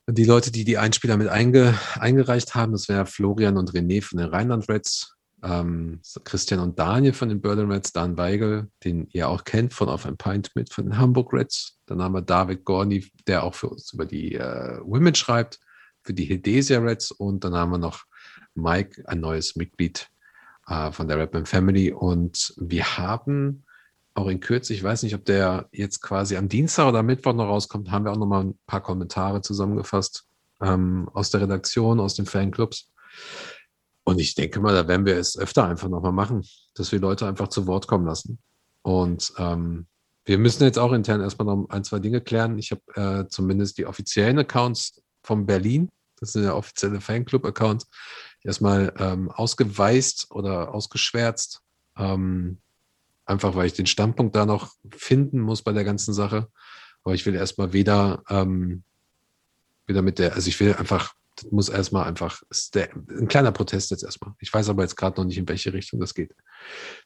die 0.08 0.24
Leute, 0.24 0.50
die 0.50 0.64
die 0.64 0.78
Einspieler 0.78 1.16
mit 1.16 1.28
einge, 1.28 1.78
eingereicht 1.94 2.56
haben. 2.56 2.72
Das 2.72 2.88
wäre 2.88 3.06
Florian 3.06 3.56
und 3.56 3.70
René 3.70 4.02
von 4.02 4.18
den 4.18 4.28
Rheinland 4.28 4.68
Reds, 4.68 5.14
ähm, 5.44 6.00
Christian 6.24 6.58
und 6.58 6.76
Daniel 6.76 7.12
von 7.12 7.28
den 7.28 7.40
Berlin 7.40 7.70
Reds, 7.70 7.92
Dan 7.92 8.18
Weigel, 8.18 8.68
den 8.82 9.06
ihr 9.12 9.28
auch 9.28 9.44
kennt 9.44 9.74
von 9.74 9.88
Auf 9.88 10.06
ein 10.06 10.16
Pint 10.16 10.50
mit 10.56 10.72
von 10.72 10.86
den 10.86 10.98
Hamburg 10.98 11.32
Reds. 11.32 11.78
Dann 11.86 12.02
haben 12.02 12.14
wir 12.14 12.22
David 12.22 12.64
Gorni, 12.64 13.12
der 13.28 13.44
auch 13.44 13.54
für 13.54 13.68
uns 13.68 13.92
über 13.92 14.06
die 14.06 14.34
äh, 14.34 14.80
Women 14.82 15.14
schreibt, 15.14 15.60
für 16.02 16.14
die 16.14 16.24
Heldesia 16.24 16.80
Reds. 16.80 17.12
Und 17.12 17.44
dann 17.44 17.54
haben 17.54 17.70
wir 17.70 17.78
noch 17.78 18.04
Mike, 18.56 19.02
ein 19.06 19.20
neues 19.20 19.56
Mitglied 19.56 20.08
äh, 20.66 20.92
von 20.92 21.08
der 21.08 21.18
Rapman 21.18 21.46
Family. 21.46 21.92
Und 21.92 22.54
wir 22.56 22.98
haben 22.98 23.64
auch 24.14 24.28
in 24.28 24.40
Kürze, 24.40 24.72
ich 24.72 24.82
weiß 24.82 25.02
nicht, 25.02 25.14
ob 25.14 25.24
der 25.24 25.68
jetzt 25.72 26.00
quasi 26.00 26.36
am 26.36 26.48
Dienstag 26.48 26.88
oder 26.88 27.02
Mittwoch 27.02 27.34
noch 27.34 27.46
rauskommt, 27.46 27.90
haben 27.90 28.04
wir 28.04 28.12
auch 28.12 28.18
noch 28.18 28.26
mal 28.26 28.44
ein 28.44 28.58
paar 28.66 28.82
Kommentare 28.82 29.42
zusammengefasst 29.42 30.26
ähm, 30.60 31.08
aus 31.12 31.30
der 31.30 31.42
Redaktion, 31.42 32.00
aus 32.00 32.14
den 32.14 32.26
Fanclubs. 32.26 32.90
Und 34.04 34.20
ich 34.20 34.34
denke 34.34 34.60
mal, 34.60 34.74
da 34.74 34.86
werden 34.88 35.04
wir 35.04 35.16
es 35.16 35.36
öfter 35.36 35.66
einfach 35.66 35.88
nochmal 35.88 36.12
machen, 36.12 36.44
dass 36.74 36.92
wir 36.92 37.00
Leute 37.00 37.26
einfach 37.26 37.48
zu 37.48 37.66
Wort 37.66 37.88
kommen 37.88 38.06
lassen. 38.06 38.38
Und 38.82 39.32
ähm, 39.36 39.86
wir 40.24 40.38
müssen 40.38 40.64
jetzt 40.64 40.78
auch 40.78 40.92
intern 40.92 41.20
erstmal 41.20 41.46
noch 41.46 41.68
ein, 41.70 41.84
zwei 41.84 41.98
Dinge 41.98 42.20
klären. 42.20 42.58
Ich 42.58 42.70
habe 42.72 42.82
äh, 42.94 43.28
zumindest 43.28 43.78
die 43.78 43.86
offiziellen 43.86 44.38
Accounts 44.38 45.02
von 45.22 45.44
Berlin, 45.44 45.88
das 46.20 46.32
sind 46.32 46.44
der 46.44 46.56
offizielle 46.56 47.00
Fanclub-Account, 47.00 47.84
erstmal 48.46 48.94
ähm, 48.98 49.30
ausgeweist 49.30 50.30
oder 50.30 50.72
ausgeschwärzt. 50.72 51.62
Ähm, 51.96 52.58
einfach 53.26 53.54
weil 53.56 53.66
ich 53.66 53.72
den 53.72 53.86
Standpunkt 53.86 54.34
da 54.36 54.46
noch 54.46 54.74
finden 54.90 55.40
muss 55.40 55.62
bei 55.62 55.72
der 55.72 55.84
ganzen 55.84 56.14
Sache. 56.14 56.48
Aber 57.02 57.14
ich 57.14 57.26
will 57.26 57.34
erstmal 57.34 57.72
weder, 57.72 58.22
ähm, 58.28 58.84
wieder 59.86 60.02
mit 60.02 60.18
der, 60.18 60.34
also 60.34 60.48
ich 60.48 60.58
will 60.60 60.74
einfach, 60.74 61.14
das 61.36 61.50
muss 61.50 61.68
erstmal 61.68 62.06
einfach, 62.06 62.42
der, 62.74 62.94
ein 62.94 63.28
kleiner 63.28 63.52
Protest 63.52 63.90
jetzt 63.90 64.04
erstmal. 64.04 64.34
Ich 64.38 64.52
weiß 64.52 64.68
aber 64.68 64.82
jetzt 64.82 64.96
gerade 64.96 65.20
noch 65.20 65.26
nicht, 65.26 65.38
in 65.38 65.48
welche 65.48 65.72
Richtung 65.72 66.00
das 66.00 66.14
geht. 66.14 66.34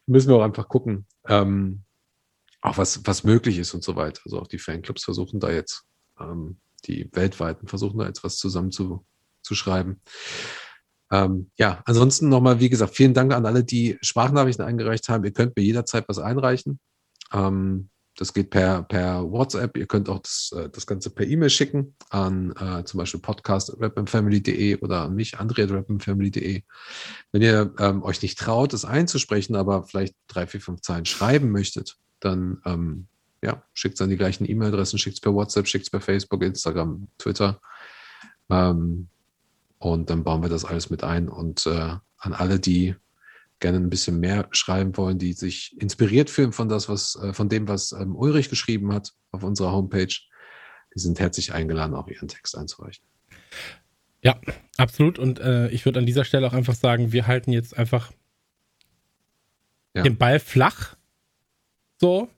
Müssen 0.06 0.28
wir 0.28 0.36
auch 0.36 0.44
einfach 0.44 0.68
gucken, 0.68 1.06
ähm, 1.26 1.82
auch 2.60 2.78
was, 2.78 3.06
was 3.06 3.24
möglich 3.24 3.58
ist 3.58 3.74
und 3.74 3.82
so 3.82 3.96
weiter. 3.96 4.20
Also 4.24 4.40
auch 4.40 4.46
die 4.46 4.58
Fanclubs 4.58 5.04
versuchen 5.04 5.40
da 5.40 5.50
jetzt, 5.50 5.84
ähm, 6.18 6.58
die 6.84 7.10
weltweiten 7.12 7.68
versuchen 7.68 7.98
da 7.98 8.06
jetzt 8.06 8.22
was 8.22 8.36
zusammen 8.36 8.70
zu, 8.70 9.04
zu 9.42 9.54
schreiben. 9.54 10.00
Ähm, 11.11 11.51
ja, 11.57 11.82
ansonsten 11.87 12.28
nochmal, 12.28 12.61
wie 12.61 12.69
gesagt, 12.69 12.95
vielen 12.95 13.15
Dank 13.15 13.32
an 13.32 13.47
alle, 13.47 13.65
die 13.65 13.99
Sprachnachrichten 14.01 14.65
eingereicht 14.65 15.09
haben. 15.09 15.24
Ihr 15.24 15.32
könnt 15.32 15.57
mir 15.57 15.62
jederzeit 15.62 16.05
was 16.09 16.19
einreichen. 16.19 16.78
Ähm, 17.32 17.91
das 18.16 18.35
geht 18.35 18.51
per, 18.51 18.82
per 18.82 19.31
WhatsApp. 19.31 19.77
Ihr 19.77 19.87
könnt 19.87 20.09
auch 20.09 20.20
das, 20.20 20.53
äh, 20.55 20.69
das 20.69 20.87
Ganze 20.87 21.11
per 21.11 21.27
E-Mail 21.27 21.51
schicken 21.51 21.95
an 22.11 22.53
äh, 22.53 22.85
zum 22.85 22.99
Beispiel 22.99 23.20
podcast.rapmfamily.de 23.20 24.78
oder 24.81 25.03
an 25.03 25.15
mich, 25.15 25.39
andre.rapmfamily.de. 25.39 26.62
Wenn 27.32 27.43
ihr 27.43 27.74
ähm, 27.78 28.03
euch 28.03 28.20
nicht 28.23 28.39
traut, 28.39 28.74
es 28.74 28.85
einzusprechen, 28.85 29.57
aber 29.57 29.85
vielleicht 29.85 30.15
drei, 30.28 30.47
vier, 30.47 30.61
fünf 30.61 30.82
Zeilen 30.82 31.07
schreiben 31.07 31.51
möchtet, 31.51 31.97
dann 32.20 32.61
ähm, 32.66 33.07
ja, 33.43 33.62
schickt 33.73 33.95
es 33.95 34.03
an 34.03 34.11
die 34.11 34.16
gleichen 34.16 34.49
E-Mail-Adressen, 34.49 34.99
schickt 34.99 35.15
es 35.15 35.20
per 35.20 35.32
WhatsApp, 35.32 35.66
schickt 35.66 35.85
es 35.87 35.91
per 35.91 36.01
Facebook, 36.01 36.43
Instagram, 36.43 37.09
Twitter. 37.16 37.61
Ähm, 38.51 39.09
und 39.81 40.11
dann 40.11 40.24
bauen 40.24 40.43
wir 40.43 40.51
das 40.51 40.66
alles 40.66 40.90
mit 40.90 41.02
ein. 41.02 41.28
Und 41.28 41.66
äh, 41.66 41.97
an 42.19 42.35
alle, 42.35 42.61
die 42.61 42.94
gerne 43.61 43.78
ein 43.78 43.89
bisschen 43.89 44.20
mehr 44.20 44.47
schreiben 44.52 44.97
wollen, 44.97 45.19
die 45.19 45.32
sich 45.32 45.74
inspiriert 45.81 46.28
fühlen 46.28 46.52
von 46.52 46.69
das, 46.69 46.89
was, 46.89 47.16
äh, 47.16 47.32
von 47.32 47.48
dem, 47.48 47.66
was 47.66 47.93
ähm, 47.93 48.15
Ulrich 48.15 48.51
geschrieben 48.51 48.93
hat 48.93 49.15
auf 49.32 49.43
unserer 49.43 49.73
Homepage, 49.73 50.15
die 50.94 50.98
sind 50.98 51.19
herzlich 51.19 51.55
eingeladen, 51.55 51.94
auch 51.94 52.09
ihren 52.09 52.28
Text 52.28 52.59
einzureichen. 52.59 53.02
Ja, 54.23 54.39
absolut. 54.77 55.19
Und 55.19 55.40
äh, 55.40 55.69
ich 55.70 55.86
würde 55.86 55.98
an 55.98 56.07
dieser 56.07 56.24
Stelle 56.27 56.47
auch 56.47 56.52
einfach 56.52 56.74
sagen, 56.74 57.12
wir 57.12 57.27
halten 57.27 57.52
jetzt 57.52 57.77
einfach 57.78 58.12
ja. 59.94 60.02
den 60.02 60.19
Ball 60.19 60.40
flach. 60.40 60.97
So, 61.98 62.28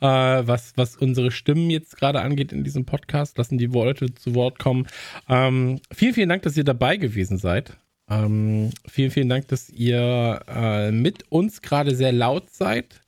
äh, 0.00 0.06
was, 0.06 0.72
was 0.76 0.96
unsere 0.96 1.30
Stimmen 1.30 1.70
jetzt 1.70 1.96
gerade 1.96 2.20
angeht 2.20 2.52
in 2.52 2.64
diesem 2.64 2.84
Podcast. 2.84 3.38
Lassen 3.38 3.58
die 3.58 3.72
Worte 3.72 4.14
zu 4.14 4.34
Wort 4.34 4.58
kommen. 4.58 4.86
Ähm, 5.28 5.80
vielen, 5.92 6.14
vielen 6.14 6.28
Dank, 6.28 6.42
dass 6.42 6.56
ihr 6.56 6.64
dabei 6.64 6.96
gewesen 6.96 7.38
seid. 7.38 7.76
Ähm, 8.08 8.70
vielen, 8.86 9.10
vielen 9.10 9.28
Dank, 9.28 9.48
dass 9.48 9.70
ihr 9.70 10.40
äh, 10.48 10.90
mit 10.90 11.30
uns 11.30 11.62
gerade 11.62 11.94
sehr 11.94 12.12
laut 12.12 12.50
seid. 12.50 13.00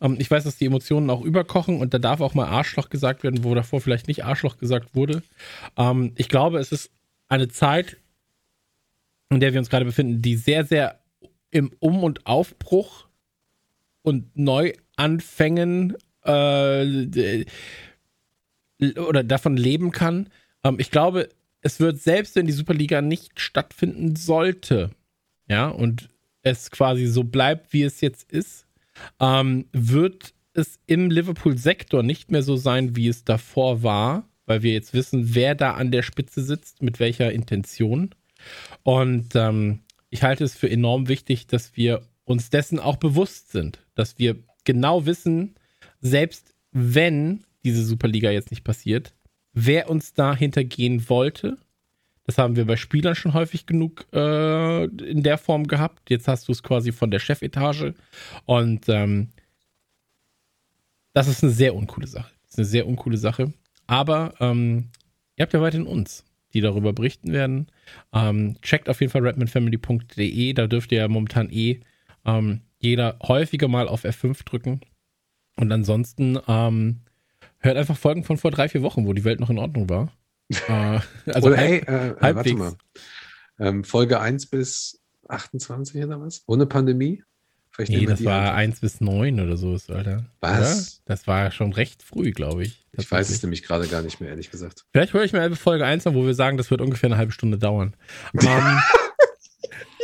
Ähm, 0.00 0.16
ich 0.18 0.30
weiß, 0.30 0.44
dass 0.44 0.56
die 0.56 0.66
Emotionen 0.66 1.10
auch 1.10 1.22
überkochen 1.22 1.78
und 1.78 1.94
da 1.94 1.98
darf 1.98 2.20
auch 2.20 2.34
mal 2.34 2.46
Arschloch 2.46 2.88
gesagt 2.90 3.22
werden, 3.22 3.44
wo 3.44 3.54
davor 3.54 3.80
vielleicht 3.80 4.08
nicht 4.08 4.24
Arschloch 4.24 4.58
gesagt 4.58 4.94
wurde. 4.94 5.22
Ähm, 5.76 6.12
ich 6.16 6.28
glaube, 6.28 6.58
es 6.58 6.72
ist 6.72 6.90
eine 7.28 7.48
Zeit, 7.48 7.96
in 9.30 9.40
der 9.40 9.52
wir 9.52 9.60
uns 9.60 9.70
gerade 9.70 9.84
befinden, 9.84 10.20
die 10.20 10.36
sehr, 10.36 10.64
sehr 10.64 11.00
im 11.50 11.72
Um- 11.78 12.02
und 12.02 12.26
Aufbruch 12.26 13.06
und 14.02 14.36
Neuanfängen 14.36 15.96
äh, 16.24 17.44
oder 18.96 19.24
davon 19.24 19.56
leben 19.56 19.90
kann. 19.90 20.28
Ähm, 20.64 20.76
ich 20.78 20.90
glaube, 20.90 21.28
es 21.62 21.80
wird 21.80 22.00
selbst, 22.00 22.36
wenn 22.36 22.46
die 22.46 22.52
Superliga 22.52 23.02
nicht 23.02 23.40
stattfinden 23.40 24.16
sollte, 24.16 24.90
ja, 25.48 25.68
und 25.68 26.08
es 26.42 26.70
quasi 26.70 27.06
so 27.06 27.24
bleibt, 27.24 27.72
wie 27.72 27.82
es 27.82 28.00
jetzt 28.00 28.30
ist, 28.32 28.66
ähm, 29.18 29.66
wird 29.72 30.32
es 30.54 30.78
im 30.86 31.10
Liverpool-Sektor 31.10 32.02
nicht 32.02 32.30
mehr 32.30 32.42
so 32.42 32.56
sein, 32.56 32.96
wie 32.96 33.08
es 33.08 33.24
davor 33.24 33.82
war, 33.82 34.28
weil 34.46 34.62
wir 34.62 34.72
jetzt 34.72 34.94
wissen, 34.94 35.34
wer 35.34 35.54
da 35.54 35.74
an 35.74 35.90
der 35.90 36.02
Spitze 36.02 36.42
sitzt, 36.42 36.82
mit 36.82 36.98
welcher 36.98 37.32
Intention. 37.32 38.14
Und 38.82 39.34
ähm, 39.34 39.80
ich 40.08 40.22
halte 40.22 40.44
es 40.44 40.56
für 40.56 40.70
enorm 40.70 41.08
wichtig, 41.08 41.46
dass 41.46 41.76
wir 41.76 42.02
uns 42.24 42.50
dessen 42.50 42.78
auch 42.78 42.96
bewusst 42.96 43.52
sind, 43.52 43.78
dass 43.94 44.18
wir 44.18 44.36
genau 44.64 45.06
wissen, 45.06 45.54
selbst 46.00 46.54
wenn 46.72 47.44
diese 47.64 47.84
Superliga 47.84 48.30
jetzt 48.30 48.50
nicht 48.50 48.64
passiert, 48.64 49.14
wer 49.52 49.90
uns 49.90 50.14
da 50.14 50.34
hintergehen 50.34 51.08
wollte. 51.08 51.58
Das 52.24 52.38
haben 52.38 52.54
wir 52.56 52.64
bei 52.64 52.76
Spielern 52.76 53.14
schon 53.14 53.34
häufig 53.34 53.66
genug 53.66 54.06
äh, 54.12 54.84
in 54.84 55.22
der 55.22 55.38
Form 55.38 55.66
gehabt. 55.66 56.10
Jetzt 56.10 56.28
hast 56.28 56.48
du 56.48 56.52
es 56.52 56.62
quasi 56.62 56.92
von 56.92 57.10
der 57.10 57.18
Chefetage. 57.18 57.94
Und 58.44 58.88
ähm, 58.88 59.30
das 61.12 61.28
ist 61.28 61.42
eine 61.42 61.52
sehr 61.52 61.74
uncoole 61.74 62.06
Sache. 62.06 62.30
Das 62.42 62.52
ist 62.52 62.58
eine 62.58 62.66
sehr 62.66 62.86
uncoole 62.86 63.16
Sache. 63.16 63.52
Aber 63.86 64.34
ähm, 64.38 64.90
ihr 65.36 65.42
habt 65.42 65.52
ja 65.52 65.60
weiterhin 65.60 65.86
uns, 65.86 66.24
die 66.54 66.60
darüber 66.60 66.92
berichten 66.92 67.32
werden. 67.32 67.66
Ähm, 68.12 68.56
checkt 68.62 68.88
auf 68.88 69.00
jeden 69.00 69.10
Fall 69.10 69.26
redmanfamily.de. 69.26 70.52
Da 70.52 70.66
dürft 70.68 70.92
ihr 70.92 70.98
ja 70.98 71.08
momentan 71.08 71.50
eh 71.50 71.80
ähm, 72.24 72.60
jeder 72.78 73.18
häufiger 73.22 73.66
mal 73.66 73.88
auf 73.88 74.04
F5 74.04 74.44
drücken. 74.44 74.80
Und 75.60 75.70
ansonsten 75.72 76.38
ähm, 76.48 77.00
hört 77.58 77.76
einfach 77.76 77.96
Folgen 77.96 78.24
von 78.24 78.38
vor 78.38 78.50
drei, 78.50 78.68
vier 78.68 78.82
Wochen, 78.82 79.06
wo 79.06 79.12
die 79.12 79.24
Welt 79.24 79.40
noch 79.40 79.50
in 79.50 79.58
Ordnung 79.58 79.90
war. 79.90 80.10
äh, 80.68 81.00
also 81.26 81.48
oder 81.48 81.58
halb, 81.58 81.86
hey, 81.86 81.94
äh, 81.94 82.08
äh 82.30 82.34
warte 82.34 82.54
mal. 82.54 82.72
Ähm, 83.58 83.84
Folge 83.84 84.20
1 84.20 84.46
bis 84.46 85.02
28 85.28 86.02
oder 86.02 86.18
was? 86.20 86.42
Ohne 86.46 86.64
Pandemie? 86.64 87.22
Vielleicht 87.72 87.92
nee, 87.92 88.06
das 88.06 88.24
war 88.24 88.54
1 88.54 88.80
bis 88.80 89.00
9 89.00 89.38
oder 89.38 89.56
so, 89.56 89.76
Alter. 89.88 90.24
Was? 90.40 90.60
Oder? 90.60 91.02
Das 91.04 91.26
war 91.26 91.50
schon 91.50 91.72
recht 91.72 92.02
früh, 92.02 92.32
glaube 92.32 92.64
ich. 92.64 92.84
Ich 92.92 93.10
weiß 93.10 93.30
es 93.30 93.42
nämlich 93.42 93.62
gerade 93.62 93.86
gar 93.86 94.02
nicht 94.02 94.20
mehr, 94.20 94.30
ehrlich 94.30 94.50
gesagt. 94.50 94.86
Vielleicht 94.92 95.12
höre 95.12 95.24
ich 95.24 95.32
mir 95.32 95.54
Folge 95.54 95.84
1 95.84 96.06
an, 96.06 96.14
wo 96.14 96.24
wir 96.24 96.34
sagen, 96.34 96.56
das 96.56 96.70
wird 96.70 96.80
ungefähr 96.80 97.08
eine 97.08 97.18
halbe 97.18 97.32
Stunde 97.32 97.58
dauern. 97.58 97.94
um, 98.32 98.40
ähm, 98.48 98.78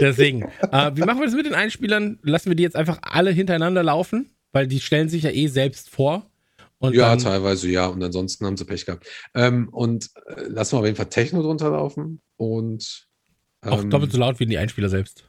deswegen, 0.01 0.43
äh, 0.43 0.93
wie 0.95 1.01
machen 1.01 1.19
wir 1.19 1.27
das 1.27 1.35
mit 1.35 1.47
den 1.47 1.55
Einspielern? 1.55 2.19
Lassen 2.23 2.51
wir 2.51 2.57
die 2.57 2.63
jetzt 2.63 2.77
einfach 2.77 2.99
alle 3.03 3.31
hintereinander 3.31 3.83
laufen? 3.83 4.36
Weil 4.57 4.67
die 4.67 4.81
stellen 4.81 5.11
sich 5.11 5.25
ja 5.25 5.31
eh 5.31 5.49
selbst 5.49 5.91
vor. 5.91 6.31
ja, 6.81 7.11
dann, 7.11 7.19
teilweise 7.19 7.69
ja. 7.69 7.89
Und 7.89 8.03
ansonsten 8.03 8.47
haben 8.47 8.57
sie 8.57 8.65
Pech 8.65 8.87
gehabt. 8.87 9.07
Ähm, 9.35 9.69
und 9.69 10.09
äh, 10.29 10.45
lassen 10.45 10.73
wir 10.73 10.79
auf 10.79 10.85
jeden 10.87 10.97
Fall 10.97 11.11
Techno 11.11 11.43
drunter 11.43 11.69
laufen. 11.69 12.23
Und 12.37 13.07
ähm, 13.63 13.71
auch 13.71 13.85
doppelt 13.85 14.13
so 14.13 14.19
laut 14.19 14.41
wie 14.41 14.47
die 14.47 14.57
Einspieler 14.57 14.89
selbst. 14.89 15.25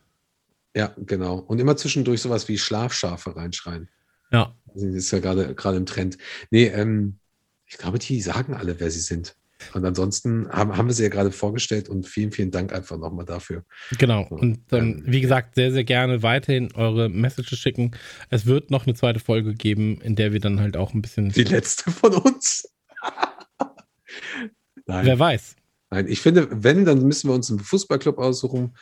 Ja, 0.78 0.95
genau. 0.95 1.40
Und 1.40 1.60
immer 1.60 1.76
zwischendurch 1.76 2.22
sowas 2.22 2.48
wie 2.48 2.58
Schlafschafe 2.58 3.36
reinschreien. 3.36 3.90
Ja. 4.32 4.56
Das 4.74 4.82
ist 4.82 5.12
ja 5.12 5.20
gerade 5.20 5.54
gerade 5.56 5.76
im 5.76 5.86
Trend. 5.86 6.18
Nee, 6.49 6.68
ähm, 6.68 7.20
ich 7.66 7.78
glaube, 7.78 7.99
die 7.99 8.22
sagen 8.22 8.54
alle, 8.54 8.80
wer 8.80 8.90
sie 8.90 9.02
sind. 9.02 9.36
Und 9.73 9.85
ansonsten 9.85 10.49
haben, 10.49 10.77
haben 10.77 10.88
wir 10.88 10.93
sie 10.93 11.03
ja 11.03 11.09
gerade 11.09 11.31
vorgestellt 11.31 11.89
und 11.89 12.07
vielen, 12.07 12.31
vielen 12.31 12.51
Dank 12.51 12.73
einfach 12.73 12.97
nochmal 12.97 13.25
dafür. 13.25 13.63
Genau. 13.97 14.25
Und 14.29 14.59
ähm, 14.71 15.03
wie 15.05 15.21
gesagt, 15.21 15.55
sehr, 15.55 15.71
sehr 15.71 15.84
gerne 15.84 16.23
weiterhin 16.23 16.73
eure 16.73 17.09
Messages 17.09 17.57
schicken. 17.57 17.91
Es 18.29 18.45
wird 18.45 18.71
noch 18.71 18.85
eine 18.85 18.95
zweite 18.95 19.19
Folge 19.19 19.55
geben, 19.55 19.99
in 20.01 20.15
der 20.15 20.31
wir 20.34 20.39
dann 20.39 20.59
halt 20.59 20.77
auch 20.77 20.93
ein 20.93 21.01
bisschen. 21.01 21.29
Die 21.29 21.43
letzte 21.43 21.91
von 21.91 22.13
uns. 22.13 22.69
Nein. 24.85 25.05
Wer 25.05 25.19
weiß. 25.19 25.55
Nein, 25.89 26.07
ich 26.07 26.21
finde, 26.21 26.47
wenn, 26.51 26.85
dann 26.85 27.03
müssen 27.03 27.29
wir 27.29 27.35
uns 27.35 27.49
einen 27.49 27.59
Fußballclub 27.59 28.17
aussuchen, 28.17 28.75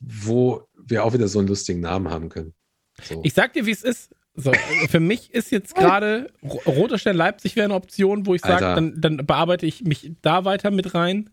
wo 0.00 0.68
wir 0.74 1.04
auch 1.04 1.12
wieder 1.12 1.28
so 1.28 1.38
einen 1.38 1.48
lustigen 1.48 1.80
Namen 1.80 2.10
haben 2.10 2.28
können. 2.28 2.54
So. 3.02 3.20
Ich 3.24 3.34
sag 3.34 3.52
dir, 3.52 3.66
wie 3.66 3.70
es 3.70 3.82
ist. 3.82 4.14
So, 4.34 4.52
für 4.88 5.00
mich 5.00 5.32
ist 5.32 5.50
jetzt 5.50 5.74
gerade 5.76 6.32
Roter 6.42 6.98
Stern 6.98 7.16
Leipzig 7.16 7.56
wäre 7.56 7.66
eine 7.66 7.74
Option, 7.74 8.26
wo 8.26 8.34
ich 8.34 8.40
sage, 8.40 8.64
dann, 8.64 9.00
dann, 9.00 9.26
bearbeite 9.26 9.66
ich 9.66 9.82
mich 9.82 10.12
da 10.22 10.44
weiter 10.44 10.70
mit 10.70 10.94
rein. 10.94 11.30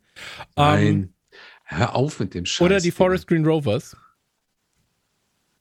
Nein. 0.56 0.86
Ähm, 0.86 1.14
Hör 1.64 1.96
auf 1.96 2.20
mit 2.20 2.34
dem 2.34 2.46
Scheiß. 2.46 2.66
Oder 2.66 2.80
die 2.80 2.92
Forest 2.92 3.28
Green 3.28 3.46
Rovers 3.46 3.96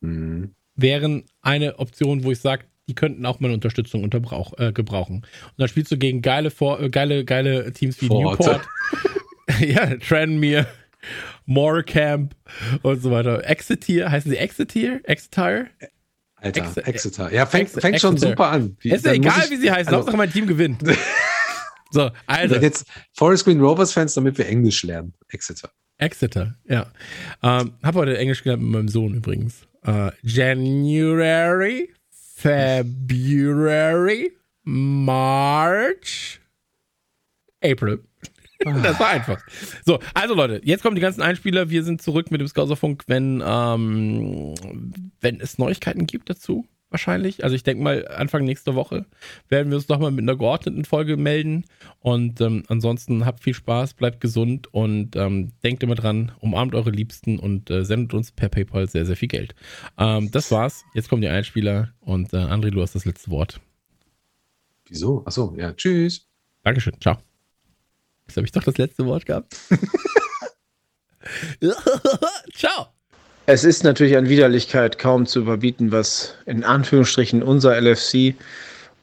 mhm. 0.01 0.55
wären 0.74 1.24
eine 1.43 1.78
Option, 1.78 2.24
wo 2.24 2.32
ich 2.32 2.40
sage, 2.40 2.65
die 2.89 2.94
könnten 2.94 3.27
auch 3.27 3.40
meine 3.40 3.55
Unterstützung 3.55 4.05
äh, 4.05 4.73
gebrauchen. 4.73 5.16
Und 5.16 5.59
dann 5.59 5.69
spielst 5.69 5.93
du 5.93 5.98
gegen 5.98 6.23
geile, 6.23 6.51
Vor 6.51 6.81
äh, 6.81 6.89
geile, 6.89 7.24
geile 7.24 7.73
Teams 7.73 8.01
wie 8.01 8.06
Vororte. 8.06 8.43
Newport. 8.43 8.69
ja, 9.60 9.97
Tranmere. 9.97 10.66
Morecamp 11.44 12.35
und 12.82 13.01
so 13.01 13.10
weiter. 13.10 13.48
Exeter, 13.48 14.10
heißen 14.10 14.31
sie 14.31 14.39
Exeter? 14.39 15.01
Exeter? 15.05 15.66
Alter, 16.40 16.66
Ex- 16.66 16.77
Exeter. 16.77 17.32
Ja, 17.32 17.47
fängt, 17.47 17.70
Ex- 17.73 17.81
fängt 17.81 18.01
schon 18.01 18.15
Exeter. 18.15 18.31
super 18.32 18.48
an. 18.48 18.77
Wie- 18.81 18.90
ist 18.90 19.05
ja 19.05 19.12
egal, 19.12 19.43
ich- 19.44 19.51
wie 19.51 19.56
sie 19.56 19.70
heißen. 19.70 19.86
also- 19.89 19.97
Hauptsache 19.98 20.16
mein 20.16 20.32
Team 20.32 20.47
gewinnt. 20.47 20.81
so, 21.90 22.02
also. 22.27 22.55
Also 22.55 22.56
jetzt 22.56 22.86
Forest 23.12 23.44
Green 23.44 23.60
Rovers 23.60 23.93
Fans, 23.93 24.15
damit 24.15 24.39
wir 24.39 24.47
Englisch 24.47 24.82
lernen. 24.85 25.15
Exeter. 25.28 25.70
Exeter, 25.98 26.55
ja. 26.69 26.86
Ähm, 27.43 27.73
hab 27.82 27.94
heute 27.97 28.16
Englisch 28.16 28.43
gelernt 28.44 28.62
mit 28.62 28.70
meinem 28.73 28.89
Sohn 28.89 29.15
übrigens. 29.15 29.66
Äh, 29.85 30.10
January, 30.23 31.93
February, 32.36 34.32
March, 34.62 36.40
April. 37.65 38.05
Das 38.64 38.98
war 38.98 39.09
einfach. 39.09 39.40
So, 39.85 40.01
also 40.14 40.35
Leute, 40.35 40.60
jetzt 40.64 40.82
kommen 40.82 40.97
die 40.97 41.02
ganzen 41.02 41.22
Einspieler. 41.22 41.70
Wir 41.70 41.85
sind 41.85 42.02
zurück 42.02 42.30
mit 42.30 42.40
dem 42.40 42.48
Scouserfunk, 42.48 43.05
wenn, 43.06 43.43
ähm, 43.47 44.55
wenn 45.20 45.40
es 45.40 45.59
Neuigkeiten 45.59 46.06
gibt 46.06 46.28
dazu. 46.28 46.66
Wahrscheinlich. 46.90 47.44
Also 47.44 47.55
ich 47.55 47.64
denke 47.64 47.82
mal, 47.82 48.09
Anfang 48.09 48.44
nächster 48.44 48.74
Woche 48.74 49.05
werden 49.51 49.68
wir 49.68 49.76
uns 49.76 49.89
nochmal 49.89 50.10
mit 50.10 50.22
einer 50.22 50.36
geordneten 50.36 50.86
Folge 50.86 51.18
melden. 51.18 51.66
Und 52.01 52.40
ähm, 52.40 52.62
ansonsten 52.68 53.26
habt 53.26 53.43
viel 53.43 53.52
Spaß, 53.52 53.93
bleibt 53.93 54.22
gesund 54.22 54.72
und 54.72 55.14
ähm, 55.14 55.52
denkt 55.62 55.82
immer 55.82 55.97
dran, 55.97 56.32
umarmt 56.40 56.74
eure 56.74 56.90
Liebsten 56.90 57.39
und 57.39 57.70
äh, 57.70 57.85
sendet 57.85 58.14
uns 58.14 58.32
per 58.32 58.48
PayPal 58.48 58.89
sehr, 58.89 59.05
sehr 59.05 59.16
viel 59.16 59.28
Geld. 59.28 59.55
Ähm, 59.98 60.30
das 60.30 60.51
war's. 60.51 60.85
Jetzt 60.94 61.10
kommen 61.10 61.20
die 61.20 61.28
Einspieler 61.28 61.93
und 62.01 62.32
äh, 62.32 62.39
André, 62.39 62.70
du 62.70 62.80
hast 62.80 62.94
das 62.94 63.05
letzte 63.05 63.30
Wort. 63.30 63.60
Wieso? 64.86 65.22
Achso, 65.26 65.55
ja. 65.59 65.74
Tschüss. 65.74 66.26
Dankeschön. 66.62 66.94
Ciao. 67.01 67.18
Jetzt 68.28 68.36
habe 68.36 68.46
ich 68.46 68.52
doch 68.52 68.62
das 68.62 68.76
letzte 68.76 69.06
Wort 69.06 69.24
gehabt. 69.26 69.56
Ciao. 72.55 72.88
Es 73.46 73.64
ist 73.64 73.82
natürlich 73.82 74.18
an 74.18 74.28
Widerlichkeit 74.28 74.98
kaum 74.98 75.24
zu 75.24 75.40
überbieten, 75.40 75.90
was 75.90 76.34
in 76.44 76.62
Anführungsstrichen 76.64 77.42
unser 77.42 77.80
LFC 77.80 78.34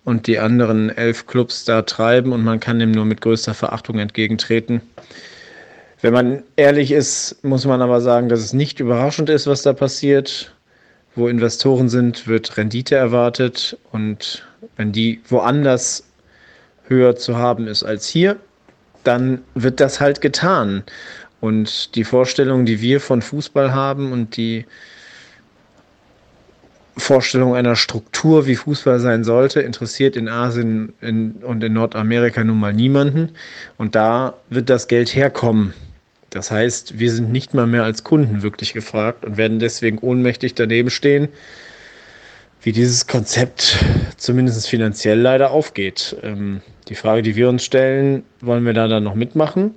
und 0.04 0.28
die 0.28 0.38
anderen 0.38 0.96
elf 0.96 1.26
Clubs 1.26 1.66
da 1.66 1.82
treiben 1.82 2.32
und 2.32 2.44
man 2.44 2.60
kann 2.60 2.78
dem 2.78 2.92
nur 2.92 3.06
mit 3.06 3.22
größter 3.22 3.56
Verachtung 3.56 3.98
entgegentreten. 3.98 4.82
Wenn 6.02 6.14
man 6.14 6.44
ehrlich 6.56 6.92
ist, 6.92 7.44
muss 7.44 7.66
man 7.66 7.82
aber 7.82 8.02
sagen, 8.02 8.30
dass 8.30 8.42
es 8.42 8.54
nicht 8.54 8.80
überraschend 8.80 9.32
ist, 9.32 9.48
was 9.48 9.64
da 9.64 9.74
passiert. 9.74 10.54
Wo 11.16 11.28
Investoren 11.28 11.90
sind, 11.90 12.28
wird 12.28 12.58
Rendite 12.58 12.96
erwartet 12.96 13.78
und 13.92 14.46
wenn 14.76 14.92
die 14.92 15.22
woanders 15.28 16.04
höher 16.88 17.16
zu 17.16 17.38
haben 17.38 17.66
ist 17.66 17.84
als 17.84 18.08
hier, 18.08 18.38
dann 19.08 19.42
wird 19.54 19.80
das 19.80 20.00
halt 20.00 20.22
getan. 20.22 20.84
Und 21.42 21.96
die 21.96 22.04
Vorstellung, 22.04 22.66
die 22.66 22.82
wir 22.82 23.00
von 23.00 23.22
Fußball 23.22 23.74
haben 23.74 24.12
und 24.12 24.38
die 24.38 24.66
Vorstellung 26.98 27.56
einer 27.56 27.76
Struktur, 27.76 28.48
wie 28.48 28.56
Fußball 28.56 29.00
sein 29.00 29.24
sollte, 29.24 29.62
interessiert 29.62 30.16
in 30.16 30.30
Asien 30.30 30.94
in, 31.02 31.34
und 31.44 31.64
in 31.64 31.74
Nordamerika 31.74 32.44
nun 32.44 32.60
mal 32.60 32.74
niemanden. 32.74 33.32
Und 33.78 33.96
da 33.96 34.36
wird 34.50 34.70
das 34.70 34.88
Geld 34.88 35.14
herkommen. 35.14 35.74
Das 36.30 36.52
heißt, 36.52 37.00
wir 37.00 37.12
sind 37.12 37.32
nicht 37.32 37.54
mal 37.54 37.68
mehr 37.68 37.84
als 37.84 38.04
Kunden 38.04 38.42
wirklich 38.42 38.74
gefragt 38.74 39.26
und 39.26 39.38
werden 39.38 39.60
deswegen 39.60 40.00
ohnmächtig 40.00 40.54
daneben 40.54 40.90
stehen, 40.90 41.30
wie 42.66 42.72
dieses 42.72 43.06
Konzept 43.06 43.86
zumindest 44.18 44.68
finanziell 44.68 45.20
leider 45.20 45.52
aufgeht. 45.52 46.18
Ähm, 46.24 46.62
die 46.88 46.96
Frage, 46.96 47.22
die 47.22 47.36
wir 47.36 47.48
uns 47.48 47.64
stellen, 47.64 48.24
wollen 48.42 48.66
wir 48.66 48.74
da 48.74 48.88
dann 48.88 49.04
noch 49.04 49.14
mitmachen 49.14 49.76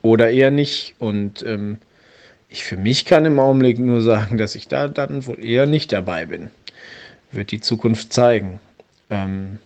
oder 0.00 0.30
eher 0.30 0.52
nicht? 0.52 0.94
Und 1.00 1.44
ähm, 1.44 1.78
ich 2.48 2.62
für 2.62 2.76
mich 2.76 3.04
kann 3.04 3.24
im 3.24 3.40
Augenblick 3.40 3.80
nur 3.80 4.00
sagen, 4.00 4.38
dass 4.38 4.54
ich 4.54 4.68
da 4.68 4.86
dann 4.86 5.26
wohl 5.26 5.44
eher 5.44 5.66
nicht 5.66 5.92
dabei 5.92 6.26
bin. 6.26 6.50
Wird 7.32 7.50
die 7.50 7.60
Zukunft 7.60 8.12
zeigen. 8.12 8.60
Ähm, 9.10 9.58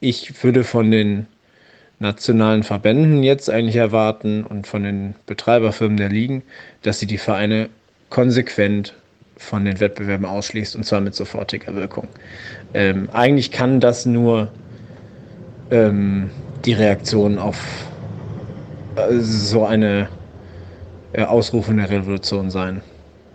ich 0.00 0.42
würde 0.42 0.64
von 0.64 0.90
den 0.90 1.26
nationalen 1.98 2.62
Verbänden 2.62 3.22
jetzt 3.22 3.50
eigentlich 3.50 3.76
erwarten 3.76 4.42
und 4.42 4.66
von 4.66 4.84
den 4.84 5.14
Betreiberfirmen 5.26 5.98
der 5.98 6.08
Ligen, 6.08 6.42
dass 6.80 6.98
sie 6.98 7.06
die 7.06 7.18
Vereine 7.18 7.68
konsequent 8.08 8.94
von 9.36 9.64
den 9.64 9.80
Wettbewerben 9.80 10.26
ausschließt 10.26 10.76
und 10.76 10.84
zwar 10.84 11.00
mit 11.00 11.14
sofortiger 11.14 11.74
Wirkung. 11.74 12.08
Ähm, 12.74 13.08
eigentlich 13.12 13.50
kann 13.50 13.80
das 13.80 14.06
nur 14.06 14.48
ähm, 15.70 16.30
die 16.64 16.74
Reaktion 16.74 17.38
auf 17.38 17.58
äh, 18.96 19.18
so 19.20 19.64
eine 19.64 20.08
äh, 21.12 21.24
ausrufende 21.24 21.88
Revolution 21.88 22.50
sein, 22.50 22.82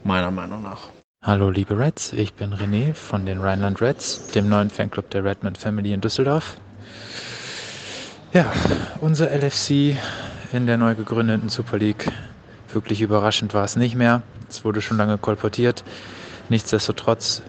meiner 0.03 0.31
Meinung 0.31 0.63
nach. 0.63 0.89
Hallo 1.23 1.49
liebe 1.49 1.77
Reds, 1.77 2.13
ich 2.13 2.33
bin 2.35 2.53
René 2.53 2.93
von 2.93 3.25
den 3.25 3.41
Rheinland 3.41 3.81
Reds, 3.81 4.27
dem 4.31 4.47
neuen 4.47 4.69
Fanclub 4.69 5.09
der 5.09 5.23
Redmond 5.23 5.57
Family 5.57 5.93
in 5.93 6.01
Düsseldorf. 6.01 6.57
Ja, 8.33 8.51
unser 9.01 9.31
LFC 9.31 9.97
in 10.53 10.67
der 10.67 10.77
neu 10.77 10.95
gegründeten 10.95 11.49
Super 11.49 11.77
League. 11.77 12.11
Wirklich 12.71 13.01
überraschend 13.01 13.53
war 13.53 13.63
es 13.63 13.75
nicht 13.75 13.95
mehr. 13.95 14.21
Es 14.49 14.63
wurde 14.63 14.81
schon 14.81 14.97
lange 14.97 15.17
kolportiert. 15.17 15.83
Nichtsdestotrotz 16.49 17.41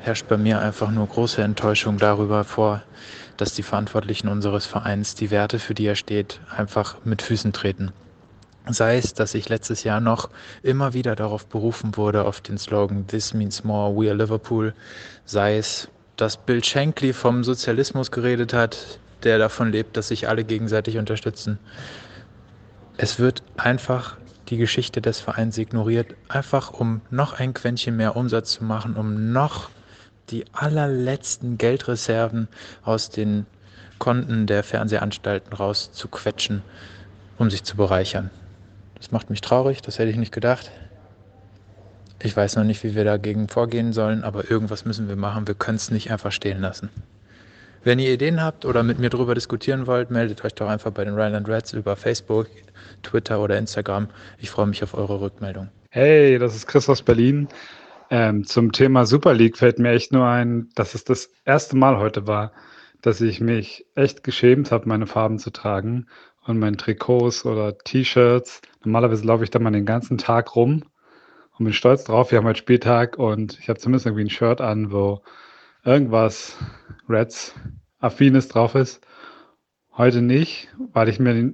herrscht 0.00 0.26
bei 0.28 0.36
mir 0.36 0.60
einfach 0.60 0.90
nur 0.90 1.06
große 1.06 1.42
Enttäuschung 1.42 1.98
darüber 1.98 2.44
vor, 2.44 2.82
dass 3.36 3.54
die 3.54 3.62
Verantwortlichen 3.62 4.28
unseres 4.28 4.66
Vereins 4.66 5.14
die 5.14 5.30
Werte, 5.30 5.58
für 5.58 5.74
die 5.74 5.86
er 5.86 5.94
steht, 5.94 6.40
einfach 6.54 6.96
mit 7.04 7.22
Füßen 7.22 7.52
treten. 7.52 7.92
Sei 8.68 8.96
es, 8.96 9.14
dass 9.14 9.34
ich 9.34 9.48
letztes 9.48 9.82
Jahr 9.82 10.00
noch 10.00 10.30
immer 10.62 10.94
wieder 10.94 11.16
darauf 11.16 11.46
berufen 11.46 11.96
wurde, 11.96 12.24
auf 12.24 12.40
den 12.40 12.58
Slogan 12.58 13.06
This 13.06 13.34
means 13.34 13.64
more, 13.64 13.94
we 13.94 14.08
are 14.08 14.16
Liverpool. 14.16 14.72
Sei 15.24 15.58
es, 15.58 15.88
dass 16.16 16.36
Bill 16.36 16.62
Shankly 16.62 17.12
vom 17.12 17.42
Sozialismus 17.42 18.10
geredet 18.12 18.52
hat, 18.52 19.00
der 19.24 19.38
davon 19.38 19.72
lebt, 19.72 19.96
dass 19.96 20.08
sich 20.08 20.28
alle 20.28 20.44
gegenseitig 20.44 20.98
unterstützen. 20.98 21.58
Es 22.96 23.18
wird 23.18 23.42
einfach 23.56 24.16
die 24.52 24.58
Geschichte 24.58 25.00
des 25.00 25.18
Vereins 25.18 25.56
ignoriert, 25.56 26.14
einfach 26.28 26.72
um 26.72 27.00
noch 27.08 27.40
ein 27.40 27.54
Quäntchen 27.54 27.96
mehr 27.96 28.16
Umsatz 28.16 28.52
zu 28.52 28.64
machen, 28.64 28.96
um 28.96 29.32
noch 29.32 29.70
die 30.28 30.44
allerletzten 30.52 31.56
Geldreserven 31.56 32.48
aus 32.82 33.08
den 33.08 33.46
Konten 33.98 34.46
der 34.46 34.62
Fernsehanstalten 34.62 35.54
rauszuquetschen, 35.54 36.60
um 37.38 37.48
sich 37.48 37.64
zu 37.64 37.78
bereichern. 37.78 38.30
Das 38.96 39.10
macht 39.10 39.30
mich 39.30 39.40
traurig, 39.40 39.80
das 39.80 39.98
hätte 39.98 40.10
ich 40.10 40.18
nicht 40.18 40.34
gedacht. 40.34 40.70
Ich 42.22 42.36
weiß 42.36 42.56
noch 42.56 42.64
nicht, 42.64 42.84
wie 42.84 42.94
wir 42.94 43.04
dagegen 43.04 43.48
vorgehen 43.48 43.94
sollen, 43.94 44.22
aber 44.22 44.50
irgendwas 44.50 44.84
müssen 44.84 45.08
wir 45.08 45.16
machen. 45.16 45.48
Wir 45.48 45.54
können 45.54 45.76
es 45.76 45.90
nicht 45.90 46.10
einfach 46.10 46.30
stehen 46.30 46.60
lassen. 46.60 46.90
Wenn 47.84 47.98
ihr 47.98 48.12
Ideen 48.12 48.42
habt 48.42 48.66
oder 48.66 48.82
mit 48.82 48.98
mir 48.98 49.08
darüber 49.08 49.34
diskutieren 49.34 49.86
wollt, 49.86 50.10
meldet 50.10 50.44
euch 50.44 50.54
doch 50.54 50.68
einfach 50.68 50.90
bei 50.90 51.06
den 51.06 51.14
Rhineland 51.14 51.48
Reds 51.48 51.72
über 51.72 51.96
Facebook, 51.96 52.48
Twitter 53.02 53.40
oder 53.40 53.58
Instagram. 53.58 54.08
Ich 54.38 54.50
freue 54.50 54.66
mich 54.66 54.82
auf 54.82 54.94
eure 54.94 55.20
Rückmeldung. 55.20 55.68
Hey, 55.90 56.38
das 56.38 56.54
ist 56.54 56.66
Chris 56.66 56.88
aus 56.88 57.02
Berlin. 57.02 57.48
Ähm, 58.10 58.44
zum 58.44 58.72
Thema 58.72 59.06
Super 59.06 59.34
League 59.34 59.56
fällt 59.56 59.78
mir 59.78 59.90
echt 59.90 60.12
nur 60.12 60.26
ein, 60.26 60.68
dass 60.74 60.94
es 60.94 61.04
das 61.04 61.30
erste 61.44 61.76
Mal 61.76 61.98
heute 61.98 62.26
war, 62.26 62.52
dass 63.00 63.20
ich 63.20 63.40
mich 63.40 63.86
echt 63.94 64.22
geschämt 64.22 64.70
habe, 64.70 64.88
meine 64.88 65.06
Farben 65.06 65.38
zu 65.38 65.50
tragen 65.50 66.06
und 66.44 66.58
meine 66.58 66.76
Trikots 66.76 67.44
oder 67.44 67.78
T-Shirts. 67.78 68.60
Normalerweise 68.84 69.24
laufe 69.24 69.44
ich 69.44 69.50
da 69.50 69.58
mal 69.58 69.70
den 69.70 69.86
ganzen 69.86 70.18
Tag 70.18 70.56
rum 70.56 70.84
und 71.58 71.64
bin 71.64 71.72
stolz 71.72 72.04
drauf. 72.04 72.30
Wir 72.30 72.38
haben 72.38 72.46
heute 72.46 72.58
Spieltag 72.58 73.18
und 73.18 73.58
ich 73.58 73.68
habe 73.68 73.78
zumindest 73.78 74.06
irgendwie 74.06 74.24
ein 74.24 74.30
Shirt 74.30 74.60
an, 74.60 74.92
wo 74.92 75.22
irgendwas 75.84 76.56
Reds 77.08 77.54
Affines 77.98 78.48
drauf 78.48 78.74
ist. 78.74 79.06
Heute 79.96 80.22
nicht, 80.22 80.68
weil 80.92 81.08
ich 81.08 81.20
mir 81.20 81.52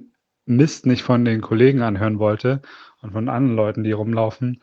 Mist 0.49 0.85
nicht 0.85 1.03
von 1.03 1.25
den 1.25 1.41
Kollegen 1.41 1.81
anhören 1.81 2.19
wollte 2.19 2.61
und 3.01 3.11
von 3.11 3.29
anderen 3.29 3.55
Leuten, 3.55 3.83
die 3.83 3.91
rumlaufen. 3.91 4.61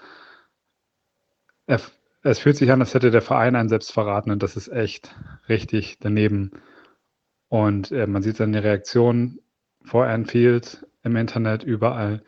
Er, 1.67 1.81
es 2.23 2.39
fühlt 2.39 2.57
sich 2.57 2.71
an, 2.71 2.81
als 2.81 2.95
hätte 2.95 3.11
der 3.11 3.23
Verein 3.23 3.57
einen 3.57 3.69
selbst 3.69 3.93
verraten 3.93 4.31
und 4.31 4.43
das 4.43 4.57
ist 4.57 4.69
echt 4.69 5.15
richtig 5.49 5.99
daneben. 6.01 6.51
Und 7.49 7.93
äh, 7.93 8.07
man 8.07 8.23
sieht 8.23 8.41
dann 8.41 8.53
die 8.53 8.59
Reaktion 8.59 9.39
vor 9.85 10.07
Anfield, 10.07 10.85
im 11.03 11.17
Internet, 11.17 11.63
überall. 11.63 12.25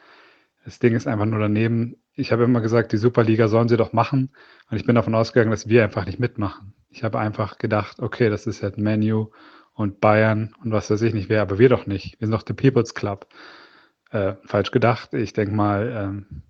Das 0.64 0.78
Ding 0.78 0.94
ist 0.94 1.09
einfach 1.09 1.26
nur 1.26 1.40
daneben. 1.40 1.97
Ich 2.14 2.30
habe 2.30 2.44
immer 2.44 2.60
gesagt, 2.60 2.93
die 2.93 2.97
Superliga 2.97 3.48
sollen 3.48 3.68
sie 3.68 3.76
doch 3.76 3.93
machen. 3.93 4.30
Und 4.70 4.76
ich 4.76 4.86
bin 4.86 4.94
davon 4.94 5.14
ausgegangen, 5.14 5.51
dass 5.51 5.68
wir 5.68 5.82
einfach 5.82 6.06
nicht 6.06 6.20
mitmachen. 6.20 6.74
Ich 6.89 7.02
habe 7.02 7.18
einfach 7.18 7.59
gedacht, 7.59 8.01
okay, 8.01 8.30
das 8.30 8.47
ist 8.47 8.62
halt 8.62 8.78
Menu 8.78 9.30
und 9.78 10.00
Bayern 10.00 10.52
und 10.64 10.72
was 10.72 10.90
weiß 10.90 11.00
ich 11.02 11.14
nicht 11.14 11.28
wer, 11.28 11.40
aber 11.40 11.60
wir 11.60 11.68
doch 11.68 11.86
nicht. 11.86 12.20
Wir 12.20 12.26
sind 12.26 12.32
doch 12.32 12.42
der 12.42 12.55
People's 12.55 12.94
Club. 12.94 13.28
Äh, 14.10 14.34
falsch 14.44 14.72
gedacht. 14.72 15.14
Ich 15.14 15.34
denke 15.34 15.55
mal, 15.55 15.92
ähm, 15.94 16.42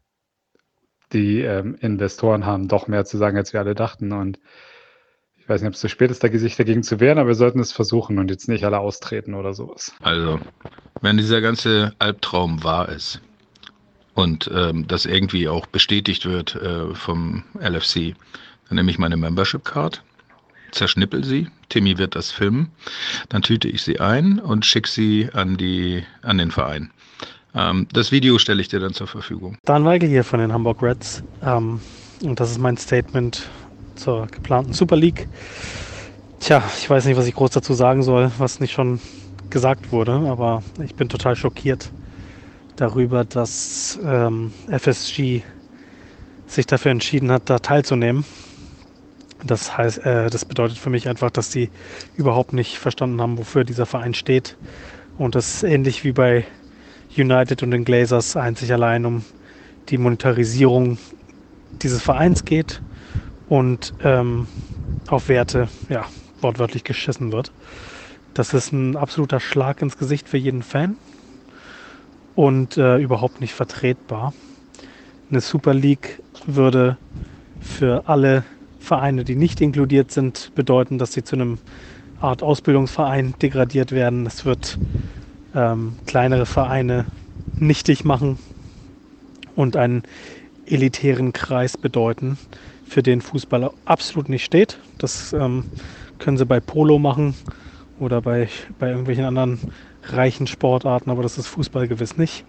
die 1.13 1.43
ähm, 1.43 1.75
Investoren 1.75 2.47
haben 2.47 2.69
doch 2.69 2.89
mehr 2.89 3.05
zu 3.05 3.19
sagen, 3.19 3.37
als 3.37 3.53
wir 3.53 3.61
alle 3.61 3.75
dachten. 3.75 4.13
Und 4.13 4.39
ich 5.37 5.47
weiß 5.47 5.61
nicht, 5.61 5.69
ob 5.69 5.75
es 5.75 5.81
zu 5.81 5.91
spät 5.91 6.11
ist, 6.11 6.23
sich 6.23 6.57
dagegen 6.57 6.83
zu 6.83 7.01
wehren, 7.01 7.19
aber 7.19 7.29
wir 7.29 7.35
sollten 7.35 7.61
es 7.61 7.71
versuchen 7.71 8.19
und 8.19 8.31
jetzt 8.31 8.49
nicht 8.49 8.65
alle 8.65 8.79
austreten 8.79 9.35
oder 9.35 9.53
sowas. 9.53 9.93
Also, 10.01 10.41
wenn 11.03 11.19
dieser 11.19 11.43
ganze 11.43 11.93
Albtraum 11.99 12.65
wahr 12.65 12.89
ist 12.89 13.21
und 14.15 14.51
ähm, 14.55 14.87
das 14.87 15.05
irgendwie 15.05 15.49
auch 15.49 15.67
bestätigt 15.67 16.25
wird 16.25 16.55
äh, 16.55 16.95
vom 16.95 17.45
LFC, 17.61 18.15
dann 18.69 18.77
nehme 18.77 18.91
ich 18.91 18.99
meine 18.99 19.19
Membership 19.19 19.65
Card, 19.67 20.03
zerschnippel 20.71 21.25
sie, 21.25 21.49
Timmy 21.69 21.99
wird 21.99 22.15
das 22.15 22.31
filmen, 22.31 22.71
dann 23.29 23.43
tüte 23.43 23.69
ich 23.69 23.83
sie 23.83 24.01
ein 24.01 24.39
und 24.39 24.65
schicke 24.67 24.89
sie 24.89 25.29
an, 25.33 25.57
die, 25.57 26.03
an 26.23 26.39
den 26.39 26.51
Verein. 26.51 26.91
Ähm, 27.55 27.87
das 27.93 28.13
Video 28.13 28.39
stelle 28.39 28.61
ich 28.61 28.69
dir 28.69 28.81
dann 28.81 28.95
zur 28.95 29.07
Verfügung. 29.07 29.57
Dan 29.65 29.85
Weigel 29.85 30.09
hier 30.09 30.25
von 30.25 30.41
den 30.41 30.53
Hamburg 30.53 30.83
Reds 30.83 31.23
ähm, 31.43 31.81
und 32.23 32.41
das 32.41 32.51
ist 32.51 32.59
mein 32.59 32.77
Statement 32.77 33.49
zur 33.95 34.27
geplanten 34.27 34.73
Super 34.73 34.97
League. 34.97 35.29
Tja, 36.41 36.63
ich 36.79 36.89
weiß 36.89 37.05
nicht, 37.07 37.17
was 37.17 37.27
ich 37.27 37.35
groß 37.35 37.51
dazu 37.51 37.75
sagen 37.75 38.03
soll, 38.03 38.31
was 38.39 38.61
nicht 38.61 38.73
schon 38.73 39.01
gesagt 39.51 39.93
wurde, 39.93 40.13
aber 40.13 40.63
ich 40.85 40.95
bin 40.95 41.09
total 41.09 41.37
schockiert 41.37 41.91
darüber, 42.77 43.25
dass 43.25 43.99
ähm, 44.05 44.53
FSG 44.69 45.43
sich 46.47 46.67
dafür 46.67 46.93
entschieden 46.93 47.31
hat, 47.31 47.51
da 47.51 47.59
teilzunehmen. 47.59 48.25
Das 49.45 49.77
heißt, 49.77 50.05
äh, 50.05 50.31
das 50.31 50.45
bedeutet 50.45 50.79
für 50.79 50.91
mich 50.91 51.09
einfach, 51.09 51.31
dass 51.31 51.51
die 51.51 51.71
überhaupt 52.17 52.53
nicht 52.53 52.79
verstanden 52.79 53.21
haben, 53.21 53.39
wofür 53.39 53.65
dieser 53.65 53.87
Verein 53.87 54.15
steht. 54.15 54.57
Und 55.17 55.35
das 55.35 55.55
ist 55.55 55.63
ähnlich 55.63 56.05
wie 56.05 56.13
bei 56.13 56.45
United 57.17 57.63
und 57.63 57.71
den 57.71 57.85
Glazers 57.85 58.37
einzig 58.37 58.73
allein 58.73 59.05
um 59.05 59.25
die 59.89 59.99
Monetarisierung 59.99 60.99
dieses 61.83 62.03
Vereins 62.03 62.45
geht 62.45 62.83
und 63.49 63.95
ähm, 64.03 64.47
auf 65.09 65.29
Werte, 65.29 65.69
ja, 65.89 66.05
wortwörtlich 66.41 66.85
geschissen 66.85 67.33
wird. 67.33 67.53
Das 68.35 68.55
ist 68.55 68.73
ein 68.73 68.97
absoluter 68.97 69.41
Schlag 69.41 69.83
ins 69.83 69.99
Gesicht 69.99 70.29
für 70.29 70.37
jeden 70.37 70.63
Fan 70.63 70.97
und 72.35 72.77
äh, 72.77 72.99
überhaupt 72.99 73.41
nicht 73.41 73.55
vertretbar. 73.55 74.33
Eine 75.31 75.41
Super 75.41 75.75
League 75.75 76.23
würde 76.47 76.97
für 77.61 78.05
alle 78.07 78.45
Vereine, 78.89 79.25
die 79.25 79.37
nicht 79.37 79.61
inkludiert 79.61 80.11
sind, 80.11 80.51
bedeuten, 80.55 80.99
dass 80.99 81.13
sie 81.13 81.23
zu 81.23 81.37
einem 81.37 81.59
Art 82.21 82.43
Ausbildungsverein 82.43 83.35
degradiert 83.41 83.93
werden. 83.93 84.27
Es 84.27 84.45
wird 84.45 84.79
ähm, 85.55 85.97
kleinere 86.07 86.47
Vereine 86.47 87.05
nichtig 87.59 88.05
machen 88.05 88.39
und 89.55 89.77
einen 89.77 90.03
elitären 90.67 91.33
Kreis 91.33 91.77
bedeuten, 91.77 92.39
für 92.87 93.03
den 93.03 93.21
Fußball 93.21 93.71
absolut 93.85 94.29
nicht 94.31 94.45
steht. 94.45 94.79
Das 94.97 95.33
ähm, 95.33 95.65
können 96.19 96.39
sie 96.39 96.47
bei 96.47 96.59
Polo 96.59 96.99
machen 96.99 97.35
oder 97.99 98.23
bei, 98.23 98.49
bei 98.79 98.89
irgendwelchen 98.89 99.27
anderen 99.27 99.61
reichen 100.05 100.47
Sportarten, 100.47 101.11
aber 101.11 101.23
das 101.23 101.37
ist 101.37 101.47
Fußball 101.47 101.89
gewiss 101.89 102.17
nicht. 102.17 102.45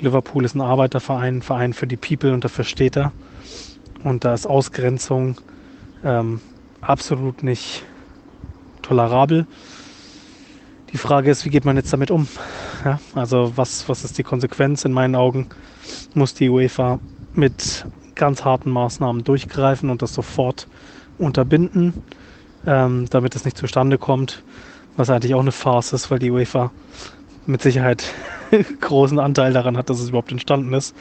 Liverpool 0.00 0.44
ist 0.46 0.54
ein 0.54 0.62
Arbeiterverein, 0.62 1.36
ein 1.36 1.42
Verein 1.42 1.72
für 1.74 1.86
die 1.86 1.96
People 1.96 2.32
und 2.32 2.42
dafür 2.42 2.64
steht 2.64 2.96
er. 2.96 3.12
Und 4.04 4.24
da 4.24 4.34
ist 4.34 4.46
Ausgrenzung 4.46 5.36
ähm, 6.04 6.40
absolut 6.80 7.42
nicht 7.42 7.84
tolerabel. 8.82 9.46
Die 10.92 10.98
Frage 10.98 11.30
ist, 11.30 11.44
wie 11.44 11.50
geht 11.50 11.64
man 11.64 11.76
jetzt 11.76 11.92
damit 11.92 12.10
um? 12.10 12.28
Ja, 12.84 13.00
also 13.14 13.52
was, 13.56 13.88
was 13.88 14.04
ist 14.04 14.18
die 14.18 14.22
Konsequenz? 14.22 14.84
In 14.84 14.92
meinen 14.92 15.14
Augen 15.14 15.48
muss 16.14 16.34
die 16.34 16.48
UEFA 16.48 16.98
mit 17.34 17.86
ganz 18.14 18.44
harten 18.44 18.70
Maßnahmen 18.70 19.24
durchgreifen 19.24 19.88
und 19.88 20.02
das 20.02 20.12
sofort 20.12 20.68
unterbinden, 21.18 21.94
ähm, 22.66 23.06
damit 23.08 23.36
es 23.36 23.44
nicht 23.44 23.56
zustande 23.56 23.98
kommt 23.98 24.42
was 24.96 25.10
eigentlich 25.10 25.34
auch 25.34 25.40
eine 25.40 25.52
Farce 25.52 25.92
ist, 25.92 26.10
weil 26.10 26.18
die 26.18 26.30
UEFA 26.30 26.70
mit 27.46 27.62
Sicherheit 27.62 28.04
großen 28.80 29.18
Anteil 29.18 29.52
daran 29.52 29.76
hat, 29.76 29.90
dass 29.90 30.00
es 30.00 30.10
überhaupt 30.10 30.32
entstanden 30.32 30.72
ist, 30.74 30.94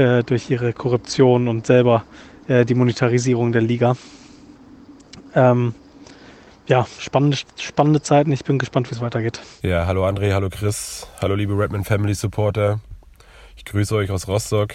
äh, 0.00 0.24
durch 0.24 0.50
ihre 0.50 0.72
Korruption 0.72 1.46
und 1.46 1.66
selber 1.66 2.04
äh, 2.48 2.64
die 2.64 2.74
Monetarisierung 2.74 3.52
der 3.52 3.60
Liga. 3.60 3.96
Ähm, 5.34 5.74
ja, 6.66 6.86
spannende, 6.98 7.36
spannende 7.56 8.00
Zeiten. 8.00 8.32
Ich 8.32 8.44
bin 8.44 8.58
gespannt, 8.58 8.90
wie 8.90 8.94
es 8.94 9.00
weitergeht. 9.00 9.40
Ja, 9.62 9.86
hallo 9.86 10.06
André, 10.06 10.32
hallo 10.32 10.48
Chris, 10.48 11.06
hallo 11.20 11.34
liebe 11.34 11.52
Redman 11.56 11.84
Family 11.84 12.14
Supporter. 12.14 12.80
Ich 13.56 13.64
grüße 13.66 13.94
euch 13.94 14.10
aus 14.10 14.26
Rostock. 14.26 14.74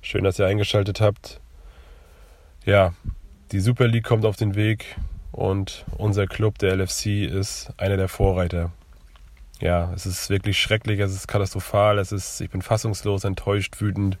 Schön, 0.00 0.24
dass 0.24 0.38
ihr 0.38 0.46
eingeschaltet 0.46 1.00
habt. 1.00 1.40
Ja, 2.64 2.94
die 3.52 3.60
Super 3.60 3.88
League 3.88 4.04
kommt 4.04 4.24
auf 4.24 4.36
den 4.36 4.54
Weg 4.54 4.96
und 5.32 5.84
unser 5.98 6.26
Club, 6.26 6.58
der 6.58 6.76
LFC, 6.76 7.26
ist 7.26 7.72
einer 7.76 7.98
der 7.98 8.08
Vorreiter. 8.08 8.72
Ja, 9.60 9.92
es 9.94 10.06
ist 10.06 10.30
wirklich 10.30 10.58
schrecklich, 10.58 11.00
es 11.00 11.12
ist 11.12 11.28
katastrophal, 11.28 11.98
es 11.98 12.12
ist, 12.12 12.40
ich 12.40 12.50
bin 12.50 12.62
fassungslos, 12.62 13.24
enttäuscht, 13.24 13.80
wütend. 13.80 14.18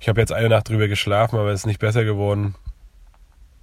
Ich 0.00 0.08
habe 0.08 0.20
jetzt 0.20 0.32
eine 0.32 0.48
Nacht 0.48 0.68
drüber 0.68 0.88
geschlafen, 0.88 1.38
aber 1.38 1.50
es 1.50 1.60
ist 1.60 1.66
nicht 1.66 1.80
besser 1.80 2.04
geworden. 2.04 2.54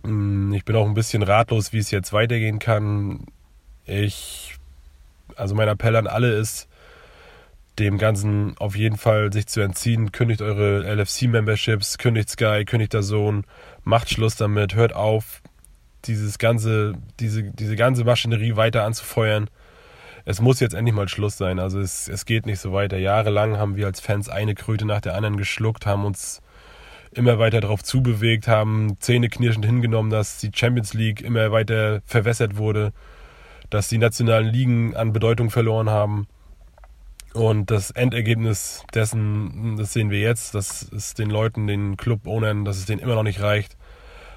Mm, 0.04 0.54
ich 0.54 0.66
bin 0.66 0.76
auch 0.76 0.88
ein 0.88 0.96
bisschen 0.96 1.24
ratlos, 1.24 1.74
wie 1.74 1.78
es 1.78 1.92
jetzt 1.92 2.14
weitergehen 2.14 2.60
kann. 2.60 3.28
Ich, 3.86 4.56
also 5.36 5.56
mein 5.56 5.68
Appell 5.68 5.96
an 5.96 6.08
alle 6.08 6.34
ist, 6.34 6.68
dem 7.80 7.98
Ganzen 7.98 8.56
auf 8.58 8.76
jeden 8.76 8.98
Fall 8.98 9.32
sich 9.34 9.48
zu 9.48 9.62
entziehen. 9.62 10.12
Kündigt 10.12 10.42
eure 10.42 10.84
LFC-Memberships, 10.94 11.98
kündigt 11.98 12.30
Sky, 12.30 12.66
kündigt 12.66 12.94
der 12.94 13.04
Sohn, 13.04 13.46
macht 13.84 14.10
Schluss 14.10 14.36
damit, 14.36 14.76
hört 14.76 14.94
auf, 14.94 15.42
dieses 16.06 16.38
ganze, 16.38 16.94
diese, 17.20 17.44
diese 17.44 17.76
ganze 17.76 18.04
Maschinerie 18.04 18.56
weiter 18.56 18.84
anzufeuern. 18.84 19.50
Es 20.26 20.40
muss 20.40 20.60
jetzt 20.60 20.74
endlich 20.74 20.96
mal 20.96 21.10
Schluss 21.10 21.38
sein. 21.38 21.60
Also 21.60 21.80
es, 21.80 22.08
es 22.08 22.26
geht 22.26 22.46
nicht 22.46 22.60
so 22.60 22.72
weiter. 22.72 22.98
Jahrelang 22.98 23.58
haben 23.58 23.76
wir 23.76 23.88
als 23.88 24.00
Fans 24.00 24.30
eine 24.30 24.56
Kröte 24.56 24.86
nach 24.86 25.02
der 25.02 25.16
anderen 25.16 25.38
geschluckt, 25.38 25.86
haben 25.86 26.06
uns 26.06 26.42
immer 27.12 27.40
weiter 27.40 27.62
darauf 27.62 27.84
zubewegt, 27.84 28.48
haben 28.48 28.98
zähneknirschend 29.00 29.66
hingenommen, 29.66 30.10
dass 30.10 30.40
die 30.40 30.52
Champions 30.54 30.94
League 30.94 31.22
immer 31.22 31.52
weiter 31.52 32.02
verwässert 32.06 32.58
wurde, 32.58 32.94
dass 33.70 33.88
die 33.88 33.98
nationalen 33.98 34.48
Ligen 34.48 34.96
an 34.96 35.14
Bedeutung 35.14 35.50
verloren 35.50 35.90
haben. 35.90 36.28
Und 37.34 37.72
das 37.72 37.92
Endergebnis 37.92 38.84
dessen, 38.94 39.76
das 39.78 39.94
sehen 39.94 40.10
wir 40.10 40.20
jetzt, 40.20 40.56
dass 40.56 40.84
es 40.92 41.16
den 41.16 41.30
Leuten, 41.30 41.68
den 41.68 41.98
Club-Ownern, 41.98 42.64
dass 42.64 42.78
es 42.78 42.86
denen 42.86 43.02
immer 43.02 43.16
noch 43.16 43.24
nicht 43.24 43.42
reicht 43.42 43.76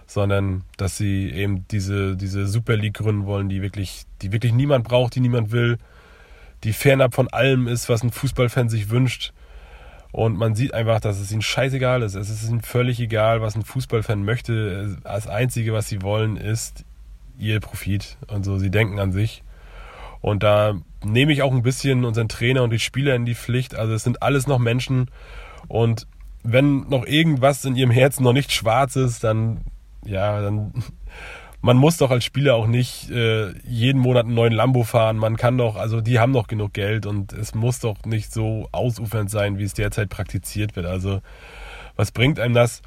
sondern 0.06 0.64
dass 0.76 0.96
sie 0.96 1.30
eben 1.30 1.66
diese, 1.68 2.16
diese 2.16 2.46
Super 2.46 2.76
League 2.76 2.94
gründen 2.94 3.26
wollen, 3.26 3.48
die 3.48 3.60
wirklich, 3.60 4.05
die 4.22 4.32
wirklich 4.32 4.52
niemand 4.52 4.84
braucht, 4.86 5.14
die 5.14 5.20
niemand 5.20 5.50
will, 5.52 5.78
die 6.64 6.72
fernab 6.72 7.14
von 7.14 7.28
allem 7.28 7.68
ist, 7.68 7.88
was 7.88 8.02
ein 8.02 8.10
Fußballfan 8.10 8.68
sich 8.68 8.90
wünscht. 8.90 9.32
Und 10.12 10.36
man 10.36 10.54
sieht 10.54 10.72
einfach, 10.72 11.00
dass 11.00 11.20
es 11.20 11.30
ihnen 11.30 11.42
scheißegal 11.42 12.02
ist. 12.02 12.14
Es 12.14 12.30
ist 12.30 12.48
ihnen 12.48 12.62
völlig 12.62 13.00
egal, 13.00 13.42
was 13.42 13.54
ein 13.54 13.64
Fußballfan 13.64 14.24
möchte. 14.24 14.96
Das 15.02 15.26
Einzige, 15.26 15.74
was 15.74 15.88
sie 15.88 16.00
wollen, 16.00 16.36
ist 16.36 16.84
ihr 17.38 17.60
Profit. 17.60 18.16
Und 18.28 18.44
so, 18.44 18.58
sie 18.58 18.70
denken 18.70 18.98
an 18.98 19.12
sich. 19.12 19.42
Und 20.22 20.42
da 20.42 20.74
nehme 21.04 21.32
ich 21.32 21.42
auch 21.42 21.52
ein 21.52 21.62
bisschen 21.62 22.04
unseren 22.04 22.28
Trainer 22.28 22.62
und 22.62 22.70
die 22.70 22.78
Spieler 22.78 23.14
in 23.14 23.26
die 23.26 23.34
Pflicht. 23.34 23.74
Also 23.74 23.92
es 23.92 24.04
sind 24.04 24.22
alles 24.22 24.46
noch 24.46 24.58
Menschen. 24.58 25.10
Und 25.68 26.06
wenn 26.42 26.88
noch 26.88 27.04
irgendwas 27.04 27.64
in 27.64 27.76
ihrem 27.76 27.90
Herzen 27.90 28.22
noch 28.22 28.32
nicht 28.32 28.52
schwarz 28.52 28.96
ist, 28.96 29.22
dann 29.22 29.60
ja, 30.06 30.40
dann 30.40 30.72
man 31.66 31.76
muss 31.78 31.96
doch 31.96 32.12
als 32.12 32.24
Spieler 32.24 32.54
auch 32.54 32.68
nicht 32.68 33.10
äh, 33.10 33.52
jeden 33.64 34.00
Monat 34.00 34.24
einen 34.24 34.34
neuen 34.34 34.52
Lambo 34.52 34.84
fahren. 34.84 35.16
Man 35.16 35.36
kann 35.36 35.58
doch, 35.58 35.74
also 35.74 36.00
die 36.00 36.20
haben 36.20 36.32
doch 36.32 36.46
genug 36.46 36.72
Geld 36.72 37.06
und 37.06 37.32
es 37.32 37.56
muss 37.56 37.80
doch 37.80 38.04
nicht 38.04 38.32
so 38.32 38.68
ausufernd 38.70 39.28
sein, 39.28 39.58
wie 39.58 39.64
es 39.64 39.74
derzeit 39.74 40.08
praktiziert 40.08 40.76
wird. 40.76 40.86
Also 40.86 41.22
was 41.96 42.12
bringt 42.12 42.38
einem 42.38 42.54
das, 42.54 42.82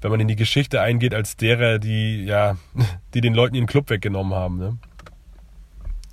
wenn 0.00 0.10
man 0.10 0.18
in 0.18 0.26
die 0.26 0.34
Geschichte 0.34 0.80
eingeht 0.80 1.14
als 1.14 1.36
derer, 1.36 1.78
die 1.78 2.24
ja, 2.24 2.56
die 3.14 3.20
den 3.20 3.34
Leuten 3.34 3.54
ihren 3.54 3.68
Club 3.68 3.88
weggenommen 3.88 4.34
haben. 4.34 4.58
Ne? 4.58 4.78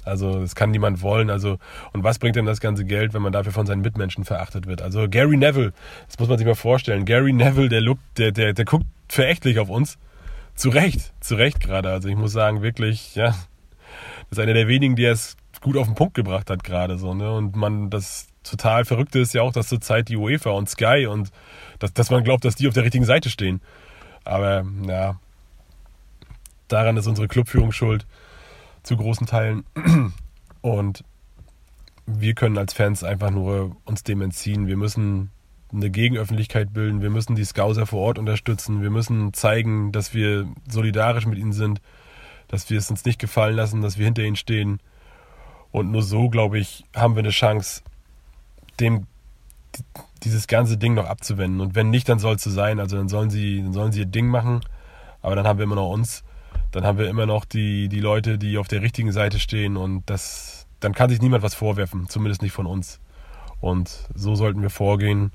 Also 0.05 0.41
das 0.41 0.53
kann 0.53 0.69
niemand 0.69 1.01
wollen. 1.01 1.31
Also 1.31 1.57
und 1.91 2.03
was 2.03 2.19
bringt 2.19 2.35
denn 2.35 2.45
das 2.45 2.61
ganze 2.61 2.85
Geld, 2.85 3.15
wenn 3.15 3.23
man 3.23 3.33
dafür 3.33 3.51
von 3.51 3.65
seinen 3.65 3.81
Mitmenschen 3.81 4.25
verachtet 4.25 4.67
wird? 4.67 4.83
Also 4.83 5.09
Gary 5.09 5.37
Neville, 5.37 5.73
das 6.05 6.19
muss 6.19 6.29
man 6.29 6.37
sich 6.37 6.45
mal 6.45 6.53
vorstellen. 6.53 7.05
Gary 7.05 7.33
Neville, 7.33 7.69
der, 7.69 7.81
look, 7.81 7.97
der, 8.17 8.31
der, 8.31 8.53
der 8.53 8.65
guckt 8.65 8.85
verächtlich 9.07 9.57
auf 9.57 9.69
uns 9.69 9.97
zu 10.61 10.69
Recht, 10.69 11.11
zu 11.21 11.33
Recht 11.33 11.59
gerade. 11.59 11.89
Also 11.89 12.07
ich 12.07 12.15
muss 12.15 12.33
sagen, 12.33 12.61
wirklich, 12.61 13.15
ja, 13.15 13.29
das 13.29 13.37
ist 14.29 14.39
einer 14.39 14.53
der 14.53 14.67
wenigen, 14.67 14.95
die 14.95 15.05
es 15.05 15.35
gut 15.59 15.75
auf 15.75 15.87
den 15.87 15.95
Punkt 15.95 16.13
gebracht 16.13 16.51
hat 16.51 16.63
gerade 16.63 16.99
so, 16.99 17.15
ne? 17.15 17.33
Und 17.33 17.55
man, 17.55 17.89
das 17.89 18.27
total 18.43 18.85
Verrückte 18.85 19.17
ist 19.17 19.33
ja 19.33 19.41
auch, 19.41 19.53
dass 19.53 19.69
zurzeit 19.69 20.07
die 20.07 20.17
UEFA 20.17 20.51
und 20.51 20.69
Sky 20.69 21.07
und 21.07 21.31
dass, 21.79 21.93
dass 21.93 22.11
man 22.11 22.23
glaubt, 22.23 22.45
dass 22.45 22.53
die 22.53 22.67
auf 22.67 22.75
der 22.75 22.83
richtigen 22.83 23.05
Seite 23.05 23.31
stehen. 23.31 23.59
Aber 24.23 24.63
ja, 24.87 25.19
daran 26.67 26.95
ist 26.95 27.07
unsere 27.07 27.27
Clubführung 27.27 27.71
schuld, 27.71 28.05
zu 28.83 28.95
großen 28.97 29.25
Teilen. 29.25 29.63
Und 30.61 31.03
wir 32.05 32.35
können 32.35 32.59
als 32.59 32.73
Fans 32.73 33.03
einfach 33.03 33.31
nur 33.31 33.75
uns 33.85 34.03
dem 34.03 34.21
entziehen. 34.21 34.67
Wir 34.67 34.77
müssen 34.77 35.31
eine 35.73 35.89
Gegenöffentlichkeit 35.89 36.73
bilden. 36.73 37.01
Wir 37.01 37.09
müssen 37.09 37.35
die 37.35 37.45
Scouser 37.45 37.85
vor 37.85 38.01
Ort 38.01 38.19
unterstützen. 38.19 38.81
Wir 38.81 38.89
müssen 38.89 39.33
zeigen, 39.33 39.91
dass 39.91 40.13
wir 40.13 40.47
solidarisch 40.69 41.25
mit 41.25 41.37
ihnen 41.37 41.53
sind, 41.53 41.81
dass 42.47 42.69
wir 42.69 42.77
es 42.77 42.89
uns 42.89 43.05
nicht 43.05 43.19
gefallen 43.19 43.55
lassen, 43.55 43.81
dass 43.81 43.97
wir 43.97 44.05
hinter 44.05 44.23
ihnen 44.23 44.35
stehen. 44.35 44.79
Und 45.71 45.91
nur 45.91 46.03
so, 46.03 46.29
glaube 46.29 46.59
ich, 46.59 46.83
haben 46.95 47.15
wir 47.15 47.21
eine 47.21 47.29
Chance, 47.29 47.81
dem 48.79 49.07
dieses 50.23 50.47
ganze 50.47 50.77
Ding 50.77 50.93
noch 50.93 51.05
abzuwenden. 51.05 51.61
Und 51.61 51.75
wenn 51.75 51.89
nicht, 51.89 52.09
dann 52.09 52.19
soll 52.19 52.35
es 52.35 52.43
so 52.43 52.49
sein. 52.49 52.79
Also 52.79 52.97
dann 52.97 53.09
sollen 53.09 53.29
sie, 53.29 53.61
dann 53.61 53.73
sollen 53.73 53.91
sie 53.91 54.01
ihr 54.01 54.05
Ding 54.05 54.27
machen. 54.27 54.61
Aber 55.21 55.35
dann 55.35 55.47
haben 55.47 55.59
wir 55.59 55.63
immer 55.63 55.75
noch 55.75 55.89
uns. 55.89 56.23
Dann 56.71 56.83
haben 56.83 56.97
wir 56.97 57.09
immer 57.09 57.25
noch 57.25 57.45
die, 57.45 57.89
die 57.89 57.99
Leute, 57.99 58.37
die 58.37 58.57
auf 58.57 58.67
der 58.67 58.81
richtigen 58.81 59.11
Seite 59.11 59.39
stehen. 59.39 59.77
Und 59.77 60.09
das, 60.09 60.67
dann 60.79 60.93
kann 60.93 61.09
sich 61.09 61.21
niemand 61.21 61.43
was 61.43 61.55
vorwerfen. 61.55 62.07
Zumindest 62.09 62.41
nicht 62.41 62.53
von 62.53 62.65
uns. 62.65 62.99
Und 63.61 64.09
so 64.13 64.35
sollten 64.35 64.61
wir 64.61 64.69
vorgehen. 64.69 65.31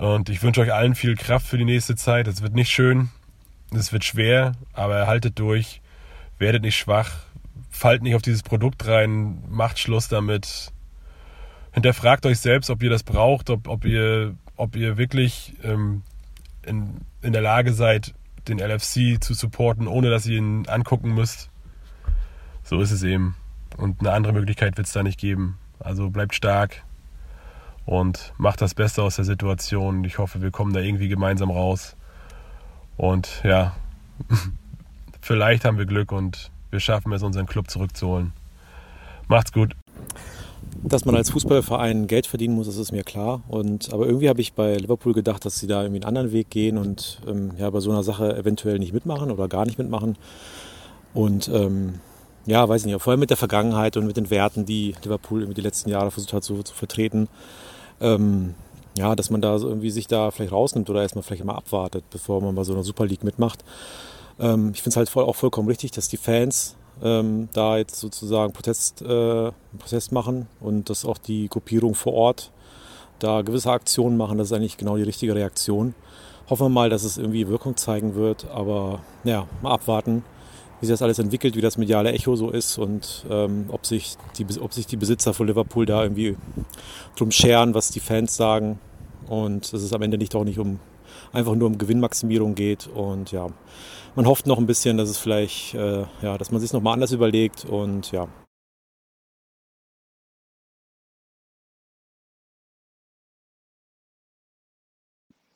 Und 0.00 0.30
ich 0.30 0.42
wünsche 0.42 0.62
euch 0.62 0.72
allen 0.72 0.94
viel 0.94 1.14
Kraft 1.14 1.46
für 1.46 1.58
die 1.58 1.66
nächste 1.66 1.94
Zeit. 1.94 2.26
Es 2.26 2.40
wird 2.40 2.54
nicht 2.54 2.70
schön. 2.70 3.10
Es 3.70 3.92
wird 3.92 4.02
schwer. 4.02 4.52
Aber 4.72 5.06
haltet 5.06 5.38
durch. 5.38 5.82
Werdet 6.38 6.62
nicht 6.62 6.78
schwach. 6.78 7.18
Fallt 7.68 8.02
nicht 8.02 8.14
auf 8.14 8.22
dieses 8.22 8.42
Produkt 8.42 8.86
rein. 8.86 9.42
Macht 9.50 9.78
Schluss 9.78 10.08
damit 10.08 10.72
hinterfragt 11.72 12.24
euch 12.24 12.38
selbst, 12.38 12.70
ob 12.70 12.82
ihr 12.82 12.88
das 12.88 13.02
braucht, 13.02 13.50
ob, 13.50 13.68
ob, 13.68 13.84
ihr, 13.84 14.34
ob 14.56 14.74
ihr 14.74 14.96
wirklich 14.96 15.52
ähm, 15.62 16.02
in, 16.64 17.02
in 17.20 17.34
der 17.34 17.42
Lage 17.42 17.74
seid, 17.74 18.14
den 18.48 18.58
LFC 18.58 19.22
zu 19.22 19.34
supporten, 19.34 19.86
ohne 19.86 20.08
dass 20.08 20.26
ihr 20.26 20.38
ihn 20.38 20.66
angucken 20.66 21.14
müsst. 21.14 21.50
So 22.64 22.80
ist 22.80 22.90
es 22.90 23.02
eben. 23.02 23.36
Und 23.76 24.00
eine 24.00 24.12
andere 24.12 24.32
Möglichkeit 24.32 24.78
wird 24.78 24.86
es 24.86 24.94
da 24.94 25.02
nicht 25.02 25.20
geben. 25.20 25.58
Also 25.78 26.08
bleibt 26.08 26.34
stark 26.34 26.84
und 27.90 28.32
macht 28.38 28.60
das 28.60 28.74
Beste 28.74 29.02
aus 29.02 29.16
der 29.16 29.24
Situation. 29.24 30.04
Ich 30.04 30.18
hoffe, 30.18 30.40
wir 30.40 30.52
kommen 30.52 30.72
da 30.72 30.78
irgendwie 30.78 31.08
gemeinsam 31.08 31.50
raus. 31.50 31.96
Und 32.96 33.42
ja, 33.42 33.74
vielleicht 35.20 35.64
haben 35.64 35.76
wir 35.76 35.86
Glück 35.86 36.12
und 36.12 36.52
wir 36.70 36.78
schaffen 36.78 37.12
es, 37.12 37.24
unseren 37.24 37.46
Club 37.46 37.68
zurückzuholen. 37.68 38.32
Macht's 39.26 39.52
gut. 39.52 39.74
Dass 40.84 41.04
man 41.04 41.16
als 41.16 41.30
Fußballverein 41.30 42.06
Geld 42.06 42.28
verdienen 42.28 42.54
muss, 42.54 42.66
das 42.68 42.76
ist 42.76 42.92
mir 42.92 43.02
klar. 43.02 43.42
Und, 43.48 43.92
aber 43.92 44.06
irgendwie 44.06 44.28
habe 44.28 44.40
ich 44.40 44.52
bei 44.52 44.76
Liverpool 44.76 45.12
gedacht, 45.12 45.44
dass 45.44 45.58
sie 45.58 45.66
da 45.66 45.82
irgendwie 45.82 45.98
einen 45.98 46.08
anderen 46.08 46.30
Weg 46.30 46.48
gehen 46.48 46.78
und 46.78 47.20
ähm, 47.26 47.50
ja, 47.58 47.68
bei 47.70 47.80
so 47.80 47.90
einer 47.90 48.04
Sache 48.04 48.36
eventuell 48.36 48.78
nicht 48.78 48.92
mitmachen 48.92 49.32
oder 49.32 49.48
gar 49.48 49.66
nicht 49.66 49.78
mitmachen. 49.78 50.16
Und 51.12 51.48
ähm, 51.48 51.94
ja, 52.46 52.68
weiß 52.68 52.82
ich 52.82 52.86
nicht, 52.86 53.02
vor 53.02 53.10
allem 53.10 53.20
mit 53.20 53.30
der 53.30 53.36
Vergangenheit 53.36 53.96
und 53.96 54.06
mit 54.06 54.16
den 54.16 54.30
Werten, 54.30 54.64
die 54.64 54.94
Liverpool 55.02 55.40
irgendwie 55.40 55.60
die 55.60 55.66
letzten 55.66 55.90
Jahre 55.90 56.12
versucht 56.12 56.32
hat 56.32 56.44
so, 56.44 56.62
zu 56.62 56.72
vertreten. 56.72 57.28
Ähm, 58.00 58.54
ja, 58.98 59.14
dass 59.14 59.30
man 59.30 59.40
da 59.40 59.56
irgendwie 59.56 59.90
sich 59.90 60.06
da 60.08 60.30
vielleicht 60.30 60.52
rausnimmt 60.52 60.90
oder 60.90 61.02
erstmal 61.02 61.22
vielleicht 61.22 61.44
mal 61.44 61.54
abwartet, 61.54 62.04
bevor 62.10 62.42
man 62.42 62.54
bei 62.54 62.64
so 62.64 62.72
einer 62.72 62.82
Super 62.82 63.06
League 63.06 63.24
mitmacht. 63.24 63.64
Ähm, 64.38 64.72
ich 64.74 64.82
finde 64.82 64.90
es 64.90 64.96
halt 64.96 65.08
voll, 65.08 65.24
auch 65.24 65.36
vollkommen 65.36 65.68
richtig, 65.68 65.92
dass 65.92 66.08
die 66.08 66.16
Fans 66.16 66.76
ähm, 67.02 67.48
da 67.52 67.78
jetzt 67.78 67.98
sozusagen 68.00 68.52
Protest, 68.52 69.02
äh, 69.02 69.52
Protest 69.78 70.12
machen 70.12 70.48
und 70.60 70.90
dass 70.90 71.04
auch 71.04 71.18
die 71.18 71.48
Gruppierung 71.48 71.94
vor 71.94 72.14
Ort 72.14 72.50
da 73.18 73.42
gewisse 73.42 73.70
Aktionen 73.70 74.16
machen. 74.16 74.38
Das 74.38 74.48
ist 74.48 74.52
eigentlich 74.52 74.76
genau 74.76 74.96
die 74.96 75.02
richtige 75.02 75.34
Reaktion. 75.34 75.94
Hoffen 76.48 76.66
wir 76.66 76.70
mal, 76.70 76.90
dass 76.90 77.04
es 77.04 77.16
irgendwie 77.16 77.48
Wirkung 77.48 77.76
zeigen 77.76 78.14
wird, 78.16 78.48
aber 78.50 79.00
ja, 79.24 79.46
mal 79.62 79.72
abwarten, 79.72 80.24
wie 80.80 80.86
sich 80.86 80.94
das 80.94 81.02
alles 81.02 81.18
entwickelt, 81.18 81.56
wie 81.56 81.60
das 81.60 81.76
mediale 81.76 82.12
Echo 82.12 82.36
so 82.36 82.50
ist 82.50 82.78
und 82.78 83.24
ähm, 83.30 83.66
ob, 83.68 83.86
sich 83.86 84.16
die, 84.38 84.46
ob 84.60 84.72
sich 84.72 84.86
die 84.86 84.96
Besitzer 84.96 85.34
von 85.34 85.46
Liverpool 85.46 85.86
da 85.86 86.02
irgendwie 86.02 86.36
drum 87.16 87.30
scheren, 87.30 87.74
was 87.74 87.90
die 87.90 88.00
Fans 88.00 88.36
sagen 88.36 88.78
und 89.28 89.72
dass 89.72 89.82
es 89.82 89.92
am 89.92 90.02
Ende 90.02 90.18
nicht 90.18 90.34
auch 90.34 90.44
nicht 90.44 90.58
um 90.58 90.80
einfach 91.32 91.54
nur 91.54 91.68
um 91.68 91.78
Gewinnmaximierung 91.78 92.54
geht 92.54 92.88
und 92.94 93.30
ja, 93.30 93.48
man 94.16 94.26
hofft 94.26 94.46
noch 94.46 94.58
ein 94.58 94.66
bisschen, 94.66 94.96
dass 94.96 95.08
es 95.08 95.18
vielleicht, 95.18 95.74
äh, 95.74 96.04
ja, 96.22 96.38
dass 96.38 96.50
man 96.50 96.60
sich 96.60 96.72
noch 96.72 96.80
mal 96.80 96.92
anders 96.92 97.12
überlegt 97.12 97.64
und 97.64 98.10
ja. 98.12 98.28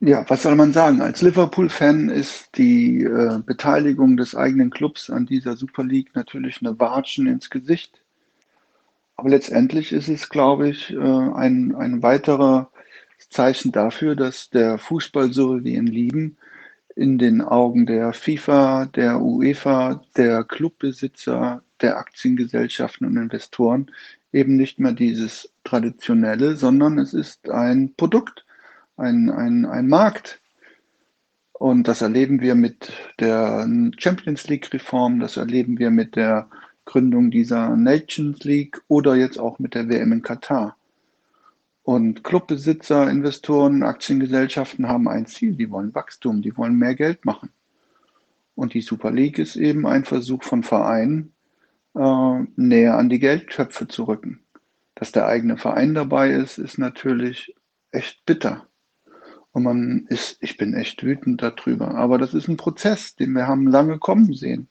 Ja, 0.06 0.22
was 0.28 0.42
soll 0.42 0.54
man 0.54 0.74
sagen? 0.74 1.00
Als 1.00 1.22
Liverpool-Fan 1.22 2.10
ist 2.10 2.58
die 2.58 3.04
äh, 3.04 3.38
Beteiligung 3.38 4.18
des 4.18 4.36
eigenen 4.36 4.68
Clubs 4.68 5.08
an 5.08 5.24
dieser 5.24 5.56
Super 5.56 5.82
League 5.82 6.10
natürlich 6.14 6.60
eine 6.60 6.78
Watschen 6.78 7.26
ins 7.26 7.48
Gesicht. 7.48 8.02
Aber 9.16 9.30
letztendlich 9.30 9.92
ist 9.92 10.08
es, 10.08 10.28
glaube 10.28 10.68
ich, 10.68 10.90
äh, 10.90 10.98
ein, 10.98 11.74
ein 11.74 12.02
weiterer 12.02 12.70
Zeichen 13.30 13.72
dafür, 13.72 14.14
dass 14.14 14.50
der 14.50 14.76
Fußball, 14.76 15.32
so 15.32 15.64
wie 15.64 15.74
ihn 15.74 15.86
lieben, 15.86 16.36
in 16.96 17.16
den 17.16 17.40
Augen 17.40 17.86
der 17.86 18.12
FIFA, 18.12 18.84
der 18.94 19.22
UEFA, 19.22 20.02
der 20.18 20.44
Clubbesitzer, 20.44 21.62
der 21.80 21.96
Aktiengesellschaften 21.96 23.06
und 23.06 23.16
Investoren 23.16 23.90
eben 24.34 24.56
nicht 24.56 24.78
mehr 24.78 24.92
dieses 24.92 25.50
traditionelle, 25.64 26.56
sondern 26.56 26.98
es 26.98 27.14
ist 27.14 27.48
ein 27.48 27.94
Produkt, 27.96 28.44
ein, 28.96 29.30
ein, 29.30 29.66
ein 29.66 29.88
Markt. 29.88 30.40
Und 31.52 31.88
das 31.88 32.02
erleben 32.02 32.40
wir 32.40 32.54
mit 32.54 32.92
der 33.20 33.68
Champions 33.96 34.48
League-Reform, 34.48 35.20
das 35.20 35.36
erleben 35.36 35.78
wir 35.78 35.90
mit 35.90 36.16
der 36.16 36.48
Gründung 36.84 37.30
dieser 37.30 37.76
Nations 37.76 38.44
League 38.44 38.82
oder 38.88 39.14
jetzt 39.14 39.38
auch 39.38 39.58
mit 39.58 39.74
der 39.74 39.88
WM 39.88 40.12
in 40.12 40.22
Katar. 40.22 40.76
Und 41.82 42.24
Clubbesitzer, 42.24 43.10
Investoren, 43.10 43.82
Aktiengesellschaften 43.82 44.88
haben 44.88 45.08
ein 45.08 45.26
Ziel, 45.26 45.54
die 45.54 45.70
wollen 45.70 45.94
Wachstum, 45.94 46.42
die 46.42 46.56
wollen 46.56 46.76
mehr 46.78 46.94
Geld 46.94 47.24
machen. 47.24 47.50
Und 48.54 48.74
die 48.74 48.80
Super 48.80 49.10
League 49.10 49.38
ist 49.38 49.56
eben 49.56 49.86
ein 49.86 50.04
Versuch 50.04 50.42
von 50.44 50.62
Vereinen, 50.62 51.34
äh, 51.94 52.40
näher 52.56 52.96
an 52.96 53.08
die 53.08 53.18
Geldtöpfe 53.18 53.86
zu 53.88 54.04
rücken. 54.04 54.40
Dass 54.94 55.12
der 55.12 55.26
eigene 55.26 55.56
Verein 55.56 55.94
dabei 55.94 56.30
ist, 56.30 56.58
ist 56.58 56.78
natürlich 56.78 57.54
echt 57.90 58.24
bitter. 58.24 58.66
Und 59.54 59.62
man 59.62 60.06
ist, 60.08 60.36
ich 60.40 60.56
bin 60.56 60.74
echt 60.74 61.04
wütend 61.04 61.40
darüber. 61.40 61.94
Aber 61.94 62.18
das 62.18 62.34
ist 62.34 62.48
ein 62.48 62.56
Prozess, 62.56 63.14
den 63.14 63.34
wir 63.34 63.46
haben 63.46 63.68
lange 63.68 64.00
kommen 64.00 64.34
sehen. 64.34 64.66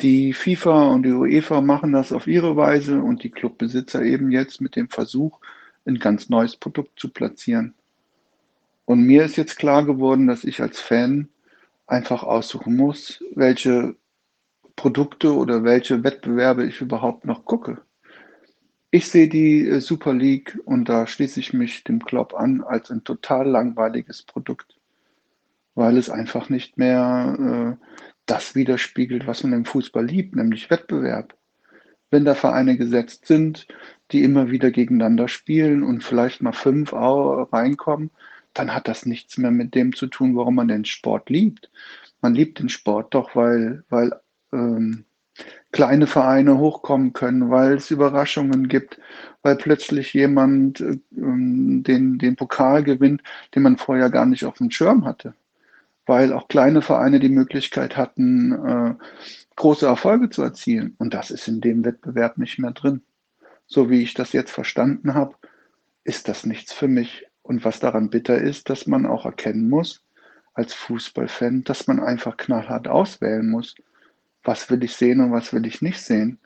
Die 0.00 0.32
FIFA 0.32 0.88
und 0.88 1.02
die 1.02 1.12
UEFA 1.12 1.60
machen 1.60 1.92
das 1.92 2.10
auf 2.10 2.26
ihre 2.26 2.56
Weise 2.56 3.02
und 3.02 3.22
die 3.22 3.28
Clubbesitzer 3.28 4.02
eben 4.02 4.30
jetzt 4.30 4.62
mit 4.62 4.76
dem 4.76 4.88
Versuch, 4.88 5.40
ein 5.84 5.98
ganz 5.98 6.30
neues 6.30 6.56
Produkt 6.56 6.98
zu 6.98 7.10
platzieren. 7.10 7.74
Und 8.86 9.02
mir 9.02 9.26
ist 9.26 9.36
jetzt 9.36 9.58
klar 9.58 9.84
geworden, 9.84 10.26
dass 10.26 10.44
ich 10.44 10.62
als 10.62 10.80
Fan 10.80 11.28
einfach 11.86 12.22
aussuchen 12.22 12.76
muss, 12.76 13.22
welche 13.34 13.94
Produkte 14.74 15.34
oder 15.34 15.64
welche 15.64 16.02
Wettbewerbe 16.02 16.64
ich 16.64 16.80
überhaupt 16.80 17.26
noch 17.26 17.44
gucke. 17.44 17.82
Ich 18.92 19.08
sehe 19.08 19.28
die 19.28 19.66
äh, 19.68 19.80
Super 19.80 20.12
League 20.12 20.58
und 20.64 20.88
da 20.88 21.06
schließe 21.06 21.38
ich 21.38 21.52
mich 21.52 21.84
dem 21.84 22.04
Club 22.04 22.34
an 22.34 22.62
als 22.62 22.90
ein 22.90 23.04
total 23.04 23.48
langweiliges 23.48 24.22
Produkt, 24.22 24.78
weil 25.74 25.96
es 25.96 26.10
einfach 26.10 26.48
nicht 26.48 26.76
mehr 26.76 27.78
äh, 27.80 27.86
das 28.26 28.54
widerspiegelt, 28.54 29.26
was 29.26 29.44
man 29.44 29.52
im 29.52 29.64
Fußball 29.64 30.04
liebt, 30.04 30.34
nämlich 30.34 30.70
Wettbewerb. 30.70 31.36
Wenn 32.10 32.24
da 32.24 32.34
Vereine 32.34 32.76
gesetzt 32.76 33.26
sind, 33.26 33.68
die 34.10 34.24
immer 34.24 34.50
wieder 34.50 34.72
gegeneinander 34.72 35.28
spielen 35.28 35.84
und 35.84 36.02
vielleicht 36.02 36.42
mal 36.42 36.52
fünf 36.52 36.92
reinkommen, 36.92 38.10
dann 38.54 38.74
hat 38.74 38.88
das 38.88 39.06
nichts 39.06 39.38
mehr 39.38 39.52
mit 39.52 39.76
dem 39.76 39.94
zu 39.94 40.08
tun, 40.08 40.34
warum 40.36 40.56
man 40.56 40.66
den 40.66 40.84
Sport 40.84 41.30
liebt. 41.30 41.70
Man 42.20 42.34
liebt 42.34 42.58
den 42.58 42.68
Sport 42.68 43.14
doch, 43.14 43.36
weil, 43.36 43.84
weil 43.88 44.12
ähm, 44.52 45.04
kleine 45.72 46.06
Vereine 46.06 46.58
hochkommen 46.58 47.12
können, 47.12 47.50
weil 47.50 47.74
es 47.74 47.90
Überraschungen 47.90 48.68
gibt, 48.68 48.98
weil 49.42 49.56
plötzlich 49.56 50.12
jemand 50.14 50.80
ähm, 50.80 51.82
den, 51.84 52.18
den 52.18 52.36
Pokal 52.36 52.82
gewinnt, 52.82 53.22
den 53.54 53.62
man 53.62 53.76
vorher 53.76 54.10
gar 54.10 54.26
nicht 54.26 54.44
auf 54.44 54.58
dem 54.58 54.70
Schirm 54.70 55.04
hatte. 55.04 55.34
Weil 56.06 56.32
auch 56.32 56.48
kleine 56.48 56.82
Vereine 56.82 57.20
die 57.20 57.28
Möglichkeit 57.28 57.96
hatten, 57.96 58.52
äh, 58.52 58.94
große 59.56 59.86
Erfolge 59.86 60.30
zu 60.30 60.42
erzielen. 60.42 60.94
Und 60.98 61.14
das 61.14 61.30
ist 61.30 61.46
in 61.46 61.60
dem 61.60 61.84
Wettbewerb 61.84 62.38
nicht 62.38 62.58
mehr 62.58 62.72
drin 62.72 63.02
so 63.70 63.88
wie 63.88 64.02
ich 64.02 64.14
das 64.14 64.32
jetzt 64.32 64.50
verstanden 64.50 65.14
habe, 65.14 65.36
ist 66.04 66.28
das 66.28 66.44
nichts 66.44 66.72
für 66.72 66.88
mich. 66.88 67.26
Und 67.42 67.64
was 67.64 67.80
daran 67.80 68.10
bitter 68.10 68.36
ist, 68.36 68.68
dass 68.68 68.86
man 68.86 69.06
auch 69.06 69.24
erkennen 69.24 69.70
muss, 69.70 70.04
als 70.52 70.74
Fußballfan, 70.74 71.64
dass 71.64 71.86
man 71.86 72.00
einfach 72.00 72.36
knallhart 72.36 72.88
auswählen 72.88 73.48
muss, 73.48 73.76
was 74.44 74.70
will 74.70 74.82
ich 74.84 74.92
sehen 74.92 75.20
und 75.20 75.32
was 75.32 75.52
will 75.52 75.66
ich 75.66 75.82
nicht 75.82 76.00
sehen. 76.00 76.38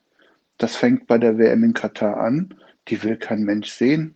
Das 0.59 0.77
fängt 0.77 1.07
bei 1.07 1.19
der 1.19 1.39
WM 1.39 1.65
in 1.65 1.75
Katar 1.75 2.17
an. 2.19 2.55
Die 2.89 3.03
will 3.03 3.17
kein 3.17 3.43
Mensch 3.43 3.71
sehen. 3.71 4.15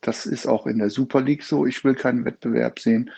Das 0.00 0.26
ist 0.26 0.46
auch 0.46 0.66
in 0.66 0.78
der 0.78 0.90
Super 0.90 1.20
League 1.20 1.42
so. 1.42 1.66
Ich 1.66 1.84
will 1.84 1.94
keinen 1.94 2.24
Wettbewerb 2.24 2.78
sehen, 2.78 3.10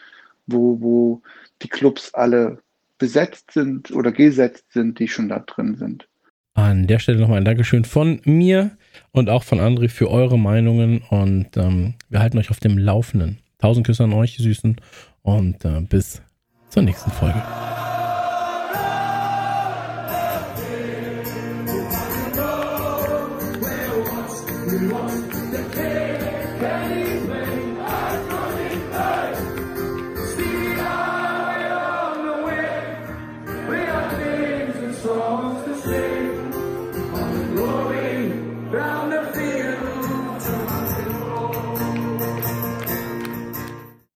wo, 0.47 0.81
wo 0.81 1.23
die 1.62 1.68
Clubs 1.68 2.15
alle 2.15 2.58
besetzt 2.99 3.52
sind 3.52 3.90
oder 3.90 4.12
gesetzt 4.12 4.73
sind, 4.73 4.99
die 4.99 5.08
schon 5.08 5.28
da 5.28 5.40
drin 5.40 5.76
sind. 5.76 6.07
An 6.55 6.86
der 6.86 6.99
Stelle 6.99 7.20
nochmal 7.20 7.39
ein 7.39 7.44
Dankeschön 7.44 7.84
von 7.84 8.20
mir 8.24 8.76
und 9.12 9.31
auch 9.31 9.44
von 9.44 9.60
André 9.60 9.89
für 9.89 10.10
eure 10.10 10.39
Meinungen 10.39 11.02
und 11.08 11.57
ähm, 11.57 11.94
wir 12.08 12.20
halten 12.20 12.39
euch 12.39 12.50
auf 12.50 12.60
dem 12.60 12.76
Laufenden. 12.76 13.39
Tausend 13.58 13.86
Küsse 13.86 14.05
an 14.05 14.12
euch, 14.12 14.36
Süßen 14.36 14.76
und 15.23 15.65
äh, 15.65 15.81
bis 15.81 16.23
zur 16.68 16.82
nächsten 16.82 17.10
Folge. 17.10 17.42